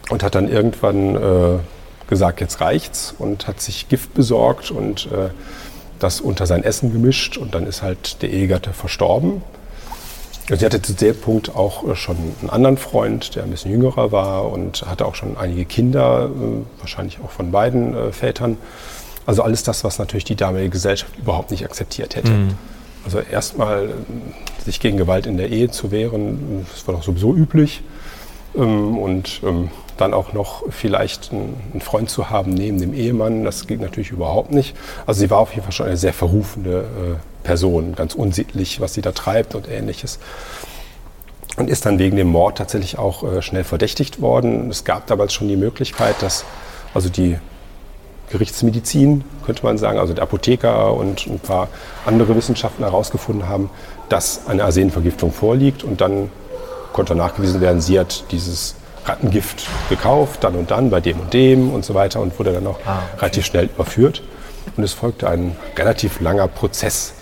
Und 0.08 0.22
hat 0.22 0.34
dann 0.34 0.48
irgendwann 0.48 1.16
äh, 1.16 1.58
gesagt, 2.08 2.40
jetzt 2.40 2.60
reicht's 2.60 3.14
und 3.18 3.48
hat 3.48 3.60
sich 3.60 3.88
Gift 3.88 4.14
besorgt 4.14 4.70
und 4.70 5.06
äh, 5.06 5.30
das 5.98 6.20
unter 6.20 6.46
sein 6.46 6.62
Essen 6.62 6.92
gemischt 6.92 7.36
und 7.36 7.54
dann 7.54 7.66
ist 7.66 7.82
halt 7.82 8.22
der 8.22 8.30
Ehegatte 8.30 8.72
verstorben. 8.72 9.42
Sie 10.48 10.64
hatte 10.64 10.80
zu 10.80 10.92
dem 10.92 11.16
Punkt 11.16 11.56
auch 11.56 11.88
äh, 11.88 11.96
schon 11.96 12.16
einen 12.40 12.50
anderen 12.50 12.76
Freund, 12.76 13.34
der 13.34 13.44
ein 13.44 13.50
bisschen 13.50 13.70
jüngerer 13.72 14.12
war 14.12 14.50
und 14.50 14.82
hatte 14.86 15.06
auch 15.06 15.14
schon 15.14 15.36
einige 15.36 15.64
Kinder, 15.64 16.30
äh, 16.30 16.80
wahrscheinlich 16.80 17.18
auch 17.24 17.30
von 17.30 17.50
beiden 17.50 17.94
äh, 17.94 18.12
Vätern. 18.12 18.56
Also 19.26 19.42
alles 19.42 19.64
das, 19.64 19.82
was 19.82 19.98
natürlich 19.98 20.24
die 20.24 20.36
damalige 20.36 20.70
Gesellschaft 20.70 21.18
überhaupt 21.18 21.50
nicht 21.50 21.64
akzeptiert 21.64 22.14
hätte. 22.14 22.30
Mhm. 22.30 22.54
Also 23.04 23.18
erstmal 23.18 23.94
sich 24.64 24.78
gegen 24.78 24.96
Gewalt 24.96 25.26
in 25.26 25.36
der 25.36 25.48
Ehe 25.50 25.70
zu 25.70 25.90
wehren, 25.90 26.66
das 26.72 26.86
war 26.86 26.94
doch 26.94 27.02
sowieso 27.02 27.34
üblich. 27.34 27.82
Ähm, 28.54 28.98
und 28.98 29.40
ähm, 29.44 29.70
dann 29.96 30.14
auch 30.14 30.32
noch 30.32 30.64
vielleicht 30.70 31.32
einen 31.32 31.80
Freund 31.80 32.10
zu 32.10 32.30
haben 32.30 32.52
neben 32.52 32.80
dem 32.80 32.92
Ehemann, 32.92 33.44
das 33.44 33.66
geht 33.66 33.80
natürlich 33.80 34.10
überhaupt 34.10 34.52
nicht. 34.52 34.76
Also 35.06 35.20
sie 35.20 35.30
war 35.30 35.38
auf 35.38 35.50
jeden 35.52 35.62
Fall 35.62 35.72
schon 35.72 35.86
eine 35.86 35.96
sehr 35.96 36.12
verrufene 36.12 36.84
Person, 37.46 37.94
ganz 37.94 38.14
unsittlich, 38.14 38.80
was 38.80 38.94
sie 38.94 39.02
da 39.02 39.12
treibt 39.12 39.54
und 39.54 39.68
ähnliches. 39.68 40.18
Und 41.56 41.70
ist 41.70 41.86
dann 41.86 41.98
wegen 41.98 42.16
dem 42.16 42.28
Mord 42.28 42.58
tatsächlich 42.58 42.98
auch 42.98 43.22
äh, 43.22 43.40
schnell 43.40 43.64
verdächtigt 43.64 44.20
worden. 44.20 44.68
Es 44.68 44.84
gab 44.84 45.06
damals 45.06 45.32
schon 45.32 45.48
die 45.48 45.56
Möglichkeit, 45.56 46.16
dass 46.20 46.44
also 46.92 47.08
die 47.08 47.38
Gerichtsmedizin, 48.30 49.24
könnte 49.44 49.62
man 49.62 49.78
sagen, 49.78 49.98
also 49.98 50.12
der 50.12 50.24
Apotheker 50.24 50.92
und 50.92 51.26
ein 51.26 51.38
paar 51.38 51.68
andere 52.04 52.36
Wissenschaftler 52.36 52.86
herausgefunden 52.86 53.48
haben, 53.48 53.70
dass 54.08 54.46
eine 54.48 54.64
Arsenvergiftung 54.64 55.32
vorliegt. 55.32 55.84
Und 55.84 56.00
dann 56.00 56.30
konnte 56.92 57.14
nachgewiesen 57.14 57.60
werden, 57.60 57.80
sie 57.80 57.98
hat 57.98 58.24
dieses 58.32 58.74
Rattengift 59.06 59.66
gekauft, 59.88 60.44
dann 60.44 60.54
und 60.54 60.70
dann 60.70 60.90
bei 60.90 61.00
dem 61.00 61.20
und 61.20 61.32
dem 61.32 61.72
und 61.72 61.84
so 61.84 61.94
weiter 61.94 62.20
und 62.20 62.38
wurde 62.38 62.52
dann 62.52 62.66
auch 62.66 62.78
ah, 62.86 63.02
okay. 63.14 63.20
relativ 63.20 63.46
schnell 63.46 63.64
überführt. 63.66 64.22
Und 64.76 64.82
es 64.82 64.92
folgte 64.92 65.28
ein 65.28 65.56
relativ 65.76 66.20
langer 66.20 66.48
Prozess, 66.48 67.14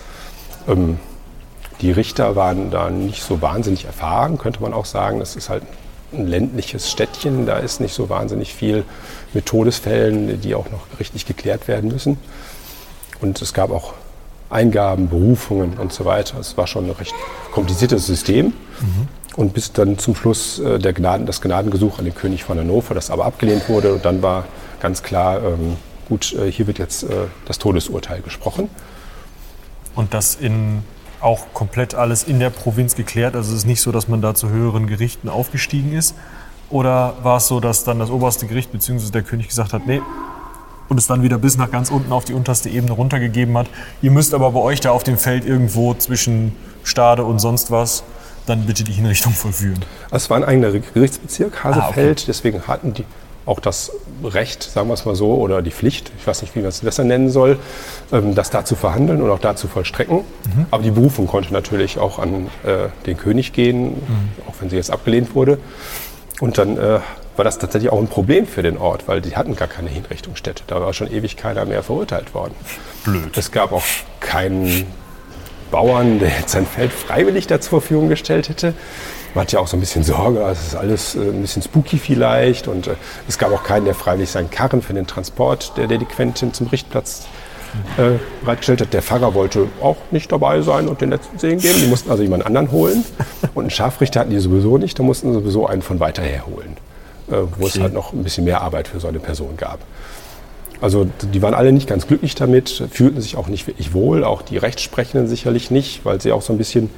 ähm, 0.67 0.99
die 1.81 1.91
Richter 1.91 2.35
waren 2.35 2.71
da 2.71 2.89
nicht 2.89 3.21
so 3.21 3.41
wahnsinnig 3.41 3.85
erfahren, 3.85 4.37
könnte 4.37 4.61
man 4.61 4.73
auch 4.73 4.85
sagen. 4.85 5.19
Das 5.19 5.35
ist 5.35 5.49
halt 5.49 5.63
ein 6.13 6.27
ländliches 6.27 6.89
Städtchen, 6.89 7.45
da 7.45 7.57
ist 7.57 7.81
nicht 7.81 7.93
so 7.93 8.09
wahnsinnig 8.09 8.53
viel 8.53 8.85
mit 9.33 9.45
Todesfällen, 9.45 10.39
die 10.39 10.55
auch 10.55 10.69
noch 10.71 10.99
richtig 10.99 11.25
geklärt 11.25 11.67
werden 11.67 11.91
müssen. 11.91 12.17
Und 13.21 13.41
es 13.41 13.53
gab 13.53 13.71
auch 13.71 13.93
Eingaben, 14.49 15.09
Berufungen 15.09 15.77
und 15.77 15.91
so 15.91 16.05
weiter. 16.05 16.39
Es 16.39 16.57
war 16.57 16.67
schon 16.67 16.85
ein 16.85 16.91
recht 16.91 17.13
kompliziertes 17.51 18.05
System. 18.05 18.53
Mhm. 18.81 19.07
Und 19.35 19.53
bis 19.53 19.73
dann 19.73 19.97
zum 19.97 20.15
Schluss 20.15 20.59
äh, 20.59 20.79
der 20.79 20.93
Gnaden, 20.93 21.25
das 21.25 21.41
Gnadengesuch 21.41 21.99
an 21.99 22.05
den 22.05 22.15
König 22.15 22.43
von 22.43 22.57
Hannover, 22.57 22.93
das 22.93 23.09
aber 23.09 23.25
abgelehnt 23.25 23.67
wurde. 23.67 23.93
Und 23.93 24.05
dann 24.05 24.21
war 24.21 24.45
ganz 24.79 25.03
klar, 25.03 25.43
ähm, 25.43 25.75
gut, 26.07 26.33
äh, 26.33 26.49
hier 26.51 26.67
wird 26.67 26.79
jetzt 26.79 27.03
äh, 27.03 27.27
das 27.45 27.57
Todesurteil 27.57 28.21
gesprochen. 28.21 28.69
Und 29.95 30.13
das 30.13 30.35
in 30.35 30.83
auch 31.21 31.47
komplett 31.53 31.95
alles 31.95 32.23
in 32.23 32.39
der 32.39 32.49
Provinz 32.49 32.95
geklärt. 32.95 33.35
Also 33.35 33.51
es 33.51 33.59
ist 33.59 33.65
nicht 33.65 33.81
so, 33.81 33.91
dass 33.91 34.07
man 34.07 34.21
da 34.21 34.35
zu 34.35 34.49
höheren 34.49 34.87
Gerichten 34.87 35.27
aufgestiegen 35.27 35.93
ist. 35.93 36.13
Oder 36.69 37.15
war 37.23 37.37
es 37.37 37.47
so, 37.47 37.59
dass 37.59 37.83
dann 37.83 37.99
das 37.99 38.09
oberste 38.09 38.47
Gericht 38.47 38.71
bzw. 38.71 39.11
der 39.11 39.23
König 39.23 39.47
gesagt 39.47 39.73
hat, 39.73 39.87
nee, 39.87 40.01
und 40.87 40.97
es 40.97 41.07
dann 41.07 41.23
wieder 41.23 41.37
bis 41.37 41.57
nach 41.57 41.71
ganz 41.71 41.89
unten 41.89 42.11
auf 42.11 42.25
die 42.25 42.33
unterste 42.33 42.69
Ebene 42.69 42.91
runtergegeben 42.91 43.57
hat. 43.57 43.67
Ihr 44.01 44.11
müsst 44.11 44.33
aber 44.33 44.51
bei 44.51 44.59
euch 44.59 44.79
da 44.81 44.91
auf 44.91 45.03
dem 45.03 45.17
Feld 45.17 45.45
irgendwo 45.45 45.93
zwischen 45.95 46.55
Stade 46.83 47.23
und 47.23 47.39
sonst 47.39 47.71
was 47.71 48.03
dann 48.45 48.65
bitte 48.65 48.83
die 48.83 48.93
Hinrichtung 48.93 49.33
vollführen. 49.33 49.83
Es 50.11 50.29
war 50.29 50.37
ein 50.37 50.43
eigener 50.43 50.71
Gerichtsbezirk, 50.71 51.63
Hasefeld, 51.63 51.85
ah, 51.85 52.11
okay. 52.11 52.23
deswegen 52.27 52.67
hatten 52.67 52.93
die 52.93 53.05
auch 53.45 53.59
das 53.59 53.91
Recht, 54.23 54.63
sagen 54.63 54.87
wir 54.87 54.95
es 54.95 55.05
mal 55.05 55.15
so, 55.15 55.35
oder 55.35 55.61
die 55.61 55.71
Pflicht, 55.71 56.11
ich 56.17 56.25
weiß 56.25 56.41
nicht, 56.41 56.55
wie 56.55 56.59
man 56.59 56.69
es 56.69 56.79
besser 56.79 57.03
nennen 57.03 57.29
soll, 57.29 57.59
ähm, 58.11 58.33
das 58.33 58.49
da 58.49 58.65
zu 58.65 58.75
verhandeln 58.75 59.21
und 59.21 59.29
auch 59.29 59.39
da 59.39 59.55
zu 59.55 59.67
vollstrecken. 59.67 60.17
Mhm. 60.17 60.65
Aber 60.71 60.83
die 60.83 60.91
Berufung 60.91 61.27
konnte 61.27 61.53
natürlich 61.53 61.99
auch 61.99 62.17
an 62.17 62.47
äh, 62.63 62.89
den 63.05 63.17
König 63.17 63.53
gehen, 63.53 63.89
mhm. 63.89 64.29
auch 64.47 64.55
wenn 64.59 64.69
sie 64.69 64.75
jetzt 64.75 64.91
abgelehnt 64.91 65.35
wurde. 65.35 65.59
Und 66.39 66.57
dann 66.57 66.77
äh, 66.77 66.99
war 67.35 67.45
das 67.45 67.59
tatsächlich 67.59 67.91
auch 67.91 67.99
ein 67.99 68.07
Problem 68.07 68.47
für 68.47 68.63
den 68.63 68.77
Ort, 68.77 69.07
weil 69.07 69.21
die 69.21 69.35
hatten 69.35 69.55
gar 69.55 69.67
keine 69.67 69.89
Hinrichtungsstätte. 69.89 70.63
Da 70.67 70.81
war 70.81 70.93
schon 70.93 71.11
ewig 71.11 71.37
keiner 71.37 71.65
mehr 71.65 71.83
verurteilt 71.83 72.33
worden. 72.33 72.55
Blöd. 73.03 73.37
Es 73.37 73.51
gab 73.51 73.71
auch 73.71 73.83
keinen 74.19 74.87
Bauern, 75.71 76.19
der 76.19 76.29
jetzt 76.29 76.51
sein 76.51 76.65
Feld 76.65 76.91
freiwillig 76.91 77.47
da 77.47 77.59
zur 77.59 77.81
Verfügung 77.81 78.09
gestellt 78.09 78.49
hätte. 78.49 78.73
Man 79.33 79.43
hat 79.43 79.51
ja 79.51 79.59
auch 79.59 79.67
so 79.67 79.75
ein 79.75 79.81
bisschen 79.81 80.03
Sorge, 80.03 80.39
es 80.49 80.67
ist 80.67 80.75
alles 80.75 81.15
äh, 81.15 81.19
ein 81.19 81.41
bisschen 81.41 81.61
spooky 81.61 81.97
vielleicht. 81.97 82.67
Und 82.67 82.87
äh, 82.87 82.95
es 83.27 83.37
gab 83.37 83.51
auch 83.51 83.63
keinen, 83.63 83.85
der 83.85 83.93
freiwillig 83.93 84.31
seinen 84.31 84.49
Karren 84.49 84.81
für 84.81 84.93
den 84.93 85.07
Transport 85.07 85.73
der 85.77 85.87
Delinquentin 85.87 86.53
zum 86.53 86.67
Richtplatz 86.67 87.27
äh, 87.97 88.17
bereitgestellt 88.41 88.81
hat. 88.81 88.93
Der 88.93 89.01
Pfarrer 89.01 89.33
wollte 89.33 89.67
auch 89.81 89.97
nicht 90.11 90.31
dabei 90.31 90.61
sein 90.61 90.87
und 90.87 91.01
den 91.01 91.09
letzten 91.09 91.37
Segen 91.37 91.59
geben. 91.59 91.79
Die 91.81 91.87
mussten 91.87 92.09
also 92.09 92.23
jemand 92.23 92.45
anderen 92.45 92.71
holen. 92.71 93.03
Und 93.53 93.63
einen 93.63 93.69
Scharfrichter 93.71 94.21
hatten 94.21 94.31
die 94.31 94.39
sowieso 94.39 94.77
nicht, 94.77 94.97
da 94.97 95.03
mussten 95.03 95.33
sie 95.33 95.39
sowieso 95.39 95.67
einen 95.67 95.81
von 95.81 95.99
weiter 95.99 96.23
her 96.23 96.45
holen. 96.47 96.77
Äh, 97.27 97.31
wo 97.31 97.65
okay. 97.65 97.65
es 97.65 97.79
halt 97.79 97.93
noch 97.93 98.13
ein 98.13 98.23
bisschen 98.23 98.45
mehr 98.45 98.61
Arbeit 98.61 98.87
für 98.87 98.99
so 98.99 99.07
eine 99.07 99.19
Person 99.19 99.57
gab. 99.57 99.79
Also 100.81 101.07
die 101.33 101.41
waren 101.41 101.53
alle 101.53 101.71
nicht 101.71 101.87
ganz 101.87 102.07
glücklich 102.07 102.35
damit, 102.35 102.83
fühlten 102.91 103.21
sich 103.21 103.37
auch 103.37 103.47
nicht 103.47 103.67
wirklich 103.67 103.93
wohl, 103.93 104.23
auch 104.23 104.41
die 104.41 104.57
Rechtssprechenden 104.57 105.27
sicherlich 105.27 105.71
nicht, 105.71 106.05
weil 106.05 106.21
sie 106.21 106.31
auch 106.31 106.41
so 106.41 106.53
ein 106.53 106.57
bisschen 106.57 106.89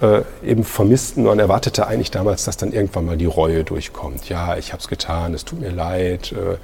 äh, 0.00 0.22
eben 0.44 0.64
vermissten. 0.64 1.24
Man 1.24 1.38
erwartete 1.38 1.86
eigentlich 1.86 2.10
damals, 2.10 2.44
dass 2.44 2.56
dann 2.56 2.72
irgendwann 2.72 3.06
mal 3.06 3.16
die 3.16 3.26
Reue 3.26 3.64
durchkommt. 3.64 4.28
Ja, 4.28 4.56
ich 4.56 4.72
habe 4.72 4.80
es 4.80 4.88
getan, 4.88 5.34
es 5.34 5.44
tut 5.44 5.60
mir 5.60 5.70
leid, 5.70 6.32
äh, 6.32 6.56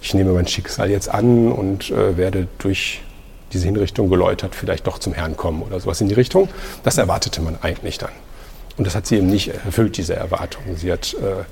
ich 0.00 0.14
nehme 0.14 0.32
mein 0.32 0.48
Schicksal 0.48 0.90
jetzt 0.90 1.08
an 1.08 1.52
und 1.52 1.90
äh, 1.90 2.16
werde 2.16 2.48
durch 2.58 3.02
diese 3.52 3.66
Hinrichtung 3.66 4.08
geläutert 4.08 4.54
vielleicht 4.54 4.86
doch 4.86 4.98
zum 4.98 5.12
Herrn 5.12 5.36
kommen 5.36 5.62
oder 5.62 5.78
sowas 5.78 6.00
in 6.00 6.08
die 6.08 6.14
Richtung. 6.14 6.48
Das 6.82 6.98
erwartete 6.98 7.40
man 7.42 7.58
eigentlich 7.62 7.98
dann. 7.98 8.10
Und 8.76 8.86
das 8.86 8.94
hat 8.94 9.06
sie 9.06 9.16
eben 9.16 9.28
nicht 9.28 9.48
erfüllt, 9.48 9.96
diese 9.98 10.16
Erwartung. 10.16 10.62
Sie 10.76 10.90
hat 10.90 11.14
äh, 11.14 11.44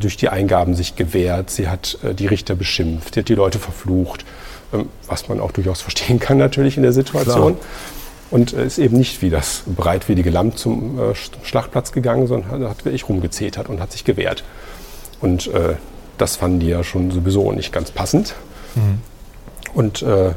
durch 0.00 0.16
die 0.16 0.28
Eingaben 0.28 0.74
sich 0.74 0.96
gewehrt, 0.96 1.50
sie 1.50 1.68
hat 1.68 1.98
äh, 2.02 2.14
die 2.14 2.26
Richter 2.26 2.54
beschimpft, 2.54 3.14
sie 3.14 3.20
hat 3.20 3.28
die 3.28 3.34
Leute 3.34 3.58
verflucht, 3.58 4.24
ähm, 4.72 4.88
was 5.06 5.28
man 5.28 5.40
auch 5.40 5.52
durchaus 5.52 5.80
verstehen 5.82 6.18
kann 6.18 6.38
natürlich 6.38 6.76
in 6.76 6.82
der 6.82 6.92
Situation. 6.92 7.56
Klar. 7.56 7.66
Und 8.30 8.52
äh, 8.52 8.66
ist 8.66 8.78
eben 8.78 8.96
nicht 8.96 9.22
wie 9.22 9.30
das 9.30 9.62
breitwillige 9.66 10.30
Lamm 10.30 10.56
zum 10.56 10.98
äh, 10.98 11.14
Schlachtplatz 11.44 11.92
gegangen, 11.92 12.26
sondern 12.26 12.68
hat 12.68 12.84
wirklich 12.84 13.08
rumgezetert 13.08 13.68
und 13.68 13.80
hat 13.80 13.92
sich 13.92 14.04
gewehrt. 14.04 14.44
Und 15.20 15.46
äh, 15.48 15.74
das 16.18 16.36
fanden 16.36 16.60
die 16.60 16.68
ja 16.68 16.82
schon 16.82 17.10
sowieso 17.10 17.52
nicht 17.52 17.72
ganz 17.72 17.90
passend. 17.90 18.34
Mhm. 18.74 19.00
Und 19.74 20.02
äh, 20.02 20.32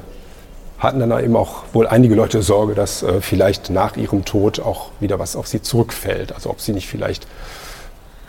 hatten 0.79 0.99
dann 0.99 1.23
eben 1.23 1.35
auch 1.35 1.63
wohl 1.73 1.87
einige 1.87 2.15
Leute 2.15 2.41
Sorge, 2.41 2.75
dass 2.75 3.01
äh, 3.01 3.21
vielleicht 3.21 3.69
nach 3.69 3.97
ihrem 3.97 4.25
Tod 4.25 4.59
auch 4.59 4.91
wieder 4.99 5.17
was 5.19 5.35
auf 5.35 5.47
sie 5.47 5.61
zurückfällt. 5.61 6.33
Also 6.33 6.49
ob 6.49 6.61
sie 6.61 6.73
nicht 6.73 6.87
vielleicht 6.87 7.27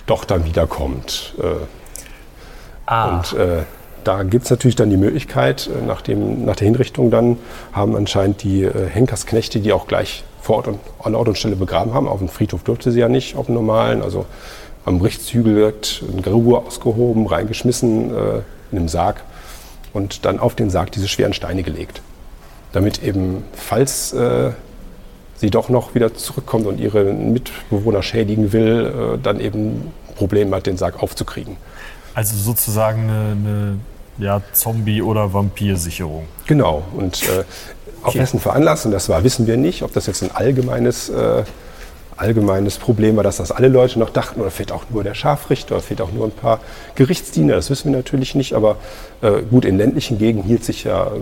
doch 0.09 0.25
dann 0.25 0.45
wiederkommt. 0.45 1.35
Äh, 1.41 1.67
ah. 2.87 3.17
Und 3.17 3.39
äh, 3.39 3.63
da 4.05 4.23
gibt 4.23 4.45
es 4.45 4.51
natürlich 4.51 4.77
dann 4.77 4.91
die 4.91 4.97
Möglichkeit, 4.97 5.69
äh, 5.69 5.87
nach, 5.87 6.01
dem, 6.01 6.45
nach 6.45 6.57
der 6.57 6.67
Hinrichtung 6.67 7.11
dann 7.11 7.39
haben 7.73 7.97
anscheinend 7.97 8.43
die 8.43 8.69
Henkersknechte, 8.69 9.61
die 9.61 9.73
auch 9.73 9.87
gleich 9.87 10.25
vor 10.41 10.57
Ort 10.57 10.69
und 10.69 10.81
an 11.03 11.15
Ort 11.15 11.29
und 11.29 11.39
Stelle 11.39 11.57
begraben 11.57 11.95
haben. 11.95 12.09
Auf 12.09 12.19
dem 12.19 12.29
Friedhof 12.29 12.63
durfte 12.63 12.91
sie 12.91 13.01
ja 13.01 13.09
nicht, 13.09 13.37
auf 13.37 13.47
dem 13.47 13.55
normalen. 13.55 14.03
Also 14.03 14.27
am 14.85 15.01
Richtshügel 15.01 15.55
wird 15.55 16.03
ein 16.11 16.23
Grabur 16.23 16.67
ausgehoben, 16.67 17.27
reingeschmissen 17.27 18.11
in 18.71 18.79
einem 18.79 18.89
Sarg 18.89 19.23
und 19.93 20.25
dann 20.25 20.39
auf 20.39 20.55
den 20.55 20.71
Sarg 20.71 20.93
diese 20.93 21.09
schweren 21.09 21.35
Steine 21.35 21.63
gelegt. 21.63 22.01
Damit 22.73 23.03
eben, 23.03 23.45
falls 23.53 24.13
äh, 24.13 24.53
sie 25.39 25.51
doch 25.51 25.69
noch 25.69 25.95
wieder 25.95 26.15
zurückkommt 26.15 26.67
und 26.67 26.79
ihre 26.79 27.05
Mitbewohner 27.05 28.03
schädigen 28.03 28.53
will, 28.53 29.15
äh, 29.15 29.19
dann 29.23 29.41
eben 29.41 29.93
Probleme 30.17 30.57
hat, 30.57 30.67
den 30.67 30.77
Sarg 30.77 31.03
aufzukriegen. 31.03 31.57
Also 32.15 32.37
sozusagen 32.37 33.03
eine, 33.03 33.33
eine 33.33 33.79
ja, 34.19 34.43
Zombie- 34.53 35.03
oder 35.03 35.33
Vampirsicherung. 35.33 36.25
Genau. 36.47 36.83
Und 36.97 37.23
äh, 37.23 37.45
auf 38.03 38.09
okay. 38.09 38.21
wessen 38.21 38.41
Veranlassung 38.41 38.93
das 38.93 39.09
war, 39.09 39.23
wissen 39.25 39.47
wir 39.47 39.57
nicht. 39.57 39.83
Ob 39.83 39.93
das 39.93 40.07
jetzt 40.07 40.23
ein 40.23 40.31
allgemeines 40.35 41.09
äh, 41.09 41.45
allgemeines 42.19 42.79
Problem 42.79 43.17
war, 43.17 43.23
dass 43.23 43.37
das 43.37 43.53
alle 43.53 43.69
Leute 43.69 43.99
noch 43.99 44.11
dachten, 44.11 44.41
oder 44.41 44.51
fehlt 44.51 44.73
auch 44.73 44.85
nur 44.91 45.05
der 45.05 45.15
Scharfrichter, 45.15 45.77
oder 45.77 45.83
fehlt 45.83 46.01
auch 46.01 46.13
nur 46.13 46.27
ein 46.27 46.33
paar 46.33 46.61
Gerichtsdiener, 46.95 47.55
das 47.55 47.71
wissen 47.71 47.91
wir 47.91 47.97
natürlich 47.97 48.35
nicht, 48.35 48.55
aber 48.55 48.77
äh, 49.23 49.43
gut, 49.49 49.65
in 49.65 49.79
ländlichen 49.79 50.19
Gegenden 50.19 50.47
hielt 50.47 50.65
sich 50.65 50.85
ja 50.85 51.13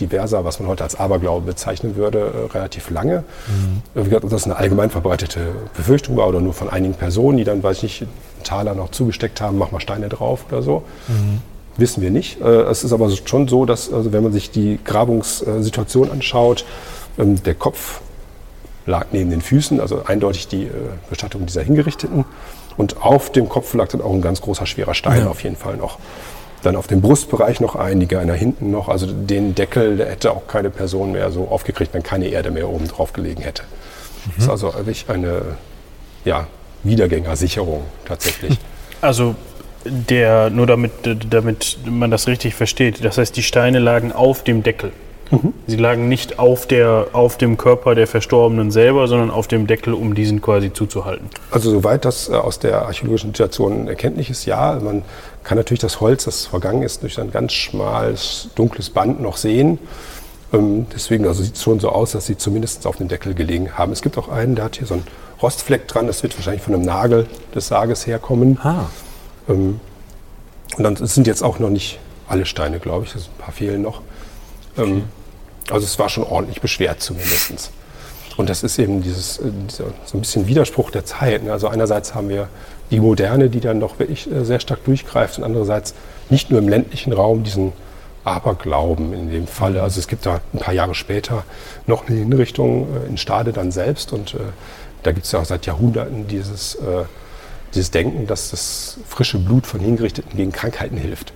diverser, 0.00 0.44
was 0.44 0.60
man 0.60 0.68
heute 0.68 0.82
als 0.82 0.98
Aberglaube 0.98 1.46
bezeichnen 1.46 1.96
würde, 1.96 2.18
äh, 2.18 2.52
relativ 2.52 2.90
lange. 2.90 3.24
Mhm. 3.46 3.82
Wie 3.94 4.04
gesagt, 4.04 4.24
ob 4.24 4.30
das 4.30 4.44
eine 4.44 4.56
allgemein 4.56 4.90
verbreitete 4.90 5.40
Befürchtung 5.76 6.16
war 6.16 6.28
oder 6.28 6.40
nur 6.40 6.54
von 6.54 6.70
einigen 6.70 6.94
Personen, 6.94 7.38
die 7.38 7.44
dann, 7.44 7.62
weiß 7.62 7.78
ich 7.78 7.82
nicht, 7.82 8.02
einen 8.02 8.10
Taler 8.44 8.74
noch 8.74 8.90
zugesteckt 8.90 9.40
haben, 9.40 9.58
mach 9.58 9.70
mal 9.70 9.80
Steine 9.80 10.08
drauf 10.08 10.46
oder 10.48 10.62
so. 10.62 10.82
Mhm. 11.08 11.40
Wissen 11.76 12.02
wir 12.02 12.10
nicht. 12.10 12.40
Äh, 12.40 12.62
es 12.62 12.84
ist 12.84 12.92
aber 12.92 13.10
schon 13.10 13.48
so, 13.48 13.64
dass, 13.66 13.92
also 13.92 14.12
wenn 14.12 14.22
man 14.22 14.32
sich 14.32 14.50
die 14.50 14.78
Grabungssituation 14.84 16.10
anschaut, 16.10 16.64
ähm, 17.18 17.42
der 17.42 17.54
Kopf 17.54 18.00
lag 18.86 19.06
neben 19.12 19.30
den 19.30 19.40
Füßen, 19.40 19.80
also 19.80 20.04
eindeutig 20.04 20.48
die 20.48 20.64
äh, 20.64 20.70
Bestattung 21.08 21.46
dieser 21.46 21.62
Hingerichteten. 21.62 22.24
Und 22.76 23.02
auf 23.02 23.30
dem 23.30 23.48
Kopf 23.48 23.72
lag 23.74 23.88
dann 23.88 24.00
auch 24.00 24.12
ein 24.12 24.22
ganz 24.22 24.40
großer, 24.40 24.66
schwerer 24.66 24.94
Stein 24.94 25.20
ja. 25.20 25.26
auf 25.28 25.42
jeden 25.42 25.56
Fall 25.56 25.76
noch. 25.76 25.98
Dann 26.62 26.76
auf 26.76 26.86
dem 26.86 27.00
Brustbereich 27.00 27.60
noch 27.60 27.76
einige, 27.76 28.18
einer 28.18 28.34
hinten 28.34 28.70
noch. 28.70 28.88
Also 28.88 29.06
den 29.06 29.54
Deckel 29.54 29.98
der 29.98 30.10
hätte 30.10 30.32
auch 30.32 30.46
keine 30.46 30.70
Person 30.70 31.12
mehr 31.12 31.30
so 31.30 31.48
aufgekriegt, 31.48 31.94
wenn 31.94 32.02
keine 32.02 32.28
Erde 32.28 32.50
mehr 32.50 32.68
oben 32.68 32.88
drauf 32.88 33.12
gelegen 33.12 33.42
hätte. 33.42 33.62
Das 34.36 34.44
ist 34.44 34.50
also 34.50 34.74
wirklich 34.74 35.04
eine 35.08 35.42
ja, 36.24 36.46
Wiedergängersicherung 36.82 37.82
tatsächlich. 38.04 38.58
Also 39.00 39.34
der, 39.84 40.48
nur 40.48 40.66
damit, 40.66 40.92
damit 41.28 41.76
man 41.84 42.10
das 42.10 42.26
richtig 42.26 42.54
versteht, 42.54 43.04
das 43.04 43.18
heißt, 43.18 43.36
die 43.36 43.42
Steine 43.42 43.80
lagen 43.80 44.12
auf 44.12 44.42
dem 44.42 44.62
Deckel. 44.62 44.92
Sie 45.66 45.76
lagen 45.76 46.08
nicht 46.08 46.38
auf, 46.38 46.66
der, 46.66 47.08
auf 47.12 47.38
dem 47.38 47.56
Körper 47.56 47.94
der 47.94 48.06
Verstorbenen 48.06 48.70
selber, 48.70 49.08
sondern 49.08 49.30
auf 49.30 49.48
dem 49.48 49.66
Deckel, 49.66 49.94
um 49.94 50.14
diesen 50.14 50.40
quasi 50.40 50.72
zuzuhalten. 50.72 51.28
Also 51.50 51.70
soweit 51.70 52.04
das 52.04 52.28
äh, 52.28 52.34
aus 52.34 52.58
der 52.58 52.82
archäologischen 52.82 53.30
Situation 53.30 53.88
erkenntlich 53.88 54.30
ist, 54.30 54.44
ja. 54.44 54.78
Man 54.82 55.02
kann 55.42 55.56
natürlich 55.58 55.80
das 55.80 56.00
Holz, 56.00 56.24
das 56.24 56.46
vergangen 56.46 56.82
ist, 56.82 57.02
durch 57.02 57.18
ein 57.18 57.30
ganz 57.30 57.52
schmales, 57.52 58.48
dunkles 58.54 58.90
Band 58.90 59.20
noch 59.20 59.36
sehen. 59.36 59.78
Ähm, 60.52 60.86
deswegen 60.94 61.26
also 61.26 61.42
sieht 61.42 61.56
es 61.56 61.62
schon 61.62 61.80
so 61.80 61.88
aus, 61.88 62.12
dass 62.12 62.26
sie 62.26 62.36
zumindest 62.36 62.86
auf 62.86 62.96
dem 62.96 63.08
Deckel 63.08 63.34
gelegen 63.34 63.72
haben. 63.76 63.92
Es 63.92 64.02
gibt 64.02 64.18
auch 64.18 64.28
einen, 64.28 64.54
der 64.54 64.66
hat 64.66 64.76
hier 64.76 64.86
so 64.86 64.94
einen 64.94 65.06
Rostfleck 65.42 65.88
dran. 65.88 66.06
Das 66.06 66.22
wird 66.22 66.36
wahrscheinlich 66.36 66.62
von 66.62 66.74
einem 66.74 66.84
Nagel 66.84 67.26
des 67.54 67.68
Sarges 67.68 68.06
herkommen. 68.06 68.58
Ah. 68.62 68.86
Ähm, 69.48 69.80
und 70.76 70.84
dann 70.84 70.96
sind 70.96 71.26
jetzt 71.26 71.42
auch 71.42 71.58
noch 71.58 71.70
nicht 71.70 71.98
alle 72.28 72.46
Steine, 72.46 72.78
glaube 72.78 73.06
ich. 73.06 73.14
Also 73.14 73.28
ein 73.30 73.38
paar 73.38 73.52
fehlen 73.52 73.82
noch. 73.82 74.00
Ähm, 74.76 75.04
also 75.70 75.86
es 75.86 75.98
war 75.98 76.08
schon 76.08 76.24
ordentlich 76.24 76.60
beschwert 76.60 77.00
zumindest. 77.00 77.70
Und 78.36 78.48
das 78.48 78.62
ist 78.62 78.78
eben 78.78 79.02
dieses, 79.02 79.38
äh, 79.38 79.50
dieser, 79.68 79.84
so 80.04 80.16
ein 80.18 80.20
bisschen 80.20 80.46
Widerspruch 80.46 80.90
der 80.90 81.04
Zeit. 81.04 81.44
ne? 81.44 81.52
Also 81.52 81.68
einerseits 81.68 82.14
haben 82.14 82.28
wir 82.28 82.48
die 82.90 83.00
Moderne, 83.00 83.48
die 83.48 83.60
dann 83.60 83.80
doch 83.80 83.98
wirklich 83.98 84.30
äh, 84.30 84.44
sehr 84.44 84.60
stark 84.60 84.84
durchgreift 84.84 85.38
und 85.38 85.44
andererseits 85.44 85.94
nicht 86.30 86.50
nur 86.50 86.58
im 86.58 86.68
ländlichen 86.68 87.12
Raum 87.12 87.44
diesen 87.44 87.72
Aberglauben 88.24 89.12
in 89.12 89.30
dem 89.30 89.46
Falle. 89.46 89.82
Also 89.82 90.00
es 90.00 90.08
gibt 90.08 90.26
da 90.26 90.40
ein 90.52 90.58
paar 90.58 90.74
Jahre 90.74 90.94
später 90.94 91.44
noch 91.86 92.08
eine 92.08 92.18
Hinrichtung 92.18 92.88
äh, 93.04 93.08
in 93.08 93.16
Stade 93.16 93.52
dann 93.52 93.70
selbst 93.70 94.12
und 94.12 94.36
da 95.02 95.12
gibt 95.12 95.26
es 95.26 95.32
ja 95.32 95.40
auch 95.40 95.44
seit 95.44 95.66
Jahrhunderten 95.66 96.28
dieses, 96.28 96.78
dieses 97.74 97.90
Denken, 97.90 98.26
dass 98.26 98.52
das 98.52 98.96
frische 99.06 99.38
Blut 99.38 99.66
von 99.66 99.78
Hingerichteten 99.80 100.34
gegen 100.34 100.50
Krankheiten 100.50 100.96
hilft. 100.96 101.34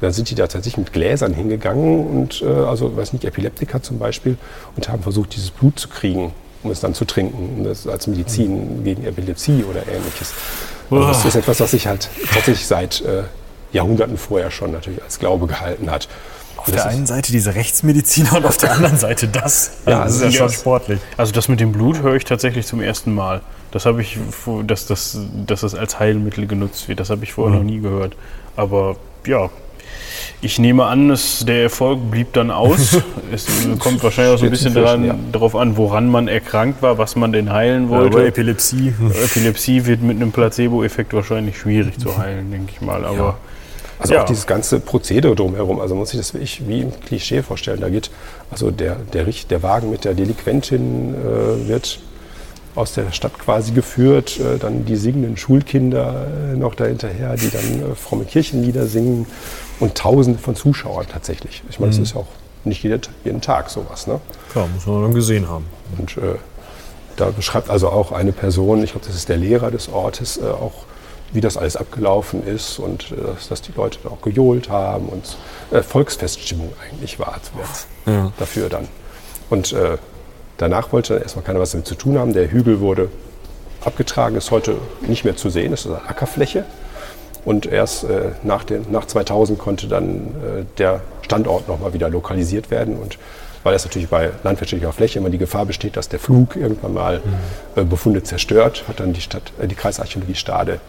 Dann 0.00 0.12
sind 0.12 0.30
die 0.30 0.34
da 0.34 0.46
tatsächlich 0.46 0.78
mit 0.78 0.92
Gläsern 0.92 1.34
hingegangen 1.34 2.06
und, 2.06 2.42
äh, 2.42 2.46
also, 2.46 2.96
weiß 2.96 3.12
nicht, 3.12 3.24
Epileptiker 3.24 3.82
zum 3.82 3.98
Beispiel, 3.98 4.36
und 4.76 4.88
haben 4.88 5.02
versucht, 5.02 5.34
dieses 5.36 5.50
Blut 5.50 5.78
zu 5.78 5.88
kriegen, 5.88 6.32
um 6.62 6.70
es 6.70 6.80
dann 6.80 6.94
zu 6.94 7.04
trinken, 7.04 7.58
um 7.58 7.64
das 7.64 7.86
als 7.86 8.06
Medizin 8.06 8.82
gegen 8.84 9.04
Epilepsie 9.04 9.64
oder 9.64 9.80
ähnliches. 9.86 10.32
Also 10.90 11.06
das 11.06 11.24
ist 11.24 11.36
etwas, 11.36 11.60
was 11.60 11.70
sich 11.70 11.86
halt 11.86 12.08
tatsächlich 12.32 12.66
seit 12.66 13.00
äh, 13.02 13.22
Jahrhunderten 13.72 14.16
vorher 14.16 14.50
schon 14.50 14.72
natürlich 14.72 15.02
als 15.02 15.18
Glaube 15.18 15.46
gehalten 15.46 15.90
hat. 15.90 16.08
Auf 16.56 16.70
der 16.70 16.86
einen 16.86 17.06
Seite 17.06 17.32
diese 17.32 17.54
Rechtsmediziner 17.54 18.36
und 18.36 18.44
auf 18.44 18.58
der 18.58 18.72
anderen 18.72 18.98
Seite 18.98 19.28
das. 19.28 19.70
Ja, 19.86 20.04
das 20.04 20.16
ist 20.16 20.22
also 20.22 20.24
ja 20.26 20.38
schon 20.38 20.46
das- 20.48 20.60
sportlich. 20.60 21.00
Also 21.16 21.32
das 21.32 21.48
mit 21.48 21.60
dem 21.60 21.72
Blut 21.72 22.02
höre 22.02 22.16
ich 22.16 22.24
tatsächlich 22.24 22.66
zum 22.66 22.82
ersten 22.82 23.14
Mal. 23.14 23.40
Das 23.70 23.86
habe 23.86 24.02
ich, 24.02 24.18
dass 24.66 24.86
das, 24.86 25.18
dass 25.46 25.60
das 25.60 25.74
als 25.74 25.98
Heilmittel 26.00 26.46
genutzt 26.46 26.88
wird. 26.88 27.00
Das 27.00 27.08
habe 27.08 27.24
ich 27.24 27.32
vorher 27.32 27.56
noch 27.56 27.64
nie 27.64 27.78
gehört. 27.80 28.16
Aber 28.56 28.96
ja, 29.26 29.48
ich 30.42 30.58
nehme 30.58 30.84
an, 30.86 31.10
es, 31.10 31.44
der 31.44 31.62
Erfolg 31.64 32.10
blieb 32.10 32.32
dann 32.32 32.50
aus. 32.50 32.96
es 33.32 33.46
kommt 33.78 34.02
wahrscheinlich 34.02 34.34
auch 34.34 34.38
so 34.38 34.44
ein 34.46 34.50
bisschen 34.50 34.74
daran, 34.74 35.04
ja. 35.04 35.14
darauf 35.32 35.54
an, 35.54 35.76
woran 35.76 36.08
man 36.08 36.28
erkrankt 36.28 36.80
war, 36.82 36.96
was 36.98 37.14
man 37.16 37.32
denn 37.32 37.52
heilen 37.52 37.88
wollte. 37.90 38.24
Epilepsie. 38.26 38.94
Epilepsie 39.22 39.84
wird 39.86 40.02
mit 40.02 40.16
einem 40.16 40.32
Placebo-Effekt 40.32 41.12
wahrscheinlich 41.12 41.58
schwierig 41.58 41.98
zu 41.98 42.16
heilen, 42.16 42.50
denke 42.50 42.72
ich 42.74 42.80
mal. 42.80 43.04
Aber 43.04 43.36
Also 43.98 44.14
Ja. 44.14 44.22
auch 44.22 44.26
dieses 44.26 44.46
ganze 44.46 44.80
Prozedere 44.80 45.34
drumherum, 45.36 45.78
also 45.78 45.94
muss 45.94 46.14
ich 46.14 46.18
das 46.18 46.32
wirklich 46.32 46.66
wie 46.66 46.80
im 46.80 47.00
Klischee 47.00 47.42
vorstellen. 47.42 47.80
Da 47.82 47.90
geht 47.90 48.10
also 48.50 48.70
der, 48.70 48.96
der, 49.12 49.26
Richt- 49.26 49.50
der 49.50 49.62
Wagen 49.62 49.90
mit 49.90 50.06
der 50.06 50.14
Delinquentin 50.14 51.14
äh, 51.14 51.68
wird 51.68 51.98
aus 52.76 52.94
der 52.94 53.12
Stadt 53.12 53.38
quasi 53.38 53.72
geführt, 53.72 54.40
äh, 54.40 54.56
dann 54.58 54.86
die 54.86 54.96
singenden 54.96 55.36
Schulkinder 55.36 56.26
äh, 56.54 56.56
noch 56.56 56.74
dahinterher, 56.76 57.34
die 57.36 57.50
dann 57.50 57.92
äh, 57.92 57.94
fromme 57.94 58.24
Kirchenlieder 58.24 58.86
singen 58.86 59.26
und 59.80 59.94
Tausende 59.96 60.38
von 60.38 60.54
Zuschauern 60.54 61.06
tatsächlich. 61.10 61.62
Ich 61.70 61.80
meine, 61.80 61.90
das 61.92 61.98
ist 62.00 62.14
ja 62.14 62.20
auch 62.20 62.26
nicht 62.64 62.82
jeder, 62.82 62.98
jeden 63.24 63.40
Tag 63.40 63.70
sowas. 63.70 64.06
Ne? 64.06 64.20
Klar, 64.52 64.68
muss 64.74 64.86
man 64.86 65.02
dann 65.02 65.14
gesehen 65.14 65.48
haben. 65.48 65.64
Und 65.98 66.16
äh, 66.18 66.36
da 67.16 67.30
beschreibt 67.30 67.70
also 67.70 67.88
auch 67.88 68.12
eine 68.12 68.32
Person, 68.32 68.82
ich 68.84 68.92
glaube, 68.92 69.06
das 69.06 69.16
ist 69.16 69.28
der 69.28 69.36
Lehrer 69.38 69.70
des 69.70 69.88
Ortes, 69.88 70.36
äh, 70.38 70.42
auch 70.44 70.84
wie 71.32 71.40
das 71.40 71.56
alles 71.56 71.76
abgelaufen 71.76 72.46
ist 72.46 72.78
und 72.78 73.12
äh, 73.12 73.16
dass, 73.34 73.48
dass 73.48 73.62
die 73.62 73.72
Leute 73.72 73.98
da 74.02 74.10
auch 74.10 74.20
gejohlt 74.20 74.68
haben 74.68 75.08
und 75.08 75.36
äh, 75.70 75.82
Volksfeststimmung 75.82 76.72
eigentlich 76.84 77.18
war 77.18 77.40
Ja. 78.06 78.32
dafür 78.38 78.68
dann. 78.68 78.88
Und 79.48 79.72
äh, 79.72 79.96
danach 80.58 80.92
wollte 80.92 81.14
dann 81.14 81.22
erstmal 81.22 81.44
keiner 81.44 81.60
was 81.60 81.70
damit 81.70 81.86
zu 81.86 81.94
tun 81.94 82.18
haben. 82.18 82.32
Der 82.32 82.50
Hügel 82.50 82.80
wurde 82.80 83.10
abgetragen, 83.84 84.36
ist 84.36 84.50
heute 84.50 84.76
nicht 85.06 85.24
mehr 85.24 85.36
zu 85.36 85.48
sehen, 85.50 85.72
es 85.72 85.80
ist 85.86 85.92
eine 85.92 86.02
Ackerfläche. 86.08 86.64
Und 87.44 87.66
erst 87.66 88.04
äh, 88.04 88.32
nach, 88.42 88.64
den, 88.64 88.86
nach 88.90 89.06
2000 89.06 89.58
konnte 89.58 89.88
dann 89.88 90.16
äh, 90.16 90.64
der 90.78 91.00
Standort 91.22 91.68
nochmal 91.68 91.94
wieder 91.94 92.08
lokalisiert 92.10 92.70
werden. 92.70 92.98
Und 92.98 93.18
weil 93.62 93.72
das 93.72 93.84
natürlich 93.84 94.08
bei 94.08 94.30
landwirtschaftlicher 94.42 94.92
Fläche 94.92 95.18
immer 95.18 95.30
die 95.30 95.38
Gefahr 95.38 95.66
besteht, 95.66 95.96
dass 95.96 96.08
der 96.08 96.18
Flug 96.18 96.56
irgendwann 96.56 96.94
mal 96.94 97.22
äh, 97.76 97.84
Befunde 97.84 98.22
zerstört, 98.22 98.84
hat 98.88 99.00
dann 99.00 99.12
die, 99.12 99.20
Stadt, 99.20 99.52
äh, 99.60 99.66
die 99.66 99.74
Kreisarchäologie 99.74 100.34
Stade 100.34 100.80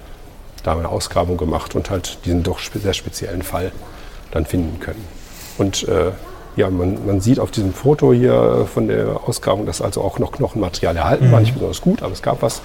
da 0.64 0.74
eine 0.78 0.90
Ausgrabung 0.90 1.38
gemacht 1.38 1.76
und 1.76 1.90
halt 1.90 2.20
diesen 2.26 2.44
doch 2.44 2.60
spe 2.60 2.80
sehr 2.80 2.94
speziellen 2.94 3.42
Fall 3.42 3.72
dann 4.32 4.46
finden 4.46 4.80
können. 4.80 5.04
Und 5.58 5.88
äh, 5.88 6.12
ja, 6.56 6.70
man, 6.70 7.06
man 7.06 7.22
sieht 7.22 7.40
auf 7.40 7.52
diesem 7.52 7.74
Foto 7.74 8.14
hier 8.14 8.68
von 8.72 8.88
der 8.88 9.22
Ausgrabung, 9.26 9.66
dass 9.66 9.82
also 9.82 10.02
auch 10.02 10.20
noch 10.20 10.34
Knochenmaterial 10.34 10.98
erhalten 10.98 11.32
war. 11.32 11.40
Nicht 11.40 11.54
besonders 11.54 11.82
gut, 11.82 12.04
aber 12.04 12.14
es 12.14 12.22
gab 12.22 12.42
was. 12.42 12.62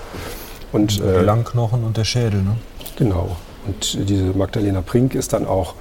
Und 0.72 0.98
Die 0.98 1.02
äh, 1.02 1.22
Langknochen 1.22 1.84
und 1.84 1.96
der 1.96 2.04
Schädel, 2.04 2.42
ne? 2.42 2.56
Genau. 2.96 3.36
Und 3.66 4.08
diese 4.08 4.24
Magdalena 4.24 4.80
Prink 4.80 5.14
ist 5.14 5.32
dann 5.32 5.46
auch 5.46 5.74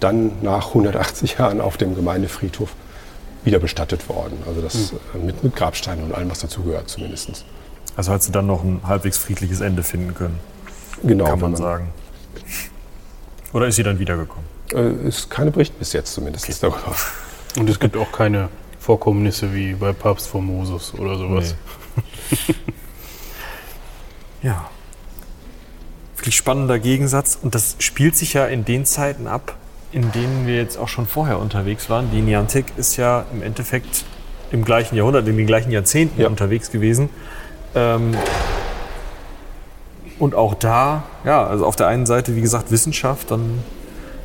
dann 0.00 0.32
nach 0.42 0.68
180 0.68 1.38
Jahren 1.38 1.60
auf 1.60 1.76
dem 1.76 1.94
Gemeindefriedhof 1.94 2.70
wieder 3.44 3.58
bestattet 3.58 4.08
worden. 4.08 4.38
Also 4.46 4.60
das 4.60 4.92
äh, 5.14 5.18
mit, 5.18 5.42
mit 5.42 5.56
Grabsteinen 5.56 6.04
und 6.04 6.14
allem, 6.14 6.30
was 6.30 6.40
dazugehört 6.40 6.88
zumindest. 6.88 7.44
Also 7.96 8.12
hat 8.12 8.22
sie 8.22 8.32
dann 8.32 8.46
noch 8.46 8.62
ein 8.62 8.80
halbwegs 8.86 9.18
friedliches 9.18 9.60
Ende 9.60 9.82
finden 9.82 10.14
können, 10.14 10.38
Genau, 11.02 11.24
kann 11.24 11.40
wenn 11.40 11.50
man 11.52 11.56
sagen. 11.56 11.88
Oder 13.52 13.66
ist 13.66 13.76
sie 13.76 13.82
dann 13.82 13.98
wiedergekommen? 13.98 14.44
Äh, 14.72 15.08
ist 15.08 15.30
keine 15.30 15.50
Bericht 15.50 15.78
bis 15.78 15.92
jetzt 15.92 16.14
zumindest 16.14 16.62
darüber. 16.62 16.94
und 17.58 17.68
es 17.68 17.80
gibt 17.80 17.96
auch 17.96 18.12
keine 18.12 18.48
Vorkommnisse 18.78 19.52
wie 19.54 19.74
bei 19.74 19.92
Papst 19.92 20.28
Formosus 20.28 20.94
oder 20.94 21.16
sowas. 21.16 21.54
Ja. 24.42 24.70
Wirklich 26.20 26.36
spannender 26.36 26.78
Gegensatz. 26.78 27.38
Und 27.40 27.54
das 27.54 27.76
spielt 27.78 28.14
sich 28.14 28.34
ja 28.34 28.44
in 28.44 28.66
den 28.66 28.84
Zeiten 28.84 29.26
ab, 29.26 29.54
in 29.90 30.12
denen 30.12 30.46
wir 30.46 30.56
jetzt 30.56 30.76
auch 30.76 30.88
schon 30.88 31.06
vorher 31.06 31.38
unterwegs 31.38 31.88
waren. 31.88 32.10
Die 32.10 32.20
Niantic 32.20 32.66
ist 32.76 32.98
ja 32.98 33.24
im 33.32 33.42
Endeffekt 33.42 34.04
im 34.52 34.62
gleichen 34.62 34.96
Jahrhundert, 34.96 35.26
in 35.28 35.38
den 35.38 35.46
gleichen 35.46 35.70
Jahrzehnten 35.70 36.20
Ja. 36.20 36.28
unterwegs 36.28 36.70
gewesen. 36.70 37.08
Ähm, 37.74 38.12
und 40.18 40.34
auch 40.34 40.52
da, 40.52 41.04
ja, 41.24 41.42
also 41.46 41.64
auf 41.64 41.76
der 41.76 41.86
einen 41.86 42.04
Seite, 42.04 42.36
wie 42.36 42.42
gesagt, 42.42 42.70
Wissenschaft, 42.70 43.30
dann 43.30 43.60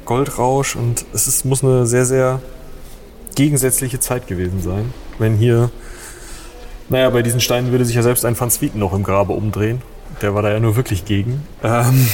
Goldrausch 0.04 0.76
und 0.76 1.06
es 1.14 1.28
ist, 1.28 1.46
muss 1.46 1.64
eine 1.64 1.86
sehr, 1.88 2.06
sehr 2.06 2.42
gegensätzliche 3.36 4.02
Zeit 4.02 4.28
gewesen 4.28 4.62
sein. 4.62 4.94
Wenn 5.18 5.36
hier, 5.38 5.70
naja, 6.90 7.10
bei 7.10 7.22
diesen 7.22 7.40
Steinen 7.40 7.72
würde 7.72 7.86
sich 7.86 7.96
ja 7.96 8.04
selbst 8.04 8.26
ein 8.26 8.38
Van 8.38 8.52
Swieten 8.52 8.80
noch 8.80 8.92
im 8.92 9.04
Grabe 9.04 9.32
umdrehen. 9.32 9.82
Der 10.22 10.34
war 10.34 10.42
da 10.42 10.52
ja 10.52 10.60
nur 10.60 10.76
wirklich 10.76 11.06
gegen. 11.06 11.44
Ähm, 11.64 12.08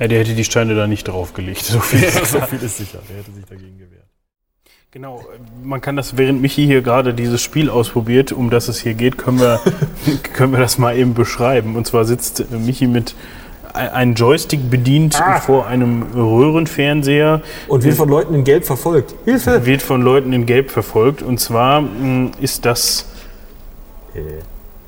Ja, 0.00 0.08
der 0.08 0.18
hätte 0.20 0.34
die 0.34 0.44
Steine 0.44 0.74
da 0.74 0.86
nicht 0.86 1.06
draufgelegt. 1.08 1.62
So 1.64 1.80
viel. 1.80 2.00
so 2.24 2.40
viel 2.40 2.62
ist 2.62 2.78
sicher. 2.78 2.98
Der 3.08 3.18
hätte 3.18 3.32
sich 3.32 3.44
dagegen 3.44 3.78
gewehrt. 3.78 3.90
Genau, 4.90 5.24
man 5.62 5.80
kann 5.80 5.96
das, 5.96 6.16
während 6.16 6.40
Michi 6.40 6.66
hier 6.66 6.80
gerade 6.82 7.14
dieses 7.14 7.42
Spiel 7.42 7.68
ausprobiert, 7.68 8.30
um 8.30 8.48
das 8.50 8.68
es 8.68 8.78
hier 8.80 8.94
geht, 8.94 9.18
können 9.18 9.40
wir, 9.40 9.60
können 10.34 10.52
wir 10.52 10.60
das 10.60 10.78
mal 10.78 10.96
eben 10.96 11.14
beschreiben. 11.14 11.74
Und 11.76 11.86
zwar 11.86 12.04
sitzt 12.04 12.40
äh, 12.40 12.44
Michi 12.56 12.86
mit 12.86 13.14
ein- 13.72 13.88
ein 13.90 14.14
Joystick 14.14 14.70
bedient 14.70 15.20
vor 15.44 15.66
einem 15.66 16.02
Röhrenfernseher, 16.14 17.42
Und 17.66 17.82
wird 17.82 17.96
von 17.96 18.08
Leuten 18.08 18.34
in 18.34 18.44
Gelb 18.44 18.64
verfolgt. 18.64 19.14
Hilfe! 19.24 19.66
wird 19.66 19.82
von 19.82 20.00
Leuten 20.00 20.32
in 20.32 20.46
Gelb 20.46 20.70
verfolgt. 20.70 21.22
Und 21.22 21.38
zwar 21.40 21.80
mh, 21.80 22.30
ist 22.40 22.64
das 22.64 23.06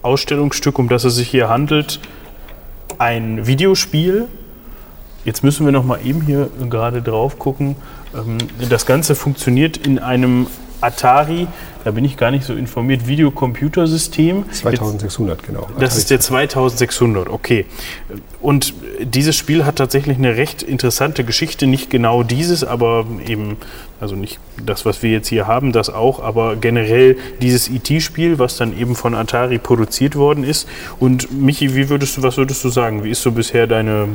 Ausstellungsstück, 0.06 0.78
um 0.78 0.88
das 0.88 1.04
es 1.04 1.16
sich 1.16 1.28
hier 1.28 1.48
handelt, 1.48 2.00
ein 2.98 3.46
Videospiel. 3.46 4.28
Jetzt 5.24 5.42
müssen 5.44 5.66
wir 5.66 5.72
noch 5.72 5.84
mal 5.84 5.98
eben 6.04 6.22
hier 6.22 6.48
gerade 6.70 7.02
drauf 7.02 7.38
gucken. 7.38 7.76
Ähm, 8.14 8.38
Das 8.70 8.86
Ganze 8.86 9.14
funktioniert 9.14 9.76
in 9.76 9.98
einem 9.98 10.46
Atari, 10.80 11.46
da 11.84 11.92
bin 11.92 12.04
ich 12.04 12.16
gar 12.16 12.30
nicht 12.30 12.44
so 12.44 12.54
informiert, 12.54 13.06
Videocomputersystem. 13.06 14.50
2600, 14.50 15.42
genau. 15.42 15.68
Das 15.78 15.96
ist 15.96 16.10
der 16.10 16.18
2600, 16.20 17.28
okay. 17.28 17.64
Und 18.40 18.74
dieses 19.00 19.36
Spiel 19.36 19.64
hat 19.64 19.76
tatsächlich 19.76 20.18
eine 20.18 20.36
recht 20.36 20.62
interessante 20.62 21.22
Geschichte. 21.22 21.66
Nicht 21.66 21.88
genau 21.90 22.22
dieses, 22.22 22.64
aber 22.64 23.06
eben, 23.26 23.56
also 24.00 24.16
nicht 24.16 24.40
das, 24.64 24.84
was 24.84 25.02
wir 25.02 25.10
jetzt 25.10 25.28
hier 25.28 25.46
haben, 25.46 25.72
das 25.72 25.88
auch, 25.88 26.20
aber 26.20 26.56
generell 26.56 27.16
dieses 27.40 27.68
IT-Spiel, 27.68 28.38
was 28.38 28.56
dann 28.56 28.76
eben 28.76 28.96
von 28.96 29.14
Atari 29.14 29.58
produziert 29.58 30.16
worden 30.16 30.44
ist. 30.44 30.68
Und 30.98 31.32
Michi, 31.40 31.74
wie 31.74 31.88
würdest 31.88 32.16
du, 32.16 32.22
was 32.22 32.36
würdest 32.36 32.64
du 32.64 32.68
sagen? 32.68 33.04
Wie 33.04 33.10
ist 33.10 33.22
so 33.22 33.32
bisher 33.32 33.66
deine, 33.66 34.08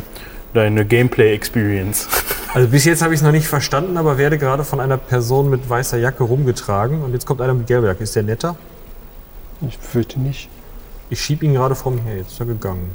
deine 0.53 0.85
Gameplay-Experience? 0.85 2.07
Also 2.53 2.67
bis 2.67 2.83
jetzt 2.83 3.01
habe 3.01 3.13
ich 3.13 3.21
es 3.21 3.23
noch 3.23 3.31
nicht 3.31 3.47
verstanden, 3.47 3.95
aber 3.95 4.17
werde 4.17 4.37
gerade 4.37 4.65
von 4.65 4.81
einer 4.81 4.97
Person 4.97 5.49
mit 5.49 5.69
weißer 5.69 5.97
Jacke 5.97 6.25
rumgetragen. 6.25 7.01
Und 7.01 7.13
jetzt 7.13 7.25
kommt 7.25 7.39
einer 7.39 7.53
mit 7.53 7.67
gelber 7.67 7.87
Jacke. 7.87 8.03
Ist 8.03 8.13
der 8.13 8.23
netter? 8.23 8.57
Ich 9.65 9.77
fürchte 9.77 10.19
nicht. 10.19 10.49
Ich 11.09 11.21
schiebe 11.21 11.45
ihn 11.45 11.53
gerade 11.53 11.75
vor 11.75 11.93
mir 11.93 12.01
her. 12.01 12.17
Jetzt 12.17 12.33
ist 12.33 12.41
er 12.41 12.47
gegangen. 12.47 12.91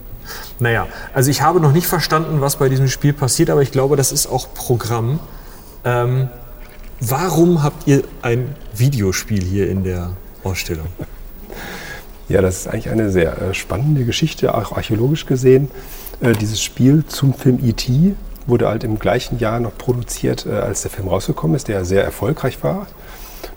Naja, 0.58 0.86
also 1.14 1.30
ich 1.30 1.40
habe 1.40 1.60
noch 1.60 1.72
nicht 1.72 1.86
verstanden, 1.86 2.42
was 2.42 2.56
bei 2.56 2.68
diesem 2.68 2.88
Spiel 2.88 3.14
passiert, 3.14 3.48
aber 3.48 3.62
ich 3.62 3.72
glaube, 3.72 3.96
das 3.96 4.12
ist 4.12 4.26
auch 4.26 4.52
Programm. 4.52 5.20
Ähm, 5.84 6.28
warum 7.00 7.62
habt 7.62 7.86
ihr 7.86 8.02
ein 8.20 8.54
Videospiel 8.74 9.42
hier 9.42 9.70
in 9.70 9.84
der 9.84 10.10
Ausstellung? 10.44 10.88
Ja, 12.28 12.42
das 12.42 12.58
ist 12.58 12.68
eigentlich 12.68 12.90
eine 12.90 13.10
sehr 13.10 13.40
äh, 13.40 13.54
spannende 13.54 14.04
Geschichte, 14.04 14.54
auch 14.54 14.72
archäologisch 14.72 15.26
gesehen. 15.26 15.70
Äh, 16.20 16.32
dieses 16.32 16.62
Spiel 16.62 17.04
zum 17.06 17.34
Film 17.34 17.58
E.T. 17.62 18.14
wurde 18.46 18.68
halt 18.68 18.84
im 18.84 18.98
gleichen 18.98 19.38
Jahr 19.38 19.60
noch 19.60 19.76
produziert, 19.76 20.46
äh, 20.46 20.52
als 20.52 20.82
der 20.82 20.90
Film 20.90 21.08
rausgekommen 21.08 21.56
ist, 21.56 21.68
der 21.68 21.84
sehr 21.84 22.04
erfolgreich 22.04 22.62
war, 22.62 22.86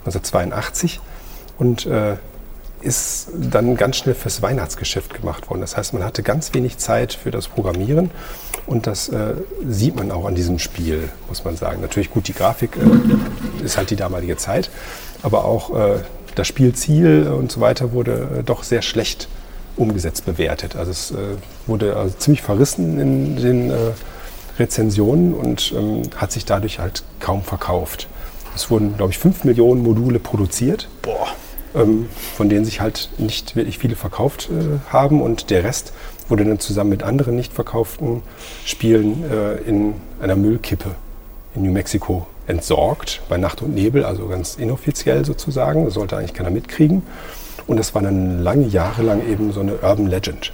1982. 0.04 1.00
Und 1.58 1.86
äh, 1.86 2.16
ist 2.82 3.28
dann 3.34 3.76
ganz 3.76 3.96
schnell 3.96 4.14
fürs 4.14 4.40
Weihnachtsgeschäft 4.40 5.12
gemacht 5.12 5.50
worden. 5.50 5.60
Das 5.60 5.76
heißt, 5.76 5.92
man 5.92 6.02
hatte 6.02 6.22
ganz 6.22 6.54
wenig 6.54 6.78
Zeit 6.78 7.12
für 7.12 7.30
das 7.30 7.46
Programmieren 7.46 8.10
und 8.66 8.86
das 8.86 9.10
äh, 9.10 9.34
sieht 9.68 9.96
man 9.96 10.10
auch 10.10 10.24
an 10.24 10.34
diesem 10.34 10.58
Spiel, 10.58 11.10
muss 11.28 11.44
man 11.44 11.58
sagen. 11.58 11.82
Natürlich 11.82 12.10
gut, 12.10 12.26
die 12.28 12.32
Grafik 12.32 12.78
äh, 12.78 13.64
ist 13.64 13.76
halt 13.76 13.90
die 13.90 13.96
damalige 13.96 14.38
Zeit, 14.38 14.70
aber 15.22 15.44
auch 15.44 15.72
das 16.34 16.48
Spielziel 16.48 17.28
und 17.28 17.52
so 17.52 17.60
weiter 17.60 17.92
wurde 17.92 18.42
doch 18.46 18.62
sehr 18.62 18.80
schlecht 18.80 19.28
umgesetzt 19.80 20.26
bewertet. 20.26 20.76
Also 20.76 20.90
es 20.90 21.10
äh, 21.10 21.16
wurde 21.66 21.96
also 21.96 22.14
ziemlich 22.16 22.42
verrissen 22.42 23.00
in 23.00 23.36
den 23.36 23.70
äh, 23.70 23.74
Rezensionen 24.58 25.34
und 25.34 25.72
ähm, 25.76 26.02
hat 26.16 26.32
sich 26.32 26.44
dadurch 26.44 26.78
halt 26.78 27.02
kaum 27.18 27.42
verkauft. 27.42 28.08
Es 28.54 28.70
wurden, 28.70 28.96
glaube 28.96 29.12
ich, 29.12 29.18
5 29.18 29.44
Millionen 29.44 29.82
Module 29.82 30.18
produziert. 30.18 30.88
Ähm, 31.74 32.08
von 32.36 32.48
denen 32.48 32.64
sich 32.64 32.80
halt 32.80 33.10
nicht 33.18 33.54
wirklich 33.54 33.78
viele 33.78 33.94
verkauft 33.94 34.48
äh, 34.50 34.92
haben 34.92 35.22
und 35.22 35.50
der 35.50 35.62
Rest 35.62 35.92
wurde 36.28 36.44
dann 36.44 36.58
zusammen 36.58 36.90
mit 36.90 37.04
anderen 37.04 37.36
nicht 37.36 37.52
verkauften 37.52 38.22
Spielen 38.64 39.24
äh, 39.30 39.54
in 39.68 39.94
einer 40.20 40.34
Müllkippe 40.34 40.90
in 41.54 41.62
New 41.62 41.72
Mexico 41.72 42.26
entsorgt, 42.48 43.22
bei 43.28 43.36
Nacht 43.36 43.62
und 43.62 43.74
Nebel, 43.74 44.04
also 44.04 44.26
ganz 44.26 44.56
inoffiziell 44.56 45.24
sozusagen. 45.24 45.84
Das 45.84 45.94
sollte 45.94 46.16
eigentlich 46.16 46.34
keiner 46.34 46.50
mitkriegen. 46.50 47.02
Und 47.70 47.76
das 47.76 47.94
war 47.94 48.02
dann 48.02 48.42
lange 48.42 48.66
Jahre 48.66 49.02
lang 49.02 49.24
eben 49.24 49.52
so 49.52 49.60
eine 49.60 49.74
Urban 49.74 50.08
Legend. 50.08 50.52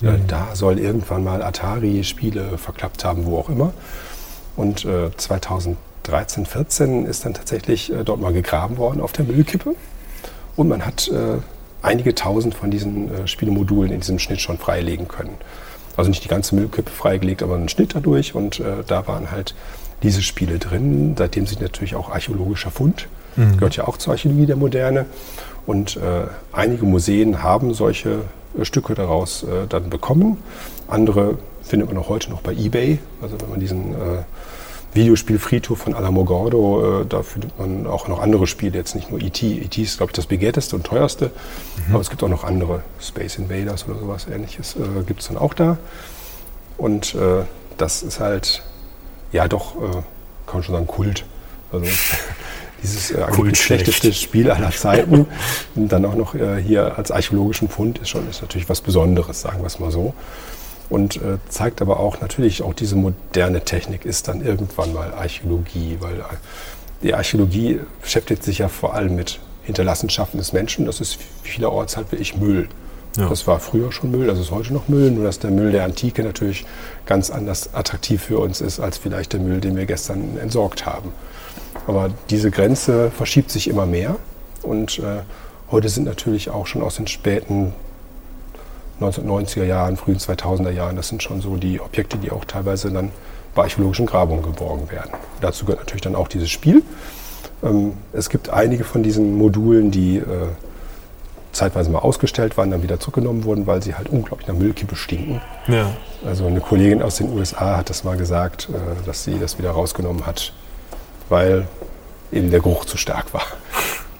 Mhm. 0.00 0.26
Da 0.28 0.54
soll 0.54 0.78
irgendwann 0.78 1.22
mal 1.22 1.42
Atari 1.42 2.02
Spiele 2.04 2.56
verklappt 2.56 3.04
haben, 3.04 3.26
wo 3.26 3.36
auch 3.36 3.50
immer. 3.50 3.74
Und 4.56 4.86
äh, 4.86 5.14
2013, 5.14 6.46
14 6.46 7.04
ist 7.04 7.26
dann 7.26 7.34
tatsächlich 7.34 7.92
äh, 7.92 8.02
dort 8.02 8.18
mal 8.18 8.32
gegraben 8.32 8.78
worden 8.78 9.02
auf 9.02 9.12
der 9.12 9.26
Müllkippe. 9.26 9.74
Und 10.56 10.68
man 10.68 10.86
hat 10.86 11.06
äh, 11.08 11.36
einige 11.82 12.14
tausend 12.14 12.54
von 12.54 12.70
diesen 12.70 13.14
äh, 13.14 13.28
Spielemodulen 13.28 13.92
in 13.92 14.00
diesem 14.00 14.18
Schnitt 14.18 14.40
schon 14.40 14.56
freilegen 14.56 15.06
können. 15.06 15.34
Also 15.98 16.08
nicht 16.08 16.24
die 16.24 16.28
ganze 16.28 16.54
Müllkippe 16.54 16.90
freigelegt, 16.90 17.42
aber 17.42 17.56
einen 17.56 17.68
Schnitt 17.68 17.94
dadurch. 17.94 18.34
Und 18.34 18.60
äh, 18.60 18.84
da 18.86 19.06
waren 19.06 19.30
halt 19.30 19.54
diese 20.02 20.22
Spiele 20.22 20.58
drin. 20.58 21.14
Seitdem 21.18 21.46
sind 21.46 21.60
natürlich 21.60 21.94
auch 21.94 22.10
archäologischer 22.10 22.70
Fund. 22.70 23.06
Mhm. 23.36 23.58
Gehört 23.58 23.76
ja 23.76 23.86
auch 23.86 23.98
zur 23.98 24.14
Archäologie 24.14 24.46
der 24.46 24.56
Moderne. 24.56 25.04
Und 25.66 25.96
äh, 25.96 26.26
einige 26.52 26.84
Museen 26.84 27.42
haben 27.42 27.74
solche 27.74 28.22
äh, 28.58 28.64
Stücke 28.64 28.94
daraus 28.94 29.42
äh, 29.42 29.66
dann 29.68 29.90
bekommen. 29.90 30.42
Andere 30.88 31.38
findet 31.62 31.88
man 31.88 31.98
auch 31.98 32.08
heute 32.08 32.30
noch 32.30 32.42
bei 32.42 32.52
eBay. 32.52 32.98
Also 33.22 33.40
wenn 33.40 33.50
man 33.50 33.60
diesen 33.60 33.92
äh, 33.92 34.22
Videospielfriedhof 34.92 35.78
von 35.78 35.94
Alamogordo, 35.94 37.02
äh, 37.02 37.06
da 37.06 37.22
findet 37.22 37.58
man 37.58 37.86
auch 37.86 38.08
noch 38.08 38.20
andere 38.20 38.46
Spiele, 38.46 38.76
jetzt 38.76 38.94
nicht 38.94 39.10
nur 39.10 39.20
E.T. 39.20 39.46
E.T. 39.46 39.82
ist, 39.82 39.96
glaube 39.96 40.10
ich, 40.10 40.16
das 40.16 40.26
begehrteste 40.26 40.76
und 40.76 40.84
teuerste, 40.84 41.30
mhm. 41.88 41.94
aber 41.94 42.00
es 42.00 42.10
gibt 42.10 42.22
auch 42.22 42.28
noch 42.28 42.44
andere, 42.44 42.82
Space 43.00 43.36
Invaders 43.38 43.88
oder 43.88 43.98
sowas 43.98 44.26
ähnliches 44.32 44.76
äh, 44.76 45.02
gibt 45.06 45.20
es 45.20 45.28
dann 45.28 45.38
auch 45.38 45.54
da. 45.54 45.78
Und 46.76 47.16
das 47.78 48.02
ist 48.02 48.18
halt, 48.18 48.64
ja 49.30 49.46
doch, 49.46 49.76
kann 49.76 50.54
man 50.54 50.62
schon 50.64 50.74
sagen, 50.74 50.88
Kult. 50.88 51.24
Also 51.70 51.86
dieses 52.84 53.10
äh, 53.10 53.54
schlechteste 53.54 54.12
Spiel 54.12 54.50
aller 54.50 54.70
Zeiten 54.70 55.26
und 55.74 55.88
dann 55.88 56.04
auch 56.04 56.14
noch 56.14 56.36
äh, 56.36 56.62
hier 56.62 56.96
als 56.96 57.10
archäologischen 57.10 57.68
Fund 57.68 57.98
ist 57.98 58.10
schon 58.10 58.28
ist 58.30 58.42
natürlich 58.42 58.68
was 58.68 58.80
Besonderes, 58.80 59.40
sagen 59.40 59.60
wir 59.60 59.66
es 59.66 59.80
mal 59.80 59.90
so 59.90 60.14
und 60.90 61.16
äh, 61.16 61.38
zeigt 61.48 61.82
aber 61.82 62.00
auch 62.00 62.20
natürlich 62.20 62.62
auch 62.62 62.74
diese 62.74 62.96
moderne 62.96 63.62
Technik 63.62 64.04
ist 64.04 64.28
dann 64.28 64.44
irgendwann 64.44 64.92
mal 64.92 65.12
Archäologie, 65.14 65.96
weil 66.00 66.20
äh, 66.20 66.22
die 67.02 67.14
Archäologie 67.14 67.80
beschäftigt 68.00 68.42
sich 68.42 68.58
ja 68.58 68.68
vor 68.68 68.94
allem 68.94 69.16
mit 69.16 69.40
Hinterlassenschaften 69.64 70.38
des 70.38 70.52
Menschen. 70.52 70.86
Das 70.86 71.00
ist 71.00 71.18
vielerorts 71.42 71.96
halt 71.96 72.12
wirklich 72.12 72.36
Müll. 72.36 72.68
Ja. 73.16 73.28
Das 73.28 73.46
war 73.46 73.60
früher 73.60 73.92
schon 73.92 74.10
Müll, 74.10 74.26
das 74.26 74.38
ist 74.40 74.50
heute 74.50 74.72
noch 74.72 74.88
Müll, 74.88 75.10
nur 75.10 75.24
dass 75.24 75.38
der 75.38 75.50
Müll 75.50 75.70
der 75.70 75.84
Antike 75.84 76.24
natürlich 76.24 76.64
ganz 77.06 77.30
anders 77.30 77.72
attraktiv 77.72 78.22
für 78.22 78.38
uns 78.38 78.60
ist 78.60 78.80
als 78.80 78.98
vielleicht 78.98 79.32
der 79.32 79.40
Müll, 79.40 79.60
den 79.60 79.76
wir 79.76 79.86
gestern 79.86 80.36
entsorgt 80.38 80.84
haben. 80.84 81.12
Aber 81.86 82.10
diese 82.30 82.50
Grenze 82.50 83.10
verschiebt 83.10 83.50
sich 83.50 83.68
immer 83.68 83.86
mehr 83.86 84.16
und 84.62 84.98
äh, 84.98 85.22
heute 85.70 85.88
sind 85.88 86.04
natürlich 86.04 86.50
auch 86.50 86.66
schon 86.66 86.82
aus 86.82 86.96
den 86.96 87.06
späten 87.06 87.72
1990er 89.00 89.64
Jahren, 89.64 89.96
frühen 89.96 90.18
2000er 90.18 90.70
Jahren. 90.70 90.96
Das 90.96 91.08
sind 91.08 91.22
schon 91.22 91.40
so 91.40 91.56
die 91.56 91.80
Objekte, 91.80 92.16
die 92.16 92.30
auch 92.30 92.44
teilweise 92.44 92.90
dann 92.90 93.10
bei 93.54 93.62
archäologischen 93.62 94.06
Grabungen 94.06 94.42
geborgen 94.42 94.90
werden. 94.90 95.10
Dazu 95.40 95.64
gehört 95.64 95.80
natürlich 95.80 96.02
dann 96.02 96.14
auch 96.14 96.28
dieses 96.28 96.50
Spiel. 96.50 96.82
Ähm, 97.62 97.94
es 98.12 98.28
gibt 98.30 98.50
einige 98.50 98.84
von 98.84 99.02
diesen 99.02 99.36
Modulen, 99.36 99.90
die 99.90 100.18
äh, 100.18 100.22
zeitweise 101.52 101.90
mal 101.90 102.00
ausgestellt 102.00 102.56
waren, 102.56 102.70
dann 102.70 102.82
wieder 102.82 102.98
zurückgenommen 102.98 103.44
wurden, 103.44 103.66
weil 103.66 103.82
sie 103.82 103.94
halt 103.94 104.08
unglaublich 104.08 104.48
nach 104.48 104.56
Müllkippe 104.56 104.96
stinken. 104.96 105.40
Ja. 105.68 105.90
Also 106.26 106.46
eine 106.46 106.60
Kollegin 106.60 107.02
aus 107.02 107.16
den 107.16 107.32
USA 107.32 107.76
hat 107.76 107.90
das 107.90 108.04
mal 108.04 108.16
gesagt, 108.16 108.68
äh, 108.70 109.06
dass 109.06 109.24
sie 109.24 109.38
das 109.38 109.58
wieder 109.58 109.70
rausgenommen 109.70 110.26
hat, 110.26 110.52
weil 111.34 111.66
eben 112.30 112.52
der 112.52 112.60
Geruch 112.60 112.84
zu 112.84 112.96
stark 112.96 113.34
war. 113.34 113.42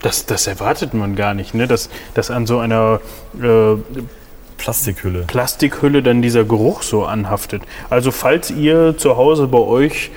Das, 0.02 0.26
das 0.26 0.48
erwartet 0.48 0.94
man 0.94 1.14
gar 1.14 1.32
nicht, 1.32 1.54
ne? 1.54 1.68
dass, 1.68 1.88
dass 2.14 2.32
an 2.32 2.44
so 2.44 2.58
einer 2.58 3.00
äh, 3.40 3.76
Plastikhülle. 4.58 5.20
Plastikhülle 5.28 6.02
dann 6.02 6.22
dieser 6.22 6.42
Geruch 6.42 6.82
so 6.82 7.04
anhaftet. 7.04 7.62
Also 7.88 8.10
falls 8.10 8.50
ihr 8.50 8.98
zu 8.98 9.16
Hause 9.16 9.46
bei 9.46 9.58
euch 9.58 10.10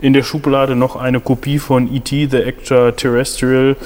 in 0.00 0.12
der 0.12 0.24
Schublade 0.24 0.74
noch 0.74 0.96
eine 0.96 1.20
Kopie 1.20 1.60
von 1.60 1.94
E.T. 1.94 2.28
The 2.32 2.38
Extraterrestrial 2.38 3.76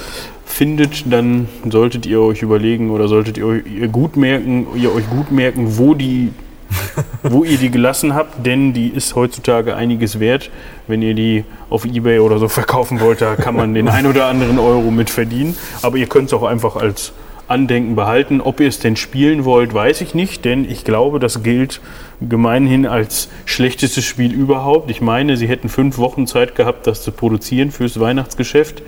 findet, 0.43 1.13
dann 1.13 1.47
solltet 1.69 2.07
ihr 2.07 2.19
euch 2.19 2.41
überlegen 2.41 2.89
oder 2.89 3.07
solltet 3.07 3.37
ihr, 3.37 3.63
ihr 3.63 3.87
gut 3.89 4.17
merken, 4.17 4.67
ihr 4.75 4.91
euch 4.91 5.07
gut 5.07 5.31
merken, 5.31 5.77
wo 5.77 5.93
die 5.93 6.33
wo 7.23 7.43
ihr 7.43 7.57
die 7.57 7.71
gelassen 7.71 8.13
habt, 8.13 8.45
denn 8.45 8.73
die 8.73 8.87
ist 8.87 9.15
heutzutage 9.15 9.75
einiges 9.75 10.19
wert. 10.19 10.49
Wenn 10.87 11.01
ihr 11.01 11.13
die 11.13 11.45
auf 11.69 11.85
Ebay 11.85 12.19
oder 12.19 12.39
so 12.39 12.47
verkaufen 12.47 12.99
wollt, 12.99 13.21
da 13.21 13.35
kann 13.35 13.55
man 13.55 13.73
den 13.73 13.87
ein 13.87 14.05
oder 14.05 14.25
anderen 14.25 14.59
Euro 14.59 14.91
mit 14.91 15.09
verdienen. 15.09 15.55
Aber 15.81 15.97
ihr 15.97 16.07
könnt 16.07 16.27
es 16.27 16.33
auch 16.33 16.43
einfach 16.43 16.75
als 16.75 17.13
Andenken 17.49 17.95
behalten. 17.95 18.41
Ob 18.41 18.59
ihr 18.59 18.67
es 18.67 18.79
denn 18.79 18.95
spielen 18.95 19.43
wollt, 19.43 19.73
weiß 19.73 20.01
ich 20.01 20.13
nicht, 20.13 20.45
denn 20.45 20.69
ich 20.69 20.85
glaube, 20.85 21.19
das 21.19 21.43
gilt 21.43 21.81
gemeinhin 22.21 22.85
als 22.85 23.29
schlechtestes 23.45 24.05
Spiel 24.05 24.33
überhaupt. 24.33 24.91
Ich 24.91 25.01
meine, 25.01 25.35
sie 25.35 25.47
hätten 25.47 25.69
fünf 25.69 25.97
Wochen 25.97 26.27
Zeit 26.27 26.55
gehabt, 26.55 26.85
das 26.85 27.01
zu 27.01 27.11
produzieren 27.11 27.71
fürs 27.71 27.99
Weihnachtsgeschäft. 27.99 28.83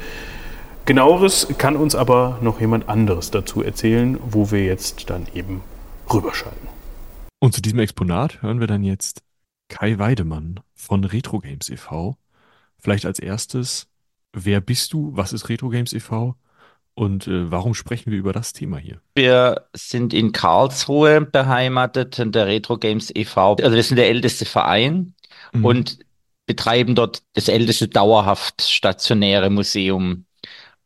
Genaueres 0.86 1.48
kann 1.58 1.76
uns 1.76 1.96
aber 1.96 2.38
noch 2.42 2.60
jemand 2.60 2.90
anderes 2.90 3.32
dazu 3.32 3.64
erzählen, 3.64 4.18
wo 4.30 4.52
wir 4.52 4.64
jetzt 4.64 5.10
dann 5.10 5.28
eben 5.34 5.62
rüberschalten. 6.12 6.71
Und 7.44 7.56
zu 7.56 7.62
diesem 7.62 7.80
Exponat 7.80 8.44
hören 8.44 8.60
wir 8.60 8.68
dann 8.68 8.84
jetzt 8.84 9.24
Kai 9.68 9.98
Weidemann 9.98 10.60
von 10.76 11.04
Retro 11.04 11.40
Games 11.40 11.70
e.V. 11.70 12.16
Vielleicht 12.78 13.06
als 13.06 13.18
erstes, 13.18 13.88
wer 14.32 14.62
bist 14.62 14.94
du? 14.94 15.12
Was 15.16 15.34
ist 15.34 15.50
Retro 15.50 15.70
Games 15.70 15.92
e.V.? 15.92 16.36
Und 16.94 17.26
äh, 17.28 17.50
warum 17.50 17.74
sprechen 17.74 18.12
wir 18.12 18.20
über 18.20 18.32
das 18.32 18.54
Thema 18.54 18.78
hier? 18.78 19.02
Wir 19.16 19.66
sind 19.74 20.14
in 20.14 20.34
Karlsruhe 20.34 21.22
beheimatet 21.22 22.20
in 22.20 22.32
der 22.32 22.46
Retro 22.46 22.78
Games 22.78 23.12
e.V. 23.16 23.56
Also 23.56 23.76
wir 23.76 23.84
sind 23.84 23.98
der 23.98 24.10
älteste 24.10 24.46
Verein 24.46 25.16
mhm. 25.52 25.66
und 25.66 26.00
betreiben 26.46 26.94
dort 26.94 27.24
das 27.34 27.48
älteste 27.48 27.88
dauerhaft 27.88 28.62
stationäre 28.62 29.50
Museum 29.50 30.26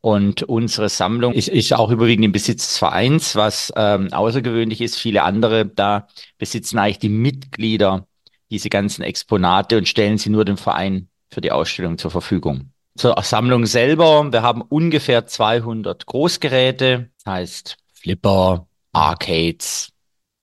Und 0.06 0.44
unsere 0.44 0.88
Sammlung 0.88 1.34
ist, 1.34 1.48
ist 1.48 1.74
auch 1.74 1.90
überwiegend 1.90 2.26
im 2.26 2.32
Besitz 2.32 2.68
des 2.68 2.78
Vereins, 2.78 3.36
was 3.36 3.74
ähm, 3.76 4.14
außergewöhnlich 4.14 4.80
ist. 4.82 5.00
Viele 5.00 5.24
andere 5.24 5.66
da 5.66 6.08
besitzen 6.38 6.78
eigentlich 6.78 7.00
die 7.00 7.10
Mitglieder 7.10 8.06
diese 8.52 8.70
ganzen 8.70 9.02
Exponate 9.02 9.80
und 9.80 9.88
stellen 9.88 10.20
sie 10.20 10.30
nur 10.30 10.46
dem 10.46 10.58
Verein 10.58 11.10
für 11.32 11.42
die 11.42 11.52
Ausstellung 11.52 11.98
zur 11.98 12.12
Verfügung. 12.12 12.70
Zur 12.96 13.20
Sammlung 13.24 13.66
selber, 13.66 14.32
wir 14.32 14.44
haben 14.44 14.62
ungefähr 14.62 15.26
200 15.26 16.06
Großgeräte, 16.06 17.10
heißt 17.26 17.76
Flipper, 17.92 18.68
Arcades, 18.94 19.90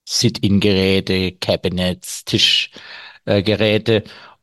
Sit-in-Geräte, 0.05 1.36
Cabinets, 1.36 2.24
Tischgeräte. 2.24 4.02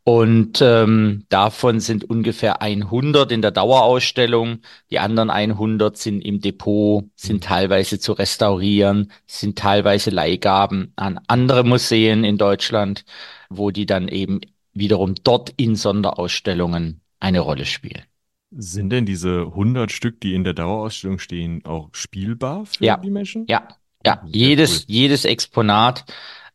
Und 0.10 0.60
ähm, 0.64 1.26
davon 1.30 1.80
sind 1.80 2.04
ungefähr 2.04 2.64
100 2.64 3.32
in 3.32 3.44
der 3.44 3.52
Dauerausstellung. 3.52 4.62
Die 4.90 4.98
anderen 4.98 5.30
100 5.30 5.98
sind 5.98 6.22
im 6.22 6.42
Depot, 6.42 7.04
sind 7.16 7.44
teilweise 7.44 8.00
zu 8.00 8.14
restaurieren, 8.14 9.12
sind 9.28 9.60
teilweise 9.60 10.10
Leihgaben 10.10 10.94
an 10.96 11.20
andere 11.28 11.64
Museen 11.64 12.24
in 12.24 12.40
Deutschland, 12.40 13.06
wo 13.52 13.70
die 13.70 13.86
dann 13.86 14.08
eben 14.08 14.42
wiederum 14.74 15.14
dort 15.24 15.52
in 15.58 15.76
Sonderausstellungen 15.76 17.02
eine 17.20 17.42
Rolle 17.42 17.66
spielen. 17.66 18.02
Sind 18.50 18.90
denn 18.90 19.06
diese 19.06 19.42
100 19.42 19.92
Stück, 19.92 20.22
die 20.22 20.34
in 20.34 20.44
der 20.44 20.54
Dauerausstellung 20.56 21.20
stehen, 21.20 21.64
auch 21.66 21.90
spielbar 21.92 22.66
für 22.66 22.84
Ja. 22.84 22.98
die 22.98 23.12
Menschen? 23.12 23.46
Ja, 23.48 23.68
ja, 24.04 24.24
jedes, 24.26 24.80
cool. 24.80 24.86
jedes 24.88 25.26
Exponat, 25.26 26.06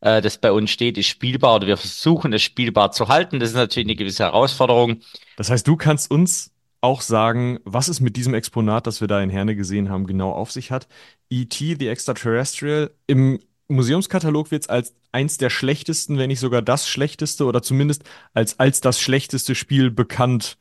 äh, 0.05 0.21
das 0.21 0.39
bei 0.39 0.53
uns 0.53 0.71
steht, 0.71 0.99
ist 0.99 1.09
spielbar 1.09 1.57
oder 1.57 1.67
wir 1.67 1.77
versuchen 1.79 2.33
es 2.33 2.43
spielbar 2.43 2.93
zu 2.93 3.09
halten. 3.09 3.41
Das 3.41 3.51
ist 3.51 3.57
natürlich 3.57 3.87
eine 3.87 3.97
gewisse 3.97 4.25
Herausforderung. 4.25 5.01
Das 5.37 5.51
heißt, 5.51 5.67
du 5.67 5.77
kannst 5.77 6.11
uns 6.11 6.53
auch 6.83 7.01
sagen, 7.01 7.59
was 7.65 7.89
es 7.89 8.01
mit 8.01 8.15
diesem 8.15 8.35
Exponat, 8.35 8.87
das 8.87 9.01
wir 9.01 9.09
da 9.09 9.23
in 9.23 9.31
Herne 9.31 9.57
gesehen 9.57 9.89
haben, 9.89 10.07
genau 10.07 10.33
auf 10.33 10.53
sich 10.53 10.71
hat. 10.71 10.87
E.T. 11.31 11.77
The 11.81 11.89
Extraterrestrial 11.89 12.91
im 13.07 13.41
Museumskatalog 13.69 14.51
wird 14.51 14.65
es 14.65 14.69
als 14.69 14.95
eins 15.11 15.39
der 15.39 15.49
schlechtesten, 15.49 16.19
wenn 16.19 16.29
nicht 16.29 16.41
sogar 16.41 16.61
das 16.61 16.87
schlechteste 16.87 17.47
oder 17.47 17.63
zumindest 17.63 18.05
als, 18.35 18.61
als 18.61 18.83
das 18.83 19.01
schlechteste 19.01 19.55
Spiel 19.55 19.91
bekannt 19.91 20.59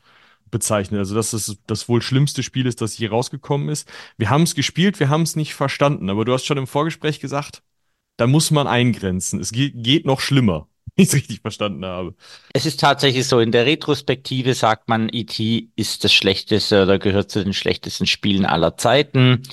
bezeichnet. 0.50 1.00
Also, 1.00 1.16
dass 1.16 1.34
es 1.34 1.58
das 1.68 1.90
wohl 1.90 2.02
schlimmste 2.02 2.44
Spiel 2.44 2.66
ist, 2.66 2.80
das 2.80 2.98
je 2.98 3.08
rausgekommen 3.08 3.68
ist. 3.68 3.92
Wir 4.16 4.30
haben 4.30 4.44
es 4.44 4.56
gespielt, 4.56 5.02
wir 5.02 5.10
haben 5.10 5.24
es 5.24 5.36
nicht 5.36 5.54
verstanden, 5.54 6.10
aber 6.10 6.24
du 6.24 6.32
hast 6.32 6.46
schon 6.46 6.58
im 6.58 6.68
Vorgespräch 6.68 7.20
gesagt, 7.20 7.62
da 8.18 8.28
muss 8.28 8.52
man 8.52 8.68
eingrenzen. 8.68 9.40
Es 9.40 9.52
geht, 9.52 9.74
geht 9.76 10.06
noch 10.06 10.20
schlimmer, 10.20 10.68
wenn 10.96 11.04
ich 11.04 11.10
es 11.10 11.16
richtig 11.16 11.42
verstanden 11.42 11.86
habe. 11.86 12.16
Es 12.54 12.66
ist 12.66 12.80
tatsächlich 12.80 13.28
so, 13.28 13.40
in 13.40 13.52
der 13.52 13.66
Retrospektive 13.66 14.54
sagt 14.54 14.90
man, 14.90 15.10
E.T. 15.12 15.70
ist 15.76 16.04
das 16.04 16.14
schlechteste 16.14 16.84
oder 16.84 17.00
gehört 17.00 17.32
zu 17.32 17.44
den 17.44 17.54
schlechtesten 17.54 18.06
Spielen 18.06 18.46
aller 18.46 18.78
Zeiten. 18.78 19.44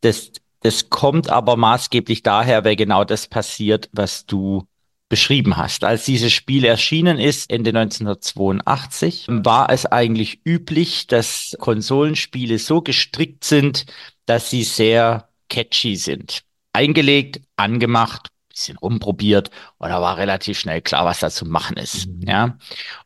Das, 0.00 0.32
das 0.60 0.90
kommt 0.90 1.30
aber 1.30 1.56
maßgeblich 1.56 2.22
daher, 2.22 2.64
weil 2.64 2.76
genau 2.76 3.04
das 3.04 3.28
passiert, 3.28 3.88
was 3.92 4.26
du 4.26 4.66
beschrieben 5.08 5.56
hast. 5.56 5.84
Als 5.84 6.04
dieses 6.04 6.32
Spiel 6.32 6.64
erschienen 6.64 7.18
ist, 7.18 7.50
Ende 7.50 7.70
1982, 7.70 9.26
war 9.28 9.70
es 9.70 9.86
eigentlich 9.86 10.40
üblich, 10.44 11.06
dass 11.06 11.56
Konsolenspiele 11.58 12.58
so 12.58 12.82
gestrickt 12.82 13.44
sind, 13.44 13.86
dass 14.26 14.50
sie 14.50 14.64
sehr 14.64 15.28
catchy 15.48 15.96
sind. 15.96 16.42
Eingelegt, 16.74 17.40
angemacht, 17.58 18.30
bisschen 18.58 18.76
rumprobiert 18.76 19.50
und 19.78 19.88
da 19.88 20.00
war 20.00 20.16
relativ 20.16 20.58
schnell 20.58 20.82
klar, 20.82 21.04
was 21.04 21.20
da 21.20 21.30
zu 21.30 21.46
machen 21.46 21.76
ist. 21.76 22.08
Ja. 22.24 22.58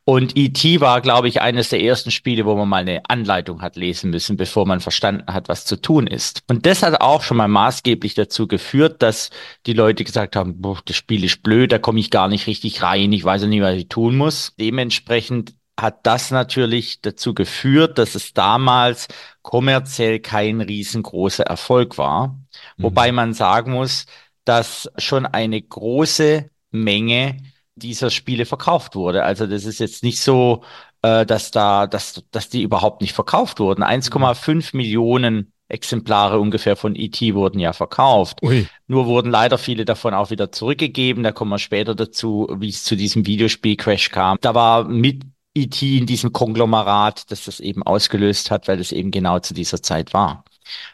Und 0.04 0.36
E.T. 0.36 0.80
war, 0.80 1.00
glaube 1.00 1.28
ich, 1.28 1.42
eines 1.42 1.68
der 1.68 1.82
ersten 1.82 2.10
Spiele, 2.10 2.46
wo 2.46 2.56
man 2.56 2.68
mal 2.68 2.78
eine 2.78 3.02
Anleitung 3.08 3.60
hat 3.60 3.76
lesen 3.76 4.10
müssen, 4.10 4.36
bevor 4.36 4.66
man 4.66 4.80
verstanden 4.80 5.32
hat, 5.32 5.48
was 5.48 5.64
zu 5.64 5.80
tun 5.80 6.06
ist. 6.06 6.42
Und 6.48 6.66
das 6.66 6.82
hat 6.82 7.00
auch 7.00 7.22
schon 7.22 7.36
mal 7.36 7.48
maßgeblich 7.48 8.14
dazu 8.14 8.48
geführt, 8.48 9.02
dass 9.02 9.30
die 9.66 9.74
Leute 9.74 10.04
gesagt 10.04 10.36
haben, 10.36 10.60
boah, 10.60 10.80
das 10.84 10.96
Spiel 10.96 11.22
ist 11.24 11.42
blöd, 11.42 11.70
da 11.70 11.78
komme 11.78 12.00
ich 12.00 12.10
gar 12.10 12.28
nicht 12.28 12.46
richtig 12.46 12.82
rein, 12.82 13.12
ich 13.12 13.24
weiß 13.24 13.42
ja 13.42 13.48
nicht, 13.48 13.62
was 13.62 13.76
ich 13.76 13.88
tun 13.88 14.16
muss. 14.16 14.54
Dementsprechend 14.58 15.54
hat 15.78 16.06
das 16.06 16.30
natürlich 16.30 17.00
dazu 17.00 17.34
geführt, 17.34 17.98
dass 17.98 18.14
es 18.14 18.34
damals 18.34 19.08
kommerziell 19.42 20.20
kein 20.20 20.60
riesengroßer 20.60 21.44
Erfolg 21.44 21.98
war. 21.98 22.38
Wobei 22.76 23.10
man 23.10 23.32
sagen 23.32 23.72
muss, 23.72 24.06
dass 24.44 24.90
schon 24.98 25.26
eine 25.26 25.60
große 25.60 26.48
Menge 26.70 27.36
dieser 27.74 28.10
Spiele 28.10 28.46
verkauft 28.46 28.94
wurde. 28.94 29.24
Also 29.24 29.46
das 29.46 29.64
ist 29.64 29.78
jetzt 29.78 30.02
nicht 30.02 30.20
so, 30.20 30.62
äh, 31.02 31.24
dass 31.24 31.50
da, 31.50 31.86
dass, 31.86 32.22
dass 32.30 32.48
die 32.48 32.62
überhaupt 32.62 33.00
nicht 33.00 33.14
verkauft 33.14 33.60
wurden. 33.60 33.82
1,5 33.82 34.76
Millionen 34.76 35.52
Exemplare 35.68 36.38
ungefähr 36.38 36.76
von 36.76 36.94
E.T. 36.94 37.34
wurden 37.34 37.58
ja 37.58 37.72
verkauft. 37.72 38.42
Ui. 38.42 38.66
Nur 38.88 39.06
wurden 39.06 39.30
leider 39.30 39.56
viele 39.56 39.86
davon 39.86 40.12
auch 40.12 40.30
wieder 40.30 40.52
zurückgegeben. 40.52 41.22
Da 41.22 41.32
kommen 41.32 41.50
wir 41.50 41.58
später 41.58 41.94
dazu, 41.94 42.46
wie 42.58 42.68
es 42.68 42.84
zu 42.84 42.94
diesem 42.94 43.26
Videospiel-Crash 43.26 44.10
kam. 44.10 44.36
Da 44.42 44.54
war 44.54 44.84
mit 44.84 45.22
E.T. 45.54 45.98
in 45.98 46.06
diesem 46.06 46.32
Konglomerat, 46.32 47.30
das 47.30 47.44
das 47.44 47.58
eben 47.58 47.82
ausgelöst 47.82 48.50
hat, 48.50 48.68
weil 48.68 48.80
es 48.80 48.92
eben 48.92 49.10
genau 49.10 49.38
zu 49.38 49.54
dieser 49.54 49.82
Zeit 49.82 50.12
war. 50.12 50.44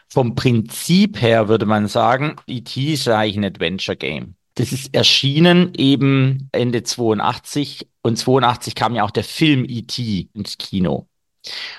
Vom 0.07 0.35
Prinzip 0.35 1.21
her 1.21 1.47
würde 1.47 1.65
man 1.65 1.87
sagen, 1.87 2.35
E.T. 2.47 2.93
ist 2.93 3.07
eigentlich 3.07 3.37
ein 3.37 3.45
Adventure 3.45 3.97
Game. 3.97 4.35
Das 4.55 4.71
ist 4.71 4.93
erschienen 4.93 5.73
eben 5.77 6.49
Ende 6.51 6.83
82 6.83 7.87
und 8.01 8.17
82 8.17 8.75
kam 8.75 8.95
ja 8.95 9.03
auch 9.03 9.11
der 9.11 9.23
Film 9.23 9.65
E.T. 9.67 10.29
ins 10.33 10.57
Kino. 10.57 11.07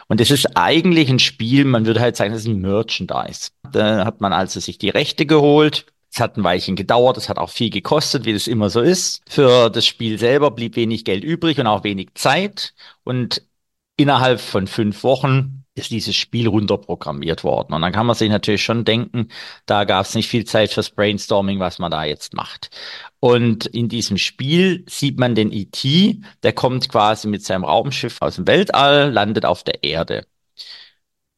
Und 0.08 0.20
es 0.20 0.30
ist 0.30 0.56
eigentlich 0.56 1.10
ein 1.10 1.18
Spiel, 1.18 1.64
man 1.64 1.86
würde 1.86 2.00
halt 2.00 2.16
sagen, 2.16 2.32
das 2.32 2.42
ist 2.42 2.48
ein 2.48 2.60
Merchandise. 2.60 3.50
Da 3.70 4.04
hat 4.04 4.20
man 4.20 4.32
also 4.32 4.60
sich 4.60 4.78
die 4.78 4.88
Rechte 4.88 5.26
geholt. 5.26 5.86
Es 6.12 6.18
hat 6.18 6.36
ein 6.36 6.44
Weilchen 6.44 6.74
gedauert, 6.74 7.16
es 7.18 7.28
hat 7.28 7.38
auch 7.38 7.50
viel 7.50 7.70
gekostet, 7.70 8.24
wie 8.24 8.32
das 8.32 8.48
immer 8.48 8.68
so 8.68 8.80
ist. 8.80 9.22
Für 9.28 9.70
das 9.70 9.86
Spiel 9.86 10.18
selber 10.18 10.50
blieb 10.50 10.74
wenig 10.74 11.04
Geld 11.04 11.22
übrig 11.22 11.58
und 11.60 11.66
auch 11.66 11.84
wenig 11.84 12.08
Zeit. 12.14 12.74
Und 13.04 13.42
innerhalb 13.96 14.40
von 14.40 14.66
fünf 14.66 15.04
Wochen 15.04 15.59
ist 15.74 15.90
dieses 15.90 16.16
Spiel 16.16 16.48
runterprogrammiert 16.48 17.44
worden. 17.44 17.74
Und 17.74 17.82
dann 17.82 17.92
kann 17.92 18.06
man 18.06 18.16
sich 18.16 18.28
natürlich 18.28 18.62
schon 18.62 18.84
denken, 18.84 19.28
da 19.66 19.84
gab 19.84 20.04
es 20.04 20.14
nicht 20.14 20.28
viel 20.28 20.44
Zeit 20.44 20.72
fürs 20.72 20.90
Brainstorming, 20.90 21.60
was 21.60 21.78
man 21.78 21.90
da 21.90 22.04
jetzt 22.04 22.34
macht. 22.34 22.70
Und 23.20 23.66
in 23.66 23.88
diesem 23.88 24.18
Spiel 24.18 24.84
sieht 24.88 25.18
man 25.18 25.34
den 25.34 25.52
E.T., 25.52 26.20
der 26.42 26.52
kommt 26.52 26.88
quasi 26.88 27.28
mit 27.28 27.44
seinem 27.44 27.64
Raumschiff 27.64 28.16
aus 28.20 28.36
dem 28.36 28.46
Weltall, 28.46 29.10
landet 29.12 29.44
auf 29.44 29.62
der 29.62 29.84
Erde. 29.84 30.26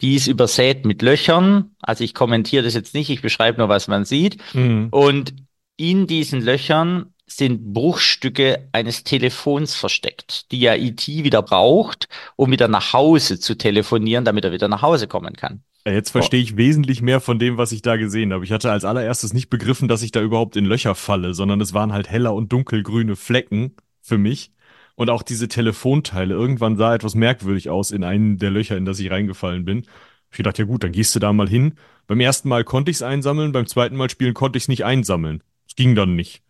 Die 0.01 0.17
ist 0.17 0.27
übersät 0.27 0.85
mit 0.85 1.03
Löchern. 1.03 1.77
Also 1.81 2.03
ich 2.03 2.15
kommentiere 2.15 2.65
das 2.65 2.75
jetzt 2.75 2.95
nicht, 2.95 3.11
ich 3.11 3.23
beschreibe 3.23 3.59
nur, 3.59 3.69
was 3.69 3.87
man 3.87 4.05
sieht. 4.05 4.39
Mhm. 4.55 4.89
Und 4.91 5.35
in 5.77 6.07
diesen 6.07 6.41
Löchern 6.41 7.12
sind 7.27 7.73
Bruchstücke 7.73 8.69
eines 8.73 9.05
Telefons 9.05 9.75
versteckt, 9.75 10.51
die 10.53 10.61
ja 10.61 10.75
IT 10.75 11.07
wieder 11.07 11.43
braucht, 11.43 12.09
um 12.37 12.51
wieder 12.51 12.69
nach 12.69 12.93
Hause 12.93 13.39
zu 13.39 13.57
telefonieren, 13.57 14.25
damit 14.25 14.45
er 14.45 14.53
wieder 14.53 14.69
nach 14.69 14.83
Hause 14.83 15.09
kommen 15.09 15.35
kann. 15.35 15.63
Jetzt 15.85 16.11
verstehe 16.11 16.41
ich 16.41 16.57
wesentlich 16.57 17.03
mehr 17.03 17.21
von 17.21 17.41
dem, 17.41 17.57
was 17.57 17.73
ich 17.73 17.83
da 17.83 17.97
gesehen 17.97 18.33
habe. 18.33 18.45
Ich 18.45 18.53
hatte 18.53 18.71
als 18.71 18.85
allererstes 18.85 19.33
nicht 19.33 19.51
begriffen, 19.51 19.89
dass 19.89 20.03
ich 20.03 20.13
da 20.13 20.21
überhaupt 20.21 20.57
in 20.57 20.65
Löcher 20.65 20.95
falle, 20.95 21.35
sondern 21.35 21.61
es 21.61 21.75
waren 21.75 21.93
halt 21.93 22.09
heller 22.09 22.35
und 22.35 22.53
dunkelgrüne 22.53 23.17
Flecken 23.17 23.75
für 24.01 24.19
mich. 24.19 24.53
Und 24.95 25.11
auch 25.11 25.23
diese 25.23 25.49
Telefonteile. 25.49 26.35
Irgendwann 26.35 26.77
sah 26.77 26.95
etwas 26.95 27.15
merkwürdig 27.15 27.71
aus 27.71 27.91
in 27.91 28.05
einem 28.05 28.39
der 28.39 28.51
Löcher, 28.51 28.77
in 28.77 28.85
das 28.85 29.01
ich 29.01 29.11
reingefallen 29.11 29.65
bin. 29.65 29.87
Ich 30.31 30.43
dachte, 30.43 30.63
ja 30.63 30.67
gut, 30.69 30.85
dann 30.85 30.93
gehst 30.93 31.15
du 31.15 31.19
da 31.19 31.33
mal 31.33 31.49
hin. 31.49 31.75
Beim 32.07 32.21
ersten 32.21 32.49
Mal 32.49 32.63
konnte 32.63 32.91
ich 32.91 32.99
es 32.99 33.03
einsammeln, 33.03 33.53
beim 33.53 33.67
zweiten 33.67 33.97
Mal 33.97 34.11
spielen 34.11 34.35
konnte 34.35 34.59
ich 34.59 34.65
es 34.65 34.69
nicht 34.69 34.85
einsammeln. 34.85 35.43
Es 35.67 35.75
ging 35.75 35.95
dann 35.95 36.15
nicht. 36.15 36.43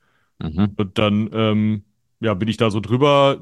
Mhm. 0.43 0.73
Und 0.77 0.99
dann 0.99 1.31
ähm, 1.33 1.83
ja, 2.21 2.35
bin 2.35 2.49
ich 2.49 2.57
da 2.57 2.71
so 2.71 2.81
drüber 2.81 3.41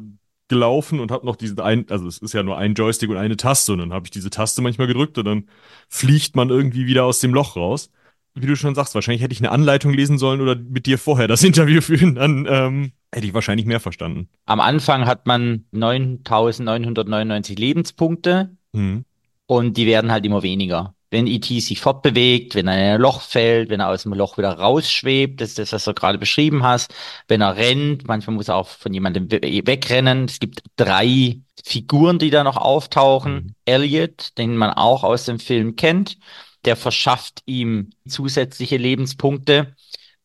gelaufen 0.48 1.00
und 1.00 1.10
habe 1.12 1.24
noch 1.24 1.36
diesen 1.36 1.60
ein, 1.60 1.86
also 1.90 2.06
es 2.06 2.18
ist 2.18 2.34
ja 2.34 2.42
nur 2.42 2.58
ein 2.58 2.74
Joystick 2.74 3.08
und 3.08 3.16
eine 3.16 3.36
Taste 3.36 3.72
und 3.72 3.78
dann 3.78 3.92
habe 3.92 4.06
ich 4.06 4.10
diese 4.10 4.30
Taste 4.30 4.62
manchmal 4.62 4.88
gedrückt 4.88 5.16
und 5.16 5.24
dann 5.24 5.44
fliegt 5.88 6.34
man 6.34 6.50
irgendwie 6.50 6.86
wieder 6.86 7.04
aus 7.04 7.20
dem 7.20 7.32
Loch 7.32 7.56
raus. 7.56 7.90
Wie 8.34 8.46
du 8.46 8.56
schon 8.56 8.74
sagst, 8.74 8.94
wahrscheinlich 8.94 9.22
hätte 9.22 9.32
ich 9.32 9.40
eine 9.40 9.50
Anleitung 9.50 9.92
lesen 9.92 10.18
sollen 10.18 10.40
oder 10.40 10.56
mit 10.56 10.86
dir 10.86 10.98
vorher 10.98 11.28
das 11.28 11.42
Interview 11.44 11.80
führen, 11.80 12.16
dann 12.16 12.46
ähm, 12.48 12.92
hätte 13.12 13.26
ich 13.26 13.34
wahrscheinlich 13.34 13.66
mehr 13.66 13.80
verstanden. 13.80 14.28
Am 14.46 14.60
Anfang 14.60 15.06
hat 15.06 15.26
man 15.26 15.64
9999 15.72 17.58
Lebenspunkte 17.58 18.56
Hm. 18.74 19.04
und 19.46 19.76
die 19.76 19.86
werden 19.86 20.12
halt 20.12 20.24
immer 20.24 20.42
weniger. 20.42 20.94
Wenn 21.10 21.26
ET 21.26 21.44
sich 21.44 21.80
fortbewegt, 21.80 22.54
wenn 22.54 22.68
er 22.68 22.74
in 22.74 22.94
ein 22.94 23.00
Loch 23.00 23.20
fällt, 23.22 23.68
wenn 23.68 23.80
er 23.80 23.88
aus 23.88 24.04
dem 24.04 24.12
Loch 24.12 24.38
wieder 24.38 24.52
rausschwebt, 24.52 25.40
das 25.40 25.50
ist 25.50 25.58
das, 25.58 25.72
was 25.72 25.84
du 25.84 25.94
gerade 25.94 26.18
beschrieben 26.18 26.62
hast, 26.62 26.94
wenn 27.26 27.40
er 27.40 27.56
rennt, 27.56 28.06
manchmal 28.06 28.36
muss 28.36 28.48
er 28.48 28.54
auch 28.56 28.68
von 28.68 28.94
jemandem 28.94 29.30
we- 29.30 29.40
wegrennen. 29.66 30.26
Es 30.26 30.38
gibt 30.38 30.62
drei 30.76 31.40
Figuren, 31.64 32.18
die 32.20 32.30
da 32.30 32.44
noch 32.44 32.56
auftauchen. 32.56 33.56
Elliot, 33.64 34.38
den 34.38 34.56
man 34.56 34.70
auch 34.70 35.02
aus 35.02 35.24
dem 35.24 35.40
Film 35.40 35.74
kennt, 35.76 36.16
der 36.64 36.76
verschafft 36.76 37.42
ihm 37.46 37.90
zusätzliche 38.08 38.76
Lebenspunkte. 38.76 39.74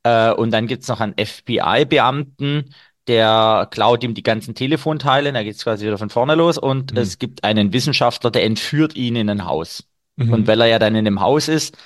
Äh, 0.03 0.31
und 0.33 0.51
dann 0.51 0.67
gibt's 0.67 0.87
noch 0.87 0.99
einen 0.99 1.15
FBI-Beamten, 1.17 2.75
der 3.07 3.67
klaut 3.71 4.03
ihm 4.03 4.13
die 4.13 4.23
ganzen 4.23 4.53
Telefonteile, 4.55 5.31
da 5.33 5.43
geht's 5.43 5.63
quasi 5.63 5.85
wieder 5.85 5.97
von 5.97 6.09
vorne 6.09 6.35
los. 6.35 6.57
Und 6.59 6.91
Mhm. 6.93 6.97
es 6.99 7.17
gibt 7.19 7.43
einen 7.43 7.73
Wissenschaftler, 7.73 8.29
der 8.31 8.43
entführt 8.43 8.95
ihn 8.95 9.15
in 9.15 9.29
ein 9.29 9.45
Haus. 9.45 9.83
Mhm. 10.15 10.33
Und 10.33 10.47
weil 10.47 10.61
er 10.61 10.67
ja 10.67 10.79
dann 10.79 10.95
in 10.95 11.05
dem 11.05 11.19
Haus 11.19 11.47
ist 11.47 11.77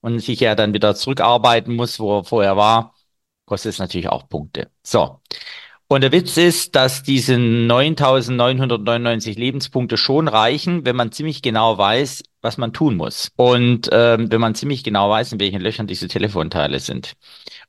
und 0.00 0.18
sich 0.20 0.40
ja 0.40 0.54
dann 0.54 0.74
wieder 0.74 0.94
zurückarbeiten 0.94 1.74
muss, 1.74 2.00
wo 2.00 2.18
er 2.18 2.24
vorher 2.24 2.56
war, 2.56 2.94
kostet 3.46 3.72
es 3.72 3.78
natürlich 3.78 4.08
auch 4.08 4.28
Punkte. 4.28 4.70
So. 4.82 5.20
Und 5.88 6.00
der 6.00 6.10
Witz 6.10 6.36
ist, 6.36 6.74
dass 6.74 7.04
diese 7.04 7.38
9999 7.38 9.38
Lebenspunkte 9.38 9.96
schon 9.96 10.26
reichen, 10.26 10.84
wenn 10.84 10.96
man 10.96 11.12
ziemlich 11.12 11.42
genau 11.42 11.78
weiß, 11.78 12.24
was 12.42 12.58
man 12.58 12.72
tun 12.72 12.96
muss. 12.96 13.30
Und 13.36 13.88
ähm, 13.92 14.30
wenn 14.32 14.40
man 14.40 14.56
ziemlich 14.56 14.82
genau 14.82 15.10
weiß, 15.10 15.32
in 15.32 15.40
welchen 15.40 15.60
Löchern 15.60 15.86
diese 15.86 16.08
Telefonteile 16.08 16.80
sind. 16.80 17.12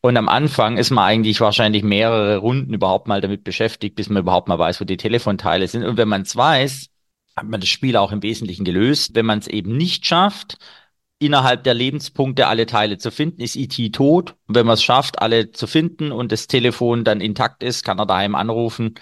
Und 0.02 0.18
am 0.18 0.30
Anfang 0.30 0.78
ist 0.78 0.90
man 0.90 1.06
eigentlich 1.06 1.42
wahrscheinlich 1.42 1.84
mehrere 1.84 2.38
Runden 2.38 2.74
überhaupt 2.74 3.08
mal 3.08 3.22
damit 3.22 3.44
beschäftigt, 3.44 3.96
bis 3.96 4.10
man 4.10 4.24
überhaupt 4.24 4.48
mal 4.48 4.58
weiß, 4.58 4.82
wo 4.82 4.86
die 4.86 4.98
Telefonteile 4.98 5.68
sind. 5.68 5.84
Und 5.84 5.98
wenn 5.98 6.08
man 6.08 6.24
es 6.24 6.36
weiß, 6.36 6.88
hat 7.38 7.48
man 7.48 7.62
das 7.62 7.70
Spiel 7.70 7.98
auch 7.98 8.12
im 8.12 8.24
Wesentlichen 8.24 8.66
gelöst. 8.66 9.16
Wenn 9.16 9.26
man 9.28 9.40
es 9.40 9.48
eben 9.48 9.78
nicht 9.78 10.06
schafft, 10.06 10.58
innerhalb 11.20 11.64
der 11.64 11.74
Lebenspunkte 11.74 12.48
alle 12.48 12.66
Teile 12.66 12.98
zu 12.98 13.12
finden, 13.12 13.42
ist 13.42 13.56
IT 13.56 13.94
tot. 13.96 14.36
Und 14.48 14.56
wenn 14.56 14.66
man 14.66 14.76
es 14.76 14.84
schafft, 14.84 15.22
alle 15.22 15.52
zu 15.52 15.68
finden 15.68 16.12
und 16.12 16.32
das 16.32 16.48
Telefon 16.48 17.04
dann 17.04 17.22
intakt 17.22 17.64
ist, 17.64 17.84
kann 17.84 18.00
er 18.00 18.06
daheim 18.06 18.36
anrufen, 18.36 18.96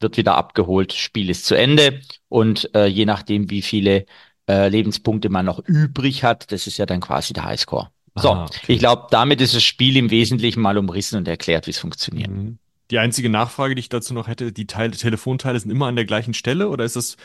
wird 0.00 0.16
wieder 0.16 0.36
abgeholt, 0.36 0.92
Spiel 0.92 1.30
ist 1.30 1.44
zu 1.46 1.54
Ende. 1.56 2.00
Und 2.28 2.74
äh, 2.74 2.86
je 2.86 3.04
nachdem, 3.06 3.50
wie 3.50 3.62
viele 3.62 4.06
äh, 4.48 4.68
Lebenspunkte 4.68 5.28
man 5.28 5.46
noch 5.46 5.60
übrig 5.60 6.24
hat, 6.24 6.52
das 6.52 6.66
ist 6.66 6.78
ja 6.78 6.86
dann 6.86 7.00
quasi 7.00 7.32
der 7.32 7.44
Highscore. 7.44 7.90
So, 8.14 8.28
Ah, 8.30 8.44
okay. 8.44 8.74
ich 8.74 8.78
glaube, 8.80 9.06
damit 9.10 9.40
ist 9.40 9.54
das 9.54 9.62
Spiel 9.62 9.96
im 9.96 10.10
Wesentlichen 10.10 10.60
mal 10.60 10.76
umrissen 10.78 11.18
und 11.18 11.28
erklärt, 11.28 11.66
wie 11.66 11.70
es 11.70 11.78
funktioniert. 11.78 12.30
Mhm. 12.30 12.58
Die 12.92 12.98
einzige 12.98 13.30
Nachfrage, 13.30 13.74
die 13.74 13.80
ich 13.80 13.88
dazu 13.88 14.12
noch 14.12 14.28
hätte, 14.28 14.52
die 14.52 14.66
Teile, 14.66 14.90
Telefonteile 14.92 15.58
sind 15.58 15.70
immer 15.70 15.86
an 15.86 15.96
der 15.96 16.04
gleichen 16.04 16.34
Stelle 16.34 16.68
oder 16.68 16.84
ist 16.84 16.96
es 16.96 17.16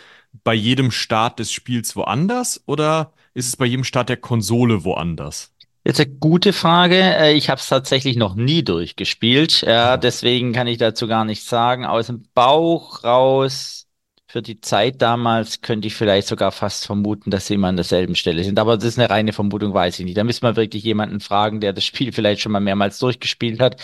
bei 0.46 0.54
jedem 0.54 0.92
Start 0.92 1.40
des 1.40 1.52
Spiels 1.52 1.94
woanders 1.98 2.64
oder 2.68 3.12
ist 3.34 3.50
es 3.50 3.58
bei 3.58 3.66
jedem 3.66 3.84
Start 3.84 4.08
der 4.08 4.16
Konsole 4.16 4.86
woanders? 4.86 5.52
Jetzt 5.84 6.00
eine 6.00 6.10
gute 6.10 6.54
Frage. 6.54 6.96
Äh, 6.96 7.34
Ich 7.34 7.50
habe 7.50 7.60
es 7.60 7.68
tatsächlich 7.68 8.16
noch 8.16 8.36
nie 8.36 8.64
durchgespielt. 8.64 9.60
Ja, 9.62 9.98
deswegen 9.98 10.54
kann 10.54 10.68
ich 10.68 10.78
dazu 10.78 11.06
gar 11.06 11.26
nichts 11.26 11.50
sagen. 11.50 11.86
Aus 11.86 12.08
dem 12.08 12.24
Bauch 12.34 13.04
raus, 13.04 13.88
für 14.30 14.42
die 14.42 14.60
Zeit 14.62 15.02
damals, 15.02 15.62
könnte 15.62 15.88
ich 15.88 15.96
vielleicht 15.96 16.28
sogar 16.28 16.52
fast 16.52 16.86
vermuten, 16.86 17.32
dass 17.32 17.48
sie 17.48 17.54
immer 17.56 17.70
an 17.70 17.78
derselben 17.78 18.16
Stelle 18.16 18.44
sind. 18.44 18.60
Aber 18.60 18.76
das 18.76 18.86
ist 18.86 19.00
eine 19.00 19.10
reine 19.10 19.32
Vermutung, 19.34 19.74
weiß 19.74 20.00
ich 20.00 20.06
nicht. 20.06 20.18
Da 20.18 20.24
müsste 20.26 20.46
man 20.46 20.58
wirklich 20.58 20.84
jemanden 20.84 21.22
fragen, 21.22 21.62
der 21.62 21.74
das 21.74 21.86
Spiel 21.86 22.12
vielleicht 22.12 22.42
schon 22.42 22.52
mal 22.52 22.60
mehrmals 22.60 23.00
durchgespielt 23.00 23.60
hat. 23.62 23.82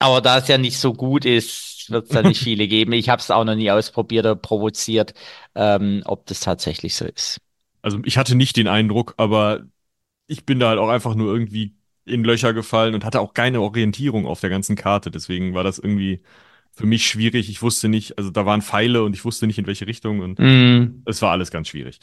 Aber 0.00 0.20
da 0.20 0.38
es 0.38 0.48
ja 0.48 0.58
nicht 0.58 0.78
so 0.78 0.92
gut 0.94 1.24
ist, 1.24 1.90
wird 1.90 2.04
es 2.06 2.10
da 2.10 2.22
nicht 2.22 2.40
viele 2.42 2.66
geben. 2.66 2.92
Ich 2.92 3.08
habe 3.08 3.20
es 3.20 3.30
auch 3.30 3.44
noch 3.44 3.54
nie 3.54 3.70
ausprobiert 3.70 4.24
oder 4.24 4.34
provoziert, 4.34 5.14
ähm, 5.54 6.02
ob 6.06 6.26
das 6.26 6.40
tatsächlich 6.40 6.94
so 6.96 7.04
ist. 7.04 7.38
Also 7.82 7.98
ich 8.04 8.16
hatte 8.18 8.34
nicht 8.34 8.56
den 8.56 8.66
Eindruck, 8.66 9.14
aber 9.18 9.66
ich 10.26 10.46
bin 10.46 10.58
da 10.58 10.70
halt 10.70 10.78
auch 10.78 10.88
einfach 10.88 11.14
nur 11.14 11.32
irgendwie 11.32 11.74
in 12.06 12.24
Löcher 12.24 12.54
gefallen 12.54 12.94
und 12.94 13.04
hatte 13.04 13.20
auch 13.20 13.34
keine 13.34 13.60
Orientierung 13.60 14.26
auf 14.26 14.40
der 14.40 14.50
ganzen 14.50 14.74
Karte. 14.74 15.10
Deswegen 15.10 15.54
war 15.54 15.64
das 15.64 15.78
irgendwie 15.78 16.22
für 16.72 16.86
mich 16.86 17.06
schwierig. 17.06 17.50
Ich 17.50 17.62
wusste 17.62 17.88
nicht, 17.88 18.16
also 18.16 18.30
da 18.30 18.46
waren 18.46 18.62
Pfeile 18.62 19.02
und 19.02 19.14
ich 19.14 19.24
wusste 19.24 19.46
nicht, 19.46 19.58
in 19.58 19.66
welche 19.66 19.86
Richtung 19.86 20.20
und 20.20 20.38
Mm. 20.38 21.02
es 21.04 21.20
war 21.20 21.32
alles 21.32 21.50
ganz 21.50 21.68
schwierig. 21.68 21.98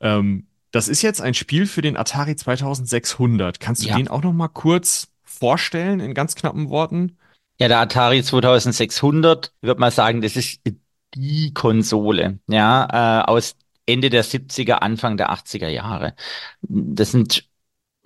Ähm, 0.00 0.46
das 0.70 0.88
ist 0.88 1.02
jetzt 1.02 1.20
ein 1.20 1.34
Spiel 1.34 1.66
für 1.66 1.82
den 1.82 1.96
Atari 1.96 2.36
2600. 2.36 3.60
Kannst 3.60 3.84
du 3.84 3.88
Ja. 3.88 3.96
den 3.96 4.08
auch 4.08 4.22
noch 4.22 4.32
mal 4.32 4.48
kurz 4.48 5.08
vorstellen 5.24 6.00
in 6.00 6.14
ganz 6.14 6.34
knappen 6.34 6.68
Worten? 6.68 7.16
Ja, 7.60 7.68
der 7.68 7.80
Atari 7.80 8.22
2600, 8.22 9.52
ich 9.60 9.66
würde 9.66 9.80
mal 9.80 9.90
sagen, 9.90 10.20
das 10.20 10.36
ist 10.36 10.60
die 11.14 11.52
Konsole, 11.54 12.38
ja, 12.46 13.22
äh, 13.22 13.24
aus 13.30 13.56
Ende 13.86 14.10
der 14.10 14.24
70er, 14.24 14.74
Anfang 14.74 15.16
der 15.16 15.30
80er 15.32 15.68
Jahre. 15.68 16.14
Das 16.62 17.10
sind 17.12 17.48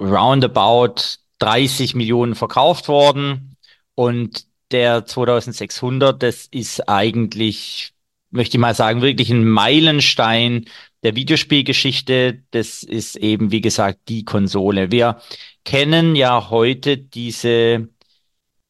roundabout 0.01 1.19
30 1.39 1.95
Millionen 1.95 2.35
verkauft 2.35 2.89
worden 2.89 3.57
und 3.95 4.47
der 4.71 5.05
2600, 5.05 6.23
das 6.23 6.47
ist 6.47 6.89
eigentlich, 6.89 7.93
möchte 8.31 8.57
ich 8.57 8.61
mal 8.61 8.75
sagen, 8.75 9.03
wirklich 9.03 9.31
ein 9.31 9.45
Meilenstein 9.47 10.67
der 11.03 11.15
Videospielgeschichte. 11.15 12.43
Das 12.53 12.83
ist 12.83 13.17
eben, 13.17 13.51
wie 13.51 13.61
gesagt, 13.61 14.01
die 14.09 14.25
Konsole. 14.25 14.91
Wir 14.91 15.21
kennen 15.65 16.17
ja 16.17 16.49
heute 16.51 16.97
diese 16.97 17.89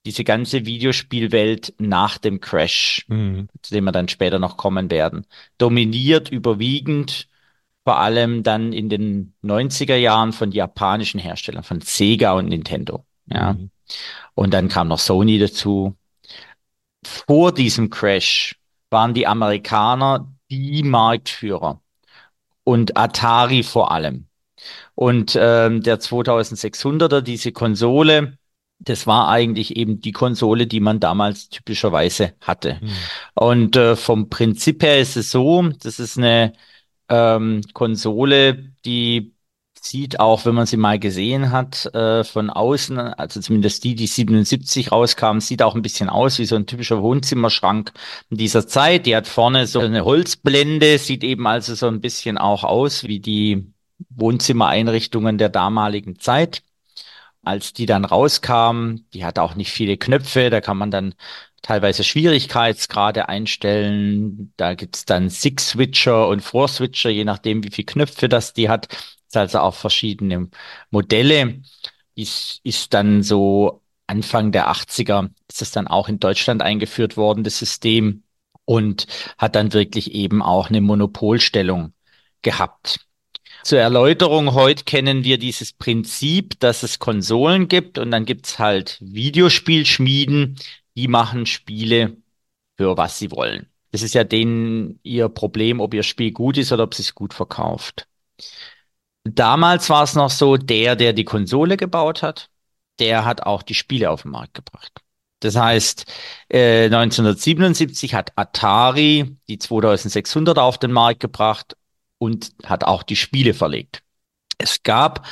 diese 0.04 0.24
ganze 0.24 0.66
Videospielwelt 0.66 1.74
nach 1.78 2.18
dem 2.18 2.40
Crash, 2.40 3.06
zu 3.62 3.74
dem 3.74 3.84
wir 3.84 3.92
dann 3.92 4.08
später 4.08 4.38
noch 4.38 4.56
kommen 4.56 4.90
werden, 4.90 5.26
dominiert 5.58 6.28
überwiegend 6.30 7.28
vor 7.84 7.98
allem 7.98 8.42
dann 8.42 8.72
in 8.72 8.88
den 8.88 9.34
90er 9.42 9.96
Jahren 9.96 10.32
von 10.32 10.52
japanischen 10.52 11.18
Herstellern, 11.18 11.64
von 11.64 11.80
Sega 11.80 12.32
und 12.32 12.48
Nintendo. 12.48 13.04
Ja. 13.26 13.54
Mhm. 13.54 13.70
Und 14.34 14.54
dann 14.54 14.68
kam 14.68 14.88
noch 14.88 14.98
Sony 14.98 15.38
dazu. 15.38 15.96
Vor 17.04 17.52
diesem 17.52 17.90
Crash 17.90 18.56
waren 18.90 19.14
die 19.14 19.26
Amerikaner 19.26 20.32
die 20.50 20.82
Marktführer 20.82 21.80
und 22.64 22.96
Atari 22.96 23.62
vor 23.62 23.90
allem. 23.90 24.26
Und 24.94 25.36
ähm, 25.40 25.82
der 25.82 25.98
2600er, 25.98 27.20
diese 27.20 27.50
Konsole, 27.50 28.38
das 28.84 29.06
war 29.06 29.28
eigentlich 29.28 29.76
eben 29.76 30.00
die 30.00 30.12
Konsole, 30.12 30.66
die 30.66 30.80
man 30.80 31.00
damals 31.00 31.48
typischerweise 31.48 32.34
hatte. 32.40 32.78
Mhm. 32.80 32.88
Und 33.34 33.76
äh, 33.76 33.96
vom 33.96 34.28
Prinzip 34.28 34.82
her 34.82 35.00
ist 35.00 35.16
es 35.16 35.30
so, 35.30 35.62
das 35.82 35.98
ist 35.98 36.18
eine 36.18 36.52
ähm, 37.08 37.62
Konsole, 37.72 38.72
die 38.84 39.32
sieht 39.80 40.20
auch, 40.20 40.44
wenn 40.46 40.54
man 40.54 40.66
sie 40.66 40.76
mal 40.76 40.98
gesehen 40.98 41.50
hat, 41.50 41.92
äh, 41.94 42.22
von 42.24 42.50
außen, 42.50 42.98
also 42.98 43.40
zumindest 43.40 43.82
die, 43.84 43.94
die 43.94 44.06
77 44.06 44.92
rauskam, 44.92 45.40
sieht 45.40 45.62
auch 45.62 45.74
ein 45.74 45.82
bisschen 45.82 46.08
aus 46.08 46.38
wie 46.38 46.44
so 46.44 46.54
ein 46.56 46.66
typischer 46.66 47.02
Wohnzimmerschrank 47.02 47.92
in 48.30 48.36
dieser 48.36 48.66
Zeit. 48.68 49.06
Die 49.06 49.16
hat 49.16 49.26
vorne 49.26 49.66
so 49.66 49.80
eine 49.80 50.04
Holzblende, 50.04 50.98
sieht 50.98 51.24
eben 51.24 51.46
also 51.46 51.74
so 51.74 51.88
ein 51.88 52.00
bisschen 52.00 52.38
auch 52.38 52.62
aus 52.62 53.04
wie 53.04 53.18
die 53.18 53.72
Wohnzimmereinrichtungen 54.10 55.36
der 55.38 55.48
damaligen 55.48 56.18
Zeit. 56.18 56.62
Als 57.44 57.72
die 57.72 57.86
dann 57.86 58.04
rauskam, 58.04 58.96
die 59.12 59.24
hat 59.24 59.38
auch 59.38 59.54
nicht 59.54 59.72
viele 59.72 59.96
Knöpfe, 59.96 60.50
da 60.50 60.60
kann 60.60 60.76
man 60.78 60.90
dann 60.90 61.14
teilweise 61.62 62.04
Schwierigkeitsgrade 62.04 63.28
einstellen. 63.28 64.52
Da 64.56 64.74
gibt's 64.74 65.04
dann 65.04 65.30
Six-Switcher 65.30 66.28
und 66.28 66.40
Four-Switcher, 66.40 67.10
je 67.10 67.24
nachdem, 67.24 67.64
wie 67.64 67.70
viele 67.70 67.86
Knöpfe 67.86 68.28
das 68.28 68.52
die 68.52 68.68
hat. 68.68 68.88
Es 69.28 69.36
also 69.36 69.60
auch 69.60 69.74
verschiedene 69.74 70.50
Modelle. 70.90 71.62
Ist, 72.14 72.60
ist 72.62 72.92
dann 72.94 73.22
so 73.22 73.82
Anfang 74.06 74.52
der 74.52 74.70
80er 74.70 75.30
ist 75.48 75.62
es 75.62 75.70
dann 75.70 75.86
auch 75.86 76.08
in 76.08 76.20
Deutschland 76.20 76.60
eingeführt 76.62 77.16
worden, 77.16 77.44
das 77.44 77.58
System, 77.58 78.24
und 78.66 79.06
hat 79.38 79.56
dann 79.56 79.72
wirklich 79.72 80.12
eben 80.12 80.42
auch 80.42 80.68
eine 80.68 80.80
Monopolstellung 80.82 81.94
gehabt. 82.42 83.06
Zur 83.64 83.78
Erläuterung, 83.78 84.54
heute 84.54 84.82
kennen 84.84 85.22
wir 85.22 85.38
dieses 85.38 85.72
Prinzip, 85.72 86.58
dass 86.58 86.82
es 86.82 86.98
Konsolen 86.98 87.68
gibt 87.68 87.96
und 87.98 88.10
dann 88.10 88.24
gibt's 88.24 88.58
halt 88.58 88.98
Videospielschmieden, 89.00 90.58
die 90.96 91.08
machen 91.08 91.46
Spiele 91.46 92.16
für 92.76 92.96
was 92.96 93.18
sie 93.18 93.30
wollen. 93.30 93.68
Das 93.92 94.02
ist 94.02 94.14
ja 94.14 94.24
denen 94.24 94.98
ihr 95.04 95.28
Problem, 95.28 95.80
ob 95.80 95.94
ihr 95.94 96.02
Spiel 96.02 96.32
gut 96.32 96.58
ist 96.58 96.72
oder 96.72 96.84
ob 96.84 96.92
es 96.92 96.98
sich 96.98 97.14
gut 97.14 97.34
verkauft. 97.34 98.08
Damals 99.24 99.88
war 99.90 100.02
es 100.02 100.14
noch 100.14 100.30
so, 100.30 100.56
der, 100.56 100.96
der 100.96 101.12
die 101.12 101.24
Konsole 101.24 101.76
gebaut 101.76 102.22
hat, 102.22 102.50
der 102.98 103.24
hat 103.24 103.44
auch 103.44 103.62
die 103.62 103.74
Spiele 103.74 104.10
auf 104.10 104.22
den 104.22 104.32
Markt 104.32 104.54
gebracht. 104.54 105.02
Das 105.40 105.56
heißt, 105.56 106.06
äh, 106.48 106.86
1977 106.86 108.14
hat 108.14 108.32
Atari 108.36 109.36
die 109.48 109.58
2600 109.58 110.58
auf 110.58 110.78
den 110.78 110.92
Markt 110.92 111.20
gebracht 111.20 111.76
und 112.22 112.52
hat 112.64 112.84
auch 112.84 113.02
die 113.02 113.16
Spiele 113.16 113.52
verlegt. 113.52 114.02
Es 114.56 114.84
gab 114.84 115.26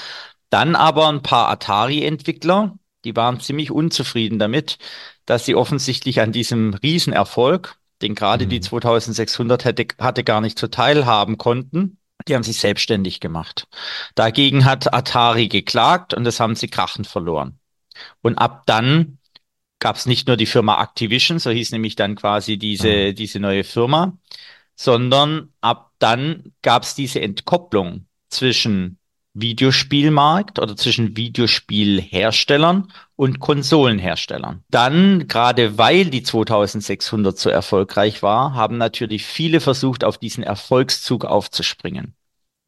dann 0.50 0.74
aber 0.74 1.08
ein 1.08 1.22
paar 1.22 1.48
Atari-Entwickler, 1.48 2.76
die 3.04 3.14
waren 3.14 3.38
ziemlich 3.38 3.70
unzufrieden 3.70 4.40
damit, 4.40 4.78
dass 5.24 5.46
sie 5.46 5.54
offensichtlich 5.54 6.20
an 6.20 6.32
diesem 6.32 6.74
Riesenerfolg, 6.74 7.76
den 8.02 8.16
gerade 8.16 8.48
die 8.48 8.60
2600 8.60 9.64
hätte, 9.64 9.86
hatte 10.00 10.24
gar 10.24 10.40
nicht 10.40 10.58
zuteil 10.58 11.06
haben 11.06 11.38
konnten, 11.38 11.98
die 12.26 12.34
haben 12.34 12.42
sich 12.42 12.58
selbstständig 12.58 13.20
gemacht. 13.20 13.68
Dagegen 14.16 14.64
hat 14.64 14.92
Atari 14.92 15.46
geklagt 15.46 16.12
und 16.12 16.24
das 16.24 16.40
haben 16.40 16.56
sie 16.56 16.68
krachend 16.68 17.06
verloren. 17.06 17.60
Und 18.20 18.36
ab 18.36 18.64
dann 18.66 19.18
gab 19.78 19.94
es 19.94 20.06
nicht 20.06 20.26
nur 20.26 20.36
die 20.36 20.46
Firma 20.46 20.82
Activision, 20.82 21.38
so 21.38 21.50
hieß 21.50 21.70
nämlich 21.70 21.94
dann 21.94 22.16
quasi 22.16 22.58
diese, 22.58 23.14
diese 23.14 23.38
neue 23.38 23.62
Firma, 23.62 24.18
sondern 24.80 25.52
ab 25.60 25.92
dann 25.98 26.54
gab 26.62 26.84
es 26.84 26.94
diese 26.94 27.20
Entkopplung 27.20 28.06
zwischen 28.30 28.96
Videospielmarkt 29.34 30.58
oder 30.58 30.74
zwischen 30.74 31.18
Videospielherstellern 31.18 32.90
und 33.14 33.40
Konsolenherstellern. 33.40 34.64
Dann, 34.70 35.28
gerade 35.28 35.76
weil 35.76 36.06
die 36.06 36.22
2600 36.22 37.38
so 37.38 37.50
erfolgreich 37.50 38.22
war, 38.22 38.54
haben 38.54 38.78
natürlich 38.78 39.26
viele 39.26 39.60
versucht, 39.60 40.02
auf 40.02 40.16
diesen 40.16 40.44
Erfolgszug 40.44 41.26
aufzuspringen. 41.26 42.14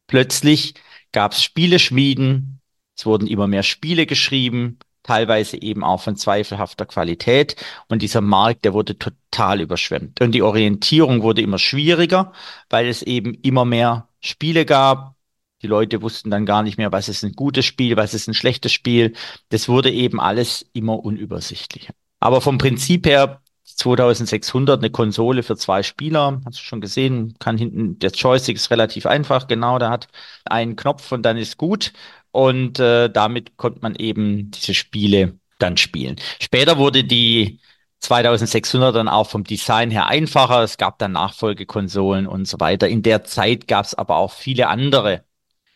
Plötzlich 0.05 0.75
gab 1.13 1.31
es 1.31 1.41
Spieleschmieden, 1.41 2.61
es 2.95 3.07
wurden 3.07 3.25
immer 3.25 3.47
mehr 3.47 3.63
Spiele 3.63 4.05
geschrieben, 4.05 4.77
teilweise 5.03 5.61
eben 5.61 5.83
auch 5.83 6.01
von 6.01 6.15
zweifelhafter 6.15 6.85
Qualität. 6.85 7.55
Und 7.87 8.01
dieser 8.01 8.21
Markt, 8.21 8.65
der 8.65 8.73
wurde 8.73 8.97
total 8.97 9.61
überschwemmt. 9.61 10.21
Und 10.21 10.31
die 10.31 10.41
Orientierung 10.41 11.21
wurde 11.21 11.41
immer 11.41 11.59
schwieriger, 11.59 12.31
weil 12.69 12.87
es 12.87 13.01
eben 13.01 13.33
immer 13.35 13.65
mehr 13.65 14.07
Spiele 14.21 14.65
gab. 14.65 15.15
Die 15.61 15.67
Leute 15.67 16.01
wussten 16.01 16.29
dann 16.29 16.45
gar 16.45 16.63
nicht 16.63 16.77
mehr, 16.77 16.91
was 16.91 17.07
ist 17.07 17.23
ein 17.23 17.33
gutes 17.33 17.65
Spiel, 17.65 17.95
was 17.95 18.13
ist 18.13 18.27
ein 18.27 18.33
schlechtes 18.33 18.71
Spiel. 18.73 19.13
Das 19.49 19.69
wurde 19.69 19.91
eben 19.91 20.19
alles 20.19 20.65
immer 20.73 21.03
unübersichtlicher. 21.03 21.93
Aber 22.19 22.41
vom 22.41 22.57
Prinzip 22.57 23.05
her 23.05 23.41
2600 23.63 24.79
eine 24.79 24.89
Konsole 24.91 25.43
für 25.43 25.55
zwei 25.55 25.83
Spieler, 25.83 26.41
hast 26.45 26.59
du 26.59 26.63
schon 26.63 26.81
gesehen, 26.81 27.35
kann 27.39 27.57
hinten, 27.57 27.97
der 27.99 28.11
Joystick 28.11 28.57
ist 28.57 28.71
relativ 28.71 29.05
einfach, 29.05 29.47
genau, 29.47 29.79
der 29.79 29.89
hat 29.89 30.07
einen 30.45 30.75
Knopf 30.75 31.11
und 31.11 31.23
dann 31.23 31.37
ist 31.37 31.57
gut 31.57 31.93
und 32.33 32.79
äh, 32.79 33.09
damit 33.09 33.57
konnte 33.57 33.79
man 33.81 33.95
eben 33.95 34.49
diese 34.51 34.73
Spiele 34.73 35.37
dann 35.59 35.77
spielen. 35.77 36.17
Später 36.41 36.77
wurde 36.77 37.03
die 37.03 37.59
2600 37.99 38.95
dann 38.95 39.07
auch 39.07 39.29
vom 39.29 39.43
Design 39.43 39.91
her 39.91 40.07
einfacher, 40.07 40.63
es 40.63 40.77
gab 40.77 40.97
dann 40.97 41.13
Nachfolgekonsolen 41.13 42.27
und 42.27 42.47
so 42.47 42.59
weiter. 42.59 42.89
In 42.89 43.03
der 43.03 43.23
Zeit 43.23 43.67
gab 43.67 43.85
es 43.85 43.93
aber 43.93 44.17
auch 44.17 44.31
viele 44.31 44.67
andere 44.67 45.23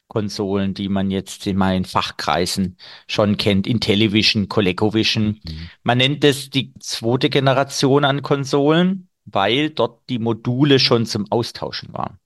Konsolen, 0.08 0.74
die 0.74 0.90
man 0.90 1.12
jetzt 1.12 1.46
in 1.46 1.58
meinen 1.58 1.86
Fachkreisen 1.86 2.78
schon 3.08 3.38
kennt. 3.38 3.68
Intellivision, 3.68 4.50
ColecoVision. 4.50 5.40
Mhm. 5.44 5.70
Man 5.84 6.00
nennt 6.00 6.24
es 6.24 6.50
die 6.50 6.74
zweite 6.80 7.30
Generation 7.30 8.04
an 8.04 8.24
Konsolen, 8.24 9.10
weil 9.26 9.70
dort 9.70 10.10
die 10.10 10.20
Module 10.20 10.80
schon 10.80 11.06
zum 11.06 11.32
Austauschen 11.32 11.94
waren. 11.94 12.18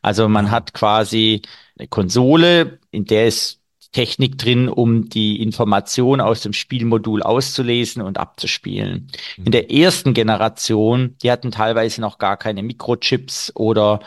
Also 0.00 0.28
man 0.28 0.46
ja. 0.46 0.50
hat 0.52 0.74
quasi 0.74 1.42
eine 1.78 1.88
Konsole, 1.88 2.78
in 2.90 3.04
der 3.04 3.26
ist 3.26 3.59
Technik 3.92 4.38
drin, 4.38 4.68
um 4.68 5.08
die 5.08 5.42
Information 5.42 6.20
aus 6.20 6.42
dem 6.42 6.52
Spielmodul 6.52 7.22
auszulesen 7.22 8.02
und 8.02 8.18
abzuspielen. 8.18 9.08
Mhm. 9.36 9.46
In 9.46 9.52
der 9.52 9.72
ersten 9.72 10.14
Generation, 10.14 11.16
die 11.22 11.30
hatten 11.30 11.50
teilweise 11.50 12.00
noch 12.00 12.18
gar 12.18 12.36
keine 12.36 12.62
Mikrochips 12.62 13.52
oder 13.54 14.00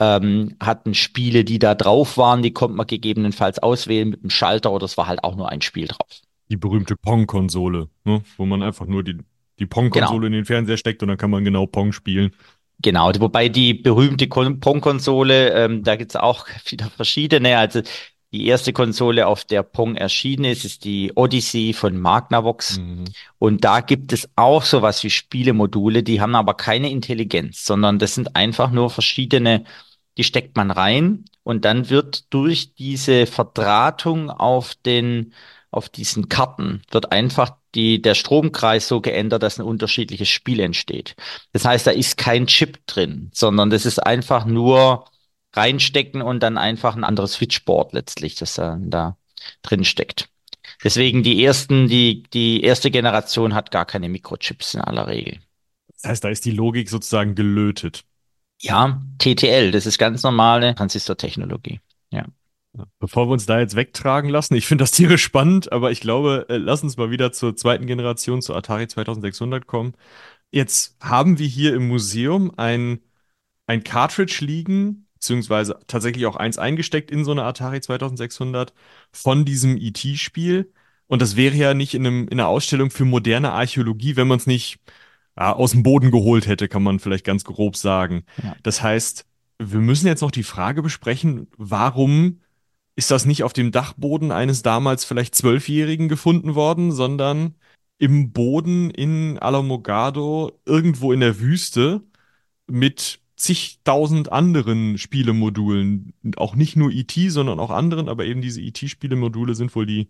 ähm, 0.00 0.56
hatten 0.60 0.94
Spiele, 0.94 1.44
die 1.44 1.58
da 1.58 1.74
drauf 1.74 2.16
waren, 2.16 2.42
die 2.42 2.52
konnte 2.52 2.76
man 2.76 2.86
gegebenenfalls 2.86 3.58
auswählen 3.58 4.08
mit 4.08 4.20
einem 4.20 4.30
Schalter 4.30 4.72
oder 4.72 4.84
es 4.84 4.96
war 4.96 5.06
halt 5.06 5.24
auch 5.24 5.36
nur 5.36 5.48
ein 5.48 5.60
Spiel 5.60 5.86
drauf. 5.88 6.20
Die 6.50 6.56
berühmte 6.56 6.96
Pong-Konsole, 6.96 7.88
ne? 8.04 8.22
wo 8.36 8.46
man 8.46 8.62
einfach 8.62 8.86
nur 8.86 9.02
die, 9.04 9.18
die 9.58 9.66
Pong-Konsole 9.66 10.20
genau. 10.20 10.26
in 10.26 10.32
den 10.32 10.44
Fernseher 10.44 10.76
steckt 10.76 11.02
und 11.02 11.08
dann 11.08 11.18
kann 11.18 11.30
man 11.30 11.44
genau 11.44 11.66
Pong 11.66 11.92
spielen. 11.92 12.32
Genau, 12.80 13.10
wobei 13.18 13.48
die 13.48 13.74
berühmte 13.74 14.28
Pong-Konsole, 14.28 15.52
ähm, 15.52 15.82
da 15.82 15.96
gibt's 15.96 16.16
auch 16.16 16.46
wieder 16.66 16.86
verschiedene. 16.90 17.58
Also 17.58 17.82
die 18.32 18.46
erste 18.46 18.72
Konsole, 18.72 19.26
auf 19.26 19.44
der 19.44 19.62
Pong 19.62 19.96
erschienen 19.96 20.44
ist, 20.44 20.64
ist 20.64 20.84
die 20.84 21.12
Odyssey 21.14 21.72
von 21.72 21.98
Magnavox. 21.98 22.78
Mhm. 22.78 23.04
Und 23.38 23.64
da 23.64 23.80
gibt 23.80 24.12
es 24.12 24.28
auch 24.36 24.62
sowas 24.62 25.02
wie 25.02 25.10
Spielemodule, 25.10 26.02
die 26.02 26.20
haben 26.20 26.34
aber 26.34 26.54
keine 26.54 26.90
Intelligenz, 26.90 27.64
sondern 27.64 27.98
das 27.98 28.14
sind 28.14 28.36
einfach 28.36 28.70
nur 28.70 28.90
verschiedene 28.90 29.64
die 30.18 30.24
steckt 30.24 30.56
man 30.56 30.70
rein 30.70 31.24
und 31.44 31.64
dann 31.64 31.88
wird 31.88 32.32
durch 32.34 32.74
diese 32.74 33.26
Verdrahtung 33.26 34.30
auf 34.30 34.74
den, 34.74 35.32
auf 35.70 35.88
diesen 35.88 36.28
Karten 36.28 36.82
wird 36.90 37.12
einfach 37.12 37.52
die, 37.74 38.02
der 38.02 38.14
Stromkreis 38.14 38.88
so 38.88 39.00
geändert, 39.00 39.44
dass 39.44 39.58
ein 39.58 39.64
unterschiedliches 39.64 40.28
Spiel 40.28 40.58
entsteht. 40.58 41.14
Das 41.52 41.64
heißt, 41.64 41.86
da 41.86 41.92
ist 41.92 42.18
kein 42.18 42.48
Chip 42.48 42.84
drin, 42.86 43.30
sondern 43.32 43.70
das 43.70 43.86
ist 43.86 44.00
einfach 44.00 44.44
nur 44.44 45.04
reinstecken 45.58 46.22
und 46.22 46.42
dann 46.42 46.56
einfach 46.56 46.96
ein 46.96 47.04
anderes 47.04 47.34
Switchboard 47.34 47.92
letztlich, 47.92 48.36
das 48.36 48.54
dann 48.54 48.90
da 48.90 49.16
drin 49.62 49.84
steckt. 49.84 50.30
Deswegen 50.84 51.22
die 51.22 51.44
ersten, 51.44 51.88
die, 51.88 52.22
die 52.32 52.62
erste 52.62 52.90
Generation 52.90 53.54
hat 53.54 53.70
gar 53.70 53.84
keine 53.84 54.08
Mikrochips 54.08 54.74
in 54.74 54.80
aller 54.80 55.06
Regel. 55.06 55.38
Das 55.94 56.10
heißt, 56.10 56.24
da 56.24 56.28
ist 56.28 56.44
die 56.44 56.52
Logik 56.52 56.88
sozusagen 56.88 57.34
gelötet. 57.34 58.04
Ja, 58.60 59.00
TTL, 59.18 59.70
das 59.70 59.86
ist 59.86 59.98
ganz 59.98 60.22
normale 60.22 60.74
Transistortechnologie. 60.74 61.80
Ja. 62.10 62.24
Bevor 63.00 63.28
wir 63.28 63.32
uns 63.32 63.46
da 63.46 63.58
jetzt 63.58 63.76
wegtragen 63.76 64.30
lassen, 64.30 64.54
ich 64.54 64.66
finde 64.66 64.82
das 64.82 64.90
tierisch 64.92 65.22
spannend, 65.22 65.72
aber 65.72 65.90
ich 65.90 66.00
glaube, 66.00 66.46
äh, 66.48 66.56
lass 66.56 66.82
uns 66.82 66.96
mal 66.96 67.10
wieder 67.10 67.32
zur 67.32 67.56
zweiten 67.56 67.86
Generation, 67.86 68.42
zur 68.42 68.56
Atari 68.56 68.86
2600 68.86 69.66
kommen. 69.66 69.94
Jetzt 70.50 70.96
haben 71.00 71.38
wir 71.38 71.46
hier 71.46 71.74
im 71.74 71.88
Museum 71.88 72.52
ein, 72.56 73.00
ein 73.66 73.84
Cartridge 73.84 74.44
liegen, 74.44 75.07
beziehungsweise 75.18 75.78
tatsächlich 75.88 76.26
auch 76.26 76.36
eins 76.36 76.58
eingesteckt 76.58 77.10
in 77.10 77.24
so 77.24 77.32
eine 77.32 77.42
Atari 77.42 77.80
2600 77.80 78.72
von 79.12 79.44
diesem 79.44 79.76
ET-Spiel. 79.76 80.72
Und 81.08 81.22
das 81.22 81.34
wäre 81.34 81.56
ja 81.56 81.74
nicht 81.74 81.94
in, 81.94 82.06
einem, 82.06 82.28
in 82.28 82.38
einer 82.38 82.48
Ausstellung 82.48 82.90
für 82.90 83.04
moderne 83.04 83.52
Archäologie, 83.52 84.14
wenn 84.16 84.28
man 84.28 84.38
es 84.38 84.46
nicht 84.46 84.78
ja, 85.36 85.52
aus 85.52 85.72
dem 85.72 85.82
Boden 85.82 86.12
geholt 86.12 86.46
hätte, 86.46 86.68
kann 86.68 86.82
man 86.84 87.00
vielleicht 87.00 87.24
ganz 87.24 87.44
grob 87.44 87.76
sagen. 87.76 88.24
Ja. 88.42 88.54
Das 88.62 88.82
heißt, 88.82 89.26
wir 89.58 89.80
müssen 89.80 90.06
jetzt 90.06 90.20
noch 90.20 90.30
die 90.30 90.44
Frage 90.44 90.82
besprechen, 90.82 91.48
warum 91.56 92.40
ist 92.94 93.10
das 93.10 93.26
nicht 93.26 93.42
auf 93.42 93.52
dem 93.52 93.72
Dachboden 93.72 94.30
eines 94.30 94.62
damals 94.62 95.04
vielleicht 95.04 95.34
Zwölfjährigen 95.34 96.08
gefunden 96.08 96.54
worden, 96.54 96.92
sondern 96.92 97.54
im 97.98 98.32
Boden 98.32 98.90
in 98.90 99.38
Alamogado 99.38 100.52
irgendwo 100.64 101.12
in 101.12 101.20
der 101.20 101.40
Wüste 101.40 102.02
mit 102.68 103.20
zigtausend 103.38 104.32
anderen 104.32 104.98
Spielemodulen. 104.98 106.12
Auch 106.36 106.54
nicht 106.54 106.76
nur 106.76 106.90
IT, 106.90 107.16
e 107.16 107.28
sondern 107.28 107.60
auch 107.60 107.70
anderen, 107.70 108.08
aber 108.08 108.26
eben 108.26 108.42
diese 108.42 108.60
IT-Spielemodule 108.60 109.52
e 109.52 109.54
sind 109.54 109.74
wohl 109.74 109.86
die, 109.86 110.08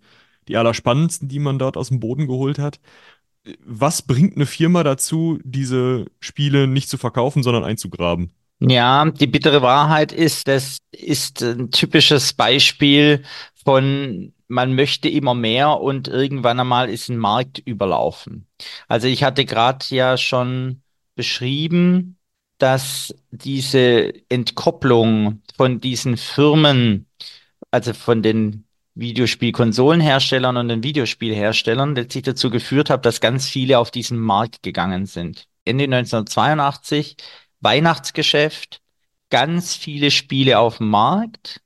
die 0.49 0.57
allerspannendsten, 0.57 1.29
die 1.29 1.39
man 1.39 1.59
dort 1.59 1.77
aus 1.77 1.89
dem 1.89 2.01
Boden 2.01 2.27
geholt 2.27 2.59
hat 2.59 2.81
was 3.65 4.03
bringt 4.03 4.37
eine 4.37 4.47
Firma 4.47 4.83
dazu, 4.83 5.39
diese 5.45 6.07
Spiele 6.21 6.67
nicht 6.67 6.89
zu 6.89 6.99
verkaufen, 6.99 7.43
sondern 7.43 7.65
einzugraben? 7.65 8.33
Ja, 8.61 9.09
die 9.11 9.27
bittere 9.27 9.63
Wahrheit 9.63 10.13
ist, 10.13 10.49
das 10.49 10.79
ist 10.91 11.43
ein 11.43 11.71
typisches 11.71 12.33
Beispiel 12.33 13.23
von 13.65 14.33
man 14.51 14.75
möchte 14.75 15.11
immer 15.11 15.35
mehr 15.35 15.79
und 15.79 16.09
irgendwann 16.09 16.59
einmal 16.59 16.89
ist 16.89 17.11
ein 17.11 17.19
Markt 17.19 17.59
überlaufen. 17.59 18.47
Also 18.89 19.07
ich 19.07 19.23
hatte 19.23 19.45
gerade 19.45 19.85
ja 19.91 20.17
schon 20.17 20.81
beschrieben, 21.15 22.17
dass 22.59 23.15
diese 23.31 24.13
Entkopplung 24.29 25.43
von 25.57 25.81
diesen 25.81 26.17
Firmen, 26.17 27.07
also 27.71 27.93
von 27.95 28.23
den 28.23 28.65
Videospielkonsolenherstellern 28.95 30.57
und 30.57 30.69
den 30.69 30.83
Videospielherstellern 30.83 31.95
letztlich 31.95 32.25
dazu 32.25 32.51
geführt 32.51 32.91
hat, 32.91 33.07
dass 33.07 33.21
ganz 33.21 33.49
viele 33.49 33.79
auf 33.79 33.93
diesen 33.93 34.19
Markt 34.19 34.63
gegangen 34.63 35.07
sind. 35.07 35.47
Ende 35.65 35.85
1982 35.85 37.17
Weihnachtsgeschäft, 37.61 38.81
ganz 39.31 39.77
viele 39.77 40.11
Spiele 40.11 40.59
auf 40.59 40.79
dem 40.79 40.91
Markt, 40.91 41.61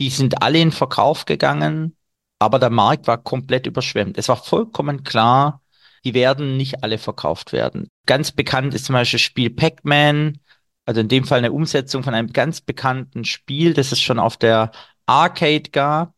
die 0.00 0.10
sind 0.10 0.42
alle 0.42 0.58
in 0.58 0.72
Verkauf 0.72 1.24
gegangen, 1.24 1.96
aber 2.38 2.58
der 2.58 2.70
Markt 2.70 3.06
war 3.06 3.18
komplett 3.18 3.66
überschwemmt. 3.66 4.18
Es 4.18 4.28
war 4.28 4.36
vollkommen 4.36 5.04
klar, 5.04 5.62
die 6.04 6.14
werden 6.14 6.56
nicht 6.56 6.82
alle 6.82 6.98
verkauft 6.98 7.52
werden. 7.52 7.88
Ganz 8.10 8.32
bekannt 8.32 8.74
ist 8.74 8.86
zum 8.86 8.94
Beispiel 8.94 9.18
das 9.18 9.24
Spiel 9.24 9.50
Pac-Man, 9.50 10.40
also 10.84 11.00
in 11.00 11.06
dem 11.06 11.22
Fall 11.24 11.38
eine 11.38 11.52
Umsetzung 11.52 12.02
von 12.02 12.12
einem 12.12 12.32
ganz 12.32 12.60
bekannten 12.60 13.24
Spiel, 13.24 13.72
das 13.72 13.92
es 13.92 14.00
schon 14.00 14.18
auf 14.18 14.36
der 14.36 14.72
Arcade 15.06 15.70
gab 15.70 16.12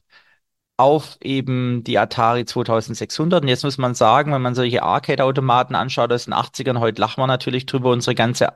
auf 0.79 1.19
eben 1.23 1.85
die 1.85 1.99
Atari 1.99 2.47
2600. 2.47 3.43
Und 3.43 3.49
jetzt 3.49 3.63
muss 3.63 3.77
man 3.79 3.95
sagen, 3.95 4.33
wenn 4.33 4.43
man 4.43 4.55
solche 4.55 4.83
Arcade-Automaten 4.83 5.75
anschaut 5.75 6.13
aus 6.13 6.25
den 6.25 6.35
80ern, 6.35 6.81
heute 6.81 7.01
lachen 7.01 7.21
wir 7.21 7.27
natürlich 7.27 7.67
drüber, 7.67 7.91
unsere 7.91 8.15
ganze 8.15 8.55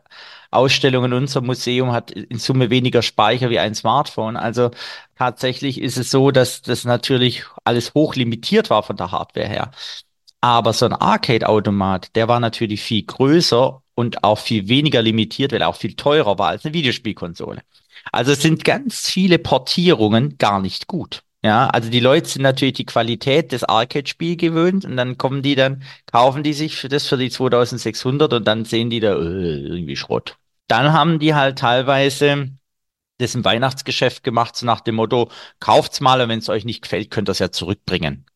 Ausstellung 0.51 1.05
in 1.05 1.13
unserem 1.13 1.47
Museum 1.47 1.93
hat 1.93 2.11
in 2.13 2.39
Summe 2.39 2.71
weniger 2.71 3.03
Speicher 3.03 3.51
wie 3.51 3.59
ein 3.59 3.75
Smartphone. 3.75 4.37
Also 4.39 4.71
tatsächlich 5.17 5.81
ist 5.81 5.99
es 5.99 6.11
so, 6.11 6.31
dass 6.31 6.63
das 6.63 6.85
natürlich 6.85 7.45
alles 7.65 7.93
hoch 7.95 8.15
limitiert 8.15 8.71
war 8.71 8.83
von 8.83 8.97
der 8.97 9.13
Hardware 9.13 9.49
her. 9.49 9.71
Aber 10.47 10.73
so 10.73 10.87
ein 10.87 10.93
Arcade-Automat, 10.93 12.15
der 12.15 12.29
war 12.29 12.39
natürlich 12.39 12.81
viel 12.81 13.03
größer 13.03 13.83
und 13.97 14.23
auch 14.23 14.39
viel 14.39 14.69
weniger 14.69 15.03
limitiert, 15.03 15.51
weil 15.51 15.61
er 15.61 15.67
auch 15.67 15.75
viel 15.75 15.95
teurer 15.95 16.39
war 16.39 16.51
als 16.51 16.65
eine 16.65 16.73
Videospielkonsole. 16.73 17.63
Also 18.13 18.31
es 18.31 18.43
sind 18.43 18.65
ganz 18.65 19.09
viele 19.11 19.41
Portierungen 19.41 20.39
gar 20.39 20.61
nicht 20.61 20.87
gut. 20.87 21.25
Ja, 21.43 21.67
also 21.67 21.91
die 21.91 21.99
Leute 21.99 22.29
sind 22.29 22.43
natürlich 22.43 22.75
die 22.75 22.87
Qualität 22.87 23.51
des 23.51 23.65
Arcade-Spiels 23.65 24.37
gewöhnt 24.37 24.85
und 24.85 24.97
dann 24.97 25.19
kommen 25.19 25.43
die 25.43 25.57
dann, 25.57 25.83
kaufen 26.13 26.45
die 26.45 26.53
sich 26.53 26.77
für 26.77 26.89
das 26.89 27.09
für 27.09 27.17
die 27.17 27.29
2600 27.29 28.33
und 28.33 28.45
dann 28.45 28.65
sehen 28.65 28.89
die 28.89 29.01
da 29.01 29.15
äh, 29.15 29.19
irgendwie 29.19 29.97
Schrott. 29.97 30.37
Dann 30.69 30.93
haben 30.93 31.19
die 31.19 31.35
halt 31.35 31.59
teilweise 31.59 32.51
das 33.19 33.35
im 33.35 33.45
Weihnachtsgeschäft 33.45 34.23
gemacht, 34.23 34.55
so 34.55 34.65
nach 34.65 34.81
dem 34.81 34.95
Motto, 34.95 35.29
kauft's 35.59 36.01
mal 36.01 36.21
und 36.21 36.29
wenn 36.29 36.39
es 36.39 36.49
euch 36.49 36.65
nicht 36.65 36.83
gefällt, 36.83 37.11
könnt 37.11 37.29
ihr 37.29 37.33
es 37.33 37.41
ja 37.41 37.51
zurückbringen. 37.51 38.27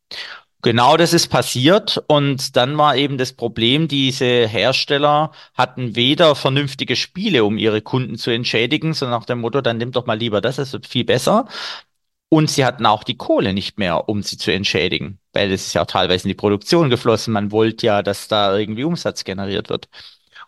Genau 0.63 0.99
das 0.99 1.15
ist 1.15 1.29
passiert 1.29 2.03
und 2.07 2.55
dann 2.55 2.77
war 2.77 2.95
eben 2.95 3.17
das 3.17 3.33
Problem, 3.33 3.89
diese 3.89 4.47
Hersteller 4.47 5.33
hatten 5.55 5.97
weder 5.97 6.35
vernünftige 6.35 6.97
Spiele, 6.97 7.45
um 7.45 7.57
ihre 7.57 7.81
Kunden 7.81 8.19
zu 8.19 8.31
entschädigen, 8.31 8.93
sondern 8.93 9.19
nach 9.21 9.27
dem 9.27 9.41
Motto, 9.41 9.63
dann 9.63 9.79
nimmt 9.79 9.97
doch 9.97 10.05
mal 10.05 10.19
lieber 10.19 10.43
das, 10.43 10.57
das 10.57 10.75
wird 10.75 10.87
viel 10.87 11.05
besser. 11.05 11.47
Und 12.29 12.51
sie 12.51 12.65
hatten 12.65 12.87
auch 12.87 13.05
die 13.05 13.17
Kohle 13.17 13.55
nicht 13.55 13.79
mehr, 13.79 14.09
um 14.09 14.23
sie 14.23 14.37
zu 14.37 14.53
entschädigen, 14.53 15.19
weil 15.33 15.51
es 15.53 15.67
ist 15.69 15.75
ja 15.75 15.83
auch 15.83 15.87
teilweise 15.87 16.25
in 16.25 16.29
die 16.29 16.35
Produktion 16.35 16.91
geflossen. 16.91 17.33
Man 17.33 17.53
wollte 17.53 17.87
ja, 17.87 18.03
dass 18.03 18.29
da 18.29 18.57
irgendwie 18.57 18.85
Umsatz 18.85 19.25
generiert 19.25 19.69
wird. 19.71 19.89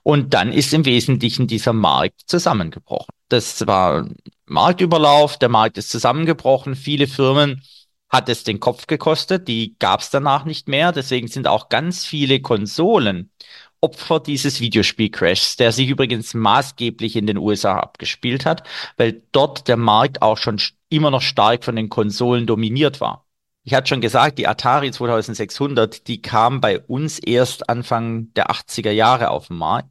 Und 0.03 0.35
dann 0.35 0.53
ist 0.53 0.73
im 0.75 0.85
Wesentlichen 0.85 1.47
dieser 1.49 1.73
Markt 1.73 2.23
zusammengebrochen. 2.27 3.15
Das 3.29 3.67
war 3.67 4.09
Marktüberlauf, 4.47 5.39
der 5.39 5.49
Markt 5.49 5.79
ist 5.79 5.91
zusammengebrochen. 5.91 6.77
Viele 6.77 7.07
Firmen 7.07 7.63
hat 8.13 8.29
es 8.29 8.45
den 8.45 8.61
Kopf 8.61 8.87
gekostet, 8.87 9.49
die 9.49 9.77
gab 9.79 10.01
es 10.01 10.11
danach 10.11 10.45
nicht 10.45 10.69
mehr. 10.69 10.93
Deswegen 10.93 11.29
sind 11.29 11.49
auch 11.49 11.71
ganz 11.71 12.05
viele 12.05 12.41
Konsolen 12.41 13.31
Opfer 13.85 14.21
dieses 14.21 14.61
Videospiel-Crashs, 14.61 15.57
der 15.57 15.73
sich 15.73 15.89
übrigens 15.89 16.35
maßgeblich 16.35 17.17
in 17.17 17.27
den 17.27 17.37
USA 17.37 17.79
abgespielt 17.81 18.47
hat, 18.47 18.63
weil 18.97 19.23
dort 19.33 19.67
der 19.67 19.77
Markt 19.77 20.23
auch 20.23 20.39
schon 20.39 20.61
immer 20.89 21.11
noch 21.11 21.23
stark 21.23 21.65
von 21.65 21.75
den 21.75 21.89
Konsolen 21.89 22.47
dominiert 22.47 23.01
war. 23.01 23.27
Ich 23.65 23.75
hatte 23.75 23.89
schon 23.89 24.01
gesagt, 24.01 24.39
die 24.39 24.47
Atari 24.47 24.93
2600, 24.93 26.07
die 26.07 26.23
kam 26.23 26.61
bei 26.61 26.79
uns 26.81 27.19
erst 27.19 27.69
Anfang 27.69 28.33
der 28.35 28.51
80er 28.51 28.91
Jahre 28.91 29.31
auf 29.31 29.49
den 29.49 29.57
Markt. 29.57 29.89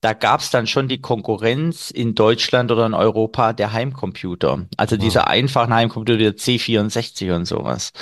Da 0.00 0.14
gab 0.14 0.40
es 0.40 0.50
dann 0.50 0.66
schon 0.66 0.88
die 0.88 1.00
Konkurrenz 1.00 1.90
in 1.90 2.14
Deutschland 2.14 2.72
oder 2.72 2.86
in 2.86 2.94
Europa 2.94 3.52
der 3.52 3.72
Heimcomputer. 3.72 4.66
Also 4.76 4.96
wow. 4.96 5.04
diese 5.04 5.26
einfachen 5.26 5.74
Heimcomputer, 5.74 6.16
der 6.16 6.36
C64 6.36 7.34
und 7.34 7.44
sowas. 7.44 7.92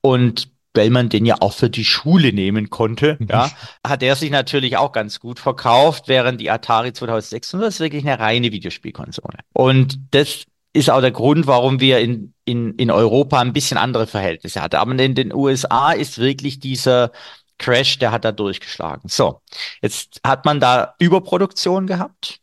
Und 0.00 0.48
weil 0.74 0.90
man 0.90 1.08
den 1.08 1.26
ja 1.26 1.36
auch 1.40 1.52
für 1.52 1.68
die 1.68 1.84
Schule 1.84 2.32
nehmen 2.32 2.70
konnte, 2.70 3.16
mhm. 3.18 3.26
ja, 3.28 3.50
hat 3.86 4.02
er 4.02 4.16
sich 4.16 4.30
natürlich 4.30 4.76
auch 4.76 4.92
ganz 4.92 5.20
gut 5.20 5.38
verkauft, 5.38 6.08
während 6.08 6.40
die 6.40 6.50
Atari 6.50 6.92
2600 6.92 7.68
ist 7.68 7.80
wirklich 7.80 8.06
eine 8.06 8.18
reine 8.18 8.52
Videospielkonsole. 8.52 9.38
Und 9.52 9.98
das 10.12 10.44
ist 10.72 10.90
auch 10.90 11.02
der 11.02 11.10
Grund, 11.10 11.46
warum 11.46 11.80
wir 11.80 11.98
in, 11.98 12.32
in, 12.46 12.74
in 12.76 12.90
Europa 12.90 13.38
ein 13.40 13.52
bisschen 13.52 13.76
andere 13.76 14.06
Verhältnisse 14.06 14.62
hatten. 14.62 14.76
Aber 14.76 14.92
in 14.92 15.14
den 15.14 15.34
USA 15.34 15.92
ist 15.92 16.18
wirklich 16.18 16.60
dieser 16.60 17.12
Crash, 17.58 17.98
der 17.98 18.12
hat 18.12 18.24
da 18.24 18.32
durchgeschlagen. 18.32 19.08
So, 19.08 19.40
jetzt 19.80 20.20
hat 20.26 20.44
man 20.44 20.60
da 20.60 20.94
Überproduktion 20.98 21.86
gehabt. 21.86 22.40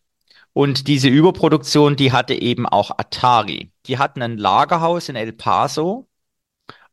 Und 0.53 0.87
diese 0.87 1.07
Überproduktion, 1.07 1.95
die 1.95 2.11
hatte 2.11 2.33
eben 2.33 2.65
auch 2.65 2.91
Atari. 2.91 3.71
Die 3.85 3.97
hatten 3.97 4.21
ein 4.21 4.37
Lagerhaus 4.37 5.09
in 5.09 5.15
El 5.15 5.31
Paso. 5.33 6.07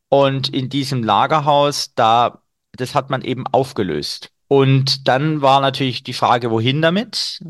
Und 0.08 0.48
in 0.48 0.68
diesem 0.68 1.02
Lagerhaus, 1.02 1.92
da, 1.94 2.42
das 2.72 2.94
hat 2.94 3.10
man 3.10 3.22
eben 3.22 3.46
aufgelöst. 3.46 4.30
Und 4.48 5.08
dann 5.08 5.42
war 5.42 5.60
natürlich 5.60 6.04
die 6.04 6.12
Frage, 6.12 6.50
wohin 6.50 6.80
damit? 6.80 7.42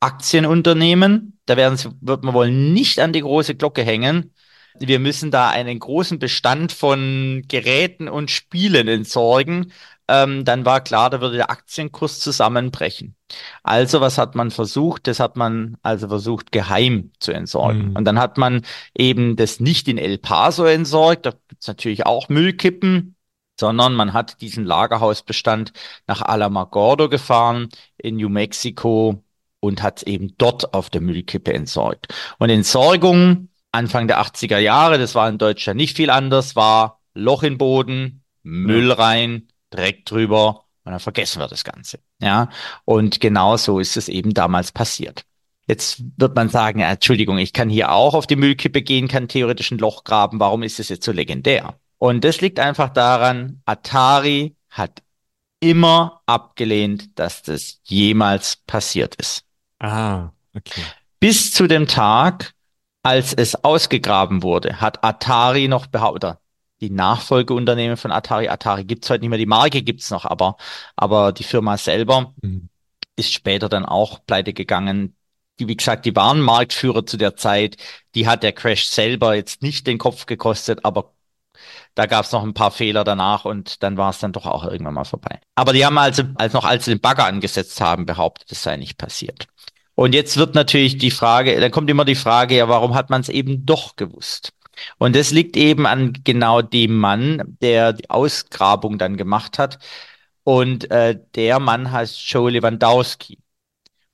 Aktienunternehmen. 0.00 1.38
Da 1.44 1.56
werden 1.56 1.76
sie, 1.76 1.90
wird 2.00 2.24
man 2.24 2.34
wohl 2.34 2.50
nicht 2.50 3.00
an 3.00 3.12
die 3.12 3.20
große 3.20 3.54
Glocke 3.54 3.82
hängen. 3.82 4.32
Wir 4.78 5.00
müssen 5.00 5.30
da 5.30 5.50
einen 5.50 5.78
großen 5.78 6.18
Bestand 6.18 6.72
von 6.72 7.42
Geräten 7.48 8.08
und 8.08 8.30
Spielen 8.30 8.86
entsorgen. 8.86 9.72
Ähm, 10.08 10.44
dann 10.44 10.64
war 10.64 10.80
klar, 10.80 11.10
da 11.10 11.20
würde 11.20 11.36
der 11.36 11.50
Aktienkurs 11.50 12.20
zusammenbrechen. 12.20 13.14
Also 13.62 14.00
was 14.00 14.18
hat 14.18 14.34
man 14.34 14.50
versucht? 14.50 15.06
Das 15.06 15.20
hat 15.20 15.36
man 15.36 15.76
also 15.82 16.08
versucht, 16.08 16.50
geheim 16.50 17.12
zu 17.20 17.32
entsorgen. 17.32 17.90
Mhm. 17.90 17.96
Und 17.96 18.04
dann 18.04 18.18
hat 18.18 18.38
man 18.38 18.62
eben 18.96 19.36
das 19.36 19.60
nicht 19.60 19.86
in 19.86 19.98
El 19.98 20.18
Paso 20.18 20.64
entsorgt. 20.64 21.26
Da 21.26 21.32
gibt's 21.48 21.68
natürlich 21.68 22.06
auch 22.06 22.28
Müllkippen 22.28 23.14
sondern 23.60 23.94
man 23.94 24.12
hat 24.12 24.40
diesen 24.40 24.64
Lagerhausbestand 24.64 25.72
nach 26.06 26.22
Alamogordo 26.22 27.08
gefahren 27.08 27.68
in 27.96 28.14
New 28.14 28.28
Mexico 28.28 29.24
und 29.58 29.82
hat 29.82 30.04
eben 30.04 30.34
dort 30.38 30.74
auf 30.74 30.90
der 30.90 31.00
Müllkippe 31.00 31.52
entsorgt. 31.52 32.06
Und 32.38 32.50
Entsorgung 32.50 33.48
Anfang 33.70 34.08
der 34.08 34.20
80er 34.20 34.58
Jahre, 34.58 34.98
das 34.98 35.14
war 35.14 35.28
in 35.28 35.38
Deutschland 35.38 35.76
nicht 35.76 35.96
viel 35.96 36.10
anders, 36.10 36.56
war 36.56 37.00
Loch 37.14 37.42
in 37.42 37.58
Boden, 37.58 38.22
Müll 38.42 38.90
rein, 38.92 39.48
Dreck 39.70 40.04
drüber 40.06 40.64
und 40.84 40.92
dann 40.92 41.00
vergessen 41.00 41.40
wir 41.40 41.48
das 41.48 41.64
Ganze. 41.64 41.98
Ja, 42.20 42.48
und 42.84 43.20
genau 43.20 43.56
so 43.56 43.78
ist 43.78 43.96
es 43.96 44.08
eben 44.08 44.34
damals 44.34 44.72
passiert. 44.72 45.24
Jetzt 45.66 46.02
wird 46.16 46.34
man 46.34 46.48
sagen, 46.48 46.80
ja, 46.80 46.90
Entschuldigung, 46.90 47.36
ich 47.36 47.52
kann 47.52 47.68
hier 47.68 47.92
auch 47.92 48.14
auf 48.14 48.26
die 48.26 48.36
Müllkippe 48.36 48.80
gehen, 48.80 49.06
kann 49.06 49.28
theoretisch 49.28 49.70
ein 49.70 49.78
Loch 49.78 50.02
graben. 50.02 50.40
Warum 50.40 50.62
ist 50.62 50.80
es 50.80 50.88
jetzt 50.88 51.04
so 51.04 51.12
legendär? 51.12 51.78
Und 51.98 52.24
das 52.24 52.40
liegt 52.40 52.58
einfach 52.58 52.88
daran, 52.88 53.60
Atari 53.66 54.56
hat 54.70 55.02
immer 55.60 56.22
abgelehnt, 56.24 57.18
dass 57.18 57.42
das 57.42 57.80
jemals 57.84 58.56
passiert 58.66 59.14
ist. 59.16 59.44
Ah, 59.78 60.30
okay. 60.56 60.82
Bis 61.20 61.52
zu 61.52 61.66
dem 61.66 61.86
Tag, 61.86 62.54
als 63.02 63.34
es 63.34 63.62
ausgegraben 63.64 64.42
wurde, 64.42 64.80
hat 64.80 65.04
Atari 65.04 65.68
noch 65.68 65.86
behauptet, 65.86 66.38
die 66.80 66.90
Nachfolgeunternehmen 66.90 67.96
von 67.96 68.12
Atari, 68.12 68.48
Atari 68.48 68.84
gibt's 68.84 69.10
heute 69.10 69.20
nicht 69.20 69.30
mehr, 69.30 69.38
die 69.38 69.46
Marke 69.46 69.82
gibt's 69.82 70.10
noch, 70.10 70.24
aber, 70.24 70.56
aber 70.96 71.32
die 71.32 71.44
Firma 71.44 71.76
selber 71.76 72.34
mhm. 72.42 72.68
ist 73.16 73.32
später 73.32 73.68
dann 73.68 73.84
auch 73.84 74.24
pleite 74.26 74.52
gegangen. 74.52 75.14
Die, 75.58 75.66
wie 75.66 75.76
gesagt, 75.76 76.06
die 76.06 76.14
waren 76.14 76.40
Marktführer 76.40 77.04
zu 77.04 77.16
der 77.16 77.34
Zeit. 77.34 77.76
Die 78.14 78.28
hat 78.28 78.44
der 78.44 78.52
Crash 78.52 78.86
selber 78.86 79.34
jetzt 79.34 79.62
nicht 79.62 79.88
den 79.88 79.98
Kopf 79.98 80.26
gekostet, 80.26 80.84
aber 80.84 81.14
da 81.96 82.06
gab's 82.06 82.30
noch 82.30 82.44
ein 82.44 82.54
paar 82.54 82.70
Fehler 82.70 83.02
danach 83.02 83.44
und 83.44 83.82
dann 83.82 83.96
war 83.96 84.10
es 84.10 84.20
dann 84.20 84.32
doch 84.32 84.46
auch 84.46 84.64
irgendwann 84.64 84.94
mal 84.94 85.04
vorbei. 85.04 85.40
Aber 85.56 85.72
die 85.72 85.84
haben 85.84 85.98
also, 85.98 86.22
als 86.36 86.52
noch 86.52 86.64
als 86.64 86.84
sie 86.84 86.92
den 86.92 87.00
Bagger 87.00 87.24
angesetzt 87.24 87.80
haben, 87.80 88.06
behauptet, 88.06 88.52
es 88.52 88.62
sei 88.62 88.76
nicht 88.76 88.98
passiert. 88.98 89.48
Und 89.96 90.14
jetzt 90.14 90.36
wird 90.36 90.54
natürlich 90.54 90.98
die 90.98 91.10
Frage, 91.10 91.58
dann 91.58 91.72
kommt 91.72 91.90
immer 91.90 92.04
die 92.04 92.14
Frage, 92.14 92.56
ja, 92.56 92.68
warum 92.68 92.94
hat 92.94 93.10
man 93.10 93.20
es 93.20 93.28
eben 93.28 93.66
doch 93.66 93.96
gewusst? 93.96 94.52
Und 94.98 95.16
das 95.16 95.30
liegt 95.30 95.56
eben 95.56 95.86
an 95.86 96.12
genau 96.24 96.62
dem 96.62 96.96
Mann, 96.96 97.56
der 97.60 97.92
die 97.92 98.10
Ausgrabung 98.10 98.98
dann 98.98 99.16
gemacht 99.16 99.58
hat. 99.58 99.78
Und 100.44 100.90
äh, 100.90 101.18
der 101.34 101.58
Mann 101.60 101.90
heißt 101.90 102.18
Joe 102.30 102.50
Lewandowski. 102.50 103.38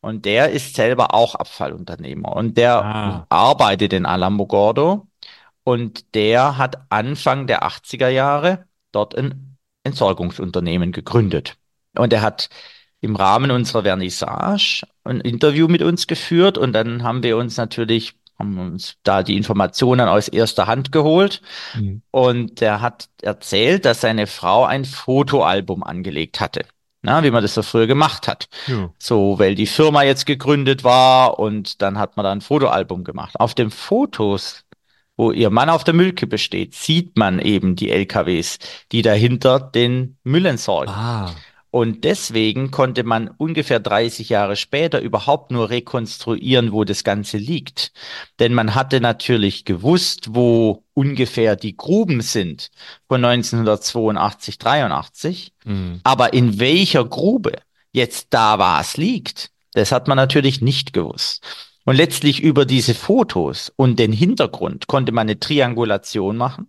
Und 0.00 0.24
der 0.26 0.50
ist 0.50 0.74
selber 0.74 1.14
auch 1.14 1.34
Abfallunternehmer. 1.34 2.34
Und 2.36 2.58
der 2.58 2.84
ah. 2.84 3.26
arbeitet 3.28 3.92
in 3.92 4.06
Alamogordo. 4.06 5.06
Und 5.62 6.14
der 6.14 6.58
hat 6.58 6.84
Anfang 6.90 7.46
der 7.46 7.62
80er 7.66 8.08
Jahre 8.08 8.66
dort 8.92 9.16
ein 9.16 9.56
Entsorgungsunternehmen 9.82 10.92
gegründet. 10.92 11.56
Und 11.96 12.12
er 12.12 12.22
hat 12.22 12.48
im 13.00 13.16
Rahmen 13.16 13.50
unserer 13.50 13.82
Vernissage 13.82 14.82
ein 15.04 15.20
Interview 15.20 15.68
mit 15.68 15.82
uns 15.82 16.06
geführt 16.06 16.56
und 16.56 16.72
dann 16.72 17.02
haben 17.02 17.22
wir 17.22 17.36
uns 17.36 17.56
natürlich 17.56 18.14
haben 18.38 18.58
uns 18.58 18.96
da 19.02 19.22
die 19.22 19.36
Informationen 19.36 20.08
aus 20.08 20.28
erster 20.28 20.66
Hand 20.66 20.92
geholt. 20.92 21.40
Mhm. 21.74 22.02
Und 22.10 22.62
er 22.62 22.80
hat 22.80 23.08
erzählt, 23.22 23.84
dass 23.84 24.00
seine 24.00 24.26
Frau 24.26 24.64
ein 24.64 24.84
Fotoalbum 24.84 25.82
angelegt 25.82 26.40
hatte. 26.40 26.64
Na, 27.02 27.22
wie 27.22 27.30
man 27.30 27.42
das 27.42 27.52
so 27.52 27.62
früher 27.62 27.86
gemacht 27.86 28.26
hat. 28.28 28.48
Ja. 28.66 28.90
So, 28.98 29.38
weil 29.38 29.54
die 29.54 29.66
Firma 29.66 30.02
jetzt 30.02 30.24
gegründet 30.24 30.84
war 30.84 31.38
und 31.38 31.82
dann 31.82 31.98
hat 31.98 32.16
man 32.16 32.24
da 32.24 32.32
ein 32.32 32.40
Fotoalbum 32.40 33.04
gemacht. 33.04 33.38
Auf 33.38 33.54
den 33.54 33.70
Fotos, 33.70 34.64
wo 35.14 35.30
ihr 35.30 35.50
Mann 35.50 35.68
auf 35.68 35.84
der 35.84 35.92
Müllkippe 35.92 36.38
steht, 36.38 36.74
sieht 36.74 37.18
man 37.18 37.40
eben 37.40 37.76
die 37.76 37.90
LKWs, 37.90 38.58
die 38.90 39.02
dahinter 39.02 39.60
den 39.60 40.16
Müll 40.24 40.46
entsorgen. 40.46 40.94
Ah. 40.94 41.34
Und 41.74 42.04
deswegen 42.04 42.70
konnte 42.70 43.02
man 43.02 43.26
ungefähr 43.36 43.80
30 43.80 44.28
Jahre 44.28 44.54
später 44.54 45.00
überhaupt 45.00 45.50
nur 45.50 45.70
rekonstruieren, 45.70 46.70
wo 46.70 46.84
das 46.84 47.02
Ganze 47.02 47.36
liegt. 47.36 47.90
Denn 48.38 48.54
man 48.54 48.76
hatte 48.76 49.00
natürlich 49.00 49.64
gewusst, 49.64 50.36
wo 50.36 50.84
ungefähr 50.94 51.56
die 51.56 51.76
Gruben 51.76 52.20
sind 52.20 52.70
von 53.08 53.24
1982, 53.24 54.58
83. 54.58 55.52
Mhm. 55.64 56.00
Aber 56.04 56.32
in 56.32 56.60
welcher 56.60 57.04
Grube 57.04 57.54
jetzt 57.90 58.28
da 58.30 58.60
was 58.60 58.96
liegt, 58.96 59.50
das 59.72 59.90
hat 59.90 60.06
man 60.06 60.14
natürlich 60.14 60.60
nicht 60.60 60.92
gewusst. 60.92 61.42
Und 61.84 61.96
letztlich 61.96 62.40
über 62.40 62.66
diese 62.66 62.94
Fotos 62.94 63.72
und 63.74 63.98
den 63.98 64.12
Hintergrund 64.12 64.86
konnte 64.86 65.10
man 65.10 65.26
eine 65.26 65.40
Triangulation 65.40 66.36
machen. 66.36 66.68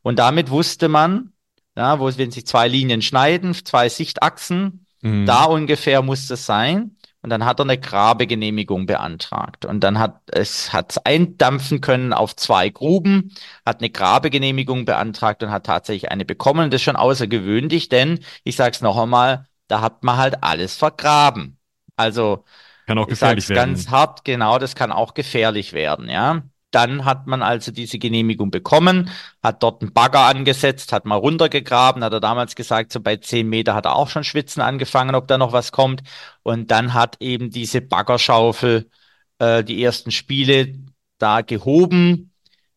Und 0.00 0.18
damit 0.18 0.48
wusste 0.48 0.88
man, 0.88 1.31
ja, 1.76 1.98
wo 1.98 2.10
wenn 2.16 2.30
sich 2.30 2.46
zwei 2.46 2.68
Linien 2.68 3.02
schneiden, 3.02 3.54
zwei 3.54 3.88
Sichtachsen, 3.88 4.86
mhm. 5.00 5.26
da 5.26 5.44
ungefähr 5.44 6.02
muss 6.02 6.26
das 6.26 6.46
sein. 6.46 6.96
Und 7.22 7.30
dann 7.30 7.44
hat 7.44 7.60
er 7.60 7.64
eine 7.64 7.78
Grabegenehmigung 7.78 8.86
beantragt. 8.86 9.64
Und 9.64 9.84
dann 9.84 10.00
hat 10.00 10.22
es 10.26 10.72
hat 10.72 11.06
eindampfen 11.06 11.80
können 11.80 12.12
auf 12.12 12.34
zwei 12.34 12.68
Gruben, 12.68 13.32
hat 13.64 13.78
eine 13.78 13.90
Grabegenehmigung 13.90 14.84
beantragt 14.84 15.44
und 15.44 15.52
hat 15.52 15.64
tatsächlich 15.66 16.10
eine 16.10 16.24
bekommen. 16.24 16.64
Und 16.64 16.72
das 16.72 16.80
ist 16.80 16.84
schon 16.84 16.96
außergewöhnlich, 16.96 17.88
denn 17.88 18.18
ich 18.42 18.56
sage 18.56 18.72
es 18.72 18.80
noch 18.80 18.98
einmal, 18.98 19.46
da 19.68 19.80
hat 19.80 20.02
man 20.02 20.16
halt 20.16 20.42
alles 20.42 20.76
vergraben. 20.76 21.58
Also 21.94 22.44
kann 22.86 22.98
auch 22.98 23.06
gefährlich 23.06 23.48
werden. 23.48 23.74
Ganz 23.74 23.88
hart, 23.88 24.24
genau, 24.24 24.58
das 24.58 24.74
kann 24.74 24.90
auch 24.90 25.14
gefährlich 25.14 25.72
werden, 25.72 26.08
ja. 26.08 26.42
Dann 26.72 27.04
hat 27.04 27.26
man 27.26 27.42
also 27.42 27.70
diese 27.72 27.98
Genehmigung 27.98 28.50
bekommen, 28.50 29.10
hat 29.42 29.62
dort 29.62 29.82
einen 29.82 29.92
Bagger 29.92 30.20
angesetzt, 30.26 30.92
hat 30.92 31.04
mal 31.04 31.16
runtergegraben, 31.16 32.02
hat 32.04 32.12
er 32.12 32.20
damals 32.20 32.54
gesagt, 32.56 32.92
so 32.92 33.00
bei 33.00 33.16
zehn 33.16 33.48
Meter 33.48 33.74
hat 33.74 33.86
er 33.86 33.96
auch 33.96 34.08
schon 34.08 34.24
schwitzen 34.24 34.62
angefangen, 34.62 35.14
ob 35.14 35.28
da 35.28 35.38
noch 35.38 35.52
was 35.52 35.72
kommt. 35.72 36.02
Und 36.42 36.70
dann 36.70 36.94
hat 36.94 37.16
eben 37.20 37.50
diese 37.50 37.80
Baggerschaufel 37.80 38.90
äh, 39.38 39.64
die 39.64 39.82
ersten 39.82 40.10
Spiele 40.10 40.74
da 41.18 41.42
gehoben, 41.42 42.32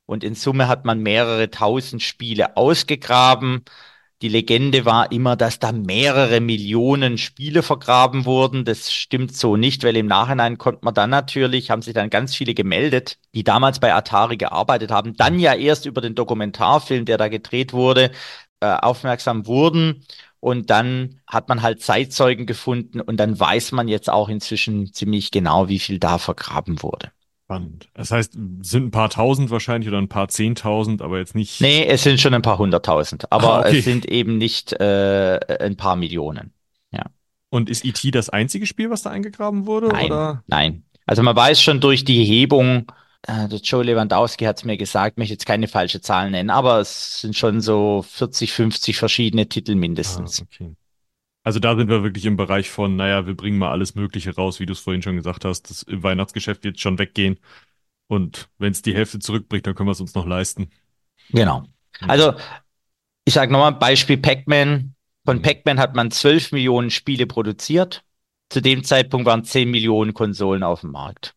Und 0.05 0.23
in 0.23 0.35
Summe 0.35 0.67
hat 0.67 0.85
man 0.85 1.01
mehrere 1.01 1.49
tausend 1.49 2.01
Spiele 2.03 2.57
ausgegraben. 2.57 3.63
Die 4.21 4.29
Legende 4.29 4.85
war 4.85 5.11
immer, 5.11 5.35
dass 5.35 5.59
da 5.59 5.71
mehrere 5.73 6.39
Millionen 6.39 7.17
Spiele 7.17 7.63
vergraben 7.63 8.25
wurden. 8.25 8.63
Das 8.63 8.91
stimmt 8.91 9.35
so 9.35 9.57
nicht, 9.57 9.83
weil 9.83 9.97
im 9.97 10.05
Nachhinein 10.07 10.57
konnte 10.57 10.79
man 10.83 10.93
dann 10.93 11.09
natürlich, 11.09 11.69
haben 11.69 11.81
sich 11.81 11.93
dann 11.93 12.09
ganz 12.09 12.33
viele 12.33 12.53
gemeldet, 12.53 13.17
die 13.33 13.43
damals 13.43 13.79
bei 13.79 13.93
Atari 13.93 14.37
gearbeitet 14.37 14.91
haben, 14.91 15.15
dann 15.17 15.39
ja 15.39 15.53
erst 15.53 15.85
über 15.85 15.99
den 16.01 16.15
Dokumentarfilm, 16.15 17.05
der 17.05 17.17
da 17.17 17.27
gedreht 17.27 17.73
wurde, 17.73 18.11
äh, 18.61 18.67
aufmerksam 18.67 19.47
wurden. 19.47 20.05
Und 20.39 20.69
dann 20.69 21.19
hat 21.27 21.49
man 21.49 21.61
halt 21.61 21.81
Zeitzeugen 21.81 22.45
gefunden 22.45 23.01
und 23.01 23.17
dann 23.17 23.37
weiß 23.39 23.71
man 23.73 23.87
jetzt 23.87 24.09
auch 24.09 24.29
inzwischen 24.29 24.93
ziemlich 24.93 25.31
genau, 25.31 25.67
wie 25.69 25.79
viel 25.79 25.99
da 25.99 26.19
vergraben 26.19 26.81
wurde. 26.83 27.11
Spannend. 27.45 27.89
Das 27.93 28.11
heißt, 28.11 28.33
sind 28.61 28.85
ein 28.87 28.91
paar 28.91 29.09
tausend 29.09 29.51
wahrscheinlich 29.51 29.87
oder 29.87 29.99
ein 29.99 30.09
paar 30.09 30.27
zehntausend, 30.29 31.01
aber 31.01 31.19
jetzt 31.19 31.35
nicht. 31.35 31.61
Nee, 31.61 31.85
es 31.85 32.03
sind 32.03 32.19
schon 32.19 32.33
ein 32.33 32.41
paar 32.41 32.57
hunderttausend, 32.57 33.31
aber 33.31 33.57
Ah, 33.57 33.59
okay. 33.59 33.77
es 33.79 33.85
sind 33.85 34.05
eben 34.07 34.37
nicht 34.37 34.73
äh, 34.73 35.39
ein 35.59 35.75
paar 35.77 35.95
Millionen. 35.95 36.51
Und 37.51 37.69
ist 37.69 37.85
E.T. 37.85 38.11
das 38.11 38.29
einzige 38.29 38.65
Spiel, 38.65 38.89
was 38.89 39.03
da 39.03 39.11
eingegraben 39.11 39.65
wurde? 39.65 39.87
Nein, 39.87 40.07
Oder? 40.07 40.43
nein. 40.47 40.83
Also 41.05 41.23
man 41.23 41.35
weiß 41.35 41.61
schon 41.61 41.79
durch 41.79 42.03
die 42.03 42.25
Hebung, 42.25 42.91
äh, 43.21 43.47
der 43.47 43.59
Joe 43.59 43.83
Lewandowski 43.83 44.43
hat 44.43 44.57
es 44.57 44.65
mir 44.65 44.75
gesagt, 44.75 45.17
möchte 45.17 45.35
jetzt 45.35 45.45
keine 45.45 45.69
falsche 45.69 46.01
Zahl 46.01 46.31
nennen, 46.31 46.49
aber 46.49 46.79
es 46.81 47.21
sind 47.21 47.33
schon 47.37 47.61
so 47.61 48.03
40, 48.09 48.51
50 48.51 48.97
verschiedene 48.97 49.47
Titel 49.47 49.71
Ah, 49.73 49.75
mindestens. 49.75 50.41
okay. 50.41 50.75
Also 51.45 51.59
da 51.59 51.77
sind 51.77 51.89
wir 51.89 52.03
wirklich 52.03 52.25
im 52.25 52.37
Bereich 52.37 52.69
von, 52.71 52.97
naja, 52.97 53.27
wir 53.27 53.35
bringen 53.37 53.59
mal 53.59 53.71
alles 53.71 53.95
Mögliche 53.95 54.35
raus, 54.35 54.59
wie 54.59 54.67
du 54.67 54.73
es 54.73 54.81
vorhin 54.81 55.03
schon 55.03 55.15
gesagt 55.17 55.45
hast. 55.45 55.69
Das 55.71 55.83
im 55.83 56.03
Weihnachtsgeschäft 56.03 56.63
wird 56.65 56.79
schon 56.81 56.99
weggehen. 56.99 57.39
Und 58.07 58.49
wenn 58.59 58.71
es 58.73 58.81
die 58.83 58.95
Hälfte 58.95 59.19
zurückbringt, 59.19 59.67
dann 59.67 59.75
können 59.75 59.89
wir 59.89 59.93
es 59.93 60.01
uns 60.01 60.15
noch 60.15 60.27
leisten. 60.27 60.69
Genau. 61.29 61.63
Also 62.07 62.33
ich 63.25 63.33
sage 63.33 63.51
nochmal 63.51 63.73
Beispiel 63.73 64.17
Pac-Man. 64.17 64.95
Von 65.25 65.37
Mhm. 65.37 65.43
Pac-Man 65.43 65.79
hat 65.79 65.95
man 65.95 66.11
12 66.11 66.51
Millionen 66.51 66.91
Spiele 66.91 67.27
produziert. 67.27 68.03
Zu 68.49 68.61
dem 68.61 68.83
Zeitpunkt 68.83 69.25
waren 69.27 69.43
10 69.43 69.71
Millionen 69.71 70.13
Konsolen 70.13 70.63
auf 70.63 70.81
dem 70.81 70.91
Markt. 70.91 71.35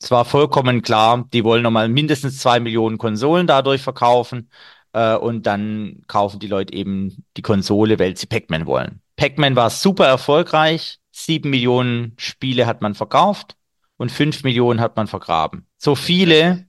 Es 0.00 0.10
war 0.10 0.24
vollkommen 0.24 0.82
klar, 0.82 1.28
die 1.32 1.44
wollen 1.44 1.62
nochmal 1.62 1.88
mindestens 1.88 2.38
zwei 2.38 2.60
Millionen 2.60 2.98
Konsolen 2.98 3.46
dadurch 3.46 3.82
verkaufen. 3.82 4.50
Äh, 4.92 5.16
und 5.16 5.46
dann 5.46 6.02
kaufen 6.08 6.40
die 6.40 6.48
Leute 6.48 6.74
eben 6.74 7.24
die 7.36 7.42
Konsole, 7.42 7.98
weil 7.98 8.16
sie 8.16 8.26
Pac-Man 8.26 8.66
wollen. 8.66 9.02
Pac-Man 9.20 9.54
war 9.54 9.68
super 9.68 10.06
erfolgreich. 10.06 10.98
Sieben 11.10 11.50
Millionen 11.50 12.14
Spiele 12.16 12.66
hat 12.66 12.80
man 12.80 12.94
verkauft 12.94 13.54
und 13.98 14.10
fünf 14.10 14.44
Millionen 14.44 14.80
hat 14.80 14.96
man 14.96 15.08
vergraben. 15.08 15.66
So 15.76 15.94
viele 15.94 16.66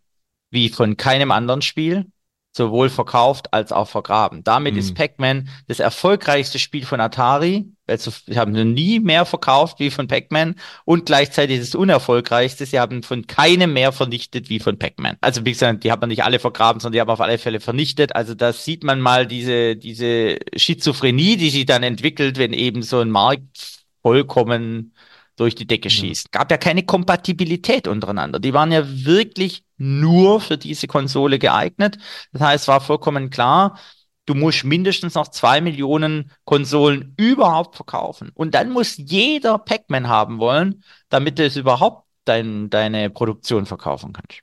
wie 0.49 0.67
von 0.67 0.97
keinem 0.97 1.31
anderen 1.31 1.61
Spiel, 1.61 2.11
sowohl 2.53 2.89
verkauft 2.89 3.53
als 3.53 3.71
auch 3.71 3.87
vergraben. 3.87 4.43
Damit 4.43 4.73
Mhm. 4.73 4.79
ist 4.79 4.95
Pac-Man 4.95 5.49
das 5.67 5.79
erfolgreichste 5.79 6.59
Spiel 6.59 6.85
von 6.85 6.99
Atari. 6.99 7.65
Also, 7.87 8.11
sie 8.25 8.37
haben 8.37 8.51
nie 8.51 8.99
mehr 8.99 9.25
verkauft 9.25 9.79
wie 9.79 9.89
von 9.89 10.07
Pac-Man 10.07 10.55
und 10.85 11.05
gleichzeitig 11.05 11.59
das 11.59 11.75
unerfolgreichste. 11.75 12.65
Sie 12.65 12.79
haben 12.79 13.03
von 13.03 13.25
keinem 13.27 13.73
mehr 13.73 13.91
vernichtet 13.91 14.49
wie 14.49 14.59
von 14.59 14.77
Pac-Man. 14.77 15.17
Also, 15.21 15.45
wie 15.45 15.51
gesagt, 15.51 15.83
die 15.83 15.91
haben 15.91 16.07
nicht 16.09 16.23
alle 16.23 16.39
vergraben, 16.39 16.79
sondern 16.81 16.93
die 16.93 17.01
haben 17.01 17.09
auf 17.09 17.21
alle 17.21 17.37
Fälle 17.37 17.59
vernichtet. 17.61 18.15
Also, 18.15 18.33
da 18.35 18.51
sieht 18.53 18.83
man 18.83 18.99
mal 18.99 19.25
diese, 19.27 19.75
diese 19.77 20.37
Schizophrenie, 20.55 21.37
die 21.37 21.49
sich 21.49 21.65
dann 21.65 21.83
entwickelt, 21.83 22.37
wenn 22.37 22.53
eben 22.53 22.81
so 22.83 22.99
ein 22.99 23.09
Markt 23.11 23.81
vollkommen 24.01 24.93
durch 25.37 25.55
die 25.55 25.65
Decke 25.65 25.89
schießt. 25.89 26.31
Gab 26.31 26.51
ja 26.51 26.57
keine 26.57 26.83
Kompatibilität 26.83 27.87
untereinander. 27.87 28.39
Die 28.39 28.53
waren 28.53 28.71
ja 28.71 28.83
wirklich 28.85 29.63
nur 29.81 30.39
für 30.41 30.57
diese 30.57 30.87
Konsole 30.87 31.39
geeignet. 31.39 31.97
Das 32.33 32.41
heißt, 32.41 32.67
war 32.67 32.81
vollkommen 32.81 33.29
klar, 33.29 33.79
du 34.25 34.35
musst 34.35 34.63
mindestens 34.63 35.15
noch 35.15 35.29
zwei 35.29 35.61
Millionen 35.61 36.31
Konsolen 36.45 37.13
überhaupt 37.17 37.75
verkaufen. 37.75 38.31
Und 38.33 38.53
dann 38.55 38.69
muss 38.71 38.97
jeder 38.97 39.57
Pac-Man 39.57 40.07
haben 40.07 40.39
wollen, 40.39 40.83
damit 41.09 41.39
du 41.39 41.45
es 41.45 41.55
überhaupt 41.57 42.07
dein, 42.25 42.69
deine 42.69 43.09
Produktion 43.09 43.65
verkaufen 43.65 44.13
kannst. 44.13 44.41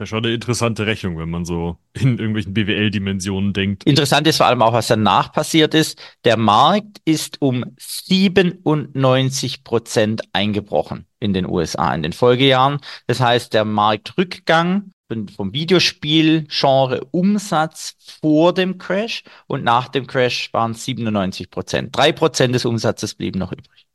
Das 0.00 0.06
ist 0.06 0.10
schon 0.12 0.24
eine 0.24 0.32
interessante 0.32 0.86
Rechnung, 0.86 1.18
wenn 1.18 1.28
man 1.28 1.44
so 1.44 1.76
in 1.92 2.16
irgendwelchen 2.16 2.54
BWL-Dimensionen 2.54 3.52
denkt. 3.52 3.84
Interessant 3.84 4.26
ist 4.26 4.38
vor 4.38 4.46
allem 4.46 4.62
auch, 4.62 4.72
was 4.72 4.86
danach 4.86 5.30
passiert 5.30 5.74
ist. 5.74 6.00
Der 6.24 6.38
Markt 6.38 7.02
ist 7.04 7.42
um 7.42 7.66
97 7.76 9.62
Prozent 9.62 10.22
eingebrochen 10.32 11.04
in 11.18 11.34
den 11.34 11.46
USA 11.46 11.94
in 11.94 12.02
den 12.02 12.14
Folgejahren. 12.14 12.80
Das 13.08 13.20
heißt, 13.20 13.52
der 13.52 13.66
Marktrückgang 13.66 14.92
vom 15.36 15.52
Videospiel-Genre 15.52 17.06
Umsatz 17.10 17.94
vor 18.22 18.54
dem 18.54 18.78
Crash 18.78 19.22
und 19.48 19.64
nach 19.64 19.88
dem 19.88 20.06
Crash 20.06 20.50
waren 20.54 20.72
97 20.72 21.50
Prozent. 21.50 21.94
Drei 21.94 22.12
Prozent 22.12 22.54
des 22.54 22.64
Umsatzes 22.64 23.14
blieben 23.14 23.38
noch 23.38 23.52
übrig. 23.52 23.89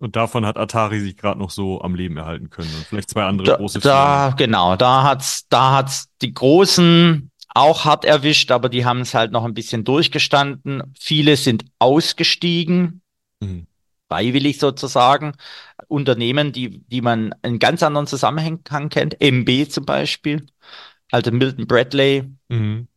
Und 0.00 0.16
davon 0.16 0.46
hat 0.46 0.56
Atari 0.56 0.98
sich 1.00 1.16
gerade 1.16 1.38
noch 1.38 1.50
so 1.50 1.82
am 1.82 1.94
Leben 1.94 2.16
erhalten 2.16 2.48
können. 2.50 2.74
Und 2.74 2.86
vielleicht 2.86 3.10
zwei 3.10 3.24
andere 3.24 3.46
Da, 3.48 3.56
große 3.56 3.80
da, 3.80 4.34
genau, 4.36 4.74
da 4.76 5.02
hat's, 5.02 5.46
da 5.48 5.76
hat's 5.76 6.08
die 6.22 6.32
Großen 6.32 7.30
auch 7.54 7.84
hart 7.84 8.04
erwischt, 8.04 8.50
aber 8.50 8.68
die 8.70 8.84
haben 8.84 9.00
es 9.00 9.12
halt 9.12 9.30
noch 9.30 9.44
ein 9.44 9.54
bisschen 9.54 9.84
durchgestanden. 9.84 10.82
Viele 10.98 11.36
sind 11.36 11.64
ausgestiegen, 11.78 13.02
Mhm. 13.42 13.66
freiwillig 14.08 14.58
sozusagen. 14.58 15.32
Unternehmen, 15.88 16.52
die, 16.52 16.80
die 16.86 17.00
man 17.02 17.34
in 17.42 17.58
ganz 17.58 17.82
anderen 17.82 18.06
Zusammenhang 18.06 18.62
kennt. 18.88 19.20
MB 19.20 19.68
zum 19.68 19.84
Beispiel. 19.84 20.46
Also 21.10 21.30
Milton 21.30 21.66
Bradley 21.66 22.24
Mhm. 22.48 22.88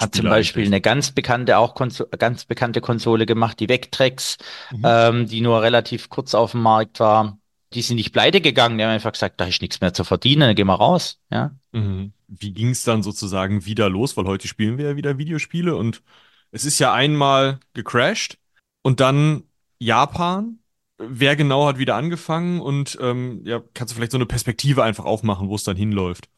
Hat 0.00 0.14
zum 0.14 0.24
Beispiel 0.26 0.62
eigentlich. 0.62 0.68
eine 0.74 0.80
ganz 0.80 1.12
bekannte, 1.12 1.58
auch 1.58 1.74
Konso 1.74 2.06
ganz 2.18 2.44
bekannte 2.44 2.80
Konsole 2.80 3.26
gemacht, 3.26 3.60
die 3.60 3.68
Vectrex, 3.68 4.38
Mhm. 4.70 4.82
ähm, 4.84 5.26
die 5.28 5.40
nur 5.40 5.62
relativ 5.62 6.08
kurz 6.08 6.34
auf 6.34 6.52
dem 6.52 6.62
Markt 6.62 7.00
war. 7.00 7.38
Die 7.74 7.82
sind 7.82 7.96
nicht 7.96 8.12
pleite 8.12 8.40
gegangen, 8.40 8.78
die 8.78 8.84
haben 8.84 8.90
einfach 8.90 9.12
gesagt, 9.12 9.40
da 9.40 9.46
ist 9.46 9.60
nichts 9.60 9.80
mehr 9.80 9.92
zu 9.92 10.04
verdienen, 10.04 10.40
dann 10.42 10.54
gehen 10.54 10.66
wir 10.68 10.74
raus. 10.74 11.20
Ja. 11.30 11.50
Mhm. 11.72 12.12
Wie 12.28 12.52
ging 12.52 12.70
es 12.70 12.84
dann 12.84 13.02
sozusagen 13.02 13.64
wieder 13.66 13.90
los? 13.90 14.16
Weil 14.16 14.26
heute 14.26 14.48
spielen 14.48 14.78
wir 14.78 14.86
ja 14.90 14.96
wieder 14.96 15.18
Videospiele 15.18 15.76
und 15.76 16.02
es 16.50 16.64
ist 16.64 16.78
ja 16.78 16.92
einmal 16.92 17.58
gecrashed 17.74 18.38
und 18.82 19.00
dann 19.00 19.44
Japan. 19.78 20.60
Wer 20.98 21.34
genau 21.34 21.66
hat 21.66 21.78
wieder 21.78 21.96
angefangen 21.96 22.60
und 22.60 22.96
ähm, 23.00 23.42
ja, 23.44 23.60
kannst 23.74 23.92
du 23.92 23.96
vielleicht 23.96 24.12
so 24.12 24.18
eine 24.18 24.26
Perspektive 24.26 24.84
einfach 24.84 25.04
aufmachen, 25.04 25.48
wo 25.48 25.56
es 25.56 25.64
dann 25.64 25.76
hinläuft? 25.76 26.28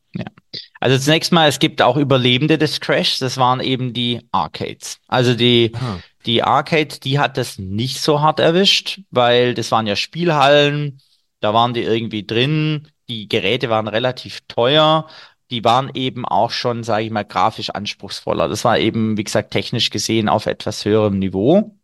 Also 0.81 0.99
zunächst 0.99 1.33
mal, 1.33 1.49
es 1.49 1.59
gibt 1.59 1.83
auch 1.83 1.97
Überlebende 1.97 2.59
des 2.59 2.81
Crashs, 2.81 3.19
das 3.19 3.37
waren 3.37 3.61
eben 3.61 3.93
die 3.93 4.21
Arcades. 4.33 4.99
Also 5.09 5.35
die, 5.35 5.73
Ah. 5.75 5.99
die 6.25 6.43
Arcade, 6.43 6.99
die 7.03 7.19
hat 7.19 7.37
das 7.37 7.59
nicht 7.59 8.01
so 8.01 8.21
hart 8.21 8.41
erwischt, 8.41 9.01
weil 9.11 9.55
das 9.55 9.71
waren 9.73 9.87
ja 9.87 9.97
Spielhallen, 9.97 11.01
da 11.41 11.53
waren 11.53 11.75
die 11.75 11.83
irgendwie 11.83 12.25
drin, 12.25 12.89
die 13.09 13.29
Geräte 13.29 13.69
waren 13.69 13.89
relativ 13.89 14.41
teuer, 14.49 15.07
die 15.51 15.63
waren 15.65 15.91
eben 15.95 16.25
auch 16.25 16.51
schon, 16.51 16.83
sage 16.83 17.05
ich 17.05 17.11
mal, 17.11 17.25
grafisch 17.25 17.71
anspruchsvoller. 17.71 18.49
Das 18.49 18.65
war 18.65 18.79
eben, 18.79 19.17
wie 19.17 19.25
gesagt, 19.25 19.53
technisch 19.53 19.91
gesehen 19.91 20.29
auf 20.29 20.47
etwas 20.47 20.85
höherem 20.85 21.19
Niveau. 21.19 21.76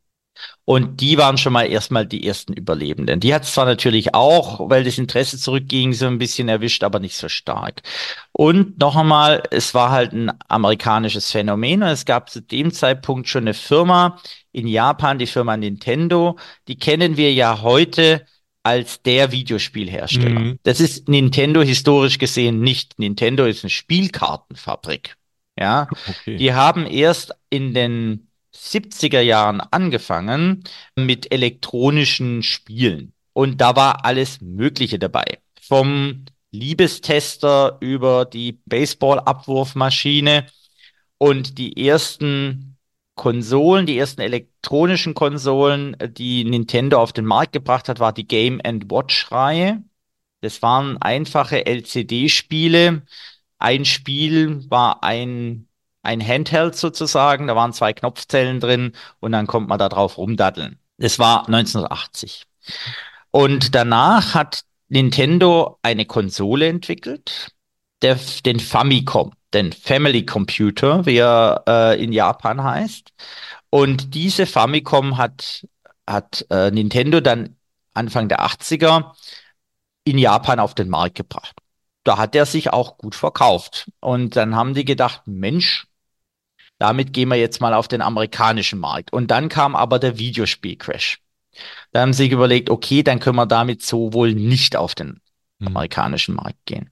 Und 0.65 1.01
die 1.01 1.19
waren 1.19 1.39
schon 1.39 1.53
mal 1.53 1.65
erstmal 1.65 2.07
die 2.07 2.27
ersten 2.27 2.53
Überlebenden. 2.53 3.21
Die 3.21 3.35
hat 3.35 3.45
es 3.45 3.53
zwar 3.53 3.65
natürlich 3.65 4.15
auch, 4.15 4.69
weil 4.71 4.85
das 4.85 4.99
Interesse 4.99 5.39
zurückging, 5.39 5.93
so 5.93 6.07
ein 6.07 6.19
bisschen 6.19 6.49
erwischt, 6.49 6.85
aber 6.85 7.01
nicht 7.01 7.17
so 7.17 7.29
stark. 7.29 7.83
Und 8.33 8.79
noch 8.79 8.97
einmal, 8.97 9.43
es 9.51 9.75
war 9.75 9.91
halt 9.91 10.13
ein 10.13 10.33
amerikanisches 10.49 11.31
Phänomen 11.31 11.83
und 11.83 11.89
es 11.89 12.05
gab 12.05 12.31
zu 12.31 12.41
dem 12.41 12.73
Zeitpunkt 12.73 13.29
schon 13.29 13.45
eine 13.45 13.55
Firma 13.55 14.19
in 14.53 14.67
Japan, 14.67 15.19
die 15.19 15.27
Firma 15.27 15.57
Nintendo. 15.57 16.39
Die 16.69 16.79
kennen 16.79 17.17
wir 17.17 17.33
ja 17.33 17.63
heute 17.63 18.25
als 18.63 19.03
der 19.03 19.33
Videospielhersteller. 19.33 20.39
Mhm. 20.41 20.59
Das 20.63 20.81
ist 20.81 21.09
Nintendo 21.09 21.63
historisch 21.63 22.19
gesehen 22.19 22.61
nicht. 22.61 22.99
Nintendo 22.99 23.45
ist 23.45 23.65
eine 23.65 23.71
Spielkartenfabrik. 23.71 25.17
Ja, 25.59 25.89
Okay. 26.09 26.37
die 26.37 26.55
haben 26.55 26.87
erst 26.87 27.35
in 27.51 27.75
den 27.75 28.29
70er 28.55 29.21
Jahren 29.21 29.61
angefangen 29.61 30.65
mit 30.97 31.33
elektronischen 31.33 32.43
Spielen. 32.43 33.13
Und 33.33 33.61
da 33.61 33.77
war 33.77 34.05
alles 34.05 34.41
Mögliche 34.41 34.99
dabei. 34.99 35.39
Vom 35.61 36.25
Liebestester 36.51 37.79
über 37.81 38.27
die 38.27 38.61
Baseball-Abwurfmaschine 38.67 40.47
und 41.19 41.57
die 41.59 41.87
ersten 41.87 42.77
Konsolen, 43.15 43.87
die 43.87 43.99
ersten 43.99 44.21
elektronischen 44.21 45.15
Konsolen, 45.15 45.97
die 46.13 46.45
Nintendo 46.45 47.01
auf 47.01 47.13
den 47.13 47.25
Markt 47.25 47.53
gebracht 47.53 47.89
hat, 47.89 48.01
war 48.01 48.13
die 48.13 48.27
Game 48.27 48.61
Watch-Reihe. 48.65 49.83
Das 50.41 50.61
waren 50.63 50.99
einfache 51.01 51.65
LCD-Spiele. 51.65 53.03
Ein 53.59 53.85
Spiel 53.85 54.69
war 54.71 55.05
ein, 55.05 55.69
ein 56.03 56.27
Handheld 56.27 56.77
sozusagen, 56.77 57.47
da 57.47 57.57
waren 57.57 57.73
zwei 57.73 57.93
Knopfzellen 57.93 58.61
drin 58.61 58.93
und 59.21 59.33
dann 59.33 59.47
konnte 59.47 59.69
man 59.69 59.79
da 59.79 59.89
drauf 59.89 60.19
rumdaddeln. 60.19 60.79
Das 60.99 61.19
war 61.19 61.47
1980. 61.47 62.45
Und 63.31 63.75
danach 63.75 64.35
hat 64.35 64.63
Nintendo 64.89 65.79
eine 65.83 66.05
Konsole 66.05 66.69
entwickelt, 66.69 67.53
der, 68.03 68.19
den 68.45 68.61
Famicom, 68.61 69.33
den 69.55 69.73
Family 69.73 70.27
Computer, 70.27 71.07
wie 71.07 71.17
er 71.17 71.63
äh, 71.67 72.03
in 72.03 72.13
Japan 72.13 72.63
heißt. 72.63 73.11
Und 73.71 74.15
diese 74.15 74.47
Famicom 74.47 75.17
hat, 75.17 75.67
hat 76.07 76.45
äh, 76.51 76.71
Nintendo 76.71 77.21
dann 77.21 77.57
Anfang 77.95 78.29
der 78.29 78.41
80er 78.41 79.15
in 80.05 80.19
Japan 80.19 80.59
auf 80.59 80.75
den 80.75 80.89
Markt 80.89 81.15
gebracht. 81.15 81.57
Da 82.05 82.19
hat 82.19 82.35
er 82.35 82.47
sich 82.47 82.73
auch 82.73 82.99
gut 82.99 83.15
verkauft. 83.15 83.91
Und 84.01 84.37
dann 84.37 84.57
haben 84.57 84.75
die 84.75 84.85
gedacht, 84.85 85.23
Mensch, 85.27 85.87
damit 86.83 87.13
gehen 87.13 87.29
wir 87.29 87.37
jetzt 87.37 87.61
mal 87.61 87.75
auf 87.75 87.87
den 87.87 88.03
amerikanischen 88.03 88.81
Markt. 88.81 89.13
Und 89.13 89.31
dann 89.31 89.49
kam 89.49 89.77
aber 89.77 90.01
der 90.01 90.19
Videospiel-Crash. 90.19 91.21
Da 91.93 92.01
haben 92.01 92.13
sie 92.13 92.25
sich 92.25 92.33
überlegt, 92.33 92.71
okay, 92.71 93.05
dann 93.05 93.21
können 93.21 93.37
wir 93.37 93.47
damit 93.47 93.83
so 93.83 94.13
wohl 94.13 94.35
nicht 94.35 94.75
auf 94.75 94.97
den 94.97 95.21
mhm. 95.61 95.69
amerikanischen 95.69 96.35
Markt 96.35 96.59
gehen. 96.67 96.91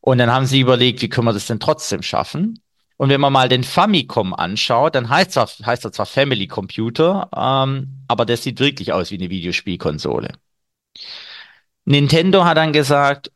Und 0.00 0.18
dann 0.18 0.30
haben 0.30 0.44
sie 0.44 0.60
überlegt, 0.60 1.00
wie 1.00 1.08
können 1.08 1.28
wir 1.28 1.32
das 1.32 1.46
denn 1.46 1.60
trotzdem 1.60 2.02
schaffen? 2.02 2.60
Und 2.98 3.08
wenn 3.08 3.22
man 3.22 3.32
mal 3.32 3.48
den 3.48 3.64
Famicom 3.64 4.34
anschaut, 4.34 4.94
dann 4.94 5.08
heißt, 5.08 5.32
zwar, 5.32 5.46
heißt 5.46 5.86
er 5.86 5.92
zwar 5.92 6.04
Family 6.04 6.46
Computer, 6.46 7.30
ähm, 7.34 8.04
aber 8.08 8.26
der 8.26 8.36
sieht 8.36 8.60
wirklich 8.60 8.92
aus 8.92 9.10
wie 9.10 9.16
eine 9.16 9.30
Videospielkonsole. 9.30 10.32
Nintendo 11.86 12.44
hat 12.44 12.58
dann 12.58 12.74
gesagt, 12.74 13.30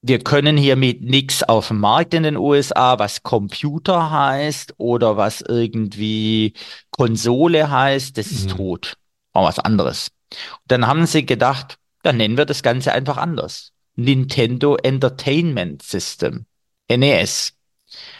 wir 0.00 0.20
können 0.20 0.56
hiermit 0.56 1.02
nichts 1.02 1.42
auf 1.42 1.68
dem 1.68 1.80
Markt 1.80 2.14
in 2.14 2.22
den 2.22 2.36
USA, 2.36 2.98
was 2.98 3.22
Computer 3.22 4.10
heißt 4.10 4.74
oder 4.78 5.16
was 5.16 5.40
irgendwie 5.40 6.52
Konsole 6.90 7.70
heißt, 7.70 8.16
das 8.16 8.30
ist 8.30 8.50
mhm. 8.50 8.56
tot. 8.56 8.94
Auch 9.32 9.46
was 9.46 9.58
anderes. 9.58 10.10
Und 10.30 10.38
dann 10.68 10.86
haben 10.86 11.06
sie 11.06 11.26
gedacht, 11.26 11.78
dann 12.02 12.16
nennen 12.16 12.36
wir 12.36 12.46
das 12.46 12.62
Ganze 12.62 12.92
einfach 12.92 13.16
anders. 13.16 13.72
Nintendo 13.96 14.76
Entertainment 14.76 15.82
System, 15.82 16.46
NES. 16.88 17.54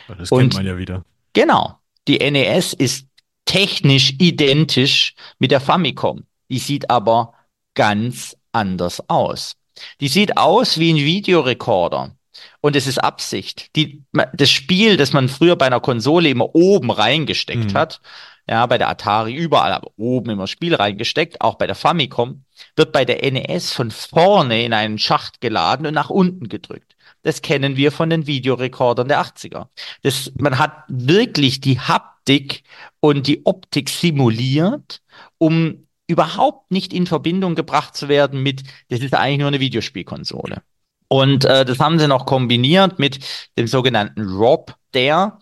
Das 0.09 0.31
kennt 0.31 0.55
man 0.55 0.67
ja 0.67 0.77
wieder. 0.77 1.05
Genau. 1.33 1.79
Die 2.09 2.19
NES 2.19 2.73
ist 2.73 3.07
technisch 3.45 4.15
identisch 4.19 5.15
mit 5.39 5.53
der 5.53 5.61
Famicom. 5.61 6.25
Die 6.51 6.59
sieht 6.59 6.91
aber 6.91 7.35
ganz 7.75 8.37
anders 8.53 9.09
aus. 9.09 9.55
Die 10.01 10.09
sieht 10.09 10.37
aus 10.37 10.79
wie 10.79 10.93
ein 10.93 10.97
Videorekorder. 10.97 12.15
Und 12.61 12.77
es 12.77 12.87
ist 12.87 12.99
Absicht. 12.99 13.75
Die, 13.77 14.03
das 14.33 14.51
Spiel, 14.51 14.97
das 14.97 15.13
man 15.13 15.29
früher 15.29 15.57
bei 15.57 15.67
einer 15.67 15.81
Konsole 15.81 16.29
immer 16.29 16.55
oben 16.55 16.91
reingesteckt 16.91 17.73
mhm. 17.73 17.77
hat, 17.77 18.01
ja, 18.49 18.65
bei 18.67 18.79
der 18.79 18.89
Atari 18.89 19.35
überall, 19.35 19.73
aber 19.73 19.91
oben 19.97 20.31
immer 20.31 20.47
Spiel 20.47 20.75
reingesteckt, 20.75 21.41
auch 21.43 21.57
bei 21.57 21.67
der 21.67 21.75
Famicom, 21.75 22.45
wird 22.77 22.93
bei 22.93 23.05
der 23.05 23.31
NES 23.31 23.73
von 23.73 23.91
vorne 23.91 24.65
in 24.65 24.73
einen 24.73 24.99
Schacht 24.99 25.41
geladen 25.41 25.87
und 25.87 25.95
nach 25.95 26.11
unten 26.11 26.49
gedrückt. 26.49 26.97
Das 27.23 27.43
kennen 27.43 27.77
wir 27.77 27.93
von 27.93 28.09
den 28.09 28.27
Videorekordern 28.27 29.09
der 29.09 29.21
80er. 29.21 29.67
Das, 30.03 30.33
man 30.39 30.59
hat 30.59 30.73
wirklich 30.89 31.61
die 31.61 31.79
Haptik 31.79 32.63
und 33.01 33.27
die 33.27 33.45
Optik 33.45 33.91
simuliert, 33.91 35.03
um 35.37 35.88
überhaupt 36.09 36.71
nicht 36.73 36.93
in 36.93 37.07
Verbindung 37.07 37.55
gebracht 37.55 37.95
zu 37.95 38.09
werden 38.09 38.43
mit, 38.43 38.63
das 38.89 39.01
ist 39.01 39.15
eigentlich 39.15 39.39
nur 39.39 39.49
eine 39.49 39.61
Videospielkonsole. 39.61 40.63
Und 41.09 41.45
äh, 41.45 41.65
das 41.65 41.79
haben 41.79 41.99
sie 41.99 42.09
noch 42.09 42.27
kombiniert 42.27 42.99
mit 42.99 43.21
dem 43.57 43.67
sogenannten 43.67 44.29
Rob, 44.29 44.75
der 44.95 45.39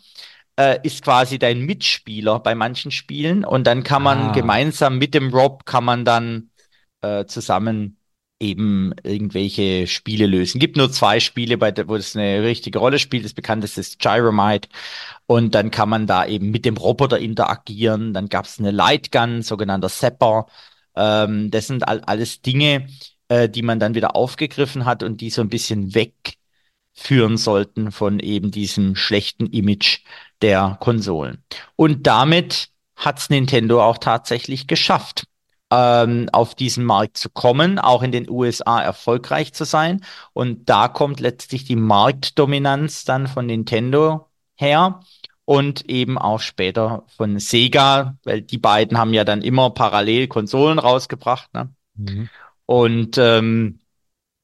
äh, 0.59 0.79
ist 0.83 1.03
quasi 1.03 1.39
dein 1.39 1.61
Mitspieler 1.61 2.41
bei 2.41 2.55
manchen 2.55 2.91
Spielen 2.91 3.45
und 3.45 3.67
dann 3.67 3.83
kann 3.83 4.03
man 4.03 4.19
ah. 4.29 4.33
gemeinsam 4.33 4.99
mit 4.99 5.15
dem 5.15 5.33
Rob 5.33 5.65
kann 5.65 5.85
man 5.85 6.05
dann 6.05 6.51
äh, 7.03 7.27
zusammen 7.27 7.99
eben 8.39 8.93
irgendwelche 9.03 9.87
Spiele 9.87 10.27
lösen. 10.27 10.59
Gibt 10.59 10.77
nur 10.77 10.91
zwei 10.91 11.21
Spiele, 11.21 11.59
bei 11.59 11.71
der, 11.71 11.89
wo 11.89 11.97
es 11.97 12.17
eine 12.17 12.43
richtige 12.43 12.79
Rolle 12.79 12.99
spielt. 12.99 13.25
Das 13.25 13.35
bekannteste 13.35 13.81
ist 13.81 13.99
Gyromite. 13.99 14.69
Und 15.27 15.55
dann 15.55 15.71
kann 15.71 15.89
man 15.89 16.07
da 16.07 16.27
eben 16.27 16.51
mit 16.51 16.65
dem 16.65 16.77
Roboter 16.77 17.19
interagieren. 17.19 18.13
Dann 18.15 18.29
gab 18.29 18.45
es 18.47 18.59
eine 18.59 18.71
Lightgun, 18.71 19.43
sogenannter 19.43 19.89
Zapper. 19.89 20.47
Ähm, 20.95 21.51
das 21.51 21.67
sind 21.67 21.89
all, 21.89 22.01
alles 22.03 22.43
Dinge, 22.43 22.89
äh, 23.29 23.49
die 23.49 23.63
man 23.63 23.81
dann 23.81 23.95
wieder 23.95 24.17
aufgegriffen 24.17 24.85
hat 24.85 25.03
und 25.03 25.21
die 25.21 25.31
so 25.31 25.41
ein 25.43 25.49
bisschen 25.49 25.95
wegführen 25.95 27.37
sollten 27.39 27.93
von 27.93 28.21
eben 28.21 28.51
diesem 28.51 28.97
schlechten 28.97 29.47
Image 29.47 30.01
der 30.43 30.77
Konsolen. 30.81 31.43
Und 31.77 32.07
damit 32.07 32.69
hat's 32.97 33.31
Nintendo 33.31 33.83
auch 33.83 33.99
tatsächlich 33.99 34.67
geschafft 34.67 35.27
ähm, 35.71 36.29
auf 36.33 36.55
diesen 36.55 36.85
Markt 36.85 37.17
zu 37.17 37.29
kommen, 37.31 37.79
auch 37.79 38.03
in 38.03 38.13
den 38.13 38.31
USA 38.31 38.81
erfolgreich 38.81 39.53
zu 39.53 39.65
sein. 39.65 40.05
Und 40.33 40.69
da 40.69 40.89
kommt 40.89 41.21
letztlich 41.21 41.65
die 41.65 41.77
Marktdominanz 41.77 43.05
dann 43.05 43.27
von 43.27 43.47
Nintendo 43.47 44.29
her 44.55 45.01
und 45.45 45.89
eben 45.89 46.19
auch 46.19 46.41
später 46.41 47.05
von 47.17 47.39
Sega, 47.39 48.17
weil 48.25 48.43
die 48.43 48.59
beiden 48.59 48.99
haben 48.99 49.15
ja 49.15 49.25
dann 49.25 49.43
immer 49.43 49.71
parallel 49.71 50.29
Konsolen 50.29 50.79
rausgebracht. 50.79 51.53
Ne? 51.55 51.71
Mhm. 51.95 52.29
Und 52.67 53.19
ähm, 53.19 53.81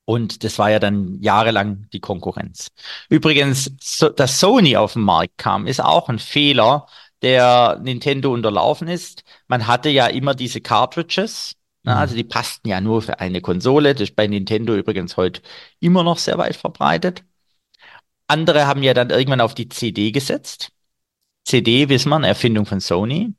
und 0.05 0.43
das 0.43 0.59
war 0.59 0.69
ja 0.71 0.81
dann 0.81 1.23
jahrelang 1.23 1.87
die 1.93 2.01
Konkurrenz. 2.01 2.69
Übrigens, 3.09 3.71
so, 3.81 4.09
dass 4.09 4.41
Sony 4.41 4.77
auf 4.77 4.95
den 4.95 5.03
Markt 5.03 5.39
kam, 5.39 5.67
ist 5.67 5.81
auch 5.83 6.09
ein 6.09 6.19
Fehler, 6.19 6.87
der 7.23 7.81
Nintendo 7.83 8.33
unterlaufen 8.33 8.89
ist. 8.89 9.25
Man 9.49 9.67
hatte 9.67 9.89
ja 9.89 10.07
immer 10.07 10.35
diese 10.35 10.61
Cartridges, 10.61 11.57
ne? 11.85 11.93
mhm. 11.93 11.99
also 11.99 12.15
die 12.15 12.25
passten 12.25 12.69
ja 12.69 12.81
nur 12.81 13.03
für 13.03 13.21
eine 13.21 13.41
Konsole. 13.41 13.95
Das 13.95 14.03
ist 14.03 14.17
bei 14.17 14.27
Nintendo 14.27 14.75
übrigens 14.75 15.17
heute 15.17 15.43
immer 15.81 16.03
noch 16.03 16.19
sehr 16.19 16.39
weit 16.39 16.57
verbreitet. 16.57 17.25
Andere 18.27 18.67
haben 18.67 18.83
ja 18.83 18.95
dann 18.95 19.11
irgendwann 19.11 19.41
auf 19.41 19.55
die 19.55 19.69
CD 19.69 20.11
gesetzt. 20.11 20.73
CD, 21.45 21.89
wissen 21.89 22.09
wir, 22.09 22.17
eine 22.17 22.29
Erfindung 22.29 22.67
von 22.67 22.81
Sony. 22.81 23.35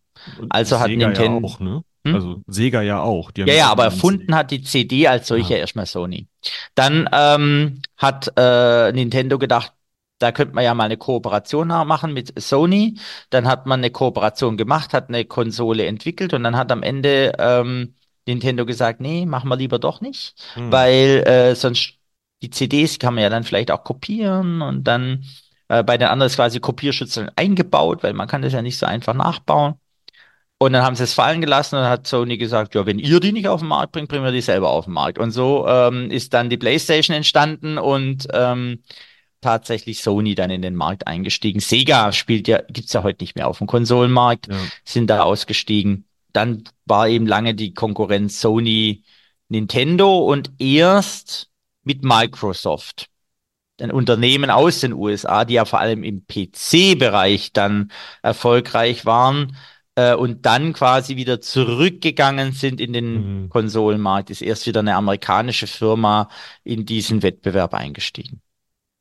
Also 0.49 0.79
hat 0.79 0.87
Sega 0.87 1.07
Nintendo. 1.07 1.39
Ja 1.39 1.53
auch, 1.53 1.59
ne? 1.59 1.83
Hm? 2.05 2.15
Also 2.15 2.41
Sega 2.47 2.81
ja 2.81 3.01
auch. 3.01 3.31
ja, 3.35 3.45
ja, 3.45 3.71
aber 3.71 3.85
erfunden 3.85 4.27
CD. 4.27 4.33
hat 4.33 4.51
die 4.51 4.61
CD 4.61 5.07
als 5.07 5.27
solche 5.27 5.53
ja. 5.53 5.59
erstmal 5.59 5.85
Sony. 5.85 6.27
Dann 6.75 7.09
ähm, 7.11 7.81
hat 7.97 8.31
äh, 8.37 8.91
Nintendo 8.91 9.39
gedacht, 9.39 9.73
da 10.23 10.31
könnte 10.31 10.55
man 10.55 10.63
ja 10.63 10.73
mal 10.73 10.85
eine 10.85 10.97
Kooperation 10.97 11.67
machen 11.67 12.13
mit 12.13 12.39
Sony. 12.41 12.97
Dann 13.29 13.47
hat 13.47 13.65
man 13.65 13.81
eine 13.81 13.91
Kooperation 13.91 14.57
gemacht, 14.57 14.93
hat 14.93 15.09
eine 15.09 15.25
Konsole 15.25 15.85
entwickelt 15.85 16.33
und 16.33 16.43
dann 16.43 16.57
hat 16.57 16.71
am 16.71 16.81
Ende 16.81 17.33
ähm, 17.37 17.95
Nintendo 18.25 18.65
gesagt, 18.65 19.01
nee, 19.01 19.25
machen 19.25 19.49
wir 19.49 19.57
lieber 19.57 19.79
doch 19.79 20.01
nicht, 20.01 20.35
hm. 20.53 20.71
weil 20.71 21.23
äh, 21.27 21.55
sonst 21.55 21.95
die 22.41 22.49
CDs 22.49 22.99
kann 22.99 23.13
man 23.15 23.23
ja 23.23 23.29
dann 23.29 23.43
vielleicht 23.43 23.71
auch 23.71 23.83
kopieren 23.83 24.61
und 24.61 24.85
dann 24.85 25.25
äh, 25.67 25.83
bei 25.83 25.97
den 25.97 26.07
anderen 26.07 26.27
ist 26.27 26.35
quasi 26.35 26.59
Kopierschutz 26.59 27.19
eingebaut, 27.35 28.03
weil 28.03 28.13
man 28.13 28.27
kann 28.27 28.41
das 28.41 28.53
ja 28.53 28.61
nicht 28.61 28.77
so 28.77 28.85
einfach 28.85 29.13
nachbauen. 29.13 29.75
Und 30.57 30.71
dann 30.71 30.83
haben 30.83 30.95
sie 30.95 31.03
es 31.03 31.13
fallen 31.13 31.41
gelassen 31.41 31.77
und 31.77 31.83
hat 31.83 32.07
Sony 32.07 32.37
gesagt, 32.37 32.73
ja, 32.75 32.85
wenn 32.85 32.99
ihr 32.99 33.19
die 33.19 33.33
nicht 33.33 33.49
auf 33.49 33.59
den 33.59 33.67
Markt 33.67 33.91
bringt, 33.91 34.07
bringen 34.07 34.23
wir 34.23 34.31
die 34.31 34.39
selber 34.39 34.69
auf 34.69 34.85
den 34.85 34.93
Markt. 34.93 35.19
Und 35.19 35.31
so 35.31 35.67
ähm, 35.67 36.09
ist 36.09 36.33
dann 36.33 36.49
die 36.49 36.57
PlayStation 36.57 37.15
entstanden 37.15 37.77
und 37.77 38.27
ähm, 38.31 38.81
tatsächlich 39.43 40.01
Sony 40.01 40.33
dann 40.33 40.49
in 40.49 40.61
den 40.61 40.75
Markt 40.75 41.07
eingestiegen. 41.07 41.59
Sega 41.59 42.11
spielt 42.11 42.47
ja, 42.47 42.61
gibt's 42.69 42.93
ja 42.93 43.03
heute 43.03 43.23
nicht 43.23 43.35
mehr 43.35 43.47
auf 43.47 43.59
dem 43.59 43.67
Konsolenmarkt, 43.67 44.47
ja. 44.47 44.55
sind 44.83 45.09
da 45.09 45.21
ausgestiegen. 45.21 46.05
Dann 46.31 46.63
war 46.85 47.07
eben 47.07 47.27
lange 47.27 47.53
die 47.53 47.73
Konkurrenz 47.73 48.41
Sony, 48.41 49.03
Nintendo 49.49 50.17
und 50.19 50.51
erst 50.57 51.49
mit 51.83 52.03
Microsoft. 52.03 53.09
Ein 53.79 53.91
Unternehmen 53.91 54.49
aus 54.49 54.79
den 54.79 54.93
USA, 54.93 55.45
die 55.45 55.55
ja 55.55 55.65
vor 55.65 55.79
allem 55.79 56.03
im 56.03 56.25
PC-Bereich 56.25 57.53
dann 57.53 57.91
erfolgreich 58.21 59.05
waren 59.05 59.57
äh, 59.95 60.13
und 60.13 60.45
dann 60.45 60.73
quasi 60.73 61.15
wieder 61.15 61.41
zurückgegangen 61.41 62.51
sind 62.51 62.79
in 62.79 62.93
den 62.93 63.43
mhm. 63.43 63.49
Konsolenmarkt, 63.49 64.29
ist 64.29 64.41
erst 64.41 64.67
wieder 64.67 64.81
eine 64.81 64.95
amerikanische 64.95 65.67
Firma 65.67 66.29
in 66.63 66.85
diesen 66.85 67.23
Wettbewerb 67.23 67.73
eingestiegen. 67.73 68.42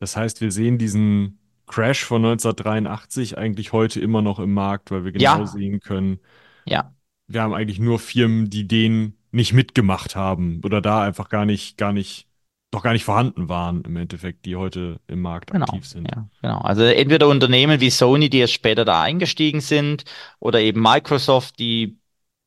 Das 0.03 0.17
heißt, 0.17 0.41
wir 0.41 0.51
sehen 0.51 0.79
diesen 0.79 1.39
Crash 1.69 2.05
von 2.05 2.25
1983 2.25 3.39
eigentlich 3.39 3.73
heute 3.73 4.01
immer 4.01 4.21
noch 4.21 4.41
im 4.41 4.53
Markt, 4.53 4.91
weil 4.91 5.05
wir 5.05 5.13
genau 5.13 5.39
ja. 5.39 5.47
sehen 5.47 5.79
können, 5.79 6.19
ja. 6.67 6.93
wir 7.29 7.41
haben 7.41 7.55
eigentlich 7.55 7.79
nur 7.79 8.01
Firmen, 8.01 8.51
die 8.51 8.67
den 8.67 9.17
nicht 9.31 9.53
mitgemacht 9.53 10.17
haben 10.17 10.61
oder 10.65 10.81
da 10.81 11.05
einfach 11.05 11.29
gar 11.29 11.45
nicht, 11.45 11.79
gar 11.79 11.93
nicht, 11.93 12.27
doch 12.73 12.83
gar 12.83 12.95
nicht 12.95 13.05
vorhanden 13.05 13.49
waren 13.49 13.83
im 13.83 13.95
Endeffekt, 13.95 14.45
die 14.45 14.57
heute 14.57 14.99
im 15.07 15.23
Markt 15.23 15.53
genau, 15.53 15.67
aktiv 15.67 15.87
sind. 15.87 16.11
Ja, 16.11 16.29
genau. 16.43 16.59
Also 16.63 16.83
entweder 16.83 17.29
Unternehmen 17.29 17.79
wie 17.79 17.91
Sony, 17.91 18.29
die 18.29 18.39
erst 18.39 18.55
später 18.55 18.85
da 18.85 19.03
eingestiegen 19.03 19.61
sind, 19.61 20.03
oder 20.41 20.59
eben 20.59 20.83
Microsoft, 20.83 21.61
die 21.61 21.97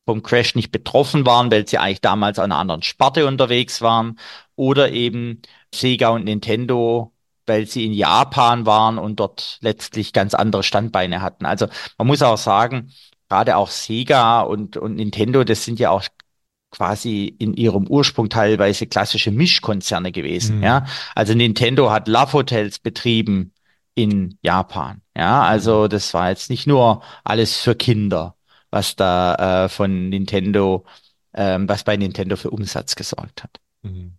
vom 0.05 0.23
Crash 0.23 0.55
nicht 0.55 0.73
betroffen 0.73 1.25
waren, 1.25 1.49
weil 1.51 1.65
sie 1.65 1.77
eigentlich 1.77 2.01
damals 2.01 2.37
an 2.37 2.51
einer 2.51 2.59
anderen 2.59 2.81
Sparte 2.81 3.25
unterwegs 3.25 3.81
waren, 3.81 4.19
oder 4.57 4.91
eben 4.91 5.41
Sega 5.73 6.09
und 6.09 6.25
Nintendo, 6.25 7.13
weil 7.47 7.67
sie 7.67 7.85
in 7.85 7.93
Japan 7.93 8.65
waren 8.65 8.97
und 8.97 9.19
dort 9.19 9.57
letztlich 9.61 10.13
ganz 10.13 10.33
andere 10.33 10.63
Standbeine 10.63 11.21
hatten. 11.21 11.45
Also 11.45 11.67
man 11.97 12.07
muss 12.07 12.21
auch 12.21 12.37
sagen, 12.37 12.91
gerade 13.29 13.57
auch 13.57 13.69
Sega 13.69 14.41
und, 14.41 14.77
und 14.77 14.95
Nintendo, 14.95 15.43
das 15.43 15.65
sind 15.65 15.79
ja 15.79 15.89
auch 15.89 16.03
quasi 16.71 17.33
in 17.39 17.53
ihrem 17.53 17.87
Ursprung 17.87 18.29
teilweise 18.29 18.87
klassische 18.87 19.31
Mischkonzerne 19.31 20.11
gewesen. 20.11 20.57
Mhm. 20.57 20.63
Ja, 20.63 20.85
also 21.15 21.33
Nintendo 21.33 21.91
hat 21.91 22.07
Love 22.07 22.33
Hotels 22.33 22.79
betrieben 22.79 23.53
in 23.93 24.37
Japan. 24.41 25.01
Ja, 25.15 25.43
also 25.43 25.87
das 25.87 26.13
war 26.13 26.29
jetzt 26.29 26.49
nicht 26.49 26.67
nur 26.67 27.01
alles 27.23 27.57
für 27.57 27.75
Kinder, 27.75 28.35
was 28.71 28.97
da 28.97 29.65
äh, 29.65 29.69
von 29.69 30.09
Nintendo, 30.09 30.85
ähm, 31.33 31.69
was 31.69 31.85
bei 31.85 31.95
Nintendo 31.95 32.35
für 32.35 32.49
Umsatz 32.49 32.95
gesorgt 32.95 33.43
hat. 33.43 33.61
Mhm. 33.83 34.17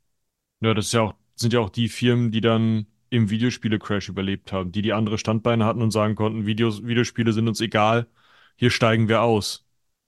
Ja, 0.61 0.73
das 0.73 0.87
ist 0.87 0.93
ja 0.93 1.03
auch, 1.03 1.15
sind 1.35 1.53
ja 1.53 1.61
auch 1.61 1.69
die 1.69 1.91
Firmen, 1.91 2.31
die 2.31 2.41
dann 2.41 2.87
im 3.11 3.31
Videospiele-Crash 3.31 4.09
überlebt 4.09 4.53
haben, 4.53 4.73
die 4.73 4.83
die 4.83 4.93
andere 4.93 5.19
Standbeine 5.19 5.65
hatten 5.65 5.83
und 5.83 5.91
sagen 5.91 6.15
konnten, 6.15 6.47
Videos, 6.47 6.85
Videospiele 6.85 7.33
sind 7.33 7.49
uns 7.49 7.61
egal, 7.61 8.07
hier 8.57 8.71
steigen 8.71 9.09
wir 9.09 9.23
aus. 9.23 9.65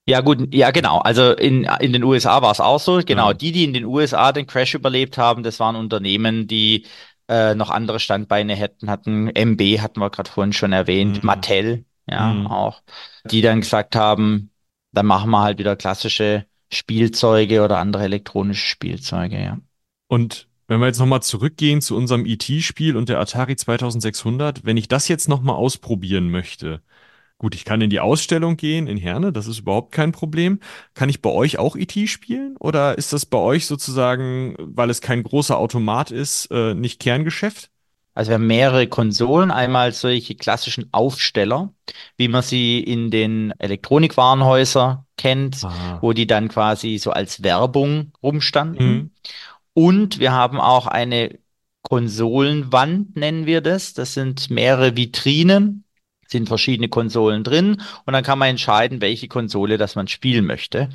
Ja, 0.06 0.20
gut, 0.22 0.54
ja, 0.54 0.70
genau. 0.70 0.98
Also 1.00 1.32
in, 1.32 1.64
in 1.80 1.92
den 1.92 2.02
USA 2.02 2.40
war 2.40 2.50
es 2.50 2.60
auch 2.60 2.80
so. 2.80 3.00
Genau, 3.04 3.28
Ja. 3.28 3.34
die, 3.34 3.52
die 3.52 3.64
in 3.64 3.74
den 3.74 3.84
USA 3.84 4.32
den 4.32 4.46
Crash 4.46 4.74
überlebt 4.74 5.18
haben, 5.18 5.42
das 5.42 5.60
waren 5.60 5.76
Unternehmen, 5.76 6.46
die 6.46 6.86
äh, 7.28 7.54
noch 7.54 7.68
andere 7.68 8.00
Standbeine 8.00 8.54
hätten, 8.56 8.88
hatten. 8.90 9.28
MB 9.28 9.60
hatten 9.80 10.00
wir 10.00 10.08
gerade 10.08 10.30
vorhin 10.30 10.54
schon 10.54 10.72
erwähnt, 10.72 11.22
Mhm. 11.22 11.26
Mattel, 11.26 11.84
ja, 12.10 12.32
Mhm. 12.32 12.46
auch, 12.46 12.82
die 13.30 13.42
dann 13.42 13.60
gesagt 13.60 13.96
haben, 13.96 14.50
dann 14.92 15.04
machen 15.04 15.30
wir 15.30 15.42
halt 15.42 15.58
wieder 15.58 15.76
klassische 15.76 16.46
Spielzeuge 16.72 17.62
oder 17.62 17.76
andere 17.78 18.04
elektronische 18.04 18.66
Spielzeuge, 18.66 19.38
ja. 19.42 19.58
Und 20.06 20.47
wenn 20.68 20.80
wir 20.80 20.86
jetzt 20.86 20.98
nochmal 21.00 21.22
zurückgehen 21.22 21.80
zu 21.80 21.96
unserem 21.96 22.24
ET-Spiel 22.26 22.96
und 22.96 23.08
der 23.08 23.18
Atari 23.18 23.56
2600, 23.56 24.64
wenn 24.64 24.76
ich 24.76 24.86
das 24.88 25.08
jetzt 25.08 25.28
nochmal 25.28 25.56
ausprobieren 25.56 26.30
möchte, 26.30 26.82
gut, 27.38 27.54
ich 27.54 27.64
kann 27.64 27.80
in 27.80 27.90
die 27.90 28.00
Ausstellung 28.00 28.56
gehen 28.56 28.86
in 28.86 28.96
Herne, 28.98 29.32
das 29.32 29.46
ist 29.46 29.60
überhaupt 29.60 29.92
kein 29.92 30.12
Problem. 30.12 30.60
Kann 30.94 31.08
ich 31.08 31.22
bei 31.22 31.30
euch 31.30 31.58
auch 31.58 31.74
ET 31.76 31.92
spielen? 32.08 32.56
Oder 32.58 32.98
ist 32.98 33.12
das 33.12 33.26
bei 33.26 33.38
euch 33.38 33.66
sozusagen, 33.66 34.56
weil 34.58 34.90
es 34.90 35.00
kein 35.00 35.22
großer 35.22 35.56
Automat 35.56 36.10
ist, 36.10 36.46
äh, 36.50 36.74
nicht 36.74 37.00
Kerngeschäft? 37.00 37.70
Also 38.14 38.30
wir 38.30 38.34
haben 38.34 38.48
mehrere 38.48 38.88
Konsolen, 38.88 39.52
einmal 39.52 39.92
solche 39.92 40.34
klassischen 40.34 40.88
Aufsteller, 40.90 41.72
wie 42.16 42.26
man 42.26 42.42
sie 42.42 42.80
in 42.80 43.12
den 43.12 43.52
Elektronikwarenhäusern 43.60 45.04
kennt, 45.16 45.62
Ah. 45.62 45.98
wo 46.00 46.12
die 46.12 46.26
dann 46.26 46.48
quasi 46.48 46.98
so 46.98 47.12
als 47.12 47.44
Werbung 47.44 48.12
rumstanden. 48.20 48.92
Mhm. 48.92 49.10
Und 49.78 50.18
wir 50.18 50.32
haben 50.32 50.60
auch 50.60 50.88
eine 50.88 51.38
Konsolenwand, 51.82 53.14
nennen 53.14 53.46
wir 53.46 53.60
das. 53.60 53.94
Das 53.94 54.12
sind 54.12 54.50
mehrere 54.50 54.96
Vitrinen, 54.96 55.84
sind 56.26 56.48
verschiedene 56.48 56.88
Konsolen 56.88 57.44
drin 57.44 57.80
und 58.04 58.12
dann 58.12 58.24
kann 58.24 58.40
man 58.40 58.48
entscheiden, 58.48 59.00
welche 59.00 59.28
Konsole 59.28 59.78
das 59.78 59.94
man 59.94 60.08
spielen 60.08 60.46
möchte. 60.46 60.88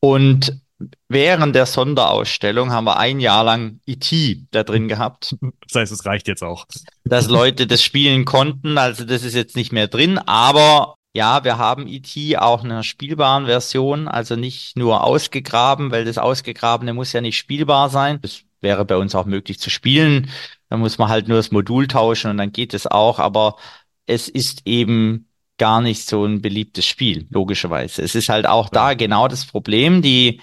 Und 0.00 0.60
während 1.08 1.56
der 1.56 1.64
Sonderausstellung 1.64 2.70
haben 2.70 2.84
wir 2.84 2.98
ein 2.98 3.18
Jahr 3.18 3.44
lang 3.44 3.80
E.T. 3.86 4.42
da 4.50 4.62
drin 4.62 4.88
gehabt 4.88 5.34
Das 5.66 5.76
heißt, 5.76 5.92
es 5.92 6.04
reicht 6.04 6.28
jetzt 6.28 6.42
auch. 6.42 6.66
dass 7.04 7.28
Leute 7.28 7.66
das 7.66 7.82
spielen 7.82 8.26
konnten. 8.26 8.76
Also 8.76 9.04
das 9.04 9.24
ist 9.24 9.36
jetzt 9.36 9.56
nicht 9.56 9.72
mehr 9.72 9.88
drin, 9.88 10.18
aber 10.18 10.97
ja, 11.14 11.42
wir 11.44 11.58
haben 11.58 11.88
E.T. 11.88 12.36
auch 12.36 12.64
in 12.64 12.70
einer 12.70 12.82
spielbaren 12.82 13.46
Version, 13.46 14.08
also 14.08 14.36
nicht 14.36 14.76
nur 14.76 15.04
ausgegraben, 15.04 15.90
weil 15.90 16.04
das 16.04 16.18
Ausgegrabene 16.18 16.94
muss 16.94 17.12
ja 17.12 17.20
nicht 17.20 17.38
spielbar 17.38 17.88
sein. 17.90 18.20
Das 18.22 18.42
wäre 18.60 18.84
bei 18.84 18.96
uns 18.96 19.14
auch 19.14 19.26
möglich 19.26 19.58
zu 19.58 19.70
spielen. 19.70 20.30
Da 20.68 20.76
muss 20.76 20.98
man 20.98 21.08
halt 21.08 21.28
nur 21.28 21.38
das 21.38 21.50
Modul 21.50 21.88
tauschen 21.88 22.30
und 22.30 22.36
dann 22.36 22.52
geht 22.52 22.74
es 22.74 22.86
auch, 22.86 23.18
aber 23.18 23.56
es 24.06 24.28
ist 24.28 24.62
eben 24.66 25.28
gar 25.58 25.80
nicht 25.80 26.06
so 26.06 26.24
ein 26.24 26.40
beliebtes 26.40 26.86
Spiel, 26.86 27.26
logischerweise. 27.30 28.02
Es 28.02 28.14
ist 28.14 28.28
halt 28.28 28.46
auch 28.46 28.68
da 28.68 28.94
genau 28.94 29.28
das 29.28 29.46
Problem, 29.46 30.02
die 30.02 30.40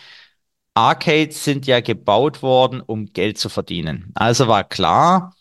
Arcades 0.73 1.43
sind 1.43 1.67
ja 1.67 1.79
gebaut 1.79 2.41
worden, 2.41 2.81
um 2.81 3.05
Geld 3.07 3.37
zu 3.37 3.49
verdienen. 3.49 4.11
Also 4.15 4.47
war 4.47 4.63
klar, 4.65 5.34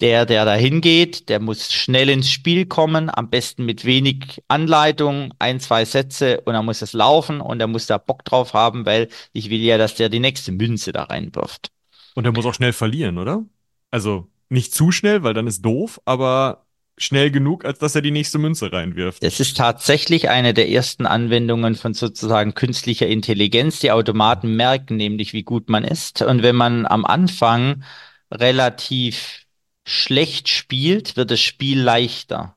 der, 0.00 0.26
der 0.26 0.44
da 0.44 0.54
hingeht, 0.54 1.28
der 1.28 1.40
muss 1.40 1.72
schnell 1.72 2.10
ins 2.10 2.30
Spiel 2.30 2.66
kommen, 2.66 3.10
am 3.12 3.30
besten 3.30 3.64
mit 3.64 3.84
wenig 3.84 4.42
Anleitung, 4.48 5.32
ein, 5.38 5.58
zwei 5.60 5.84
Sätze 5.84 6.40
und 6.42 6.52
dann 6.52 6.66
muss 6.66 6.82
es 6.82 6.92
laufen 6.92 7.40
und 7.40 7.60
er 7.60 7.66
muss 7.66 7.86
da 7.86 7.96
Bock 7.98 8.24
drauf 8.24 8.52
haben, 8.52 8.84
weil 8.84 9.08
ich 9.32 9.48
will 9.48 9.60
ja, 9.60 9.78
dass 9.78 9.94
der 9.94 10.08
die 10.08 10.20
nächste 10.20 10.52
Münze 10.52 10.92
da 10.92 11.04
reinwirft. 11.04 11.70
Und 12.14 12.24
er 12.24 12.32
muss 12.32 12.46
auch 12.46 12.54
schnell 12.54 12.72
verlieren, 12.72 13.18
oder? 13.18 13.44
Also 13.90 14.28
nicht 14.48 14.74
zu 14.74 14.92
schnell, 14.92 15.22
weil 15.22 15.34
dann 15.34 15.46
ist 15.46 15.62
doof, 15.62 16.00
aber 16.04 16.66
schnell 16.98 17.30
genug, 17.30 17.64
als 17.64 17.78
dass 17.78 17.94
er 17.94 18.02
die 18.02 18.10
nächste 18.10 18.38
Münze 18.38 18.72
reinwirft. 18.72 19.22
Das 19.22 19.40
ist 19.40 19.56
tatsächlich 19.56 20.28
eine 20.28 20.54
der 20.54 20.70
ersten 20.70 21.06
Anwendungen 21.06 21.74
von 21.74 21.94
sozusagen 21.94 22.54
künstlicher 22.54 23.06
Intelligenz. 23.06 23.80
Die 23.80 23.90
Automaten 23.90 24.56
merken 24.56 24.96
nämlich, 24.96 25.32
wie 25.32 25.42
gut 25.42 25.68
man 25.68 25.84
ist. 25.84 26.22
Und 26.22 26.42
wenn 26.42 26.56
man 26.56 26.86
am 26.86 27.04
Anfang 27.04 27.82
relativ 28.30 29.45
schlecht 29.86 30.48
spielt, 30.50 31.16
wird 31.16 31.30
das 31.30 31.40
Spiel 31.40 31.80
leichter. 31.80 32.56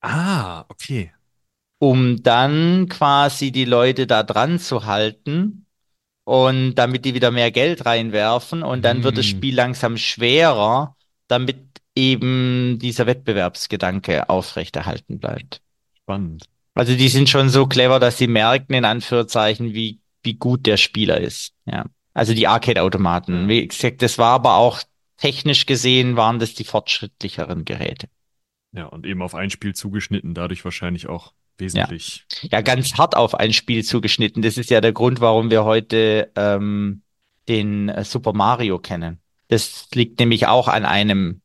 Ah, 0.00 0.64
okay. 0.70 1.12
um 1.78 2.22
dann 2.22 2.88
quasi 2.88 3.52
die 3.52 3.64
Leute 3.64 4.06
da 4.06 4.22
dran 4.22 4.58
zu 4.58 4.86
halten 4.86 5.66
und 6.24 6.74
damit 6.76 7.04
die 7.04 7.14
wieder 7.14 7.30
mehr 7.30 7.50
Geld 7.50 7.86
reinwerfen 7.86 8.62
und 8.62 8.84
dann 8.84 9.02
wird 9.04 9.18
das 9.18 9.26
Hm. 9.26 9.30
Spiel 9.30 9.54
langsam 9.54 9.96
schwerer, 9.98 10.96
damit 11.28 11.58
eben 11.94 12.78
dieser 12.80 13.06
Wettbewerbsgedanke 13.06 14.28
aufrechterhalten 14.28 15.18
bleibt. 15.18 15.62
Spannend. 15.94 16.48
Also 16.74 16.94
die 16.94 17.08
sind 17.08 17.28
schon 17.28 17.48
so 17.48 17.66
clever, 17.66 17.98
dass 18.00 18.18
sie 18.18 18.26
merken, 18.28 18.74
in 18.74 18.84
Anführungszeichen, 18.84 19.74
wie, 19.74 20.00
wie 20.22 20.34
gut 20.34 20.66
der 20.66 20.76
Spieler 20.76 21.20
ist. 21.20 21.54
Ja. 21.64 21.86
Also 22.14 22.34
die 22.34 22.46
Arcade-Automaten. 22.46 23.48
Wie 23.48 23.66
gesagt, 23.66 24.02
das 24.02 24.18
war 24.18 24.34
aber 24.34 24.56
auch 24.56 24.82
technisch 25.16 25.66
gesehen, 25.66 26.16
waren 26.16 26.38
das 26.38 26.54
die 26.54 26.64
fortschrittlicheren 26.64 27.64
Geräte. 27.64 28.08
Ja, 28.72 28.86
und 28.86 29.06
eben 29.06 29.22
auf 29.22 29.34
ein 29.34 29.50
Spiel 29.50 29.74
zugeschnitten, 29.74 30.34
dadurch 30.34 30.64
wahrscheinlich 30.64 31.08
auch 31.08 31.32
wesentlich. 31.58 32.26
ja 32.42 32.60
ganz 32.60 32.94
hart 32.94 33.16
auf 33.16 33.34
ein 33.34 33.52
Spiel 33.52 33.84
zugeschnitten. 33.84 34.42
Das 34.42 34.58
ist 34.58 34.70
ja 34.70 34.80
der 34.80 34.92
Grund, 34.92 35.20
warum 35.20 35.50
wir 35.50 35.64
heute 35.64 36.30
ähm, 36.36 37.02
den 37.48 37.88
äh, 37.88 38.04
Super 38.04 38.32
Mario 38.32 38.78
kennen. 38.78 39.20
Das 39.48 39.88
liegt 39.94 40.18
nämlich 40.18 40.46
auch 40.46 40.68
an 40.68 40.84
einem 40.84 41.40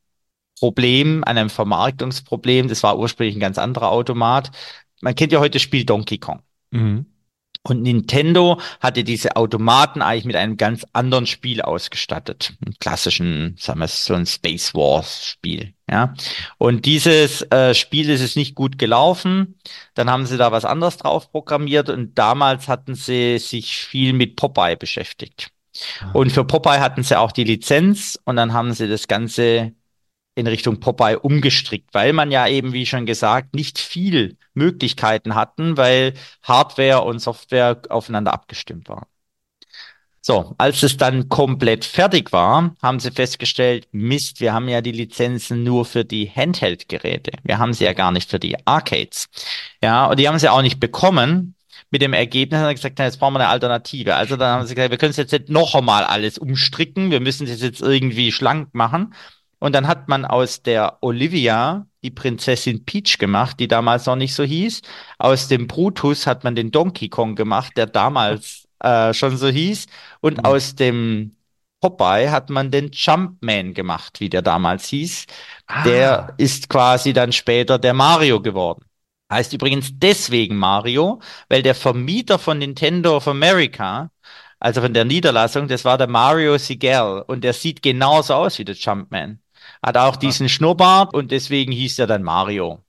Problem, 0.58 1.24
an 1.24 1.38
einem 1.38 1.50
Vermarktungsproblem. 1.50 2.68
Das 2.68 2.82
war 2.82 2.98
ursprünglich 2.98 3.36
ein 3.36 3.40
ganz 3.40 3.58
anderer 3.58 3.90
Automat. 3.90 4.50
Man 5.00 5.14
kennt 5.14 5.32
ja 5.32 5.40
heute 5.40 5.52
das 5.52 5.62
Spiel 5.62 5.84
Donkey 5.84 6.18
Kong. 6.18 6.42
Mhm. 6.70 7.06
Und 7.64 7.82
Nintendo 7.82 8.60
hatte 8.80 9.04
diese 9.04 9.36
Automaten 9.36 10.02
eigentlich 10.02 10.24
mit 10.24 10.34
einem 10.34 10.56
ganz 10.56 10.84
anderen 10.92 11.26
Spiel 11.26 11.62
ausgestattet. 11.62 12.54
Einen 12.64 12.74
klassischen, 12.80 13.56
sagen 13.58 13.78
wir 13.78 13.84
es, 13.84 14.04
so 14.04 14.14
ein 14.14 14.26
Space 14.26 14.74
Wars 14.74 15.24
Spiel, 15.24 15.72
ja. 15.88 16.12
Und 16.58 16.86
dieses 16.86 17.42
äh, 17.52 17.74
Spiel 17.74 18.10
ist 18.10 18.20
es 18.20 18.34
nicht 18.34 18.56
gut 18.56 18.78
gelaufen. 18.78 19.58
Dann 19.94 20.10
haben 20.10 20.26
sie 20.26 20.38
da 20.38 20.50
was 20.50 20.64
anderes 20.64 20.96
drauf 20.96 21.30
programmiert 21.30 21.88
und 21.88 22.18
damals 22.18 22.66
hatten 22.66 22.96
sie 22.96 23.38
sich 23.38 23.76
viel 23.76 24.12
mit 24.12 24.34
Popeye 24.34 24.76
beschäftigt. 24.76 25.50
Und 26.12 26.32
für 26.32 26.44
Popeye 26.44 26.80
hatten 26.80 27.02
sie 27.02 27.18
auch 27.18 27.32
die 27.32 27.44
Lizenz 27.44 28.18
und 28.24 28.36
dann 28.36 28.52
haben 28.52 28.72
sie 28.72 28.88
das 28.88 29.06
Ganze 29.06 29.72
in 30.34 30.46
Richtung 30.46 30.80
Popeye 30.80 31.18
umgestrickt, 31.18 31.92
weil 31.92 32.12
man 32.12 32.30
ja 32.30 32.46
eben, 32.48 32.72
wie 32.72 32.86
schon 32.86 33.06
gesagt, 33.06 33.54
nicht 33.54 33.78
viel 33.78 34.36
Möglichkeiten 34.54 35.34
hatten, 35.34 35.76
weil 35.76 36.14
Hardware 36.42 37.02
und 37.02 37.18
Software 37.18 37.82
aufeinander 37.90 38.32
abgestimmt 38.32 38.88
waren. 38.88 39.06
So, 40.24 40.54
als 40.56 40.84
es 40.84 40.96
dann 40.96 41.28
komplett 41.28 41.84
fertig 41.84 42.32
war, 42.32 42.76
haben 42.80 43.00
sie 43.00 43.10
festgestellt, 43.10 43.88
Mist, 43.90 44.40
wir 44.40 44.52
haben 44.52 44.68
ja 44.68 44.80
die 44.80 44.92
Lizenzen 44.92 45.64
nur 45.64 45.84
für 45.84 46.04
die 46.04 46.30
Handheld-Geräte. 46.30 47.32
Wir 47.42 47.58
haben 47.58 47.72
sie 47.72 47.84
ja 47.84 47.92
gar 47.92 48.12
nicht 48.12 48.30
für 48.30 48.38
die 48.38 48.56
Arcades. 48.64 49.28
Ja, 49.82 50.06
und 50.06 50.20
die 50.20 50.28
haben 50.28 50.38
sie 50.38 50.48
auch 50.48 50.62
nicht 50.62 50.78
bekommen. 50.78 51.56
Mit 51.90 52.02
dem 52.02 52.12
Ergebnis 52.12 52.60
haben 52.60 52.68
sie 52.68 52.74
gesagt, 52.76 53.00
na, 53.00 53.06
jetzt 53.06 53.18
brauchen 53.18 53.34
wir 53.34 53.40
eine 53.40 53.48
Alternative. 53.48 54.14
Also 54.14 54.36
dann 54.36 54.60
haben 54.60 54.66
sie 54.66 54.76
gesagt, 54.76 54.92
wir 54.92 54.98
können 54.98 55.10
es 55.10 55.16
jetzt 55.16 55.32
nicht 55.32 55.48
noch 55.48 55.74
einmal 55.74 56.04
alles 56.04 56.38
umstricken. 56.38 57.10
Wir 57.10 57.20
müssen 57.20 57.48
es 57.48 57.60
jetzt 57.60 57.82
irgendwie 57.82 58.30
schlank 58.30 58.72
machen. 58.74 59.14
Und 59.62 59.74
dann 59.74 59.86
hat 59.86 60.08
man 60.08 60.24
aus 60.24 60.62
der 60.62 60.98
Olivia 61.02 61.86
die 62.02 62.10
Prinzessin 62.10 62.84
Peach 62.84 63.18
gemacht, 63.18 63.60
die 63.60 63.68
damals 63.68 64.06
noch 64.06 64.16
nicht 64.16 64.34
so 64.34 64.42
hieß. 64.42 64.82
Aus 65.18 65.48
dem 65.48 65.68
Brutus 65.68 66.26
hat 66.26 66.42
man 66.44 66.56
den 66.56 66.72
Donkey 66.72 67.08
Kong 67.08 67.36
gemacht, 67.36 67.76
der 67.76 67.86
damals 67.86 68.66
äh, 68.80 69.14
schon 69.14 69.36
so 69.36 69.48
hieß. 69.48 69.86
Und 70.20 70.38
Mhm. 70.38 70.44
aus 70.44 70.74
dem 70.74 71.36
Popeye 71.80 72.30
hat 72.30 72.50
man 72.50 72.70
den 72.72 72.90
Jumpman 72.92 73.74
gemacht, 73.74 74.20
wie 74.20 74.28
der 74.30 74.42
damals 74.42 74.88
hieß. 74.88 75.26
Der 75.84 76.34
ist 76.38 76.68
quasi 76.68 77.12
dann 77.12 77.32
später 77.32 77.78
der 77.78 77.94
Mario 77.94 78.40
geworden. 78.42 78.84
Heißt 79.32 79.52
übrigens 79.52 79.90
deswegen 79.94 80.56
Mario, 80.56 81.20
weil 81.48 81.62
der 81.62 81.74
Vermieter 81.74 82.38
von 82.38 82.58
Nintendo 82.58 83.16
of 83.16 83.28
America, 83.28 84.10
also 84.60 84.82
von 84.82 84.94
der 84.94 85.04
Niederlassung, 85.04 85.68
das 85.68 85.84
war 85.84 85.98
der 85.98 86.08
Mario 86.08 86.58
Sigel 86.58 87.24
und 87.26 87.42
der 87.44 87.52
sieht 87.54 87.82
genauso 87.82 88.34
aus 88.34 88.58
wie 88.58 88.64
der 88.64 88.76
Jumpman. 88.76 89.41
Hat 89.84 89.96
auch 89.96 90.16
diesen 90.16 90.48
Schnurrbart 90.48 91.14
und 91.14 91.30
deswegen 91.30 91.72
hieß 91.72 91.98
er 91.98 92.06
dann 92.06 92.22
Mario. 92.22 92.80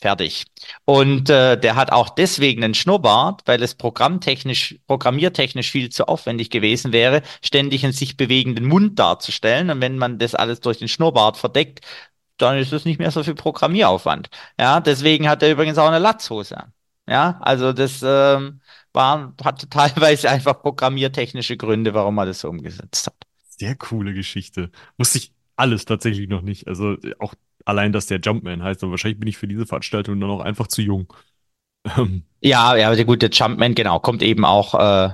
Fertig. 0.00 0.44
Und 0.84 1.30
äh, 1.30 1.58
der 1.58 1.76
hat 1.76 1.90
auch 1.90 2.10
deswegen 2.10 2.62
einen 2.62 2.74
Schnurrbart, 2.74 3.42
weil 3.46 3.62
es 3.62 3.74
programmtechnisch, 3.74 4.78
programmiertechnisch 4.86 5.70
viel 5.70 5.88
zu 5.88 6.08
aufwendig 6.08 6.50
gewesen 6.50 6.92
wäre, 6.92 7.22
ständig 7.42 7.84
einen 7.84 7.94
sich 7.94 8.16
bewegenden 8.18 8.66
Mund 8.66 8.98
darzustellen. 8.98 9.70
Und 9.70 9.80
wenn 9.80 9.96
man 9.96 10.18
das 10.18 10.34
alles 10.34 10.60
durch 10.60 10.78
den 10.78 10.88
Schnurrbart 10.88 11.38
verdeckt, 11.38 11.80
dann 12.36 12.58
ist 12.58 12.72
es 12.72 12.84
nicht 12.84 12.98
mehr 12.98 13.10
so 13.12 13.22
viel 13.22 13.34
Programmieraufwand. 13.34 14.28
Ja, 14.60 14.80
deswegen 14.80 15.28
hat 15.28 15.42
er 15.42 15.52
übrigens 15.52 15.78
auch 15.78 15.88
eine 15.88 16.00
Latzhose 16.00 16.58
an. 16.58 16.72
Ja, 17.08 17.38
also 17.40 17.72
das 17.72 18.02
ähm, 18.04 18.60
war, 18.92 19.34
hatte 19.42 19.68
teilweise 19.70 20.28
einfach 20.28 20.60
programmiertechnische 20.60 21.56
Gründe, 21.56 21.94
warum 21.94 22.18
er 22.18 22.26
das 22.26 22.40
so 22.40 22.48
umgesetzt 22.48 23.06
hat. 23.06 23.16
Sehr 23.48 23.76
coole 23.76 24.12
Geschichte. 24.12 24.70
Wusste 24.98 25.18
ich 25.18 25.32
alles 25.56 25.84
tatsächlich 25.84 26.28
noch 26.28 26.42
nicht. 26.42 26.68
Also 26.68 26.96
auch 27.18 27.34
allein, 27.64 27.92
dass 27.92 28.06
der 28.06 28.20
Jumpman 28.20 28.62
heißt, 28.62 28.82
aber 28.82 28.92
wahrscheinlich 28.92 29.20
bin 29.20 29.28
ich 29.28 29.36
für 29.36 29.48
diese 29.48 29.66
Veranstaltung 29.66 30.20
dann 30.20 30.30
auch 30.30 30.40
einfach 30.40 30.66
zu 30.66 30.82
jung. 30.82 31.12
Ähm. 31.96 32.24
Ja, 32.40 32.76
ja, 32.76 32.94
der 32.94 33.04
gute 33.04 33.26
Jumpman, 33.26 33.74
genau, 33.74 34.00
kommt 34.00 34.22
eben 34.22 34.44
auch, 34.44 34.74
äh, 34.74 35.10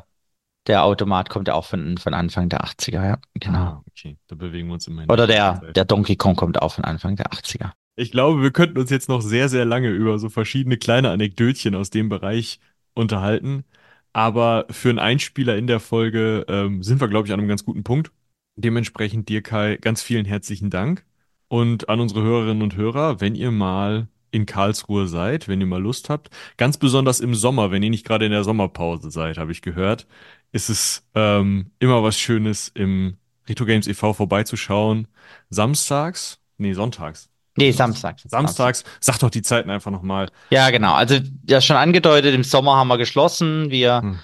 der 0.67 0.85
Automat 0.85 1.31
kommt 1.31 1.49
ja 1.49 1.55
auch 1.55 1.65
von, 1.65 1.99
von 1.99 2.15
Anfang 2.15 2.49
der 2.49 2.65
80er, 2.65 3.05
ja, 3.05 3.19
genau. 3.35 3.59
Ah, 3.59 3.85
okay, 3.89 4.17
da 4.29 4.37
bewegen 4.37 4.69
wir 4.69 4.75
uns 4.75 4.87
immer. 4.87 5.05
Oder 5.09 5.27
der, 5.27 5.73
der 5.73 5.85
Donkey 5.85 6.17
Kong 6.17 6.37
kommt 6.37 6.61
auch 6.61 6.75
von 6.75 6.85
Anfang 6.85 7.17
der 7.17 7.27
80er. 7.33 7.73
Ich 7.97 8.13
glaube, 8.13 8.41
wir 8.41 8.51
könnten 8.51 8.79
uns 8.79 8.91
jetzt 8.91 9.09
noch 9.09 9.21
sehr, 9.21 9.49
sehr 9.49 9.65
lange 9.65 9.89
über 9.89 10.19
so 10.19 10.29
verschiedene 10.29 10.77
kleine 10.77 11.11
Anekdötchen 11.11 11.75
aus 11.75 11.91
dem 11.91 12.09
Bereich 12.09 12.61
unterhalten. 12.95 13.65
Aber 14.13 14.67
für 14.71 14.91
einen 14.91 14.99
Einspieler 14.99 15.57
in 15.57 15.67
der 15.67 15.81
Folge 15.81 16.45
ähm, 16.49 16.83
sind 16.83 17.01
wir, 17.01 17.09
glaube 17.09 17.27
ich, 17.27 17.33
an 17.33 17.41
einem 17.41 17.49
ganz 17.49 17.65
guten 17.65 17.85
Punkt. 17.85 18.11
Dementsprechend 18.57 19.29
dir, 19.29 19.43
Kai, 19.43 19.77
ganz 19.81 20.03
vielen 20.03 20.27
herzlichen 20.27 20.71
Dank. 20.71 21.05
Und 21.49 21.89
an 21.89 22.01
unsere 22.01 22.23
Hörerinnen 22.23 22.63
und 22.63 22.77
Hörer, 22.77 23.21
wenn 23.21 23.35
ihr 23.35 23.51
mal 23.51 24.09
in 24.31 24.47
Karlsruhe 24.47 25.09
seid, 25.09 25.49
wenn 25.49 25.61
ihr 25.61 25.67
mal 25.67 25.83
Lust 25.83 26.09
habt, 26.09 26.31
ganz 26.57 26.77
besonders 26.77 27.21
im 27.21 27.35
Sommer, 27.35 27.71
wenn 27.71 27.83
ihr 27.83 27.91
nicht 27.91 28.07
gerade 28.07 28.27
in 28.27 28.31
der 28.31 28.45
Sommerpause 28.45 29.11
seid, 29.11 29.39
habe 29.39 29.51
ich 29.51 29.63
gehört, 29.63 30.07
ist 30.53 30.69
es 30.69 31.05
ähm, 31.15 31.71
immer 31.79 32.03
was 32.03 32.19
Schönes 32.19 32.71
im 32.75 33.17
Retro 33.49 33.65
Games 33.65 33.89
e.V. 33.89 34.13
vorbeizuschauen. 34.13 35.09
Samstags, 35.49 36.39
nee, 36.59 36.73
sonntags. 36.73 37.29
Nee, 37.57 37.73
samstags. 37.73 38.23
Samstags. 38.29 38.85
Sag 39.01 39.19
doch 39.19 39.31
die 39.31 39.43
Zeiten 39.43 39.71
einfach 39.71 39.91
nochmal. 39.91 40.31
Ja, 40.51 40.71
genau. 40.71 40.95
Also, 40.95 41.19
ja, 41.49 41.61
schon 41.61 41.77
angedeutet, 41.77 42.35
im 42.35 42.45
Sommer 42.45 42.77
haben 42.77 42.89
wir 42.89 42.97
geschlossen. 42.97 43.71
Wir 43.71 44.03
hm. 44.03 44.19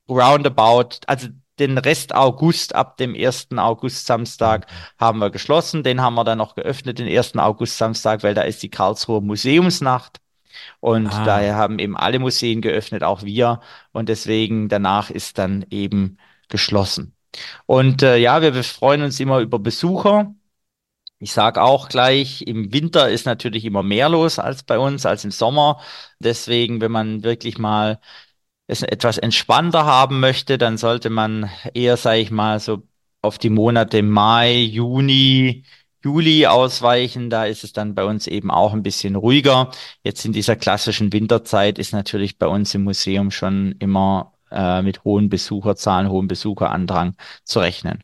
roundabout, 0.10 0.98
also 1.08 1.30
den 1.60 1.78
Rest 1.78 2.14
August, 2.14 2.76
ab 2.76 2.98
dem 2.98 3.16
1. 3.16 3.48
August 3.58 4.06
Samstag, 4.06 4.68
haben 5.00 5.20
wir 5.20 5.30
geschlossen. 5.30 5.84
Den 5.84 6.02
haben 6.02 6.16
wir 6.16 6.24
dann 6.24 6.38
noch 6.38 6.56
geöffnet, 6.56 7.00
den 7.00 7.08
1. 7.08 7.36
August 7.38 7.78
Samstag, 7.78 8.24
weil 8.24 8.34
da 8.34 8.42
ist 8.42 8.62
die 8.62 8.70
Karlsruher 8.70 9.22
Museumsnacht. 9.22 10.20
Und 10.80 11.08
ah. 11.08 11.26
daher 11.26 11.56
haben 11.56 11.80
eben 11.80 11.98
alle 11.98 12.20
Museen 12.20 12.62
geöffnet, 12.62 13.04
auch 13.04 13.24
wir. 13.24 13.60
Und 13.92 14.10
deswegen 14.10 14.70
danach 14.70 15.10
ist 15.10 15.38
dann 15.38 15.66
eben 15.70 16.18
geschlossen. 16.50 17.16
Und 17.66 18.04
äh, 18.04 18.18
ja, 18.18 18.42
wir 18.42 18.54
freuen 18.64 19.02
uns 19.02 19.20
immer 19.20 19.40
über 19.40 19.60
Besucher. 19.60 20.34
Ich 21.20 21.32
sage 21.34 21.62
auch 21.62 21.90
gleich, 21.90 22.42
im 22.44 22.74
Winter 22.74 23.10
ist 23.10 23.26
natürlich 23.26 23.66
immer 23.66 23.84
mehr 23.84 24.10
los 24.10 24.38
als 24.38 24.64
bei 24.64 24.78
uns, 24.78 25.06
als 25.06 25.24
im 25.24 25.32
Sommer. 25.32 25.80
Deswegen, 26.20 26.82
wenn 26.82 26.92
man 26.92 27.24
wirklich 27.24 27.58
mal 27.58 28.00
es 28.68 28.82
etwas 28.84 29.18
entspannter 29.18 29.86
haben 29.86 30.20
möchte, 30.20 30.58
dann 30.58 30.78
sollte 30.78 31.10
man 31.10 31.50
eher, 31.74 31.98
sage 31.98 32.20
ich 32.20 32.32
mal, 32.32 32.60
so 32.60 32.84
auf 33.22 33.38
die 33.38 33.50
Monate 33.50 34.04
Mai, 34.04 34.56
Juni, 34.56 35.64
Juli 36.06 36.46
ausweichen. 36.46 37.32
Da 37.32 37.46
ist 37.46 37.64
es 37.64 37.74
dann 37.74 37.96
bei 37.96 38.06
uns 38.06 38.28
eben 38.28 38.52
auch 38.52 38.74
ein 38.74 38.84
bisschen 38.84 39.16
ruhiger. 39.16 39.72
Jetzt 40.04 40.24
in 40.24 40.34
dieser 40.34 40.56
klassischen 40.56 41.12
Winterzeit 41.12 41.80
ist 41.80 41.94
natürlich 41.94 42.38
bei 42.38 42.48
uns 42.48 42.74
im 42.76 42.84
Museum 42.84 43.32
schon 43.32 43.76
immer 43.80 44.34
äh, 44.52 44.84
mit 44.84 45.04
hohen 45.04 45.30
Besucherzahlen, 45.30 46.10
hohem 46.10 46.28
Besucherandrang 46.28 47.16
zu 47.44 47.60
rechnen. 47.60 48.04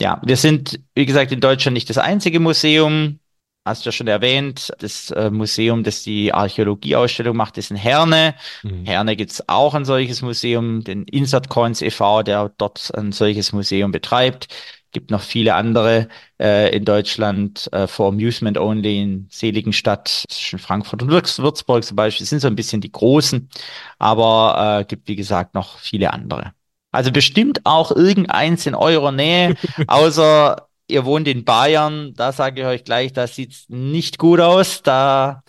Ja, 0.00 0.20
wir 0.24 0.36
sind, 0.36 0.80
wie 0.94 1.06
gesagt, 1.06 1.30
in 1.30 1.40
Deutschland 1.40 1.74
nicht 1.74 1.90
das 1.90 1.98
einzige 1.98 2.40
Museum. 2.40 3.20
Hast 3.66 3.84
du 3.84 3.88
ja 3.88 3.92
schon 3.92 4.06
erwähnt, 4.06 4.72
das 4.78 5.10
äh, 5.10 5.28
Museum, 5.28 5.82
das 5.82 6.04
die 6.04 6.32
Archäologieausstellung 6.32 7.36
macht, 7.36 7.58
ist 7.58 7.70
in 7.70 7.76
Herne. 7.76 8.34
Mhm. 8.62 8.84
Herne 8.84 9.16
gibt's 9.16 9.46
auch 9.48 9.74
ein 9.74 9.84
solches 9.84 10.22
Museum, 10.22 10.84
den 10.84 11.02
Insert 11.02 11.48
Coins 11.48 11.82
e.V., 11.82 12.22
der 12.22 12.52
dort 12.56 12.92
ein 12.96 13.12
solches 13.12 13.52
Museum 13.52 13.90
betreibt. 13.90 14.48
Gibt 14.96 15.10
noch 15.10 15.20
viele 15.20 15.52
andere 15.52 16.08
äh, 16.40 16.74
in 16.74 16.86
Deutschland, 16.86 17.70
äh, 17.70 17.86
for 17.86 18.08
Amusement 18.08 18.56
Only 18.56 19.02
in 19.02 19.28
Seligenstadt, 19.30 20.24
zwischen 20.26 20.58
Frankfurt 20.58 21.02
und 21.02 21.10
Würzburg 21.10 21.84
zum 21.84 21.96
Beispiel, 21.96 22.24
das 22.24 22.30
sind 22.30 22.40
so 22.40 22.46
ein 22.46 22.56
bisschen 22.56 22.80
die 22.80 22.90
großen, 22.90 23.50
aber 23.98 24.80
äh, 24.80 24.84
gibt, 24.86 25.06
wie 25.06 25.16
gesagt, 25.16 25.54
noch 25.54 25.76
viele 25.76 26.14
andere. 26.14 26.54
Also 26.92 27.12
bestimmt 27.12 27.60
auch 27.64 27.90
irgendeins 27.90 28.64
in 28.64 28.74
eurer 28.74 29.12
Nähe, 29.12 29.56
außer 29.86 30.66
ihr 30.88 31.04
wohnt 31.04 31.28
in 31.28 31.44
Bayern. 31.44 32.14
Da 32.14 32.32
sage 32.32 32.62
ich 32.62 32.66
euch 32.66 32.84
gleich, 32.84 33.12
da 33.12 33.26
sieht's 33.26 33.66
nicht 33.68 34.16
gut 34.16 34.40
aus. 34.40 34.80
Da 34.82 35.42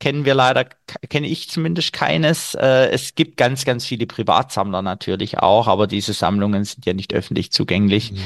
kennen 0.00 0.24
wir 0.24 0.34
leider, 0.34 0.64
kenne 1.08 1.28
ich 1.28 1.48
zumindest 1.50 1.92
keines. 1.92 2.56
Äh, 2.56 2.88
es 2.90 3.14
gibt 3.14 3.36
ganz, 3.36 3.64
ganz 3.64 3.86
viele 3.86 4.08
Privatsammler 4.08 4.82
natürlich 4.82 5.38
auch, 5.38 5.68
aber 5.68 5.86
diese 5.86 6.14
Sammlungen 6.14 6.64
sind 6.64 6.84
ja 6.84 6.94
nicht 6.94 7.14
öffentlich 7.14 7.52
zugänglich. 7.52 8.10
Mhm. 8.10 8.24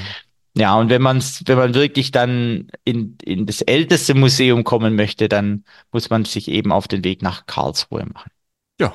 Ja, 0.55 0.79
und 0.79 0.91
wenn 0.91 1.01
man 1.01 1.23
wenn 1.47 1.59
man 1.59 1.75
wirklich 1.75 2.11
dann 2.11 2.69
in, 2.85 3.17
in 3.23 3.47
das 3.47 3.63
älteste 3.63 4.15
Museum 4.15 4.65
kommen 4.65 4.97
möchte, 4.97 5.29
dann 5.29 5.65
muss 5.93 6.11
man 6.11 6.25
sich 6.25 6.49
eben 6.49 6.73
auf 6.73 6.89
den 6.89 7.05
Weg 7.05 7.23
nach 7.23 7.47
Karlsruhe 7.47 8.05
machen. 8.13 8.31
Ja, 8.79 8.95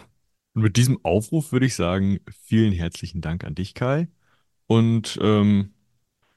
und 0.54 0.62
mit 0.62 0.78
diesem 0.78 1.04
Aufruf 1.04 1.52
würde 1.52 1.66
ich 1.66 1.76
sagen, 1.76 2.20
vielen 2.44 2.74
herzlichen 2.74 3.22
Dank 3.22 3.44
an 3.44 3.56
dich, 3.56 3.74
Kai. 3.74 4.08
Und 4.68 5.18
ähm, 5.22 5.74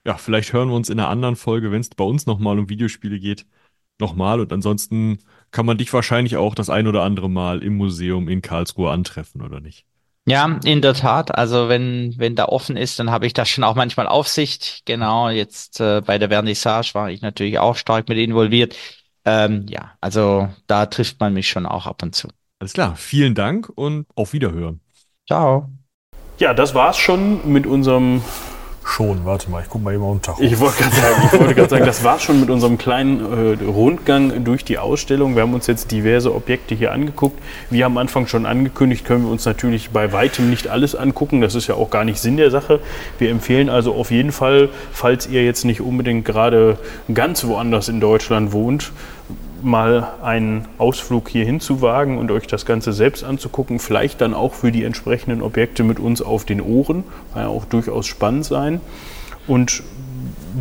ja, 0.06 0.16
vielleicht 0.16 0.52
hören 0.52 0.68
wir 0.68 0.76
uns 0.76 0.88
in 0.88 0.98
einer 0.98 1.08
anderen 1.08 1.36
Folge, 1.36 1.70
wenn 1.70 1.80
es 1.80 1.90
bei 1.90 2.04
uns 2.04 2.26
nochmal 2.26 2.58
um 2.58 2.68
Videospiele 2.70 3.20
geht, 3.20 3.46
nochmal. 3.98 4.40
Und 4.40 4.52
ansonsten 4.52 5.18
kann 5.50 5.66
man 5.66 5.78
dich 5.78 5.92
wahrscheinlich 5.92 6.36
auch 6.36 6.54
das 6.54 6.70
ein 6.70 6.86
oder 6.86 7.02
andere 7.02 7.28
Mal 7.28 7.62
im 7.62 7.76
Museum 7.76 8.28
in 8.28 8.42
Karlsruhe 8.42 8.90
antreffen, 8.90 9.42
oder 9.42 9.60
nicht? 9.60 9.86
Ja, 10.26 10.58
in 10.64 10.82
der 10.82 10.94
Tat. 10.94 11.36
Also 11.36 11.68
wenn, 11.68 12.14
wenn 12.18 12.36
da 12.36 12.44
offen 12.44 12.76
ist, 12.76 12.98
dann 12.98 13.10
habe 13.10 13.26
ich 13.26 13.32
da 13.32 13.44
schon 13.44 13.64
auch 13.64 13.74
manchmal 13.74 14.06
Aufsicht. 14.06 14.82
Genau, 14.84 15.28
jetzt 15.28 15.80
äh, 15.80 16.02
bei 16.02 16.18
der 16.18 16.28
Vernissage 16.28 16.90
war 16.94 17.10
ich 17.10 17.22
natürlich 17.22 17.58
auch 17.58 17.76
stark 17.76 18.08
mit 18.08 18.18
involviert. 18.18 18.76
Ähm, 19.24 19.66
ja, 19.68 19.92
also 20.00 20.48
da 20.66 20.86
trifft 20.86 21.20
man 21.20 21.34
mich 21.34 21.48
schon 21.48 21.66
auch 21.66 21.86
ab 21.86 22.02
und 22.02 22.14
zu. 22.14 22.28
Alles 22.58 22.74
klar, 22.74 22.96
vielen 22.96 23.34
Dank 23.34 23.70
und 23.74 24.06
auf 24.14 24.32
Wiederhören. 24.32 24.80
Ciao. 25.26 25.70
Ja, 26.38 26.54
das 26.54 26.74
war's 26.74 26.98
schon 26.98 27.50
mit 27.50 27.66
unserem 27.66 28.22
Schon, 28.90 29.24
warte 29.24 29.48
mal, 29.48 29.62
ich 29.62 29.68
gucke 29.68 29.84
mal 29.84 29.94
eben 29.94 30.02
unter. 30.02 30.34
Ich 30.40 30.58
wollte 30.58 30.82
gerade 30.82 30.96
sagen, 30.96 31.56
wollt 31.56 31.70
sagen, 31.70 31.86
das 31.86 32.02
war's 32.02 32.24
schon 32.24 32.40
mit 32.40 32.50
unserem 32.50 32.76
kleinen 32.76 33.20
äh, 33.20 33.64
Rundgang 33.64 34.42
durch 34.42 34.64
die 34.64 34.78
Ausstellung. 34.78 35.36
Wir 35.36 35.42
haben 35.42 35.54
uns 35.54 35.68
jetzt 35.68 35.92
diverse 35.92 36.34
Objekte 36.34 36.74
hier 36.74 36.90
angeguckt. 36.90 37.40
Wie 37.70 37.84
am 37.84 37.96
Anfang 37.98 38.26
schon 38.26 38.46
angekündigt, 38.46 39.04
können 39.04 39.26
wir 39.26 39.30
uns 39.30 39.44
natürlich 39.44 39.90
bei 39.90 40.12
weitem 40.12 40.50
nicht 40.50 40.66
alles 40.66 40.96
angucken. 40.96 41.40
Das 41.40 41.54
ist 41.54 41.68
ja 41.68 41.76
auch 41.76 41.90
gar 41.90 42.04
nicht 42.04 42.18
Sinn 42.18 42.36
der 42.36 42.50
Sache. 42.50 42.80
Wir 43.20 43.30
empfehlen 43.30 43.68
also 43.68 43.94
auf 43.94 44.10
jeden 44.10 44.32
Fall, 44.32 44.70
falls 44.90 45.28
ihr 45.28 45.44
jetzt 45.44 45.64
nicht 45.64 45.80
unbedingt 45.80 46.24
gerade 46.24 46.76
ganz 47.14 47.46
woanders 47.46 47.88
in 47.88 48.00
Deutschland 48.00 48.50
wohnt, 48.50 48.90
mal 49.62 50.08
einen 50.22 50.66
Ausflug 50.78 51.28
hier 51.28 51.44
hinzuwagen 51.44 52.18
und 52.18 52.30
euch 52.30 52.46
das 52.46 52.66
Ganze 52.66 52.92
selbst 52.92 53.24
anzugucken. 53.24 53.78
Vielleicht 53.78 54.20
dann 54.20 54.34
auch 54.34 54.54
für 54.54 54.72
die 54.72 54.84
entsprechenden 54.84 55.42
Objekte 55.42 55.84
mit 55.84 55.98
uns 55.98 56.22
auf 56.22 56.44
den 56.44 56.60
Ohren. 56.60 57.04
Kann 57.32 57.42
ja 57.42 57.48
auch 57.48 57.64
durchaus 57.64 58.06
spannend 58.06 58.44
sein. 58.44 58.80
Und 59.46 59.82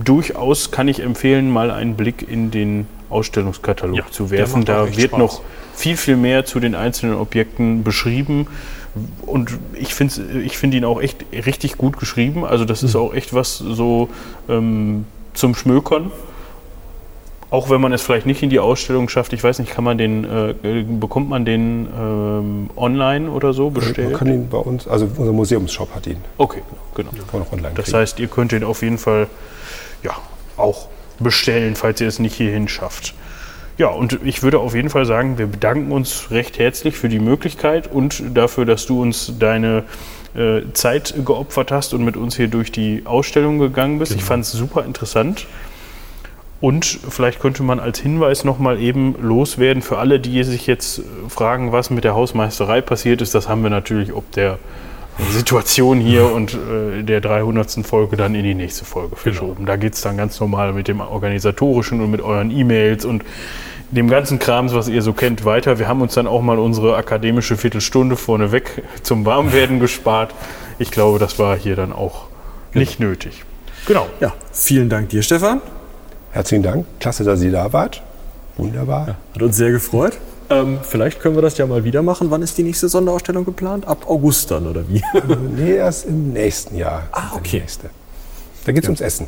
durchaus 0.04 0.72
kann 0.72 0.88
ich 0.88 1.02
empfehlen, 1.02 1.50
mal 1.50 1.72
einen 1.72 1.96
Blick 1.96 2.28
in 2.30 2.52
den 2.52 2.88
Ausstellungskatalog 3.10 3.98
Ja, 3.98 4.06
zu 4.12 4.30
werfen. 4.32 4.66
Da 4.66 4.86
wird 4.96 5.10
Spaß. 5.10 5.20
noch 5.20 5.42
viel, 5.74 5.98
viel 5.98 6.18
mehr 6.18 6.46
zu 6.46 6.60
den 6.60 6.76
einzelnen 6.76 7.16
Objekten 7.16 7.84
beschrieben. 7.84 8.48
Und 9.26 9.58
ich 9.74 9.94
finde 9.94 10.42
ich 10.44 10.58
find 10.58 10.74
ihn 10.74 10.86
auch 10.86 11.02
echt 11.02 11.26
richtig 11.32 11.78
gut 11.78 12.00
geschrieben. 12.00 12.46
Also 12.46 12.66
das 12.66 12.84
ist 12.84 12.96
auch 12.96 13.14
echt 13.14 13.34
was 13.34 13.58
so 13.58 14.10
ähm, 14.48 15.06
zum 15.34 15.56
Schmökern. 15.56 16.12
Auch 17.52 17.70
wenn 17.72 17.82
man 17.82 17.92
es 17.94 18.04
vielleicht 18.04 18.28
nicht 18.28 18.44
in 18.44 18.52
die 18.52 18.60
Ausstellung 18.60 19.10
schafft, 19.10 19.34
ich 19.34 19.44
weiß 19.44 19.58
nicht, 19.60 19.72
kann 19.72 19.84
man 19.84 19.98
den, 19.98 20.24
äh, 20.24 20.54
bekommt 20.84 21.30
man 21.30 21.46
den 21.46 21.88
ähm, 22.00 22.70
online 22.76 23.30
oder 23.32 23.54
so 23.54 23.66
Man 23.72 23.74
bestellt? 23.74 24.14
kann 24.14 24.28
ihn 24.28 24.50
bei 24.50 24.60
uns, 24.60 24.88
also 24.88 25.08
unser 25.18 25.32
Museumsshop 25.34 25.96
hat 25.96 26.06
ihn. 26.06 26.18
Okay, 26.38 26.62
genau. 26.94 27.10
Kann 27.10 27.40
man 27.40 27.42
auch 27.44 27.52
online 27.52 27.74
Das 27.76 27.86
kriegen. 27.86 27.98
heißt, 27.98 28.20
ihr 28.20 28.28
könnt 28.28 28.52
ihn 28.52 28.64
auf 28.64 28.84
jeden 28.84 29.00
Fall 29.00 29.28
ja, 30.04 30.12
auch 30.58 30.88
bestellen, 31.20 31.76
falls 31.76 32.00
ihr 32.02 32.08
es 32.08 32.20
nicht 32.20 32.36
hierhin 32.36 32.68
schafft. 32.68 33.16
Ja, 33.80 33.88
und 33.88 34.20
ich 34.24 34.44
würde 34.44 34.60
auf 34.60 34.76
jeden 34.76 34.90
Fall 34.90 35.06
sagen, 35.06 35.38
wir 35.40 35.48
bedanken 35.48 35.92
uns 35.92 36.32
recht 36.32 36.60
herzlich 36.60 36.98
für 36.98 37.10
die 37.10 37.20
Möglichkeit 37.20 37.92
und 37.92 38.22
dafür, 38.38 38.66
dass 38.66 38.86
du 38.86 39.02
uns 39.02 39.34
deine 39.40 39.86
äh, 40.36 40.62
Zeit 40.74 41.16
geopfert 41.26 41.72
hast 41.72 41.94
und 41.94 42.04
mit 42.06 42.16
uns 42.16 42.36
hier 42.36 42.50
durch 42.50 42.72
die 42.72 43.04
Ausstellung 43.06 43.58
gegangen 43.58 43.98
bist. 43.98 44.14
Ich 44.14 44.24
fand 44.24 44.44
es 44.44 44.52
super 44.52 44.86
interessant. 44.86 45.48
Und 46.62 46.86
vielleicht 46.86 47.40
könnte 47.40 47.64
man 47.64 47.80
als 47.80 48.00
Hinweis 48.00 48.44
nochmal 48.44 48.80
eben 48.82 49.16
loswerden 49.22 49.82
für 49.82 49.98
alle, 49.98 50.20
die 50.20 50.44
sich 50.44 50.68
jetzt 50.68 51.00
äh, 51.00 51.04
fragen, 51.30 51.72
was 51.72 51.90
mit 51.90 52.04
der 52.04 52.16
Hausmeisterei 52.16 52.82
passiert 52.82 53.22
ist. 53.22 53.34
Das 53.34 53.48
haben 53.48 53.64
wir 53.64 53.70
natürlich 53.70 54.14
ob 54.14 54.30
der 54.34 54.60
Situation 55.32 56.00
hier 56.00 56.26
und 56.34 56.54
äh, 56.54 57.04
der 57.04 57.22
300. 57.22 57.86
Folge 57.86 58.18
dann 58.18 58.36
in 58.36 58.44
die 58.44 58.56
nächste 58.56 58.84
Folge 58.84 59.16
verschoben. 59.16 59.66
Da 59.66 59.78
geht 59.78 59.94
es 59.94 60.02
dann 60.02 60.18
ganz 60.18 60.40
normal 60.40 60.74
mit 60.74 60.88
dem 60.88 61.00
Organisatorischen 61.00 62.02
und 62.02 62.12
mit 62.12 62.22
euren 62.22 62.52
E-Mails 62.52 63.06
und 63.06 63.24
dem 63.92 64.10
ganzen 64.10 64.38
Krams, 64.38 64.74
was 64.74 64.88
ihr 64.88 65.02
so 65.02 65.14
kennt, 65.14 65.46
weiter. 65.46 65.80
Wir 65.80 65.88
haben 65.88 66.02
uns 66.02 66.14
dann 66.14 66.28
auch 66.28 66.42
mal 66.42 66.60
unsere 66.60 66.96
akademische 66.96 67.58
Viertelstunde 67.58 68.18
vorneweg 68.18 68.84
zum 69.02 69.26
Warmwerden 69.26 69.80
gespart. 69.80 70.34
Ich 70.78 70.92
glaube, 70.92 71.20
das 71.20 71.40
war 71.40 71.58
hier 71.58 71.76
dann 71.76 71.94
auch 71.94 72.26
nicht 72.74 73.00
nötig. 73.00 73.44
Genau. 73.88 74.08
Ja, 74.20 74.34
vielen 74.52 74.90
Dank 74.90 75.10
dir, 75.10 75.24
Stefan. 75.24 75.62
Herzlichen 76.32 76.64
Dank. 76.64 76.86
Klasse, 77.00 77.24
dass 77.24 77.42
ihr 77.42 77.52
da 77.52 77.74
wart. 77.74 78.02
Wunderbar. 78.58 79.16
Hat 79.34 79.42
uns 79.42 79.58
sehr 79.58 79.72
gefreut. 79.72 80.18
Ähm, 80.50 80.80
vielleicht 80.82 81.20
können 81.20 81.36
wir 81.36 81.42
das 81.42 81.58
ja 81.58 81.66
mal 81.66 81.84
wieder 81.84 82.02
machen. 82.02 82.32
Wann 82.32 82.42
ist 82.42 82.58
die 82.58 82.64
nächste 82.64 82.90
Sonderausstellung 82.90 83.46
geplant? 83.46 83.88
Ab 83.88 84.06
August 84.08 84.52
dann, 84.52 84.68
oder 84.68 84.88
wie? 84.88 85.04
Nee, 85.56 85.76
erst 85.76 86.06
im 86.06 86.34
nächsten 86.34 86.76
Jahr. 86.76 87.04
Ah, 87.12 87.32
okay. 87.36 87.64
Da 88.66 88.72
geht 88.72 88.84
es 88.84 88.90
ums 88.90 89.02
Essen. 89.02 89.28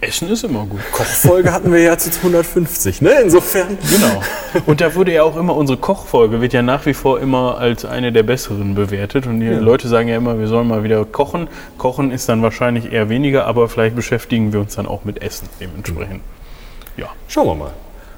Essen 0.00 0.28
ist 0.30 0.42
immer 0.42 0.66
gut. 0.66 0.80
Kochfolge 0.90 1.52
hatten 1.52 1.72
wir 1.72 1.80
jetzt 1.80 2.04
jetzt 2.04 2.18
150, 2.18 3.02
ne? 3.02 3.10
Insofern. 3.22 3.78
Genau. 3.88 4.22
Und 4.66 4.80
da 4.80 4.96
wurde 4.96 5.12
ja 5.12 5.22
auch 5.22 5.36
immer, 5.36 5.54
unsere 5.54 5.78
Kochfolge 5.78 6.40
wird 6.40 6.52
ja 6.52 6.62
nach 6.62 6.86
wie 6.86 6.94
vor 6.94 7.20
immer 7.20 7.58
als 7.58 7.84
eine 7.84 8.10
der 8.10 8.24
besseren 8.24 8.74
bewertet. 8.74 9.26
Und 9.26 9.38
die 9.38 9.46
Leute 9.46 9.86
sagen 9.86 10.08
ja 10.08 10.16
immer, 10.16 10.40
wir 10.40 10.48
sollen 10.48 10.66
mal 10.66 10.82
wieder 10.82 11.04
kochen. 11.04 11.46
Kochen 11.78 12.10
ist 12.10 12.28
dann 12.28 12.42
wahrscheinlich 12.42 12.92
eher 12.92 13.08
weniger, 13.08 13.46
aber 13.46 13.68
vielleicht 13.68 13.94
beschäftigen 13.94 14.52
wir 14.52 14.58
uns 14.58 14.74
dann 14.74 14.86
auch 14.86 15.04
mit 15.04 15.22
Essen 15.22 15.48
dementsprechend. 15.60 16.22
Ja. 16.96 17.06
Schauen 17.28 17.46
wir 17.46 17.54
mal. 17.54 17.72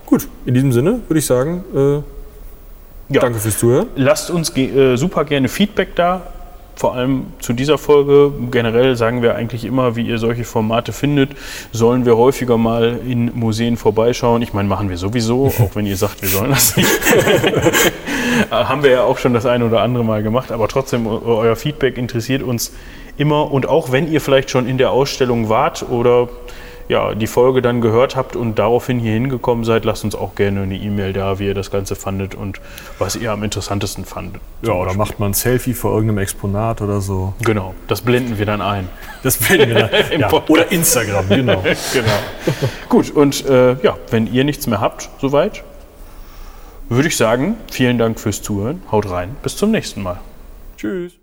Gut, 0.07 0.29
in 0.47 0.55
diesem 0.55 0.73
Sinne 0.73 1.01
würde 1.07 1.19
ich 1.19 1.27
sagen, 1.27 1.65
äh, 1.75 3.15
ja. 3.15 3.21
danke 3.21 3.39
fürs 3.39 3.59
Zuhören. 3.59 3.89
Lasst 3.95 4.31
uns 4.31 4.55
ge 4.55 4.95
äh, 4.95 4.97
super 4.97 5.27
gerne 5.27 5.49
Feedback 5.49 5.95
da. 5.97 6.23
Vor 6.75 6.95
allem 6.95 7.27
zu 7.41 7.53
dieser 7.53 7.79
Folge. 7.79 8.33
Generell 8.51 8.97
sagen 8.97 9.23
wir 9.23 9.35
eigentlich 9.37 9.65
immer, 9.65 9.95
wie 9.95 10.03
ihr 10.07 10.19
solche 10.19 10.45
Formate 10.45 10.93
findet. 10.93 11.31
Sollen 11.71 12.07
wir 12.07 12.17
häufiger 12.17 12.57
mal 12.59 12.99
in 13.07 13.31
Museen 13.35 13.77
vorbeischauen? 13.77 14.43
Ich 14.43 14.53
meine, 14.53 14.69
machen 14.69 14.89
wir 14.89 14.97
sowieso, 14.97 15.47
auch 15.61 15.75
wenn 15.77 15.87
ihr 15.87 15.97
sagt, 15.97 16.23
wir 16.23 16.29
sollen 16.29 16.51
das 16.51 16.77
nicht. 16.77 16.89
Haben 18.51 18.83
wir 18.83 18.91
ja 18.91 19.03
auch 19.05 19.19
schon 19.19 19.35
das 19.35 19.47
eine 19.47 19.65
oder 19.67 19.81
andere 19.83 20.05
Mal 20.05 20.23
gemacht. 20.23 20.51
Aber 20.53 20.69
trotzdem, 20.69 21.07
eu- 21.07 21.21
euer 21.25 21.57
Feedback 21.57 21.99
interessiert 21.99 22.43
uns 22.43 22.73
immer. 23.19 23.53
Und 23.53 23.69
auch 23.69 23.93
wenn 23.93 24.11
ihr 24.11 24.21
vielleicht 24.21 24.51
schon 24.51 24.67
in 24.67 24.79
der 24.79 24.91
Ausstellung 24.91 25.49
wart 25.49 25.85
oder 25.91 26.29
ja, 26.93 27.15
die 27.15 27.27
Folge 27.27 27.63
dann 27.63 27.81
gehört 27.81 28.17
habt 28.17 28.37
und 28.37 28.59
daraufhin 28.59 28.99
hier 28.99 29.15
hingekommen 29.15 29.65
seid, 29.65 29.87
lasst 29.87 30.05
uns 30.05 30.15
auch 30.15 30.35
gerne 30.35 30.61
eine 30.61 30.77
E-Mail 30.77 31.15
da, 31.15 31.39
wie 31.39 31.47
ihr 31.47 31.55
das 31.55 31.71
Ganze 31.71 31.97
fandet 31.97 32.35
und 32.35 32.61
was 32.99 33.17
ihr 33.17 33.33
am 33.33 33.43
interessantesten 33.43 34.05
fandet. 34.05 34.43
Ja, 34.61 34.75
oder 34.75 34.93
macht 34.93 35.19
man 35.19 35.31
ein 35.31 35.35
Selfie 35.35 35.73
vor 35.73 35.93
irgendeinem 35.95 36.19
Exponat 36.19 36.83
oder 36.83 37.01
so. 37.01 37.33
Genau, 37.41 37.75
das 37.89 38.03
blenden 38.03 38.39
wir 38.39 38.45
dann 38.45 38.61
ein. 38.61 38.91
Das 39.23 39.39
bilden 39.39 39.71
wir 39.71 39.75
dann. 39.75 39.91
Ja, 40.21 40.29
Podcast. 40.29 40.51
oder 40.51 40.71
Instagram, 40.71 41.29
genau. 41.31 41.63
genau. 41.95 42.59
Gut, 42.91 43.11
und 43.11 43.47
äh, 43.47 43.83
ja, 43.83 43.97
wenn 44.11 44.31
ihr 44.31 44.45
nichts 44.45 44.67
mehr 44.67 44.83
habt, 44.83 45.09
soweit, 45.19 45.65
würde 46.91 47.09
ich 47.09 47.17
sagen, 47.17 47.57
vielen 47.71 47.97
Dank 47.97 48.21
fürs 48.21 48.43
Zuhören. 48.43 48.83
Haut 48.93 49.09
rein, 49.09 49.35
bis 49.43 49.57
zum 49.57 49.71
nächsten 49.71 50.03
Mal. 50.03 50.21
Tschüss. 50.77 51.22